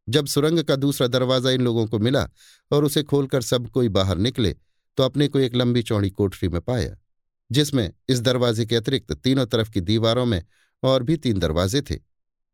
जब 0.07 0.25
सुरंग 0.25 0.63
का 0.63 0.75
दूसरा 0.75 1.07
दरवाज़ा 1.07 1.51
इन 1.51 1.61
लोगों 1.61 1.85
को 1.87 1.99
मिला 1.99 2.27
और 2.71 2.85
उसे 2.85 3.03
खोलकर 3.03 3.41
सब 3.41 3.69
कोई 3.69 3.89
बाहर 3.89 4.17
निकले 4.17 4.55
तो 4.97 5.03
अपने 5.03 5.27
को 5.27 5.39
एक 5.39 5.55
लंबी 5.55 5.81
चौड़ी 5.83 6.09
कोठरी 6.09 6.49
में 6.49 6.59
पाया, 6.61 6.95
जिसमें 7.49 7.91
इस 8.09 8.21
दरवाजे 8.21 8.65
के 8.65 8.75
अतिरिक्त 8.75 9.13
तीनों 9.13 9.45
तरफ़ 9.45 9.69
की 9.71 9.81
दीवारों 9.81 10.25
में 10.25 10.43
और 10.83 11.03
भी 11.03 11.17
तीन 11.17 11.39
दरवाजे 11.39 11.81
थे, 11.81 11.99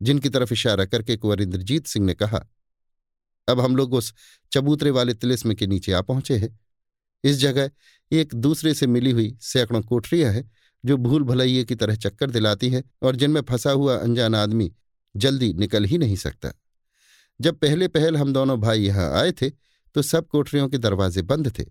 जिनकी 0.01 0.29
तरफ़ 0.29 0.53
इशारा 0.53 0.85
करके 0.85 1.15
कुंवर 1.17 1.41
इंद्रजीत 1.41 1.87
सिंह 1.87 2.05
ने 2.05 2.13
कहा, 2.13 2.45
अब 3.47 3.59
हम 3.59 3.75
लोग 3.75 3.93
उस 3.93 4.13
चबूतरे 4.51 4.91
वाले 4.91 5.13
तिलिस्म 5.13 5.53
के 5.53 5.67
नीचे 5.67 5.91
आ 5.91 6.01
पहुँचे 6.01 6.37
हैं। 6.37 6.59
इस 7.23 7.37
जगह 7.37 7.69
एक 8.11 8.33
दूसरे 8.35 8.73
से 8.73 8.87
मिली 8.87 9.11
हुई 9.11 9.37
सैकड़ों 9.41 9.81
कोठरियाँ 9.81 10.31
हैं 10.33 10.49
जो 10.85 10.97
भूल 10.97 11.23
भलैये 11.23 11.63
की 11.63 11.75
तरह 11.75 11.95
चक्कर 11.95 12.31
दिलाती 12.31 12.69
है 12.69 12.83
और 13.01 13.15
जिनमें 13.15 13.41
फंसा 13.41 13.71
हुआ 13.71 13.97
अनजान 13.97 14.35
आदमी 14.35 14.71
जल्दी 15.15 15.51
निकल 15.53 15.85
ही 15.85 15.97
नहीं 15.97 16.15
सकता। 16.15 16.51
जब 17.39 17.55
पहले 17.55 17.87
पहल 17.87 18.17
हम 18.17 18.33
दोनों 18.33 18.59
भाई 18.61 18.81
यहाँ 18.81 19.11
आए 19.13 19.31
थे 19.31 19.49
तो 19.95 20.01
सब 20.01 20.27
कोठरियों 20.27 20.67
के 20.69 20.77
दरवाजे 20.77 21.21
बंद 21.21 21.51
थे, 21.59 21.65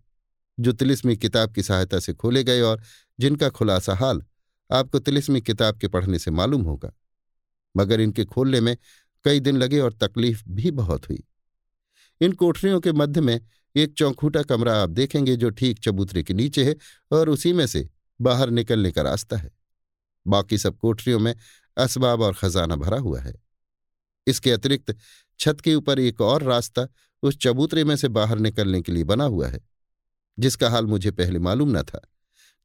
जो 0.59 0.73
तिलिस्मी 0.73 1.17
किताब 1.17 1.53
की 1.53 1.63
सहायता 1.63 1.99
से 1.99 2.13
खोले 2.15 2.43
गए 2.45 2.61
और 2.61 2.83
जिनका 3.19 3.49
खुलासा 3.51 3.95
हाल 3.95 4.23
आपको 4.71 4.99
तिलिस्मी 4.99 5.41
किताब 5.41 5.79
के 5.79 5.89
पढ़ने 5.89 6.19
से 6.19 6.31
मालूम 6.31 6.63
होगा। 6.63 6.93
मगर 7.75 8.01
इनके 8.01 8.25
खोलने 8.25 8.61
में 8.61 8.77
कई 9.25 9.41
दिन 9.41 9.57
लगे 9.57 9.79
और 9.81 9.93
तकलीफ़ 9.93 10.43
भी 10.49 10.71
बहुत 10.73 11.09
हुई। 11.09 11.23
इन 12.21 12.33
कोठरियों 12.33 12.81
के 12.81 12.93
मध्य 12.93 13.21
में 13.21 13.41
एक 13.77 13.95
चौखूटा 13.95 14.43
कमरा 14.43 14.77
आप 14.77 14.91
देखेंगे 14.91 15.37
जो 15.37 15.51
ठीक 15.51 15.79
चबूतरे 15.79 16.23
के 16.23 16.35
नीचे 16.35 16.65
है 16.65 16.75
और 17.13 17.29
उसी 17.29 17.53
में 17.53 17.67
से 17.67 17.89
बाहर 18.21 18.51
निकलने 18.51 18.91
का 18.93 19.03
रास्ता 19.03 19.37
है। 19.37 19.51
बाकी 20.27 20.59
सब 20.59 20.77
कोठरियों 20.77 21.19
में 21.19 21.35
असबाब 21.77 22.21
और 22.21 22.35
खजाना 22.35 22.77
भरा 22.77 22.99
हुआ 22.99 23.21
है। 23.21 23.35
इसके 24.27 24.51
अतिरिक्त 24.53 24.95
छत 25.41 25.61
के 25.61 25.75
ऊपर 25.75 25.99
एक 25.99 26.21
और 26.21 26.43
रास्ता 26.43 26.87
उस 27.23 27.37
चबूतरे 27.39 27.85
में 27.85 27.95
से 27.97 28.09
बाहर 28.09 28.39
निकलने 28.39 28.81
के 28.83 28.93
लिए 28.93 29.05
बना 29.05 29.25
हुआ 29.25 29.49
है, 29.49 29.61
जिसका 30.39 30.71
हाल 30.71 30.87
मुझे 30.87 31.11
पहले 31.11 31.39
मालूम 31.39 31.77
न 31.79 31.83
था। 31.83 32.01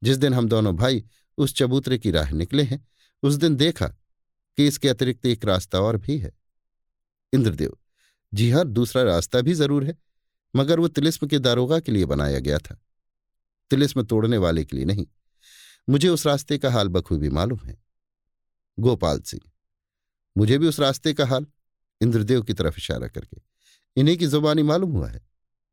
जिस 0.02 0.16
दिन 0.16 0.34
हम 0.34 0.48
दोनों 0.48 0.74
भाई 0.76 1.04
उस 1.38 1.54
चबूतरे 1.54 1.98
की 1.98 2.10
राह 2.10 2.30
निकले 2.30 2.62
हैं, 2.62 2.86
उस 3.22 3.34
दिन 3.34 3.56
देखा 3.56 3.86
कि 3.86 4.66
इसके 4.66 4.88
अतिरिक्त 4.88 5.26
एक 5.26 5.44
रास्ता 5.44 5.80
और 5.80 5.96
भी 5.96 6.18
है। 6.18 6.32
इंद्रदेव, 7.32 7.76
जी 8.32 8.50
हाँ, 8.50 8.64
दूसरा 8.64 9.02
रास्ता 9.02 9.40
भी 9.40 9.54
ज़रूर 9.54 9.84
है, 9.84 9.96
मगर 10.54 10.80
वो 10.80 10.88
तिलिस्म 10.88 11.26
के 11.26 11.38
दारोगा 11.38 11.80
के 11.80 11.92
लिए 11.92 12.04
बनाया 12.04 12.38
गया 12.38 12.58
था। 12.58 12.78
तिलिस्म 13.70 14.02
तोड़ने 14.02 14.38
वाले 14.38 14.64
के 14.64 14.76
लिए 14.76 14.84
नहीं 14.84 15.06
मुझे 15.88 16.08
उस 16.08 16.26
रास्ते 16.26 16.58
का 16.58 16.70
हाल 16.70 16.88
बखूबी 16.88 17.28
मालूम 17.28 17.58
है। 17.58 17.76
गोपाल 18.78 19.20
सिंह, 19.20 19.40
मुझे 20.36 20.58
भी 20.58 20.66
उस 20.66 20.80
रास्ते 20.80 21.12
का 21.14 21.26
हाल 21.26 21.46
इंद्रदेव 22.00 22.42
की 22.42 22.52
तरफ़ 22.52 22.76
इशारा 22.78 23.08
करके। 23.08 23.40
इन्हीं 23.96 24.16
की 24.16 24.26
जुबानी 24.26 24.62
मालूम 24.62 24.92
हुआ 24.92 25.08
है। 25.08 25.20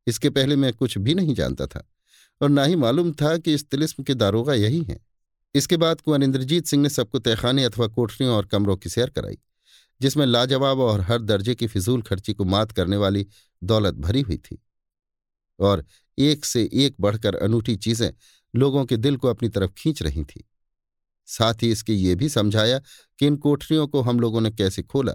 इसके 0.06 0.30
पहले 0.30 0.56
मैं 0.56 0.72
कुछ 0.72 0.96
भी 0.98 1.14
नहीं 1.14 1.34
जानता 1.34 1.66
था 1.66 1.86
और 2.40 2.48
ना 2.48 2.64
ही 2.64 2.76
मालूम 2.76 3.12
था 3.12 3.36
कि 3.36 3.54
इस 3.54 3.68
तिलिस्म 3.70 4.02
के 4.02 4.14
दारोगा 4.14 4.54
यही 4.54 4.82
हैं। 4.82 5.00
इसके 5.54 5.76
बाद 5.76 6.00
कुंवर 6.00 6.22
इंद्रजीत 6.22 6.66
सिंह 6.66 6.82
ने 6.82 6.88
सबको 6.88 7.18
तहखाने 7.18 7.64
अथवा 7.64 7.86
कोठरियों 7.86 8.34
और 8.34 8.46
कमरों 8.46 8.76
की 8.76 8.88
सैर 8.88 9.10
कराई, 9.10 9.38
जिसमें 10.00 10.24
लाजवाब 10.26 10.78
और 10.78 11.00
हर 11.00 11.22
दर्जे 11.22 11.54
की 11.54 11.66
फिजूल 11.66 12.02
खर्ची 12.02 12.34
को 12.34 12.44
मात 12.44 12.72
करने 12.72 12.96
वाली 12.96 13.26
दौलत 13.62 13.94
भरी 13.94 14.20
हुई 14.20 14.36
थी। 14.36 14.58
और 15.58 15.84
एक 16.18 16.44
से 16.44 16.68
एक 16.74 16.96
बढ़कर 17.00 17.34
अनूठी 17.34 17.76
चीज़ें 17.76 18.12
लोगों 18.54 18.84
के 18.84 18.96
दिल 18.96 19.16
को 19.16 19.28
अपनी 19.28 19.48
तरफ़ 19.48 19.70
खींच 19.70 20.02
रही 20.02 20.24
थी। 20.24 20.48
साथ 21.26 21.54
ही 21.62 21.70
इसके 21.70 21.92
ये 21.92 22.14
भी 22.14 22.28
समझाया 22.28 22.78
कि 23.18 23.26
इन 23.26 23.36
कोठरियों 23.36 23.86
को 23.86 24.00
हम 24.00 24.20
लोगों 24.20 24.40
ने 24.40 24.50
कैसे 24.50 24.82
खोला 24.82 25.12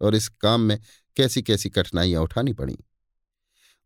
और 0.00 0.14
इस 0.14 0.28
काम 0.28 0.60
में 0.60 0.80
कैसी 1.16 1.42
कैसी 1.42 1.70
कठिनाइयाँ 1.70 2.22
उठानी 2.22 2.52
पड़ी। 2.52 2.78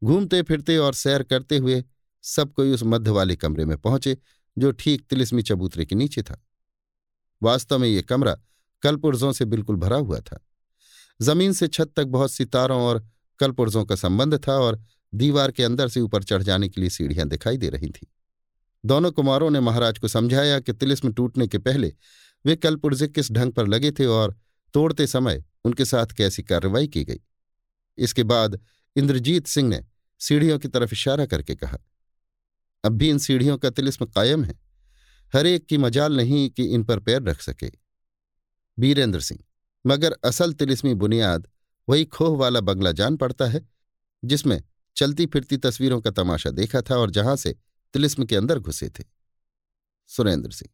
घूमते 0.04 0.42
फिरते 0.42 0.76
और 0.76 0.94
सैर 0.94 1.22
करते 1.22 1.56
हुए 1.56 1.84
सब 2.22 2.52
कोई 2.52 2.72
उस 2.72 2.82
मध्य 2.82 3.10
वाले 3.10 3.36
कमरे 3.36 3.64
में 3.64 3.78
पहुँचे, 3.78 4.18
जो 4.58 4.72
ठीक 4.72 5.06
तिलिस्मी 5.10 5.42
चबूतरे 5.42 5.84
के 5.84 5.94
नीचे 5.94 6.22
था। 6.22 6.46
वास्तव 7.42 7.78
में 7.78 7.88
ये 7.88 8.02
कमरा 8.02 8.36
कलपुर्जों 8.82 9.32
से 9.32 9.44
बिल्कुल 9.44 9.76
भरा 9.76 9.96
हुआ 9.96 10.20
था। 10.20 10.46
ज़मीन 11.22 11.52
से 11.52 11.68
छत 11.68 11.92
तक 11.96 12.04
बहुत 12.04 12.32
सी 12.32 12.44
तारों 12.44 12.82
और 12.82 13.08
कलपुर्जों 13.38 13.84
का 13.84 13.94
संबंध 13.94 14.48
था 14.48 14.52
और 14.52 14.84
दीवार 15.14 15.50
के 15.50 15.62
अंदर 15.62 15.88
से 15.88 16.00
ऊपर 16.00 16.22
चढ़ 16.22 16.42
जाने 16.42 16.68
के 16.68 16.80
लिए 16.80 16.90
सीढ़ियाँ 16.90 17.28
दिखाई 17.28 17.56
दे 17.56 17.68
रही 17.68 17.88
थीं। 17.88 18.06
दोनों 18.84 19.10
कुमारों 19.12 19.50
ने 19.50 19.60
महाराज 19.60 19.98
को 19.98 20.08
समझाया 20.08 20.58
कि 20.60 20.72
तिलिस्म 20.72 21.12
टूटने 21.12 21.46
के 21.48 21.58
पहले 21.58 21.92
वे 22.44 22.56
कलपुर्जे 22.56 23.08
किस 23.08 23.30
ढंग 23.32 23.52
पर 23.52 23.66
लगे 23.66 23.90
थे 23.90 24.06
और 24.06 24.36
तोड़ते 24.74 25.06
समय 25.06 25.42
उनके 25.64 25.84
साथ 25.84 26.06
कैसी 26.06 26.42
कार्रवाई 26.42 26.86
की 26.88 27.04
गई। 27.04 27.20
इसके 27.98 28.22
बाद 28.22 28.58
इंद्रजीत 28.96 29.46
सिंह 29.46 29.68
ने 29.68 29.84
सीढ़ियों 30.20 30.58
की 30.58 30.68
तरफ़ 30.68 30.92
इशारा 30.92 31.26
करके 31.26 31.54
कहा, 31.54 31.78
अब 32.84 32.92
भी 32.92 33.08
इन 33.08 33.18
सीढ़ियों 33.18 33.56
का 33.58 33.70
तिलिस्म 33.70 34.06
कायम 34.06 34.44
है। 34.44 34.58
हर 35.32 35.46
एक 35.46 35.66
की 35.66 35.78
मजाल 35.78 36.16
नहीं 36.16 36.48
कि 36.50 36.64
इन 36.64 36.84
पर 36.84 36.98
पैर 36.98 37.22
रख 37.22 37.40
सके। 37.40 37.70
बीरेंद्र 38.78 39.20
सिंह, 39.20 39.40
मगर 39.84 40.16
असल 40.24 40.52
तिलिस्मी 40.52 40.94
बुनियाद 40.94 41.46
वही 41.88 42.04
खोह 42.04 42.36
वाला 42.38 42.60
बंगला 42.60 42.92
जान 42.92 43.16
पड़ता 43.16 43.46
है, 43.46 43.66
जिसमें 44.22 44.62
चलती 44.96 45.26
फिरती 45.26 45.56
तस्वीरों 45.56 46.00
का 46.00 46.10
तमाशा 46.12 46.50
देखा 46.50 46.80
था 46.80 46.96
और 46.96 47.10
जहाँ 47.10 47.36
से 47.36 47.54
तिलिस्म 47.94 48.24
के 48.24 48.36
अंदर 48.36 48.58
घुसे 48.58 48.88
थे। 48.90 49.04
सुरेंद्र 50.10 50.50
सिंह, 50.50 50.70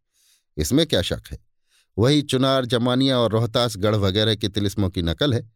इसमें 0.56 0.86
क्या 0.86 1.02
शक 1.02 1.22
है? 1.32 1.38
वही 1.96 2.22
चुनार 2.22 2.64
जमानिया 2.64 3.18
और 3.18 3.30
रोहतास 3.32 3.76
गढ़ 3.76 3.94
वगैरह 3.94 4.34
के 4.34 4.48
तिलिस्मों 4.48 4.90
की 4.90 5.02
नकल 5.02 5.34
है, 5.34 5.50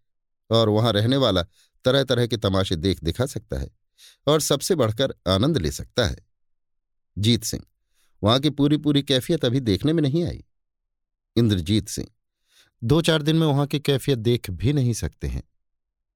और 0.50 0.68
वहाँ 0.68 0.92
रहने 0.92 1.16
वाला 1.16 1.42
तरह 1.84 2.04
तरह 2.04 2.26
के 2.26 2.36
तमाशे 2.36 2.76
देख 2.76 3.04
दिखा 3.04 3.26
सकता 3.26 3.58
है, 3.58 3.70
और 4.26 4.40
सबसे 4.40 4.74
बढ़कर 4.74 5.14
आनंद 5.28 5.58
ले 5.58 5.70
सकता 5.70 6.06
है। 6.06 6.16
जीत 7.16 7.44
सिंह, 7.44 7.62
वहाँ 8.22 8.40
की 8.40 8.50
पूरी 8.50 8.76
पूरी 8.76 9.02
कैफियत 9.02 9.44
अभी 9.44 9.60
देखने 9.60 9.92
में 9.92 10.02
नहीं 10.02 10.24
आई? 10.24 10.44
इंद्रजीत 11.36 11.88
सिंह 11.88 12.08
दो 12.82 13.00
चार 13.02 13.22
दिन 13.22 13.36
में 13.36 13.46
वहाँ 13.46 13.66
की 13.66 13.78
कैफियत 13.80 14.18
देख 14.18 14.50
भी 14.50 14.72
नहीं 14.72 14.92
सकते 14.92 15.26
हैं। 15.26 15.42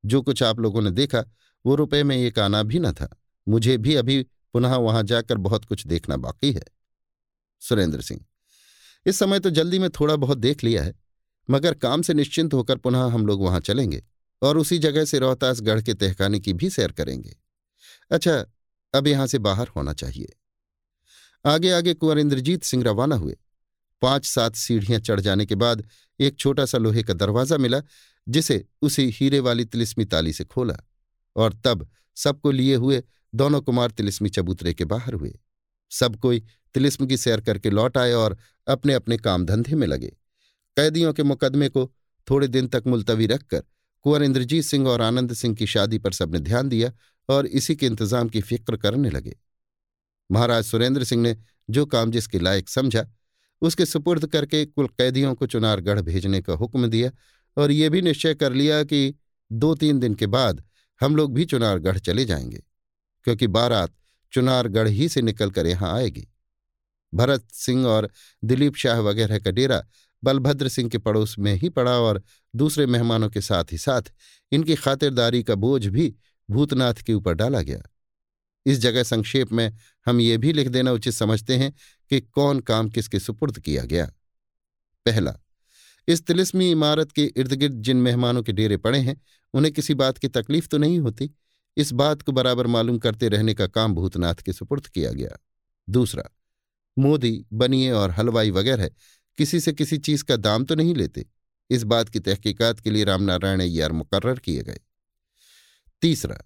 जो 0.04 0.20
कुछ 0.22 0.42
आप 0.42 0.60
लोगों 0.60 0.82
ने 0.82 0.90
देखा, 0.90 1.24
वो 1.64 1.74
रुपए 1.74 2.02
में 2.02 2.16
एक 2.16 2.38
आना 2.38 2.62
भी 2.62 2.78
न 2.78 2.92
था। 2.92 3.08
मुझे 3.48 3.76
भी 3.78 3.94
अभी 3.94 4.26
पुनः 4.54 4.74
वहाँ 4.76 5.02
जाकर 5.02 5.36
बहुत 5.38 5.64
कुछ 5.64 5.86
देखना 5.86 6.16
बाकी 6.18 6.52
है। 6.52 6.64
सुरेंद्र 7.62 8.00
सिंह, 8.00 8.20
इस 9.06 9.18
समय 9.18 9.40
तो 9.40 9.50
जल्दी 9.50 9.78
में 9.78 9.88
थोड़ा 9.90 10.16
बहुत 10.16 10.38
देख 10.38 10.64
लिया 10.64 10.82
है, 10.82 10.94
मगर 11.48 11.74
काम 11.74 12.02
से 12.02 12.14
निश्चिंत 12.14 12.54
होकर 12.54 12.76
पुनः 12.76 13.04
हम 13.04 13.26
लोग 13.26 13.42
वहाँ 13.42 13.60
चलेंगे 13.60 14.02
और 14.42 14.58
उसी 14.58 14.78
जगह 14.78 15.04
से 15.04 15.18
रोहतास 15.18 15.60
गढ़ 15.60 15.82
के 15.82 15.94
तहखाने 15.94 16.40
की 16.40 16.52
भी 16.52 16.70
सैर 16.70 16.92
करेंगे। 16.92 17.36
अच्छा 18.10 18.44
अब 18.94 19.06
यहाँ 19.06 19.26
से 19.26 19.38
बाहर 19.40 19.68
होना 19.68 19.92
चाहिए। 19.92 20.32
आगे 21.44 21.70
आगे 21.72 21.94
कुंवर 21.94 22.18
इंद्रजीत 22.18 22.62
सिंह 22.64 22.84
रवाना 22.84 23.16
हुए। 23.16 23.36
पाँच 24.02 24.26
सात 24.26 24.54
सीढ़ियाँ 24.54 25.00
चढ़ 25.00 25.20
जाने 25.20 25.46
के 25.46 25.54
बाद 25.54 25.86
एक 26.20 26.38
छोटा 26.38 26.64
सा 26.64 26.78
लोहे 26.78 27.02
का 27.02 27.14
दरवाज़ा 27.14 27.56
मिला, 27.58 27.80
जिसे 28.26 28.64
उसी 28.82 29.08
हीरे 29.10 29.40
वाली 29.40 29.64
तिलिस्मी 29.64 30.04
ताली 30.04 30.32
से 30.32 30.44
खोला 30.44 30.76
और 31.36 31.54
तब 31.64 31.86
सबको 32.16 32.50
लिए 32.50 32.74
हुए 32.76 33.02
दोनों 33.34 33.60
कुमार 33.60 33.90
तिलिस्मी 33.90 34.28
चबूतरे 34.28 34.74
के 34.74 34.84
बाहर 34.84 35.14
हुए। 35.14 35.38
सब 35.90 36.16
कोई 36.16 36.42
तिलिस्म 36.74 37.06
की 37.06 37.16
सैर 37.16 37.40
करके 37.40 37.70
लौट 37.70 37.98
आए 37.98 38.12
और 38.12 38.36
अपने 38.68 38.94
अपने 38.94 39.16
काम 39.16 39.44
धंधे 39.44 39.76
में 39.76 39.86
लगे। 39.86 40.16
कैदियों 40.76 41.12
के 41.12 41.22
मुकदमे 41.22 41.68
को 41.68 41.92
थोड़े 42.30 42.48
दिन 42.48 42.66
तक 42.66 42.82
मुलतवी 42.86 43.26
रखकर 43.26 43.62
कुंवर 44.02 44.22
इंद्रजीत 44.22 44.64
सिंह 44.64 44.88
और 44.88 45.02
आनंद 45.02 45.32
सिंह 45.32 45.54
की 45.54 45.66
शादी 45.66 45.98
पर 45.98 46.12
सबने 46.12 46.38
ध्यान 46.38 46.68
दिया 46.68 46.92
और 47.28 47.46
इसी 47.46 47.76
के 47.76 47.86
इंतज़ाम 47.86 48.28
की 48.28 48.40
फ़िक्र 48.40 48.76
करने 48.76 49.10
लगे। 49.10 49.36
महाराज 50.30 50.64
सुरेंद्र 50.64 51.04
सिंह 51.04 51.22
ने 51.22 51.36
जो 51.70 51.86
काम 51.86 52.10
जिसके 52.10 52.38
लायक 52.38 52.68
समझा, 52.68 53.06
उसके 53.62 53.86
सुपुर्द 53.86 54.26
करके 54.26 54.64
कुल 54.66 54.86
कैदियों 54.86 55.34
को 55.34 55.46
चुनारगढ़ 55.46 56.00
भेजने 56.00 56.40
का 56.42 56.52
हुक्म 56.52 56.86
दिया 56.86 57.10
और 57.56 57.70
ये 57.70 57.88
भी 57.88 58.02
निश्चय 58.02 58.34
कर 58.34 58.52
लिया 58.52 58.82
कि 58.84 59.14
दो 59.52 59.74
तीन 59.74 59.98
दिन 59.98 60.14
के 60.14 60.26
बाद 60.26 60.64
हम 61.00 61.16
लोग 61.16 61.34
भी 61.34 61.44
चुनारगढ़ 61.44 61.98
चले 61.98 62.24
जाएँगे। 62.24 62.62
क्योंकि 63.24 63.46
बारात 63.46 63.94
चुनारगढ़ 64.32 64.88
ही 64.88 65.08
से 65.08 65.22
निकलकर 65.22 65.66
यहाँ 65.66 65.94
आएगी। 65.94 66.26
भरत 67.14 67.50
सिंह 67.52 67.86
और 67.86 68.10
दिलीप 68.44 68.76
शाह 68.76 68.98
वगैरह 68.98 69.38
का 69.38 69.50
डेरा 69.50 69.82
बलभद्र 70.24 70.68
सिंह 70.68 70.88
के 70.90 70.98
पड़ोस 70.98 71.38
में 71.38 71.54
ही 71.54 71.68
पड़ा 71.68 71.92
और 71.92 72.22
दूसरे 72.56 72.86
मेहमानों 72.86 73.28
के 73.30 73.40
साथ 73.40 73.64
ही 73.72 73.78
साथ 73.78 74.02
इनकी 74.52 74.74
खातिरदारी 74.74 75.42
का 75.42 75.54
बोझ 75.54 75.86
भी 75.86 76.14
भूतनाथ 76.50 76.94
के 76.94 77.14
ऊपर 77.14 77.34
डाला 77.34 77.60
गया। 77.60 77.82
इस 78.66 78.78
जगह 78.78 79.02
संक्षेप 79.02 79.52
में 79.52 79.72
हम 80.06 80.20
ये 80.20 80.38
भी 80.38 80.52
लिख 80.52 80.68
देना 80.68 80.92
उचित 80.92 81.14
समझते 81.14 81.56
हैं 81.56 81.72
कि 82.10 82.20
कौन 82.20 82.60
काम 82.60 82.88
किसके 82.88 83.20
सुपुर्द 83.20 83.58
किया 83.58 83.84
गया। 83.84 84.06
पहला, 85.06 85.36
इस 86.08 86.26
तिलिस्मी 86.26 86.70
इमारत 86.70 87.12
के 87.12 87.24
इर्द 87.36 87.52
गिर्द 87.52 87.74
जिन 87.74 87.96
मेहमानों 87.96 88.42
के 88.42 88.52
डेरे 88.52 88.76
पड़े 88.76 88.98
हैं, 88.98 89.20
उन्हें 89.54 89.74
किसी 89.74 89.94
बात 89.94 90.18
की 90.18 90.28
तकलीफ़ 90.28 90.68
तो 90.68 90.78
नहीं 90.78 90.98
होती? 90.98 91.30
इस 91.76 91.92
बात 91.92 92.22
को 92.22 92.32
बराबर 92.32 92.66
मालूम 92.66 92.98
करते 92.98 93.28
रहने 93.28 93.54
का 93.54 93.66
काम 93.66 93.94
भूतनाथ 93.94 94.34
के 94.34 94.52
सुपुर्द 94.52 94.86
किया 94.86 95.12
गया। 95.12 95.36
दूसरा, 95.88 96.24
मोदी, 96.98 97.46
बनिए 97.52 97.90
और 97.90 98.10
हलवाई 98.10 98.50
वगैरह 98.50 98.90
किसी 99.38 99.60
से 99.60 99.72
किसी 99.72 99.98
चीज़ 99.98 100.24
का 100.24 100.36
दाम 100.36 100.64
तो 100.64 100.74
नहीं 100.74 100.94
लेते। 100.94 101.26
इस 101.70 101.82
बात 101.82 102.08
की 102.08 102.20
तहकीकात 102.20 102.80
के 102.80 102.90
लिए 102.90 103.04
रामनारायण 103.04 103.60
अय्यार 103.60 103.92
मुकर्र 103.92 104.38
किए 104.38 104.62
गए। 104.62 104.80
तीसरा, 106.02 106.38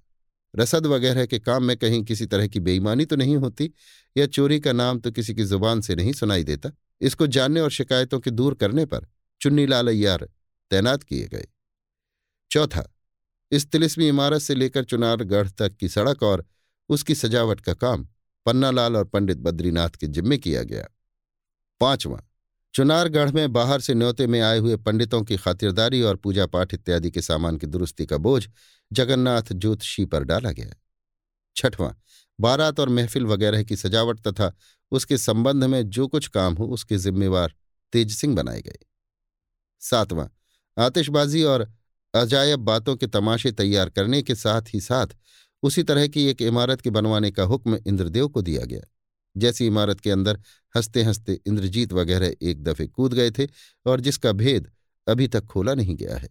रसद 0.56 0.86
वगैरह 0.86 1.26
के 1.26 1.38
काम 1.38 1.64
में 1.64 1.76
कहीं 1.76 2.02
किसी 2.04 2.26
तरह 2.26 2.46
की 2.46 2.60
बेईमानी 2.60 3.04
तो 3.04 3.16
नहीं 3.16 3.36
होती 3.36 3.70
या 4.16 4.26
चोरी 4.26 4.60
का 4.60 4.72
नाम 4.72 5.00
तो 5.00 5.10
किसी 5.10 5.34
की 5.34 5.44
ज़ुबान 5.44 5.80
से 5.80 5.94
नहीं 5.94 6.12
सुनाई 6.12 6.44
देता। 6.44 6.70
इसको 7.00 7.26
जानने 7.26 7.60
और 7.60 7.70
शिकायतों 7.70 8.20
के 8.20 8.30
दूर 8.30 8.54
करने 8.54 8.84
पर 8.86 9.06
चुन्नीलाल 9.40 9.88
अय्यार 9.88 10.28
तैनात 10.70 11.02
किए 11.02 11.26
गए। 11.26 11.46
चौथा 12.50 12.97
इस 13.52 13.70
तिलिस्मी 13.70 14.08
इमारत 14.08 14.40
से 14.40 14.54
लेकर 14.54 14.84
चुनारगढ़ 14.84 15.48
तक 15.48 15.76
की 15.76 15.88
सड़क 15.88 16.22
और 16.22 16.44
उसकी 16.88 17.14
सजावट 17.14 17.60
का 17.60 17.74
काम 17.74 18.08
पन्नालाल 18.46 18.96
और 18.96 19.04
पंडित 19.04 19.38
बद्रीनाथ 19.38 19.90
के 19.90 20.06
जिम्मे 20.06 20.38
किया 20.38 20.62
गया। 20.62 20.86
पांचवां, 21.80 22.20
चुनारगढ़ 22.74 23.32
में 23.32 23.52
बाहर 23.52 23.80
से 23.80 23.94
न्योते 23.94 24.26
में 24.26 24.40
आए 24.40 24.58
हुए 24.58 24.76
पंडितों 24.76 25.22
की 25.22 25.36
खातिरदारी 25.36 26.02
और 26.02 26.16
पूजा 26.16 26.46
पाठ 26.46 26.74
इत्यादि 26.74 27.10
के 27.10 27.22
सामान 27.22 27.56
की 27.56 27.66
दुरुस्ती 27.66 28.06
का 28.06 28.16
बोझ 28.16 28.48
जगन्नाथ 28.92 29.42
ज्योतिषी 29.52 30.04
पर 30.04 30.24
डाला 30.24 30.52
गया। 30.52 30.74
छठवां, 31.56 31.90
बारात 32.40 32.80
और 32.80 32.88
महफिल 32.88 33.26
वगैरह 33.26 33.62
की 33.62 33.76
सजावट 33.76 34.20
तथा 34.20 34.56
उसके 34.90 35.18
संबंध 35.18 35.64
में 35.64 35.90
जो 35.90 36.08
कुछ 36.08 36.28
काम 36.28 36.54
हो 36.54 36.66
उसके 36.66 36.98
जिम्मेवार 36.98 37.54
तेज 37.92 38.12
सिंह 38.12 38.34
बनाए 38.36 38.62
गए। 38.62 38.78
सातवां, 39.80 40.26
आतिशबाजी 40.78 41.42
और 41.42 41.77
अजायब 42.18 42.60
बातों 42.60 42.96
के 42.96 43.06
तमाशे 43.06 43.52
तैयार 43.52 43.90
करने 43.90 44.22
के 44.22 44.34
साथ 44.34 44.62
ही 44.74 44.80
साथ 44.80 45.06
उसी 45.62 45.82
तरह 45.82 46.08
की 46.08 46.24
एक 46.24 46.42
इमारत 46.42 46.80
के 46.80 46.90
बनवाने 46.90 47.30
का 47.30 47.42
हुक्म 47.42 47.78
इंद्रदेव 47.86 48.28
को 48.28 48.42
दिया 48.42 48.64
गया। 48.64 48.80
जैसी 49.36 49.66
इमारत 49.66 50.00
के 50.00 50.10
अंदर 50.10 50.40
हँसते 50.76 51.02
हँसते 51.02 51.40
इंद्रजीत 51.46 51.92
वगैरह 51.92 52.34
एक 52.42 52.62
दफे 52.62 52.86
कूद 52.86 53.14
गए 53.14 53.30
थे 53.30 53.46
और 53.86 54.00
जिसका 54.00 54.32
भेद 54.32 54.70
अभी 55.08 55.28
तक 55.28 55.44
खोला 55.44 55.74
नहीं 55.74 55.96
गया 55.96 56.16
है। 56.16 56.28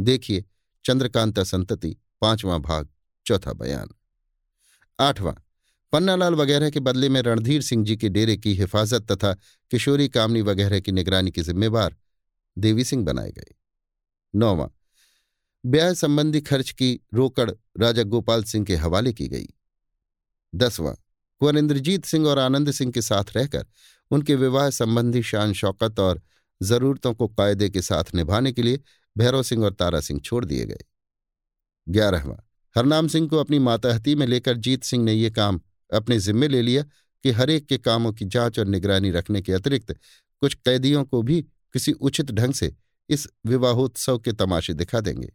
देखिए, 0.00 0.44
चंद्रकांता 0.84 1.44
संतति, 1.44 1.96
पांचवां 2.20 2.62
भाग, 2.62 2.88
चौथा 3.26 3.52
बयान। 3.52 3.88
आठवां, 5.00 5.34
पन्नालाल 5.92 6.34
वगैरह 6.34 6.70
के 6.70 6.80
बदले 6.80 7.08
में 7.08 7.22
रणधीर 7.22 7.62
सिंह 7.62 7.84
जी 7.84 7.96
के 7.96 8.08
डेरे 8.08 8.36
की 8.36 8.54
हिफाजत 8.54 9.12
तथा 9.12 9.32
किशोरी 9.70 10.08
कामनी 10.08 10.42
वगैरह 10.42 10.80
की 10.80 10.92
निगरानी 10.92 11.30
की 11.30 11.42
जिम्मेवार 11.42 11.96
देवी 12.58 12.84
सिंह 12.84 13.04
बनाए 13.04 13.30
गए। 13.30 13.54
नौवां 14.34 14.68
ब्याह 15.66 15.92
संबंधी 15.92 16.40
खर्च 16.40 16.70
की 16.70 17.00
रोकड़ 17.14 17.50
राजा 17.78 18.02
गोपाल 18.02 18.44
सिंह 18.44 18.64
के 18.64 18.76
हवाले 18.76 19.12
की 19.12 19.28
गई। 19.28 19.46
दसवां, 20.54 20.94
कुंवर 21.38 21.56
इंद्रजीत 21.56 22.04
सिंह 22.04 22.26
और 22.26 22.38
आनंद 22.38 22.70
सिंह 22.70 22.92
के 22.92 23.02
साथ 23.02 23.24
रहकर 23.36 23.66
उनके 24.10 24.34
विवाह 24.34 24.70
संबंधी 24.70 25.22
शान 25.22 25.52
शौकत 25.52 26.00
और 26.00 26.22
जरूरतों 26.62 27.14
को 27.14 27.28
कायदे 27.28 27.70
के 27.70 27.82
साथ 27.82 28.04
निभाने 28.14 28.52
के 28.52 28.62
लिए 28.62 28.80
भैरव 29.18 29.42
सिंह 29.42 29.64
और 29.64 29.72
तारा 29.72 30.00
सिंह 30.00 30.20
छोड़ 30.20 30.44
दिए 30.44 30.66
गए। 30.66 30.78
ग्यारहवां, 31.88 32.36
हरनाम 32.76 33.08
सिंह 33.08 33.28
को 33.28 33.36
अपनी 33.36 33.58
माताहती 33.58 34.14
में 34.14 34.26
लेकर 34.26 34.56
जीत 34.56 34.84
सिंह 34.84 35.04
ने 35.04 35.12
यह 35.12 35.30
काम 35.30 35.60
अपने 35.94 36.18
जिम्मे 36.20 36.48
ले 36.48 36.62
लिया 36.62 36.82
कि 37.24 37.30
हरेक 37.30 37.66
के 37.66 37.78
कामों 37.78 38.12
की 38.12 38.24
जाँच 38.24 38.58
और 38.58 38.66
निगरानी 38.66 39.10
रखने 39.10 39.42
के 39.42 39.52
अतिरिक्त 39.52 39.92
कुछ 40.40 40.54
कैदियों 40.54 41.04
को 41.04 41.22
भी 41.22 41.42
किसी 41.42 41.92
उचित 41.92 42.30
ढंग 42.30 42.54
से 42.54 42.74
इस 43.08 43.28
विवाहोत्सव 43.46 44.18
के 44.18 44.32
तमाशे 44.32 44.74
दिखा 44.74 45.00
देंगे। 45.00 45.32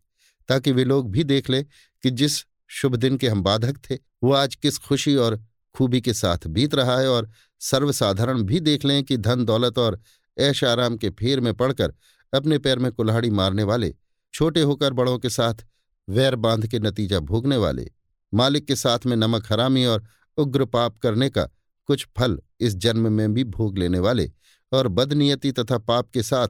ताकि 0.47 0.72
वे 0.72 0.84
लोग 0.84 1.11
भी 1.11 1.23
देख 1.23 1.49
लें 1.49 1.63
कि 2.03 2.11
जिस 2.11 2.43
शुभ 2.69 2.95
दिन 2.95 3.17
के 3.17 3.27
हम 3.27 3.41
बाधक 3.43 3.77
थे, 3.89 3.95
वो 4.23 4.31
आज 4.34 4.55
किस 4.55 4.77
खुशी 4.77 5.15
और 5.15 5.39
खूबी 5.76 6.01
के 6.01 6.13
साथ 6.13 6.47
बीत 6.47 6.76
रहा 6.76 6.97
है 6.99 7.09
और 7.09 7.30
सर्वसाधारण 7.59 8.41
भी 8.41 8.59
देख 8.59 8.85
लें 8.85 9.03
कि 9.03 9.17
धन, 9.17 9.45
दौलत 9.45 9.77
और 9.77 9.99
ऐश 10.38 10.63
आराम 10.63 10.97
के 10.97 11.09
फेर 11.09 11.39
में 11.39 11.53
पड़कर 11.53 11.93
अपने 12.34 12.57
पैर 12.59 12.80
में 12.80 12.91
कुल्हाड़ी 12.91 13.30
मारने 13.30 13.63
वाले, 13.63 13.93
छोटे 14.34 14.61
होकर 14.61 14.93
बड़ों 14.93 15.17
के 15.19 15.30
साथ 15.30 15.65
वैर 16.09 16.35
बाँध 16.35 16.67
के 16.67 16.80
नतीजा 16.80 17.19
भोगने 17.19 17.57
वाले, 17.57 17.91
मालिक 18.34 18.65
के 18.65 18.76
साथ 18.76 19.05
में 19.05 19.15
नमक 19.15 19.51
हरामी 19.51 19.85
और 19.85 20.05
उग्र 20.38 20.65
पाप 20.65 20.97
करने 20.97 21.30
का 21.30 21.49
कुछ 21.85 22.07
फल 22.17 22.39
इस 22.59 22.76
जन्म 22.76 23.11
में 23.11 23.34
भी 23.34 23.43
भोग 23.43 23.77
लेने 23.77 23.99
वाले 23.99 24.31
और 24.73 24.88
बदनीयति 24.88 25.51
तथा 25.51 25.77
पाप 25.77 26.09
के 26.09 26.23
साथ 26.23 26.47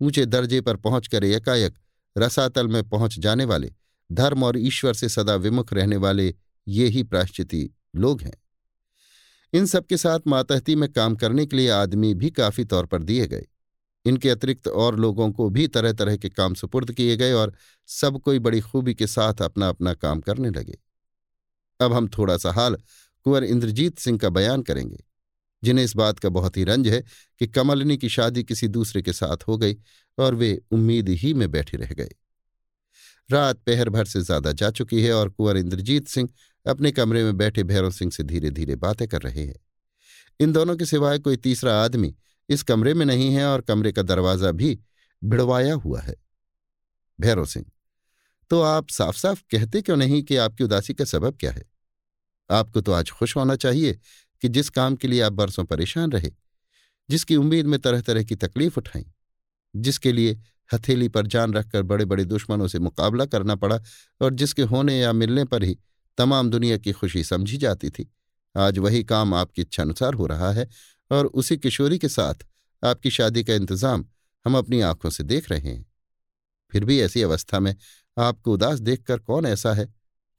ऊँचे 0.00 0.26
दर्जे 0.26 0.60
पर 0.60 0.76
पहुंचकर 0.76 1.24
एकाएक 1.24 1.78
रसातल 2.18 2.68
में 2.68 2.82
पहुँच 2.88 3.18
जाने 3.18 3.44
वाले, 3.44 3.70
धर्म 4.10 4.44
और 4.44 4.58
ईश्वर 4.58 4.94
से 4.94 5.08
सदा 5.08 5.34
विमुख 5.36 5.72
रहने 5.72 5.96
वाले 5.96 6.34
ये 6.66 6.86
ही 6.86 7.02
प्राश्चिती 7.02 7.70
लोग 7.96 8.22
हैं। 8.22 8.36
इन 9.52 9.66
सबके 9.66 9.96
साथ 9.96 10.26
मातहती 10.26 10.74
में 10.76 10.90
काम 10.92 11.14
करने 11.16 11.46
के 11.46 11.56
लिए 11.56 11.68
आदमी 11.70 12.12
भी 12.14 12.30
काफ़ी 12.30 12.64
तौर 12.64 12.86
पर 12.86 13.02
दिए 13.02 13.26
गए। 13.26 13.46
इनके 14.04 14.30
अतिरिक्त 14.30 14.68
और 14.68 14.98
लोगों 14.98 15.30
को 15.32 15.48
भी 15.50 15.66
तरह 15.68 15.92
तरह 15.92 16.16
के 16.16 16.28
काम 16.28 16.54
सुपुर्द 16.54 16.92
किए 16.92 17.16
गए 17.16 17.32
और 17.32 17.52
सब 17.88 18.20
कोई 18.20 18.38
बड़ी 18.38 18.60
खूबी 18.60 18.94
के 18.94 19.06
साथ 19.06 19.42
अपना 19.42 19.68
अपना 19.68 19.94
काम 19.94 20.20
करने 20.20 20.50
लगे। 20.50 20.78
अब 21.80 21.92
हम 21.92 22.08
थोड़ा 22.08 22.36
सा 22.36 22.52
हाल 22.52 22.76
कुंवर 23.26 23.44
इंद्रजीत 23.44 23.98
सिंह 23.98 24.18
का 24.18 24.28
बयान 24.30 24.62
करेंगे, 24.62 24.98
जिन्हें 25.62 25.84
इस 25.84 25.94
बात 25.96 26.18
का 26.18 26.28
बहुत 26.28 26.56
ही 26.56 26.64
रंज 26.64 26.88
है 26.88 27.02
कि 27.40 27.46
कमलनी 27.46 27.96
की 27.96 28.08
शादी 28.08 28.44
किसी 28.44 28.68
दूसरे 28.68 29.02
के 29.02 29.12
साथ 29.12 29.48
हो 29.48 29.56
गई 29.58 29.74
और 30.18 30.34
वे 30.34 30.60
उम्मीद 30.72 31.08
ही 31.10 31.32
में 31.34 31.50
बैठे 31.50 31.76
रह 31.76 31.92
गए। 31.92 32.10
रात 33.30 33.58
पहर 33.60 33.88
भर 33.88 34.04
से 34.04 34.20
ज़्यादा 34.20 34.52
जा 34.52 34.70
चुकी 34.70 35.02
है 35.02 35.12
और 35.12 35.28
कुंवर 35.28 35.56
इंद्रजीत 35.56 36.08
सिंह 36.08 36.28
अपने 36.66 36.90
कमरे 36.92 37.24
में 37.24 37.36
बैठे 37.36 37.62
भैरव 37.64 37.90
सिंह 37.90 38.10
से 38.10 38.22
धीरे 38.22 38.50
धीरे 38.50 38.76
बातें 38.76 39.06
कर 39.08 39.22
रहे 39.22 39.44
हैं। 39.44 39.58
इन 40.40 40.52
दोनों 40.52 40.76
के 40.76 40.86
सिवाय 40.86 41.18
कोई 41.18 41.36
तीसरा 41.38 41.74
आदमी 41.82 42.14
इस 42.48 42.62
कमरे 42.62 42.94
में 42.94 43.04
नहीं 43.06 43.32
है 43.34 43.46
और 43.46 43.60
कमरे 43.60 43.92
का 43.92 44.02
दरवाज़ा 44.02 44.50
भी 44.52 44.78
भिड़वाया 45.22 45.74
हुआ 45.74 46.00
है। 46.00 46.14
भैरव 47.18 47.46
सिंह 47.46 47.66
तो 48.50 48.60
आप 48.62 48.88
साफ़ 48.88 49.16
साफ़ 49.16 49.42
कहते 49.50 49.80
क्यों 49.82 49.96
नहीं 49.96 50.22
कि 50.22 50.36
आपकी 50.36 50.64
उदासी 50.64 50.94
का 50.94 51.04
सबब 51.04 51.36
क्या 51.40 51.50
है? 51.50 51.64
आपको 52.50 52.80
तो 52.80 52.92
आज 52.92 53.10
खुश 53.10 53.36
होना 53.36 53.56
चाहिए 53.56 53.98
कि 54.42 54.48
जिस 54.48 54.68
काम 54.70 54.96
के 54.96 55.08
लिए 55.08 55.20
आप 55.20 55.32
बरसों 55.32 55.64
परेशान 55.64 56.12
रहे, 56.12 56.30
जिसकी 57.08 57.36
उम्मीद 57.36 57.66
में 57.66 57.78
तरह 57.80 58.00
तरह 58.00 58.22
की 58.22 58.34
तकलीफ़ 58.36 58.78
उठाई। 58.78 59.04
जिसके 59.74 60.12
लिए 60.12 60.40
हथेली 60.70 61.08
पर 61.08 61.26
जान 61.26 61.54
रखकर 61.54 61.82
बड़े 61.82 62.04
बड़े 62.04 62.24
दुश्मनों 62.24 62.68
से 62.68 62.78
मुकाबला 62.78 63.26
करना 63.26 63.54
पड़ा 63.54 63.80
और 64.20 64.34
जिसके 64.34 64.62
होने 64.62 64.98
या 64.98 65.12
मिलने 65.12 65.44
पर 65.44 65.64
ही 65.64 65.78
तमाम 66.18 66.50
दुनिया 66.50 66.78
की 66.78 66.92
खुशी 66.92 67.24
समझी 67.24 67.56
जाती 67.56 67.90
थी। 67.90 68.10
आज 68.54 68.78
वही 68.78 69.02
काम 69.04 69.34
आपकी 69.34 69.62
इच्छानुसार 69.62 70.14
हो 70.14 70.26
रहा 70.26 70.52
है 70.52 70.68
और 71.10 71.26
उसी 71.26 71.56
किशोरी 71.56 71.98
के 71.98 72.08
साथ 72.08 72.46
आपकी 72.82 73.10
शादी 73.10 73.44
का 73.44 73.54
इंतज़ाम 73.54 74.04
हम 74.44 74.58
अपनी 74.58 74.80
आँखों 74.80 75.10
से 75.10 75.24
देख 75.24 75.50
रहे 75.50 75.60
हैं। 75.60 75.86
फिर 76.72 76.84
भी 76.84 77.00
ऐसी 77.00 77.22
अवस्था 77.22 77.60
में 77.60 77.74
आपको 78.16 78.52
उदास 78.52 78.78
देखकर 78.80 79.18
कौन 79.18 79.46
ऐसा 79.46 79.72
है 79.74 79.86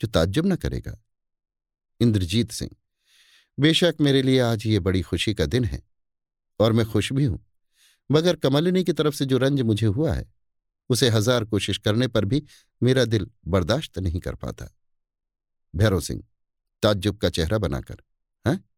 जो 0.02 0.08
ताज्जुब 0.08 0.46
न 0.46 0.56
करेगा? 0.56 0.98
इंद्रजीत 2.00 2.52
सिंह, 2.52 2.72
बेशक 3.58 3.96
मेरे 4.02 4.22
लिए 4.22 4.40
आज 4.40 4.66
ये 4.66 4.80
बड़ी 4.80 5.02
खुशी 5.02 5.34
का 5.34 5.46
दिन 5.46 5.64
है 5.66 5.82
और 6.60 6.74
मैं 6.74 6.86
खुश 6.86 7.12
भी 7.14 7.26
हूँ। 7.26 7.40
मगर 8.12 8.36
कमलिनी 8.36 8.84
की 8.84 8.94
तरफ़ 8.94 9.16
से 9.16 9.26
जो 9.26 9.38
रंज 9.38 9.62
मुझे 9.62 9.88
हुआ 9.88 10.14
है, 10.14 10.34
उसे 10.90 11.10
हज़ार 11.10 11.46
कोशिश 11.46 11.78
करने 11.78 12.08
पर 12.08 12.26
भी 12.26 12.44
मेरा 12.84 13.06
दिल 13.06 13.28
बर्दाश्त 13.48 14.00
नहीं 14.00 14.20
कर 14.20 14.36
पाता। 14.36 14.76
भैरव 15.76 16.00
सिंह, 16.00 16.24
ताज्जुब 16.84 17.18
का 17.18 17.30
चेहरा 17.30 17.58
बनाकर, 17.58 17.98
हैं? 18.48 18.70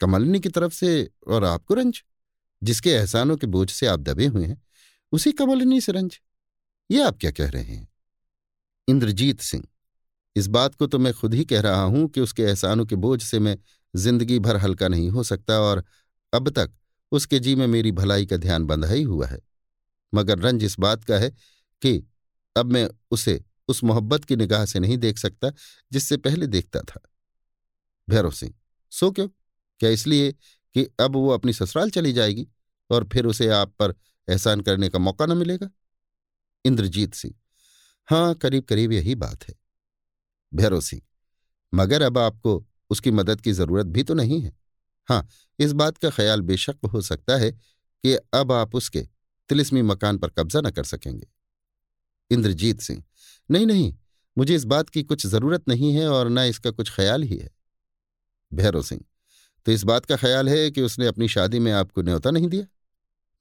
कमलिनी 0.00 0.40
की 0.40 0.48
तरफ़ 0.48 0.72
से 0.72 1.10
और 1.26 1.44
आपको 1.44 1.74
रंज? 1.74 2.02
जिसके 2.62 2.90
एहसानों 2.90 3.36
के 3.36 3.46
बोझ 3.46 3.70
से 3.70 3.86
आप 3.86 4.00
दबे 4.00 4.26
हुए 4.26 4.46
हैं, 4.46 4.62
उसी 5.12 5.32
कमलिनी 5.32 5.80
से 5.80 5.92
रंज? 5.92 6.20
ये 6.90 7.02
आप 7.02 7.18
क्या 7.18 7.30
कह 7.30 7.50
रहे 7.50 7.62
हैं? 7.62 7.88
इंद्रजीत 8.88 9.40
सिंह, 9.40 9.64
इस 10.36 10.46
बात 10.46 10.74
को 10.74 10.86
तो 10.86 10.98
मैं 10.98 11.12
खुद 11.14 11.34
ही 11.34 11.44
कह 11.44 11.60
रहा 11.60 11.82
हूँ 11.82 12.08
कि 12.08 12.20
उसके 12.20 12.42
एहसानों 12.42 12.86
के 12.86 12.96
बोझ 12.96 13.22
से 13.22 13.38
मैं 13.38 13.58
ज़िंदगी 13.96 14.38
भर 14.38 14.56
हल्का 14.56 14.88
नहीं 14.88 15.10
हो 15.10 15.22
सकता 15.22 15.60
और 15.60 15.84
अब 16.32 16.48
तक 16.48 16.72
उसके 17.12 17.38
जी 17.38 17.54
में 17.54 17.66
मेरी 17.66 17.92
भलाई 17.92 18.26
का 18.26 18.36
ध्यान 18.36 18.64
बंधा 18.64 18.88
ही 18.88 19.02
हुआ 19.02 19.26
है। 19.26 19.40
मगर 20.12 20.38
रंज 20.38 20.64
इस 20.64 20.78
बात 20.78 21.04
का 21.04 21.18
है 21.18 21.30
कि 21.82 21.96
अब 22.56 22.72
मैं 22.72 22.88
उसे 23.10 23.42
उस 23.68 23.82
मोहब्बत 23.84 24.24
की 24.24 24.36
निगाह 24.36 24.64
से 24.64 24.78
नहीं 24.78 24.96
देख 24.98 25.18
सकता, 25.18 25.52
जिससे 25.92 26.16
पहले 26.16 26.46
देखता 26.46 26.80
था। 26.80 27.00
भैरव 28.08 28.30
सिंह, 28.30 28.54
सो 28.92 29.10
क्यों? 29.10 29.28
क्या 29.80 29.90
इसलिए 29.90 30.32
कि 30.74 30.84
अब 31.00 31.16
वो 31.16 31.28
अपनी 31.30 31.52
ससुराल 31.52 31.90
चली 31.90 32.12
जाएगी 32.12 32.46
और 32.90 33.08
फिर 33.12 33.26
उसे 33.26 33.48
आप 33.48 33.74
पर 33.78 33.94
एहसान 34.28 34.60
करने 34.60 34.88
का 34.88 34.98
मौका 34.98 35.26
न 35.26 35.36
मिलेगा? 35.36 35.68
इंद्रजीत 36.64 37.14
सिंह 37.14 37.34
हाँ 38.08 38.34
करीब 38.34 38.64
करीब 38.64 38.92
यही 38.92 39.14
बात 39.14 39.48
है। 39.48 39.54
भैरव 40.52 40.80
सिंह, 40.80 41.02
मगर 41.72 42.02
अब 42.02 42.18
आपको 42.18 42.64
उसकी 42.90 43.10
मदद 43.10 43.40
की 43.40 43.52
ज़रूरत 43.52 43.86
भी 43.86 44.02
तो 44.02 44.14
नहीं 44.14 44.40
है। 44.40 44.52
हाँ 45.12 45.26
इस 45.58 45.72
बात 45.74 45.96
का 45.98 46.10
ख्याल 46.10 46.40
बेशक 46.42 46.86
हो 46.92 47.00
सकता 47.02 47.36
है 47.36 47.50
कि 47.50 48.14
अब 48.34 48.52
आप 48.52 48.74
उसके 48.74 49.00
तिलिस्मी 49.50 49.82
मकान 49.84 50.18
पर 50.18 50.30
कब्जा 50.30 50.60
न 50.60 50.70
कर 50.70 50.84
सकेंगे। 50.84 51.26
इंद्रजीत 52.30 52.80
सिंह, 52.80 53.02
नहीं 53.50 53.66
नहीं, 53.66 53.92
मुझे 54.36 54.54
इस 54.54 54.64
बात 54.64 54.90
की 54.90 55.02
कुछ 55.02 55.26
ज़रूरत 55.26 55.68
नहीं 55.68 55.92
है 55.94 56.06
और 56.08 56.28
न 56.28 56.44
इसका 56.46 56.70
कुछ 56.70 56.90
ख्याल 56.90 57.22
ही 57.22 57.36
है। 57.36 57.50
भैरव 58.52 58.82
सिंह 58.82 59.00
तो 59.66 59.72
इस 59.72 59.84
बात 59.84 60.04
का 60.04 60.16
ख्याल 60.16 60.48
है 60.48 60.70
कि 60.70 60.82
उसने 60.82 61.06
अपनी 61.06 61.28
शादी 61.28 61.58
में 61.58 61.70
आपको 61.72 62.02
न्योता 62.02 62.30
नहीं 62.30 62.48
दिया? 62.48 62.66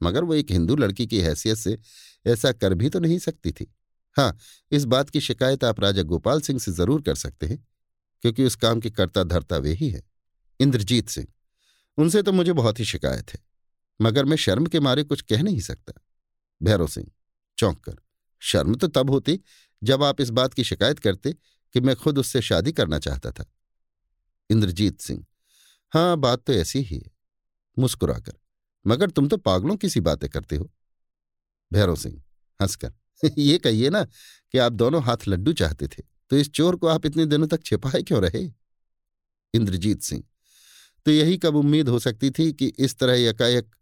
मगर 0.01 0.23
वो 0.23 0.33
एक 0.33 0.51
हिंदू 0.51 0.75
लड़की 0.75 1.07
की 1.07 1.19
हैसियत 1.21 1.57
से 1.57 1.77
ऐसा 2.25 2.51
कर 2.53 2.73
भी 2.73 2.89
तो 2.89 2.99
नहीं 2.99 3.19
सकती 3.19 3.51
थी। 3.51 3.71
हाँ 4.17 4.37
इस 4.71 4.85
बात 4.85 5.09
की 5.09 5.21
शिकायत 5.21 5.63
आप 5.63 5.79
राजा 5.79 6.01
गोपाल 6.03 6.41
सिंह 6.41 6.59
से 6.59 6.71
ज़रूर 6.73 7.01
कर 7.01 7.15
सकते 7.17 7.47
हैं, 7.47 7.57
क्योंकि 8.23 8.45
उस 8.45 8.55
काम 8.57 8.79
के 8.79 8.89
कर्ता 8.91 9.23
धरता 9.25 9.57
वे 9.57 9.73
ही 9.73 9.89
है। 9.89 10.01
इंद्रजीत 10.59 11.09
सिंह 11.09 11.27
उनसे 12.01 12.21
तो 12.23 12.31
मुझे 12.31 12.53
बहुत 12.53 12.79
ही 12.79 12.85
शिकायत 12.85 13.33
है, 13.33 13.39
मगर 14.01 14.25
मैं 14.25 14.37
शर्म 14.37 14.65
के 14.65 14.79
मारे 14.79 15.03
कुछ 15.03 15.21
कह 15.21 15.41
नहीं 15.43 15.59
सकता। 15.59 15.93
भैरव 16.61 16.87
सिंह, 16.87 17.07
चौंक 17.57 17.83
कर, 17.83 17.95
शर्म 18.41 18.75
तो 18.75 18.87
तब 18.87 19.09
होती 19.09 19.39
जब 19.83 20.03
आप 20.03 20.21
इस 20.21 20.29
बात 20.29 20.53
की 20.53 20.63
शिकायत 20.63 20.99
करते 20.99 21.33
कि 21.75 21.81
मैं 21.81 21.95
खुद 21.95 22.17
उससे 22.19 22.41
शादी 22.41 22.71
करना 22.71 22.99
चाहता 22.99 23.31
था। 23.31 23.45
इंद्रजीत 24.49 25.01
सिंह 25.01 25.25
हाँ 25.93 26.17
बात 26.17 26.43
तो 26.43 26.53
ऐसी 26.53 26.79
ही 26.79 26.97
है, 26.97 27.11
मुस्कुराकर, 27.77 28.33
मगर 28.87 29.09
तुम 29.09 29.27
तो 29.27 29.37
पागलों 29.37 29.75
की 29.75 29.89
सी 29.89 29.99
बातें 29.99 30.29
करते 30.29 30.55
हो। 30.55 30.71
भैरव 31.71 31.95
सिंह, 31.95 32.21
हंसकर, 32.59 32.93
ये 33.37 33.57
कहिए 33.57 33.89
ना 33.89 34.03
कि 34.51 34.57
आप 34.57 34.71
दोनों 34.73 35.03
हाथ 35.03 35.27
लड्डू 35.27 35.53
चाहते 35.53 35.87
थे 35.87 36.03
तो 36.31 36.37
इस 36.37 36.49
चोर 36.51 36.75
को 36.75 36.87
आप 36.87 37.05
इतने 37.05 37.25
दिनों 37.25 37.47
तक 37.47 37.63
छिपाए 37.63 38.01
क्यों 38.03 38.21
रहे? 38.21 38.51
इंद्रजीत 39.53 40.01
सिंह 40.01 40.23
तो 41.05 41.11
यही 41.11 41.37
कब 41.37 41.55
उम्मीद 41.55 41.89
हो 41.89 41.99
सकती 41.99 42.29
थी 42.31 42.51
कि 42.53 42.67
इस 42.79 42.97
तरह 42.97 43.19
यकायक 43.19 43.75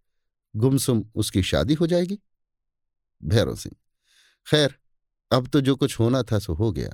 गुमसुम 0.56 1.04
उसकी 1.16 1.44
शादी 1.44 1.74
हो 1.74 1.88
जाएगी? 1.88 2.20
भैरव 3.22 3.56
सिंह, 3.56 3.76
खैर, 4.48 4.76
अब 5.32 5.48
तो 5.48 5.62
जो 5.62 5.76
कुछ 5.76 6.00
होना 6.00 6.22
था 6.24 6.40
सो 6.40 6.54
हो 6.54 6.72
गया, 6.72 6.90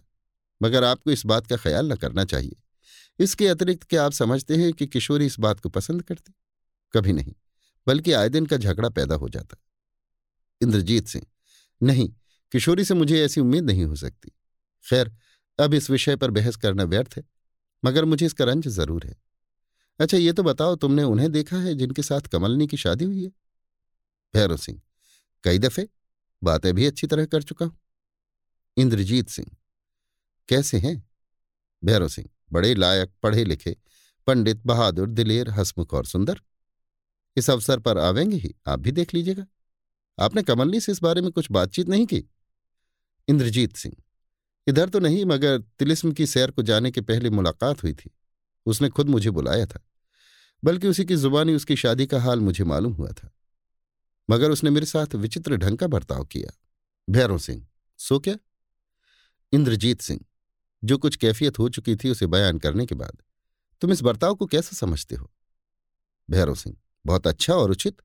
मगर 0.62 0.84
आपको 0.84 1.12
इस 1.12 1.26
बात 1.26 1.48
का 1.48 1.58
ख्याल 1.58 1.92
न 1.94 1.96
करना 1.96 2.24
चाहिए। 2.26 2.56
इसके 3.20 3.48
अतिरिक्त 3.48 3.84
क्या 3.84 4.06
आप 4.06 4.12
समझते 4.12 4.56
हैं 4.56 4.72
कि 4.74 4.88
किशोरी 4.88 5.26
इस 5.26 5.40
बात 5.40 5.60
को 5.60 5.70
पसंद 5.70 6.02
करती? 6.04 6.34
कभी 6.94 7.14
नहीं, 7.14 7.34
बल्कि 7.88 8.12
आए 8.12 8.30
दिन 8.30 8.46
का 8.46 8.58
झगड़ा 8.58 8.90
पैदा 8.90 9.16
हो 9.16 9.30
जाता। 9.30 9.58
इंद्रजीत 10.62 11.08
सिंह, 11.08 11.26
नहीं, 11.82 12.10
किशोरी 12.52 12.86
से 12.86 12.94
मुझे 12.94 13.24
ऐसी 13.26 13.42
उम्मीद 13.42 13.64
नहीं 13.64 13.86
हो 13.86 13.96
सकती। 13.96 14.32
खैर, 14.86 15.12
अब 15.60 15.74
इस 15.74 15.90
विषय 15.90 16.16
पर 16.16 16.32
बहस 16.32 16.56
करना 16.56 16.84
व्यर्थ 16.84 17.14
है, 17.18 17.24
मगर 17.84 18.06
मुझे 18.06 18.26
इसका 18.26 18.46
रंज 18.46 18.68
ज़रूर 18.68 19.06
है। 19.06 19.16
अच्छा 20.00 20.18
ये 20.18 20.34
तो 20.34 20.44
बताओ, 20.44 20.76
तुमने 20.76 21.04
उन्हें 21.04 21.32
देखा 21.32 21.58
है 21.58 21.74
जिनके 21.76 22.02
साथ 22.04 22.22
कमलनी 22.22 22.68
की 22.68 22.78
शादी 22.78 23.06
हुई 23.06 23.24
है? 23.24 23.30
भैरव 24.34 24.58
सिंह, 24.58 24.82
कई 25.44 25.60
दफे 25.60 25.88
बातें 26.42 26.74
भी 26.76 26.86
अच्छी 26.86 27.08
तरह 27.08 27.26
कर 27.26 27.44
चुका 27.44 27.66
हूँ। 27.66 27.78
इंद्रजीत 28.78 29.30
सिंह, 29.30 29.48
कैसे 30.50 30.78
हैं? 30.78 31.04
भैरव 31.84 32.08
सिंह, 32.08 32.30
बड़े 32.52 32.74
लायक 32.76 33.12
पढ़े 33.24 33.44
लिखे 33.46 33.76
पंडित 34.28 34.62
बहादुर, 34.66 35.08
दिलेर, 35.08 35.50
हसमुख 35.50 35.94
और 35.94 36.06
सुंदर। 36.06 36.42
इस 37.38 37.50
अवसर 37.50 37.80
पर 37.80 37.98
आवेंगे 37.98 38.38
ही, 38.38 38.54
आप 38.68 38.80
भी 38.80 38.92
देख 38.92 39.14
लीजिएगा। 39.14 39.46
आपने 40.18 40.44
कमलनी 40.44 40.80
से 40.80 40.92
इस 40.92 41.02
बारे 41.04 41.22
में 41.22 41.32
कुछ 41.32 41.52
बातचीत 41.52 41.90
नहीं 41.90 42.06
की? 42.06 42.24
इंद्रजीत 43.28 43.76
सिंह, 43.76 43.96
इधर 44.68 44.90
तो 44.90 45.00
नहीं, 45.00 45.26
मगर 45.26 45.58
तिलिस्म 45.80 46.12
की 46.12 46.28
सैर 46.28 46.52
को 46.52 46.64
जाने 46.64 46.92
के 46.92 47.02
पहले 47.02 47.30
मुलाकात 47.30 47.84
हुई 47.84 47.94
थी। 47.94 48.12
उसने 48.66 48.90
खुद 48.90 49.10
मुझे 49.10 49.30
बुलाया 49.30 49.66
था, 49.66 49.80
बल्कि 50.64 50.88
उसी 50.88 51.06
की 51.06 51.16
जुबानी 51.16 51.56
उसकी 51.56 51.76
शादी 51.76 52.08
का 52.08 52.22
हाल 52.22 52.40
मुझे 52.40 52.64
मालूम 52.64 52.94
हुआ 52.94 53.10
था। 53.10 53.32
मगर 54.30 54.52
उसने 54.52 54.70
मेरे 54.70 54.86
साथ 54.86 55.16
विचित्र 55.16 55.58
ढंग 55.58 55.78
का 55.78 55.88
बर्ताव 55.88 56.24
किया। 56.26 56.52
भैरव 57.08 57.38
सिंह, 57.38 57.66
सो 58.00 58.20
क्या? 58.20 58.36
इंद्रजीत 59.54 60.02
सिंह, 60.02 60.20
जो 60.84 60.98
कुछ 60.98 61.16
कैफियत 61.16 61.60
हो 61.60 61.70
चुकी 61.70 61.96
थी 61.96 62.10
उसे 62.10 62.28
बयान 62.28 62.60
करने 62.60 62.86
के 62.86 62.96
बाद, 62.96 63.22
तुम 63.82 63.92
इस 63.92 64.02
बर्ताव 64.02 64.36
को 64.36 64.46
कैसे 64.46 64.76
समझते 64.76 65.16
हो? 65.16 65.32
भैरव 66.30 66.56
सिंह, 66.56 66.76
बहुत 67.06 67.28
अच्छा 67.28 67.54
और 67.54 67.72
उचित। 67.72 67.98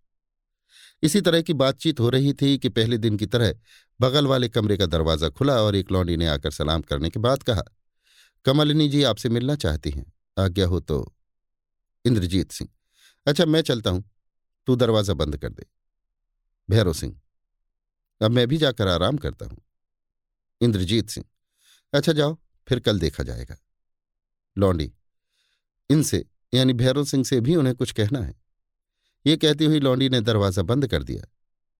इसी 1.02 1.20
तरह 1.20 1.42
की 1.42 1.52
बातचीत 1.52 2.00
हो 2.00 2.08
रही 2.08 2.32
थी 2.32 2.56
कि 2.58 2.68
पहले 2.68 2.98
दिन 2.98 3.16
की 3.16 3.26
तरह 3.26 3.54
बगल 4.00 4.26
वाले 4.26 4.48
कमरे 4.48 4.76
का 4.76 4.86
दरवाज़ा 4.86 5.28
खुला 5.28 5.54
और 5.54 5.76
एक 5.76 5.92
लौंडी 5.92 6.16
ने 6.16 6.26
आकर 6.26 6.50
सलाम 6.50 6.82
करने 6.82 7.10
के 7.10 7.20
बाद 7.20 7.42
कहा, 7.42 7.62
कमलिनी 8.44 8.88
जी 8.88 9.02
आपसे 9.02 9.28
मिलना 9.28 9.56
चाहती 9.56 9.90
हैं। 9.90 10.12
आज्ञा 10.36 10.66
हो 10.66 10.80
तो 10.80 11.14
इंद्रजीत 12.04 12.52
सिंह। 12.52 12.70
अच्छा 13.26 13.44
मैं 13.44 13.62
चलता 13.62 13.90
हूँ। 13.90 14.04
तू 14.68 14.76
दरवाज़ा 14.76 15.14
बंद 15.14 15.36
कर 15.36 15.48
दे। 15.48 15.66
भैरव 16.68 16.92
सिंह, 16.92 17.14
अब 18.20 18.30
मैं 18.30 18.46
भी 18.46 18.56
जाकर 18.56 18.88
आराम 18.88 19.16
करता 19.16 19.46
हूँ। 19.46 19.60
इंद्रजीत 20.60 21.10
सिंह 21.10 21.26
अच्छा 21.92 22.12
जाओ, 22.12 22.36
फिर 22.68 22.80
कल 22.80 22.98
देखा 22.98 23.22
जाएगा। 23.22 23.56
लौंडी, 24.56 24.90
इनसे, 25.90 26.24
यानी 26.52 26.72
भैरव 26.72 27.04
सिंह 27.04 27.24
से 27.24 27.40
भी 27.40 27.56
उन्हें 27.56 27.74
कुछ 27.74 27.92
कहना 27.92 28.20
है। 28.20 28.34
ये 29.26 29.36
कहती 29.36 29.64
हुई 29.64 29.80
लौंडी 29.80 30.08
ने 30.08 30.20
दरवाज़ा 30.20 30.62
बंद 30.62 30.86
कर 30.86 31.02
दिया। 31.02 31.26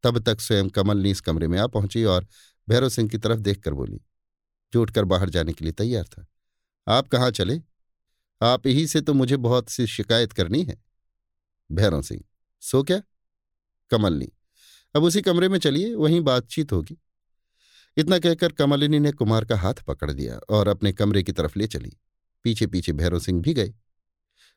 तब 0.05 0.19
तक 0.19 0.41
स्वयं 0.41 0.69
कमलनी 0.69 1.11
इस 1.11 1.21
कमरे 1.21 1.49
में 1.49 1.59
आ 1.59 1.67
पहुँची 1.67 2.05
और 2.05 2.27
भैरव 2.69 2.89
सिंह 2.89 3.09
की 3.09 3.19
तरफ़ 3.19 3.41
देखकर 3.41 3.75
बोली। 3.75 4.01
जो 4.73 4.83
उठकर 4.83 5.05
बाहर 5.05 5.31
जाने 5.31 5.53
के 5.53 5.65
लिए 5.65 5.73
तैयार 5.73 6.05
था। 6.05 6.27
आप 6.87 7.09
कहाँ 7.09 7.31
चले? 7.31 7.61
आप 8.41 8.67
ही 8.67 8.87
से 8.87 9.01
तो 9.01 9.15
मुझे 9.15 9.37
बहुत 9.37 9.69
सी 9.69 9.87
शिकायत 9.87 10.33
करनी 10.33 10.63
है। 10.63 10.77
भैरव 11.71 12.03
सिंह, 12.03 12.23
सो 12.63 12.83
क्या? 12.83 13.01
कमलनी, 13.91 14.29
अब 14.95 15.03
उसी 15.03 15.21
कमरे 15.23 15.49
में 15.49 15.59
चलिए, 15.59 15.95
वहीं 15.95 16.21
बातचीत 16.21 16.73
होगी। 16.73 16.99
इतना 17.97 18.19
कहकर 18.19 18.53
कमलिनी 18.53 18.99
ने 18.99 19.13
कुमार 19.13 19.45
का 19.45 19.57
हाथ 19.57 19.75
पकड़ 19.75 20.11
दिया 20.13 20.39
और 20.51 20.69
अपने 20.69 20.93
कमरे 20.93 21.23
की 21.23 21.33
तरफ़ 21.33 21.59
ले 21.59 21.67
चली। 21.67 21.97
पीछे 22.45 22.67
पीछे 22.67 22.93
भैरव 22.93 23.19
सिंह 23.19 23.41
भी 23.43 23.55
गए। 23.55 23.73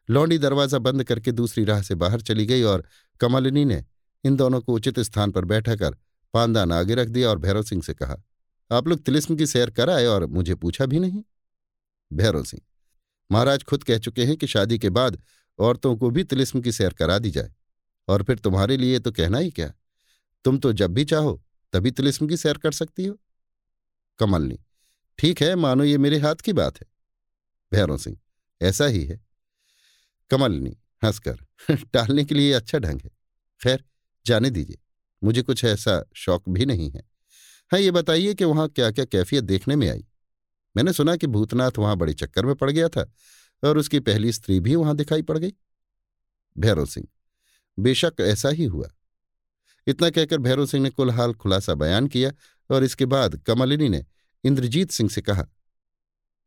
लौंडी 0.10 0.38
दरवाज़ा 0.38 0.80
बंद 0.80 1.04
करके 1.04 1.32
दूसरी 1.32 1.64
राह 1.64 1.82
से 1.82 1.96
बाहर 1.96 2.22
चली 2.22 2.46
गई 2.46 2.62
और 2.62 2.88
कमलिनी 3.22 3.66
ने 3.66 3.84
इन 4.24 4.36
दोनों 4.36 4.62
को 4.62 4.74
उचित 4.74 5.00
स्थान 5.00 5.32
पर 5.32 5.46
बैठा 5.46 5.76
कर 5.76 5.96
पानदान 6.34 6.72
आगे 6.72 6.96
रख 6.96 7.08
दिया 7.08 7.30
और 7.30 7.38
भैरव 7.38 7.64
सिंह 7.64 7.82
से 7.82 7.94
कहा, 7.94 8.16
आप 8.72 8.88
लोग 8.88 9.04
तिलिस्म 9.04 9.36
की 9.36 9.46
सैर 9.46 9.70
कर 9.70 9.90
आए 9.90 10.06
और 10.06 10.26
मुझे 10.26 10.56
पूछा 10.56 10.86
भी 10.86 11.00
नहीं? 11.00 11.24
भैरव 12.12 12.44
सिंह 12.44 12.62
महाराज 13.32 13.64
खुद 13.64 13.84
कह 13.84 13.98
चुके 13.98 14.26
हैं 14.26 14.38
कि 14.38 14.48
शादी 14.48 14.80
के 14.80 14.90
बाद 14.90 15.22
औरतों 15.60 15.98
को 15.98 16.10
भी 16.10 16.24
तिलिस्म 16.24 16.62
की 16.62 16.72
सैर 16.72 16.94
करा 16.94 17.20
दी 17.20 17.32
जाए। 17.32 17.54
और 18.08 18.24
फिर 18.24 18.40
तुम्हारे 18.40 18.78
लिए 18.78 19.00
तो 19.00 19.12
कहना 19.12 19.38
ही 19.38 19.52
क्या? 19.52 19.74
तुम 20.44 20.58
तो 20.58 20.74
जब 20.74 20.94
भी 20.94 21.06
चाहो, 21.06 21.44
तभी 21.74 21.92
तिलिस्म 21.92 22.28
की 22.28 22.38
सैर 22.38 22.58
कर 22.58 22.72
सकती 22.72 23.06
हो। 23.06 23.20
कमलनी 24.20 24.60
ठीक 25.20 25.42
है, 25.42 25.56
मानो 25.56 25.84
ये 25.84 25.98
मेरे 25.98 26.20
हाथ 26.20 26.36
की 26.36 26.54
बात 26.54 26.82
है। 26.82 26.88
भैरों 27.74 27.98
सिंह, 27.98 28.18
ऐसा 28.62 28.86
ही 28.86 29.06
है। 29.06 29.22
कमलनी 30.30 30.78
हंसकर, 31.04 31.38
टालने 31.94 32.26
के 32.26 32.36
लिए 32.36 32.54
अच्छा 32.54 32.80
ढंग 32.80 33.02
है। 33.02 33.10
खैर, 33.64 33.84
जाने 34.26 34.50
दीजिए, 34.50 34.78
मुझे 35.24 35.42
कुछ 35.42 35.66
ऐसा 35.66 36.10
शौक 36.16 36.50
भी 36.50 36.66
नहीं 36.66 36.92
है। 36.92 37.04
हाँ 37.72 37.80
ये 37.80 37.92
बताइए 37.92 38.34
कि 38.34 38.44
वहाँ 38.44 38.70
क्या 38.70 38.92
क्या 38.92 39.06
कैफियत 39.06 39.44
देखने 39.44 39.76
में 39.76 39.90
आई? 39.90 40.06
मैंने 40.76 40.94
सुना 40.94 41.16
कि 41.16 41.28
भूतनाथ 41.28 41.72
वहाँ 41.78 41.96
बड़े 41.96 42.14
चक्कर 42.14 42.46
में 42.46 42.56
पड़ 42.56 42.72
गया 42.72 42.88
था 42.90 43.12
और 43.64 43.78
उसकी 43.78 44.00
पहली 44.00 44.32
स्त्री 44.32 44.60
भी 44.60 44.76
वहाँ 44.76 44.96
दिखाई 44.96 45.22
पड़ 45.22 45.38
गई। 45.38 45.54
भैरव 46.58 46.86
सिंह, 46.86 47.08
बेशक 47.80 48.14
ऐसा 48.20 48.50
ही 48.50 48.66
हुआ। 48.66 48.90
इतना 49.88 50.10
कहकर 50.10 50.38
भैरव 50.38 50.66
सिंह 50.66 50.84
ने 50.84 50.90
कुल 50.90 51.12
हाल 51.12 51.34
खुलासा 51.34 51.74
बयान 51.74 52.08
किया 52.08 52.32
और 52.70 52.84
इसके 52.84 53.06
बाद 53.06 53.42
कमलिनी 53.48 53.90
ने 53.90 54.06
इंद्रजीत 54.44 54.92
सिंह 54.92 55.10
से 55.10 55.22
कहा, 55.22 55.44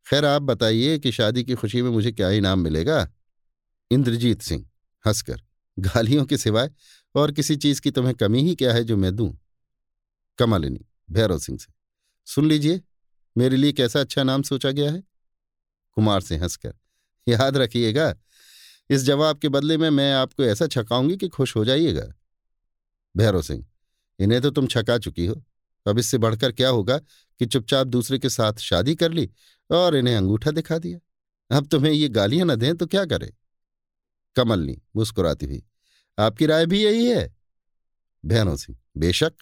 खैर, 0.05 0.25
आप 0.25 0.41
बताइए 0.41 0.99
कि 0.99 1.11
शादी 1.11 1.43
की 1.43 1.55
खुशी 1.55 1.81
में 1.81 1.89
मुझे 1.89 2.11
क्या 2.11 2.29
इनाम 2.29 2.59
मिलेगा? 2.59 3.11
इंद्रजीत 3.91 4.41
सिंह 4.41 4.69
हंसकर, 5.07 5.41
गालियों 5.79 6.25
के 6.25 6.37
सिवाय 6.37 6.71
और 7.15 7.31
किसी 7.31 7.55
चीज़ 7.55 7.81
की 7.81 7.91
तुम्हें 7.91 8.15
कमी 8.15 8.41
ही 8.43 8.55
क्या 8.55 8.73
है 8.73 8.83
जो 8.83 8.97
मैं 8.97 9.15
दूँ? 9.15 9.37
कमलिनी, 10.37 10.85
भैरव 11.11 11.39
सिंह 11.39 11.57
से, 11.57 11.73
सुन 12.25 12.47
लीजिए 12.47 12.81
मेरे 13.37 13.57
लिए 13.57 13.71
कैसा 13.71 13.99
अच्छा 13.99 14.23
नाम 14.23 14.41
सोचा 14.41 14.71
गया 14.71 14.91
है? 14.91 15.03
कुमार 15.97 16.21
से 16.21 16.37
हंसकर। 16.37 16.73
याद 17.27 17.57
रखिएगा, 17.57 18.15
इस 18.89 19.01
जवाब 19.01 19.39
के 19.39 19.49
बदले 19.49 19.77
में 19.77 19.89
मैं 19.89 20.13
आपको 20.13 20.43
ऐसा 20.43 20.67
छकाऊँगी 20.67 21.17
कि 21.17 21.27
खुश 21.27 21.55
हो 21.55 21.65
जाइएगा। 21.65 22.07
भैरव 23.15 23.41
सिंह, 23.41 23.65
इन्हें 24.19 24.41
तो 24.41 24.49
तुम 24.49 24.67
छका 24.67 24.97
चुकी 24.97 25.25
हो। 25.25 25.43
अब 25.85 25.99
इससे 25.99 26.17
बढ़कर 26.17 26.51
क्या 26.51 26.69
होगा 26.69 26.97
कि 26.97 27.45
चुपचाप 27.45 27.87
दूसरे 27.87 28.19
के 28.19 28.29
साथ 28.29 28.53
शादी 28.53 28.95
कर 28.95 29.11
ली 29.11 29.29
और 29.69 29.95
इन्हें 29.95 30.15
अंगूठा 30.15 30.51
दिखा 30.51 30.77
दिया? 30.77 30.99
अब 31.51 31.67
तुम्हें 31.67 31.91
ये 31.93 32.09
गालियाँ 32.09 32.45
न 32.45 32.55
दें 32.55 32.75
तो 32.77 32.85
क्या 32.87 33.05
करे? 33.05 33.33
कमलनी 34.35 34.81
मुस्कुराती 34.95 35.45
हुई, 35.45 35.63
आपकी 36.17 36.45
राय 36.45 36.65
भी 36.65 36.83
यही 36.83 37.05
है? 37.07 37.35
भैरव 38.25 38.57
सिंह, 38.57 38.77
बेशक। 38.97 39.33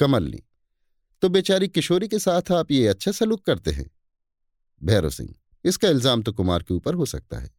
कमलनी 0.00 0.42
तो 1.22 1.28
बेचारी 1.28 1.68
किशोरी 1.68 2.08
के 2.08 2.18
साथ 2.18 2.50
आप 2.52 2.70
ये 2.70 2.86
अच्छा 2.88 3.12
सलूक 3.12 3.44
करते 3.46 3.70
हैं। 3.70 3.90
भैरव 4.80 5.10
सिंह, 5.10 5.34
इसका 5.64 5.88
इल्ज़ाम 5.88 6.22
तो 6.22 6.32
कुमार 6.32 6.62
के 6.62 6.74
ऊपर 6.74 6.94
हो 6.94 7.06
सकता 7.06 7.38
है। 7.38 7.50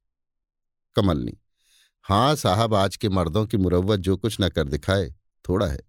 कमलनी 0.95 1.37
हाँ 2.05 2.35
साहब, 2.35 2.73
आज 2.73 2.95
के 2.95 3.09
मर्दों 3.09 3.45
की 3.45 3.57
मुरवत 3.57 3.99
जो 3.99 4.15
कुछ 4.17 4.37
न 4.41 4.49
कर 4.49 4.67
दिखाए, 4.67 5.09
थोड़ा 5.45 5.67
है। 5.67 5.79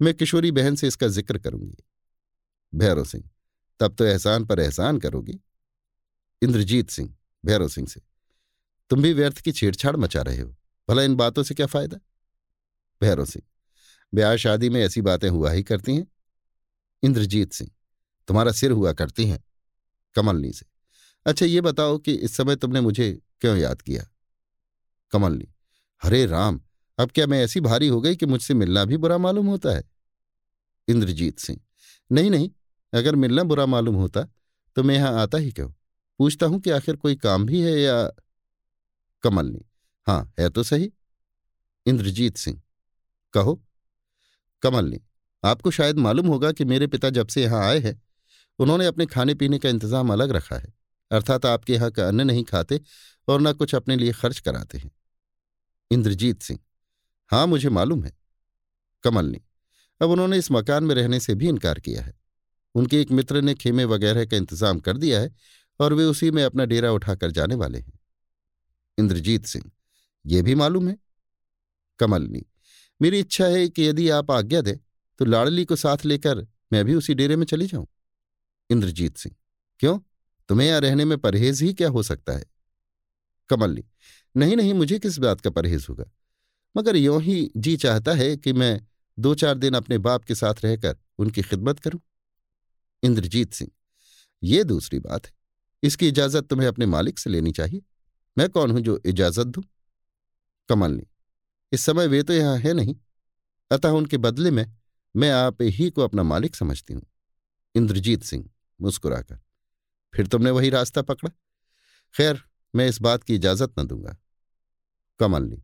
मैं 0.00 0.14
किशोरी 0.14 0.50
बहन 0.50 0.74
से 0.74 0.88
इसका 0.88 1.08
ज़िक्र 1.08 1.38
करूँगी। 1.38 1.76
भैरव 2.72 3.04
सिंह, 3.04 3.24
तब 3.80 3.94
तो 3.94 4.04
एहसान 4.04 4.44
पर 4.44 4.60
एहसान 4.60 4.98
करोगी। 4.98 5.38
इंद्रजीत 6.42 6.90
सिंह, 6.90 7.14
भैरव 7.44 7.68
सिंह 7.68 7.86
से, 7.88 8.00
तुम 8.90 9.02
भी 9.02 9.12
व्यर्थ 9.12 9.40
की 9.40 9.52
छेड़छाड़ 9.52 9.96
मचा 9.96 10.22
रहे 10.22 10.40
हो, 10.40 10.54
भला 10.88 11.02
इन 11.02 11.14
बातों 11.16 11.42
से 11.42 11.54
क्या 11.54 11.66
फ़ायदा? 11.66 11.98
भैरव 13.00 13.24
सिंह, 13.24 13.44
ब्याह 14.12 14.36
शादी 14.38 14.70
में 14.70 14.80
ऐसी 14.80 15.00
बातें 15.02 15.28
हुआ 15.28 15.50
ही 15.50 15.62
करती 15.62 15.96
हैं। 15.96 16.06
इंद्रजीत 17.02 17.52
सिंह, 17.52 17.70
तुम्हारा 18.28 18.52
सिर 18.52 18.70
हुआ 18.70 18.92
करती 18.92 19.26
हैं, 19.26 19.42
कमलनी 20.14 20.52
से। 20.52 20.66
अच्छा 21.26 21.46
ये 21.46 21.60
बताओ 21.60 21.98
कि 21.98 22.12
इस 22.14 22.36
समय 22.36 22.56
तुमने 22.56 22.80
मुझे 22.80 23.12
क्यों 23.40 23.56
याद 23.56 23.82
किया? 23.82 24.04
कमलनी 25.12 25.48
हरे 26.02 26.24
राम, 26.26 26.60
अब 26.98 27.10
क्या 27.10 27.26
मैं 27.26 27.42
ऐसी 27.44 27.60
भारी 27.60 27.88
हो 27.88 28.00
गई 28.00 28.16
कि 28.16 28.26
मुझसे 28.26 28.54
मिलना 28.54 28.84
भी 28.84 28.96
बुरा 28.96 29.18
मालूम 29.18 29.46
होता 29.46 29.76
है? 29.76 29.82
इंद्रजीत 30.88 31.38
सिंह, 31.38 31.60
नहीं 32.12 32.30
नहीं, 32.30 32.50
अगर 32.92 33.14
मिलना 33.14 33.42
बुरा 33.42 33.66
मालूम 33.66 33.94
होता 33.94 34.24
तो 34.76 34.82
मैं 34.82 34.94
यहाँ 34.94 35.20
आता 35.22 35.38
ही 35.38 35.50
क्यों? 35.52 35.70
पूछता 36.18 36.46
हूँ 36.46 36.60
कि 36.60 36.70
आखिर 36.70 36.96
कोई 36.96 37.16
काम 37.16 37.46
भी 37.46 37.60
है 37.60 37.72
या 37.80 38.10
कमलनी 39.22 39.64
हाँ 40.06 40.32
है 40.38 40.48
तो 40.50 40.62
सही। 40.62 40.92
इंद्रजीत 41.86 42.36
सिंह, 42.36 42.60
कहो। 43.34 43.62
कमलनी 44.62 45.00
आपको 45.44 45.70
शायद 45.70 45.98
मालूम 45.98 46.26
होगा 46.26 46.52
कि 46.52 46.64
मेरे 46.64 46.86
पिता 46.86 47.10
जब 47.10 47.28
से 47.28 47.42
यहाँ 47.42 47.62
आए 47.64 47.78
हैं, 47.78 48.00
उन्होंने 48.58 48.86
अपने 48.86 49.06
खाने 49.06 49.34
पीने 49.34 49.58
का 49.58 49.68
इंतज़ाम 49.68 50.12
अलग 50.12 50.30
रखा 50.30 50.56
है, 50.56 50.72
अर्थात 51.10 51.46
आपके 51.46 51.72
यहाँ 51.72 51.90
का 51.90 52.06
अन्न 52.08 52.26
नहीं 52.26 52.44
खाते 52.44 52.80
और 53.28 53.40
न 53.40 53.52
कुछ 53.52 53.74
अपने 53.74 53.96
लिए 53.96 54.12
खर्च 54.12 54.38
कराते 54.40 54.78
हैं। 54.78 54.90
इंद्रजीत 55.90 56.42
सिंह 56.42 56.58
हाँ 57.30 57.46
मुझे 57.46 57.68
मालूम 57.68 58.04
है। 58.04 58.12
कमलनी, 59.04 59.40
अब 60.00 60.10
उन्होंने 60.10 60.38
इस 60.38 60.50
मकान 60.52 60.84
में 60.84 60.94
रहने 60.94 61.20
से 61.20 61.34
भी 61.34 61.48
इनकार 61.48 61.78
किया 61.80 62.02
है। 62.02 62.14
उनके 62.74 63.00
एक 63.00 63.10
मित्र 63.10 63.40
ने 63.40 63.54
खेमे 63.54 63.84
वगैरह 63.84 64.24
का 64.24 64.36
इंतज़ाम 64.36 64.78
कर 64.80 64.96
दिया 64.96 65.20
है 65.20 65.34
और 65.80 65.94
वे 65.94 66.04
उसी 66.04 66.30
में 66.30 66.42
अपना 66.44 66.64
डेरा 66.64 66.90
उठाकर 66.92 67.30
जाने 67.30 67.54
वाले 67.54 67.78
हैं। 67.78 67.98
इंद्रजीत 68.98 69.46
सिंह, 69.46 69.70
ये 70.24 70.42
भी 70.42 70.54
मालूम 70.54 70.88
है? 70.88 70.96
कमलनी, 72.00 72.44
मेरी 73.00 73.18
इच्छा 73.20 73.46
है 73.46 73.68
कि 73.68 73.88
यदि 73.88 74.08
आप 74.10 74.30
आज्ञा 74.30 74.60
दें 74.60 74.76
तो 75.18 75.24
लाड़ली 75.24 75.64
को 75.64 75.76
साथ 75.76 76.04
लेकर 76.04 76.46
मैं 76.72 76.84
भी 76.84 76.94
उसी 76.94 77.14
डेरे 77.14 77.36
में 77.36 77.46
चली 77.46 77.66
जाऊँ? 77.66 77.86
इंद्रजीत 78.70 79.16
सिंह, 79.16 79.34
क्यों? 79.80 79.98
तुम्हें 80.48 80.68
यहाँ 80.68 80.80
रहने 80.80 81.04
में 81.04 81.16
परहेज 81.18 81.62
ही 81.62 81.72
क्या 81.74 81.88
हो 81.88 82.02
सकता 82.02 82.32
है? 82.32 82.44
कमलनी 83.50 83.84
नहीं 84.34 84.56
नहीं, 84.56 84.74
मुझे 84.74 84.98
किस 84.98 85.18
बात 85.18 85.40
का 85.40 85.50
परहेज 85.50 85.86
होगा? 85.90 86.04
मगर 86.76 86.96
यों 86.96 87.20
ही 87.22 87.50
जी 87.56 87.76
चाहता 87.76 88.12
है 88.12 88.36
कि 88.36 88.52
मैं 88.52 88.80
दो 89.18 89.34
चार 89.34 89.58
दिन 89.58 89.74
अपने 89.74 89.98
बाप 89.98 90.24
के 90.24 90.34
साथ 90.34 90.64
रहकर 90.64 90.96
उनकी 91.18 91.42
खिदमत 91.42 91.78
करूँ? 91.78 92.00
इंद्रजीत 93.02 93.52
सिंह, 93.52 93.70
ये 94.42 94.64
दूसरी 94.64 94.98
बात 94.98 95.26
है। 95.26 95.32
इसकी 95.82 96.08
इजाज़त 96.08 96.44
तुम्हें 96.44 96.68
अपने 96.68 96.86
मालिक 96.86 97.18
से 97.18 97.30
लेनी 97.30 97.52
चाहिए। 97.52 97.82
मैं 98.36 98.48
कौन 98.48 98.70
हूँ 98.70 98.80
जो 98.80 99.00
इजाज़त 99.06 99.46
दूँ? 99.46 99.62
कमलनी, 100.68 101.06
इस 101.72 101.80
समय 101.80 102.06
वे 102.06 102.22
तो 102.22 102.32
यहाँ 102.32 102.56
है 102.58 102.72
नहीं। 102.72 102.94
अतः 103.70 103.88
उनके 103.90 104.18
बदले 104.18 104.50
में 104.50 104.64
मैं 105.14 105.30
आप 105.30 105.62
ही 105.62 105.88
को 105.90 106.02
अपना 106.02 106.22
मालिक 106.22 106.56
समझती 106.56 106.94
हूँ। 106.94 107.02
इंद्रजीत 107.74 108.22
सिंह 108.22 108.48
मुस्कुराकर, 108.80 109.38
फिर 110.14 110.26
तुमने 110.26 110.50
वही 110.50 110.70
रास्ता 110.70 111.02
पकड़ा? 111.02 111.30
खैर, 112.14 112.42
मैं 112.74 112.88
इस 112.88 113.00
बात 113.00 113.22
की 113.22 113.34
इजाज़त 113.34 113.78
न 113.78 113.86
दूँगा। 113.86 114.16
कमलनी 115.20 115.62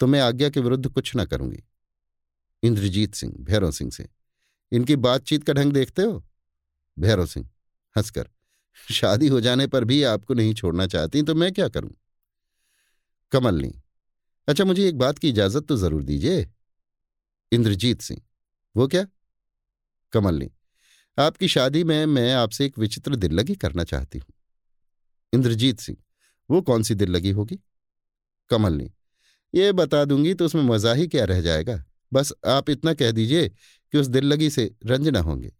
तो 0.00 0.06
मैं 0.06 0.20
आज्ञा 0.20 0.48
के 0.50 0.60
विरुद्ध 0.60 0.88
कुछ 0.88 1.12
न 1.16 1.24
करूँगी। 1.24 1.62
इंद्रजीत 2.62 3.14
सिंह, 3.14 3.34
भैरव 3.40 3.70
सिंह 3.70 3.90
से, 3.90 4.08
इनकी 4.72 4.96
बातचीत 4.98 5.44
का 5.44 5.52
ढंग 5.52 5.72
देखते 5.72 6.02
हो? 6.02 6.22
भैरव 6.96 7.26
सिंह, 7.26 7.48
हंसकर, 7.96 8.28
शादी 8.76 9.28
हो 9.28 9.40
जाने 9.40 9.66
पर 9.66 9.84
भी 9.84 10.02
आपको 10.04 10.34
नहीं 10.34 10.54
छोड़ना 10.54 10.86
चाहती 10.86 11.22
तो 11.22 11.34
मैं 11.34 11.52
क्या 11.52 11.68
करूँ? 11.68 11.90
कमलनी 13.32 13.72
अच्छा 14.48 14.64
मुझे 14.64 14.88
एक 14.88 14.98
बात 14.98 15.18
की 15.18 15.28
इजाज़त 15.28 15.64
तो 15.64 15.76
ज़रूर 15.76 16.02
दीजिए। 16.02 16.48
इंद्रजीत 17.52 18.00
सिंह 18.00 18.20
वो 18.76 18.86
क्या? 18.88 19.04
कमलनी 20.12 20.50
आपकी 21.18 21.48
शादी 21.48 21.82
में 21.84 22.04
मैं 22.06 22.32
आपसे 22.34 22.66
एक 22.66 22.78
विचित्र 22.78 23.16
दिल 23.16 23.32
लगी 23.32 23.54
करना 23.54 23.84
चाहती 23.84 24.18
हूँ। 24.18 24.32
इंद्रजीत 25.32 25.80
सिंह, 25.80 25.98
वो 26.50 26.60
कौन 26.62 26.82
सी 26.82 26.94
दिल 26.94 27.10
लगी 27.10 27.30
होगी 27.30 27.58
कमलनी 28.50 28.90
ये 29.54 29.72
बता 29.72 30.04
दूँगी 30.04 30.34
तो 30.34 30.44
उसमें 30.44 30.62
मज़ा 30.62 30.92
ही 30.92 31.06
क्या 31.08 31.24
रह 31.24 31.40
जाएगा। 31.40 31.82
बस 32.12 32.32
आप 32.48 32.70
इतना 32.70 32.94
कह 32.94 33.10
दीजिए 33.10 33.48
कि 33.48 33.98
उस 33.98 34.06
दिल 34.06 34.24
लगी 34.24 34.50
से 34.50 34.70
रंज 34.86 35.08
न 35.08 35.16
होंगे, 35.16 35.52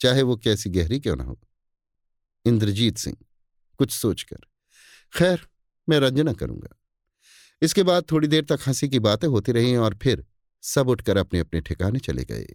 चाहे 0.00 0.22
वो 0.22 0.36
कैसी 0.36 0.70
गहरी 0.70 0.98
क्यों 1.00 1.16
ना 1.16 1.24
हो। 1.24 1.38
इंद्रजीत 2.44 2.98
सिंह, 2.98 3.16
कुछ 3.80 3.90
सोचकर, 3.90 4.38
खैर, 5.12 5.46
मैं 5.88 5.98
रंजना 6.00 6.32
करूँगा। 6.32 6.74
इसके 7.62 7.82
बाद 7.82 8.04
थोड़ी 8.10 8.28
देर 8.28 8.44
तक 8.44 8.58
हँसी 8.66 8.88
की 8.88 8.98
बातें 9.00 9.28
होती 9.28 9.52
रहीं 9.52 9.76
और 9.76 9.98
फिर 10.02 10.24
सब 10.62 10.88
उठकर 10.88 11.16
अपने 11.16 11.38
अपने 11.38 11.60
ठिकाने 11.60 11.98
चले 11.98 12.24
गए। 12.24 12.46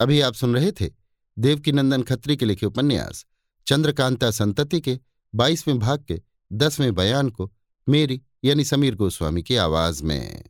अभी 0.00 0.20
आप 0.20 0.34
सुन 0.34 0.54
रहे 0.54 0.72
थे 0.72 0.90
देवकीनंदन 1.38 2.02
खत्री 2.02 2.36
के 2.36 2.44
लिखे 2.44 2.66
उपन्यास, 2.66 3.26
चंद्रकांता 3.66 4.30
संतति 4.30 4.80
के 4.80 5.00
बाईसवें 5.34 5.78
भाग 5.78 6.04
के 6.04 6.22
दसवें 6.52 6.94
बयान 6.94 7.30
को 7.30 7.52
मेरी 7.88 8.22
यानी 8.44 8.64
समीर 8.64 8.94
गोस्वामी 8.94 9.42
की 9.42 9.56
आवाज़ 9.56 10.04
में। 10.04 10.44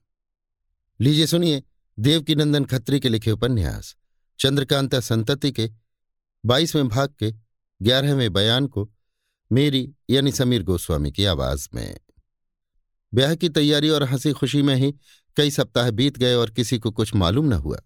लीजिए 1.01 1.27
सुनिए 1.27 1.63
देवकीनंदन 1.99 2.65
खत्री 2.65 3.01
के 3.01 3.09
लिखे 3.09 3.31
उपन्यास, 3.31 3.97
चंद्रकांता 4.39 5.01
संतति 5.01 5.53
के 5.53 5.71
बाईसवें 6.47 6.89
भाग 6.89 7.15
के 7.19 7.31
ग्यारहवें 7.83 8.33
बयान 8.33 8.67
को 8.67 8.93
मेरी 9.53 9.95
यानी 10.11 10.33
समीर 10.33 10.63
गोस्वामी 10.63 11.13
की 11.13 11.25
आवाज़ 11.25 11.69
में। 11.75 12.01
ब्याह 13.15 13.35
की 13.35 13.49
तैयारी 13.49 13.89
और 13.89 14.03
हँसी 14.03 14.33
खुशी 14.33 14.63
में 14.63 14.77
ही 14.77 14.95
कई 15.39 15.51
सप्ताह 15.51 15.91
बीत 15.91 16.19
गए 16.19 16.35
और 16.35 16.51
किसी 16.51 16.79
को 16.79 16.91
कुछ 16.91 17.15
मालूम 17.15 17.47
न 17.47 17.53
हुआ। 17.53 17.79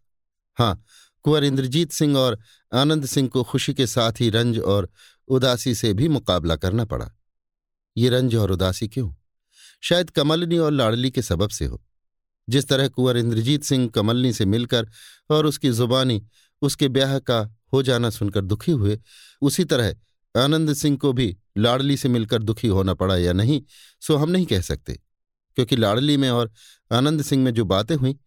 हाँ 0.59 0.85
कुंवर 1.23 1.45
इंद्रजीत 1.45 1.93
सिंह 1.93 2.19
और 2.19 2.39
आनंद 2.75 3.07
सिंह 3.07 3.29
को 3.29 3.43
खुशी 3.43 3.75
के 3.75 3.87
साथ 3.87 4.13
ही 4.21 4.31
रंज 4.31 4.59
और 4.59 4.91
उदासी 5.29 5.75
से 5.75 5.95
भी 5.95 6.09
मुकाबला 6.09 6.57
करना 6.57 6.85
पड़ा। 6.85 7.11
ये 7.97 8.09
रंज 8.09 8.35
और 8.35 8.51
उदासी 8.51 8.89
क्यों? 8.89 9.15
शायद 9.81 10.11
कमलनी 10.11 10.59
और 10.59 10.73
लाडली 10.73 11.11
के 11.11 11.23
सबब 11.23 11.49
से 11.49 11.65
हो। 11.65 11.85
जिस 12.49 12.69
तरह 12.69 12.89
कुंवर 12.89 13.17
इंद्रजीत 13.17 13.65
सिंह 13.65 13.89
कमलनी 13.89 14.33
से 14.33 14.45
मिलकर 14.45 14.89
और 15.31 15.47
उसकी 15.47 15.71
जुबानी, 15.71 16.27
उसके 16.63 16.89
ब्याह 16.89 17.19
का 17.19 17.57
हो 17.73 17.83
जाना 17.83 18.11
सुनकर 18.11 18.41
दुखी 18.41 18.73
हुए, 18.73 19.01
उसी 19.43 19.65
तरह 19.65 19.95
आनंद 20.37 20.73
सिंह 20.73 20.97
को 20.97 21.13
भी 21.13 21.37
लाडली 21.59 21.97
से 21.97 22.09
मिलकर 22.09 22.43
दुखी 22.43 22.69
होना 22.69 22.95
पड़ा 22.95 23.17
या 23.17 23.33
नहीं, 23.33 23.63
सो 24.01 24.17
हम 24.17 24.31
नहीं 24.31 24.47
कह 24.47 24.61
सकते। 24.61 25.01
क्योंकि 25.55 25.77
लाडली 25.77 26.17
में 26.17 26.31
और 26.31 26.53
आनंद 26.93 27.23
सिंह 27.23 27.45
में 27.45 27.55
जो 27.55 27.65
बातें 27.65 27.97
हुई, 27.97 28.19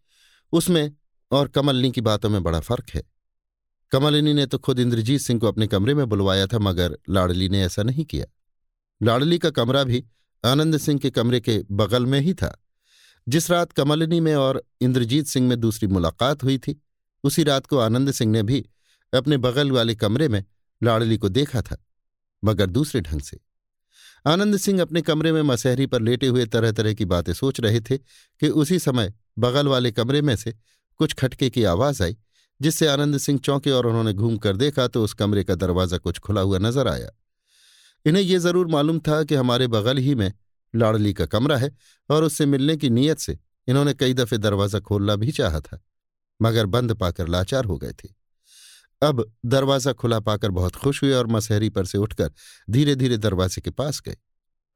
उसमें 0.52 0.92
और 1.30 1.48
कमलनी 1.48 1.90
की 1.90 2.00
बातों 2.00 2.30
में 2.30 2.42
बड़ा 2.42 2.60
फ़र्क 2.60 2.90
है। 2.94 3.02
कमलिनी 3.90 4.34
ने 4.34 4.46
तो 4.46 4.58
खुद 4.58 4.78
इंद्रजीत 4.78 5.20
सिंह 5.20 5.40
को 5.40 5.48
अपने 5.48 5.66
कमरे 5.66 5.94
में 5.94 6.06
बुलवाया 6.06 6.46
था, 6.46 6.58
मगर 6.58 6.98
लाडली 7.10 7.48
ने 7.48 7.62
ऐसा 7.62 7.82
नहीं 7.82 8.04
किया। 8.04 8.26
लाडली 9.02 9.38
का 9.38 9.50
कमरा 9.50 9.84
भी 9.84 10.04
आनंद 10.44 10.78
सिंह 10.78 10.98
के 10.98 11.10
कमरे 11.10 11.40
के 11.40 11.62
बगल 11.70 12.06
में 12.06 12.20
ही 12.20 12.34
था। 12.34 12.62
जिस 13.28 13.50
रात 13.50 13.72
कमलिनी 13.72 14.20
में 14.20 14.34
और 14.34 14.64
इंद्रजीत 14.80 15.26
सिंह 15.26 15.48
में 15.48 15.60
दूसरी 15.60 15.88
मुलाकात 15.88 16.42
हुई 16.42 16.58
थी, 16.58 16.82
उसी 17.24 17.42
रात 17.42 17.66
को 17.66 17.78
आनंद 17.78 18.10
सिंह 18.10 18.32
ने 18.32 18.42
भी 18.42 18.66
अपने 19.14 19.36
बगल 19.36 19.72
वाले 19.72 19.94
कमरे 19.94 20.28
में 20.28 20.44
लाडली 20.82 21.18
को 21.18 21.28
देखा 21.28 21.62
था, 21.62 21.84
मगर 22.44 22.66
दूसरे 22.66 23.00
ढंग 23.00 23.20
से। 23.20 23.40
आनंद 24.26 24.56
सिंह 24.56 24.80
अपने 24.82 25.00
कमरे 25.02 25.30
में 25.32 25.42
मसहरी 25.42 25.86
पर 25.86 26.02
लेटे 26.02 26.26
हुए 26.26 26.44
तरह 26.46 26.72
तरह 26.72 26.94
की 26.94 27.04
बातें 27.04 27.32
सोच 27.32 27.60
रहे 27.60 27.80
थे 27.80 27.96
कि 27.96 28.48
उसी 28.62 28.78
समय 28.78 29.12
बगल 29.38 29.68
वाले 29.68 29.92
कमरे 29.92 30.22
में 30.22 30.34
से 30.36 30.52
कुछ 31.00 31.12
खटके 31.14 31.50
की 31.50 31.64
आवाज़ 31.64 32.02
आई, 32.02 32.16
जिससे 32.60 32.86
आनंद 32.88 33.18
सिंह 33.18 33.38
चौंके 33.38 33.70
और 33.70 33.86
उन्होंने 33.86 34.12
घूम 34.12 34.36
कर 34.38 34.56
देखा 34.56 34.86
तो 34.88 35.04
उस 35.04 35.12
कमरे 35.14 35.44
का 35.44 35.54
दरवाज़ा 35.54 35.98
कुछ 35.98 36.18
खुला 36.18 36.40
हुआ 36.40 36.58
नज़र 36.58 36.88
आया। 36.88 37.10
इन्हें 38.06 38.22
यह 38.22 38.38
ज़रूर 38.38 38.66
मालूम 38.66 38.98
था 38.98 39.22
कि 39.24 39.34
हमारे 39.34 39.66
बगल 39.68 39.98
ही 39.98 40.14
में 40.14 40.32
लाड़ली 40.74 41.12
का 41.12 41.26
कमरा 41.26 41.56
है 41.56 41.70
और 42.08 42.24
उससे 42.24 42.46
मिलने 42.46 42.76
की 42.76 42.90
नीयत 42.90 43.18
से 43.18 43.38
इन्होंने 43.68 43.94
कई 43.94 44.14
दफे 44.14 44.38
दरवाज़ा 44.38 44.80
खोलना 44.80 45.16
भी 45.16 45.32
चाहा 45.32 45.60
था, 45.60 45.80
मगर 46.40 46.66
बंद 46.66 46.94
पाकर 46.94 47.28
लाचार 47.28 47.64
हो 47.64 47.76
गए 47.78 47.92
थे। 47.94 48.08
अब 49.02 49.32
दरवाज़ा 49.44 49.92
खुला 49.92 50.20
पाकर 50.20 50.50
बहुत 50.50 50.76
खुश 50.76 51.02
हुए 51.02 51.12
और 51.12 51.26
मसहरी 51.26 51.68
पर 51.68 51.84
से 51.84 51.98
उठकर 51.98 52.30
धीरे 52.70 52.94
धीरे 52.94 53.16
दरवाजे 53.16 53.60
के 53.60 53.70
पास 53.70 54.00
गए। 54.00 54.16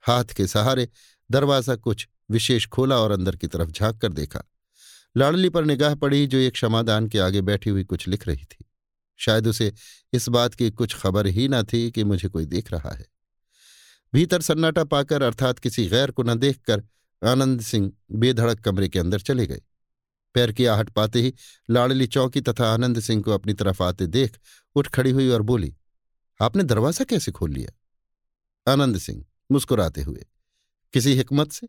हाथ 0.03 0.25
के 0.25 0.47
सहारे 0.47 0.89
दरवाज़ा 1.31 1.77
कुछ 1.77 2.09
विशेष 2.31 2.67
खोला 2.67 2.97
और 2.97 3.11
अंदर 3.11 3.37
की 3.37 3.47
तरफ़ 3.47 3.71
झाँक 3.71 3.99
कर 3.99 4.13
देखा। 4.13 4.43
लाडली 5.17 5.49
पर 5.49 5.65
निगाह 5.65 5.95
पड़ी, 5.95 6.27
जो 6.27 6.39
एक 6.39 6.53
क्षमादान 6.53 7.09
के 7.09 7.19
आगे 7.19 7.41
बैठी 7.41 7.71
हुई 7.71 7.85
कुछ 7.85 8.09
लिख 8.09 8.29
रही 8.29 8.45
थी। 8.45 8.71
शायद 9.17 9.47
उसे 9.47 9.73
इस 10.13 10.29
बात 10.29 10.55
की 10.55 10.71
कुछ 10.71 10.97
खबर 10.97 11.27
ही 11.27 11.49
न 11.49 11.63
थी 11.63 11.91
कि 11.91 12.05
मुझे 12.05 12.29
कोई 12.29 12.47
देख 12.47 12.73
रहा 12.73 12.91
है। 12.91 13.07
भीतर 14.15 14.41
सन्नाटा 14.41 14.85
पाकर, 14.85 15.23
अर्थात 15.23 15.59
किसी 15.59 15.87
गैर 15.87 16.11
को 16.11 16.23
न 16.23 16.35
देखकर, 16.35 16.83
आनंद 17.25 17.61
सिंह 17.61 17.93
बेधड़क 18.13 18.61
कमरे 18.61 18.89
के 18.89 18.99
अंदर 18.99 19.21
चले 19.21 19.47
गए। 19.47 19.61
पैर 20.35 20.53
की 20.53 20.67
आहट 20.67 20.91
पाते 20.91 21.21
ही 21.23 21.33
लाडली 21.69 22.07
चौकी 22.07 22.41
तथा 22.41 22.73
आनंद 22.75 23.01
सिंह 23.01 23.23
को 23.23 23.31
अपनी 23.31 23.53
तरफ़ 23.55 23.83
आते 23.83 24.07
देख 24.09 24.39
उठ 24.77 24.89
खड़ी 24.89 25.11
हुई 25.11 25.29
और 25.29 25.43
बोली, 25.43 25.75
आपने 26.41 26.63
दरवाज़ा 26.65 27.05
कैसे 27.05 27.33
खोल 27.33 27.53
लिया? 27.53 27.73
आनंद 28.67 28.99
सिंह 28.99 29.25
मुस्कुराते 29.51 30.03
हुए, 30.03 30.25
किसी 30.95 31.15
हिकमत 31.15 31.53
से? 31.53 31.69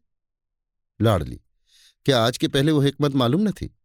लाडली, 1.00 1.40
क्या 2.06 2.24
आज 2.24 2.38
के 2.38 2.48
पहले 2.48 2.72
वो 2.72 2.82
हिकमत 2.82 3.16
मालूम 3.16 3.42
न 3.42 3.52
थी? 3.52 3.76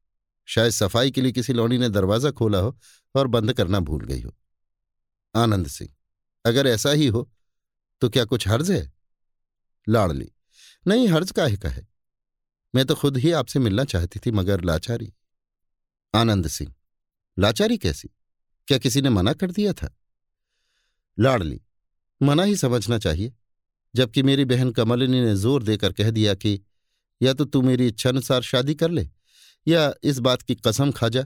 शायद 0.48 0.72
सफ़ाई 0.72 1.10
के 1.10 1.20
लिए 1.20 1.32
किसी 1.32 1.52
लौड़ी 1.52 1.78
ने 1.78 1.88
दरवाज़ा 1.88 2.30
खोला 2.30 2.58
हो 2.58 2.76
और 3.14 3.26
बंद 3.26 3.52
करना 3.52 3.80
भूल 3.80 4.05
गई 4.05 4.20
हो। 4.20 4.34
आनंद 5.34 5.66
सिंह, 5.68 5.90
अगर 6.44 6.66
ऐसा 6.66 6.90
ही 6.90 7.06
हो 7.06 7.28
तो 8.02 8.08
क्या 8.08 8.24
कुछ 8.24 8.46
हर्ज 8.48 8.70
है? 8.70 8.92
लाड़ली, 9.86 10.30
नहीं, 10.86 11.08
हर्ज 11.08 11.30
काहे 11.30 11.56
का 11.56 11.68
है? 11.68 11.86
मैं 12.76 12.84
तो 12.86 12.94
खुद 12.94 13.16
ही 13.16 13.30
आपसे 13.32 13.58
मिलना 13.58 13.84
चाहती 13.84 14.18
थी, 14.18 14.30
मगर 14.30 14.60
लाचारी। 14.60 15.12
आनंद 16.14 16.48
सिंह, 16.48 16.74
लाचारी 17.38 17.78
कैसी? 17.78 18.08
क्या 18.68 18.78
किसी 18.78 19.00
ने 19.02 19.08
मना 19.08 19.32
कर 19.32 19.50
दिया 19.50 19.72
था? 19.72 19.88
लाड़ली, 21.18 21.60
मना 22.22 22.42
ही 22.42 22.56
समझना 22.56 22.98
चाहिए, 22.98 23.32
जबकि 23.94 24.22
मेरी 24.22 24.44
बहन 24.44 24.70
कमलिनी 24.70 25.20
ने 25.20 25.34
ज़ोर 25.36 25.62
देकर 25.62 25.92
कह 25.92 26.10
दिया 26.10 26.34
कि 26.34 26.60
या 27.22 27.32
तो 27.32 27.44
तू 27.44 27.62
मेरी 27.62 27.86
इच्छानुसार 27.86 28.42
शादी 28.42 28.74
कर 28.74 28.90
ले, 28.90 29.08
या 29.66 29.92
इस 30.02 30.18
बात 30.18 30.42
की 30.42 30.55
कसम 30.55 30.92
खा 30.92 31.08
जा 31.08 31.22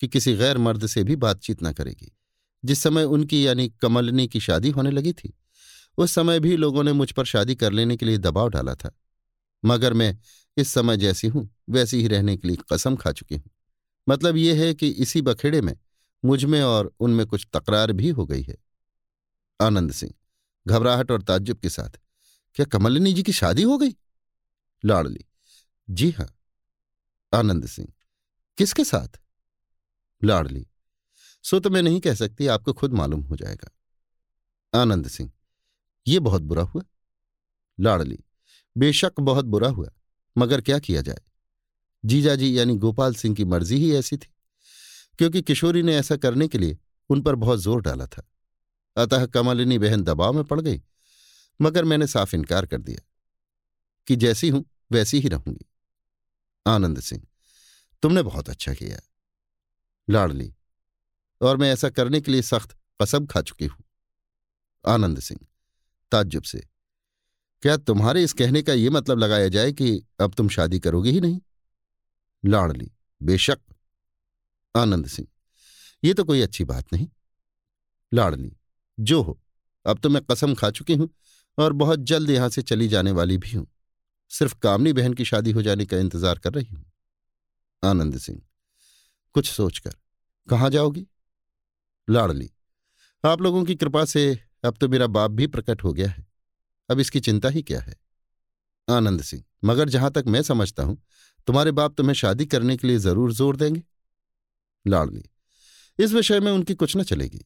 कि 0.00 0.08
किसी 0.08 0.36
गैर 0.36 0.58
मर्द 0.58 0.86
से 0.86 1.04
भी 1.04 1.16
बातचीत 1.16 1.62
न 1.62 1.72
करेगी। 1.72 2.16
जिस 2.64 2.82
समय 2.82 3.04
उनकी 3.04 3.46
यानी 3.46 3.68
कमलिनी 3.68 4.28
की 4.28 4.40
शादी 4.40 4.70
होने 4.70 4.90
लगी 4.90 5.12
थी, 5.12 5.32
उस 5.98 6.12
समय 6.12 6.40
भी 6.40 6.56
लोगों 6.56 6.84
ने 6.84 6.92
मुझ 6.92 7.12
पर 7.12 7.24
शादी 7.24 7.54
कर 7.54 7.72
लेने 7.72 7.96
के 7.96 8.06
लिए 8.06 8.18
दबाव 8.18 8.48
डाला 8.48 8.74
था। 8.74 8.98
मगर 9.64 9.92
मैं 9.92 10.18
इस 10.60 10.68
समय 10.68 10.96
जैसी 10.96 11.28
हूँ, 11.28 11.48
वैसी 11.70 12.00
ही 12.00 12.08
रहने 12.08 12.36
के 12.36 12.48
लिए 12.48 12.56
कसम 12.72 12.96
खा 12.96 13.12
चुकी 13.12 13.36
हूँ। 13.36 13.50
मतलब 14.08 14.36
यह 14.36 14.60
है 14.60 14.74
कि 14.74 14.88
इसी 14.88 15.22
बखेड़े 15.22 15.60
में 15.60 15.76
मुझमें 16.24 16.60
और 16.62 16.92
उनमें 17.00 17.26
कुछ 17.26 17.46
तकरार 17.52 17.92
भी 17.92 18.08
हो 18.08 18.26
गई 18.26 18.42
है। 18.42 18.56
आनंद 19.60 19.92
सिंह, 19.92 20.12
घबराहट 20.66 21.10
और 21.10 21.22
ताज्जुब 21.22 21.58
के 21.58 21.68
साथ, 21.68 21.98
क्या 22.54 22.66
कमलिनी 22.66 23.12
जी 23.12 23.22
की 23.22 23.32
शादी 23.32 23.62
हो 23.62 23.78
गई? 23.78 23.94
लाड़ली, 24.84 25.24
जी 25.90 26.10
हाँ। 26.10 26.28
आनंद 27.32 27.66
सिंह, 27.66 27.88
किसके 28.58 28.84
साथ? 28.84 29.20
लाड़ली, 30.22 30.66
सो 31.44 31.60
तो 31.60 31.70
मैं 31.70 31.82
नहीं 31.82 32.00
कह 32.00 32.14
सकती, 32.14 32.46
आपको 32.46 32.72
खुद 32.72 32.92
मालूम 32.92 33.20
हो 33.20 33.36
जाएगा। 33.36 34.80
आनंद 34.80 35.08
सिंह, 35.08 35.30
ये 36.06 36.18
बहुत 36.18 36.42
बुरा 36.42 36.62
हुआ? 36.62 36.82
लाड़ली, 37.78 38.18
बेशक 38.76 39.20
बहुत 39.20 39.44
बुरा 39.44 39.68
हुआ। 39.68 39.90
मगर 40.36 40.60
क्या 40.60 40.78
किया 40.78 41.00
जाए? 41.02 41.20
जीजाजी 42.04 42.58
यानी 42.58 42.76
गोपाल 42.76 43.14
सिंह 43.14 43.34
की 43.34 43.44
मर्ज़ी 43.44 43.76
ही 43.76 43.94
ऐसी 43.96 44.16
थी, 44.16 44.32
क्योंकि 45.18 45.42
किशोरी 45.42 45.82
ने 45.82 45.96
ऐसा 45.96 46.16
करने 46.16 46.48
के 46.48 46.58
लिए 46.58 46.78
उन 47.10 47.22
पर 47.22 47.34
बहुत 47.34 47.58
ज़ोर 47.58 47.80
डाला 47.82 48.06
था। 48.06 48.26
अतः 48.96 49.26
कमलिनी 49.26 49.78
बहन 49.78 50.02
दबाव 50.02 50.32
में 50.32 50.44
पड़ 50.44 50.60
गई, 50.60 50.80
मगर 51.60 51.84
मैंने 51.84 52.06
साफ़ 52.06 52.34
इनकार 52.36 52.66
कर 52.66 52.78
दिया 52.78 53.02
कि 54.08 54.16
जैसी 54.16 54.48
हूँ, 54.48 54.64
वैसी 54.92 55.20
ही 55.20 55.28
रहूँगी। 55.28 55.66
आनंद 56.66 57.00
सिंह, 57.00 57.22
तुमने 58.02 58.22
बहुत 58.22 58.48
अच्छा 58.50 58.74
किया। 58.74 59.00
लाडली, 60.08 60.52
और 61.40 61.56
मैं 61.56 61.72
ऐसा 61.72 61.88
करने 61.90 62.20
के 62.20 62.32
लिए 62.32 62.42
सख्त 62.42 62.76
कसम 63.00 63.26
खा 63.26 63.42
चुकी 63.42 63.66
हूँ। 63.66 63.84
आनंद 64.84 65.20
सिंह, 65.20 65.40
ताज्जुब 66.12 66.42
से 66.42 66.62
क्या 67.62 67.76
तुम्हारे 67.76 68.22
इस 68.24 68.32
कहने 68.32 68.62
का 68.62 68.72
यह 68.72 68.90
मतलब 68.90 69.18
लगाया 69.18 69.48
जाए 69.48 69.72
कि 69.72 70.02
अब 70.20 70.34
तुम 70.34 70.48
शादी 70.48 70.78
करोगे 70.78 71.10
ही 71.10 71.20
नहीं? 71.20 71.40
लाडली 72.44 72.90
बेशक। 73.20 73.58
आनंद 74.74 75.06
सिंह, 75.06 75.28
ये 76.02 76.14
तो 76.14 76.24
कोई 76.24 76.40
अच्छी 76.40 76.64
बात 76.64 76.92
नहीं। 76.92 77.08
लाडली 78.12 78.52
जो 78.98 79.20
हो, 79.22 79.38
अब 79.86 79.98
तो 79.98 80.08
मैं 80.08 80.22
कसम 80.22 80.54
खा 80.54 80.70
चुकी 80.70 80.94
हूँ 80.94 81.08
और 81.58 81.72
बहुत 81.72 82.00
जल्द 82.02 82.30
यहाँ 82.30 82.48
से 82.48 82.62
चली 82.62 82.88
जाने 82.88 83.12
वाली 83.12 83.36
भी 83.38 83.52
हूँ। 83.52 83.66
सिर्फ़ 84.30 84.54
कामनी 84.54 84.92
बहन 84.92 85.14
की 85.14 85.24
शादी 85.24 85.50
हो 85.50 85.62
जाने 85.62 85.86
का 85.86 85.98
इंतज़ार 85.98 86.38
कर 86.38 86.52
रही 86.52 86.66
हूँ। 86.66 86.84
आनंद 87.82 88.18
सिंह, 88.18 88.40
कुछ 89.34 89.50
सोचकर, 89.50 89.94
कहाँ 90.48 90.70
जाओगी? 90.70 91.06
लाड़ली 92.08 92.50
आप 93.24 93.40
लोगों 93.42 93.64
की 93.64 93.74
कृपा 93.74 94.04
से 94.04 94.38
अब 94.64 94.76
तो 94.76 94.88
मेरा 94.88 95.06
बाप 95.08 95.30
भी 95.30 95.46
प्रकट 95.46 95.84
हो 95.84 95.92
गया 95.92 96.08
है। 96.08 96.29
अब 96.90 97.00
इसकी 97.00 97.20
चिंता 97.20 97.48
ही 97.48 97.62
क्या 97.62 97.80
है? 97.80 97.94
आनंद 98.88 99.22
सिंह, 99.22 99.42
मगर 99.64 99.88
जहाँ 99.88 100.10
तक 100.10 100.24
मैं 100.28 100.42
समझता 100.42 100.82
हूँ, 100.82 101.02
तुम्हारे 101.48 101.72
बाप 101.72 101.94
तुम्हें 101.94 102.14
शादी 102.14 102.46
करने 102.46 102.76
के 102.76 102.86
लिए 102.86 102.98
ज़रूर 102.98 103.32
ज़ोर 103.32 103.56
देंगे। 103.56 103.82
लाड़ली, 104.84 105.22
इस 105.98 106.12
विषय 106.12 106.40
में 106.40 106.50
उनकी 106.52 106.74
कुछ 106.74 106.96
न 106.96 107.02
चलेगी। 107.02 107.44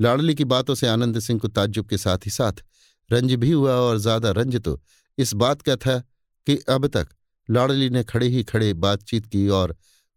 लाड़ली 0.00 0.34
की 0.34 0.44
बातों 0.46 0.74
से 0.74 0.88
आनंद 0.88 1.18
सिंह 1.18 1.40
को 1.40 1.48
ताज्जुब 1.48 1.88
के 1.88 1.98
साथ 1.98 2.26
ही 2.26 2.30
साथ 2.30 2.62
रंज 3.10 3.34
भी 3.34 3.50
हुआ 3.50 3.74
और 3.74 3.98
ज़्यादा 3.98 4.30
रंज 4.30 4.56
तो 4.56 4.80
इस 5.18 5.34
बात 5.34 5.62
का 5.62 5.76
था 5.76 5.98
कि 6.46 6.56
अब 6.68 6.86
तक 6.86 7.08
लाड़ली 7.48 7.88
ने 7.90 8.02
खड़े 8.04 8.26
ही 8.26 8.42
खड़े 8.44 8.72
बातचीत 8.74 9.26
की 9.26 9.48
और 9.50 9.76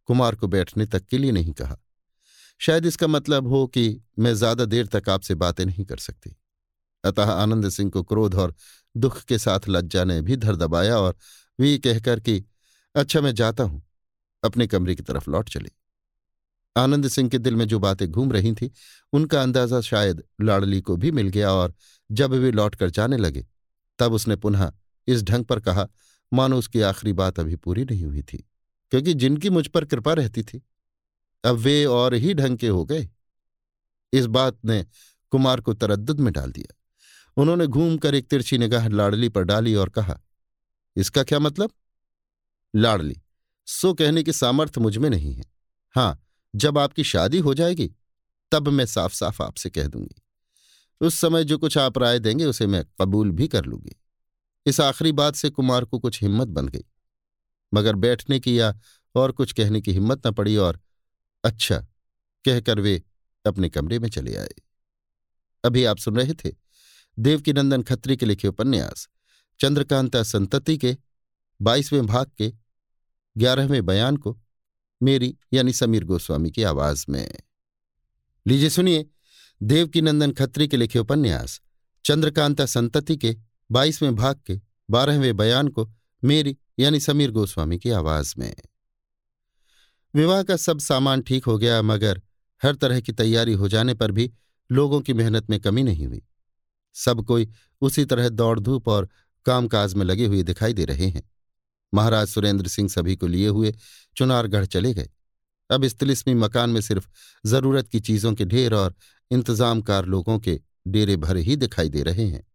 कुमार 0.10 0.36
को 0.36 0.48
बैठने 0.48 0.86
तक 0.86 1.06
के 1.06 1.18
लिए 1.18 1.32
नहीं 1.32 1.54
कहा। 1.54 1.78
शायद 2.62 2.86
इसका 2.86 3.08
मतलब 3.08 3.48
हो 3.48 3.66
कि 3.68 4.02
मैं 4.20 4.34
ज़्यादा 4.34 4.66
देर 4.66 4.88
तक 4.88 5.10
आपसे 5.10 5.36
बातें 5.36 5.66
नहीं 5.66 5.86
कर 5.86 5.98
सकती। 5.98 6.36
अतः 7.06 7.32
आनंद 7.32 7.70
सिंह 7.70 7.90
को 7.92 8.04
क्रोध 8.04 8.36
और 8.36 8.56
दुख 8.96 9.24
के 9.24 9.38
साथ 9.38 9.60
लज्जा 9.70 10.04
ने 10.04 10.22
भी 10.22 10.36
धर 10.36 10.56
दबाया 10.56 10.98
और 10.98 11.16
वे 11.60 11.78
कहकर 11.78 12.20
कि 12.20 12.44
अच्छा 12.96 13.22
मैं 13.22 13.34
जाता 13.36 13.64
हूँ। 13.64 13.82
अपने 14.44 14.68
कमरे 14.68 14.96
की 14.96 15.04
तरफ़ 15.04 15.30
लौट 15.30 15.50
चली। 15.50 15.70
आनंद 16.76 17.08
सिंह 17.08 17.30
के 17.30 17.38
दिल 17.38 17.56
में 17.56 17.68
जो 17.68 17.80
बातें 17.80 18.08
घूम 18.12 18.32
रही 18.32 18.54
थी, 18.54 18.72
उनका 19.14 19.42
अंदाज़ा 19.42 19.82
शायद 19.82 20.24
लाड़ली 20.42 20.82
को 20.82 20.96
भी 20.98 21.12
मिल 21.12 21.30
गया 21.30 21.52
और 21.52 21.74
जब 22.12 22.32
वे 22.32 22.52
लौटकर 22.52 22.90
जाने 22.90 23.18
लगे, 23.18 23.46
तब 24.00 24.14
उसने 24.14 24.36
पुनः 24.36 24.72
इस 25.08 25.24
ढंग 25.24 25.46
पर 25.46 25.60
कहा, 25.60 25.88
मानो 26.34 26.58
उसकी 26.58 26.82
आखिरी 26.82 27.14
बात 27.14 27.40
अभी 27.40 27.56
पूरी 27.56 27.86
नहीं 27.86 28.06
हुई 28.06 28.22
थी, 28.22 28.38
क्योंकि 28.92 29.14
जिनकी 29.14 29.50
मुझ 29.50 29.68
पर 29.68 29.86
कृपा 29.86 30.14
रहती 30.14 30.44
थी, 30.44 30.62
अब 31.44 31.56
वे 31.56 31.86
और 31.86 32.14
ही 32.14 32.34
ढंग 32.34 32.58
के 32.58 32.68
हो 32.68 32.86
गए। 32.86 33.10
इस 34.14 34.26
बात 34.26 34.58
ने 34.66 34.86
कुमार 35.32 35.62
को 35.62 35.74
तरद्दुद 35.74 36.20
में 36.20 36.34
डाल 36.34 36.52
दिया। 36.52 36.76
उन्होंने 37.38 37.68
घूमकर 37.68 38.16
एक 38.16 38.28
तिरछी 38.28 38.58
निगाह 38.58 38.88
लाड़ली 38.88 39.30
पर 39.30 39.44
डाली 39.44 39.76
और 39.76 39.90
कहा, 39.90 40.20
इसका 40.96 41.24
क्या 41.24 41.40
मतलब? 41.40 41.72
लाड़ली, 42.76 43.16
सो 43.68 43.94
कहने 43.94 44.24
की 44.24 44.34
सामर्थ्य 44.34 44.82
मुझमें 44.82 45.10
नहीं 45.10 45.34
है। 45.34 45.44
हाँ, 45.96 46.26
जब 46.56 46.78
आपकी 46.78 47.04
शादी 47.04 47.40
हो 47.40 47.54
जाएगी, 47.54 47.92
तब 48.52 48.68
मैं 48.68 48.86
साफ़ 48.86 49.14
साफ़ 49.14 49.44
आपसे 49.44 49.70
कह 49.70 49.88
दूँगी। 49.88 50.22
उस 51.02 51.16
समय 51.16 51.44
जो 51.44 51.58
कुछ 51.58 51.78
आप 51.78 51.98
राय 51.98 52.20
देंगे, 52.20 52.46
उसे 52.46 52.68
मैं 52.68 52.86
कबूल 53.02 53.32
भी 53.32 53.48
कर 53.48 53.66
लूँगी। 53.66 53.96
इस 54.66 54.80
आखिरी 54.80 55.12
बात 55.12 55.36
से 55.36 55.50
कुमार 55.50 55.86
को 55.86 56.00
कुछ 56.00 56.22
हिम्मत 56.22 56.48
बन 56.48 56.68
गई। 56.68 56.86
मगर 57.74 57.96
बैठने 57.96 58.40
की 58.40 58.60
या 58.60 58.74
और 59.16 59.32
कुछ 59.32 59.52
कहने 59.54 59.82
की 59.82 59.92
हिम्मत 59.92 60.28
न 60.28 60.32
पड़ी 60.32 60.58
और 60.58 60.80
अच्छा 61.44 61.78
कहकर 62.46 62.80
वे 62.80 63.02
अपने 63.46 63.70
कमरे 63.70 64.00
में 64.00 64.10
चले 64.10 64.36
आए। 64.36 64.54
अभी 65.64 65.84
आप 65.86 65.98
सुन 65.98 66.16
रहे 66.16 66.34
थे 66.34 66.65
देवकीनंदन 67.20 67.82
खत्री 67.82 68.18
के 68.18 68.26
लिखे 68.26 68.48
उपन्यास, 68.48 69.10
चंद्रकांता 69.60 70.24
संतति 70.24 70.78
के, 70.78 70.98
बाईसवें 71.62 72.06
भाग 72.06 72.32
के, 72.38 72.54
ग्यारहवें 73.38 73.86
बयान 73.86 74.18
को, 74.18 74.40
मेरी 75.04 75.38
यानी 75.54 75.74
समीर 75.74 76.04
गोस्वामी 76.04 76.52
की 76.52 76.64
आवाज़ 76.64 77.06
में। 77.10 77.38
लीजिए 78.48 78.70
सुनिए 78.70 79.06
देवकीनंदन 79.64 80.32
खत्री 80.32 80.68
के 80.68 80.78
लिखे 80.78 81.00
उपन्यास, 81.00 81.62
चंद्रकांता 82.06 82.66
संतति 82.66 83.18
के, 83.18 83.38
बाईसवें 83.72 84.16
भाग 84.16 84.42
के, 84.48 84.62
बारहवें 84.90 85.38
बयान 85.38 85.68
को, 85.68 85.94
मेरी 86.24 86.58
यानी 86.80 87.00
समीर 87.00 87.32
गोस्वामी 87.32 87.80
की 87.80 87.90
आवाज़ 87.90 88.36
में। 88.38 88.56
विवाह 90.16 90.44
का 90.44 90.56
सब 90.56 90.80
सामान 90.80 91.22
ठीक 91.22 91.46
हो 91.46 91.58
गया, 91.58 91.82
मगर 91.82 92.22
हर 92.64 92.76
तरह 92.76 93.00
की 93.00 93.12
तैयारी 93.12 93.54
हो 93.54 93.68
जाने 93.68 93.94
पर 93.94 94.12
भी 94.12 94.34
लोगों 94.72 95.02
की 95.02 95.14
मेहनत 95.14 95.50
में 95.50 95.60
कमी 95.60 95.84
नहीं 95.84 96.08
हुई। 96.08 96.22
सब 96.96 97.26
कोई 97.26 97.50
उसी 97.82 98.06
तरह 98.06 98.30
दौड़ 98.30 98.60
धूप 98.60 98.88
और 98.88 99.10
कामकाज 99.46 99.94
में 99.94 100.06
लगे 100.06 100.26
हुए 100.26 100.44
दिखाई 100.44 100.74
दे 100.74 100.86
रहे 100.86 101.08
हैं। 101.08 101.32
महाराज 101.94 102.28
सुरेंद्र 102.28 102.68
सिंह 102.68 102.90
सभी 102.90 103.16
को 103.16 103.28
लिए 103.28 103.48
हुए 103.48 103.74
चुनारगढ़ 104.18 104.66
चले 104.66 104.94
गए। 104.94 105.10
अब 105.72 105.84
इस 105.84 106.00
तिलिस्मी 106.00 106.34
मकान 106.34 106.70
में 106.70 106.82
सिर्फ़ 106.82 107.08
ज़रूरत 107.46 107.88
की 107.88 108.00
चीज़ों 108.00 108.34
के 108.34 108.46
ढेर 108.46 108.74
और 108.74 108.96
इंतजामकार 109.32 110.06
लोगों 110.06 110.40
के 110.40 110.62
डेरे 110.88 111.16
भरे 111.16 111.42
ही 111.42 111.56
दिखाई 111.56 111.90
दे 111.90 112.04
रहे 112.04 112.26
हैं। 112.26 112.48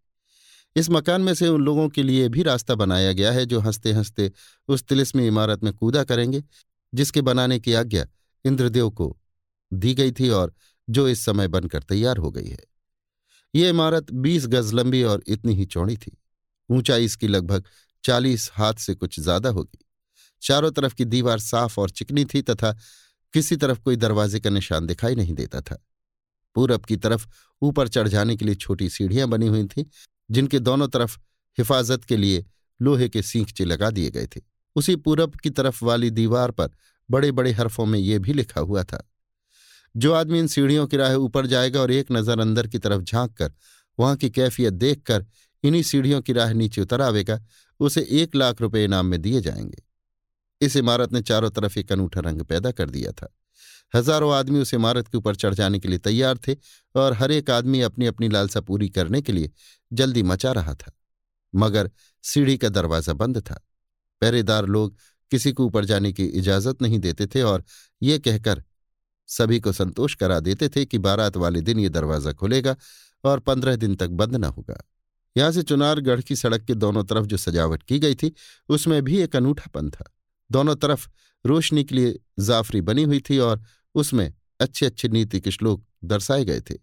इस 0.76 0.90
मकान 0.90 1.20
में 1.20 1.34
से 1.34 1.48
उन 1.48 1.62
लोगों 1.62 1.88
के 1.88 2.02
लिए 2.02 2.28
भी 2.28 2.42
रास्ता 2.42 2.74
बनाया 2.74 3.12
गया 3.12 3.32
है 3.32 3.46
जो 3.46 3.60
हँसते 3.60 3.92
हँसते 3.92 4.32
उस 4.68 4.82
तिलिस्मी 4.82 5.26
इमारत 5.26 5.64
में 5.64 5.72
कूदा 5.72 6.04
करेंगे, 6.04 6.44
जिसके 6.94 7.20
बनाने 7.20 7.60
की 7.60 7.72
आज्ञा 7.72 8.06
इंद्रदेव 8.44 8.90
को 8.90 9.16
दी 9.72 9.94
गई 9.94 10.12
थी 10.12 10.28
और 10.28 10.54
जो 10.90 11.08
इस 11.08 11.24
समय 11.24 11.48
बनकर 11.48 11.82
तैयार 11.82 12.16
हो 12.16 12.30
गई 12.30 12.48
है। 12.48 12.69
ये 13.54 13.68
इमारत 13.68 14.10
बीस 14.12 14.46
गज 14.46 14.72
लंबी 14.74 15.02
और 15.02 15.22
इतनी 15.26 15.54
ही 15.54 15.64
चौड़ी 15.64 15.96
थी। 15.96 16.16
ऊंचाई 16.70 17.04
इसकी 17.04 17.28
लगभग 17.28 17.64
चालीस 18.04 18.50
हाथ 18.54 18.74
से 18.74 18.94
कुछ 18.94 19.20
ज़्यादा 19.20 19.48
होगी। 19.48 19.78
चारों 20.42 20.70
तरफ़ 20.70 20.94
की 20.94 21.04
दीवार 21.04 21.38
साफ़ 21.38 21.80
और 21.80 21.90
चिकनी 21.90 22.24
थी 22.24 22.42
तथा 22.42 22.72
किसी 23.34 23.56
तरफ़ 23.56 23.80
कोई 23.80 23.96
दरवाजे 23.96 24.40
का 24.40 24.50
निशान 24.50 24.86
दिखाई 24.86 25.14
नहीं 25.14 25.34
देता 25.34 25.60
था। 25.60 25.84
पूरब 26.54 26.84
की 26.84 26.96
तरफ़ 26.96 27.26
ऊपर 27.62 27.88
चढ़ 27.88 28.08
जाने 28.08 28.36
के 28.36 28.44
लिए 28.44 28.54
छोटी 28.54 28.88
सीढ़ियाँ 28.88 29.28
बनी 29.28 29.46
हुई 29.46 29.64
थीं, 29.66 29.84
जिनके 30.30 30.58
दोनों 30.58 30.88
तरफ़ 30.88 31.18
हिफाजत 31.58 32.04
के 32.04 32.16
लिए 32.16 32.44
लोहे 32.82 33.08
के 33.08 33.22
सींखचे 33.22 33.64
लगा 33.64 33.90
दिए 33.90 34.10
गए 34.10 34.26
थे। 34.26 34.40
उसी 34.76 34.96
पूरब 34.96 35.34
की 35.34 35.50
तरफ़ 35.50 35.84
वाली 35.84 36.10
दीवार 36.10 36.50
पर 36.50 36.70
बड़े 37.10 37.32
बड़े 37.32 37.52
हरफों 37.52 37.86
में 37.86 37.98
ये 37.98 38.18
भी 38.18 38.32
लिखा 38.32 38.60
हुआ 38.60 38.84
था। 38.84 39.06
जो 39.96 40.12
आदमी 40.12 40.38
इन 40.38 40.46
सीढ़ियों 40.46 40.86
की 40.86 40.96
राह 40.96 41.14
ऊपर 41.14 41.46
जाएगा 41.46 41.80
और 41.80 41.90
एक 41.90 42.12
नज़र 42.12 42.40
अंदर 42.40 42.66
की 42.66 42.78
तरफ़ 42.78 43.02
झाँक 43.02 43.32
कर 43.32 43.52
वहाँ 43.98 44.16
की 44.16 44.30
कैफियत 44.30 44.72
देखकर 44.72 45.26
इन्हीं 45.64 45.82
सीढ़ियों 45.82 46.20
की 46.22 46.32
राह 46.32 46.52
नीचे 46.52 46.80
उतर 46.80 47.00
आवेगा, 47.00 47.40
उसे 47.80 48.06
एक 48.10 48.34
लाख 48.34 48.60
रुपए 48.60 48.84
इनाम 48.84 49.06
में 49.06 49.20
दिए 49.22 49.40
जाएँगे। 49.40 49.82
इस 50.60 50.76
इमारत 50.76 51.12
ने 51.12 51.20
चारों 51.22 51.50
तरफ़ 51.50 51.78
एक 51.78 51.92
अनूठा 51.92 52.20
रंग 52.20 52.42
पैदा 52.42 52.70
कर 52.70 52.90
दिया 52.90 53.12
था। 53.12 53.34
हज़ारों 53.94 54.32
आदमी 54.34 54.58
उस 54.58 54.74
इमारत 54.74 55.08
के 55.08 55.18
ऊपर 55.18 55.36
चढ़ 55.36 55.54
जाने 55.54 55.78
के 55.78 55.88
लिए 55.88 55.98
तैयार 55.98 56.38
थे 56.38 56.56
और 56.94 57.12
हर 57.12 57.30
एक 57.30 57.50
आदमी 57.50 57.80
अपनी 57.80 58.06
अपनी 58.06 58.28
लालसा 58.28 58.60
पूरी 58.60 58.88
करने 58.88 59.22
के 59.22 59.32
लिए 59.32 59.50
जल्दी 59.92 60.22
मचा 60.22 60.52
रहा 60.52 60.74
था। 60.74 60.92
मगर 61.54 61.90
सीढ़ी 62.24 62.56
का 62.56 62.68
दरवाज़ा 62.68 63.12
बंद 63.12 63.38
था। 63.40 63.60
पहरेदार 64.22 64.66
लोग 64.66 64.96
किसी 65.30 65.52
को 65.52 65.66
ऊपर 65.66 65.84
जाने 65.84 66.12
की 66.12 66.24
इजाज़त 66.24 66.82
नहीं 66.82 66.98
देते 66.98 67.26
थे 67.26 67.42
और 67.42 67.64
ये 68.02 68.18
कहकर 68.18 68.62
सभी 69.30 69.60
को 69.60 69.72
संतोष 69.72 70.14
करा 70.14 70.40
देते 70.40 70.68
थे 70.68 70.84
कि 70.84 70.98
बारात 70.98 71.36
वाले 71.36 71.60
दिन 71.60 71.78
ये 71.78 71.88
दरवाज़ा 71.88 72.32
खुलेगा 72.32 72.76
और 73.24 73.40
पंद्रह 73.40 73.76
दिन 73.76 73.94
तक 73.94 74.08
बंद 74.08 74.36
न 74.36 74.44
होगा। 74.44 74.80
यहाँ 75.36 75.52
से 75.52 75.62
चुनारगढ़ 75.62 76.20
की 76.20 76.36
सड़क 76.36 76.64
के 76.64 76.74
दोनों 76.74 77.04
तरफ़ 77.04 77.26
जो 77.26 77.36
सजावट 77.36 77.82
की 77.82 77.98
गई 77.98 78.14
थी, 78.14 78.32
उसमें 78.68 79.02
भी 79.02 79.18
एक 79.18 79.36
अनूठापन 79.36 79.90
था। 79.90 80.12
दोनों 80.50 80.74
तरफ़ 80.76 81.08
रोशनी 81.44 81.84
के 81.84 81.94
लिए 81.94 82.18
जाफरी 82.38 82.80
बनी 82.80 83.02
हुई 83.02 83.20
थी 83.20 83.38
और 83.38 83.62
उसमें 83.94 84.32
अच्छे 84.60 84.86
अच्छे 84.86 85.08
नीति 85.08 85.40
के 85.40 85.50
श्लोक 85.50 85.84
दर्शाए 86.04 86.44
गए 86.44 86.60
थे। 86.60 86.74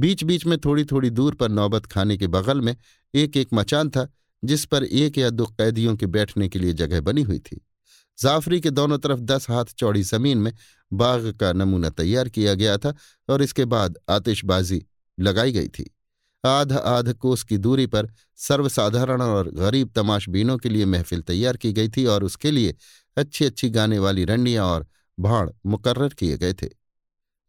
बीच 0.00 0.24
बीच 0.24 0.46
में 0.46 0.58
थोड़ी 0.58 0.84
थोड़ी 0.84 1.10
दूर 1.10 1.34
पर 1.34 1.48
नौबत 1.48 1.86
खाने 1.86 2.16
के 2.16 2.26
बगल 2.26 2.60
में 2.60 2.76
एक 3.14 3.36
एक 3.36 3.48
मचान 3.54 3.90
था, 3.90 4.08
जिस 4.44 4.64
पर 4.64 4.84
एक 4.84 5.18
या 5.18 5.30
दो 5.30 5.46
कैदियों 5.46 5.96
के 5.96 6.06
बैठने 6.06 6.48
के 6.48 6.58
लिए 6.58 6.72
जगह 6.72 7.00
बनी 7.00 7.22
हुई 7.22 7.38
थी। 7.38 7.60
जाफरी 8.18 8.60
के 8.60 8.70
दोनों 8.70 8.98
तरफ़ 8.98 9.20
दस 9.20 9.50
हाथ 9.50 9.64
चौड़ी 9.64 10.02
ज़मीन 10.02 10.38
में 10.38 10.52
बाग 10.94 11.30
का 11.32 11.52
नमूना 11.52 11.90
तैयार 11.92 12.28
किया 12.28 12.54
गया 12.54 12.76
था 12.78 12.94
और 13.28 13.42
इसके 13.42 13.64
बाद 13.66 13.98
आतिशबाजी 14.10 14.84
लगाई 15.18 15.52
गई 15.52 15.68
थी। 15.68 15.90
आध 16.44 16.72
आध 16.72 17.12
कोस 17.14 17.42
की 17.42 17.58
दूरी 17.58 17.86
पर 17.86 18.08
सर्वसाधारण 18.38 19.22
और 19.22 19.50
गरीब 19.50 19.90
तमाशबीनों 19.96 20.56
के 20.58 20.68
लिए 20.68 20.84
महफिल 20.86 21.22
तैयार 21.22 21.56
की 21.56 21.72
गई 21.72 21.88
थी 21.88 22.04
और 22.06 22.24
उसके 22.24 22.50
लिए 22.50 22.74
अच्छी 23.16 23.44
अच्छी 23.44 23.70
गाने 23.70 23.98
वाली 23.98 24.24
रंडियाँ 24.24 24.66
और 24.66 24.86
भाड़ 25.18 25.48
मुकर्र 25.66 26.08
किए 26.10 26.36
गए 26.38 26.52
थे। 26.52 26.66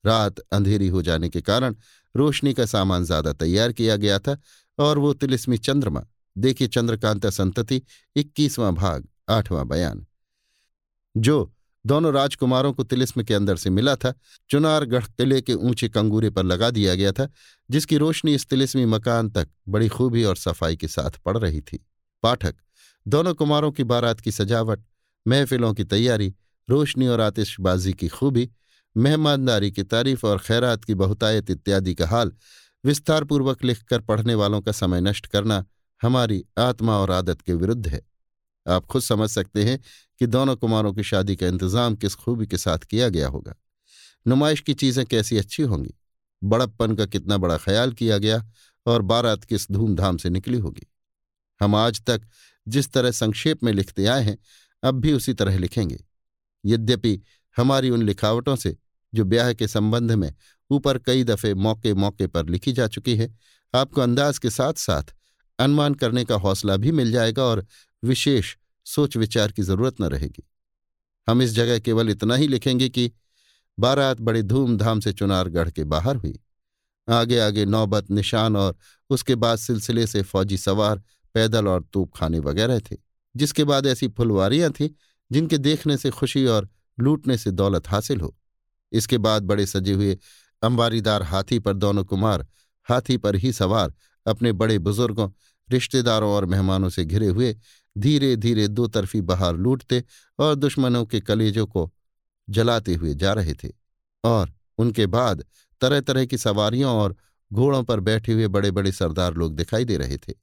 रात 0.03 0.39
अंधेरी 0.53 0.87
हो 0.87 1.01
जाने 1.01 1.29
के 1.29 1.41
कारण 1.41 1.75
रोशनी 2.15 2.53
का 2.53 2.65
सामान 2.65 3.03
ज़्यादा 3.03 3.33
तैयार 3.33 3.71
किया 3.71 3.95
गया 3.95 4.19
था 4.19 4.37
और 4.77 4.97
वो 4.97 5.13
तिलिस्मी 5.13 5.57
चंद्रमा, 5.57 6.01
देखिए 6.35 6.67
चंद्रकांता 6.67 7.29
संतति, 7.29 7.81
इक्कीसवां 8.15 8.73
भाग, 8.75 9.07
आठवां 9.29 9.67
बयान। 9.67 10.05
जो 11.15 11.51
दोनों 11.85 12.13
राजकुमारों 12.13 12.73
को 12.73 12.83
तिलिस्म 12.83 13.23
के 13.23 13.33
अंदर 13.33 13.55
से 13.55 13.69
मिला 13.69 13.95
था। 13.95 14.13
चुनारगढ़ 14.49 15.03
किले 15.03 15.41
के 15.41 15.53
ऊँचे 15.53 15.89
कंगूरे 15.89 16.29
पर 16.29 16.43
लगा 16.43 16.69
दिया 16.69 16.95
गया 16.95 17.11
था, 17.11 17.29
जिसकी 17.71 17.97
रोशनी 17.97 18.35
इस 18.35 18.47
तिलिस्मी 18.47 18.85
मकान 18.85 19.29
तक 19.29 19.47
बड़ी 19.69 19.87
खूबी 19.87 20.23
और 20.23 20.35
सफ़ाई 20.35 20.75
के 20.75 20.87
साथ 20.87 21.11
पड़ 21.25 21.37
रही 21.37 21.61
थी। 21.61 21.85
पाठक, 22.23 22.55
दोनों 23.07 23.33
कुमारों 23.33 23.71
की 23.71 23.83
बारात 23.83 24.19
की 24.19 24.31
सजावट, 24.31 24.83
महफिलों 25.27 25.73
की 25.73 25.83
तैयारी, 25.83 26.33
रोशनी 26.69 27.07
और 27.07 27.21
आतिशबाजी 27.21 27.93
की 27.93 28.07
खूबी, 28.07 28.49
मेहमानदारी 28.97 29.71
की 29.71 29.83
तारीफ़ 29.83 30.27
और 30.27 30.37
खैरात 30.37 30.83
की 30.83 30.93
बहुतायत 30.93 31.49
इत्यादि 31.49 31.95
का 31.95 32.07
हाल 32.07 32.31
विस्तारपूर्वक 32.85 33.63
लिखकर 33.63 33.99
पढ़ने 33.99 34.35
वालों 34.35 34.61
का 34.61 34.71
समय 34.71 35.01
नष्ट 35.01 35.27
करना 35.27 35.65
हमारी 36.01 36.45
आत्मा 36.57 36.97
और 36.97 37.11
आदत 37.11 37.41
के 37.41 37.53
विरुद्ध 37.53 37.87
है। 37.87 38.14
आप 38.67 38.85
खुद 38.85 39.01
समझ 39.01 39.29
सकते 39.29 39.63
हैं 39.63 39.79
कि 40.19 40.27
दोनों 40.27 40.55
कुमारों 40.55 40.93
की 40.93 41.03
शादी 41.03 41.35
का 41.35 41.47
इंतज़ाम 41.47 41.95
किस 41.95 42.15
खूबी 42.15 42.47
के 42.47 42.57
साथ 42.57 42.77
किया 42.77 43.09
गया 43.09 43.27
होगा। 43.27 43.55
नुमाइश 44.27 44.59
की 44.59 44.73
चीज़ें 44.73 45.05
कैसी 45.05 45.37
अच्छी 45.37 45.63
होंगी? 45.63 45.93
बड़प्पन 46.43 46.95
का 46.95 47.05
कितना 47.05 47.37
बड़ा 47.37 47.57
ख्याल 47.57 47.93
किया 47.93 48.17
गया 48.17 48.51
और 48.85 49.01
बारात 49.01 49.43
किस 49.43 49.71
धूमधाम 49.71 50.17
से 50.17 50.29
निकली 50.29 50.57
होगी? 50.57 50.87
हम 51.61 51.75
आज 51.75 52.01
तक 52.01 52.21
जिस 52.67 52.91
तरह 52.93 53.11
संक्षेप 53.11 53.63
में 53.63 53.73
लिखते 53.73 54.05
आए 54.05 54.23
हैं, 54.23 54.37
अब 54.83 54.95
भी 54.95 55.13
उसी 55.13 55.33
तरह 55.33 55.57
लिखेंगे। 55.57 56.03
यद्यपि 56.65 57.21
हमारी 57.57 57.89
उन 57.89 58.03
लिखावटों 58.03 58.55
से, 58.55 58.77
जो 59.13 59.25
ब्याह 59.25 59.53
के 59.53 59.67
संबंध 59.67 60.11
में 60.11 60.33
ऊपर 60.69 60.97
कई 60.97 61.23
दफे 61.23 61.53
मौके 61.53 61.93
मौके 61.93 62.27
पर 62.27 62.49
लिखी 62.49 62.71
जा 62.73 62.87
चुकी 62.87 63.15
है, 63.15 63.35
आपको 63.75 64.01
अंदाज 64.01 64.37
के 64.39 64.49
साथ 64.49 64.73
साथ 64.73 65.03
अनुमान 65.59 65.93
करने 65.93 66.25
का 66.25 66.35
हौसला 66.35 66.77
भी 66.77 66.91
मिल 66.91 67.11
जाएगा 67.11 67.43
और 67.43 67.65
विशेष 68.05 68.55
सोच 68.85 69.17
विचार 69.17 69.51
की 69.51 69.61
ज़रूरत 69.61 70.01
न 70.01 70.03
रहेगी। 70.03 70.43
हम 71.27 71.41
इस 71.41 71.51
जगह 71.51 71.79
केवल 71.79 72.09
इतना 72.09 72.35
ही 72.35 72.47
लिखेंगे 72.47 72.89
कि 72.89 73.11
बारात 73.77 74.21
बड़े 74.21 74.41
धूमधाम 74.43 74.99
से 74.99 75.13
चुनारगढ़ 75.13 75.69
के 75.69 75.83
बाहर 75.83 76.15
हुई। 76.15 76.39
आगे 77.09 77.39
आगे 77.39 77.65
नौबत, 77.65 78.11
निशान 78.11 78.55
और 78.55 78.75
उसके 79.09 79.35
बाद 79.35 79.57
सिलसिले 79.57 80.07
से 80.07 80.21
फौजी 80.21 80.57
सवार, 80.57 81.01
पैदल 81.33 81.67
और 81.67 81.83
तूप 81.83 82.11
खाने 82.15 82.39
वगैरह 82.39 82.79
थे, 82.79 82.97
जिसके 83.35 83.63
बाद 83.63 83.87
ऐसी 83.87 84.07
फुलवारियाँ 84.07 84.71
थीं 84.71 84.89
जिनके 85.31 85.57
देखने 85.57 85.97
से 85.97 86.09
खुशी 86.09 86.45
और 86.45 86.69
लूटने 86.99 87.37
से 87.37 87.51
दौलत 87.51 87.87
हासिल 87.87 88.21
हो। 88.21 88.35
इसके 88.91 89.17
बाद 89.17 89.43
बड़े 89.43 89.65
सजे 89.65 89.93
हुए 89.93 90.17
अंबारीदार 90.63 91.23
हाथी 91.23 91.59
पर 91.59 91.73
दोनों 91.73 92.03
कुमार, 92.05 92.47
हाथी 92.83 93.17
पर 93.17 93.35
ही 93.35 93.51
सवार, 93.53 93.93
अपने 94.25 94.51
बड़े 94.51 94.77
बुज़ुर्गों, 94.79 95.29
रिश्तेदारों 95.69 96.31
और 96.31 96.45
मेहमानों 96.45 96.89
से 96.89 97.05
घिरे 97.05 97.27
हुए 97.27 97.55
धीरे 97.97 98.35
धीरे 98.35 98.67
दो 98.67 98.87
तरफी 98.87 99.21
बहार 99.21 99.55
लूटते 99.55 100.03
और 100.39 100.55
दुश्मनों 100.55 101.05
के 101.05 101.19
कलेजों 101.19 101.65
को 101.67 101.91
जलाते 102.49 102.93
हुए 102.93 103.13
जा 103.13 103.33
रहे 103.33 103.53
थे 103.53 103.69
और 104.23 104.53
उनके 104.77 105.05
बाद 105.05 105.45
तरह 105.81 106.01
तरह 106.01 106.25
की 106.25 106.37
सवारियों 106.37 106.91
और 106.91 107.15
घोड़ों 107.53 107.83
पर 107.83 107.99
बैठे 107.99 108.33
हुए 108.33 108.47
बड़े 108.47 108.71
बड़े 108.71 108.91
सरदार 108.91 109.33
लोग 109.33 109.55
दिखाई 109.55 109.85
दे 109.85 109.97
रहे 109.97 110.17
थे। 110.17 110.33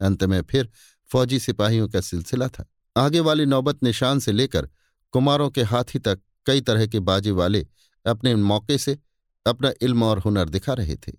अंत 0.00 0.24
में 0.24 0.42
फिर 0.42 0.68
फौजी 1.10 1.38
सिपाहियों 1.38 1.88
का 1.88 2.00
सिलसिला 2.00 2.48
था। 2.48 2.64
आगे 2.96 3.20
वाली 3.20 3.46
नौबत 3.46 3.82
निशान 3.82 4.18
से 4.18 4.32
लेकर 4.32 4.68
कुमारों 5.12 5.50
के 5.50 5.62
हाथी 5.62 5.98
तक 5.98 6.20
कई 6.46 6.60
तरह 6.60 6.86
के 6.86 7.00
बाजे 7.00 7.30
वाले 7.30 7.66
अपने 8.06 8.34
मौके 8.34 8.78
से 8.78 8.98
अपना 9.46 9.72
इल्म 9.82 10.04
और 10.04 10.18
हुनर 10.18 10.48
दिखा 10.48 10.72
रहे 10.72 10.96
थे। 10.96 11.12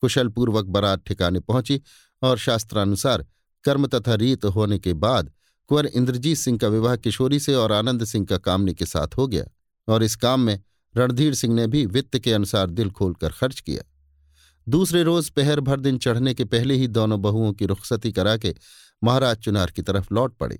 कुशलपूर्वक 0.00 0.64
बारात 0.64 1.04
ठिकाने 1.06 1.40
पहुँची 1.40 1.80
और 2.22 2.38
शास्त्रानुसार 2.38 3.26
कर्म 3.66 3.86
तथा 3.86 4.14
रीत 4.14 4.44
होने 4.44 4.78
के 4.78 4.92
बाद 4.94 5.30
कुंवर 5.70 5.86
इंद्रजीत 5.86 6.36
सिंह 6.36 6.58
का 6.58 6.68
विवाह 6.68 6.96
किशोरी 6.96 7.40
से 7.40 7.54
और 7.54 7.72
आनंद 7.72 8.04
सिंह 8.04 8.26
का 8.26 8.38
कामनी 8.38 8.74
के 8.74 8.86
साथ 8.86 9.16
हो 9.16 9.26
गया 9.26 9.44
और 9.88 10.02
इस 10.02 10.16
काम 10.16 10.40
में 10.40 10.60
रणधीर 10.94 11.34
सिंह 11.34 11.54
ने 11.54 11.66
भी 11.66 11.84
वित्त 11.86 12.18
के 12.18 12.32
अनुसार 12.32 12.70
दिल 12.70 12.90
खोलकर 12.90 13.32
खर्च 13.32 13.60
किया। 13.60 13.82
दूसरे 14.66 15.02
रोज 15.02 15.30
पहर 15.30 15.60
भर 15.60 15.80
दिन 15.80 15.98
चढ़ने 15.98 16.34
के 16.34 16.44
पहले 16.44 16.74
ही 16.74 16.86
दोनों 16.88 17.20
बहुओं 17.22 17.52
की 17.52 17.66
रुखसती 17.66 18.12
करा 18.12 18.36
के 18.36 18.54
महाराज 19.04 19.36
चुनार 19.36 19.70
की 19.70 19.82
तरफ़ 19.82 20.14
लौट 20.14 20.36
पड़े। 20.36 20.58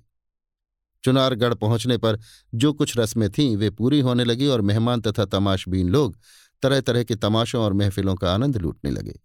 चुनारगढ़ 1.03 1.53
पहुँचने 1.53 1.97
पर 1.97 2.19
जो 2.53 2.73
कुछ 2.73 2.97
रस्में 2.97 3.29
थीं, 3.29 3.55
वे 3.57 3.69
पूरी 3.69 3.99
होने 3.99 4.23
लगी 4.23 4.47
और 4.47 4.61
मेहमान 4.61 5.01
तथा 5.01 5.25
तमाशबीन 5.25 5.89
लोग 5.89 6.17
तरह 6.61 6.81
तरह 6.81 7.03
के 7.03 7.15
तमाशों 7.15 7.63
और 7.63 7.73
महफिलों 7.73 8.15
का 8.15 8.33
आनंद 8.33 8.57
लूटने 8.57 8.91
लगे। 8.91 9.19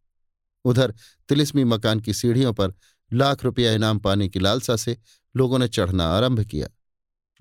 उधर 0.65 0.94
तिलिस्मी 1.28 1.65
मकान 1.65 2.01
की 2.01 2.12
सीढ़ियों 2.15 2.52
पर 2.52 2.75
लाख 3.12 3.44
रुपया 3.44 3.73
इनाम 3.73 3.99
पाने 3.99 4.28
की 4.28 4.39
लालसा 4.39 4.76
से 4.76 4.97
लोगों 5.36 5.58
ने 5.58 5.68
चढ़ना 5.68 6.05
आरंभ 6.07 6.44
किया। 6.44 6.68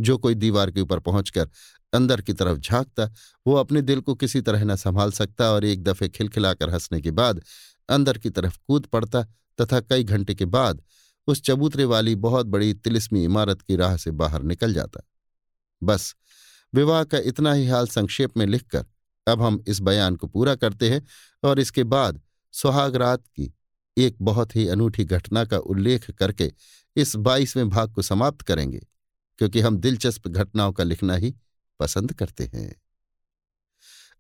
जो 0.02 0.18
कोई 0.18 0.36
दीवार 0.36 0.72
के 0.72 0.82
ऊपर 0.82 1.00
पहुंचकर 1.00 1.50
अंदर 1.94 2.22
की 2.22 2.34
तरफ़ 2.34 2.60
झांकता, 2.60 3.14
वो 3.48 3.56
अपने 3.56 3.82
दिल 3.82 4.02
को 4.02 4.16
किसी 4.16 4.42
तरह 4.42 4.64
न 4.64 4.76
संभाल 4.76 5.12
सकता 5.12 5.52
और 5.52 5.66
एक 5.66 5.84
दफे 5.84 6.10
खिलखिलाकर 6.10 6.70
हंसने 6.70 7.02
के 7.02 7.12
बाद 7.12 7.42
अंदर 7.90 8.18
की 8.18 8.30
तरफ़ 8.30 8.58
कूद 8.68 8.86
पड़ता 8.86 9.24
तथा 9.62 9.80
कई 9.80 10.04
घंटे 10.04 10.36
के 10.36 10.46
बाद 10.46 10.82
उस 11.28 11.42
चबूतरे 11.42 11.86
वाली 11.86 12.16
बहुत 12.16 12.46
बड़ी 12.46 12.74
तिलिस्मी 12.74 13.24
इमारत 13.24 13.62
की 13.62 13.76
राह 13.76 13.98
से 13.98 14.12
बाहर 14.12 14.44
निकल 14.44 14.74
जाता। 14.74 15.02
बस, 15.84 16.16
विवाह 16.74 17.04
का 17.04 17.18
इतना 17.18 17.54
ही 17.54 17.68
हाल 17.68 17.88
संक्षेप 17.88 18.38
में 18.38 18.46
लिखकर 18.46 18.86
अब 19.28 19.42
हम 19.42 19.64
इस 19.68 19.80
बयान 19.80 20.16
को 20.16 20.28
पूरा 20.28 20.56
करते 20.56 20.90
हैं 20.90 21.06
और 21.44 21.60
इसके 21.60 21.84
बाद 21.84 22.22
सुहागरात 22.52 23.28
की 23.28 23.54
एक 24.02 24.16
बहुत 24.22 24.56
ही 24.56 24.68
अनूठी 24.68 25.04
घटना 25.04 25.44
का 25.46 25.58
उल्लेख 25.58 26.10
करके 26.12 26.52
इस 26.96 27.16
बाईसवें 27.16 27.70
भाग 27.70 27.94
को 27.94 28.02
समाप्त 28.02 28.42
करेंगे, 28.42 28.80
क्योंकि 29.40 29.62
हम 29.62 29.78
दिलचस्प 29.78 30.28
घटनाओं 30.28 30.74
का 30.74 30.84
लिखना 30.84 31.16
ही 31.16 31.34
पसंद 31.80 32.14
करते 32.14 32.50
हैं। 32.54 32.82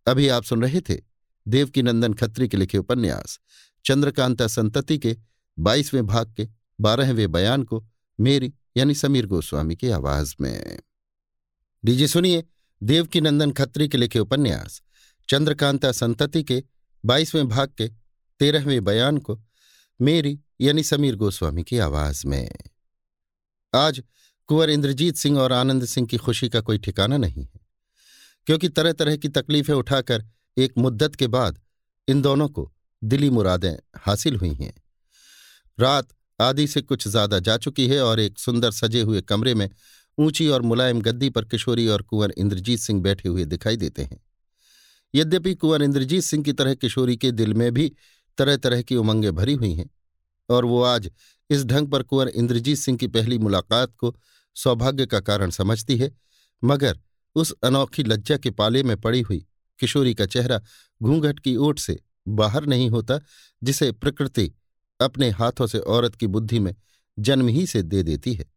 अभी 0.08 0.28
आप 0.28 0.44
सुन 0.44 0.62
रहे 0.62 0.82
थे 0.82 0.98
देवकी 1.46 1.82
नंदन 1.82 2.14
खत्री 2.14 2.48
के 2.48 2.58
लिखे 2.58 2.78
उपन्यास, 2.78 3.40
चंद्रकांता 3.86 4.48
संतति 4.48 4.98
के 5.00 5.18
बाईसवें 5.58 6.06
भाग 6.08 6.34
के 6.38 6.48
बारहवें 6.80 7.32
बयान 7.32 7.64
को 7.64 7.84
मेरी 8.20 8.54
यानी 8.78 8.96
समीर 8.96 9.26
गोस्वामी 9.26 9.76
की 9.76 9.90
आवाज़ 9.90 10.36
में। 10.42 10.80
दीजिए 11.86 12.08
सुनिए 12.08 12.44
देवकी 12.82 13.22
नंदन 13.22 13.52
खत्री 13.52 13.88
के 13.88 13.98
लिखे 13.98 14.20
उपन्यास, 14.20 14.82
चंद्रकांता 15.30 15.92
संतति 15.92 16.44
के 16.44 16.64
बाईसवें 17.04 17.48
भाग 17.48 17.74
के 17.78 17.88
तेरहवें 18.40 18.84
बयान 18.84 19.18
को 19.18 19.40
मेरी 20.02 20.40
यानी 20.62 20.84
समीर 20.84 21.16
गोस्वामी 21.16 21.64
की 21.64 21.78
आवाज़ 21.78 22.26
में। 22.28 22.50
आज 23.74 24.02
कुंवर 24.50 24.70
इंद्रजीत 24.70 25.16
सिंह 25.16 25.40
और 25.40 25.54
आनंद 25.54 25.86
सिंह 25.86 26.08
की 26.08 26.18
खुशी 26.18 26.48
का 26.50 26.62
कोई 26.62 26.78
ठिकाना 26.78 27.18
नहीं 27.18 27.44
है, 27.44 27.60
क्योंकि 28.48 28.70
तरह 28.70 28.94
तरह 28.94 29.16
की 29.16 29.30
तकलीफें 29.30 29.74
उठाकर 29.74 30.24
एक 30.58 30.74
मुद्दत 30.78 31.16
के 31.16 31.28
बाद 31.28 31.60
इन 32.08 32.22
दोनों 32.22 32.48
को 32.50 32.72
दिली 33.02 33.30
मुरादें 33.30 33.76
हासिल 33.98 34.36
हुई 34.36 34.54
हैं। 34.54 34.74
रात 35.78 36.08
आदि 36.40 36.68
से 36.68 36.82
कुछ 36.82 37.08
ज़्यादा 37.08 37.40
जा 37.40 37.58
चुकी 37.58 37.88
है 37.88 38.02
और 38.02 38.20
एक 38.20 38.40
सुंदर 38.40 38.72
सजे 38.72 39.02
हुए 39.02 39.22
कमरे 39.24 39.54
में 39.56 39.70
ऊँची 40.18 40.48
और 40.48 40.62
मुलायम 40.62 41.02
गद्दी 41.02 41.30
पर 41.30 41.46
किशोरी 41.46 41.88
और 41.88 42.02
कुंवर 42.02 42.34
इंद्रजीत 42.38 42.80
सिंह 42.80 43.02
बैठे 43.02 43.30
हुए 43.30 43.46
दिखाई 43.46 43.78
देते 43.78 44.04
हैं। 44.04 44.20
यद्यपि 45.14 45.54
कुंवर 45.56 45.84
इंद्रजीत 45.84 46.24
सिंह 46.24 46.44
की 46.44 46.54
तरह 46.54 46.74
किशोरी 46.76 47.16
के 47.18 47.32
दिल 47.34 47.54
में 47.54 47.72
भी 47.74 47.92
तरह 48.38 48.58
तरह 48.58 48.82
की 48.82 48.96
उमंगें 48.96 49.36
भरी 49.36 49.54
हुई 49.54 49.74
हैं। 49.74 49.90
और 50.50 50.66
वो 50.66 50.82
आज 50.84 51.12
इस 51.50 51.66
ढंग 51.66 51.88
पर 51.88 52.04
कुंवर 52.04 52.28
इंद्रजीत 52.28 52.78
सिंह 52.78 52.98
की 52.98 53.08
पहली 53.08 53.38
मुलाकात 53.38 53.96
को 53.96 54.16
सौभाग्य 54.56 55.06
का 55.06 55.20
कारण 55.20 55.50
समझती 55.50 55.98
है, 55.98 56.12
मगर 56.64 57.00
उस 57.36 57.52
अनोखी 57.64 58.04
लज्जा 58.04 58.38
के 58.38 58.52
पाले 58.52 58.84
में 58.84 59.02
पड़ी 59.02 59.22
हुई 59.22 59.46
किशोरी 59.80 60.14
का 60.14 60.26
चेहरा 60.26 60.62
घूंघट 61.04 61.40
की 61.40 61.56
ओट 61.56 61.80
से 61.80 62.00
बाहर 62.28 62.66
नहीं 62.66 62.90
होता, 62.90 63.20
जिसे 63.64 63.92
प्रकृति 63.92 64.52
अपने 65.02 65.30
हाथों 65.30 65.68
से 65.68 65.80
औरत 65.80 66.16
की 66.16 66.28
बुद्धि 66.28 66.60
में 66.60 66.76
जन्म 67.20 67.48
ही 67.48 67.68
से 67.68 67.82
दे 67.84 68.04
देती 68.04 68.34
है। 68.34 68.52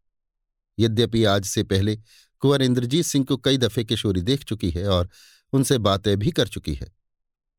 यद्यपि 0.78 1.24
आज 1.24 1.44
से 1.44 1.62
पहले 1.62 1.96
कुंवर 2.40 2.62
इंद्रजीत 2.62 3.04
सिंह 3.04 3.24
को 3.24 3.36
कई 3.36 3.58
दफे 3.58 3.84
किशोरी 3.84 4.22
देख 4.22 4.44
चुकी 4.44 4.70
है 4.70 4.88
और 4.88 5.08
उनसे 5.52 5.78
बातें 5.78 6.16
भी 6.18 6.30
कर 6.30 6.48
चुकी 6.48 6.74
है। 6.74 6.92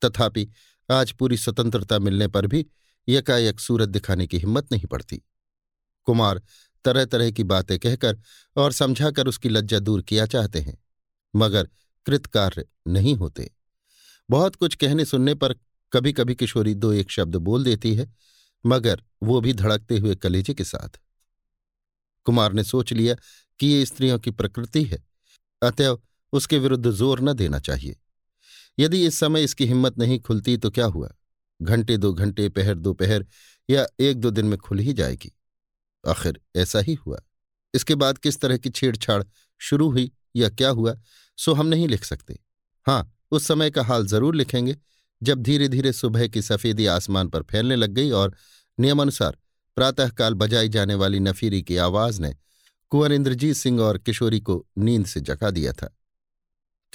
तथापि 0.05 0.47
आज 0.89 1.11
पूरी 1.11 1.37
स्वतंत्रता 1.37 1.99
मिलने 1.99 2.27
पर 2.27 2.47
भी 2.47 2.65
यकायक 3.07 3.59
सूरत 3.59 3.89
दिखाने 3.89 4.27
की 4.27 4.37
हिम्मत 4.37 4.71
नहीं 4.71 4.85
पड़ती। 4.85 5.21
कुमार 6.07 6.41
तरह 6.85 7.05
तरह 7.05 7.31
की 7.31 7.43
बातें 7.43 7.77
कहकर 7.79 8.17
और 8.55 8.71
समझाकर 8.71 9.27
उसकी 9.27 9.49
लज्जा 9.49 9.79
दूर 9.79 10.01
किया 10.01 10.25
चाहते 10.25 10.59
हैं, 10.59 10.77
मगर 11.33 11.69
कृतकार्य 12.05 12.65
नहीं 12.87 13.15
होते। 13.15 13.49
बहुत 14.29 14.55
कुछ 14.55 14.75
कहने 14.75 15.05
सुनने 15.05 15.33
पर 15.35 15.55
कभी 15.93 16.13
कभी 16.13 16.35
किशोरी 16.35 16.73
दो 16.75 16.91
एक 16.93 17.11
शब्द 17.11 17.35
बोल 17.37 17.63
देती 17.63 17.93
है, 17.95 18.13
मगर 18.65 19.01
वो 19.23 19.41
भी 19.41 19.53
धड़कते 19.53 19.97
हुए 19.97 20.15
कलेजे 20.15 20.53
के 20.53 20.63
साथ। 20.63 20.99
कुमार 22.25 22.53
ने 22.53 22.63
सोच 22.63 22.93
लिया 22.93 23.15
कि 23.59 23.67
ये 23.67 23.85
स्त्रियों 23.85 24.19
की 24.19 24.31
प्रकृति 24.31 24.83
है, 24.83 25.03
अतएव 25.61 26.01
उसके 26.33 26.59
विरुद्ध 26.59 26.91
ज़ोर 26.91 27.21
न 27.21 27.33
देना 27.33 27.59
चाहिए। 27.59 27.95
यदि 28.79 29.05
इस 29.05 29.19
समय 29.19 29.43
इसकी 29.43 29.65
हिम्मत 29.65 29.97
नहीं 29.97 30.19
खुलती 30.19 30.57
तो 30.57 30.71
क्या 30.71 30.85
हुआ? 30.85 31.09
घंटे 31.61 31.97
दो 31.97 32.13
घंटे, 32.13 32.49
पहर 32.49 32.75
दोपहर 32.75 33.25
या 33.69 33.85
एक 33.99 34.17
दो 34.17 34.31
दिन 34.31 34.45
में 34.45 34.57
खुल 34.59 34.79
ही 34.79 34.93
जाएगी। 34.93 35.31
आखिर 36.07 36.39
ऐसा 36.55 36.79
ही 36.79 36.93
हुआ। 36.93 37.21
इसके 37.73 37.95
बाद 37.95 38.17
किस 38.17 38.39
तरह 38.39 38.57
की 38.57 38.69
छेड़छाड़ 38.69 39.23
शुरू 39.61 39.89
हुई 39.89 40.11
या 40.35 40.49
क्या 40.49 40.69
हुआ, 40.69 40.95
सो 41.37 41.53
हम 41.53 41.67
नहीं 41.67 41.87
लिख 41.87 42.03
सकते। 42.03 42.39
हाँ 42.85 43.17
उस 43.31 43.47
समय 43.47 43.71
का 43.71 43.83
हाल 43.83 44.05
ज़रूर 44.05 44.35
लिखेंगे, 44.35 44.77
जब 45.23 45.41
धीरे 45.41 45.67
धीरे 45.67 45.93
सुबह 45.93 46.27
की 46.27 46.41
सफेदी 46.41 46.85
आसमान 46.85 47.27
पर 47.27 47.43
फैलने 47.43 47.75
लग 47.75 47.89
गई 47.89 48.09
और 48.09 48.35
नियमानुसार 48.79 49.37
प्रातःकाल 49.75 50.33
बजाई 50.33 50.69
जाने 50.69 50.95
वाली 50.95 51.19
नफीरी 51.19 51.61
की 51.61 51.77
आवाज़ 51.77 52.21
ने 52.21 52.35
कुंवर 52.89 53.11
इंद्रजीत 53.11 53.55
सिंह 53.55 53.81
और 53.81 53.97
किशोरी 53.97 54.39
को 54.39 54.65
नींद 54.77 55.05
से 55.05 55.21
जगा 55.21 55.49
दिया 55.51 55.73
था। 55.73 55.97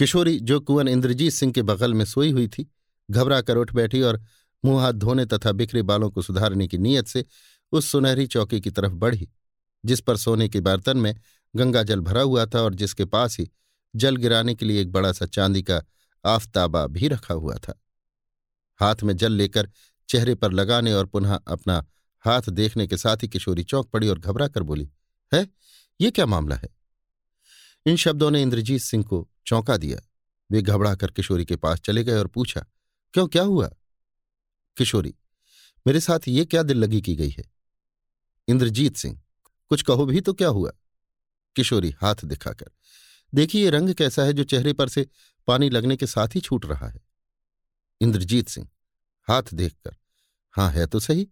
किशोरी, 0.00 0.40
जो 0.40 0.60
कुंवर 0.60 0.88
इंद्रजीत 0.88 1.32
सिंह 1.32 1.52
के 1.52 1.62
बगल 1.62 1.94
में 1.94 2.04
सोई 2.04 2.30
हुई 2.30 2.48
थी, 2.48 2.70
घबरा 3.10 3.40
कर 3.40 3.56
उठ 3.56 3.72
बैठी 3.72 4.02
और 4.02 4.22
मुँह 4.64 4.82
हाथ 4.82 4.92
धोने 4.92 5.26
तथा 5.26 5.52
बिखरे 5.52 5.82
बालों 5.82 6.10
को 6.10 6.22
सुधारने 6.22 6.68
की 6.68 6.78
नीयत 6.78 7.06
से 7.06 7.24
उस 7.72 7.86
सुनहरी 7.86 8.26
चौकी 8.26 8.60
की 8.60 8.70
तरफ़ 8.70 8.92
बढ़ी, 8.92 9.28
जिस 9.84 10.00
पर 10.00 10.16
सोने 10.16 10.48
के 10.48 10.60
बर्तन 10.60 10.96
में 10.96 11.16
गंगा 11.56 11.82
जल 11.82 12.00
भरा 12.00 12.22
हुआ 12.22 12.46
था 12.46 12.60
और 12.60 12.74
जिसके 12.74 13.04
पास 13.04 13.38
ही 13.38 13.50
जल 13.96 14.16
गिराने 14.16 14.54
के 14.54 14.66
लिए 14.66 14.80
एक 14.80 14.92
बड़ा 14.92 15.12
सा 15.12 15.26
चांदी 15.26 15.62
का 15.62 15.82
आफताबा 16.26 16.86
भी 16.86 17.08
रखा 17.08 17.34
हुआ 17.34 17.54
था। 17.54 17.82
हाथ 18.80 18.96
में 19.02 19.16
जल 19.16 19.32
लेकर 19.32 19.70
चेहरे 20.08 20.34
पर 20.34 20.52
लगाने 20.52 20.92
और 20.92 21.06
पुनः 21.06 21.34
अपना 21.34 21.86
हाथ 22.20 22.42
देखने 22.48 22.86
के 22.86 22.96
साथ 22.96 23.16
ही 23.16 23.28
किशोरी 23.28 23.64
चौंक 23.64 23.86
पड़ी 23.86 24.08
और 24.08 24.18
घबरा 24.18 24.48
कर 24.48 24.62
बोली, 24.62 24.90
है, 25.34 25.48
ये 26.00 26.10
क्या 26.10 26.26
मामला 26.26 26.56
है? 26.56 26.68
इन 27.86 27.96
शब्दों 27.96 28.30
ने 28.30 28.42
इंद्रजीत 28.42 28.80
सिंह 28.80 29.04
को 29.04 29.28
चौंका 29.50 29.76
दिया। 29.76 29.98
वे 30.50 30.62
घबरा 30.62 30.94
कर 30.94 31.10
किशोरी 31.10 31.44
के 31.44 31.56
पास 31.56 31.80
चले 31.80 32.04
गए 32.04 32.18
और 32.18 32.26
पूछा, 32.26 32.64
क्यों, 33.14 33.26
क्या 33.28 33.42
हुआ? 33.42 33.70
किशोरी, 34.76 35.14
मेरे 35.86 36.00
साथ 36.00 36.28
ये 36.28 36.44
क्या 36.44 36.62
दिल 36.62 36.78
लगी 36.78 37.00
की 37.02 37.14
गई 37.16 37.30
है? 37.30 37.44
इंद्रजीत 38.48 38.96
सिंह, 38.96 39.20
कुछ 39.70 39.82
कहो 39.82 40.06
भी 40.06 40.20
तो 40.20 40.32
क्या 40.32 40.48
हुआ? 40.48 40.72
किशोरी 41.56 41.90
हाथ 42.00 42.24
दिखाकर, 42.24 42.70
देखिए 43.32 43.64
ये 43.64 43.70
रंग 43.70 43.94
कैसा 43.94 44.22
है 44.22 44.32
जो 44.32 44.44
चेहरे 44.44 44.72
पर 44.72 44.88
से 44.88 45.06
पानी 45.48 45.70
लगने 45.70 45.96
के 45.96 46.06
साथ 46.06 46.28
ही 46.34 46.40
छूट 46.40 46.66
रहा 46.66 46.88
है। 46.88 47.00
इंद्रजीत 48.00 48.48
सिंह, 48.48 48.68
हाथ 49.28 49.54
देखकर 49.54 49.96
हाँ 50.54 50.70
है 50.70 50.86
तो 50.86 51.00
सही, 51.00 51.28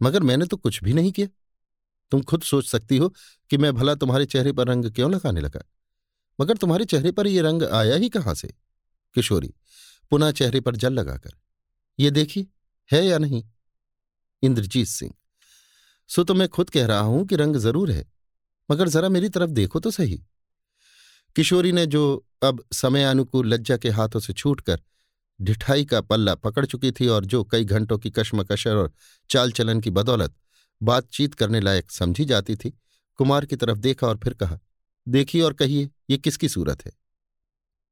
मगर 0.00 0.22
मैंने 0.22 0.46
तो 0.46 0.56
कुछ 0.56 0.82
भी 0.84 0.92
नहीं 0.92 1.12
किया। 1.12 1.26
तुम 2.12 2.22
खुद 2.22 2.42
सोच 2.42 2.66
सकती 2.66 2.96
हो 2.96 3.08
कि 3.50 3.58
मैं 3.58 3.72
भला 3.74 3.94
तुम्हारे 3.94 4.26
चेहरे 4.26 4.52
पर 4.52 4.68
रंग 4.68 4.90
क्यों 4.90 5.10
लगाने 5.12 5.40
लगा? 5.40 5.60
मगर 6.38 6.56
तुम्हारे 6.56 6.84
चेहरे 6.84 7.10
पर 7.12 7.26
यह 7.26 7.42
रंग 7.42 7.62
आया 7.64 7.96
ही 7.96 8.08
कहाँ 8.08 8.34
से? 8.34 8.48
किशोरी, 9.16 9.52
पुनः 10.12 10.30
चेहरे 10.32 10.60
पर 10.60 10.76
जल 10.76 10.92
लगाकर, 10.92 11.30
ये 11.98 12.10
देखी 12.10 12.46
है 12.90 13.04
या 13.06 13.18
नहीं? 13.18 13.42
इंद्रजीत 14.42 14.86
सिंह, 14.86 15.12
सो 16.10 16.24
तो 16.24 16.34
मैं 16.34 16.48
खुद 16.48 16.70
कह 16.70 16.86
रहा 16.86 17.00
हूँ 17.00 17.26
कि 17.26 17.36
रंग 17.36 17.56
ज़रूर 17.58 17.90
है, 17.90 18.04
मगर 18.68 18.88
जरा 18.88 19.08
मेरी 19.08 19.28
तरफ़ 19.28 19.50
देखो 19.50 19.80
तो 19.80 19.90
सही। 19.90 20.22
किशोरी 21.36 21.72
ने 21.72 21.84
जो 21.86 22.02
अब 22.42 22.62
समयानुकूल 22.72 23.52
लज्जा 23.54 23.76
के 23.76 23.88
हाथों 23.90 24.20
से 24.20 24.32
छूटकर 24.32 24.80
ढिठाई 25.40 25.84
का 25.84 26.00
पल्ला 26.00 26.34
पकड़ 26.34 26.64
चुकी 26.66 26.90
थी 26.92 27.06
और 27.06 27.24
जो 27.24 27.42
कई 27.44 27.64
घंटों 27.64 27.98
की 27.98 28.10
कश्मकशर 28.10 28.76
और 28.76 28.92
चाल 29.30 29.52
चलन 29.52 29.80
की 29.80 29.90
बदौलत 29.90 30.34
बातचीत 30.80 31.34
करने 31.34 31.60
लायक 31.60 31.90
समझी 31.90 32.24
जाती 32.24 32.56
थी, 32.56 32.70
कुमार 33.18 33.44
की 33.44 33.56
तरफ़ 33.56 33.78
देखा 33.78 34.06
और 34.06 34.16
फिर 34.16 34.34
कहा, 34.34 34.58
देखिए 35.06 35.42
और 35.42 35.52
कहिए। 35.52 35.88
ये 36.10 36.16
किसकी 36.18 36.48
सूरत 36.48 36.84
है? 36.86 36.92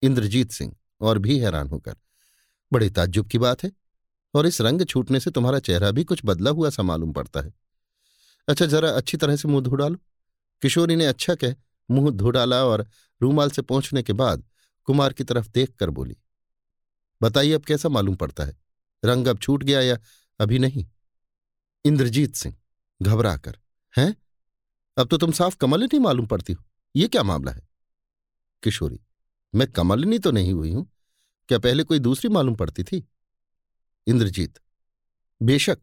इंद्रजीत 0.03 0.51
सिंह, 0.51 0.75
और 1.01 1.19
भी 1.19 1.39
हैरान 1.39 1.69
होकर। 1.69 1.97
बड़े 2.73 2.91
ताज्जुब 2.91 3.29
की 3.29 3.39
बात 3.39 3.63
है, 3.65 3.71
और 4.35 4.47
इस 4.47 4.61
रंग 4.61 4.85
छूटने 4.85 5.21
से 5.21 5.31
तुम्हारा 5.31 5.59
चेहरा 5.59 5.91
भी 5.91 6.05
कुछ 6.05 6.21
बदला 6.25 6.51
हुआ 6.51 6.71
सा 6.71 6.83
मालूम 6.83 7.13
पड़ता 7.13 7.41
है। 7.41 7.53
अच्छा 8.49 8.67
जरा 8.67 8.91
अच्छी 8.91 9.17
तरह 9.17 9.37
से 9.37 9.49
मुँह 9.49 9.63
धो 9.63 9.75
डालो। 9.75 9.97
किशोरी 10.63 10.97
ने 10.97 11.07
अच्छा 11.07 11.35
कह, 11.35 11.55
मुँह 11.89 12.11
धो 12.11 12.31
डाला 12.31 12.65
और 12.65 12.87
रूमाल 13.21 13.51
से 13.51 13.63
पहुँचने 13.63 14.03
के 14.03 14.13
बाद 14.13 14.45
कुमार 14.89 15.13
की 15.13 15.25
तरफ़ 15.25 15.49
देख 15.49 15.75
कर 15.77 15.91
बोली, 15.91 16.17
बताइए 17.21 17.53
अब 17.53 17.65
कैसा 17.65 17.89
मालूम 17.89 18.15
पड़ता 18.15 18.45
है? 18.45 18.57
रंग 19.03 19.27
अब 19.27 19.39
छूट 19.39 19.63
गया 19.63 19.81
या 19.81 19.99
अभी 20.41 20.59
नहीं? 20.59 20.87
इंद्रजीत 21.85 22.35
सिंह 22.35 22.57
घबरा 23.03 23.37
कर 23.37 23.59
हैं? 23.95 24.15
अब 24.97 25.09
तो 25.09 25.17
तुम 25.17 25.33
साफ़ 25.33 25.57
कमल 25.57 25.81
ही 25.81 25.87
नहीं 25.87 26.01
मालूम 26.01 26.27
पड़ती 26.27 26.53
हो। 26.53 26.65
ये 26.95 27.09
क्या 27.09 27.23
मामला 27.23 27.53
है? 27.53 27.68
किशोरी, 28.63 29.01
मैं 29.55 29.71
कमलिनी 29.73 30.19
तो 30.19 30.31
नहीं 30.31 30.53
हुई 30.53 30.73
हूँ। 30.73 30.91
क्या 31.49 31.59
पहले 31.59 31.83
कोई 31.83 31.99
दूसरी 31.99 32.31
मालूम 32.31 32.55
पड़ती 32.55 32.83
थी? 32.83 33.07
इंद्रजीत, 34.07 34.59
बेशक, 35.41 35.79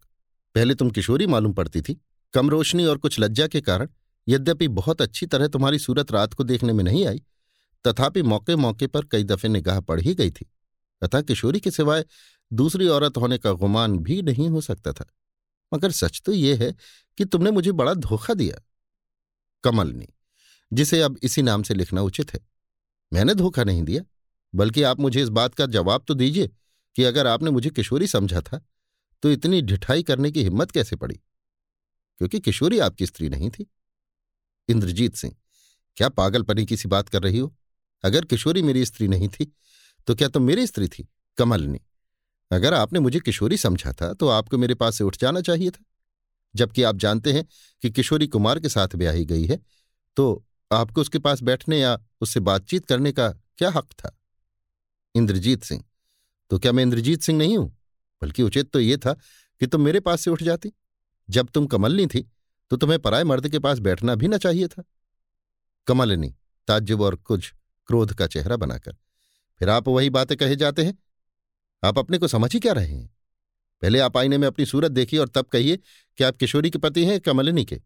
पहले 0.56 0.76
तुम 0.76 0.90
किशोरी 0.90 1.28
मालूम 1.28 1.54
पड़ती 1.54 1.82
थी। 1.82 2.02
कम 2.34 2.50
रोशनी 2.50 2.86
और 2.86 2.98
कुछ 2.98 3.20
लज्जा 3.20 3.48
के 3.48 3.62
कारण, 3.62 3.90
यद्यपि 4.28 4.68
बहुत 4.68 5.02
अच्छी 5.02 5.26
तरह 5.26 5.48
तुम्हारी 5.48 5.80
सूरत 5.80 6.12
रात 6.12 6.34
को 6.34 6.44
देखने 6.44 6.74
में 6.74 6.84
नहीं 6.84 7.06
आई, 7.08 7.22
तथापि 7.86 8.22
मौके 8.22 8.56
मौके 8.56 8.88
पर 8.88 9.06
कई 9.06 9.24
दफे 9.24 9.48
निगाह 9.48 9.80
पड़ 9.80 10.00
ही 10.02 10.14
गई 10.16 10.32
थी। 10.32 10.46
अतः 11.02 11.22
किशोरी 11.22 11.60
के 11.60 11.72
सिवाय 11.72 12.06
दूसरी 12.52 12.88
औरत 12.88 13.18
होने 13.18 13.38
का 13.38 13.52
गुमान 13.52 13.98
भी 14.00 14.22
नहीं 14.22 14.50
हो 14.50 14.62
सकता 14.62 14.94
था। 14.94 15.06
मगर 15.72 15.92
सच 15.92 16.22
तो 16.26 16.32
यह 16.32 16.60
है 16.60 16.74
कि 17.18 17.26
तुमने 17.26 17.52
मुझे 17.52 17.72
बड़ा 17.72 17.94
धोखा 17.94 18.34
दिया। 18.34 18.62
कमलनी, 19.64 20.08
जिसे 20.72 21.02
अब 21.02 21.18
इसी 21.24 21.42
नाम 21.42 21.64
से 21.64 21.74
लिखना 21.74 22.02
उचित 22.02 22.34
है। 22.34 22.40
मैंने 23.14 23.36
धोखा 23.36 23.64
नहीं 23.64 23.84
दिया, 23.84 24.04
बल्कि 24.54 24.84
आप 24.84 25.00
मुझे 25.00 25.22
इस 25.22 25.30
बात 25.30 25.54
का 25.56 25.66
जवाब 25.66 26.06
तो 26.08 26.14
दीजिए 26.14 26.48
कि 26.96 27.04
अगर 27.04 27.28
आपने 27.28 27.52
मुझे 27.52 27.70
किशोरी 27.70 28.08
समझा 28.08 28.42
था 28.42 28.62
तो 29.24 29.32
इतनी 29.32 29.62
ढिठाई 29.62 30.04
करने 30.04 30.32
की 30.32 30.44
हिम्मत 30.44 30.72
कैसे 30.72 30.96
पड़ी? 30.96 31.16
क्योंकि 31.16 32.40
किशोरी 32.40 32.80
आपकी 32.80 33.06
स्त्री 33.06 33.30
नहीं 33.30 33.50
थी। 33.50 33.66
इंद्रजीत 34.70 35.16
सिंह, 35.16 35.36
क्या 35.98 36.10
पागलपनी 36.10 36.66
की 36.66 36.78
सी 36.78 36.88
बात 36.88 37.10
कर 37.10 37.24
रही 37.24 37.40
हो? 37.40 37.56
अगर 38.04 38.26
किशोरी 38.26 38.62
मेरी 38.62 38.86
स्त्री 38.86 39.08
नहीं 39.08 39.28
थी 39.30 39.54
तो 40.08 40.16
क्या 40.16 40.28
तुम 40.28 40.44
तो 40.44 40.48
मेरी 40.48 40.68
स्त्री 40.68 40.88
थी, 40.88 41.08
कमलनी? 41.38 41.80
अगर 42.52 42.74
आपने 42.74 43.00
मुझे 43.00 43.20
किशोरी 43.20 43.58
समझा 43.58 43.92
था 43.94 44.14
तो 44.14 44.28
आपको 44.28 44.58
मेरे 44.58 44.76
पास 44.76 44.98
से 44.98 45.04
उठ 45.04 45.18
जाना 45.18 45.42
चाहिए 45.42 45.70
था। 45.70 45.84
जबकि 46.56 46.84
आप 46.84 46.96
जानते 46.96 47.34
हैं 47.34 47.46
कि 47.84 47.90
किशोरी 47.92 48.28
कुमार 48.28 48.60
के 48.60 48.70
साथ 48.70 48.96
ब्याही 48.96 49.26
गई 49.26 49.46
है 49.46 49.60
तो 50.18 50.46
आपको 50.72 51.02
उसके 51.02 51.20
पास 51.20 51.42
बैठने 51.42 51.80
या 51.80 51.98
उससे 52.22 52.40
बातचीत 52.40 52.86
करने 52.86 53.12
का 53.12 53.30
क्या 53.58 53.70
हक 53.70 53.92
था? 53.94 54.18
इंद्रजीत 55.16 55.64
सिंह। 55.64 55.84
तो 56.50 56.60
क्या 56.60 56.72
मैं 56.72 56.84
इंद्रजीत 56.84 57.22
सिंह 57.22 57.38
नहीं 57.40 57.58
हूँ? 57.58 57.70
बल्कि 58.22 58.44
उचित 58.44 58.72
तो 58.72 58.80
यह 58.80 58.98
था 58.98 59.14
कि 59.62 59.68
तुम 59.68 59.82
मेरे 59.82 60.00
पास 60.00 60.22
से 60.22 60.30
उठ 60.30 60.44
जाती। 60.44 60.72
जब 61.30 61.50
तुम 61.50 61.68
कमलनी 61.68 62.08
थी 62.08 62.32
तो 62.72 62.78
तुम्हें 62.78 63.00
पराए 63.00 63.24
मर्द 63.24 63.50
के 63.50 63.60
पास 63.60 63.80
बैठना 63.80 64.16
भी 64.16 64.28
ना 64.28 64.38
चाहिए 64.38 64.68
था। 64.68 64.84
कमलनी, 65.88 66.34
ताज्जुब 66.68 67.02
और 67.02 67.16
कुछ 67.16 67.54
क्रोध 67.88 68.14
का 68.14 68.28
चेहरा 68.28 68.56
बनाकर। 68.58 68.96
फिर 69.60 69.70
आप 69.70 69.88
वही 69.88 70.10
बातें 70.10 70.38
कहे 70.38 70.56
जाते 70.56 70.86
हैं? 70.86 70.98
आप 71.84 72.00
अपने 72.00 72.18
को 72.18 72.28
समझ 72.28 72.54
ही 72.54 72.60
क्या 72.60 72.74
रहे 72.74 72.88
हैं? 72.88 73.16
पहले 73.82 74.00
आप 74.00 74.18
आईने 74.18 74.38
में 74.38 74.48
अपनी 74.48 74.66
सूरत 74.66 74.92
देखिए 74.92 75.20
और 75.20 75.28
तब 75.28 75.46
कहिए 75.46 75.78
कि 76.18 76.24
आप 76.24 76.38
किशोरी 76.38 76.70
के 76.70 76.78
पति 76.78 77.06
हैं 77.06 77.20
कमलिनी 77.20 77.66
के। 77.66 77.82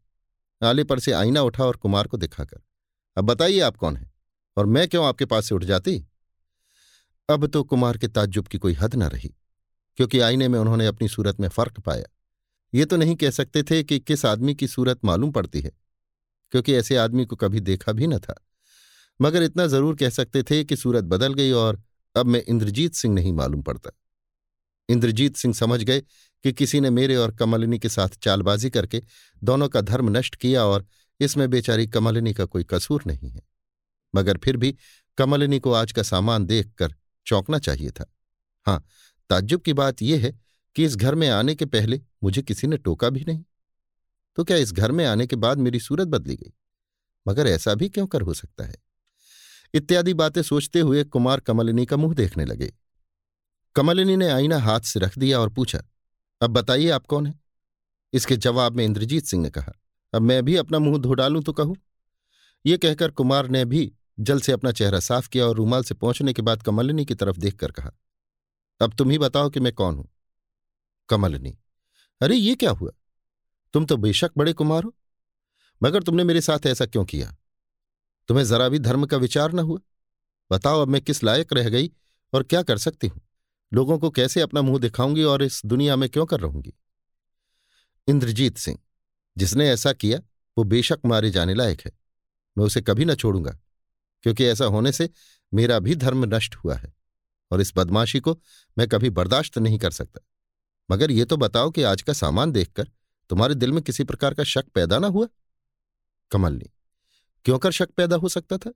आले 0.64 0.84
पर 0.84 1.00
से 1.00 1.12
आईना 1.12 1.42
उठा 1.42 1.66
और 1.66 1.78
कुमार 1.78 2.08
को 2.08 2.18
दिखाकर। 2.18 2.62
अब 3.20 3.26
बताइए 3.26 3.60
आप 3.60 3.78
कौन 3.78 3.96
है? 3.98 4.12
और 4.58 4.66
मैं 4.66 4.88
क्यों 4.88 5.06
आपके 5.06 5.26
पास 5.26 5.46
से 5.46 5.56
उठ 5.56 5.64
जाती? 5.64 5.96
अब 7.30 7.46
तो 7.48 7.64
कुमार 7.64 7.98
के 7.98 8.08
ताज्जुब 8.08 8.48
की 8.48 8.58
कोई 8.58 8.74
हद 8.74 8.96
न 8.96 9.04
रही, 9.06 9.34
क्योंकि 9.98 10.20
आईने 10.20 10.48
में 10.48 10.58
उन्होंने 10.60 10.86
अपनी 10.88 11.08
सूरत 11.08 11.40
में 11.40 11.48
फ़र्क 11.50 11.80
पाया। 11.80 12.06
ये 12.74 12.86
तो 12.86 12.98
नहीं 12.98 13.16
कह 13.16 13.30
सकते 13.30 13.64
थे 13.64 13.84
कि 13.84 14.00
किस 14.00 14.26
आदमी 14.26 14.54
की 14.56 14.68
सूरत 14.68 15.04
मालूम 15.06 15.32
पड़ती 15.32 15.62
है, 15.62 15.72
क्योंकि 16.54 16.74
ऐसे 16.76 16.98
आदमी 16.98 17.26
को 17.26 17.36
कभी 17.36 17.60
देखा 17.62 17.92
भी 17.92 18.08
न 18.08 18.20
था। 18.20 18.36
मगर 19.20 19.44
इतना 19.44 19.66
ज़रूर 19.68 19.96
कह 19.96 20.10
सकते 20.10 20.44
थे 20.44 20.64
कि 20.64 20.76
सूरत 20.76 21.04
बदल 21.06 21.34
गई 21.34 21.52
और 21.54 21.82
अब 22.16 22.26
मैं 22.26 22.44
इंद्रजीत 22.44 22.94
सिंह 22.94 23.14
नहीं 23.16 23.34
मालूम 23.34 23.62
पड़ता। 23.62 23.92
इंद्रजीत 24.90 25.36
सिंह 25.36 25.54
समझ 25.54 25.82
गए 25.84 26.02
कि 26.46 26.54
किसी 26.54 26.80
ने 26.80 26.90
मेरे 26.92 27.16
और 27.16 27.36
कमलिनी 27.36 27.80
के 27.80 27.90
साथ 27.90 28.18
चालबाजी 28.22 28.70
करके 28.70 29.02
दोनों 29.42 29.70
का 29.70 29.82
धर्म 29.84 30.18
नष्ट 30.18 30.36
किया 30.36 30.66
और 30.66 30.86
इसमें 31.20 31.50
बेचारी 31.50 31.88
कमलिनी 31.88 32.34
का 32.34 32.46
कोई 32.46 32.64
कसूर 32.64 33.04
नहीं 33.08 33.30
है। 33.30 33.42
मगर 34.16 34.38
फिर 34.38 34.58
भी 34.58 34.78
कमलिनी 35.18 35.60
को 35.60 35.72
आज 35.72 35.92
का 35.92 36.04
सामान 36.04 36.46
देखकर 36.46 36.96
चौंकना 37.26 37.60
चाहिए 37.60 37.92
था। 37.92 38.14
हाँ 38.66 38.86
ताज्जुब 39.30 39.62
की 39.62 39.74
बात 39.74 40.02
यह 40.02 40.22
है 40.22 40.40
कि 40.76 40.84
इस 40.84 40.96
घर 40.96 41.16
में 41.16 41.30
आने 41.30 41.56
के 41.56 41.66
पहले 41.66 42.02
मुझे 42.24 42.42
किसी 42.42 42.68
ने 42.68 42.78
टोका 42.78 43.10
भी 43.10 43.26
नहीं। 43.28 43.44
तो 44.36 44.44
क्या 44.44 44.58
इस 44.58 44.74
घर 44.74 44.92
में 44.92 45.06
आने 45.06 45.28
के 45.28 45.36
बाद 45.36 45.58
मेरी 45.58 45.80
सूरत 45.80 46.08
बदली 46.08 46.36
गई? 46.36 46.54
मगर 47.28 47.48
ऐसा 47.48 47.76
भी 47.76 47.90
क्यों 47.90 48.08
कर 48.08 48.22
हो 48.22 48.34
सकता 48.34 48.64
है? 48.64 48.76
इत्यादि 49.74 50.14
बातें 50.14 50.42
सोचते 50.42 50.80
हुए 50.80 51.04
कुमार 51.04 51.40
कमलिनी 51.40 51.86
का 51.86 51.98
मुँह 51.98 52.14
देखने 52.14 52.46
लगे। 52.46 52.74
कमलिनी 53.76 54.16
ने 54.16 54.30
आईना 54.30 54.58
हाथ 54.58 54.80
से 54.80 55.00
रख 55.00 55.18
दिया 55.18 55.40
और 55.40 55.50
पूछा, 55.50 55.84
अब 56.42 56.50
बताइए 56.50 56.90
आप 56.90 57.06
कौन 57.06 57.28
है? 57.28 57.40
इसके 58.14 58.38
जवाब 58.38 58.76
में 58.76 58.86
इंद्रजीत 58.86 59.26
सिंह 59.26 59.44
ने 59.44 59.50
कहा 59.50 59.79
अब 60.14 60.22
मैं 60.22 60.44
भी 60.46 60.56
अपना 60.56 60.80
मुँह 60.80 60.98
धो 60.98 61.14
डालूं 61.14 61.42
तो 61.42 61.54
कहूँ। 61.54 61.76
ये 62.66 62.78
कहकर 62.78 63.12
कुमार 63.12 63.48
ने 63.48 63.66
भी 63.66 63.92
जल 64.20 64.40
से 64.40 64.52
अपना 64.52 64.72
चेहरा 64.72 65.00
साफ़ 65.00 65.30
किया 65.30 65.46
और 65.46 65.56
रूमाल 65.56 65.84
से 65.84 65.96
पहुँचने 65.96 66.34
के 66.34 66.42
बाद 66.42 66.64
कमलिनी 66.64 67.06
की 67.06 67.16
तरफ़ 67.16 67.38
देखकर 67.38 67.72
कहा, 67.72 67.92
अब 68.82 68.94
तुम 68.94 69.10
ही 69.10 69.18
बताओ 69.18 69.50
कि 69.50 69.60
मैं 69.60 69.74
कौन 69.74 69.96
हूँ? 69.96 70.10
कमलिनी, 71.10 71.58
अरे, 72.22 72.36
ये 72.36 72.56
क्या 72.56 72.72
हुआ? 72.72 72.92
तुम 73.74 73.86
तो 73.86 73.98
बेशक 73.98 74.32
बड़े 74.38 74.54
कुमार 74.54 74.84
हो, 74.84 74.96
मगर 75.84 76.04
तुमने 76.04 76.24
मेरे 76.24 76.42
साथ 76.42 76.66
ऐसा 76.66 76.86
क्यों 76.86 77.06
किया? 77.06 77.36
तुम्हें 78.28 78.46
जरा 78.46 78.70
भी 78.70 78.80
धर्म 78.80 79.06
का 79.06 79.18
विचार 79.18 79.54
न 79.54 79.60
हुआ? 79.60 79.80
बताओ 80.52 80.82
अब 80.82 80.88
मैं 80.88 81.02
किस 81.02 81.24
लायक 81.24 81.54
रह 81.54 81.70
गई 81.70 81.92
और 82.34 82.44
क्या 82.44 82.64
कर 82.64 82.78
सकती 82.78 83.08
हूँ? 83.08 83.22
लोगों 83.74 84.00
को 84.00 84.10
कैसे 84.10 84.42
अपना 84.42 84.62
मुँह 84.62 84.80
दिखाऊँगी 84.80 85.24
और 85.24 85.44
इस 85.44 85.62
दुनिया 85.66 85.96
में 85.96 86.10
क्यों 86.10 86.26
कर 86.26 86.40
रहूँगी? 86.40 86.74
इंद्रजीत 88.08 88.58
सिंह 88.58 88.78
जिसने 89.38 89.70
ऐसा 89.70 89.94
किया, 89.94 90.20
वो 90.58 90.64
बेशक 90.64 91.00
मारे 91.06 91.32
जाने 91.32 91.54
लायक 91.54 91.82
है। 91.82 91.92
मैं 92.58 92.66
उसे 92.66 92.82
कभी 92.82 93.06
न 93.06 93.16
छोड़ूँगा, 93.16 93.52
क्योंकि 94.24 94.46
ऐसा 94.46 94.66
होने 94.66 94.92
से 94.92 95.10
मेरा 95.54 95.80
भी 95.80 95.96
धर्म 95.96 96.26
नष्ट 96.36 96.56
हुआ 96.56 96.76
है 96.76 96.94
और 97.52 97.62
इस 97.62 97.74
बदमाशी 97.76 98.20
को 98.20 98.40
मैं 98.78 98.88
कभी 98.88 99.10
बर्दाश्त 99.10 99.58
नहीं 99.58 99.78
कर 99.80 99.92
सकता। 99.92 100.22
मगर 100.92 101.12
ये 101.12 101.26
तो 101.26 101.38
बताओ 101.38 101.70
कि 101.70 101.84
आज 101.84 102.02
का 102.02 102.14
सामान 102.14 102.52
देखकर 102.52 102.92
तुम्हारे 103.30 103.56
दिल 103.56 103.72
में 103.72 103.82
किसी 103.84 104.04
प्रकार 104.04 104.34
का 104.34 104.44
शक 104.44 104.68
पैदा 104.68 105.00
ना 105.00 105.08
हुआ? 105.08 105.28
कमलनी 106.32 106.70
क्यों 107.46 107.58
कर 107.60 107.72
शक 107.72 107.90
पैदा 107.90 108.16
हो 108.16 108.30
सकता 108.30 108.58
था? 108.58 108.74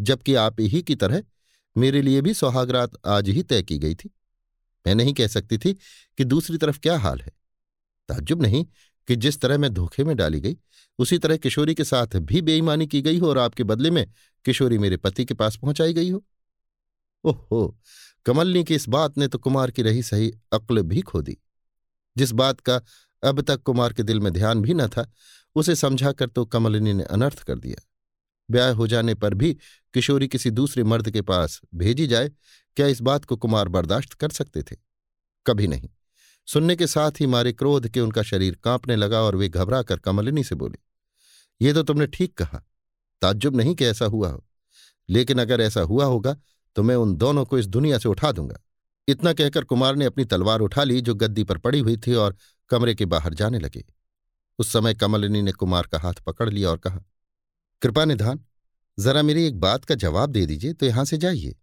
जबकि 0.00 0.34
आप 0.34 0.60
ही 0.60 0.82
की 0.82 0.94
तरह 0.94 1.22
मेरे 1.76 2.02
लिए 2.02 2.20
भी 2.20 2.34
सुहागरात 2.34 2.96
आज 3.06 3.28
ही 3.28 3.42
तय 3.42 3.62
की 3.62 3.78
गई 3.78 3.94
थी। 3.94 4.10
मैं 4.86 4.94
नहीं 4.94 5.12
कह 5.14 5.26
सकती 5.26 5.58
थी 5.58 5.72
कि 6.18 6.24
दूसरी 6.24 6.58
तरफ़ 6.58 6.78
क्या 6.80 6.98
हाल 6.98 7.20
है। 7.20 7.32
ताज्जुब 8.08 8.42
नहीं 8.42 8.66
कि 9.10 9.16
जिस 9.16 9.40
तरह 9.40 9.58
मैं 9.58 9.74
धोखे 9.74 10.04
में 10.04 10.16
डाली 10.16 10.40
गई, 10.40 10.56
उसी 10.98 11.18
तरह 11.18 11.36
किशोरी 11.36 11.74
के 11.74 11.84
साथ 11.84 12.06
भी 12.16 12.42
बेईमानी 12.42 12.86
की 12.86 13.02
गई 13.02 13.18
हो 13.18 13.28
और 13.28 13.38
आपके 13.38 13.64
बदले 13.64 13.90
में 13.90 14.12
किशोरी 14.44 14.78
मेरे 14.78 14.96
पति 14.96 15.24
के 15.24 15.34
पास 15.34 15.56
पहुंचाई 15.56 15.92
गई 15.92 16.10
हो। 16.10 16.24
ओहो! 17.24 17.78
कमलनी 18.26 18.64
की 18.64 18.74
इस 18.74 18.88
बात 18.88 19.18
ने 19.18 19.28
तो 19.28 19.38
कुमार 19.38 19.70
की 19.70 19.82
रही 19.82 20.02
सही 20.02 20.32
अक्ल 20.52 20.82
भी 20.82 21.00
खो 21.00 21.22
दी। 21.22 21.38
जिस 22.16 22.32
बात 22.32 22.60
का 22.60 22.82
अब 23.24 23.40
तक 23.40 23.62
कुमार 23.62 23.92
के 23.92 24.02
दिल 24.02 24.20
में 24.20 24.32
ध्यान 24.32 24.62
भी 24.62 24.74
न 24.74 24.88
था, 24.88 25.12
उसे 25.54 25.74
समझाकर 25.74 26.28
तो 26.28 26.44
कमलिनी 26.44 26.92
ने 26.92 27.02
अनर्थ 27.02 27.42
कर 27.42 27.58
दिया। 27.58 27.88
ब्याह 28.50 28.70
हो 28.70 28.86
जाने 28.86 29.14
पर 29.14 29.34
भी 29.34 29.54
किशोरी 29.94 30.28
किसी 30.28 30.50
दूसरे 30.50 30.84
मर्द 30.84 31.10
के 31.10 31.22
पास 31.22 31.60
भेजी 31.74 32.06
जाए, 32.06 32.30
क्या 32.76 32.86
इस 32.86 33.00
बात 33.00 33.24
को 33.24 33.36
कुमार 33.36 33.68
बर्दाश्त 33.68 34.12
कर 34.12 34.28
सकते 34.28 34.62
थे? 34.62 34.76
कभी 35.46 35.66
नहीं। 35.66 35.88
सुनने 36.48 36.76
के 36.76 36.86
साथ 36.86 37.20
ही 37.20 37.26
मारे 37.26 37.52
क्रोध 37.52 37.88
के 37.88 38.00
उनका 38.00 38.22
शरीर 38.22 38.54
कांपने 38.64 38.96
लगा 38.96 39.20
और 39.20 39.36
वे 39.36 39.48
घबरा 39.48 39.82
कर 39.82 39.98
कमलिनी 39.98 40.44
से 40.44 40.54
बोले, 40.54 40.78
ये 41.60 41.72
तो 41.72 41.82
तुमने 41.82 42.06
ठीक 42.06 42.36
कहा। 42.38 42.62
ताज्जुब 43.22 43.56
नहीं 43.56 43.74
कि 43.74 43.84
ऐसा 43.84 44.04
हुआ 44.04 44.28
हो। 44.28 44.44
लेकिन 45.08 45.38
अगर 45.38 45.60
ऐसा 45.60 45.80
हुआ 45.82 46.04
होगा 46.04 46.36
तो 46.76 46.82
मैं 46.82 46.96
उन 46.96 47.14
दोनों 47.16 47.44
को 47.44 47.58
इस 47.58 47.66
दुनिया 47.66 47.98
से 47.98 48.08
उठा 48.08 48.32
दूँगा। 48.32 48.60
इतना 49.08 49.32
कहकर 49.32 49.64
कुमार 49.64 49.96
ने 49.96 50.04
अपनी 50.04 50.24
तलवार 50.24 50.60
उठा 50.60 50.84
ली, 50.84 51.00
जो 51.00 51.14
गद्दी 51.14 51.44
पर 51.44 51.58
पड़ी 51.58 51.78
हुई 51.80 51.96
थी 51.96 52.14
और 52.14 52.36
कमरे 52.70 52.94
के 52.94 53.04
बाहर 53.06 53.34
जाने 53.34 53.58
लगे। 53.58 53.84
उस 54.58 54.72
समय 54.72 54.94
कमलिनी 54.94 55.42
ने 55.42 55.52
कुमार 55.52 55.86
का 55.86 55.98
हाथ 55.98 56.14
पकड़ 56.26 56.48
लिया 56.50 56.70
और 56.70 56.78
कहा, 56.78 57.00
कृपा 57.82 58.04
निधान, 58.04 58.44
जरा 58.98 59.22
मेरी 59.22 59.46
एक 59.46 59.58
बात 59.60 59.84
का 59.84 59.94
जवाब 59.94 60.30
दे 60.30 60.44
दीजिए 60.46 60.72
तो 60.72 60.86
यहाँ 60.86 61.04
से 61.04 61.18
जाइए। 61.18 61.54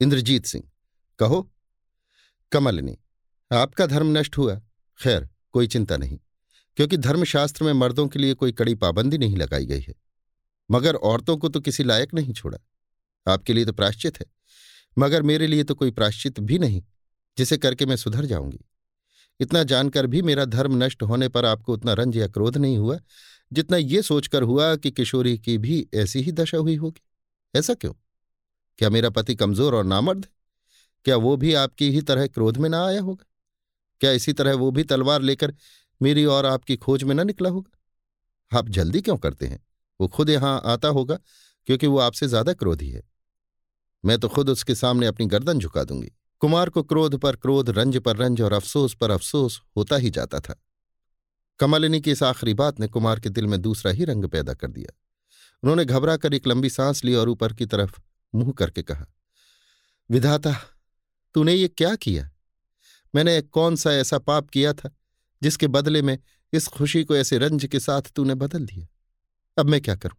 इंद्रजीत 0.00 0.46
सिंह, 0.46 0.64
कहो? 1.18 1.50
कमलिनी 2.52 2.96
आपका 3.50 3.86
धर्म 3.86 4.18
नष्ट 4.18 4.36
हुआ। 4.38 4.54
खैर, 5.00 5.28
कोई 5.52 5.66
चिंता 5.66 5.96
नहीं, 5.96 6.18
क्योंकि 6.76 6.96
धर्मशास्त्र 6.96 7.64
में 7.64 7.72
मर्दों 7.72 8.06
के 8.08 8.18
लिए 8.18 8.34
कोई 8.34 8.52
कड़ी 8.52 8.74
पाबंदी 8.74 9.18
नहीं 9.18 9.36
लगाई 9.36 9.66
गई 9.66 9.80
है। 9.80 9.94
मगर 10.70 10.94
औरतों 10.94 11.36
को 11.36 11.48
तो 11.48 11.60
किसी 11.60 11.84
लायक 11.84 12.14
नहीं 12.14 12.32
छोड़ा। 12.32 12.58
आपके 13.26 13.52
लिए 13.52 13.64
तो 13.64 13.72
प्राश्चित 13.72 14.20
है, 14.20 14.26
मगर 14.96 15.22
मेरे 15.22 15.46
लिए 15.46 15.64
तो 15.64 15.74
कोई 15.74 15.90
प्राश्चित 15.90 16.40
भी 16.40 16.58
नहीं, 16.58 16.82
जिसे 17.38 17.56
करके 17.58 17.86
मैं 17.86 17.96
सुधर 17.96 18.24
जाऊँगी। 18.24 18.64
इतना 19.40 19.62
जानकर 19.64 20.06
भी 20.06 20.22
मेरा 20.22 20.44
धर्म 20.44 20.82
नष्ट 20.84 21.02
होने 21.02 21.28
पर 21.28 21.44
आपको 21.44 21.72
उतना 21.72 21.92
रंज 21.92 22.16
या 22.16 22.26
क्रोध 22.28 22.56
नहीं 22.56 22.78
हुआ, 22.78 22.98
जितना 23.52 23.76
ये 23.76 24.02
सोचकर 24.02 24.42
हुआ 24.42 24.74
कि 24.76 24.90
किशोरी 24.90 25.36
की 25.38 25.56
भी 25.58 25.86
ऐसी 25.94 26.20
ही 26.20 26.32
दशा 26.32 26.58
हुई 26.58 26.76
होगी। 26.76 27.02
ऐसा 27.54 27.74
क्यों? 27.74 27.92
क्या 28.78 28.90
मेरा 28.90 29.10
पति 29.10 29.34
कमज़ोर 29.34 29.74
और 29.74 29.84
नामर्द 29.84 30.26
क्या 31.06 31.16
वो 31.16 31.36
भी 31.36 31.52
आपकी 31.54 31.90
ही 31.90 32.00
तरह 32.02 32.26
क्रोध 32.26 32.56
में 32.56 32.68
ना 32.68 32.84
आया 32.86 33.00
होगा? 33.00 33.24
क्या 34.00 34.10
इसी 34.12 34.32
तरह 34.32 34.54
वो 34.54 34.70
भी 34.70 34.84
तलवार 34.84 35.22
लेकर 35.22 35.54
मेरी 36.00 36.24
और 36.26 36.46
आपकी 36.46 36.76
खोज 36.76 37.04
में 37.04 37.14
न 37.14 37.26
निकला 37.26 37.48
होगा? 37.48 38.58
आप 38.58 38.68
जल्दी 38.68 39.00
क्यों 39.00 39.16
करते 39.16 39.46
हैं? 39.46 39.60
वो 40.00 40.08
खुद 40.08 40.30
यहाँ 40.30 40.60
आता 40.64 40.88
होगा 40.88 41.18
क्योंकि 41.68 41.86
वो 41.86 41.98
आपसे 41.98 42.28
ज़्यादा 42.28 42.52
क्रोधी 42.52 42.88
है। 42.90 43.02
मैं 44.04 44.18
तो 44.18 44.28
खुद 44.28 44.50
उसके 44.50 44.74
सामने 44.74 45.06
अपनी 45.06 45.26
गर्दन 45.26 45.58
झुका 45.58 45.84
दूँगी। 45.84 46.10
कुमार 46.42 46.68
को 46.68 46.82
क्रोध 46.82 47.16
पर 47.16 47.36
क्रोध, 47.36 47.70
रंज 47.70 47.96
पर 47.98 48.16
रंज 48.16 48.40
और 48.42 48.52
अफसोस 48.52 48.94
पर 48.94 49.10
अफसोस 49.10 49.60
होता 49.76 49.96
ही 49.96 50.10
जाता 50.10 50.40
था। 50.40 50.54
कमलिनी 51.60 52.00
की 52.00 52.10
इस 52.10 52.22
आखिरी 52.22 52.54
बात 52.54 52.80
ने 52.80 52.88
कुमार 52.88 53.20
के 53.20 53.28
दिल 53.28 53.46
में 53.46 53.60
दूसरा 53.62 53.92
ही 53.92 54.04
रंग 54.04 54.24
पैदा 54.24 54.54
कर 54.54 54.70
दिया। 54.70 54.96
उन्होंने 55.62 55.84
घबरा 55.84 56.16
कर 56.16 56.34
एक 56.34 56.46
लंबी 56.46 56.70
सांस 56.70 57.04
ली 57.04 57.14
और 57.14 57.28
ऊपर 57.28 57.52
की 57.52 57.66
तरफ़ 57.66 58.00
मुँह 58.34 58.52
करके 58.52 58.82
कहा, 58.82 59.06
विधाता, 60.10 60.54
तूने 61.34 61.54
ये 61.54 61.68
क्या 61.68 61.94
किया? 61.94 62.30
मैंने 63.14 63.40
कौन 63.40 63.76
सा 63.76 63.92
ऐसा 63.92 64.18
पाप 64.18 64.50
किया 64.50 64.72
था, 64.72 64.90
जिसके 65.42 65.66
बदले 65.66 66.02
में 66.02 66.18
इस 66.52 66.66
खुशी 66.66 67.04
को 67.04 67.16
ऐसे 67.16 67.38
रंज 67.38 67.64
के 67.66 67.80
साथ 67.80 68.02
तूने 68.02 68.34
बदल 68.34 68.66
दिया? 68.66 68.86
अब 69.58 69.66
मैं 69.66 69.80
क्या 69.80 69.94
करूँ? 69.94 70.16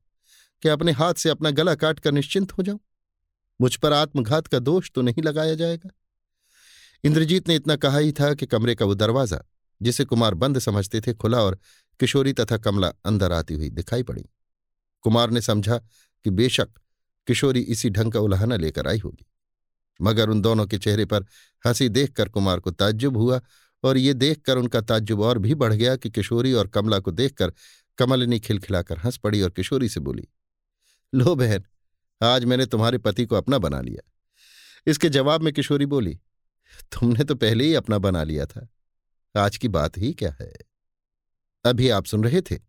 क्या 0.61 0.73
अपने 0.73 0.91
हाथ 0.91 1.13
से 1.13 1.29
अपना 1.29 1.51
गला 1.51 1.75
काट 1.75 1.99
कर 1.99 2.11
निश्चिंत 2.11 2.51
हो 2.51 2.63
जाऊँ? 2.63 2.79
मुझ 3.61 3.75
पर 3.75 3.93
आत्मघात 3.93 4.47
का 4.47 4.59
दोष 4.59 4.91
तो 4.91 5.01
नहीं 5.01 5.23
लगाया 5.23 5.55
जाएगा? 5.55 5.89
इंद्रजीत 7.03 7.47
ने 7.47 7.55
इतना 7.55 7.75
कहा 7.75 7.97
ही 7.97 8.11
था 8.11 8.33
कि 8.33 8.45
कमरे 8.45 8.75
का 8.75 8.85
वो 8.85 8.95
दरवाज़ा, 8.95 9.43
जिसे 9.81 10.05
कुमार 10.05 10.33
बंद 10.33 10.59
समझते 10.59 11.01
थे, 11.01 11.13
खुला 11.13 11.41
और 11.41 11.59
किशोरी 11.99 12.33
तथा 12.33 12.57
कमला 12.57 12.87
अंदर 12.87 13.31
आती 13.31 13.53
हुई 13.53 13.69
दिखाई 13.69 14.03
पड़ी। 14.03 14.25
कुमार 15.01 15.29
ने 15.29 15.41
समझा 15.41 15.77
कि 16.23 16.29
बेशक 16.29 16.69
किशोरी 17.27 17.59
इसी 17.59 17.89
ढंग 17.89 18.11
का 18.11 18.19
उल्हाना 18.19 18.55
लेकर 18.55 18.87
आई 18.87 18.99
होगी। 18.99 19.30
मगर 20.01 20.29
उन 20.29 20.41
दोनों 20.41 20.65
के 20.65 20.77
चेहरे 20.77 21.05
पर 21.05 21.25
हँसी 21.67 21.89
देखकर 21.89 22.29
कुमार 22.29 22.59
को 22.59 22.71
ताज्जुब 22.71 23.17
हुआ 23.17 23.41
और 23.83 23.97
ये 23.97 24.13
देखकर 24.13 24.57
उनका 24.57 24.81
ताज्जुब 24.81 25.21
और 25.21 25.37
भी 25.37 25.55
बढ़ 25.55 25.73
गया 25.73 25.95
कि 25.95 26.09
किशोरी 26.09 26.53
और 26.53 26.67
कमला 26.67 26.99
को 26.99 27.11
देखकर 27.11 27.53
कमलिनी 27.97 28.39
खिलखिलाकर 28.39 28.97
हंस 28.97 29.17
पड़ी 29.17 29.41
और 29.41 29.49
किशोरी 29.49 29.89
से 29.89 29.99
बोली, 29.99 30.27
लो 31.13 31.35
बहन, 31.35 31.63
आज 32.21 32.45
मैंने 32.45 32.65
तुम्हारे 32.65 32.97
पति 32.97 33.25
को 33.25 33.35
अपना 33.35 33.57
बना 33.57 33.81
लिया। 33.81 34.09
इसके 34.87 35.09
जवाब 35.09 35.41
में 35.41 35.53
किशोरी 35.53 35.85
बोली, 35.85 36.19
तुमने 36.91 37.23
तो 37.23 37.35
पहले 37.35 37.63
ही 37.63 37.73
अपना 37.73 37.97
बना 37.97 38.23
लिया 38.23 38.45
था। 38.45 38.67
आज 39.35 39.57
की 39.57 39.67
बात 39.67 39.97
ही 39.97 40.13
क्या 40.13 40.35
है? 40.41 40.53
अभी 41.65 41.89
आप 41.89 42.05
सुन 42.05 42.23
रहे 42.23 42.41
थे 42.41 42.59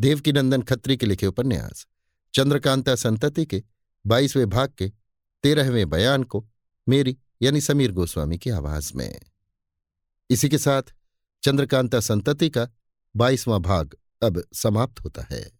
देवकीनंदन 0.00 0.62
खत्री 0.62 0.96
के 0.96 1.06
लिखे 1.06 1.26
उपन्यास, 1.26 1.86
चंद्रकांता 2.34 2.94
संतति 2.94 3.46
के 3.46 3.62
बाईसवें 4.06 4.48
भाग 4.48 4.72
के 4.78 4.92
तेरहवें 5.42 5.90
बयान 5.90 6.22
को 6.22 6.49
मेरी, 6.90 7.18
यानी 7.42 7.60
समीर 7.60 7.92
गोस्वामी 7.92 8.38
की 8.38 8.50
आवाज़ 8.50 8.92
में। 8.94 9.20
इसी 10.30 10.48
के 10.48 10.58
साथ 10.58 10.82
चंद्रकांता 11.42 12.00
संतति 12.00 12.50
का 12.50 12.68
बाईसवां 13.16 13.60
भाग 13.60 13.96
अब 14.22 14.44
समाप्त 14.52 15.00
होता 15.00 15.22
है। 15.22 15.59